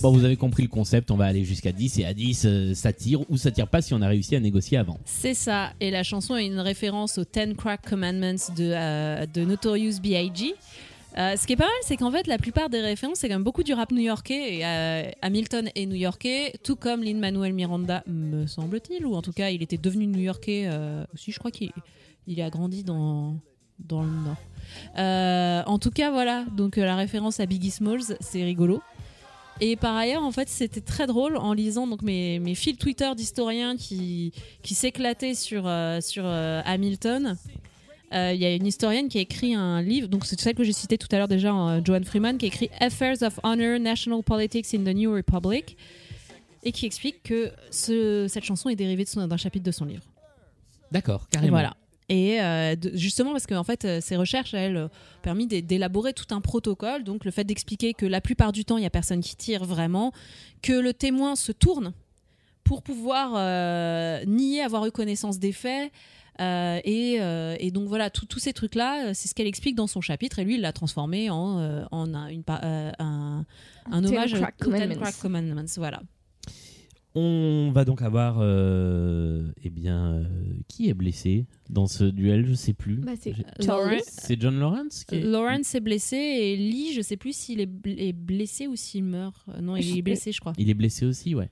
Bon, 0.00 0.12
vous 0.12 0.24
avez 0.24 0.36
compris 0.36 0.62
le 0.62 0.68
concept, 0.68 1.10
on 1.10 1.16
va 1.16 1.26
aller 1.26 1.44
jusqu'à 1.44 1.72
10 1.72 1.98
et 1.98 2.04
à 2.04 2.14
10, 2.14 2.44
euh, 2.44 2.74
ça 2.74 2.92
tire 2.92 3.28
ou 3.28 3.36
ça 3.36 3.50
tire 3.50 3.66
pas 3.66 3.82
si 3.82 3.94
on 3.94 4.00
a 4.00 4.06
réussi 4.06 4.36
à 4.36 4.40
négocier 4.40 4.78
avant. 4.78 5.00
C'est 5.04 5.34
ça. 5.34 5.72
Et 5.80 5.90
la 5.90 6.04
chanson 6.04 6.36
est 6.36 6.46
une 6.46 6.60
référence 6.60 7.18
aux 7.18 7.24
Ten 7.24 7.56
Crack 7.56 7.88
Commandments 7.88 8.52
de, 8.56 8.72
euh, 8.72 9.26
de 9.26 9.44
Notorious 9.44 9.98
B.I.G. 10.00 10.54
Euh, 11.16 11.34
ce 11.36 11.48
qui 11.48 11.54
est 11.54 11.56
pas 11.56 11.64
mal, 11.64 11.72
c'est 11.82 11.96
qu'en 11.96 12.12
fait, 12.12 12.28
la 12.28 12.38
plupart 12.38 12.70
des 12.70 12.80
références, 12.80 13.18
c'est 13.18 13.28
quand 13.28 13.34
même 13.34 13.42
beaucoup 13.42 13.64
du 13.64 13.74
rap 13.74 13.90
new-yorkais. 13.90 14.62
Hamilton 15.20 15.68
est 15.74 15.86
new-yorkais, 15.86 16.52
tout 16.62 16.76
comme 16.76 17.02
Lin-Manuel 17.02 17.52
Miranda, 17.52 18.04
me 18.06 18.46
semble-t-il, 18.46 19.04
ou 19.04 19.16
en 19.16 19.22
tout 19.22 19.32
cas, 19.32 19.50
il 19.50 19.64
était 19.64 19.78
devenu 19.78 20.06
new-yorkais 20.06 20.68
euh, 20.68 21.04
aussi. 21.12 21.32
Je 21.32 21.40
crois 21.40 21.50
qu'il 21.50 21.72
il 22.28 22.40
a 22.40 22.50
grandi 22.50 22.84
dans, 22.84 23.36
dans 23.80 24.02
le 24.02 24.10
Nord. 24.10 25.66
En 25.66 25.78
tout 25.80 25.90
cas, 25.90 26.12
voilà. 26.12 26.44
Donc, 26.56 26.76
la 26.76 26.94
référence 26.94 27.40
à 27.40 27.46
Biggie 27.46 27.72
Smalls, 27.72 28.16
c'est 28.20 28.44
rigolo. 28.44 28.80
Et 29.60 29.74
par 29.76 29.96
ailleurs, 29.96 30.22
en 30.22 30.30
fait, 30.30 30.48
c'était 30.48 30.80
très 30.80 31.06
drôle 31.06 31.36
en 31.36 31.52
lisant 31.52 31.86
donc 31.86 32.02
mes, 32.02 32.38
mes 32.38 32.54
fils 32.54 32.78
Twitter 32.78 33.10
d'historiens 33.16 33.76
qui, 33.76 34.32
qui 34.62 34.74
s'éclataient 34.74 35.34
sur, 35.34 35.66
euh, 35.66 36.00
sur 36.00 36.22
euh, 36.24 36.62
Hamilton. 36.64 37.36
Euh, 38.14 38.32
Il 38.32 38.40
y 38.40 38.44
a 38.46 38.54
une 38.54 38.66
historienne 38.66 39.08
qui 39.08 39.18
a 39.18 39.20
écrit 39.20 39.54
un 39.54 39.82
livre, 39.82 40.06
donc 40.08 40.24
c'est 40.26 40.40
celle 40.40 40.54
que 40.54 40.62
j'ai 40.62 40.72
citée 40.72 40.96
tout 40.96 41.08
à 41.10 41.18
l'heure 41.18 41.28
déjà, 41.28 41.52
euh, 41.52 41.80
Joanne 41.84 42.04
Freeman, 42.04 42.38
qui 42.38 42.46
a 42.46 42.48
écrit 42.48 42.70
Affairs 42.80 43.20
of 43.22 43.40
Honor, 43.42 43.80
National 43.80 44.22
Politics 44.22 44.66
in 44.74 44.84
the 44.84 44.94
New 44.94 45.12
Republic, 45.12 45.76
et 46.62 46.70
qui 46.72 46.86
explique 46.86 47.22
que 47.24 47.50
ce- 47.70 48.26
cette 48.28 48.44
chanson 48.44 48.68
est 48.68 48.76
dérivée 48.76 49.04
d'un 49.14 49.36
chapitre 49.36 49.64
de 49.64 49.72
son 49.72 49.84
livre. 49.86 50.04
D'accord, 50.92 51.28
carrément. 51.30 51.50
Voilà. 51.52 51.76
Et 52.10 52.40
euh, 52.40 52.74
de- 52.74 52.90
justement 52.96 53.32
parce 53.32 53.46
que 53.46 53.54
en 53.54 53.64
fait, 53.64 53.84
euh, 53.84 54.00
ces 54.00 54.16
recherches, 54.16 54.54
elles, 54.54 54.76
ont 54.78 54.90
permis 55.22 55.46
d'é- 55.46 55.60
d'élaborer 55.62 56.12
tout 56.14 56.32
un 56.34 56.40
protocole. 56.40 57.04
Donc 57.04 57.24
le 57.24 57.30
fait 57.30 57.44
d'expliquer 57.44 57.92
que 57.94 58.06
la 58.06 58.20
plupart 58.20 58.52
du 58.52 58.64
temps, 58.64 58.78
il 58.78 58.82
y 58.82 58.86
a 58.86 58.90
personne 58.90 59.20
qui 59.20 59.36
tire 59.36 59.64
vraiment, 59.64 60.12
que 60.62 60.72
le 60.72 60.94
témoin 60.94 61.36
se 61.36 61.52
tourne 61.52 61.92
pour 62.64 62.82
pouvoir 62.82 63.32
euh, 63.36 64.24
nier 64.26 64.62
avoir 64.62 64.86
eu 64.86 64.90
connaissance 64.90 65.38
des 65.38 65.52
faits. 65.52 65.92
Euh, 66.40 66.78
et, 66.84 67.16
euh, 67.20 67.56
et 67.58 67.70
donc 67.72 67.88
voilà, 67.88 68.10
tous 68.10 68.38
ces 68.38 68.52
trucs-là, 68.52 69.08
euh, 69.08 69.10
c'est 69.12 69.26
ce 69.28 69.34
qu'elle 69.34 69.48
explique 69.48 69.74
dans 69.74 69.88
son 69.88 70.00
chapitre. 70.00 70.38
Et 70.38 70.44
lui, 70.44 70.54
il 70.54 70.60
l'a 70.60 70.72
transformé 70.72 71.30
en, 71.30 71.58
euh, 71.58 71.84
en 71.90 72.14
un, 72.14 72.28
une 72.28 72.44
euh, 72.48 72.92
un, 73.00 73.44
un 73.90 74.02
hommage 74.08 74.32
aux 74.34 74.36
Ten 74.56 74.98
Commandments. 75.18 75.60
Voilà. 75.78 76.00
On 77.20 77.72
va 77.72 77.84
donc 77.84 78.02
avoir. 78.02 78.36
euh, 78.40 79.50
eh 79.62 79.70
bien. 79.70 80.12
euh, 80.14 80.24
qui 80.68 80.88
est 80.88 80.94
blessé 80.94 81.46
dans 81.70 81.86
ce 81.86 82.04
duel 82.04 82.46
Je 82.46 82.54
sais 82.54 82.72
plus. 82.74 82.96
Bah, 82.96 83.12
c'est 83.20 83.34
J'ai- 83.34 83.44
Charles. 83.64 83.96
C'est 84.06 84.40
John 84.40 84.58
Lawrence 84.58 85.04
qui 85.04 85.16
est... 85.16 85.20
Lawrence 85.22 85.74
est 85.74 85.80
blessé 85.80 86.16
et 86.16 86.56
Lee, 86.56 86.92
je 86.94 87.00
sais 87.02 87.16
plus 87.16 87.34
s'il 87.34 87.60
est, 87.60 87.66
bl- 87.66 87.98
est 87.98 88.12
blessé 88.12 88.66
ou 88.66 88.76
s'il 88.76 89.04
meurt. 89.04 89.36
Euh, 89.48 89.60
Non, 89.60 89.76
il 89.76 89.82
Je- 89.82 89.96
est 89.98 90.02
blessé, 90.02 90.30
je 90.32 90.40
crois. 90.40 90.52
Il 90.58 90.70
est 90.70 90.74
blessé 90.74 91.04
aussi, 91.06 91.34
ouais. 91.34 91.50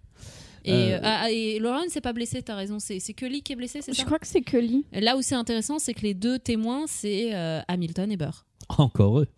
Et, 0.65 0.73
Euh, 0.73 0.97
euh, 0.97 1.01
ah, 1.03 1.31
et 1.31 1.59
Lawrence 1.59 1.95
n'est 1.95 2.01
pas 2.01 2.13
blessé, 2.13 2.43
t'as 2.43 2.57
raison. 2.57 2.79
C'est 2.79 2.99
c'est 2.99 3.13
que 3.15 3.25
Lee 3.27 3.43
qui 3.43 3.53
est 3.53 3.57
blessé, 3.57 3.81
c'est 3.83 3.93
Je 3.93 3.99
ça 3.99 4.05
crois 4.05 4.19
que 4.19 4.27
c'est 4.27 4.41
que 4.43 4.57
Lee. 4.57 4.85
Là 4.93 5.17
où 5.17 5.23
c'est 5.23 5.35
intéressant, 5.37 5.79
c'est 5.79 5.95
que 5.95 6.03
les 6.03 6.15
deux 6.15 6.39
témoins, 6.39 6.85
c'est 6.87 7.35
euh, 7.35 7.61
Hamilton 7.69 8.11
et 8.13 8.17
Burr. 8.17 8.45
Encore 8.69 9.21
eux. 9.21 9.29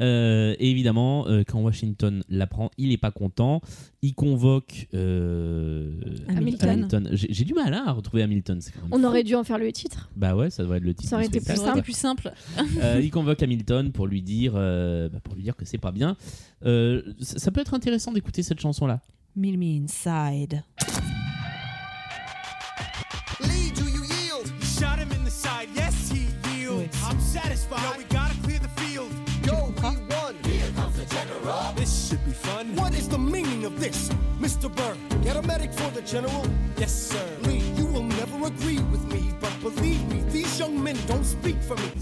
Euh, 0.00 0.54
et 0.58 0.70
évidemment, 0.70 1.26
euh, 1.28 1.42
quand 1.46 1.60
Washington 1.60 2.22
l'apprend, 2.28 2.70
il 2.78 2.88
n'est 2.88 2.96
pas 2.96 3.10
content. 3.10 3.60
Il 4.02 4.14
convoque 4.14 4.88
euh, 4.94 5.92
Hamilton. 6.28 7.08
J'ai 7.12 7.32
j'ai 7.32 7.44
du 7.44 7.54
mal 7.54 7.72
hein, 7.72 7.84
à 7.86 7.92
retrouver 7.92 8.22
Hamilton. 8.22 8.60
On 8.90 8.98
fou. 8.98 9.04
aurait 9.04 9.24
dû 9.24 9.34
en 9.34 9.44
faire 9.44 9.58
le 9.58 9.70
titre. 9.72 10.10
Bah 10.16 10.36
ouais, 10.36 10.50
ça 10.50 10.62
devrait 10.62 10.78
être 10.78 10.84
le 10.84 10.94
titre. 10.94 11.10
Ça 11.10 11.16
aurait 11.16 11.26
été 11.26 11.40
plus 11.40 11.92
simple. 11.96 12.32
Euh, 12.80 13.00
il 13.02 13.10
convoque 13.10 13.42
Hamilton 13.42 13.92
pour 13.92 14.06
lui 14.06 14.22
dire, 14.22 14.52
euh, 14.56 15.08
bah, 15.08 15.20
pour 15.22 15.34
lui 15.34 15.42
dire 15.42 15.56
que 15.56 15.64
c'est 15.64 15.78
pas 15.78 15.92
bien. 15.92 16.16
Euh, 16.64 17.02
ça, 17.20 17.38
ça 17.38 17.50
peut 17.50 17.60
être 17.60 17.74
intéressant 17.74 18.12
d'écouter 18.12 18.42
cette 18.42 18.60
chanson-là. 18.60 19.00
Meet 19.36 19.56
me 19.56 19.82
inside. 19.82 20.62
Lee, 23.40 23.72
do 23.74 23.84
you 23.84 24.02
yield? 24.04 24.52
Shot 24.62 24.98
him 24.98 25.10
in 25.12 25.24
the 25.24 25.30
side, 25.30 25.68
yes, 25.74 26.10
he 26.10 26.26
yields. 26.56 26.88
I'm 27.08 27.20
satisfied. 27.20 28.13
Meaning 33.64 33.74
of 33.74 33.80
this, 33.80 34.08
Mr. 34.40 34.74
Burr? 34.74 34.96
Get 35.22 35.36
a 35.36 35.42
medic 35.42 35.72
for 35.72 35.90
the 35.90 36.02
general. 36.02 36.46
Yes, 36.76 36.92
sir. 36.92 37.26
Lee, 37.42 37.62
you 37.76 37.86
will 37.86 38.02
never 38.02 38.46
agree 38.46 38.80
with 38.90 39.04
me, 39.12 39.32
but 39.40 39.52
believe 39.60 40.06
me, 40.08 40.22
these 40.30 40.58
young 40.58 40.82
men 40.82 40.96
don't 41.06 41.24
speak 41.24 41.60
for 41.62 41.76
me. 41.76 41.92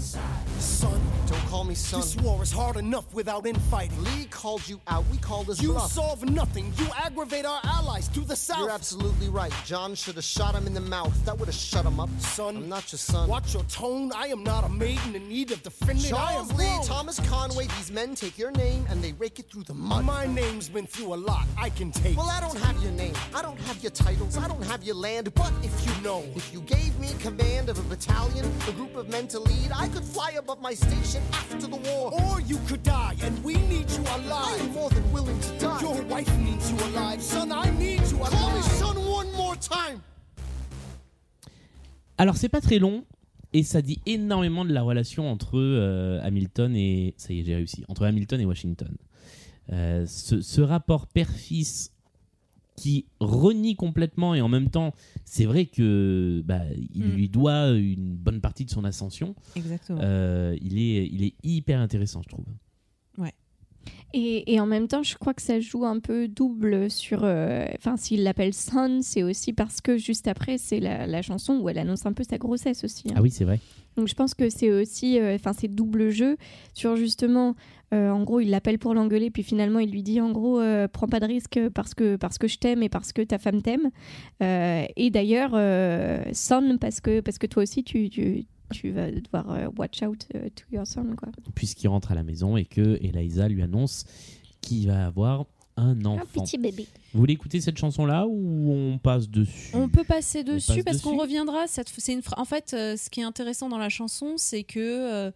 Son. 0.83 1.01
Don't 1.27 1.45
call 1.47 1.63
me 1.63 1.73
son. 1.75 2.01
This 2.01 2.15
war 2.17 2.43
is 2.43 2.51
hard 2.51 2.75
enough 2.75 3.11
without 3.13 3.45
infighting. 3.45 4.03
Lee 4.03 4.25
called 4.25 4.67
you 4.67 4.79
out. 4.87 5.05
We 5.11 5.17
called 5.17 5.47
his 5.47 5.61
You 5.61 5.71
bluff. 5.71 5.91
solve 5.91 6.23
nothing. 6.29 6.73
You 6.77 6.85
aggravate 6.97 7.45
our 7.45 7.61
allies 7.63 8.07
to 8.09 8.19
the 8.21 8.35
south. 8.35 8.59
You're 8.59 8.69
absolutely 8.71 9.29
right. 9.29 9.53
John 9.65 9.95
should 9.95 10.15
have 10.15 10.23
shot 10.25 10.53
him 10.53 10.67
in 10.67 10.73
the 10.73 10.81
mouth. 10.81 11.13
That 11.25 11.37
would 11.39 11.47
have 11.47 11.55
shut 11.55 11.85
him 11.85 11.99
up. 11.99 12.09
Son, 12.19 12.57
I'm 12.57 12.69
not 12.69 12.91
your 12.91 12.99
son. 12.99 13.29
Watch 13.29 13.53
your 13.53 13.63
tone. 13.63 14.11
I 14.13 14.27
am 14.27 14.43
not 14.43 14.65
a 14.65 14.69
maiden 14.69 15.15
in 15.15 15.27
need 15.29 15.51
of 15.51 15.63
defending. 15.63 16.13
I 16.13 16.33
am 16.33 16.33
Charles 16.47 16.53
Lee, 16.53 16.65
wrong. 16.65 16.85
Thomas 16.85 17.19
Conway, 17.29 17.67
these 17.77 17.91
men 17.91 18.15
take 18.15 18.37
your 18.37 18.51
name 18.51 18.85
and 18.89 19.01
they 19.01 19.13
rake 19.13 19.39
it 19.39 19.49
through 19.49 19.63
the 19.63 19.73
mud. 19.73 20.03
My 20.05 20.25
name's 20.25 20.67
been 20.69 20.85
through 20.87 21.13
a 21.13 21.19
lot. 21.31 21.45
I 21.57 21.69
can 21.69 21.91
take. 21.91 22.17
Well, 22.17 22.29
I 22.29 22.41
don't 22.41 22.57
have 22.57 22.81
your 22.83 22.91
name. 22.91 23.13
I 23.33 23.41
don't 23.41 23.59
have 23.61 23.81
your 23.81 23.91
titles. 23.91 24.37
I 24.37 24.47
don't 24.49 24.63
have 24.65 24.83
your 24.83 24.95
land. 24.95 25.33
But 25.33 25.51
if 25.63 25.73
you 25.87 26.03
know, 26.03 26.23
if 26.35 26.51
you 26.53 26.59
gave 26.61 26.99
me 26.99 27.07
command 27.19 27.69
of 27.69 27.79
a 27.79 27.83
battalion, 27.83 28.45
a 28.67 28.71
group 28.73 28.95
of 28.97 29.07
men 29.09 29.27
to 29.29 29.39
lead, 29.39 29.71
I 29.73 29.87
could 29.87 30.03
fly 30.03 30.31
above 30.31 30.61
my 30.61 30.72
station 30.75 31.21
after 31.31 31.67
the 31.67 31.77
war. 31.77 32.11
Or 32.13 32.41
you 32.41 32.57
could 32.67 32.83
die, 32.83 33.15
and 33.23 33.43
we 33.43 33.55
need 33.69 33.89
you 33.91 34.03
alive. 34.15 34.61
am 34.61 34.73
more 34.73 34.89
than 34.89 35.03
willing 35.11 35.39
to 35.39 35.51
die. 35.59 35.81
Your 35.81 36.01
wife 36.03 36.37
needs 36.37 36.71
you 36.71 36.77
alive, 36.87 37.21
son. 37.21 37.51
I 37.51 37.69
need 37.77 38.01
you 38.11 38.17
alive. 38.17 38.31
Call 38.31 38.51
me 38.51 38.61
son 38.61 38.95
one 39.07 39.31
more 39.33 39.57
time. 39.57 39.99
Alors 42.17 42.37
c'est 42.37 42.49
pas 42.49 42.61
très 42.61 42.79
long 42.79 43.05
et 43.53 43.63
ça 43.63 43.81
dit 43.81 43.99
énormément 44.05 44.65
de 44.65 44.73
la 44.73 44.81
relation 44.81 45.29
entre 45.31 45.57
euh, 45.57 46.19
Hamilton 46.23 46.75
et 46.75 47.13
ça 47.17 47.33
y 47.33 47.39
est 47.39 47.43
j'ai 47.43 47.55
réussi 47.55 47.83
entre 47.87 48.05
Hamilton 48.05 48.39
et 48.39 48.45
Washington. 48.45 48.95
Euh, 49.71 50.05
ce, 50.05 50.41
ce 50.41 50.61
rapport 50.61 51.07
père-fils 51.07 51.91
qui 52.75 53.05
renie 53.19 53.75
complètement 53.75 54.35
et 54.35 54.41
en 54.41 54.49
même 54.49 54.69
temps 54.69 54.93
c'est 55.25 55.45
vrai 55.45 55.65
que 55.65 56.41
bah, 56.45 56.61
il 56.93 57.03
Mm. 57.05 57.11
lui 57.15 57.29
doit 57.29 57.69
une 57.71 58.15
bonne 58.15 58.41
partie 58.41 58.65
de 58.65 58.69
son 58.69 58.83
ascension. 58.83 59.35
Exactement. 59.55 59.99
Euh, 60.01 60.55
il 60.61 60.77
est 60.77 61.07
il 61.11 61.23
est 61.23 61.33
hyper 61.43 61.79
intéressant 61.79 62.21
je 62.23 62.29
trouve. 62.29 62.45
Et, 64.15 64.53
et 64.53 64.59
en 64.59 64.67
même 64.67 64.87
temps, 64.87 65.01
je 65.03 65.17
crois 65.17 65.33
que 65.33 65.41
ça 65.41 65.59
joue 65.59 65.85
un 65.85 65.99
peu 65.99 66.27
double 66.27 66.89
sur. 66.91 67.21
euh, 67.23 67.65
Enfin, 67.77 67.97
s'il 67.97 68.21
l'appelle 68.23 68.53
Son, 68.53 68.99
c'est 69.01 69.23
aussi 69.23 69.53
parce 69.53 69.81
que 69.81 69.97
juste 69.97 70.27
après, 70.27 70.59
c'est 70.59 70.79
la, 70.79 71.07
la 71.07 71.21
chanson 71.23 71.57
où 71.59 71.67
elle 71.67 71.79
annonce 71.79 72.05
un 72.05 72.13
peu 72.13 72.23
sa 72.23 72.37
grossesse 72.37 72.83
aussi. 72.83 73.05
hein. 73.09 73.15
Ah 73.17 73.21
oui 73.23 73.31
c'est 73.31 73.43
vrai. 73.43 73.59
Donc 73.97 74.07
je 74.07 74.13
pense 74.13 74.35
que 74.35 74.49
c'est 74.49 74.71
aussi. 74.71 75.19
euh, 75.19 75.33
Enfin, 75.35 75.51
c'est 75.53 75.67
double 75.67 76.11
jeu 76.11 76.37
sur 76.75 76.95
justement. 76.95 77.55
Euh, 77.93 78.09
en 78.09 78.23
gros, 78.23 78.39
il 78.39 78.49
l'appelle 78.49 78.79
pour 78.79 78.93
l'engueuler, 78.95 79.29
puis 79.29 79.43
finalement, 79.43 79.79
il 79.79 79.91
lui 79.91 80.01
dit 80.03 80.19
en 80.19 80.31
gros, 80.31 80.59
euh, 80.59 80.87
prends 80.87 81.07
pas 81.07 81.19
de 81.19 81.27
risque 81.27 81.59
parce 81.73 81.93
que, 81.93 82.15
parce 82.15 82.37
que 82.37 82.47
je 82.47 82.57
t'aime 82.57 82.81
et 82.83 82.89
parce 82.89 83.13
que 83.13 83.21
ta 83.21 83.37
femme 83.37 83.61
t'aime. 83.61 83.91
Euh, 84.41 84.85
et 84.95 85.09
d'ailleurs, 85.11 85.51
euh, 85.53 86.23
Son, 86.33 86.77
parce 86.81 86.99
que, 87.01 87.19
parce 87.21 87.37
que 87.37 87.47
toi 87.47 87.63
aussi, 87.63 87.83
tu. 87.83 88.09
tu 88.09 88.45
tu 88.73 88.89
vas 88.89 89.11
devoir 89.11 89.51
euh, 89.51 89.67
watch 89.77 90.01
out 90.01 90.25
to 90.31 90.63
your 90.71 90.87
son 90.87 91.15
quoi. 91.15 91.29
Puisqu'il 91.53 91.89
rentre 91.89 92.11
à 92.11 92.15
la 92.15 92.23
maison 92.23 92.57
et 92.57 92.65
que 92.65 92.97
Eliza 93.03 93.47
lui 93.47 93.61
annonce 93.61 94.03
qu'il 94.61 94.87
va 94.87 95.05
avoir 95.05 95.45
un 95.77 96.03
enfant. 96.05 96.43
bébé. 96.59 96.87
Vous 97.13 97.19
voulez 97.19 97.33
écouter 97.33 97.61
cette 97.61 97.77
chanson 97.77 98.03
là 98.07 98.25
ou 98.27 98.71
on 98.71 98.97
passe 98.97 99.29
dessus? 99.29 99.75
On 99.75 99.89
peut 99.89 100.03
passer 100.03 100.43
dessus 100.43 100.71
passe 100.77 100.83
parce 100.85 101.01
qu'on 101.01 101.17
reviendra. 101.17 101.67
cette- 101.67 101.89
C'est 101.95 102.13
une 102.13 102.21
En 102.37 102.45
fait, 102.45 102.73
euh, 102.73 102.97
ce 102.97 103.11
qui 103.11 103.19
est 103.19 103.23
intéressant 103.25 103.69
dans 103.69 103.77
la 103.77 103.89
chanson, 103.89 104.35
c'est 104.37 104.63
que 104.63 104.79
euh, 104.79 105.31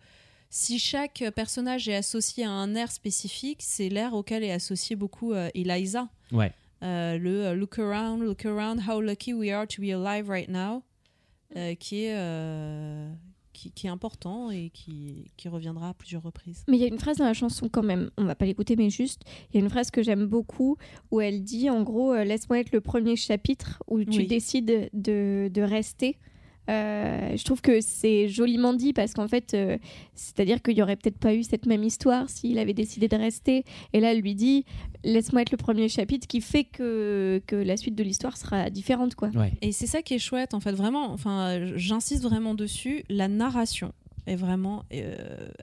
si 0.49 0.79
chaque 0.79 1.23
personnage 1.35 1.87
est 1.89 1.95
associé 1.95 2.43
à 2.45 2.49
un 2.51 2.75
air 2.75 2.91
spécifique, 2.91 3.59
c'est 3.61 3.89
l'air 3.89 4.13
auquel 4.13 4.43
est 4.43 4.51
associé 4.51 4.95
beaucoup 4.95 5.33
euh, 5.33 5.49
Eliza. 5.53 6.09
Ouais. 6.31 6.51
Euh, 6.83 7.17
le 7.17 7.45
euh, 7.47 7.53
Look 7.55 7.79
around, 7.79 8.21
look 8.21 8.45
around, 8.45 8.81
how 8.87 9.01
lucky 9.01 9.33
we 9.33 9.49
are 9.51 9.67
to 9.67 9.81
be 9.81 9.89
alive 9.91 10.29
right 10.29 10.47
now, 10.49 10.83
euh, 11.55 11.73
qui, 11.75 12.03
est, 12.03 12.15
euh, 12.15 13.11
qui, 13.51 13.71
qui 13.71 13.87
est 13.87 13.89
important 13.89 14.51
et 14.51 14.69
qui, 14.69 15.31
qui 15.37 15.47
reviendra 15.49 15.89
à 15.89 15.93
plusieurs 15.95 16.21
reprises. 16.23 16.63
Mais 16.67 16.77
il 16.77 16.81
y 16.81 16.83
a 16.83 16.87
une 16.87 16.99
phrase 16.99 17.17
dans 17.17 17.25
la 17.25 17.33
chanson 17.33 17.67
quand 17.67 17.81
même, 17.83 18.11
on 18.17 18.25
va 18.25 18.35
pas 18.35 18.45
l'écouter, 18.45 18.75
mais 18.75 18.89
juste, 18.91 19.23
il 19.49 19.55
y 19.55 19.57
a 19.57 19.63
une 19.63 19.69
phrase 19.71 19.89
que 19.89 20.03
j'aime 20.03 20.27
beaucoup 20.27 20.77
où 21.09 21.19
elle 21.19 21.43
dit 21.43 21.69
en 21.69 21.81
gros, 21.81 22.13
euh, 22.13 22.23
laisse-moi 22.23 22.59
être 22.59 22.71
le 22.71 22.81
premier 22.81 23.15
chapitre 23.15 23.81
où 23.87 24.03
tu 24.03 24.19
Oui. 24.19 24.27
décides 24.27 24.89
de, 24.93 25.49
de 25.51 25.61
rester. 25.61 26.17
Euh, 26.69 27.35
je 27.37 27.43
trouve 27.43 27.61
que 27.61 27.79
c'est 27.81 28.27
joliment 28.27 28.73
dit 28.73 28.93
parce 28.93 29.13
qu'en 29.13 29.27
fait, 29.27 29.53
euh, 29.53 29.77
c'est-à-dire 30.15 30.61
qu'il 30.61 30.77
y 30.77 30.81
aurait 30.81 30.95
peut-être 30.97 31.17
pas 31.17 31.33
eu 31.33 31.43
cette 31.43 31.65
même 31.65 31.83
histoire 31.83 32.29
s'il 32.29 32.59
avait 32.59 32.73
décidé 32.73 33.07
de 33.07 33.15
rester. 33.15 33.63
Et 33.93 33.99
là, 33.99 34.11
elle 34.11 34.19
lui 34.21 34.35
dit, 34.35 34.65
laisse-moi 35.03 35.43
être 35.43 35.51
le 35.51 35.57
premier 35.57 35.87
chapitre, 35.89 36.27
qui 36.27 36.41
fait 36.41 36.63
que, 36.65 37.41
que 37.47 37.55
la 37.55 37.77
suite 37.77 37.95
de 37.95 38.03
l'histoire 38.03 38.35
sera 38.37 38.69
différente, 38.69 39.15
quoi. 39.15 39.29
Ouais. 39.29 39.53
Et 39.61 39.71
c'est 39.71 39.87
ça 39.87 40.01
qui 40.01 40.13
est 40.15 40.19
chouette, 40.19 40.53
en 40.53 40.59
fait, 40.59 40.73
vraiment, 40.73 41.11
enfin, 41.11 41.59
j'insiste 41.75 42.23
vraiment 42.23 42.53
dessus, 42.53 43.03
la 43.09 43.27
narration 43.27 43.93
est 44.25 44.35
vraiment 44.35 44.83
euh, 44.93 45.15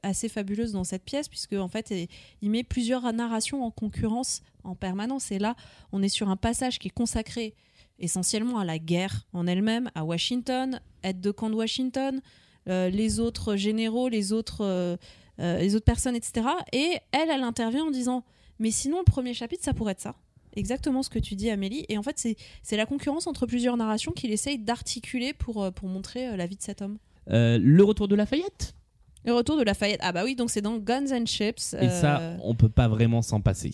assez 0.02 0.30
fabuleuse 0.30 0.72
dans 0.72 0.84
cette 0.84 1.04
pièce, 1.04 1.28
puisque, 1.28 1.52
en 1.52 1.68
fait, 1.68 1.90
il- 1.90 2.08
il 2.40 2.50
met 2.50 2.62
plusieurs 2.62 3.12
narrations 3.12 3.62
en 3.62 3.70
concurrence 3.70 4.40
en 4.62 4.74
permanence. 4.74 5.30
Et 5.32 5.38
là, 5.38 5.54
on 5.92 6.02
est 6.02 6.08
sur 6.08 6.30
un 6.30 6.36
passage 6.36 6.78
qui 6.78 6.88
est 6.88 6.90
consacré 6.90 7.52
essentiellement 7.98 8.58
à 8.58 8.64
la 8.64 8.78
guerre 8.78 9.26
en 9.32 9.46
elle-même, 9.46 9.90
à 9.94 10.04
Washington, 10.04 10.80
aide 11.02 11.20
de 11.20 11.30
camp 11.30 11.50
de 11.50 11.54
Washington, 11.54 12.20
euh, 12.68 12.88
les 12.90 13.20
autres 13.20 13.56
généraux, 13.56 14.08
les 14.08 14.32
autres, 14.32 14.62
euh, 14.62 14.96
euh, 15.40 15.58
les 15.58 15.74
autres 15.74 15.84
personnes, 15.84 16.16
etc. 16.16 16.46
Et 16.72 16.98
elle, 17.12 17.30
elle 17.30 17.42
intervient 17.42 17.84
en 17.84 17.90
disant, 17.90 18.24
mais 18.58 18.70
sinon, 18.70 18.98
le 18.98 19.04
premier 19.04 19.34
chapitre, 19.34 19.64
ça 19.64 19.74
pourrait 19.74 19.92
être 19.92 20.00
ça. 20.00 20.14
Exactement 20.56 21.02
ce 21.02 21.10
que 21.10 21.18
tu 21.18 21.34
dis, 21.34 21.50
Amélie. 21.50 21.84
Et 21.88 21.98
en 21.98 22.02
fait, 22.02 22.28
c'est 22.62 22.76
la 22.76 22.86
concurrence 22.86 23.26
entre 23.26 23.44
plusieurs 23.46 23.76
narrations 23.76 24.12
qu'il 24.12 24.30
essaye 24.30 24.58
d'articuler 24.58 25.32
pour, 25.32 25.72
pour 25.72 25.88
montrer 25.88 26.36
la 26.36 26.46
vie 26.46 26.56
de 26.56 26.62
cet 26.62 26.80
homme. 26.80 26.98
Euh, 27.30 27.58
le 27.60 27.82
retour 27.84 28.08
de 28.08 28.14
Lafayette? 28.14 28.74
Le 29.24 29.32
retour 29.32 29.56
de 29.56 29.62
Lafayette. 29.62 30.00
Ah 30.02 30.12
bah 30.12 30.22
oui, 30.24 30.36
donc 30.36 30.50
c'est 30.50 30.60
dans 30.60 30.76
Guns 30.76 31.10
and 31.10 31.26
Chips. 31.26 31.74
Et 31.80 31.88
ça, 31.88 32.36
on 32.42 32.54
peut 32.54 32.68
pas 32.68 32.88
vraiment 32.88 33.22
s'en 33.22 33.40
passer. 33.40 33.72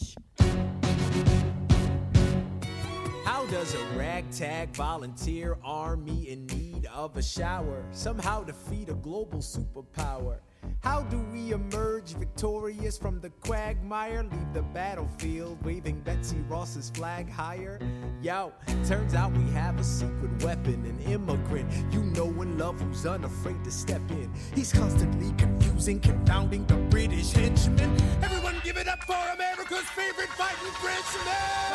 A 3.72 3.97
ragtag 3.97 4.74
volunteer 4.74 5.56
army 5.62 6.28
in 6.28 6.44
need 6.47 6.86
of 6.86 7.16
a 7.16 7.22
shower 7.22 7.84
somehow 7.92 8.42
defeat 8.42 8.88
a 8.88 8.94
global 8.94 9.38
superpower? 9.38 10.38
How 10.80 11.02
do 11.02 11.18
we 11.32 11.52
emerge 11.52 12.14
victorious 12.14 12.98
from 12.98 13.20
the 13.20 13.30
quagmire? 13.30 14.24
Leave 14.24 14.52
the 14.55 14.62
battlefield 14.62 15.64
waving 15.64 16.01
Betsy 16.01 16.38
Ross's 16.48 16.90
flag 16.90 17.30
higher? 17.30 17.78
Yo, 18.20 18.52
turns 18.84 19.14
out 19.14 19.30
we 19.32 19.48
have 19.52 19.78
a 19.78 19.84
secret 19.84 20.42
weapon, 20.42 20.84
an 20.84 20.98
immigrant 21.12 21.70
you 21.92 22.02
know 22.02 22.26
and 22.42 22.59
love 22.59 22.80
who's 22.80 23.06
unafraid 23.06 23.62
to 23.62 23.70
step 23.70 24.02
in. 24.10 24.32
He's 24.52 24.72
constantly 24.72 25.32
confusing, 25.38 26.01
confounding 26.01 26.66
the 26.66 26.74
British 26.74 27.30
henchmen. 27.30 27.97
Everyone 28.20 28.56
give 28.64 28.78
it 28.78 28.88
up 28.88 29.05
for 29.05 29.18
America's 29.32 29.88
favorite 29.90 30.30
fighting 30.30 30.72
Frenchman! 30.82 31.70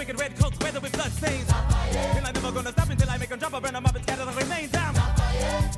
I'm 0.00 0.06
taking 0.06 0.16
this 0.16 0.40
horse 0.40 0.56
by 0.56 0.70
the 0.70 0.80
reins, 0.80 0.80
making 0.80 0.80
red 0.80 0.80
coats 0.80 0.80
weather 0.80 0.80
with 0.80 0.92
blood 0.92 1.12
stains. 1.12 1.48
And 2.16 2.26
I'm 2.26 2.32
never 2.34 2.52
gonna 2.52 2.72
stop 2.72 2.88
until 2.90 3.10
I 3.10 3.18
make 3.18 3.30
'em 3.30 3.38
drop, 3.38 3.54
I 3.54 3.60
burn 3.60 3.76
'em 3.76 3.86
up 3.86 3.94
and 3.96 4.02
scatter 4.04 4.24
the 4.24 4.32
remains 4.32 4.70
down. 4.72 4.94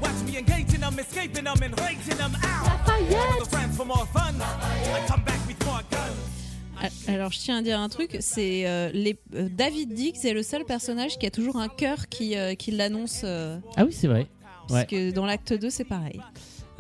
Watch 0.01 0.23
me 0.27 0.39
engaging 0.39 0.81
them, 0.81 0.99
escaping 0.99 1.45
them, 1.45 1.63
and 1.63 1.81
rating 1.81 2.17
them 2.17 2.33
out. 2.45 2.89
I 2.89 3.03
go 3.11 3.45
to 3.45 3.51
France 3.51 3.77
for 3.77 3.85
more 3.87 4.07
fun. 4.13 4.35
I 4.41 5.07
come 5.09 5.25
back 5.25 5.41
with 5.49 5.65
more 5.67 5.83
guns. 5.91 7.09
Alors, 7.09 7.31
je 7.33 7.39
tiens 7.39 7.59
à 7.59 7.63
dire 7.63 7.79
un 7.81 7.89
truc, 7.89 8.17
c'est 8.21 8.67
euh, 8.67 8.91
les- 8.93 9.19
euh, 9.35 9.49
David 9.51 9.93
Dix 9.95 10.25
est 10.25 10.33
le 10.35 10.43
seul 10.43 10.65
personnage 10.65 11.17
qui 11.19 11.27
a 11.27 11.31
toujours 11.31 11.57
un 11.57 11.69
cœur 11.69 12.09
qui, 12.09 12.37
euh, 12.37 12.55
qui 12.55 12.71
l'annonce. 12.73 13.23
euh, 13.25 13.59
Ah 13.77 13.85
oui, 13.85 13.93
c'est 13.93 14.09
vrai. 14.09 14.27
Ouais. 14.71 14.85
Puisque 14.87 15.15
dans 15.15 15.27
l'acte 15.27 15.53
2, 15.53 15.71
c'est 15.71 15.85
pareil. 15.85 16.21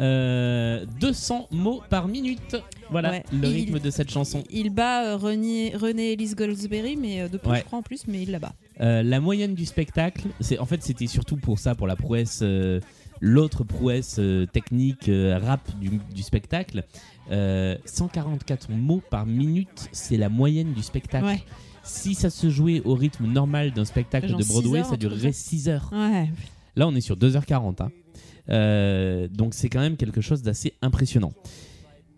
Euh, 0.01 0.85
200 1.01 1.47
mots 1.53 1.83
par 1.89 2.09
minute. 2.09 2.57
Voilà 2.93 3.11
Ouais. 3.11 3.25
le 3.33 3.49
Il- 3.49 3.55
rythme 3.55 3.81
de 3.81 3.91
cette 3.91 4.11
chanson. 4.11 4.45
Il 4.51 4.71
bat 4.71 5.05
euh, 5.05 5.17
René, 5.17 5.73
René 5.77 6.13
Elise 6.13 6.37
Goldsberry, 6.37 6.97
mais 6.97 7.23
euh, 7.23 7.29
de 7.29 7.41
Ouais. 7.47 7.59
je 7.61 7.65
crois, 7.65 7.81
en 7.81 7.83
plus, 7.83 8.07
mais 8.07 8.23
il 8.23 8.31
la 8.31 8.39
bat. 8.39 8.53
Euh, 8.81 9.03
la 9.03 9.19
moyenne 9.21 9.55
du 9.55 9.67
spectacle, 9.67 10.29
c'est 10.41 10.59
en 10.59 10.67
fait 10.67 10.83
c'était 10.83 11.07
surtout 11.09 11.37
pour 11.37 11.59
ça, 11.59 11.75
pour 11.75 11.87
la 11.87 11.97
prouesse, 11.97 12.41
euh, 12.43 12.81
l'autre 13.21 13.65
prouesse 13.65 14.17
euh, 14.19 14.47
technique 14.47 15.11
rap 15.11 15.61
du, 15.81 15.91
du 16.15 16.23
spectacle. 16.23 16.85
Euh, 17.31 17.77
144 17.85 18.71
mots 18.71 19.03
par 19.11 19.27
minute, 19.27 19.89
c'est 19.93 20.17
la 20.17 20.29
moyenne 20.29 20.73
du 20.73 20.83
spectacle. 20.83 21.25
Ouais. 21.27 21.43
Si 21.85 22.15
ça 22.15 22.31
se 22.31 22.49
jouait 22.51 22.81
au 22.85 22.95
rythme 22.95 23.27
normal 23.27 23.73
d'un 23.73 23.85
spectacle 23.85 24.29
Genre 24.29 24.39
de 24.39 24.45
Broadway, 24.45 24.79
6 24.79 24.85
heures, 24.85 24.91
ça 24.91 24.97
durerait 24.97 25.21
comme 25.21 25.33
ça. 25.33 25.39
6 25.39 25.69
heures. 25.69 25.91
Ouais. 25.93 26.31
Là, 26.77 26.87
on 26.89 26.95
est 26.95 27.01
sur 27.01 27.17
2h40. 27.17 27.83
hein. 27.83 29.29
Donc, 29.33 29.55
c'est 29.55 29.69
quand 29.69 29.81
même 29.81 29.97
quelque 29.97 30.21
chose 30.21 30.43
d'assez 30.43 30.75
impressionnant. 30.83 31.33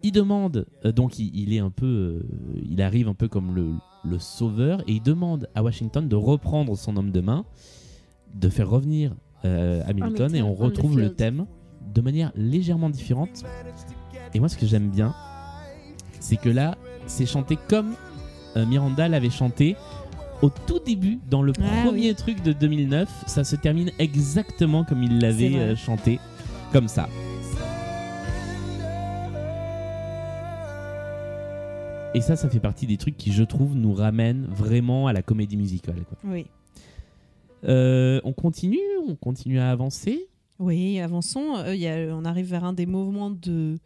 Il 0.04 0.12
demande, 0.12 0.66
euh, 0.84 0.92
donc 0.92 1.18
il, 1.18 1.34
il 1.34 1.54
est 1.54 1.60
un 1.60 1.70
peu, 1.70 1.86
euh, 1.86 2.22
il 2.70 2.82
arrive 2.82 3.08
un 3.08 3.14
peu 3.14 3.26
comme 3.26 3.54
le, 3.54 3.70
le 4.04 4.18
sauveur 4.18 4.82
et 4.86 4.92
il 4.92 5.02
demande 5.02 5.48
à 5.54 5.62
Washington 5.62 6.06
de 6.06 6.14
reprendre 6.14 6.76
son 6.76 6.98
homme 6.98 7.10
de 7.10 7.22
main, 7.22 7.46
de 8.34 8.50
faire 8.50 8.68
revenir 8.68 9.14
euh, 9.46 9.82
Hamilton 9.86 10.34
et 10.36 10.42
on 10.42 10.52
retrouve 10.52 10.98
le 11.00 11.14
thème 11.14 11.46
de 11.94 12.02
manière 12.02 12.32
légèrement 12.36 12.90
différente. 12.90 13.44
Et 14.34 14.40
moi, 14.40 14.50
ce 14.50 14.58
que 14.58 14.66
j'aime 14.66 14.90
bien, 14.90 15.14
c'est 16.20 16.36
que 16.36 16.50
là, 16.50 16.76
c'est 17.06 17.26
chanté 17.26 17.56
comme 17.68 17.94
Miranda 18.56 19.08
l'avait 19.08 19.30
chanté 19.30 19.74
au 20.42 20.50
tout 20.50 20.80
début, 20.84 21.18
dans 21.30 21.40
le 21.42 21.52
Ah 21.58 21.84
premier 21.86 22.08
oui. 22.08 22.14
truc 22.14 22.42
de 22.42 22.52
2009. 22.52 23.08
Ça 23.26 23.42
se 23.42 23.56
termine 23.56 23.90
exactement 23.98 24.84
comme 24.84 25.02
il 25.02 25.18
l'avait 25.18 25.74
chanté, 25.76 26.18
comme 26.72 26.88
ça. 26.88 27.08
Et 32.14 32.20
ça, 32.20 32.36
ça 32.36 32.48
fait 32.48 32.60
partie 32.60 32.86
des 32.86 32.96
trucs 32.96 33.16
qui, 33.16 33.32
je 33.32 33.42
trouve, 33.42 33.74
nous 33.74 33.92
ramènent 33.92 34.46
vraiment 34.46 35.06
à 35.08 35.12
la 35.12 35.22
comédie 35.22 35.56
musicale. 35.56 36.04
quoi. 36.08 36.18
Oui. 36.24 36.46
Euh, 37.64 38.20
on 38.24 38.32
continue 38.32 38.78
On 39.08 39.14
continue 39.16 39.58
à 39.58 39.70
avancer 39.70 40.28
Oui, 40.58 41.00
avançons. 41.00 41.56
Euh, 41.56 41.74
y 41.74 41.86
a- 41.88 42.14
on 42.14 42.24
arrive 42.24 42.46
vers 42.46 42.64
un 42.64 42.72
des 42.72 42.86
mouvements 42.86 43.30
de 43.30 43.78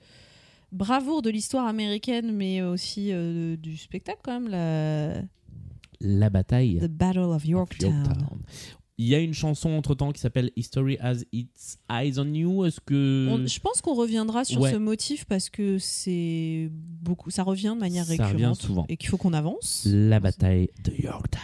bravoure 0.72 1.22
de 1.22 1.30
l'histoire 1.30 1.66
américaine, 1.66 2.32
mais 2.32 2.60
aussi 2.62 3.08
euh, 3.12 3.56
du 3.56 3.76
spectacle 3.76 4.18
quand 4.22 4.38
même, 4.40 4.48
la 4.50 5.22
La 6.00 6.28
bataille. 6.30 6.78
The 6.80 6.86
Battle 6.88 7.20
of 7.20 7.46
Yorktown. 7.46 7.92
Yorktown. 8.04 8.38
Il 9.00 9.06
y 9.06 9.14
a 9.14 9.20
une 9.20 9.32
chanson 9.34 9.70
entre-temps 9.70 10.10
qui 10.10 10.20
s'appelle 10.20 10.50
History 10.56 10.98
Has 11.00 11.18
Its 11.32 11.78
Eyes 11.88 12.18
on 12.18 12.34
You. 12.34 12.64
Est-ce 12.66 12.80
que... 12.80 13.28
On- 13.30 13.46
je 13.46 13.60
pense 13.60 13.80
qu'on 13.80 13.94
reviendra 13.94 14.44
sur 14.44 14.60
Ouais. 14.60 14.72
ce 14.72 14.76
motif 14.76 15.24
parce 15.24 15.48
que 15.50 15.78
c'est 15.78 16.68
beaucoup, 16.72 17.30
ça 17.30 17.44
revient 17.44 17.74
de 17.76 17.80
manière 17.80 18.04
Ça 18.04 18.10
récurrente 18.10 18.32
revient 18.32 18.52
souvent. 18.60 18.86
et 18.88 18.96
qu'il 18.96 19.08
faut 19.08 19.16
qu'on 19.16 19.34
avance. 19.34 19.86
La 19.88 20.18
bataille 20.18 20.70
de 20.82 20.92
Yorktown. 21.00 21.40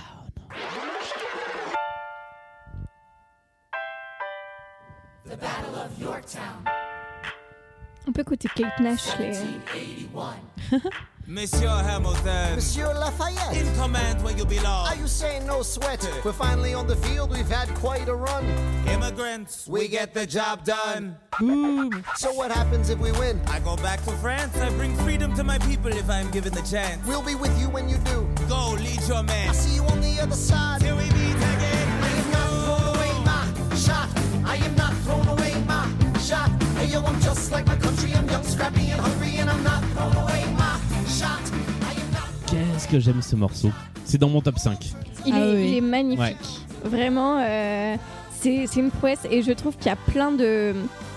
The 5.25 5.37
Battle 5.41 5.75
of 5.87 6.01
Yorktown. 6.01 6.65
On 8.07 8.13
peut 8.13 8.21
écouter 8.23 8.49
Kate 8.55 8.81
Nash. 8.81 9.17
les- 9.19 9.33
Monsieur 11.27 11.69
Hamilton. 11.69 12.57
Monsieur 12.57 12.93
Lafayette. 12.93 13.57
In 13.57 13.75
command 13.77 14.23
where 14.23 14.37
you 14.37 14.45
belong. 14.45 14.89
Are 14.89 14.97
you 14.97 15.07
saying 15.07 15.47
no 15.47 15.63
sweat? 15.63 16.07
We're 16.23 16.33
finally 16.33 16.75
on 16.75 16.87
the 16.87 16.97
field, 16.97 17.31
we've 17.31 17.49
had 17.49 17.69
quite 17.77 18.09
a 18.09 18.15
run. 18.15 18.45
Immigrants, 18.89 19.67
we 19.67 19.89
get 19.89 20.13
the 20.13 20.27
job 20.27 20.65
done. 20.65 21.17
So 22.17 22.33
what 22.35 22.51
happens 22.51 22.91
if 22.91 22.99
we 22.99 23.11
win? 23.13 23.41
I 23.47 23.59
go 23.61 23.77
back 23.77 24.05
to 24.05 24.11
France. 24.19 24.57
I 24.59 24.69
bring 24.71 24.95
freedom 24.99 25.35
to 25.37 25.45
my 25.45 25.59
people 25.61 25.91
if 25.93 26.09
I'm 26.11 26.31
given 26.31 26.53
the 26.53 26.63
chance. 26.63 27.07
We'll 27.07 27.23
be 27.23 27.35
with 27.35 27.59
you 27.59 27.71
when 27.71 27.89
you 27.89 27.97
do. 27.99 28.29
Go, 28.47 28.73
lead 28.73 29.01
your 29.09 29.23
man. 29.23 29.49
I 29.49 29.53
see 29.53 29.77
you 29.77 29.83
on 29.85 30.01
the 30.03 30.21
que 42.95 43.01
j'aime 43.01 43.23
ce 43.23 43.35
morceau. 43.35 43.71
C'est 44.05 44.19
dans 44.19 44.29
mon 44.29 44.41
top 44.41 44.57
5. 44.59 44.79
Il, 45.27 45.35
Ah 45.35 45.39
est, 45.41 45.55
oui. 45.55 45.69
il 45.71 45.77
est 45.79 45.81
magnifique. 45.81 46.21
Ouais. 46.21 46.37
Vraiment, 46.89 47.39
euh, 47.41 47.97
c'est 48.41 48.67
c'est 48.69 48.79
une 48.81 48.91
prouesse 48.91 49.27
et 49.29 49.43
je 49.43 49.51
trouve 49.53 49.77
qu'il 49.77 49.87
y 49.87 49.91
a 49.91 49.97
plein 49.97 50.31
de, 50.31 50.75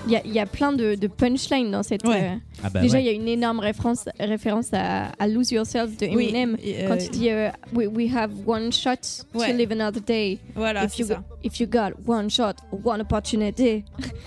il 0.08 0.12
y 0.14 0.16
a, 0.16 0.22
il 0.26 0.32
y 0.34 0.40
a 0.40 0.46
plein 0.46 0.72
de, 0.74 0.96
de 0.96 1.08
punchlines 1.08 1.70
dans 1.72 1.84
cette. 1.84 2.04
Ouais. 2.08 2.24
euh, 2.32 2.36
Ah 2.64 2.70
bah 2.70 2.80
Déjà, 2.82 2.96
ouais. 2.98 3.04
il 3.04 3.06
y 3.06 3.10
a 3.10 3.12
une 3.14 3.28
énorme 3.28 3.60
référence, 3.60 4.06
référence 4.20 4.68
à, 4.74 5.10
à 5.20 5.28
Lose 5.28 5.52
Yourself 5.52 5.96
de 5.98 6.08
Oui, 6.08 6.24
Eminem 6.30 6.58
euh, 6.66 6.88
quand 6.88 6.96
il 7.04 7.10
dit 7.12 7.30
euh, 7.30 7.50
we, 7.74 7.88
we 7.88 8.12
have 8.16 8.32
one 8.48 8.72
shot 8.72 9.26
Ouais. 9.36 9.52
to 9.52 9.58
live 9.58 9.72
another 9.72 10.02
day. 10.02 10.40
Voilà, 10.56 10.86
if, 10.86 10.94
c'est 10.94 11.02
you, 11.04 11.08
ça. 11.10 11.24
if 11.44 11.60
you 11.60 11.68
got 11.68 11.92
one 12.08 12.30
shot, 12.30 12.54
one 12.84 13.02
opportunity. 13.02 13.84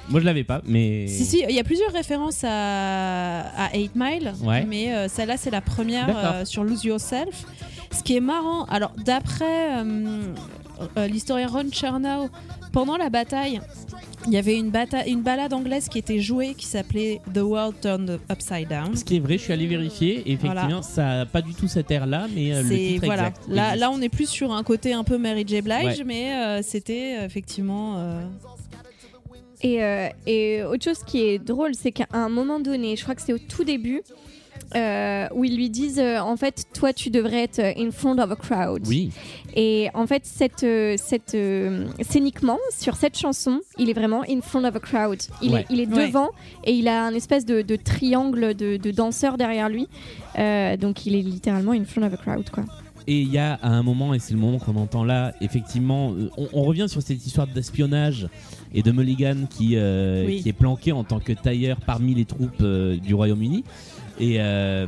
Moi, 0.09 0.21
je 0.21 0.25
l'avais 0.27 0.45
pas, 0.45 0.61
mais. 0.67 1.07
Si, 1.09 1.25
si, 1.25 1.43
il 1.49 1.55
y 1.55 1.59
a 1.61 1.65
plusieurs 1.65 1.93
références 1.93 2.45
à, 2.45 3.41
à 3.67 3.77
8 3.77 3.91
Mile, 3.97 4.33
Ouais. 4.45 4.65
mais 4.69 4.93
euh, 4.95 5.09
celle-là, 5.09 5.37
c'est 5.37 5.51
la 5.51 5.61
première 5.61 6.09
euh, 6.09 6.45
sur 6.45 6.63
Lose 6.65 6.85
Yourself. 6.85 7.45
Ce 7.93 8.05
qui 8.05 8.17
est 8.17 8.21
marrant, 8.21 8.65
alors 8.67 8.93
d'après 9.05 9.83
l'historien 11.09 11.47
Ron 11.49 11.67
Chernow, 11.73 12.29
pendant 12.73 12.97
la 12.97 13.11
bataille, 13.11 13.61
il 14.27 14.33
y 14.33 14.37
avait 14.37 14.59
une, 14.59 14.71
bata- 14.71 15.07
une 15.07 15.23
balade 15.23 15.53
anglaise 15.55 15.89
qui 15.89 15.99
était 15.99 16.21
jouée 16.21 16.55
qui 16.55 16.67
s'appelait 16.67 17.21
The 17.33 17.39
World 17.39 17.81
Turned 17.81 18.21
Upside 18.31 18.69
Down. 18.69 18.95
Ce 18.95 19.03
qui 19.05 19.17
est 19.17 19.21
vrai, 19.21 19.39
je 19.39 19.43
suis 19.45 19.53
allé 19.53 19.67
vérifier. 19.67 20.19
et 20.27 20.33
Effectivement, 20.33 20.67
Voilà. 20.67 20.83
ça 20.83 21.03
n'a 21.03 21.27
pas 21.27 21.41
du 21.43 21.55
tout 21.55 21.69
cette 21.69 21.91
air-là, 21.91 22.27
mais 22.35 22.53
euh, 22.55 22.63
le 22.63 22.69
titre 22.69 23.07
voilà. 23.07 23.29
exact. 23.29 23.49
Là, 23.79 23.91
on 23.91 24.01
est 24.03 24.09
plus 24.11 24.29
sur 24.29 24.53
un 24.53 24.63
côté 24.63 24.93
un 24.93 25.05
peu 25.05 25.17
Mary 25.17 25.45
J. 25.47 25.63
Blige, 25.63 25.85
Ouais. 25.99 26.05
mais 26.05 26.35
euh, 26.35 26.61
c'était 26.63 27.17
euh, 27.21 27.25
effectivement. 27.25 27.95
euh, 27.99 28.23
Et, 29.63 29.83
euh, 29.83 30.09
et 30.27 30.63
autre 30.65 30.85
chose 30.85 31.03
qui 31.05 31.21
est 31.23 31.39
drôle, 31.39 31.75
c'est 31.75 31.93
qu'à 31.93 32.07
un 32.13 32.29
moment 32.29 32.61
donné, 32.61 32.97
je 32.97 33.03
crois 33.03 33.15
que 33.15 33.23
c'est 33.23 33.33
au 33.35 33.39
tout 33.39 33.65
début, 33.65 34.03
euh, 34.77 35.27
où 35.35 35.45
ils 35.45 35.57
lui 35.57 35.69
disent 35.71 35.99
euh, 35.99 36.19
en 36.21 36.37
fait, 36.37 36.65
toi, 36.73 36.93
tu 36.93 37.11
devrais 37.11 37.43
être 37.45 37.59
euh, 37.59 37.73
in 37.77 37.91
front 37.91 38.19
of 38.19 38.31
a 38.31 38.37
crowd. 38.37 38.87
Oui, 38.87 39.11
Et 39.55 39.89
en 39.95 40.07
fait, 40.07 40.25
cette, 40.25 40.65
cette, 40.99 41.35
euh, 41.35 41.87
scéniquement, 42.09 42.59
sur 42.77 42.95
cette 42.97 43.19
chanson, 43.19 43.61
il 43.79 43.91
est 43.91 43.95
vraiment 43.95 44.23
in 44.29 44.41
front 44.43 44.65
of 44.65 44.77
a 44.77 44.81
crowd. 44.81 45.19
Il 45.43 45.53
Ouais. 45.53 45.61
est, 45.63 45.67
il 45.71 45.81
est 45.81 45.89
Ouais. 45.93 46.07
devant 46.07 46.29
et 46.65 46.73
il 46.73 46.87
a 46.89 47.05
un 47.05 47.15
espèce 47.15 47.45
de, 47.45 47.63
de 47.63 47.77
triangle 47.77 48.55
de, 48.55 48.77
de 48.77 48.91
danseurs 48.91 49.37
derrière 49.39 49.69
lui. 49.69 49.89
Euh, 50.39 50.77
donc 50.77 51.05
il 51.07 51.15
est 51.17 51.23
littéralement 51.23 51.73
in 51.73 51.85
front 51.85 52.03
of 52.03 52.13
a 52.15 52.17
crowd, 52.17 52.49
quoi. 52.51 52.65
Et 53.07 53.23
il 53.23 53.33
y 53.33 53.39
a 53.39 53.55
à 53.55 53.71
un 53.71 53.83
moment, 53.83 54.15
et 54.15 54.19
c'est 54.21 54.35
le 54.35 54.39
moment 54.39 54.59
qu'on 54.59 54.77
entend 54.77 55.03
là, 55.05 55.33
effectivement, 55.41 56.15
on, 56.37 56.49
on 56.53 56.63
revient 56.63 56.87
sur 56.89 57.03
cette 57.03 57.27
histoire 57.27 57.47
d'espionnage 57.49 58.29
et 58.73 58.83
de 58.83 58.93
Mulligan 58.93 59.47
qui, 59.49 59.73
euh, 59.75 60.27
Oui. 60.27 60.43
qui 60.43 60.49
est 60.51 60.53
planqué 60.53 60.93
en 60.93 61.03
tant 61.03 61.19
que 61.19 61.33
tailleur 61.33 61.79
parmi 61.85 62.15
les 62.15 62.25
troupes 62.27 62.61
euh, 62.61 62.97
du 62.99 63.15
Royaume-Uni. 63.15 63.65
Et, 64.21 64.37
euh, 64.41 64.87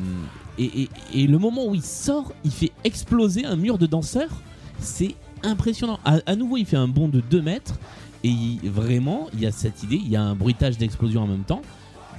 et, 0.58 0.82
et- 0.82 0.88
et 1.14 1.26
le 1.26 1.38
moment 1.38 1.66
où 1.66 1.74
il 1.74 1.82
sort, 1.82 2.32
il 2.44 2.50
fait 2.52 2.70
exploser 2.84 3.44
un 3.44 3.56
mur 3.56 3.78
de 3.78 3.86
danseurs. 3.86 4.42
C'est 4.78 5.14
impressionnant. 5.42 5.98
À, 6.04 6.18
à 6.26 6.36
nouveau, 6.36 6.56
il 6.58 6.66
fait 6.66 6.76
un 6.76 6.88
bond 6.88 7.08
de 7.08 7.20
2 7.20 7.42
mètres. 7.42 7.78
Et 8.24 8.28
il- 8.28 8.60
vraiment, 8.70 9.28
il 9.34 9.40
y 9.40 9.46
a 9.46 9.52
cette 9.52 9.82
idée, 9.82 9.96
il 9.96 10.08
y 10.08 10.14
a 10.16 10.22
un 10.22 10.34
bruitage 10.36 10.78
d'explosion 10.78 11.22
en 11.22 11.26
même 11.26 11.42
temps. 11.44 11.62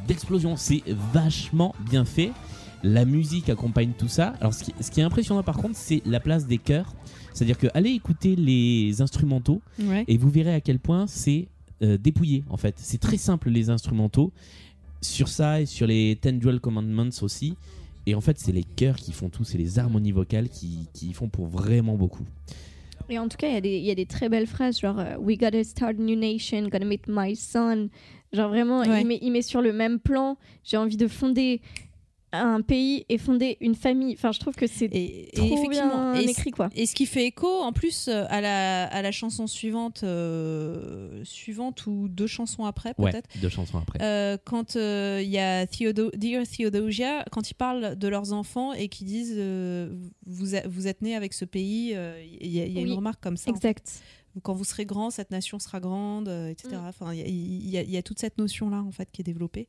D'explosion, 0.07 0.55
c'est 0.57 0.83
vachement 1.13 1.73
bien 1.89 2.03
fait. 2.03 2.31
La 2.83 3.05
musique 3.05 3.47
accompagne 3.49 3.91
tout 3.97 4.09
ça. 4.09 4.33
Alors, 4.41 4.53
ce 4.53 4.65
qui, 4.65 4.73
ce 4.81 4.91
qui 4.91 4.99
est 4.99 5.03
impressionnant 5.03 5.43
par 5.43 5.55
contre, 5.55 5.75
c'est 5.77 6.01
la 6.05 6.19
place 6.19 6.45
des 6.47 6.57
chœurs. 6.57 6.93
C'est-à-dire 7.33 7.57
que 7.57 7.67
allez 7.73 7.91
écouter 7.91 8.35
les 8.35 9.01
instrumentaux 9.01 9.61
ouais. 9.79 10.03
et 10.07 10.17
vous 10.17 10.29
verrez 10.29 10.53
à 10.53 10.59
quel 10.61 10.79
point 10.79 11.07
c'est 11.07 11.47
euh, 11.81 11.97
dépouillé 11.97 12.43
en 12.49 12.57
fait. 12.57 12.75
C'est 12.77 12.99
très 12.99 13.17
simple 13.17 13.49
les 13.49 13.69
instrumentaux. 13.69 14.31
Sur 15.03 15.27
ça 15.27 15.61
et 15.61 15.65
sur 15.65 15.85
les 15.85 16.17
Ten 16.19 16.39
Dual 16.39 16.59
Commandments 16.59 17.09
aussi. 17.21 17.55
Et 18.05 18.15
en 18.15 18.21
fait, 18.21 18.37
c'est 18.39 18.51
les 18.51 18.63
chœurs 18.63 18.95
qui 18.97 19.11
font 19.13 19.29
tout, 19.29 19.43
c'est 19.43 19.57
les 19.57 19.77
harmonies 19.79 20.11
vocales 20.11 20.49
qui, 20.49 20.87
qui 20.93 21.13
font 21.13 21.29
pour 21.29 21.45
vraiment 21.47 21.95
beaucoup. 21.95 22.25
Et 23.09 23.19
en 23.19 23.27
tout 23.27 23.37
cas, 23.37 23.47
il 23.49 23.53
y 23.53 23.57
a 23.57 23.61
des- 23.61 23.77
il 23.77 23.83
y, 23.85 23.91
a 23.91 23.95
des 23.95 24.05
très 24.05 24.29
belles 24.29 24.47
phrases, 24.47 24.79
genre 24.79 24.97
euh, 24.99 25.17
We 25.19 25.37
gotta 25.37 25.63
start 25.63 25.95
a 25.99 26.01
new 26.01 26.15
nation, 26.15 26.67
gonna 26.69 26.85
meet 26.85 27.03
my 27.07 27.35
son. 27.35 27.89
Genre 28.31 28.49
vraiment, 28.49 28.79
Ouais. 28.79 29.01
il, 29.01 29.07
met, 29.07 29.19
il 29.21 29.31
met 29.31 29.41
sur 29.41 29.61
le 29.61 29.71
même 29.73 29.99
plan. 29.99 30.37
J'ai 30.63 30.77
envie 30.77 30.97
de 30.97 31.07
fonder 31.07 31.61
un 32.33 32.61
pays 32.61 33.05
et 33.09 33.17
fonder 33.17 33.57
une 33.61 33.75
famille. 33.75 34.13
Enfin, 34.13 34.31
je 34.31 34.39
trouve 34.39 34.55
que 34.55 34.67
c'est 34.67 34.85
Et, 34.85 35.29
et 35.29 35.31
trop 35.47 35.57
effectivement, 35.57 36.11
bien 36.13 36.21
et, 36.21 36.25
écrit, 36.29 36.51
quoi. 36.51 36.69
et 36.75 36.85
ce 36.85 36.95
qui 36.95 37.05
fait 37.05 37.25
écho 37.25 37.47
en 37.61 37.71
plus 37.71 38.07
euh, 38.07 38.25
à 38.29 38.41
la, 38.41 38.85
à 38.87 39.01
la 39.01 39.11
chanson 39.11 39.47
suivante, 39.47 40.03
euh, 40.03 41.21
suivante 41.23 41.85
ou 41.87 42.07
deux 42.09 42.27
chansons 42.27 42.65
après 42.65 42.93
Ouais, 42.97 43.11
peut-être. 43.11 43.29
deux 43.41 43.49
chansons 43.49 43.77
après. 43.77 43.99
Euh, 44.01 44.37
quand 44.43 44.75
euh, 44.75 45.21
il 45.23 45.29
y 45.29 45.39
a 45.39 45.65
Theodo 45.67 46.11
Dear 46.15 46.43
Theodosia, 46.47 47.23
quand 47.31 47.49
ils 47.51 47.55
parlent 47.55 47.95
de 47.97 48.07
leurs 48.07 48.33
enfants 48.33 48.73
et 48.73 48.87
qu'ils 48.89 49.07
disent 49.07 49.35
euh, 49.37 49.93
vous, 50.25 50.55
a- 50.55 50.67
vous 50.67 50.87
êtes 50.87 51.01
nés 51.01 51.15
avec 51.15 51.33
ce 51.33 51.45
pays, 51.45 51.93
euh, 51.95 52.21
il 52.41 52.51
y 52.51 52.61
a, 52.61 52.65
il 52.65 52.73
y 52.73 52.79
a 52.79 52.81
Oui, 52.81 52.89
une 52.89 52.95
remarque 52.95 53.21
comme 53.21 53.37
ça. 53.37 53.51
en 53.51 53.53
Exact. 53.55 53.87
fait. 53.89 54.01
Quand 54.41 54.53
vous 54.55 54.63
serez 54.63 54.85
grand, 54.87 55.11
cette 55.11 55.29
nation 55.29 55.59
sera 55.59 55.79
grande, 55.79 56.27
etc. 56.49 56.69
Mm. 56.73 56.85
Enfin, 56.87 57.13
il 57.13 57.19
y 57.19 57.69
y, 57.69 57.77
a- 57.77 57.83
il 57.83 57.91
y 57.91 57.97
a 57.97 58.01
toute 58.01 58.17
cette 58.17 58.39
notion-là 58.39 58.81
en 58.81 58.89
fait 58.91 59.07
qui 59.11 59.21
est 59.21 59.23
développée, 59.23 59.67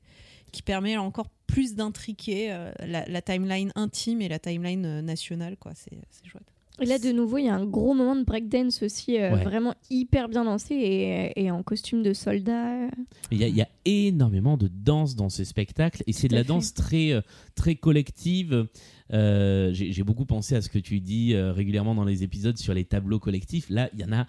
qui 0.55 0.63
permet 0.63 0.97
encore 0.97 1.29
plus 1.47 1.75
d'intriquer 1.75 2.53
euh, 2.53 2.73
la, 2.87 3.05
la 3.07 3.21
timeline 3.23 3.71
intime 3.75 4.23
et 4.23 4.29
la 4.29 4.39
timeline 4.39 4.87
euh, 4.87 5.03
nationale. 5.03 5.57
quoi. 5.59 5.73
C'est 5.75 5.99
c'est 6.11 6.27
chouette. 6.27 6.45
Et 6.81 6.87
là, 6.87 6.99
de 6.99 7.13
nouveau, 7.13 7.39
il 7.39 7.45
y 7.45 7.49
a 7.49 7.55
un 7.55 7.65
gros 7.65 7.95
moment 7.95 8.17
de 8.17 8.25
breakdance 8.25 8.83
aussi, 8.83 9.17
euh, 9.17 9.33
Ouais. 9.33 9.45
vraiment 9.45 9.75
hyper 9.91 10.29
bien 10.29 10.43
lancé 10.43 10.75
et, 10.75 11.45
et 11.45 11.51
en 11.53 11.63
costume 11.63 12.03
de 12.03 12.13
soldat. 12.13 12.89
Il 13.31 13.39
y, 13.39 13.45
a- 13.45 13.49
il 13.49 13.55
y 13.57 13.63
a 13.63 13.69
énormément 13.85 14.57
de 14.57 14.67
danse 14.69 15.15
dans 15.15 15.29
ce 15.29 15.45
spectacle 15.45 16.03
et 16.09 16.13
c'est 16.13 16.27
de 16.27 16.35
la 16.35 16.43
fait. 16.43 16.49
danse 16.49 16.75
très, 16.75 17.13
très 17.55 17.77
collective. 17.77 18.67
Euh, 19.13 19.73
J'ai 19.73 19.93
j'ai 19.93 20.03
beaucoup 20.03 20.25
pensé 20.27 20.57
à 20.57 20.63
ce 20.63 20.69
que 20.69 20.81
tu 20.81 20.99
dis 20.99 21.35
euh, 21.35 21.53
régulièrement 21.53 21.95
dans 21.95 22.05
les 22.05 22.25
épisodes 22.25 22.59
sur 22.59 22.75
les 22.75 22.85
tableaux 22.85 23.21
collectifs. 23.21 23.67
Là, 23.71 23.89
il 23.95 24.01
y 24.01 24.05
en 24.05 24.13
a 24.13 24.27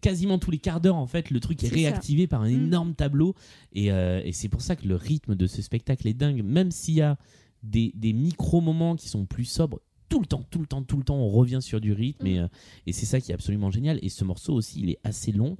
quasiment 0.00 0.38
tous 0.38 0.50
les 0.50 0.58
quarts 0.58 0.80
d'heure 0.80 0.96
en 0.96 1.06
fait. 1.06 1.30
Le 1.30 1.40
truc 1.40 1.62
est, 1.62 1.68
ça. 1.68 1.74
réactivé 1.74 2.26
par 2.26 2.42
un 2.42 2.50
Mm. 2.50 2.64
énorme 2.66 2.94
tableau 2.94 3.34
et, 3.72 3.90
euh, 3.92 4.20
et 4.24 4.32
c'est 4.32 4.48
pour 4.48 4.60
ça 4.62 4.76
que 4.76 4.86
le 4.86 4.96
rythme 4.96 5.34
de 5.34 5.46
ce 5.46 5.62
spectacle 5.62 6.06
est 6.08 6.14
dingue. 6.14 6.42
Même 6.42 6.70
s'il 6.70 6.94
y 6.94 7.00
a 7.02 7.16
des, 7.62 7.92
des 7.94 8.12
micro-moments 8.12 8.96
qui 8.96 9.08
sont 9.08 9.26
plus 9.26 9.44
sobres, 9.44 9.80
tout 10.08 10.20
le 10.20 10.26
temps, 10.26 10.44
tout 10.50 10.58
le 10.60 10.66
temps, 10.66 10.82
tout 10.82 10.96
le 10.96 11.02
temps, 11.04 11.16
on 11.16 11.28
revient 11.28 11.60
sur 11.60 11.80
du 11.80 11.92
rythme 11.92 12.26
et, 12.26 12.38
euh, 12.38 12.46
et 12.86 12.92
c'est 12.92 13.06
ça 13.06 13.20
qui 13.20 13.30
est 13.30 13.34
absolument 13.34 13.70
génial. 13.70 13.98
Et 14.02 14.08
ce 14.10 14.24
morceau 14.24 14.54
aussi, 14.54 14.80
il 14.80 14.90
est 14.90 14.98
assez 15.02 15.32
long, 15.32 15.56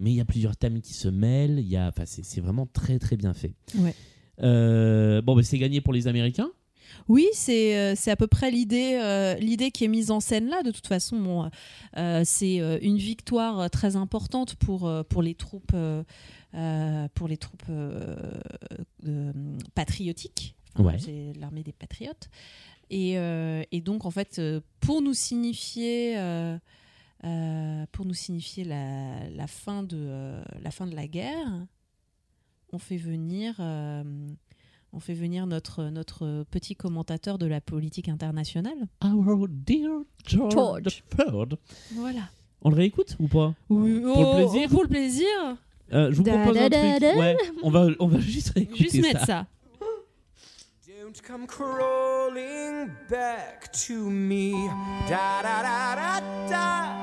mais 0.00 0.10
il 0.10 0.16
y 0.16 0.20
a 0.20 0.24
plusieurs 0.24 0.56
thèmes 0.56 0.80
qui 0.80 0.94
se 0.94 1.08
mêlent. 1.08 1.58
Il 1.58 1.68
y 1.68 1.76
a, 1.76 1.88
enfin, 1.88 2.04
c'est 2.06 2.40
vraiment 2.40 2.66
très 2.66 2.98
très 2.98 3.16
bien 3.16 3.32
fait. 3.34 3.52
Ouais. 3.78 3.94
Euh, 4.42 5.20
bon, 5.22 5.36
bah, 5.36 5.42
c'est 5.42 5.58
gagné 5.58 5.80
pour 5.80 5.92
les 5.92 6.08
Américains. 6.08 6.50
Oui, 7.08 7.26
c'est 7.32 7.76
euh, 7.76 7.94
c'est 7.96 8.10
à 8.10 8.16
peu 8.16 8.26
près 8.26 8.50
l'idée 8.50 8.98
euh, 9.00 9.34
l'idée 9.34 9.70
qui 9.70 9.84
est 9.84 9.88
mise 9.88 10.10
en 10.10 10.20
scène 10.20 10.48
là. 10.48 10.62
De 10.62 10.70
toute 10.70 10.86
façon, 10.86 11.18
bon, 11.18 11.50
euh, 11.96 12.22
c'est 12.24 12.56
une 12.82 12.96
victoire 12.96 13.70
très 13.70 13.96
importante 13.96 14.54
pour, 14.56 14.90
pour 15.08 15.22
les 15.22 15.34
troupes, 15.34 15.72
euh, 15.74 17.08
pour 17.14 17.28
les 17.28 17.36
troupes 17.36 17.70
patriotiques. 19.74 20.54
Ouais. 20.78 20.98
C'est 20.98 21.32
l'armée 21.38 21.62
des 21.62 21.72
patriotes. 21.72 22.28
et, 22.90 23.14
et 23.14 23.80
donc, 23.80 24.04
en 24.04 24.10
fait, 24.10 24.40
pour 24.80 25.02
nous 25.02 25.14
signifier, 25.14 26.16
pour 27.92 28.06
nous 28.06 28.14
signifier 28.14 28.64
la, 28.64 29.28
la 29.30 29.46
fin 29.46 29.82
de, 29.82 30.40
la 30.62 30.70
fin 30.70 30.86
de 30.86 30.94
la 30.94 31.06
guerre, 31.06 31.66
on 32.72 32.78
fait 32.78 32.96
venir, 32.96 33.56
on 34.92 35.00
fait 35.00 35.14
venir 35.14 35.46
notre, 35.46 35.84
notre 35.84 36.44
petit 36.50 36.76
commentateur 36.76 37.38
de 37.38 37.46
la 37.46 37.60
politique 37.60 38.08
internationale. 38.08 38.88
Our 39.04 39.46
dear 39.48 39.90
George, 40.26 40.52
George. 40.52 41.02
III. 41.18 41.58
Voilà. 41.94 42.20
On 42.62 42.70
le 42.70 42.76
réécoute 42.76 43.16
ou 43.18 43.26
pas 43.28 43.54
Oui, 43.70 44.00
Pour 44.00 44.18
oh, 44.18 44.38
le 44.38 44.44
plaisir 44.48 44.68
Pour 44.68 44.82
le 44.82 44.88
plaisir. 44.88 45.26
Euh, 45.92 46.10
Je 46.12 46.16
vous 46.16 46.22
Da, 46.22 46.38
propose 46.38 46.54
da, 46.54 46.64
un 46.64 46.68
da, 46.68 46.90
truc. 46.90 47.00
da. 47.00 47.16
Ouais, 47.18 47.36
on 47.62 47.70
va, 47.70 47.86
on 47.98 48.06
va 48.06 48.18
juste 48.20 48.50
réécouter 48.50 48.84
Juste 48.84 49.00
mettre 49.02 49.24
ça. 49.26 49.46
Don't 50.86 51.20
come 51.26 51.46
crawling 51.46 52.88
back 53.10 53.70
to 53.86 54.08
me. 54.08 54.52
Da 55.08 55.42
da 55.42 55.62
da 55.62 55.94
da 55.96 56.20
da. 56.48 56.96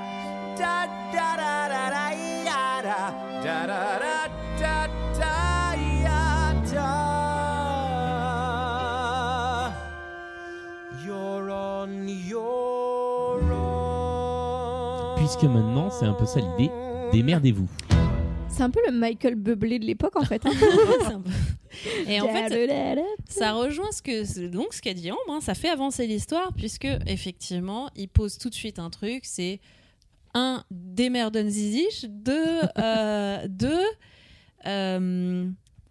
Da 0.57 0.88
da 1.14 1.38
da 1.38 1.90
da 1.90 2.09
own. 15.30 15.40
Puisque 15.40 15.44
maintenant, 15.54 15.90
c'est 15.92 16.06
un 16.06 16.14
peu 16.14 16.26
ça 16.26 16.40
l'idée. 16.40 16.72
Démerdez-vous. 17.14 17.68
C'est 18.50 18.64
un 18.64 18.70
peu 18.72 18.80
le 18.86 18.92
Michael 18.92 19.36
Bublé 19.36 19.80
de 19.80 19.86
l'époque 19.86 20.16
en 20.16 20.24
fait. 20.24 20.42
hein. 20.46 20.52
Et 22.08 22.20
en 22.20 22.28
fait, 22.28 23.00
ça 23.30 23.54
rejoint 23.54 23.92
ce 23.92 24.02
que 24.02 24.48
donc 24.48 24.74
ce 24.74 24.82
qu'a 24.82 24.94
dit 24.94 25.12
Ambre. 25.12 25.20
hein, 25.30 25.40
ça 25.40 25.54
fait 25.54 25.70
avancer 25.70 26.08
l'histoire 26.08 26.52
puisque 26.54 26.88
effectivement, 27.06 27.90
il 27.96 28.10
pose 28.10 28.38
tout 28.38 28.50
de 28.50 28.56
suite 28.56 28.80
un 28.80 28.90
truc. 28.90 29.22
C'est 29.24 29.60
un 30.34 30.64
démerden 30.72 31.48
zizich, 31.50 32.06
deux, 32.10 32.60
euh, 32.78 33.48
deux. 33.50 33.84
euh, 34.66 35.50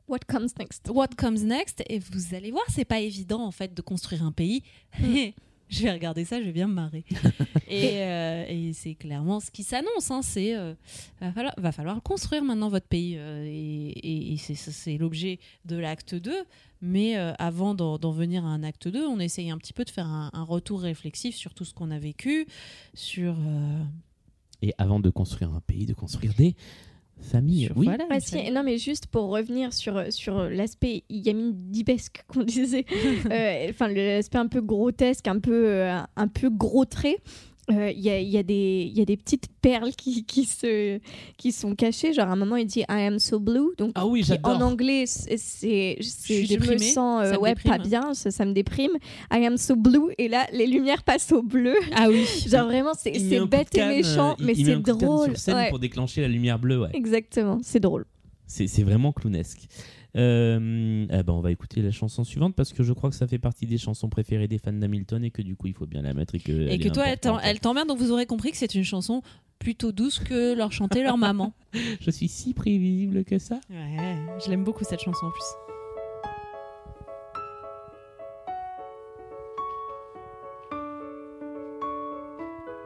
What 0.09 0.21
comes 0.27 0.49
next? 0.59 0.89
What 0.93 1.09
comes 1.17 1.45
next? 1.45 1.83
Et 1.89 1.99
vous 1.99 2.35
allez 2.35 2.51
voir, 2.51 2.65
c'est 2.71 2.85
pas 2.87 2.99
évident 3.01 3.43
en 3.43 3.51
fait 3.53 3.73
de 3.75 3.83
construire 3.83 4.25
un 4.25 4.33
pays. 4.33 4.63
je 5.71 5.83
vais 5.83 5.93
regarder 5.93 6.25
ça, 6.25 6.41
je 6.41 6.45
vais 6.47 6.53
bien 6.53 6.67
me 6.69 6.75
marrer. 6.75 7.05
et 7.69 8.03
euh, 8.03 8.45
et 8.49 8.73
c'est 8.73 8.95
clairement 8.95 9.41
ce 9.41 9.51
qui 9.51 9.63
s'annonce. 9.63 10.11
Hein, 10.11 10.23
c'est 10.23 10.57
euh, 10.57 10.75
va 11.21 11.33
falloir, 11.33 11.55
va 11.59 11.73
falloir 11.73 12.03
construire 12.03 12.43
maintenant 12.45 12.69
votre 12.69 12.87
pays. 12.87 13.17
euh, 13.19 13.45
et 13.47 13.89
et- 13.91 14.33
et 14.35 14.37
c'est 14.39 14.97
l'objet 14.99 15.39
de 15.65 15.77
l'acte 15.77 16.15
2. 16.15 16.35
Mais 16.81 17.17
avant 17.17 17.75
d'en 17.75 18.13
venir 18.13 18.45
à 18.45 18.49
un 18.49 18.63
acte 18.63 18.87
2, 18.87 19.05
on 19.05 19.19
essaye 19.19 19.51
un 19.51 19.59
petit 19.59 19.73
peu 19.73 19.85
de 19.85 19.91
faire 19.91 20.07
un, 20.07 20.31
un 20.33 20.45
retour 20.45 20.81
réflexif 20.81 21.35
sur 21.35 21.53
tout 21.53 21.65
ce 21.65 21.75
qu'on 21.75 21.91
a 21.91 21.99
vécu, 21.99 22.47
sur 22.95 23.35
Et 24.63 24.73
avant 24.79 25.01
de 25.01 25.11
construire 25.11 25.53
un 25.53 25.61
pays, 25.61 25.87
de 25.87 25.95
construire 25.95 26.35
des 26.35 26.55
familles. 27.21 27.67
Sur- 27.67 27.77
oui. 27.79 27.87
voilà. 27.87 28.05
Si, 28.21 28.51
non, 28.51 28.63
mais 28.63 28.79
juste 28.79 29.07
pour 29.07 29.29
revenir 29.29 29.73
sur, 29.73 30.03
sur 30.13 30.49
l'aspect 30.49 31.05
Yamin 31.11 31.53
Dibesque 31.55 32.25
qu'on 32.29 32.43
disait, 32.43 32.85
euh, 33.31 33.67
enfin 33.71 33.89
l'aspect 33.89 34.39
un 34.39 34.49
peu 34.49 34.61
grotesque, 34.61 35.27
un 35.29 35.39
peu, 35.39 35.69
euh, 35.69 35.99
un 36.17 36.29
peu 36.29 36.51
gros 36.51 36.85
trait. 36.85 37.19
Euh, 37.71 37.91
Il 37.91 38.01
y, 38.01 38.11
a, 38.11 38.21
y, 38.21 38.37
a 38.37 38.41
y 38.41 39.01
a 39.01 39.05
des 39.05 39.17
petites 39.17 39.47
perles 39.61 39.93
qui, 39.93 40.25
qui, 40.25 40.45
se, 40.45 40.99
qui 41.37 41.53
sont 41.53 41.75
cachées. 41.75 42.13
Genre, 42.13 42.29
à 42.29 42.33
un 42.33 42.37
moment, 42.37 42.57
il 42.57 42.67
dit 42.67 42.81
I 42.81 43.03
am 43.07 43.19
so 43.19 43.39
blue. 43.41 43.71
Donc, 43.77 43.93
Ah 43.95 44.07
oui, 44.07 44.25
en 44.45 44.61
anglais, 44.61 45.05
c'est, 45.07 45.99
je 46.01 46.43
me 46.43 46.47
déprimée, 46.49 46.79
sens 46.79 47.25
euh, 47.27 47.33
me 47.33 47.39
ouais, 47.39 47.55
déprime. 47.55 47.71
pas 47.73 47.79
bien, 47.79 48.15
ça, 48.15 48.31
ça 48.31 48.45
me 48.45 48.53
déprime. 48.53 48.93
I 49.33 49.45
am 49.47 49.57
so 49.57 49.77
blue. 49.77 50.13
Et 50.19 50.29
là, 50.29 50.47
les 50.53 50.67
lumières 50.67 51.03
passent 51.03 51.33
au 51.33 51.43
bleu. 51.43 51.75
Ah 51.95 52.09
oui. 52.09 52.25
Genre, 52.47 52.67
vraiment, 52.67 52.93
c'est, 52.97 53.13
bête 53.47 53.77
et 53.77 53.85
méchant, 53.87 54.31
euh, 54.33 54.35
il- 54.39 54.47
mais 54.47 54.55
c'est 54.55 54.77
drôle. 54.81 55.29
Sur 55.31 55.37
scène 55.39 55.55
Ouais, 55.57 55.69
pour 55.71 55.79
déclencher 55.79 56.21
la 56.23 56.29
lumière 56.29 56.59
bleue, 56.59 56.81
ouais. 56.81 56.91
Exactement, 56.95 57.59
c'est 57.63 57.81
drôle. 57.81 58.05
C'est 58.47 58.67
c'est 58.67 58.83
vraiment 58.83 59.13
clownesque. 59.13 59.67
Euh, 60.17 61.07
eh 61.11 61.23
ben 61.23 61.33
on 61.33 61.41
va 61.41 61.51
écouter 61.51 61.83
la 61.83 61.91
chanson 61.91 62.25
suivante 62.25 62.55
parce 62.55 62.73
que 62.73 62.83
je 62.83 62.93
crois 62.93 63.11
que 63.11 63.17
ça 63.17 63.27
fait 63.27 63.39
partie 63.39 63.67
des 63.67 63.77
chansons 63.77 64.09
préférées 64.09 64.49
des 64.49 64.59
fans 64.59 64.73
d'Hamilton 64.73 65.23
et 65.23 65.31
que 65.31 65.43
du 65.43 65.55
coup 65.55 65.67
il 65.67 65.75
faut 65.75 65.87
bien 65.87 66.01
la 66.01 66.15
mettre 66.15 66.35
et 66.35 66.41
que, 66.41 66.53
Et 66.53 66.75
elle 66.75 66.81
que 66.81 66.89
toi, 66.89 67.05
elle 67.43 67.61
t'emmerde, 67.61 67.89
donc 67.89 67.99
vous 67.99 68.11
aurez 68.11 68.27
compris 68.27 68.51
que 68.51 68.57
c'est 68.57 68.75
une 68.75 68.85
chanson 68.85 69.23
plutôt 69.59 69.93
douce 69.93 70.19
que 70.19 70.55
leur 70.55 70.73
chanter 70.73 71.03
leur 71.03 71.19
maman. 71.19 71.53
Je 72.01 72.11
suis 72.11 72.29
si 72.29 72.55
prévisible 72.55 73.25
que 73.25 73.39
ça. 73.39 73.61
Ouais, 73.71 74.17
je 74.45 74.51
l'aime 74.51 74.65
beaucoup 74.65 74.85
cette 74.85 75.01
chanson 75.01 75.27
en 75.27 75.31
plus. 75.31 75.45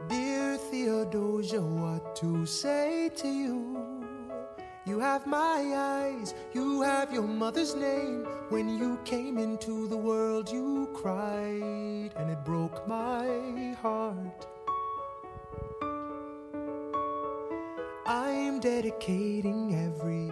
Dear 0.09 0.57
Theodosia, 0.69 1.61
what 1.61 2.15
to 2.15 2.45
say 2.45 3.09
to 3.15 3.27
you? 3.27 3.92
You 4.85 4.99
have 4.99 5.25
my 5.25 5.73
eyes, 5.73 6.33
you 6.53 6.81
have 6.81 7.13
your 7.13 7.23
mother's 7.23 7.73
name. 7.73 8.27
When 8.49 8.67
you 8.67 8.99
came 9.05 9.37
into 9.37 9.87
the 9.87 9.95
world, 9.95 10.51
you 10.51 10.89
cried, 10.93 12.11
and 12.17 12.29
it 12.29 12.43
broke 12.43 12.85
my 12.85 13.77
heart. 13.81 14.45
I'm 18.05 18.59
dedicating 18.59 19.73
every. 19.73 20.29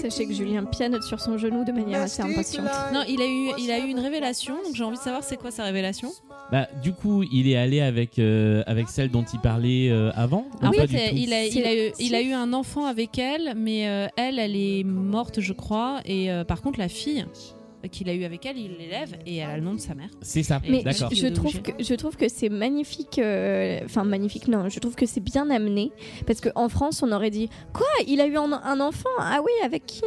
Sachez 0.00 0.26
que 0.26 0.32
Julien 0.32 0.64
pianote 0.64 1.02
sur 1.02 1.20
son 1.20 1.38
genou 1.38 1.64
de 1.64 1.72
manière 1.72 2.02
assez 2.02 2.22
impatiente. 2.22 2.66
Non, 2.92 3.02
il 3.08 3.20
a 3.20 3.26
eu, 3.26 3.50
il 3.58 3.70
a 3.70 3.78
eu 3.78 3.88
une 3.88 3.98
révélation, 3.98 4.54
donc 4.64 4.74
j'ai 4.74 4.84
envie 4.84 4.96
de 4.96 5.02
savoir 5.02 5.24
c'est 5.24 5.36
quoi 5.36 5.50
sa 5.50 5.64
révélation. 5.64 6.12
Bah 6.50 6.66
du 6.82 6.92
coup 6.92 7.24
il 7.30 7.48
est 7.50 7.56
allé 7.56 7.80
avec 7.80 8.18
euh, 8.18 8.62
avec 8.66 8.88
celle 8.88 9.10
dont 9.10 9.24
il 9.32 9.38
parlait 9.38 9.90
euh, 9.90 10.10
avant. 10.14 10.46
En 10.62 10.68
ou 10.68 10.72
pas 10.72 10.86
fait, 10.86 10.86
du 10.86 10.96
tout 11.10 11.16
il 11.16 11.32
a, 11.34 11.44
il, 11.44 11.64
a 11.66 11.74
eu, 11.88 11.92
il 11.98 12.14
a 12.14 12.22
eu 12.22 12.32
un 12.32 12.52
enfant 12.52 12.86
avec 12.86 13.18
elle, 13.18 13.54
mais 13.56 13.88
euh, 13.88 14.06
elle, 14.16 14.38
elle 14.38 14.56
est 14.56 14.84
morte, 14.84 15.40
je 15.40 15.52
crois. 15.52 16.00
Et 16.04 16.30
euh, 16.30 16.44
par 16.44 16.62
contre, 16.62 16.78
la 16.78 16.88
fille 16.88 17.26
qu'il 17.90 18.08
a 18.08 18.14
eu 18.14 18.24
avec 18.24 18.44
elle, 18.46 18.58
il 18.58 18.76
l'élève 18.76 19.16
et 19.26 19.36
elle 19.36 19.50
a 19.50 19.56
le 19.56 19.62
nom 19.62 19.74
de 19.74 19.80
sa 19.80 19.94
mère. 19.94 20.08
C'est 20.22 20.42
ça. 20.42 20.60
Mais 20.68 20.82
D'accord. 20.82 21.10
je, 21.12 21.16
je 21.16 21.26
trouve 21.28 21.62
que 21.62 21.70
je 21.78 21.94
trouve 21.94 22.16
que 22.16 22.28
c'est 22.28 22.48
magnifique. 22.48 23.18
euh, 23.18 23.80
Enfin 23.84 24.04
magnifique, 24.04 24.48
non. 24.48 24.68
Je 24.68 24.80
trouve 24.80 24.94
que 24.96 25.06
c'est 25.06 25.20
bien 25.20 25.48
amené 25.50 25.92
parce 26.26 26.40
qu'en 26.40 26.68
France, 26.68 27.02
on 27.02 27.12
aurait 27.12 27.30
dit 27.30 27.48
quoi 27.72 27.86
Il 28.06 28.20
a 28.20 28.26
eu 28.26 28.36
un, 28.36 28.52
un 28.52 28.80
enfant? 28.80 29.08
Ah 29.18 29.40
oui, 29.44 29.52
avec 29.64 29.86
qui? 29.86 30.02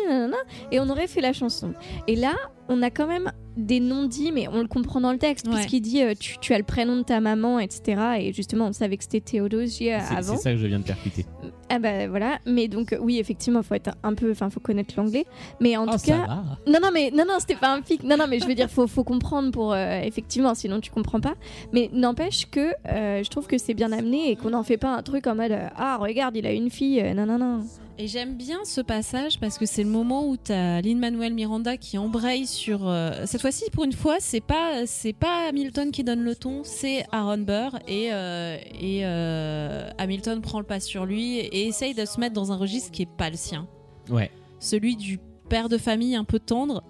Et 0.71 0.79
on 0.79 0.89
aurait 0.89 1.07
fait 1.07 1.21
la 1.21 1.33
chanson. 1.33 1.73
Et 2.07 2.15
là, 2.15 2.35
on 2.71 2.81
a 2.81 2.89
quand 2.89 3.07
même 3.07 3.31
des 3.57 3.81
noms 3.81 4.05
dits, 4.05 4.31
mais 4.31 4.47
on 4.47 4.61
le 4.61 4.67
comprend 4.67 5.01
dans 5.01 5.11
le 5.11 5.17
texte 5.17 5.45
Ouais. 5.45 5.53
puisqu'il 5.55 5.81
dit 5.81 6.01
euh, 6.01 6.13
tu, 6.17 6.37
tu 6.39 6.53
as 6.53 6.57
le 6.57 6.63
prénom 6.63 6.95
de 6.95 7.01
ta 7.03 7.19
maman, 7.19 7.59
etc. 7.59 8.01
Et 8.19 8.31
justement, 8.31 8.67
on 8.67 8.71
savait 8.71 8.95
que 8.95 9.03
c'était 9.03 9.19
Théodosia 9.19 9.99
C'est 9.99 10.15
avant. 10.15 10.35
c'est 10.37 10.41
ça 10.43 10.51
que 10.53 10.57
je 10.57 10.67
viens 10.67 10.79
de 10.79 10.85
percuter. 10.85 11.25
Ah 11.69 11.77
bah 11.79 12.07
voilà. 12.07 12.39
Mais 12.45 12.69
donc 12.69 12.93
euh, 12.93 12.97
oui, 13.01 13.19
effectivement, 13.19 13.61
faut 13.61 13.73
être 13.75 13.91
un 14.03 14.13
peu, 14.13 14.31
enfin, 14.31 14.49
faut 14.49 14.61
connaître 14.61 14.93
l'anglais. 14.95 15.25
Mais 15.59 15.75
en 15.75 15.83
Oh, 15.85 15.91
tout 15.91 15.97
ça 15.97 16.05
cas, 16.13 16.17
va. 16.27 16.43
non, 16.65 16.79
non, 16.81 16.89
mais 16.93 17.11
non, 17.11 17.25
non, 17.27 17.35
c'était 17.39 17.55
pas 17.55 17.73
un 17.75 17.81
fic. 17.81 18.03
Non, 18.03 18.15
non, 18.15 18.25
mais 18.29 18.39
je 18.39 18.45
veux 18.45 18.55
dire, 18.55 18.69
faut, 18.69 18.87
faut 18.87 19.03
comprendre 19.03 19.51
pour 19.51 19.73
euh, 19.73 19.99
effectivement, 20.01 20.55
sinon 20.55 20.79
tu 20.79 20.89
comprends 20.89 21.19
pas. 21.19 21.35
Mais 21.73 21.89
n'empêche 21.91 22.49
que 22.49 22.71
euh, 22.87 23.21
je 23.21 23.29
trouve 23.29 23.47
que 23.47 23.57
c'est 23.57 23.73
bien 23.73 23.91
amené 23.91 24.31
et 24.31 24.37
qu'on 24.37 24.51
n'en 24.51 24.63
fait 24.63 24.77
pas 24.77 24.95
un 24.95 25.03
truc 25.03 25.27
en 25.27 25.35
mode 25.35 25.51
euh, 25.51 25.67
ah 25.75 25.97
regarde, 25.97 26.37
il 26.37 26.45
a 26.47 26.53
une 26.53 26.69
fille. 26.69 27.01
euh, 27.01 27.13
non, 27.13 27.25
non, 27.25 27.37
non. 27.37 27.59
Et 27.97 28.07
j'aime 28.07 28.35
bien 28.35 28.59
ce 28.63 28.81
passage 28.81 29.39
parce 29.39 29.57
que 29.57 29.65
c'est 29.65 29.83
le 29.83 29.89
moment 29.89 30.27
où 30.27 30.35
tu 30.37 30.51
as 30.51 30.81
Lin-Manuel 30.81 31.33
Miranda 31.33 31.77
qui 31.77 31.97
embraye 31.97 32.47
sur. 32.47 32.87
euh, 32.87 33.25
cette 33.25 33.41
fois-ci, 33.41 33.69
pour 33.71 33.83
une 33.83 33.93
fois, 33.93 34.17
c'est 34.19 34.41
pas, 34.41 34.87
c'est 34.87 35.13
pas 35.13 35.47
Hamilton 35.49 35.91
qui 35.91 36.03
donne 36.03 36.23
le 36.23 36.35
ton, 36.35 36.61
c'est 36.63 37.05
Aaron 37.11 37.39
Burr. 37.39 37.77
Et, 37.87 38.11
euh, 38.11 38.57
et 38.79 39.01
euh, 39.05 39.89
Hamilton 39.97 40.41
prend 40.41 40.59
le 40.59 40.65
pas 40.65 40.79
sur 40.79 41.05
lui 41.05 41.37
et 41.37 41.67
essaye 41.67 41.93
de 41.93 42.05
se 42.05 42.19
mettre 42.19 42.33
dans 42.33 42.51
un 42.51 42.55
registre 42.55 42.91
qui 42.91 43.03
est 43.03 43.17
pas 43.17 43.29
le 43.29 43.37
sien. 43.37 43.67
Ouais. 44.09 44.31
Celui 44.59 44.95
du 44.95 45.19
père 45.49 45.69
de 45.69 45.77
famille 45.77 46.15
un 46.15 46.23
peu 46.23 46.39
tendre. 46.39 46.83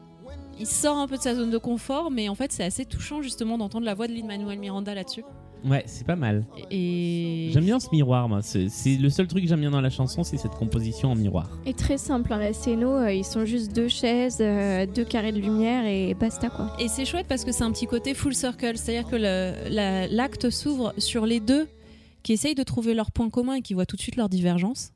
Il 0.60 0.68
sort 0.68 0.98
un 0.98 1.08
peu 1.08 1.18
de 1.18 1.22
sa 1.22 1.34
zone 1.34 1.50
de 1.50 1.58
confort, 1.58 2.12
mais 2.12 2.30
en 2.30 2.36
fait, 2.36 2.52
c'est 2.52 2.64
assez 2.64 2.86
touchant 2.86 3.22
justement 3.22 3.58
d'entendre 3.58 3.86
la 3.86 3.96
voix 3.96 4.08
de 4.08 4.14
Lin-Manuel 4.14 4.60
Miranda 4.60 4.94
là-dessus. 4.94 5.24
Ouais, 5.64 5.84
c'est 5.86 6.06
pas 6.08 6.16
mal. 6.16 6.44
Et. 6.72 7.50
J'aime 7.54 7.66
bien 7.66 7.80
ce 7.80 7.88
miroir, 7.92 8.28
moi. 8.28 8.42
C'est 8.42 8.68
c'est 8.70 8.96
le 8.98 9.10
seul 9.10 9.28
truc 9.28 9.44
que 9.44 9.50
j'aime 9.50 9.60
bien 9.60 9.70
dans 9.72 9.82
la 9.82 9.90
chanson, 9.92 10.24
c'est 10.24 10.38
cette 10.38 10.56
composition 10.56 11.12
en 11.12 11.16
miroir. 11.16 11.50
Et 11.66 11.74
très 11.74 11.98
simple, 11.98 12.34
hein, 12.34 12.40
la 12.40 12.54
scéno, 12.54 12.96
euh, 12.96 13.14
ils 13.14 13.24
sont 13.24 13.46
juste 13.46 13.72
deux 13.74 13.88
chaises, 13.88 14.38
euh, 14.42 14.86
deux 14.88 15.06
carrés 15.06 15.32
de 15.32 15.40
lumière 15.40 15.86
et 15.86 16.14
basta 16.16 16.50
quoi. 16.50 16.76
Et 16.80 16.88
c'est 16.88 17.06
chouette 17.06 17.28
parce 17.28 17.46
que 17.46 17.52
c'est 17.52 17.64
un 17.64 17.72
petit 17.72 17.86
côté 17.88 18.14
full 18.16 18.34
circle, 18.34 18.76
c'est-à-dire 18.78 19.08
que 19.10 19.16
le- 19.16 19.70
la- 19.70 20.08
l'acte 20.08 20.50
s'ouvre 20.50 20.94
sur 20.98 21.26
les 21.28 21.40
deux 21.40 21.68
qui 22.24 22.34
essayent 22.34 22.56
de 22.56 22.64
trouver 22.64 22.94
leur 22.94 23.12
point 23.12 23.30
commun 23.30 23.56
et 23.56 23.62
qui 23.62 23.74
voient 23.76 23.86
tout 23.86 23.96
de 23.96 24.02
suite 24.02 24.16
leur 24.16 24.30
divergence. 24.30 24.94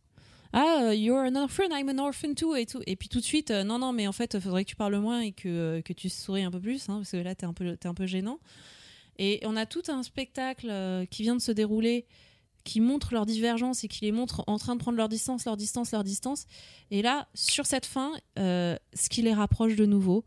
Ah, 0.54 0.86
euh, 0.86 0.96
you're 0.96 1.18
an 1.20 1.36
orphan, 1.36 1.64
I'm 1.72 1.90
an 1.90 1.98
orphan 2.04 2.34
too, 2.34 2.56
et 2.56 2.66
tout. 2.66 2.80
Et 2.88 2.96
puis 2.96 3.10
tout 3.10 3.20
de 3.20 3.26
suite, 3.26 3.52
euh, 3.52 3.64
non, 3.64 3.78
non, 3.78 3.92
mais 3.92 4.08
en 4.08 4.14
fait, 4.14 4.36
il 4.36 4.42
faudrait 4.42 4.64
que 4.64 4.70
tu 4.70 4.76
parles 4.78 4.96
moins 5.00 5.20
et 5.22 5.32
que, 5.34 5.50
euh, 5.50 5.82
que 5.82 5.92
tu 5.92 6.08
souris 6.08 6.44
un 6.44 6.52
peu 6.52 6.60
plus, 6.62 6.88
hein, 6.88 6.98
parce 6.98 7.12
que 7.12 7.18
là, 7.18 7.36
t'es 7.36 7.46
un, 7.46 7.52
peu- 7.54 7.76
t'es 7.76 7.88
un 7.90 7.94
peu 7.94 8.06
gênant. 8.06 8.40
Et 9.18 9.40
on 9.46 9.56
a 9.56 9.66
tout 9.66 9.84
un 9.88 10.04
spectacle 10.04 10.68
euh, 10.70 11.06
qui 11.06 11.24
vient 11.24 11.36
de 11.36 11.42
se 11.42 11.52
dérouler 11.52 12.06
qui 12.64 12.82
montre 12.82 13.14
leur 13.14 13.28
divergence 13.28 13.84
et 13.84 13.88
qui 13.88 14.04
les 14.06 14.12
montre 14.12 14.44
en 14.48 14.58
train 14.58 14.74
de 14.76 14.80
prendre 14.80 14.98
leur 14.98 15.08
distance, 15.08 15.46
leur 15.46 15.56
distance, 15.56 15.92
leur 15.92 16.04
distance. 16.04 16.46
Et 16.90 17.04
là, 17.04 17.28
sur 17.36 17.68
cette 17.68 17.86
fin, 17.86 18.12
euh, 18.40 18.76
ce 18.96 19.08
qui 19.08 19.22
les 19.22 19.34
rapproche 19.34 19.76
de 19.76 19.86
nouveau, 19.86 20.26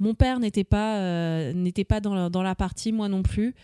Mon 0.00 0.14
père 0.14 0.38
n'était 0.38 0.64
pas, 0.64 0.98
euh, 1.00 1.52
n'était 1.54 1.84
pas 1.84 2.00
dans, 2.00 2.14
la, 2.14 2.28
dans 2.28 2.42
la 2.42 2.54
partie, 2.54 2.92
moi 2.92 3.08
non 3.08 3.22
plus. 3.22 3.54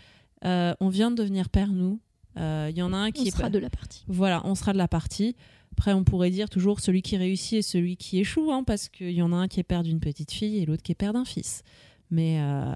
Euh, 0.44 0.74
on 0.80 0.88
vient 0.88 1.10
de 1.12 1.16
devenir 1.16 1.48
père, 1.48 1.68
nous. 1.68 2.00
Il 2.36 2.72
y 2.76 2.82
en 2.82 2.92
a 2.92 2.96
un 2.96 3.12
qui 3.12 3.22
On 3.22 3.24
est 3.26 3.30
sera 3.30 3.42
pas- 3.44 3.50
de 3.50 3.58
la 3.60 3.70
partie. 3.70 4.02
Voilà, 4.08 4.40
on 4.44 4.56
sera 4.56 4.72
de 4.72 4.78
la 4.78 4.88
partie. 4.88 5.36
Après, 5.72 5.92
on 5.92 6.02
pourrait 6.02 6.30
dire 6.30 6.48
toujours 6.50 6.80
celui 6.80 7.02
qui 7.02 7.16
réussit 7.16 7.58
et 7.58 7.62
celui 7.62 7.96
qui 7.96 8.18
échoue, 8.18 8.50
hein, 8.50 8.64
parce 8.64 8.88
qu'il 8.88 9.12
y 9.12 9.22
en 9.22 9.32
a 9.32 9.36
un 9.36 9.46
qui 9.48 9.60
est 9.60 9.64
père 9.64 9.82
d'une 9.84 10.00
petite 10.00 10.32
fille 10.32 10.58
et 10.58 10.66
l'autre 10.66 10.82
qui 10.82 10.90
est 10.92 10.96
père 10.96 11.12
d'un 11.12 11.24
fils. 11.24 11.62
Mais, 12.14 12.38
euh, 12.38 12.72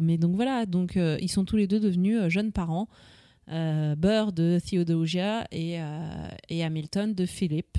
mais 0.00 0.16
donc 0.16 0.36
voilà, 0.36 0.64
donc 0.64 0.96
euh, 0.96 1.18
ils 1.20 1.28
sont 1.28 1.44
tous 1.44 1.56
les 1.56 1.66
deux 1.66 1.80
devenus 1.80 2.18
euh, 2.18 2.28
jeunes 2.28 2.52
parents. 2.52 2.88
Burr 3.48 4.32
de 4.32 4.58
Theodosia 4.58 5.46
et, 5.52 5.78
et 6.48 6.64
Hamilton 6.64 7.14
de 7.14 7.26
Philip. 7.26 7.78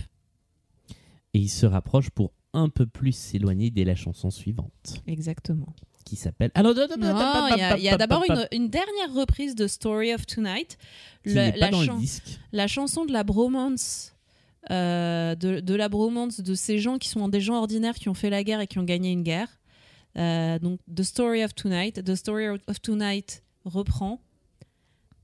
Et 1.33 1.39
il 1.39 1.49
se 1.49 1.65
rapproche 1.65 2.09
pour 2.09 2.31
un 2.53 2.69
peu 2.69 2.85
plus 2.85 3.11
s'éloigner 3.11 3.69
dès 3.69 3.83
la 3.83 3.93
chanson 3.93 4.31
suivante, 4.31 5.03
Exactement. 5.07 5.75
qui 6.05 6.15
s'appelle. 6.15 6.51
Alors, 6.55 6.73
Non, 6.73 6.87
il 7.51 7.57
y 7.57 7.61
a, 7.61 7.77
il 7.77 7.83
y 7.83 7.89
a 7.89 7.97
d'abord 7.97 8.23
une, 8.53 8.69
dernière 8.69 9.13
reprise 9.13 9.55
de 9.55 9.67
Story 9.67 10.13
of 10.13 10.25
Tonight. 10.25 10.77
La, 11.25 12.67
chanson 12.67 13.03
de 13.03 13.11
la 13.11 13.25
bromance. 13.25 14.15
de 14.69 15.75
la 15.75 15.89
bromance 15.89 16.39
de 16.39 16.55
ces 16.55 16.79
gens 16.79 16.97
qui 16.97 17.09
sont 17.09 17.27
des 17.27 17.41
gens 17.41 17.57
ordinaires 17.57 17.95
qui 17.95 18.07
ont 18.07 18.13
fait 18.13 18.29
la 18.29 18.45
guerre 18.45 18.61
et 18.61 18.67
qui 18.67 18.79
ont 18.79 18.85
gagné 18.85 19.11
une 19.11 19.23
guerre. 19.23 19.49
Euh, 20.17 20.59
donc, 20.59 20.79
The 20.93 21.03
Story 21.03 21.43
of 21.43 21.53
Tonight. 21.53 22.03
The 22.03 22.15
Story 22.15 22.47
of 22.67 22.81
Tonight 22.81 23.43
reprend. 23.65 24.21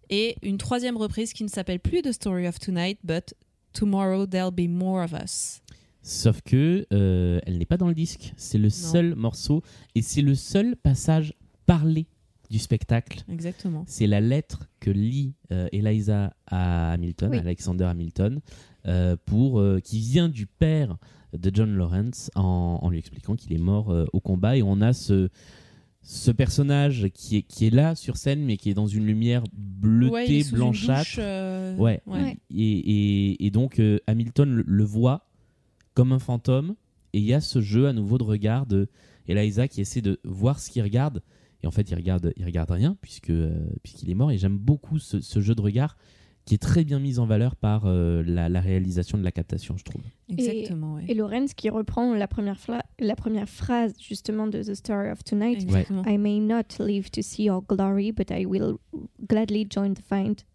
Et 0.10 0.36
une 0.44 0.57
troisième 0.57 0.98
reprise 0.98 1.34
qui 1.34 1.44
ne 1.44 1.49
s'appelle 1.49 1.80
plus 1.80 2.02
The 2.02 2.11
Story 2.11 2.48
of 2.48 2.60
Tonight, 2.60 2.99
but 3.03 3.34
Tomorrow 3.74 4.28
There'll 4.28 4.52
Be 4.52 4.70
More 4.70 5.03
of 5.03 5.14
Us. 5.14 5.61
Sauf 6.02 6.41
que 6.41 6.86
euh, 6.91 7.40
elle 7.45 7.57
n'est 7.57 7.65
pas 7.65 7.78
dans 7.78 7.88
le 7.88 7.94
disque. 7.95 8.34
C'est 8.36 8.57
le 8.57 8.70
seul 8.70 9.15
morceau 9.15 9.64
et 9.95 10.02
c'est 10.02 10.22
le 10.22 10.36
seul 10.36 10.76
passage 10.76 11.34
parlé 11.65 12.07
du 12.49 12.60
spectacle. 12.60 13.24
Exactement. 13.32 13.84
C'est 13.88 14.06
la 14.06 14.22
lettre 14.22 14.68
que 14.80 14.91
lit 14.91 15.34
euh, 15.52 15.68
Eliza 15.72 16.36
à 16.45 16.91
Hamilton, 16.91 17.32
Oui. 17.32 17.38
Alexander 17.40 17.86
Hamilton, 17.86 18.41
euh, 18.86 19.15
pour 19.26 19.60
euh, 19.60 19.80
qui 19.80 19.99
vient 19.99 20.30
du 20.30 20.45
père 20.45 20.98
de 21.38 21.52
John 21.54 21.76
Lawrence 21.76 22.30
en, 22.36 22.80
en 22.82 22.90
lui 22.90 23.00
expliquant 23.00 23.36
qu'il 23.36 23.54
est 23.54 23.58
mort 23.58 23.90
euh, 23.92 24.06
au 24.14 24.20
combat 24.20 24.58
et 24.58 24.64
on 24.64 24.82
a 24.82 24.94
ce 24.94 25.30
ce 26.06 26.32
personnage 26.32 27.08
qui 27.14 27.38
est, 27.38 27.42
qui 27.44 27.66
est 27.66 27.70
là 27.70 27.96
sur 27.96 28.18
scène 28.18 28.44
mais 28.44 28.58
qui 28.58 28.70
est 28.70 28.74
dans 28.74 28.88
une 28.88 29.06
lumière 29.06 29.44
bleutée, 29.54 30.14
Ouais, 30.14 30.26
il 30.28 30.36
est 30.36 30.44
sous 30.44 30.52
une 30.52 30.58
blanchâtre. 30.58 31.00
douche, 31.02 31.16
euh, 31.20 31.78
ouais. 31.78 32.02
ouais. 32.08 32.38
Et, 32.54 32.62
et- 33.32 33.46
et 33.46 33.50
donc 33.52 33.80
euh, 33.80 34.00
Hamilton 34.08 34.54
le, 34.54 34.64
le 34.68 34.84
voit 34.84 35.30
comme 35.94 36.12
un 36.12 36.20
fantôme 36.20 36.76
et 37.14 37.20
il 37.20 37.24
y 37.26 37.34
a 37.34 37.40
ce 37.40 37.62
jeu 37.62 37.88
à 37.88 37.94
nouveau 37.94 38.18
de 38.18 38.24
regard 38.24 38.66
de 38.66 38.88
Eliza 39.28 39.68
qui 39.70 39.80
essaie 39.80 40.02
de 40.02 40.20
voir 40.26 40.60
ce 40.60 40.70
qu'il 40.70 40.82
regarde 40.84 41.22
et 41.64 41.68
en 41.68 41.72
fait 41.72 41.90
il 41.90 41.96
regarde 41.96 42.34
il 42.36 42.44
regarde 42.44 42.72
rien 42.72 42.98
puisque 43.02 43.30
euh, 43.30 43.66
puisqu'il 43.82 44.10
est 44.10 44.14
mort 44.16 44.32
et 44.32 44.38
j'aime 44.38 44.58
beaucoup 44.58 45.00
ce, 45.00 45.22
ce 45.22 45.40
jeu 45.40 45.56
de 45.56 45.62
regard 45.62 45.96
qui 46.45 46.56
est 46.56 46.61
très 46.61 46.84
bien 46.84 46.99
mis 46.99 47.20
en 47.20 47.26
valeur 47.26 47.56
par 47.56 47.84
euh, 47.86 48.22
la, 48.26 48.49
la 48.49 48.60
réalisation 48.60 49.18
de 49.18 49.24
la 49.24 49.32
captation 49.32 49.78
je 49.78 49.84
trouve 49.84 50.02
Exactement, 50.30 50.98
Et, 50.99 51.02
ouais. 51.03 51.11
et 51.11 51.14
Lorenz 51.14 51.53
qui 51.53 51.70
reprend 51.70 52.14
la 52.14 52.28
première, 52.28 52.57
la 52.99 53.15
première 53.15 53.48
phrase 53.48 53.94
justement 53.99 54.48
de 54.48 54.61
The 54.64 54.74
Story 54.74 55.10
of 55.10 55.24
Tonight. 55.24 55.61
Exactement. 55.61 56.03
I 56.07 56.18
may 56.18 56.40
not 56.40 56.80
live 56.80 57.10
to 57.11 57.22
see 57.22 57.45
your 57.45 57.61
glory, 57.61 58.11
but 58.11 58.32
I 58.32 58.45
will 58.45 58.80
gladly 59.28 59.65
join 59.70 59.94
the 59.94 60.02
fight. 60.02 60.45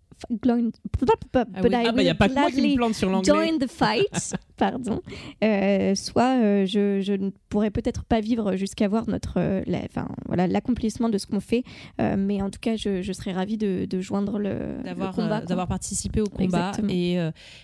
Ah 1.86 1.92
bah, 1.92 2.02
y 2.02 2.08
a 2.08 2.12
will 2.12 2.16
pas 2.18 2.28
que 2.28 2.34
moi 2.34 2.50
qui 2.50 2.56
me 2.56 2.60
gladly 2.60 2.76
plante 2.76 2.94
sur 2.94 3.10
l'anglais. 3.10 3.32
Join 3.32 3.58
the 3.58 3.68
fight, 3.68 4.34
pardon. 4.56 5.00
Euh, 5.44 5.94
soit 5.94 6.38
euh, 6.42 6.66
je, 6.66 7.00
je 7.00 7.12
ne 7.12 7.30
pourrais 7.48 7.70
peut-être 7.70 8.04
pas 8.04 8.20
vivre 8.20 8.56
jusqu'à 8.56 8.88
voir 8.88 9.08
notre, 9.08 9.34
euh, 9.38 9.62
la- 9.66 9.86
voilà, 10.26 10.46
l'accomplissement 10.46 11.08
de 11.08 11.18
ce 11.18 11.26
qu'on 11.26 11.40
fait, 11.40 11.62
mais 11.98 12.42
en 12.42 12.50
tout 12.50 12.58
cas, 12.60 12.76
je, 12.76 13.02
je 13.02 13.12
serais 13.12 13.32
ravie 13.32 13.56
de, 13.58 13.84
de 13.84 14.00
joindre 14.00 14.38
le, 14.38 14.78
combat. 15.12 15.40
d'avoir 15.42 15.68
participé 15.68 16.20
au 16.20 16.26
combat 16.28 16.72
et 16.92 17.18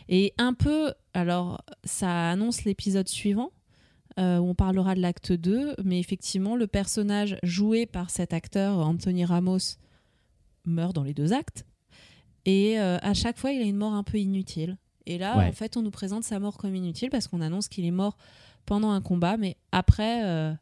et 0.08 0.32
un 0.38 0.52
peu 0.54 0.92
alors 1.14 1.62
ça 1.84 2.30
annonce 2.30 2.64
l'épisode 2.64 3.08
suivant 3.08 3.50
euh, 4.18 4.38
où 4.38 4.48
on 4.48 4.54
parlera 4.54 4.94
de 4.94 5.00
l'acte 5.00 5.32
2 5.32 5.74
mais 5.84 5.98
effectivement 5.98 6.56
le 6.56 6.66
personnage 6.66 7.36
joué 7.42 7.86
par 7.86 8.10
cet 8.10 8.32
acteur 8.32 8.78
Anthony 8.78 9.24
Ramos 9.24 9.76
meurt 10.64 10.94
dans 10.94 11.02
les 11.02 11.14
deux 11.14 11.32
actes 11.32 11.64
et 12.46 12.78
euh, 12.78 12.98
à 13.02 13.14
chaque 13.14 13.38
fois 13.38 13.52
il 13.52 13.60
a 13.62 13.64
une 13.64 13.76
mort 13.76 13.92
un 13.94 14.02
peu 14.04 14.18
inutile 14.18 14.76
et 15.06 15.18
là 15.18 15.36
Ouais. 15.38 15.46
en 15.48 15.52
fait 15.52 15.76
on 15.76 15.82
nous 15.82 15.90
présente 15.90 16.24
sa 16.24 16.38
mort 16.38 16.56
comme 16.58 16.74
inutile 16.74 17.10
parce 17.10 17.28
qu'on 17.28 17.40
annonce 17.40 17.68
qu'il 17.68 17.84
est 17.84 17.90
mort 17.90 18.16
pendant 18.66 18.90
un 18.90 19.00
combat 19.00 19.36
mais 19.36 19.56
après 19.72 20.24
euh, 20.24 20.52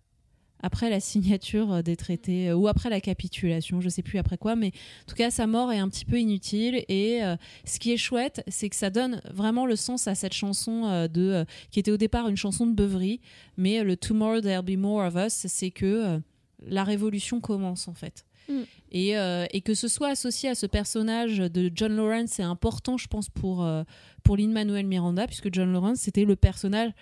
après 0.65 0.91
la 0.91 1.01
signature 1.01 1.73
euh, 1.73 1.83
des 1.83 1.97
traités 1.97 2.51
euh, 2.51 2.55
ou 2.55 2.69
après 2.69 2.89
la 2.89 3.01
capitulation, 3.01 3.81
je 3.81 3.89
sais 3.89 4.03
plus 4.03 4.19
après 4.21 4.39
quoi, 4.39 4.55
mais 4.55 4.69
en 4.69 5.07
tout 5.09 5.17
cas 5.17 5.31
sa 5.33 5.49
mort 5.49 5.73
est 5.73 5.79
un 5.81 5.89
petit 5.89 6.05
peu 6.05 6.21
inutile 6.21 6.85
et 6.89 7.25
euh, 7.25 7.35
ce 7.65 7.81
qui 7.81 7.91
est 7.93 7.97
chouette, 7.97 8.45
c'est 8.47 8.69
que 8.69 8.77
ça 8.77 8.89
donne 8.91 9.21
vraiment 9.33 9.67
le 9.67 9.75
sens 9.75 10.07
à 10.07 10.15
cette 10.15 10.35
chanson 10.35 10.85
euh, 10.87 11.09
de 11.09 11.21
euh, 11.23 11.45
qui 11.73 11.81
était 11.81 11.91
au 11.91 11.97
départ 11.97 12.29
une 12.29 12.37
chanson 12.37 12.65
de 12.69 12.73
beuverie, 12.75 13.21
mais 13.57 13.81
euh, 13.81 13.83
le 13.85 13.97
Tomorrow 13.97 14.41
There'll 14.41 14.63
Be 14.65 14.79
More 14.79 15.05
of 15.05 15.17
Us, 15.17 15.33
c'est 15.49 15.73
que 15.73 15.85
euh, 15.87 16.19
la 16.65 16.85
révolution 16.85 17.41
commence 17.41 17.89
en 17.89 17.95
fait. 17.95 18.25
Mm. 18.49 18.61
Et, 18.93 19.17
euh, 19.17 19.47
et 19.51 19.63
que 19.63 19.73
ce 19.75 19.89
soit 19.89 20.09
associé 20.09 20.51
à 20.51 20.55
ce 20.55 20.67
personnage 20.67 21.39
de 21.39 21.73
John 21.75 21.97
Lawrence, 21.97 22.33
c'est 22.33 22.43
important, 22.43 22.99
je 22.99 23.09
pense, 23.09 23.31
pour, 23.31 23.65
euh, 23.65 23.85
pour 24.23 24.37
Lin-Manuel 24.37 24.87
Miranda, 24.87 25.27
puisque 25.27 25.53
John 25.53 25.73
Lawrence, 25.73 26.01
c'était 26.01 26.27
le 26.27 26.37
personnage 26.37 26.93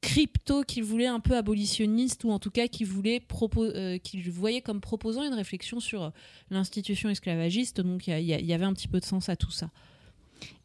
crypto 0.00 0.62
qu'il 0.62 0.84
voulait 0.84 1.06
un 1.06 1.20
peu 1.20 1.36
abolitionniste 1.36 2.24
ou 2.24 2.30
en 2.30 2.38
tout 2.38 2.50
cas 2.50 2.68
qu'il 2.68 2.86
voulait 2.86 3.22
euh, 3.56 3.98
qu'il 3.98 4.30
voyait 4.30 4.60
comme 4.60 4.80
proposant 4.80 5.22
une 5.22 5.34
réflexion 5.34 5.80
sur 5.80 6.02
euh, 6.02 6.10
l'institution 6.50 7.10
esclavagiste. 7.10 7.80
Donc 7.80 8.06
il 8.06 8.20
y 8.20 8.52
avait 8.52 8.64
un 8.64 8.72
petit 8.72 8.88
peu 8.88 9.00
de 9.00 9.04
sens 9.04 9.28
à 9.28 9.36
tout 9.36 9.50
ça 9.50 9.70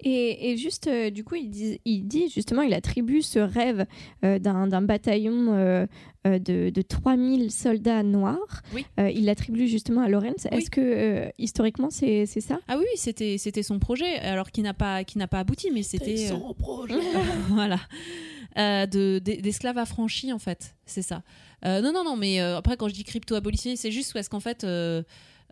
Et, 0.01 0.51
et 0.51 0.57
juste, 0.57 0.87
euh, 0.87 1.09
du 1.09 1.23
coup, 1.23 1.35
il 1.35 1.49
dit, 1.49 1.79
il 1.85 2.03
dit 2.07 2.29
justement, 2.29 2.61
il 2.61 2.73
attribue 2.73 3.21
ce 3.21 3.39
rêve 3.39 3.85
euh, 4.23 4.39
d'un 4.39 4.81
bataillon 4.81 5.53
euh, 5.53 5.85
de, 6.25 6.69
de 6.69 6.81
3000 6.81 7.51
soldats 7.51 8.03
noirs. 8.03 8.61
Oui. 8.73 8.85
Euh, 8.99 9.09
il 9.09 9.25
l'attribue 9.25 9.67
justement 9.67 10.01
à 10.01 10.09
Lorenz. 10.09 10.47
Est-ce 10.51 10.69
que 10.69 10.81
euh, 10.81 11.29
historiquement, 11.37 11.89
c'est 11.89 12.25
ça? 12.25 12.59
Ah 12.67 12.77
oui 12.77 12.85
c'était 12.95 13.37
son 13.63 13.79
projet 13.79 14.15
alors 14.19 14.51
qui 14.51 14.61
n'a 14.61 14.73
pas 14.73 15.03
qui 15.03 15.17
n'a 15.17 15.27
pas 15.27 15.39
abouti 15.39 15.69
mais 15.73 15.83
c'était 15.83 16.17
son 16.17 16.53
projet. 16.53 16.95
voilà 17.49 17.79
Euh, 18.57 18.85
de 18.85 19.19
d'es- 19.19 19.41
d'esclaves 19.41 19.77
affranchis 19.77 20.31
en 20.31 20.39
fait 20.39 20.75
c'est 20.85 21.01
ça 21.01 21.23
Euh, 21.65 21.81
non 21.81 21.91
non 21.91 22.03
non 22.05 22.15
mais 22.15 22.39
euh, 22.39 22.57
après 22.57 22.77
quand 22.77 22.87
je 22.87 22.93
dis 22.93 23.03
crypto 23.03 23.35
abolitionniste 23.35 23.81
c'est 23.81 23.91
juste 23.91 24.13
parce 24.13 24.29
qu'en 24.29 24.39
fait 24.39 24.63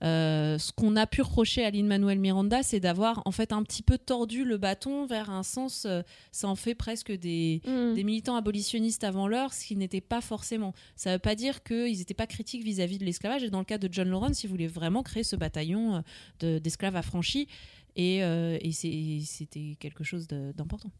euh, 0.03 0.57
ce 0.57 0.71
qu'on 0.73 0.95
a 0.97 1.07
pu 1.07 1.21
reprocher 1.21 1.63
à 1.63 1.71
Lin 1.71 1.85
Manuel 1.85 2.19
Miranda, 2.19 2.61
c'est 2.61 2.79
d'avoir 2.81 3.21
en 3.25 3.31
fait 3.31 3.53
un 3.53 3.63
petit 3.63 3.83
peu 3.83 3.97
tordu 3.97 4.43
le 4.43 4.57
bâton 4.57 5.05
vers 5.05 5.29
un 5.29 5.43
sens. 5.43 5.85
euh, 5.85 6.01
ça 6.31 6.47
en 6.49 6.55
fait 6.55 6.75
presque 6.75 7.11
des, 7.11 7.61
Mm. 7.65 7.93
des 7.95 8.03
militants 8.03 8.35
abolitionnistes 8.35 9.03
avant 9.03 9.27
l'heure, 9.27 9.53
ce 9.53 9.65
qui 9.65 9.75
n'était 9.75 10.01
pas 10.01 10.19
forcément. 10.21 10.73
Ça 10.95 11.11
ne 11.11 11.15
veut 11.15 11.19
pas 11.19 11.35
dire 11.35 11.63
qu'ils 11.63 11.97
n'étaient 11.97 12.13
pas 12.13 12.27
critiques 12.27 12.63
vis-à-vis 12.63 12.97
de 12.97 13.05
l'esclavage. 13.05 13.43
Et 13.43 13.49
dans 13.49 13.59
le 13.59 13.65
cas 13.65 13.77
de 13.77 13.87
John 13.91 14.09
Lawrence, 14.09 14.43
il 14.43 14.47
voulait 14.49 14.67
vraiment 14.67 15.03
créer 15.03 15.23
ce 15.23 15.35
bataillon 15.35 15.95
euh, 15.95 16.01
de- 16.39 16.59
d'esclaves 16.59 16.95
affranchis. 16.95 17.47
Et, 17.95 18.23
euh, 18.23 18.57
et 18.61 18.71
c'était 18.73 19.77
quelque 19.79 20.03
chose 20.03 20.27
de- 20.27 20.51
d'important. 20.57 20.91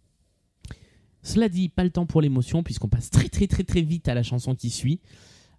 Cela 1.24 1.48
dit, 1.50 1.70
pas 1.70 1.84
le 1.84 1.90
temps 1.90 2.06
pour 2.06 2.22
l'émotion, 2.22 2.64
puisqu'on 2.64 2.90
passe 2.90 3.10
très 3.10 3.30
très 3.30 3.48
très 3.48 3.64
très 3.64 3.82
vite 3.82 4.08
à 4.10 4.14
la 4.14 4.24
chanson 4.24 4.56
qui 4.56 4.70
suit. 4.70 5.00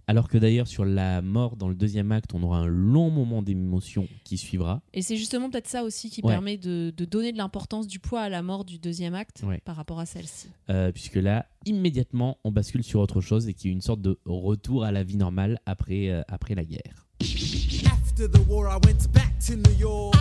Alors 0.06 0.28
que 0.28 0.36
d'ailleurs, 0.36 0.66
sur 0.68 0.84
la 0.84 1.22
mort 1.22 1.56
dans 1.56 1.68
le 1.68 1.74
deuxième 1.74 2.12
acte, 2.12 2.34
on 2.34 2.42
aura 2.42 2.58
un 2.58 2.66
long 2.66 3.10
moment 3.10 3.42
d'émotion 3.42 4.06
qui 4.24 4.36
suivra. 4.36 4.82
Et 4.92 5.00
c'est 5.02 5.16
justement 5.16 5.48
peut-être 5.50 5.68
ça 5.68 5.82
aussi 5.82 6.10
qui 6.10 6.20
Ouais. 6.22 6.32
permet 6.32 6.56
de, 6.58 6.92
de 6.96 7.04
donner 7.04 7.32
de 7.32 7.38
l'importance 7.38 7.86
du 7.86 7.98
poids 7.98 8.20
à 8.20 8.28
la 8.28 8.42
mort 8.42 8.64
du 8.64 8.78
deuxième 8.78 9.14
acte 9.14 9.42
Ouais. 9.46 9.60
par 9.64 9.76
rapport 9.76 10.00
à 10.00 10.06
celle-ci. 10.06 10.48
Euh, 10.70 10.92
puisque 10.92 11.14
là, 11.16 11.46
immédiatement, 11.64 12.36
on 12.44 12.52
bascule 12.52 12.84
sur 12.84 13.00
autre 13.00 13.20
chose 13.22 13.48
et 13.48 13.54
qui 13.54 13.68
est 13.68 13.72
une 13.72 13.80
sorte 13.80 14.02
de 14.02 14.18
retour 14.26 14.84
à 14.84 14.92
la 14.92 15.02
vie 15.04 15.16
normale 15.16 15.58
après, 15.66 16.10
euh, 16.10 16.22
après 16.28 16.54
la 16.54 16.64
guerre. 16.64 17.06
After 17.86 18.28
the 18.30 18.46
war, 18.48 18.70
I 18.70 18.78
went 18.86 19.08
back 19.12 19.32
to 19.46 19.54
New 19.56 19.78
York. 19.78 20.14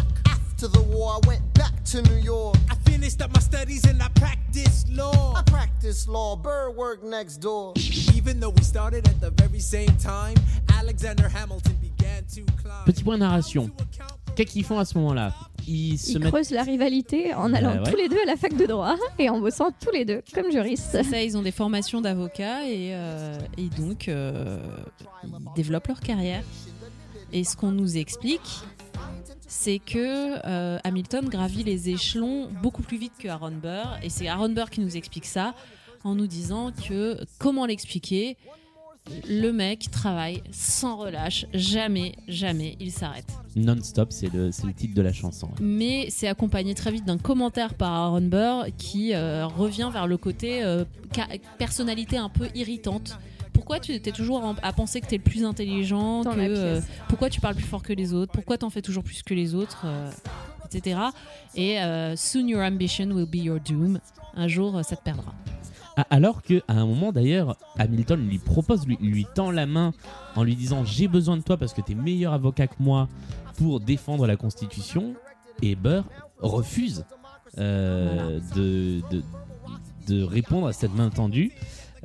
After 0.56 0.68
the 0.68 0.84
war, 0.84 1.14
I 1.24 1.28
went 1.28 1.42
back 1.56 1.84
to 1.86 2.02
New 2.04 2.22
York. 2.22 2.56
I 2.70 2.76
finished 2.90 3.22
up 3.22 3.34
my 3.34 3.40
studies 3.42 3.86
and 3.86 4.02
I 4.02 4.08
practiced 4.16 4.88
law. 4.90 5.34
I 5.36 5.42
practiced 5.50 6.08
law, 6.08 6.36
Burr 6.36 6.70
worked 6.72 7.04
next 7.04 7.38
door. 7.42 7.74
Even 8.16 8.40
though 8.40 8.52
we 8.56 8.62
started 8.64 9.08
at 9.08 9.20
the 9.20 9.32
very 9.32 9.60
same 9.60 9.90
time, 9.98 10.36
Alexander 10.80 11.28
Hamilton 11.28 11.76
began 11.82 12.24
to 12.36 12.42
climb. 12.62 12.86
Petit 12.86 13.04
point 13.04 13.18
narration. 13.18 13.72
Qu'est-ce 14.36 14.52
qu'ils 14.54 14.64
font 14.64 14.78
à 14.80 14.86
ce 14.86 14.98
moment-là? 15.00 15.34
Ils 15.68 15.98
se 15.98 16.12
Ils 16.12 16.20
mettent. 16.20 16.32
creusent 16.32 16.52
la 16.52 16.64
rivalité 16.64 17.34
en 17.34 17.52
allant 17.54 17.76
Bah 17.76 17.84
ouais. 17.84 17.92
tous 17.92 17.98
les 17.98 18.10
deux 18.10 18.22
à 18.22 18.26
la 18.26 18.36
fac 18.36 18.56
de 18.56 18.66
droit 18.66 18.96
et 19.20 19.30
en 19.30 19.40
bossant 19.40 19.72
tous 19.72 19.92
les 19.92 20.06
deux 20.06 20.22
comme 20.34 20.52
juristes. 20.52 21.04
Ça, 21.04 21.22
ils 21.22 21.36
ont 21.38 21.42
des 21.42 21.52
formations 21.52 22.00
d'avocats 22.00 22.64
et, 22.68 22.92
euh, 22.94 23.40
et 23.58 23.70
donc 23.70 24.08
euh, 24.08 24.58
ils 25.24 25.30
développent 25.56 25.88
leur 25.88 26.00
carrière. 26.00 26.44
Et 27.36 27.44
ce 27.44 27.56
qu'on 27.56 27.72
nous 27.72 27.98
explique, 27.98 28.62
c'est 29.48 29.80
que 29.80 30.40
euh, 30.46 30.80
Hamilton 30.84 31.28
gravit 31.30 31.64
les 31.64 31.90
échelons 31.90 32.50
beaucoup 32.62 32.82
plus 32.82 32.98
vite 32.98 33.14
que 33.20 33.28
Aaron 33.28 33.52
Burr. 33.52 33.98
Et 34.04 34.10
c'est 34.10 34.28
Aaron 34.28 34.50
Burr 34.50 34.70
qui 34.70 34.82
nous 34.82 34.98
explique 34.98 35.26
ça 35.26 35.54
en 36.04 36.16
nous 36.16 36.28
disant 36.28 36.72
que, 36.72 37.18
comment 37.40 37.66
l'expliquer 37.66 38.38
Le 39.30 39.52
mec 39.52 39.90
travaille 39.92 40.42
sans 40.52 40.98
relâche, 40.98 41.46
jamais, 41.54 42.14
jamais 42.28 42.76
il 42.80 42.92
s'arrête. 42.92 43.28
Non-stop, 43.56 44.12
c'est 44.12 44.32
le, 44.34 44.52
titre 44.76 44.94
de 44.94 45.02
la 45.02 45.14
chanson. 45.14 45.48
ouais. 45.48 45.62
Mais 45.62 46.08
c'est 46.10 46.28
accompagné 46.28 46.74
très 46.74 46.92
vite 46.92 47.06
d'un 47.06 47.18
commentaire 47.18 47.74
par 47.74 47.94
Aaron 47.94 48.22
Burr 48.22 48.66
qui 48.78 49.14
euh, 49.14 49.48
revient 49.48 49.90
vers 49.92 50.08
le 50.08 50.18
côté 50.18 50.64
euh, 50.64 50.86
personnalité 51.58 52.18
un 52.18 52.30
peu 52.30 52.48
irritante. 52.56 53.18
Pourquoi 53.54 53.80
tu 53.80 53.94
étais 53.94 54.12
toujours 54.12 54.44
en- 54.44 54.56
à 54.62 54.74
penser 54.74 55.00
que 55.00 55.08
tu 55.08 55.16
es 55.16 55.18
le 55.18 55.24
plus 55.24 55.46
intelligent 55.46 56.22
Dans 56.24 56.32
que, 56.32 56.38
la 56.40 56.44
euh. 56.46 56.82
Pourquoi 57.08 57.30
tu 57.30 57.40
parles 57.40 57.56
plus 57.56 57.64
fort 57.66 57.84
que 57.84 57.94
les 57.94 58.14
autres 58.14 58.32
Pourquoi 58.32 58.58
t'en 58.58 58.70
fais 58.70 58.82
toujours 58.82 59.04
plus 59.04 59.24
que 59.24 59.34
les 59.34 59.56
autres 59.56 59.84
euh, 59.86 60.12
Etc. 60.72 61.00
Et 61.56 61.80
euh, 61.80 62.16
Soon 62.16 62.48
your 62.48 62.62
ambition 62.62 63.06
will 63.12 63.28
be 63.28 63.36
your 63.36 63.60
doom. 63.60 64.00
Un 64.36 64.48
jour, 64.48 64.78
euh, 64.78 64.84
ça 64.84 64.96
te 64.96 65.04
perdra. 65.04 65.34
Alors 66.10 66.42
que 66.42 66.64
à 66.68 66.74
un 66.74 66.88
moment 66.88 67.12
d'ailleurs, 67.12 67.56
Hamilton 67.78 68.28
lui 68.28 68.40
propose, 68.40 68.88
lui, 68.88 68.98
lui 69.00 69.28
tend 69.36 69.52
la 69.52 69.68
main 69.68 69.94
en 70.36 70.44
lui 70.44 70.56
disant 70.56 70.84
j'ai 70.84 71.08
besoin 71.08 71.38
de 71.38 71.44
toi 71.44 71.56
parce 71.56 71.72
que 71.74 71.82
t'es 71.82 71.94
meilleur 71.94 72.34
avocat 72.34 72.66
que 72.66 72.74
moi 72.80 73.08
pour 73.58 73.80
défendre 73.80 74.26
la 74.26 74.36
Constitution. 74.36 75.14
Et 75.62 75.76
Burr 75.76 76.04
refuse 76.40 77.06
euh, 77.60 78.40
de, 78.56 79.02
de, 79.12 79.22
de 80.08 80.24
répondre 80.24 80.66
à 80.66 80.74
cette 80.74 80.96
main 80.96 81.12
tendue. 81.12 81.52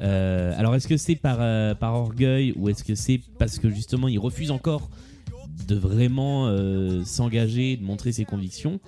Euh, 0.01 0.53
alors 0.57 0.75
est-ce 0.75 0.87
que 0.87 0.97
c'est 0.97 1.17
par, 1.17 1.39
euh, 1.41 1.75
par 1.75 1.95
orgueil 1.95 2.53
ou 2.57 2.69
est-ce 2.69 2.85
que 2.85 2.95
c'est 2.95 3.21
parce 3.39 3.59
que 3.59 3.69
justement 3.69 4.09
il 4.09 4.19
refuse 4.19 4.51
encore 4.51 4.89
de 5.67 5.75
vraiment 5.75 6.47
euh, 6.47 7.05
s'engager, 7.05 7.77
de 7.77 7.85
montrer 7.85 8.13
ses 8.13 8.25
convictions? 8.25 8.79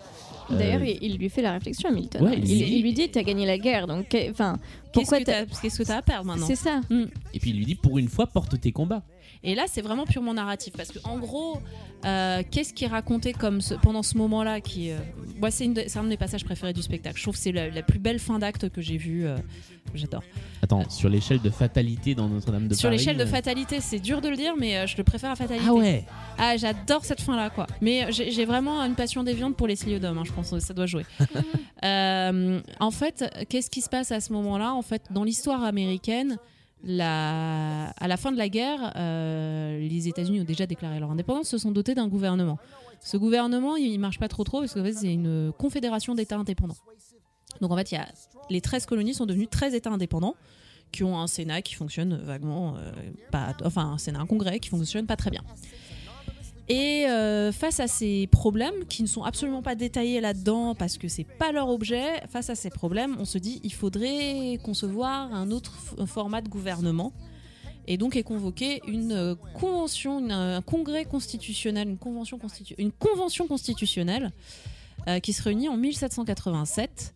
D'ailleurs, 0.50 0.82
il, 0.82 0.98
il 1.00 1.16
lui 1.16 1.28
fait 1.28 1.42
la 1.42 1.52
réflexion, 1.52 1.90
Hamilton. 1.90 2.22
Ouais, 2.24 2.38
il, 2.38 2.82
lui 2.82 2.92
dit 2.92 3.08
T'as 3.08 3.22
gagné 3.22 3.46
la 3.46 3.56
guerre, 3.58 3.86
donc 3.86 4.08
Qu'est-ce 4.08 4.32
pourquoi 4.92 5.20
que 5.20 5.24
t'as- 5.24 5.46
qu'est-ce 5.46 5.82
que 5.82 5.92
à 5.92 6.02
perdre 6.02 6.26
maintenant? 6.26 6.46
C'est 6.46 6.56
ça. 6.56 6.80
Mm. 6.90 7.04
Et 7.34 7.38
puis 7.38 7.50
il 7.50 7.56
lui 7.56 7.64
dit 7.64 7.76
pour 7.76 7.98
une 7.98 8.08
fois 8.08 8.26
porte 8.26 8.60
tes 8.60 8.72
combats. 8.72 9.02
Et 9.42 9.54
là, 9.54 9.64
c'est 9.66 9.80
vraiment 9.82 10.04
purement 10.04 10.34
narratif 10.34 10.72
parce 10.76 10.90
que 10.90 10.98
en 11.04 11.18
gros, 11.18 11.60
euh, 12.04 12.42
qu'est-ce 12.50 12.72
qui 12.74 12.84
est 12.84 12.88
raconté 12.88 13.32
comme 13.32 13.60
ce- 13.60 13.74
pendant 13.74 14.02
ce 14.02 14.16
moment-là 14.18 14.60
qui, 14.60 14.90
euh, 14.90 14.98
moi, 15.40 15.50
c'est 15.50 15.64
un 15.96 16.02
de 16.04 16.08
mes 16.08 16.16
passages 16.16 16.44
préférés 16.44 16.72
du 16.72 16.82
spectacle. 16.82 17.16
Je 17.16 17.22
trouve 17.22 17.34
que 17.34 17.40
c'est 17.40 17.52
la, 17.52 17.70
la 17.70 17.82
plus 17.82 17.98
belle 17.98 18.18
fin 18.18 18.38
d'acte 18.38 18.68
que 18.68 18.80
j'ai 18.80 18.96
vue. 18.98 19.26
euh, 19.26 19.36
J'adore. 19.94 20.22
Attends, 20.62 20.88
sur 20.88 21.08
l'échelle 21.08 21.40
de 21.40 21.50
fatalité 21.50 22.14
dans 22.14 22.28
Notre-Dame 22.28 22.68
de 22.68 22.74
Sur 22.74 22.88
Paris. 22.90 22.98
l'échelle 22.98 23.16
de 23.16 23.24
fatalité, 23.24 23.80
c'est 23.80 23.98
dur 23.98 24.20
de 24.20 24.28
le 24.28 24.36
dire, 24.36 24.54
mais 24.56 24.86
je 24.86 24.96
le 24.96 25.02
préfère 25.02 25.30
à 25.32 25.36
fatalité. 25.36 25.64
Ah 25.68 25.74
ouais 25.74 26.04
Ah, 26.38 26.56
j'adore 26.56 27.04
cette 27.04 27.20
fin-là, 27.20 27.50
quoi. 27.50 27.66
Mais 27.80 28.06
j'ai 28.12 28.44
vraiment 28.44 28.80
une 28.82 28.94
passion 28.94 29.24
déviante 29.24 29.56
pour 29.56 29.66
Leslie 29.66 29.96
Odom, 29.96 30.16
hein, 30.18 30.22
je 30.24 30.32
pense 30.32 30.50
que 30.50 30.60
ça 30.60 30.74
doit 30.74 30.86
jouer. 30.86 31.04
En 31.82 32.90
fait, 32.90 33.24
qu'est-ce 33.48 33.70
qui 33.70 33.80
se 33.80 33.88
passe 33.88 34.12
à 34.12 34.20
ce 34.20 34.32
moment-là? 34.32 34.74
En 34.74 34.82
fait, 34.82 35.02
dans 35.10 35.24
l'histoire 35.24 35.64
américaine, 35.64 36.38
la... 36.84 37.90
à 37.90 38.08
la 38.08 38.16
fin 38.16 38.32
de 38.32 38.38
la 38.38 38.48
guerre, 38.48 38.92
euh, 38.96 39.78
les 39.78 40.08
États-Unis 40.08 40.40
ont 40.40 40.44
déjà 40.44 40.66
déclaré 40.66 40.98
leur 41.00 41.10
indépendance, 41.10 41.48
se 41.48 41.58
sont 41.58 41.72
dotés 41.72 41.94
d'un 41.94 42.08
gouvernement. 42.08 42.58
Ce 43.02 43.16
gouvernement, 43.16 43.76
il 43.76 43.98
marche 43.98 44.18
pas 44.18 44.28
trop 44.28 44.44
trop 44.44 44.60
parce 44.60 44.74
qu'en 44.74 44.84
fait, 44.84 44.92
c'est 44.92 45.12
une 45.12 45.52
confédération 45.58 46.14
d'États 46.14 46.36
indépendants. 46.36 46.76
Donc 47.60 47.70
en 47.72 47.76
fait, 47.76 47.92
y 47.92 47.96
a... 47.96 48.06
les 48.50 48.60
13 48.60 48.86
colonies 48.86 49.14
sont 49.14 49.26
devenues 49.26 49.48
13 49.48 49.74
États 49.74 49.90
indépendants 49.90 50.34
qui 50.92 51.04
ont 51.04 51.18
un 51.18 51.26
Sénat 51.26 51.62
qui 51.62 51.74
fonctionne 51.74 52.16
vaguement, 52.16 52.76
euh, 52.76 52.92
pas, 53.30 53.54
enfin 53.64 53.92
un 53.92 53.98
Sénat, 53.98 54.20
un 54.20 54.26
Congrès 54.26 54.58
qui 54.58 54.68
fonctionne 54.68 55.06
pas 55.06 55.16
très 55.16 55.30
bien. 55.30 55.42
Et 56.72 57.06
euh, 57.08 57.50
face 57.50 57.80
à 57.80 57.88
ces 57.88 58.28
problèmes 58.28 58.84
qui 58.88 59.02
ne 59.02 59.08
sont 59.08 59.24
absolument 59.24 59.60
pas 59.60 59.74
détaillés 59.74 60.20
là-dedans 60.20 60.76
parce 60.76 60.98
que 60.98 61.08
c'est 61.08 61.24
pas 61.24 61.50
leur 61.50 61.68
objet, 61.68 62.20
face 62.28 62.48
à 62.48 62.54
ces 62.54 62.70
problèmes, 62.70 63.16
on 63.18 63.24
se 63.24 63.38
dit 63.38 63.60
il 63.64 63.72
faudrait 63.72 64.56
concevoir 64.62 65.34
un 65.34 65.50
autre 65.50 65.72
format 66.06 66.40
de 66.42 66.48
gouvernement. 66.48 67.12
Et 67.88 67.96
donc 67.96 68.14
est 68.14 68.22
convoqué 68.22 68.82
une 68.86 69.10
euh, 69.10 69.34
convention, 69.58 70.20
une- 70.20 70.30
un 70.30 70.62
congrès 70.62 71.04
constitutionnel, 71.06 71.88
une 71.88 71.98
convention, 71.98 72.38
une 72.78 72.92
convention 72.92 73.48
constitutionnelle 73.48 74.30
euh, 75.08 75.18
qui 75.18 75.32
se 75.32 75.42
réunit 75.42 75.68
en 75.68 75.76
1787 75.76 77.14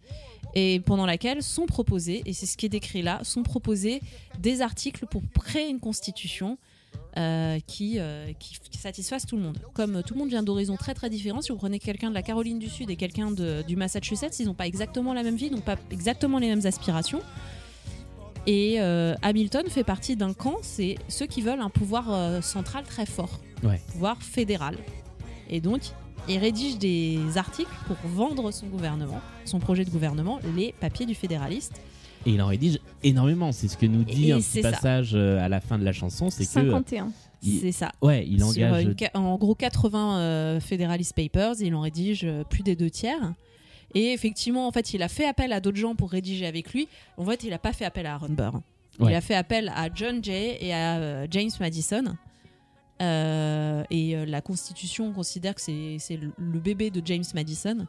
et 0.56 0.80
pendant 0.80 1.06
laquelle 1.06 1.44
sont 1.44 1.66
proposés, 1.66 2.22
et 2.26 2.32
c'est 2.32 2.46
ce 2.46 2.56
qui 2.56 2.66
est 2.66 2.70
décrit 2.70 3.02
là, 3.02 3.20
sont 3.22 3.44
proposés 3.44 4.00
des 4.40 4.62
articles 4.62 5.06
pour 5.06 5.22
créer 5.44 5.68
une 5.68 5.78
constitution 5.80 6.58
euh, 7.16 7.58
qui, 7.66 7.98
euh, 7.98 8.32
qui, 8.38 8.58
qui 8.70 8.78
satisfasse 8.78 9.26
tout 9.26 9.36
le 9.36 9.42
monde. 9.42 9.58
Comme 9.72 10.02
tout 10.02 10.14
le 10.14 10.20
monde 10.20 10.28
vient 10.28 10.42
d'horizons 10.42 10.76
très 10.76 10.94
très 10.94 11.10
différents, 11.10 11.40
si 11.42 11.52
vous 11.52 11.58
prenez 11.58 11.78
quelqu'un 11.78 12.08
de 12.10 12.14
la 12.14 12.22
Caroline 12.22 12.58
du 12.58 12.68
Sud 12.68 12.90
et 12.90 12.96
quelqu'un 12.96 13.30
du 13.30 13.76
Massachusetts, 13.76 14.38
ils 14.40 14.46
n'ont 14.46 14.54
pas 14.54 14.66
exactement 14.66 15.14
la 15.14 15.22
même 15.22 15.36
vie, 15.36 15.50
n'ont 15.50 15.60
pas 15.60 15.76
exactement 15.90 16.38
les 16.38 16.48
mêmes 16.48 16.66
aspirations. 16.66 17.20
Et 18.46 18.80
euh, 18.80 19.14
Hamilton 19.22 19.64
fait 19.68 19.84
partie 19.84 20.16
d'un 20.16 20.34
camp, 20.34 20.56
c'est 20.62 20.96
ceux 21.08 21.26
qui 21.26 21.40
veulent 21.40 21.60
un 21.60 21.70
pouvoir 21.70 22.12
euh, 22.12 22.40
central 22.42 22.84
très 22.84 23.06
fort, 23.06 23.40
Ouais. 23.62 23.80
pouvoir 23.92 24.22
fédéral. 24.22 24.76
Et 25.48 25.60
donc, 25.62 25.80
il 26.28 26.38
rédige 26.38 26.76
des 26.78 27.18
articles 27.36 27.70
pour 27.86 27.96
vendre 28.10 28.50
son 28.50 28.66
gouvernement, 28.66 29.20
son 29.46 29.60
projet 29.60 29.84
de 29.86 29.90
gouvernement, 29.90 30.40
les 30.56 30.74
papiers 30.78 31.06
du 31.06 31.14
fédéraliste. 31.14 31.80
Et 32.26 32.30
il 32.30 32.42
en 32.42 32.46
rédige 32.46 32.78
énormément. 33.02 33.52
C'est 33.52 33.68
ce 33.68 33.76
que 33.76 33.86
nous 33.86 34.04
dit 34.04 34.28
Et 34.30 34.32
un 34.32 34.40
petit 34.40 34.60
passage 34.62 35.12
euh, 35.14 35.38
à 35.44 35.48
la 35.48 35.60
fin 35.60 35.78
de 35.78 35.84
la 35.84 35.92
chanson. 35.92 36.30
C'est 36.30 36.44
que. 36.44 36.50
51. 36.50 37.10
il- 37.42 37.60
C'est 37.60 37.72
ça. 37.72 37.92
Ouais, 38.02 38.26
il 38.26 38.38
Sur 38.38 38.48
engage. 38.48 38.84
une 38.84 38.96
en 39.20 39.36
gros 39.36 39.54
80 39.54 40.18
euh, 40.18 40.60
Federalist 40.60 41.14
Papers, 41.14 41.54
il 41.60 41.74
en 41.74 41.80
rédige 41.82 42.22
euh, 42.24 42.44
plus 42.44 42.62
des 42.62 42.76
deux 42.76 42.90
tiers. 42.90 43.34
Et 43.94 44.12
effectivement, 44.12 44.66
en 44.66 44.72
fait, 44.72 44.92
il 44.94 45.02
a 45.02 45.08
fait 45.08 45.26
appel 45.26 45.52
à 45.52 45.60
d'autres 45.60 45.76
gens 45.76 45.94
pour 45.94 46.10
rédiger 46.10 46.46
avec 46.46 46.72
lui. 46.72 46.88
En 47.16 47.24
fait, 47.24 47.44
il 47.44 47.50
n'a 47.50 47.58
pas 47.58 47.72
fait 47.72 47.84
appel 47.84 48.06
à 48.06 48.14
Aaron 48.14 48.30
Burr. 48.30 48.60
Ouais. 48.98 49.12
Il 49.12 49.14
a 49.14 49.20
fait 49.20 49.34
appel 49.34 49.70
à 49.74 49.88
John 49.94 50.22
Jay 50.22 50.56
et 50.60 50.72
à 50.72 50.96
euh, 50.98 51.26
James 51.30 51.50
Madison. 51.60 52.04
Euh, 53.02 53.82
et 53.90 54.16
euh, 54.16 54.24
la 54.24 54.40
Constitution 54.40 55.12
considère 55.12 55.54
que 55.56 55.60
c'est 55.60 55.96
c'est 55.98 56.16
le 56.16 56.30
le 56.38 56.60
bébé 56.60 56.90
de 56.90 57.02
James 57.04 57.24
Madison. 57.34 57.86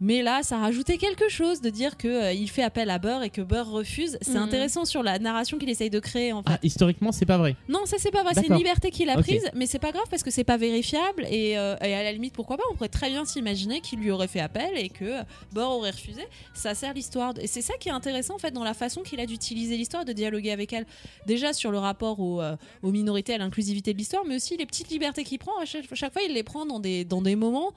Mais 0.00 0.22
là, 0.22 0.42
ça 0.44 0.58
rajoutait 0.58 0.96
quelque 0.96 1.28
chose 1.28 1.60
de 1.60 1.70
dire 1.70 1.96
que 1.96 2.06
euh, 2.06 2.32
il 2.32 2.48
fait 2.48 2.62
appel 2.62 2.88
à 2.88 2.98
Burr 3.00 3.22
et 3.24 3.30
que 3.30 3.40
Burr 3.42 3.68
refuse. 3.68 4.16
C'est 4.20 4.30
Mhm. 4.34 4.42
intéressant 4.42 4.84
sur 4.84 5.02
la 5.02 5.18
narration 5.18 5.58
qu'il 5.58 5.68
essaye 5.68 5.90
de 5.90 5.98
créer 5.98 6.32
en 6.32 6.42
fait. 6.44 6.50
Ah, 6.52 6.58
historiquement, 6.62 7.10
c'est 7.10 7.26
pas 7.26 7.36
vrai. 7.38 7.56
Non, 7.68 7.80
ça 7.84 7.96
c'est 7.98 8.12
pas 8.12 8.22
vrai, 8.22 8.32
c'est 8.34 8.46
une 8.46 8.54
liberté 8.56 8.90
qu'il 8.92 9.10
a 9.10 9.16
prise, 9.16 9.42
mais 9.54 9.66
c'est 9.66 9.80
pas 9.80 9.90
grave 9.90 10.04
parce 10.08 10.22
que 10.22 10.30
c'est 10.30 10.44
pas 10.44 10.56
vérifiable 10.56 11.26
et, 11.28 11.58
euh, 11.58 11.74
et 11.82 11.94
à 11.94 12.02
la 12.04 12.12
limite 12.12 12.32
pourquoi 12.32 12.56
pas, 12.56 12.62
on 12.70 12.74
pourrait 12.76 12.88
très 12.88 13.10
bien 13.10 13.24
s'imaginer 13.24 13.80
qu'il 13.80 13.98
lui 13.98 14.10
aurait 14.12 14.28
fait 14.28 14.40
appel 14.40 14.70
et 14.76 14.88
que 14.88 15.20
Burr 15.52 15.68
aurait 15.70 15.90
refusé. 15.90 16.22
Ça 16.54 16.74
sert 16.76 16.94
l'histoire 16.94 17.34
et 17.40 17.46
c'est 17.48 17.62
ça 17.62 17.74
qui 17.80 17.88
est 17.88 17.92
intéressant 17.92 18.36
en 18.36 18.38
fait 18.38 18.52
dans 18.52 18.64
la 18.64 18.74
façon 18.74 19.02
qu'il 19.02 19.18
a 19.18 19.26
d'utiliser 19.26 19.76
l'histoire, 19.76 20.04
de 20.04 20.12
dialoguer 20.12 20.52
avec 20.52 20.72
elle. 20.72 20.86
Déjà 21.26 21.52
sur 21.52 21.72
le 21.72 21.78
rapport 21.78 22.20
aux, 22.20 22.40
euh, 22.40 22.56
aux 22.82 22.92
minorités, 22.92 23.34
à 23.34 23.38
l'inclusivité 23.38 23.92
de 23.94 23.98
l'histoire, 23.98 24.22
mais 24.26 24.36
aussi 24.36 24.56
les 24.56 24.66
petites 24.66 24.90
libertés 24.90 25.24
qu'il 25.24 25.38
prend. 25.40 25.58
À 25.60 25.64
chaque, 25.64 25.92
chaque 25.94 26.12
fois, 26.12 26.22
il 26.22 26.32
les 26.34 26.44
prend 26.44 26.66
dans 26.66 26.78
des 26.78 27.04
dans 27.04 27.20
des 27.22 27.34
moments 27.34 27.72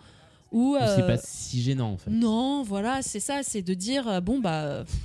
C'est 0.52 1.04
euh, 1.04 1.08
pas 1.08 1.18
si 1.18 1.62
gênant 1.62 1.92
en 1.94 1.98
fait. 1.98 2.10
non, 2.12 2.64
voilà, 2.64 3.02
c'est 3.02 3.20
ça, 3.20 3.42
c'est 3.44 3.62
de 3.62 3.74
dire 3.74 4.08
euh, 4.08 4.20
bon 4.22 4.40
bah. 4.40 4.84
pff, 4.86 4.96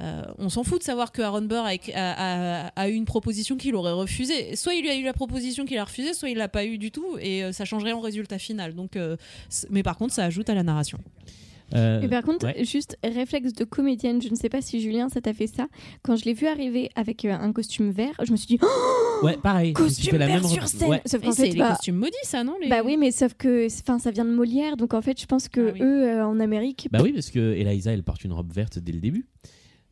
euh, 0.00 0.22
on 0.38 0.48
s'en 0.48 0.64
fout 0.64 0.78
de 0.78 0.84
savoir 0.84 1.12
que 1.12 1.20
Aaron 1.20 1.42
Burr 1.42 1.62
a, 1.66 1.72
a- 1.72 1.74
a- 1.94 2.66
a 2.74 2.88
eu 2.88 2.94
une 2.94 3.04
proposition 3.04 3.56
qu'il 3.58 3.74
aurait 3.74 3.92
refusée. 3.92 4.56
Soit 4.56 4.72
il 4.74 4.80
lui 4.82 4.88
a 4.88 4.96
eu 4.96 5.02
la 5.04 5.12
proposition 5.12 5.66
qu'il 5.66 5.76
a 5.76 5.84
refusée, 5.84 6.14
soit 6.14 6.30
il 6.30 6.38
l'a 6.38 6.48
pas 6.48 6.64
eu 6.64 6.78
du 6.78 6.90
tout, 6.90 7.18
et 7.20 7.44
euh, 7.44 7.52
ça 7.52 7.66
changerait 7.66 7.92
en 7.92 8.00
résultat 8.00 8.38
final. 8.38 8.74
Donc, 8.74 8.96
euh, 8.96 9.18
mais 9.68 9.82
par 9.82 9.98
contre, 9.98 10.14
ça 10.14 10.24
ajoute 10.24 10.48
à 10.48 10.54
la 10.54 10.62
narration. 10.62 10.98
Euh, 11.74 12.00
Et 12.02 12.08
par 12.08 12.22
contre, 12.22 12.46
ouais. 12.46 12.64
juste 12.64 12.98
réflexe 13.04 13.52
de 13.52 13.64
comédienne, 13.64 14.20
je 14.20 14.28
ne 14.28 14.34
sais 14.34 14.48
pas 14.48 14.60
si 14.60 14.80
Julien, 14.80 15.08
ça 15.08 15.20
t'a 15.20 15.32
fait 15.32 15.46
ça. 15.46 15.68
Quand 16.02 16.16
je 16.16 16.24
l'ai 16.24 16.32
vu 16.34 16.46
arriver 16.46 16.90
avec 16.96 17.24
euh, 17.24 17.32
un 17.32 17.52
costume 17.52 17.90
vert, 17.90 18.14
je 18.22 18.32
me 18.32 18.36
suis 18.36 18.46
dit, 18.46 18.58
oh, 18.62 19.24
Ouais, 19.26 19.36
pareil. 19.42 19.72
costume 19.72 20.10
fait 20.12 20.18
la 20.18 20.26
vert 20.26 20.40
même 20.42 20.50
sur 20.50 20.66
scène 20.66 20.88
Ouais. 20.90 21.02
Sauf 21.06 21.20
c'est 21.32 21.32
fait, 21.46 21.48
les 21.50 21.58
bah, 21.58 21.70
costumes 21.70 21.96
maudits, 21.96 22.12
ça, 22.24 22.42
non 22.42 22.54
les... 22.60 22.68
bah 22.68 22.82
oui, 22.84 22.96
mais 22.96 23.10
sauf 23.10 23.34
que 23.34 23.66
enfin, 23.66 23.98
ça 23.98 24.10
vient 24.10 24.24
de 24.24 24.30
Molière, 24.32 24.76
donc 24.76 24.94
en 24.94 25.02
fait, 25.02 25.20
je 25.20 25.26
pense 25.26 25.48
que 25.48 25.68
Ah 25.68 25.72
oui. 25.74 25.80
eux, 25.82 26.08
euh, 26.08 26.26
en 26.26 26.40
Amérique. 26.40 26.88
Bah 26.90 27.00
oui, 27.02 27.12
parce 27.12 27.30
que 27.30 27.54
Eliza, 27.54 27.92
elle 27.92 28.02
porte 28.02 28.24
une 28.24 28.32
robe 28.32 28.52
verte 28.52 28.78
dès 28.78 28.92
le 28.92 29.00
début. 29.00 29.26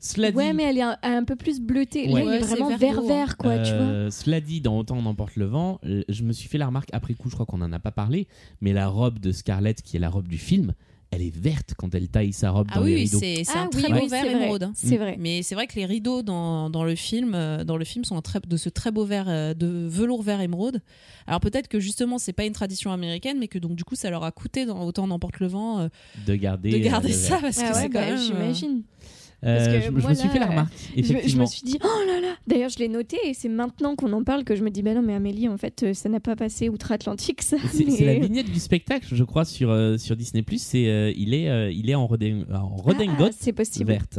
Cela 0.01 0.31
ouais, 0.31 0.51
dit, 0.51 0.57
mais 0.57 0.63
elle 0.63 0.79
est 0.79 0.83
un, 0.83 0.97
un 1.03 1.25
peu 1.25 1.35
plus 1.35 1.61
bleutée. 1.61 2.07
Ouais. 2.13 2.25
Là, 2.25 2.37
il 2.37 2.41
est 2.41 2.45
c'est 2.45 2.55
vraiment 2.55 2.69
vert 2.77 3.03
vert-vert, 3.03 3.37
quoi, 3.37 3.59
tu 3.59 3.71
vois. 3.73 3.81
euh, 3.83 4.11
cela 4.11 4.41
dit, 4.41 4.61
dans 4.61 4.79
Autant 4.79 4.97
on 4.97 5.07
emporte 5.07 5.35
le 5.35 5.47
vent, 5.47 5.81
je 6.09 6.23
me 6.23 6.33
suis 6.33 6.49
fait 6.49 6.57
la 6.59 6.67
remarque 6.67 6.89
après 6.93 7.15
coup, 7.15 7.29
je 7.29 7.35
crois 7.35 7.47
qu'on 7.47 7.61
en 7.63 7.73
a 7.73 7.79
pas 7.81 7.91
parlé, 7.91 8.29
mais 8.61 8.73
la 8.73 8.87
robe 8.87 9.19
de 9.19 9.33
Scarlett, 9.33 9.83
qui 9.83 9.97
est 9.97 10.01
la 10.01 10.09
robe 10.09 10.29
du 10.29 10.39
film, 10.39 10.73
elle 11.11 11.23
est 11.23 11.35
verte 11.35 11.73
quand 11.77 11.95
elle 11.95 12.09
taille 12.09 12.33
sa 12.33 12.51
robe 12.51 12.69
Ah 12.71 12.77
dans 12.77 12.85
les 12.85 12.93
oui, 12.93 12.95
oui, 12.97 13.05
rideaux. 13.05 13.19
c'est 13.19 13.45
c'est 13.45 13.53
Ah 13.57 13.63
un 13.63 13.65
oui, 13.75 13.83
très 13.83 13.93
oui, 13.93 14.01
beau 14.01 14.09
vert 14.09 14.23
c'est 14.25 14.33
vrai, 14.35 14.43
émeraude. 14.43 14.63
hein. 14.65 14.73
C'est 14.75 14.97
vrai. 14.99 15.17
Mais 15.19 15.43
c'est 15.43 15.55
vrai 15.55 15.67
que 15.67 15.75
les 15.77 15.87
rideaux 15.87 16.23
dans, 16.23 16.69
dans 16.71 16.85
le 16.85 16.95
film, 16.95 17.33
euh, 17.35 17.65
dans 17.65 17.77
le 17.77 17.85
film 17.85 18.05
sont 18.05 18.17
un 18.17 18.23
très- 18.23 18.41
de 18.47 18.57
ce 18.57 18.69
très 18.69 18.91
beau 18.91 19.05
vert, 19.05 19.25
euh, 19.29 19.55
de 19.55 19.67
velours 19.89 20.23
vert 20.23 20.41
émeraude. 20.41 20.81
Alors 21.27 21.41
peut-être 21.41 21.69
que 21.69 21.81
justement 21.81 22.19
c'est 22.19 22.33
pas 22.33 22.45
une 22.45 22.53
tradition 22.53 22.93
américaine, 22.93 23.39
mais 23.39 23.49
que 23.49 23.59
donc 23.59 23.75
du 23.75 23.85
coup 23.85 23.95
ça 23.95 24.11
leur 24.11 24.23
a 24.25 24.31
coûté 24.33 24.67
dans 24.67 24.85
autant 24.85 25.07
n'emporte 25.07 25.41
le 25.41 25.47
vent 25.47 25.81
euh, 25.81 25.89
de 26.27 26.35
garder, 26.35 26.71
de 26.71 26.79
garder 26.79 27.11
euh, 27.13 27.17
ça 27.17 27.39
parce 27.41 27.57
que 27.57 27.63
ouais, 27.63 27.73
c'est 27.75 27.89
quand 27.89 28.01
bah, 28.01 28.07
même. 28.07 28.19
J'imagine. 28.19 28.83
Euh, 28.83 29.05
Parce 29.41 29.69
que 29.69 29.81
je, 29.81 29.87
je 29.87 29.91
moi, 29.91 30.11
me 30.11 30.15
suis 30.15 30.27
là, 30.27 30.33
fait 30.33 30.39
la 30.41 30.47
remarque, 30.47 30.73
Je, 30.97 31.03
je 31.29 31.37
me 31.37 31.47
suis 31.47 31.63
dit, 31.63 31.79
oh 31.85 32.07
là 32.09 32.21
là 32.21 32.35
D'ailleurs, 32.47 32.71
je 32.71 32.79
l'ai 32.79 32.89
noté 32.89 33.17
et 33.25 33.35
c'est 33.35 33.49
maintenant 33.49 33.95
qu'on 33.95 34.13
en 34.13 34.25
parle 34.25 34.43
que 34.45 34.57
je 34.57 34.65
me 34.65 34.71
dis, 34.71 34.83
bah 34.83 34.95
non, 34.95 35.03
mais 35.03 35.15
Amélie, 35.15 35.49
en 35.49 35.57
fait, 35.57 35.83
euh, 35.85 35.95
ça 35.95 36.09
n'a 36.09 36.19
pas 36.19 36.35
passé 36.35 36.69
outre-Atlantique, 36.69 37.43
ça. 37.43 37.57
C'est 37.73 37.85
mais- 37.85 38.05
la 38.05 38.19
vignette 38.19 38.51
du 38.51 38.59
spectacle, 38.59 39.07
je 39.15 39.23
crois, 39.25 39.45
sur, 39.45 39.71
euh, 39.71 39.97
sur 39.97 40.17
Disney+. 40.17 40.45
C'est 40.57 40.89
euh, 40.89 41.13
il, 41.17 41.35
est, 41.35 41.49
euh, 41.49 41.71
il 41.71 41.89
est 41.89 41.95
en, 41.95 42.07
reding, 42.07 42.45
en 42.53 42.77
redingote 42.77 43.33
Ah, 43.47 43.85
verte. 43.85 44.19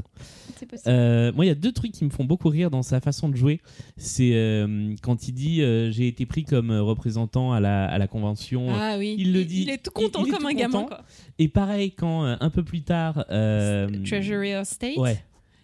Possible. 0.59 0.79
Euh, 0.87 1.31
moi, 1.33 1.45
il 1.45 1.47
y 1.47 1.51
a 1.51 1.55
deux 1.55 1.71
trucs 1.71 1.93
qui 1.93 2.03
me 2.03 2.09
font 2.09 2.25
beaucoup 2.25 2.49
rire 2.49 2.69
dans 2.69 2.81
sa 2.81 2.99
façon 2.99 3.29
de 3.29 3.35
jouer. 3.37 3.61
C'est 3.95 4.31
euh, 4.33 4.93
quand 5.01 5.29
il 5.29 5.31
dit 5.31 5.61
euh, 5.61 5.89
j'ai 5.89 6.07
été 6.09 6.25
pris 6.25 6.43
comme 6.43 6.69
représentant 6.71 7.53
à 7.53 7.61
la, 7.61 7.85
à 7.85 7.97
la 7.97 8.07
convention. 8.07 8.67
Ah 8.75 8.97
oui. 8.97 9.15
Il 9.17 9.31
le 9.31 9.45
dit. 9.45 9.61
Il 9.63 9.69
est 9.69 9.77
tout 9.81 9.91
content 9.91 10.21
il 10.25 10.27
est 10.27 10.31
comme 10.31 10.41
tout 10.41 10.47
un 10.49 10.53
gamin. 10.53 10.83
Quoi. 10.83 11.01
Et 11.37 11.47
pareil, 11.47 11.91
quand 11.91 12.25
euh, 12.25 12.35
un 12.41 12.49
peu 12.49 12.63
plus 12.63 12.81
tard. 12.81 13.23
euh, 13.31 13.87
Treasury 14.05 14.53
of 14.55 14.67
State. 14.67 14.97
Ouais. 14.97 15.08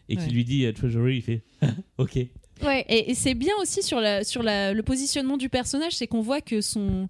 Et 0.10 0.18
Ouais. 0.18 0.24
qui 0.24 0.30
lui 0.32 0.44
dit 0.46 0.66
euh, 0.66 0.72
Treasury, 0.72 1.18
il 1.18 1.22
fait 1.22 1.42
Ok. 1.98 2.16
Ouais. 2.64 2.86
Et, 2.88 3.12
et 3.12 3.16
c'est 3.16 3.34
bien 3.34 3.54
aussi 3.62 3.82
sur, 3.84 4.00
la, 4.00 4.24
sur 4.24 4.44
la- 4.44 4.74
le 4.74 4.84
positionnement 4.84 5.38
du 5.38 5.50
personnage, 5.50 5.94
c'est 5.94 6.08
qu'on 6.08 6.22
voit 6.22 6.42
que 6.42 6.62
son, 6.62 7.10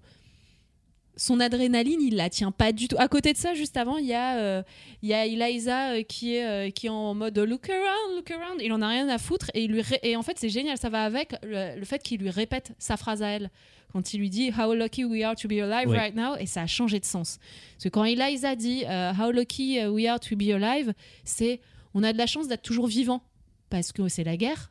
son 1.18 1.40
adrénaline, 1.40 2.00
il 2.02 2.16
la 2.16 2.28
tient 2.28 2.50
pas 2.50 2.72
du 2.72 2.88
tout. 2.88 2.96
À 2.98 3.08
côté 3.08 3.32
de 3.32 3.38
ça, 3.38 3.54
juste 3.54 3.76
avant, 3.76 3.96
il 3.96 4.06
y 4.06 4.12
a, 4.12 4.36
euh, 4.38 4.62
il 5.02 5.08
y 5.08 5.14
a 5.14 5.24
Eliza 5.24 5.92
euh, 5.92 6.02
qui, 6.02 6.34
est, 6.34 6.46
euh, 6.46 6.70
qui 6.70 6.86
est 6.86 6.90
en 6.90 7.14
mode 7.14 7.38
look 7.38 7.70
around, 7.70 8.16
look 8.16 8.30
around. 8.30 8.60
Il 8.62 8.72
en 8.72 8.82
a 8.82 8.88
rien 8.88 9.08
à 9.08 9.16
foutre. 9.18 9.50
Et, 9.54 9.64
il 9.64 9.72
lui 9.72 9.80
ré- 9.82 10.00
et 10.02 10.16
en 10.16 10.22
fait, 10.22 10.38
c'est 10.38 10.48
génial. 10.50 10.76
Ça 10.76 10.90
va 10.90 11.04
avec 11.04 11.34
le, 11.42 11.78
le 11.78 11.84
fait 11.86 12.02
qu'il 12.02 12.20
lui 12.20 12.30
répète 12.30 12.72
sa 12.78 12.96
phrase 12.96 13.22
à 13.22 13.28
elle. 13.28 13.50
Quand 13.92 14.12
il 14.12 14.20
lui 14.20 14.28
dit 14.28 14.50
How 14.58 14.74
lucky 14.74 15.04
we 15.06 15.22
are 15.22 15.36
to 15.36 15.48
be 15.48 15.52
alive 15.52 15.88
Ouais. 15.88 15.96
right 15.96 16.14
now. 16.14 16.34
Et 16.38 16.44
ça 16.46 16.62
a 16.62 16.66
changé 16.66 17.00
de 17.00 17.04
sens. 17.06 17.38
Parce 17.76 17.84
que 17.84 17.88
quand 17.88 18.04
Eliza 18.04 18.54
dit 18.56 18.82
How 19.18 19.30
lucky 19.30 19.86
we 19.86 20.06
are 20.06 20.20
to 20.20 20.36
be 20.36 20.50
alive, 20.50 20.92
c'est 21.24 21.60
on 21.96 22.02
a 22.04 22.12
de 22.12 22.18
la 22.18 22.26
chance 22.26 22.46
d'être 22.46 22.62
toujours 22.62 22.86
vivant. 22.86 23.22
Parce 23.70 23.90
que 23.90 24.06
c'est 24.06 24.22
la 24.22 24.36
guerre. 24.36 24.70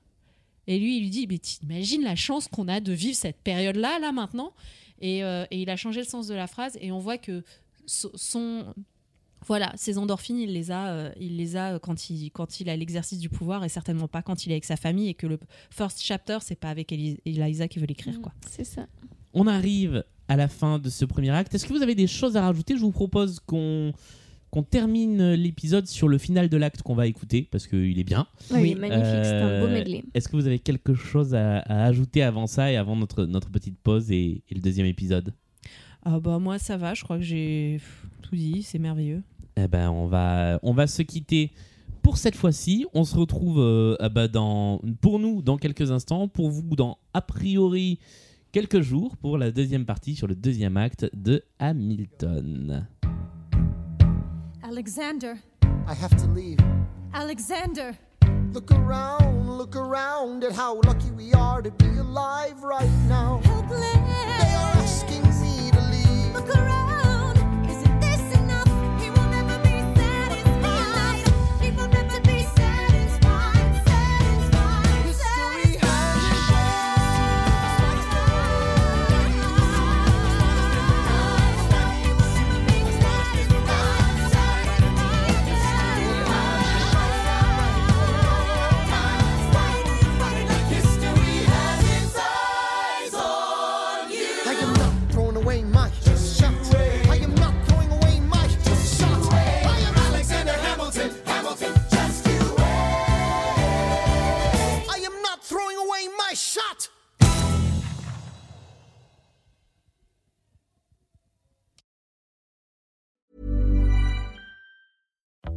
Et 0.67 0.79
lui, 0.79 0.97
il 0.97 1.01
lui 1.01 1.09
dit, 1.09 1.27
mais 1.27 1.37
t'imagines 1.37 2.01
la 2.03 2.15
chance 2.15 2.47
qu'on 2.47 2.67
a 2.69 2.79
de 2.79 2.93
vivre 2.93 3.17
cette 3.17 3.41
période-là, 3.41 3.99
là, 3.99 4.11
maintenant? 4.13 4.53
Et, 5.01 5.23
euh, 5.23 5.45
et 5.51 5.61
il 5.61 5.69
a 5.69 5.75
changé 5.75 5.99
le 5.99 6.05
sens 6.07 6.27
de 6.27 6.33
la 6.33 6.47
phrase. 6.47 6.77
Et 6.79 6.91
on 6.91 6.99
voit 6.99 7.17
que 7.17 7.43
so- 7.85 8.11
son... 8.15 8.73
Voilà, 9.47 9.71
ses 9.75 9.97
endorphines, 9.99 10.39
il 10.39 10.53
les 10.53 10.71
a, 10.71 10.87
euh, 10.87 11.11
il 11.19 11.37
les 11.37 11.55
a 11.55 11.77
quand 11.77 12.09
il, 12.09 12.31
quand 12.31 12.61
il 12.61 12.69
a 12.69 12.75
l'exercice 12.75 13.19
du 13.19 13.29
pouvoir 13.29 13.63
et 13.63 13.69
certainement 13.69 14.07
pas 14.07 14.23
quand 14.23 14.45
il 14.45 14.51
est 14.51 14.55
avec 14.55 14.65
sa 14.65 14.77
famille 14.77 15.09
et 15.09 15.13
que 15.13 15.27
le 15.27 15.37
first 15.69 16.01
chapter, 16.01 16.39
c'est 16.41 16.55
pas 16.55 16.69
avec 16.69 16.91
Eli- 16.91 17.19
Eliza 17.25 17.67
qui 17.67 17.77
veut 17.79 17.85
l'écrire, 17.85 18.19
quoi. 18.21 18.33
C'est 18.49 18.63
ça. 18.63 18.87
On 19.33 19.45
arrive 19.45 20.03
à 20.29 20.35
la 20.35 20.47
fin 20.47 20.79
de 20.79 20.89
ce 20.89 21.05
premier 21.05 21.29
acte. 21.29 21.53
Est-ce 21.53 21.67
que 21.67 21.73
vous 21.73 21.83
avez 21.83 21.93
des 21.93 22.07
choses 22.07 22.37
à 22.37 22.41
rajouter? 22.41 22.75
Je 22.75 22.81
vous 22.81 22.91
propose 22.91 23.39
qu'on 23.39 23.93
qu'on 24.51 24.63
termine 24.63 25.33
l'épisode 25.33 25.85
sur 25.87 26.07
le 26.07 26.17
final 26.17 26.47
de 26.49 26.57
l'acte 26.57 26.81
qu'on 26.81 26.95
va 26.95 27.07
écouter 27.07 27.47
parce 27.51 27.67
qu'il 27.67 27.99
est 27.99 28.03
bien. 28.05 28.27
Oui, 28.51 28.75
magnifique, 28.75 29.03
c'est 29.23 29.33
un 29.41 29.59
beau 29.59 29.67
Euh, 29.67 29.73
medley. 29.73 30.03
Est-ce 30.13 30.29
que 30.29 30.35
vous 30.37 30.47
avez 30.47 30.59
quelque 30.59 30.93
chose 30.93 31.35
à, 31.35 31.59
à 31.59 31.83
ajouter 31.85 32.23
avant 32.23 32.47
ça 32.47 32.71
et 32.71 32.77
avant 32.77 32.95
notre, 32.95 33.25
notre 33.25 33.49
petite 33.49 33.77
pause 33.77 34.11
et, 34.11 34.43
et 34.49 34.55
le 34.55 34.61
deuxième 34.61 34.87
épisode? 34.87 35.33
Ah 36.03 36.19
bah 36.19 36.39
moi, 36.39 36.59
ça 36.59 36.77
va, 36.77 36.93
je 36.93 37.03
crois 37.03 37.17
que 37.17 37.23
j'ai 37.23 37.81
tout 38.21 38.35
dit, 38.35 38.63
c'est 38.63 38.79
merveilleux. 38.79 39.23
Eh 39.57 39.67
ben, 39.67 39.89
on 39.89 40.05
va, 40.07 40.59
on 40.63 40.73
va 40.73 40.85
se 40.87 41.01
quitter 41.01 41.51
pour 42.01 42.17
cette 42.17 42.35
fois-ci. 42.35 42.85
On 42.93 43.03
se 43.03 43.17
retrouve 43.17 43.59
euh, 43.59 43.95
ah 43.99 44.09
bah, 44.09 44.27
dans, 44.27 44.79
pour 45.01 45.19
nous 45.19 45.41
dans 45.41 45.57
quelques 45.57 45.91
instants, 45.91 46.27
pour 46.27 46.49
vous 46.49 46.75
dans 46.75 46.97
a 47.13 47.21
priori 47.21 47.99
quelques 48.51 48.81
jours 48.81 49.17
pour 49.17 49.37
la 49.37 49.51
deuxième 49.51 49.85
partie 49.85 50.15
sur 50.15 50.27
le 50.27 50.35
deuxième 50.35 50.77
acte 50.77 51.09
de 51.13 51.41
Hamilton. 51.59 52.87
Alexander, 54.75 55.39
I 55.87 55.93
have 55.93 56.17
to 56.17 56.27
leave. 56.27 56.59
Alexander, 57.13 57.97
Look 58.51 58.69
around, 58.71 59.49
look 59.57 59.73
around 59.73 60.43
at 60.43 60.51
how 60.51 60.81
lucky 60.81 61.11
we 61.11 61.33
are 61.33 61.61
to 61.61 61.71
be 61.71 61.85
alive 61.97 62.61
right 62.61 62.91
now. 63.07 63.39
helpless. 63.45 63.79
They 63.79 64.53
are 64.53 64.75
asking 64.83 65.23
me 65.41 65.71
to 65.71 65.79
leave. 65.79 66.33
Look 66.35 66.49
around, 66.57 66.84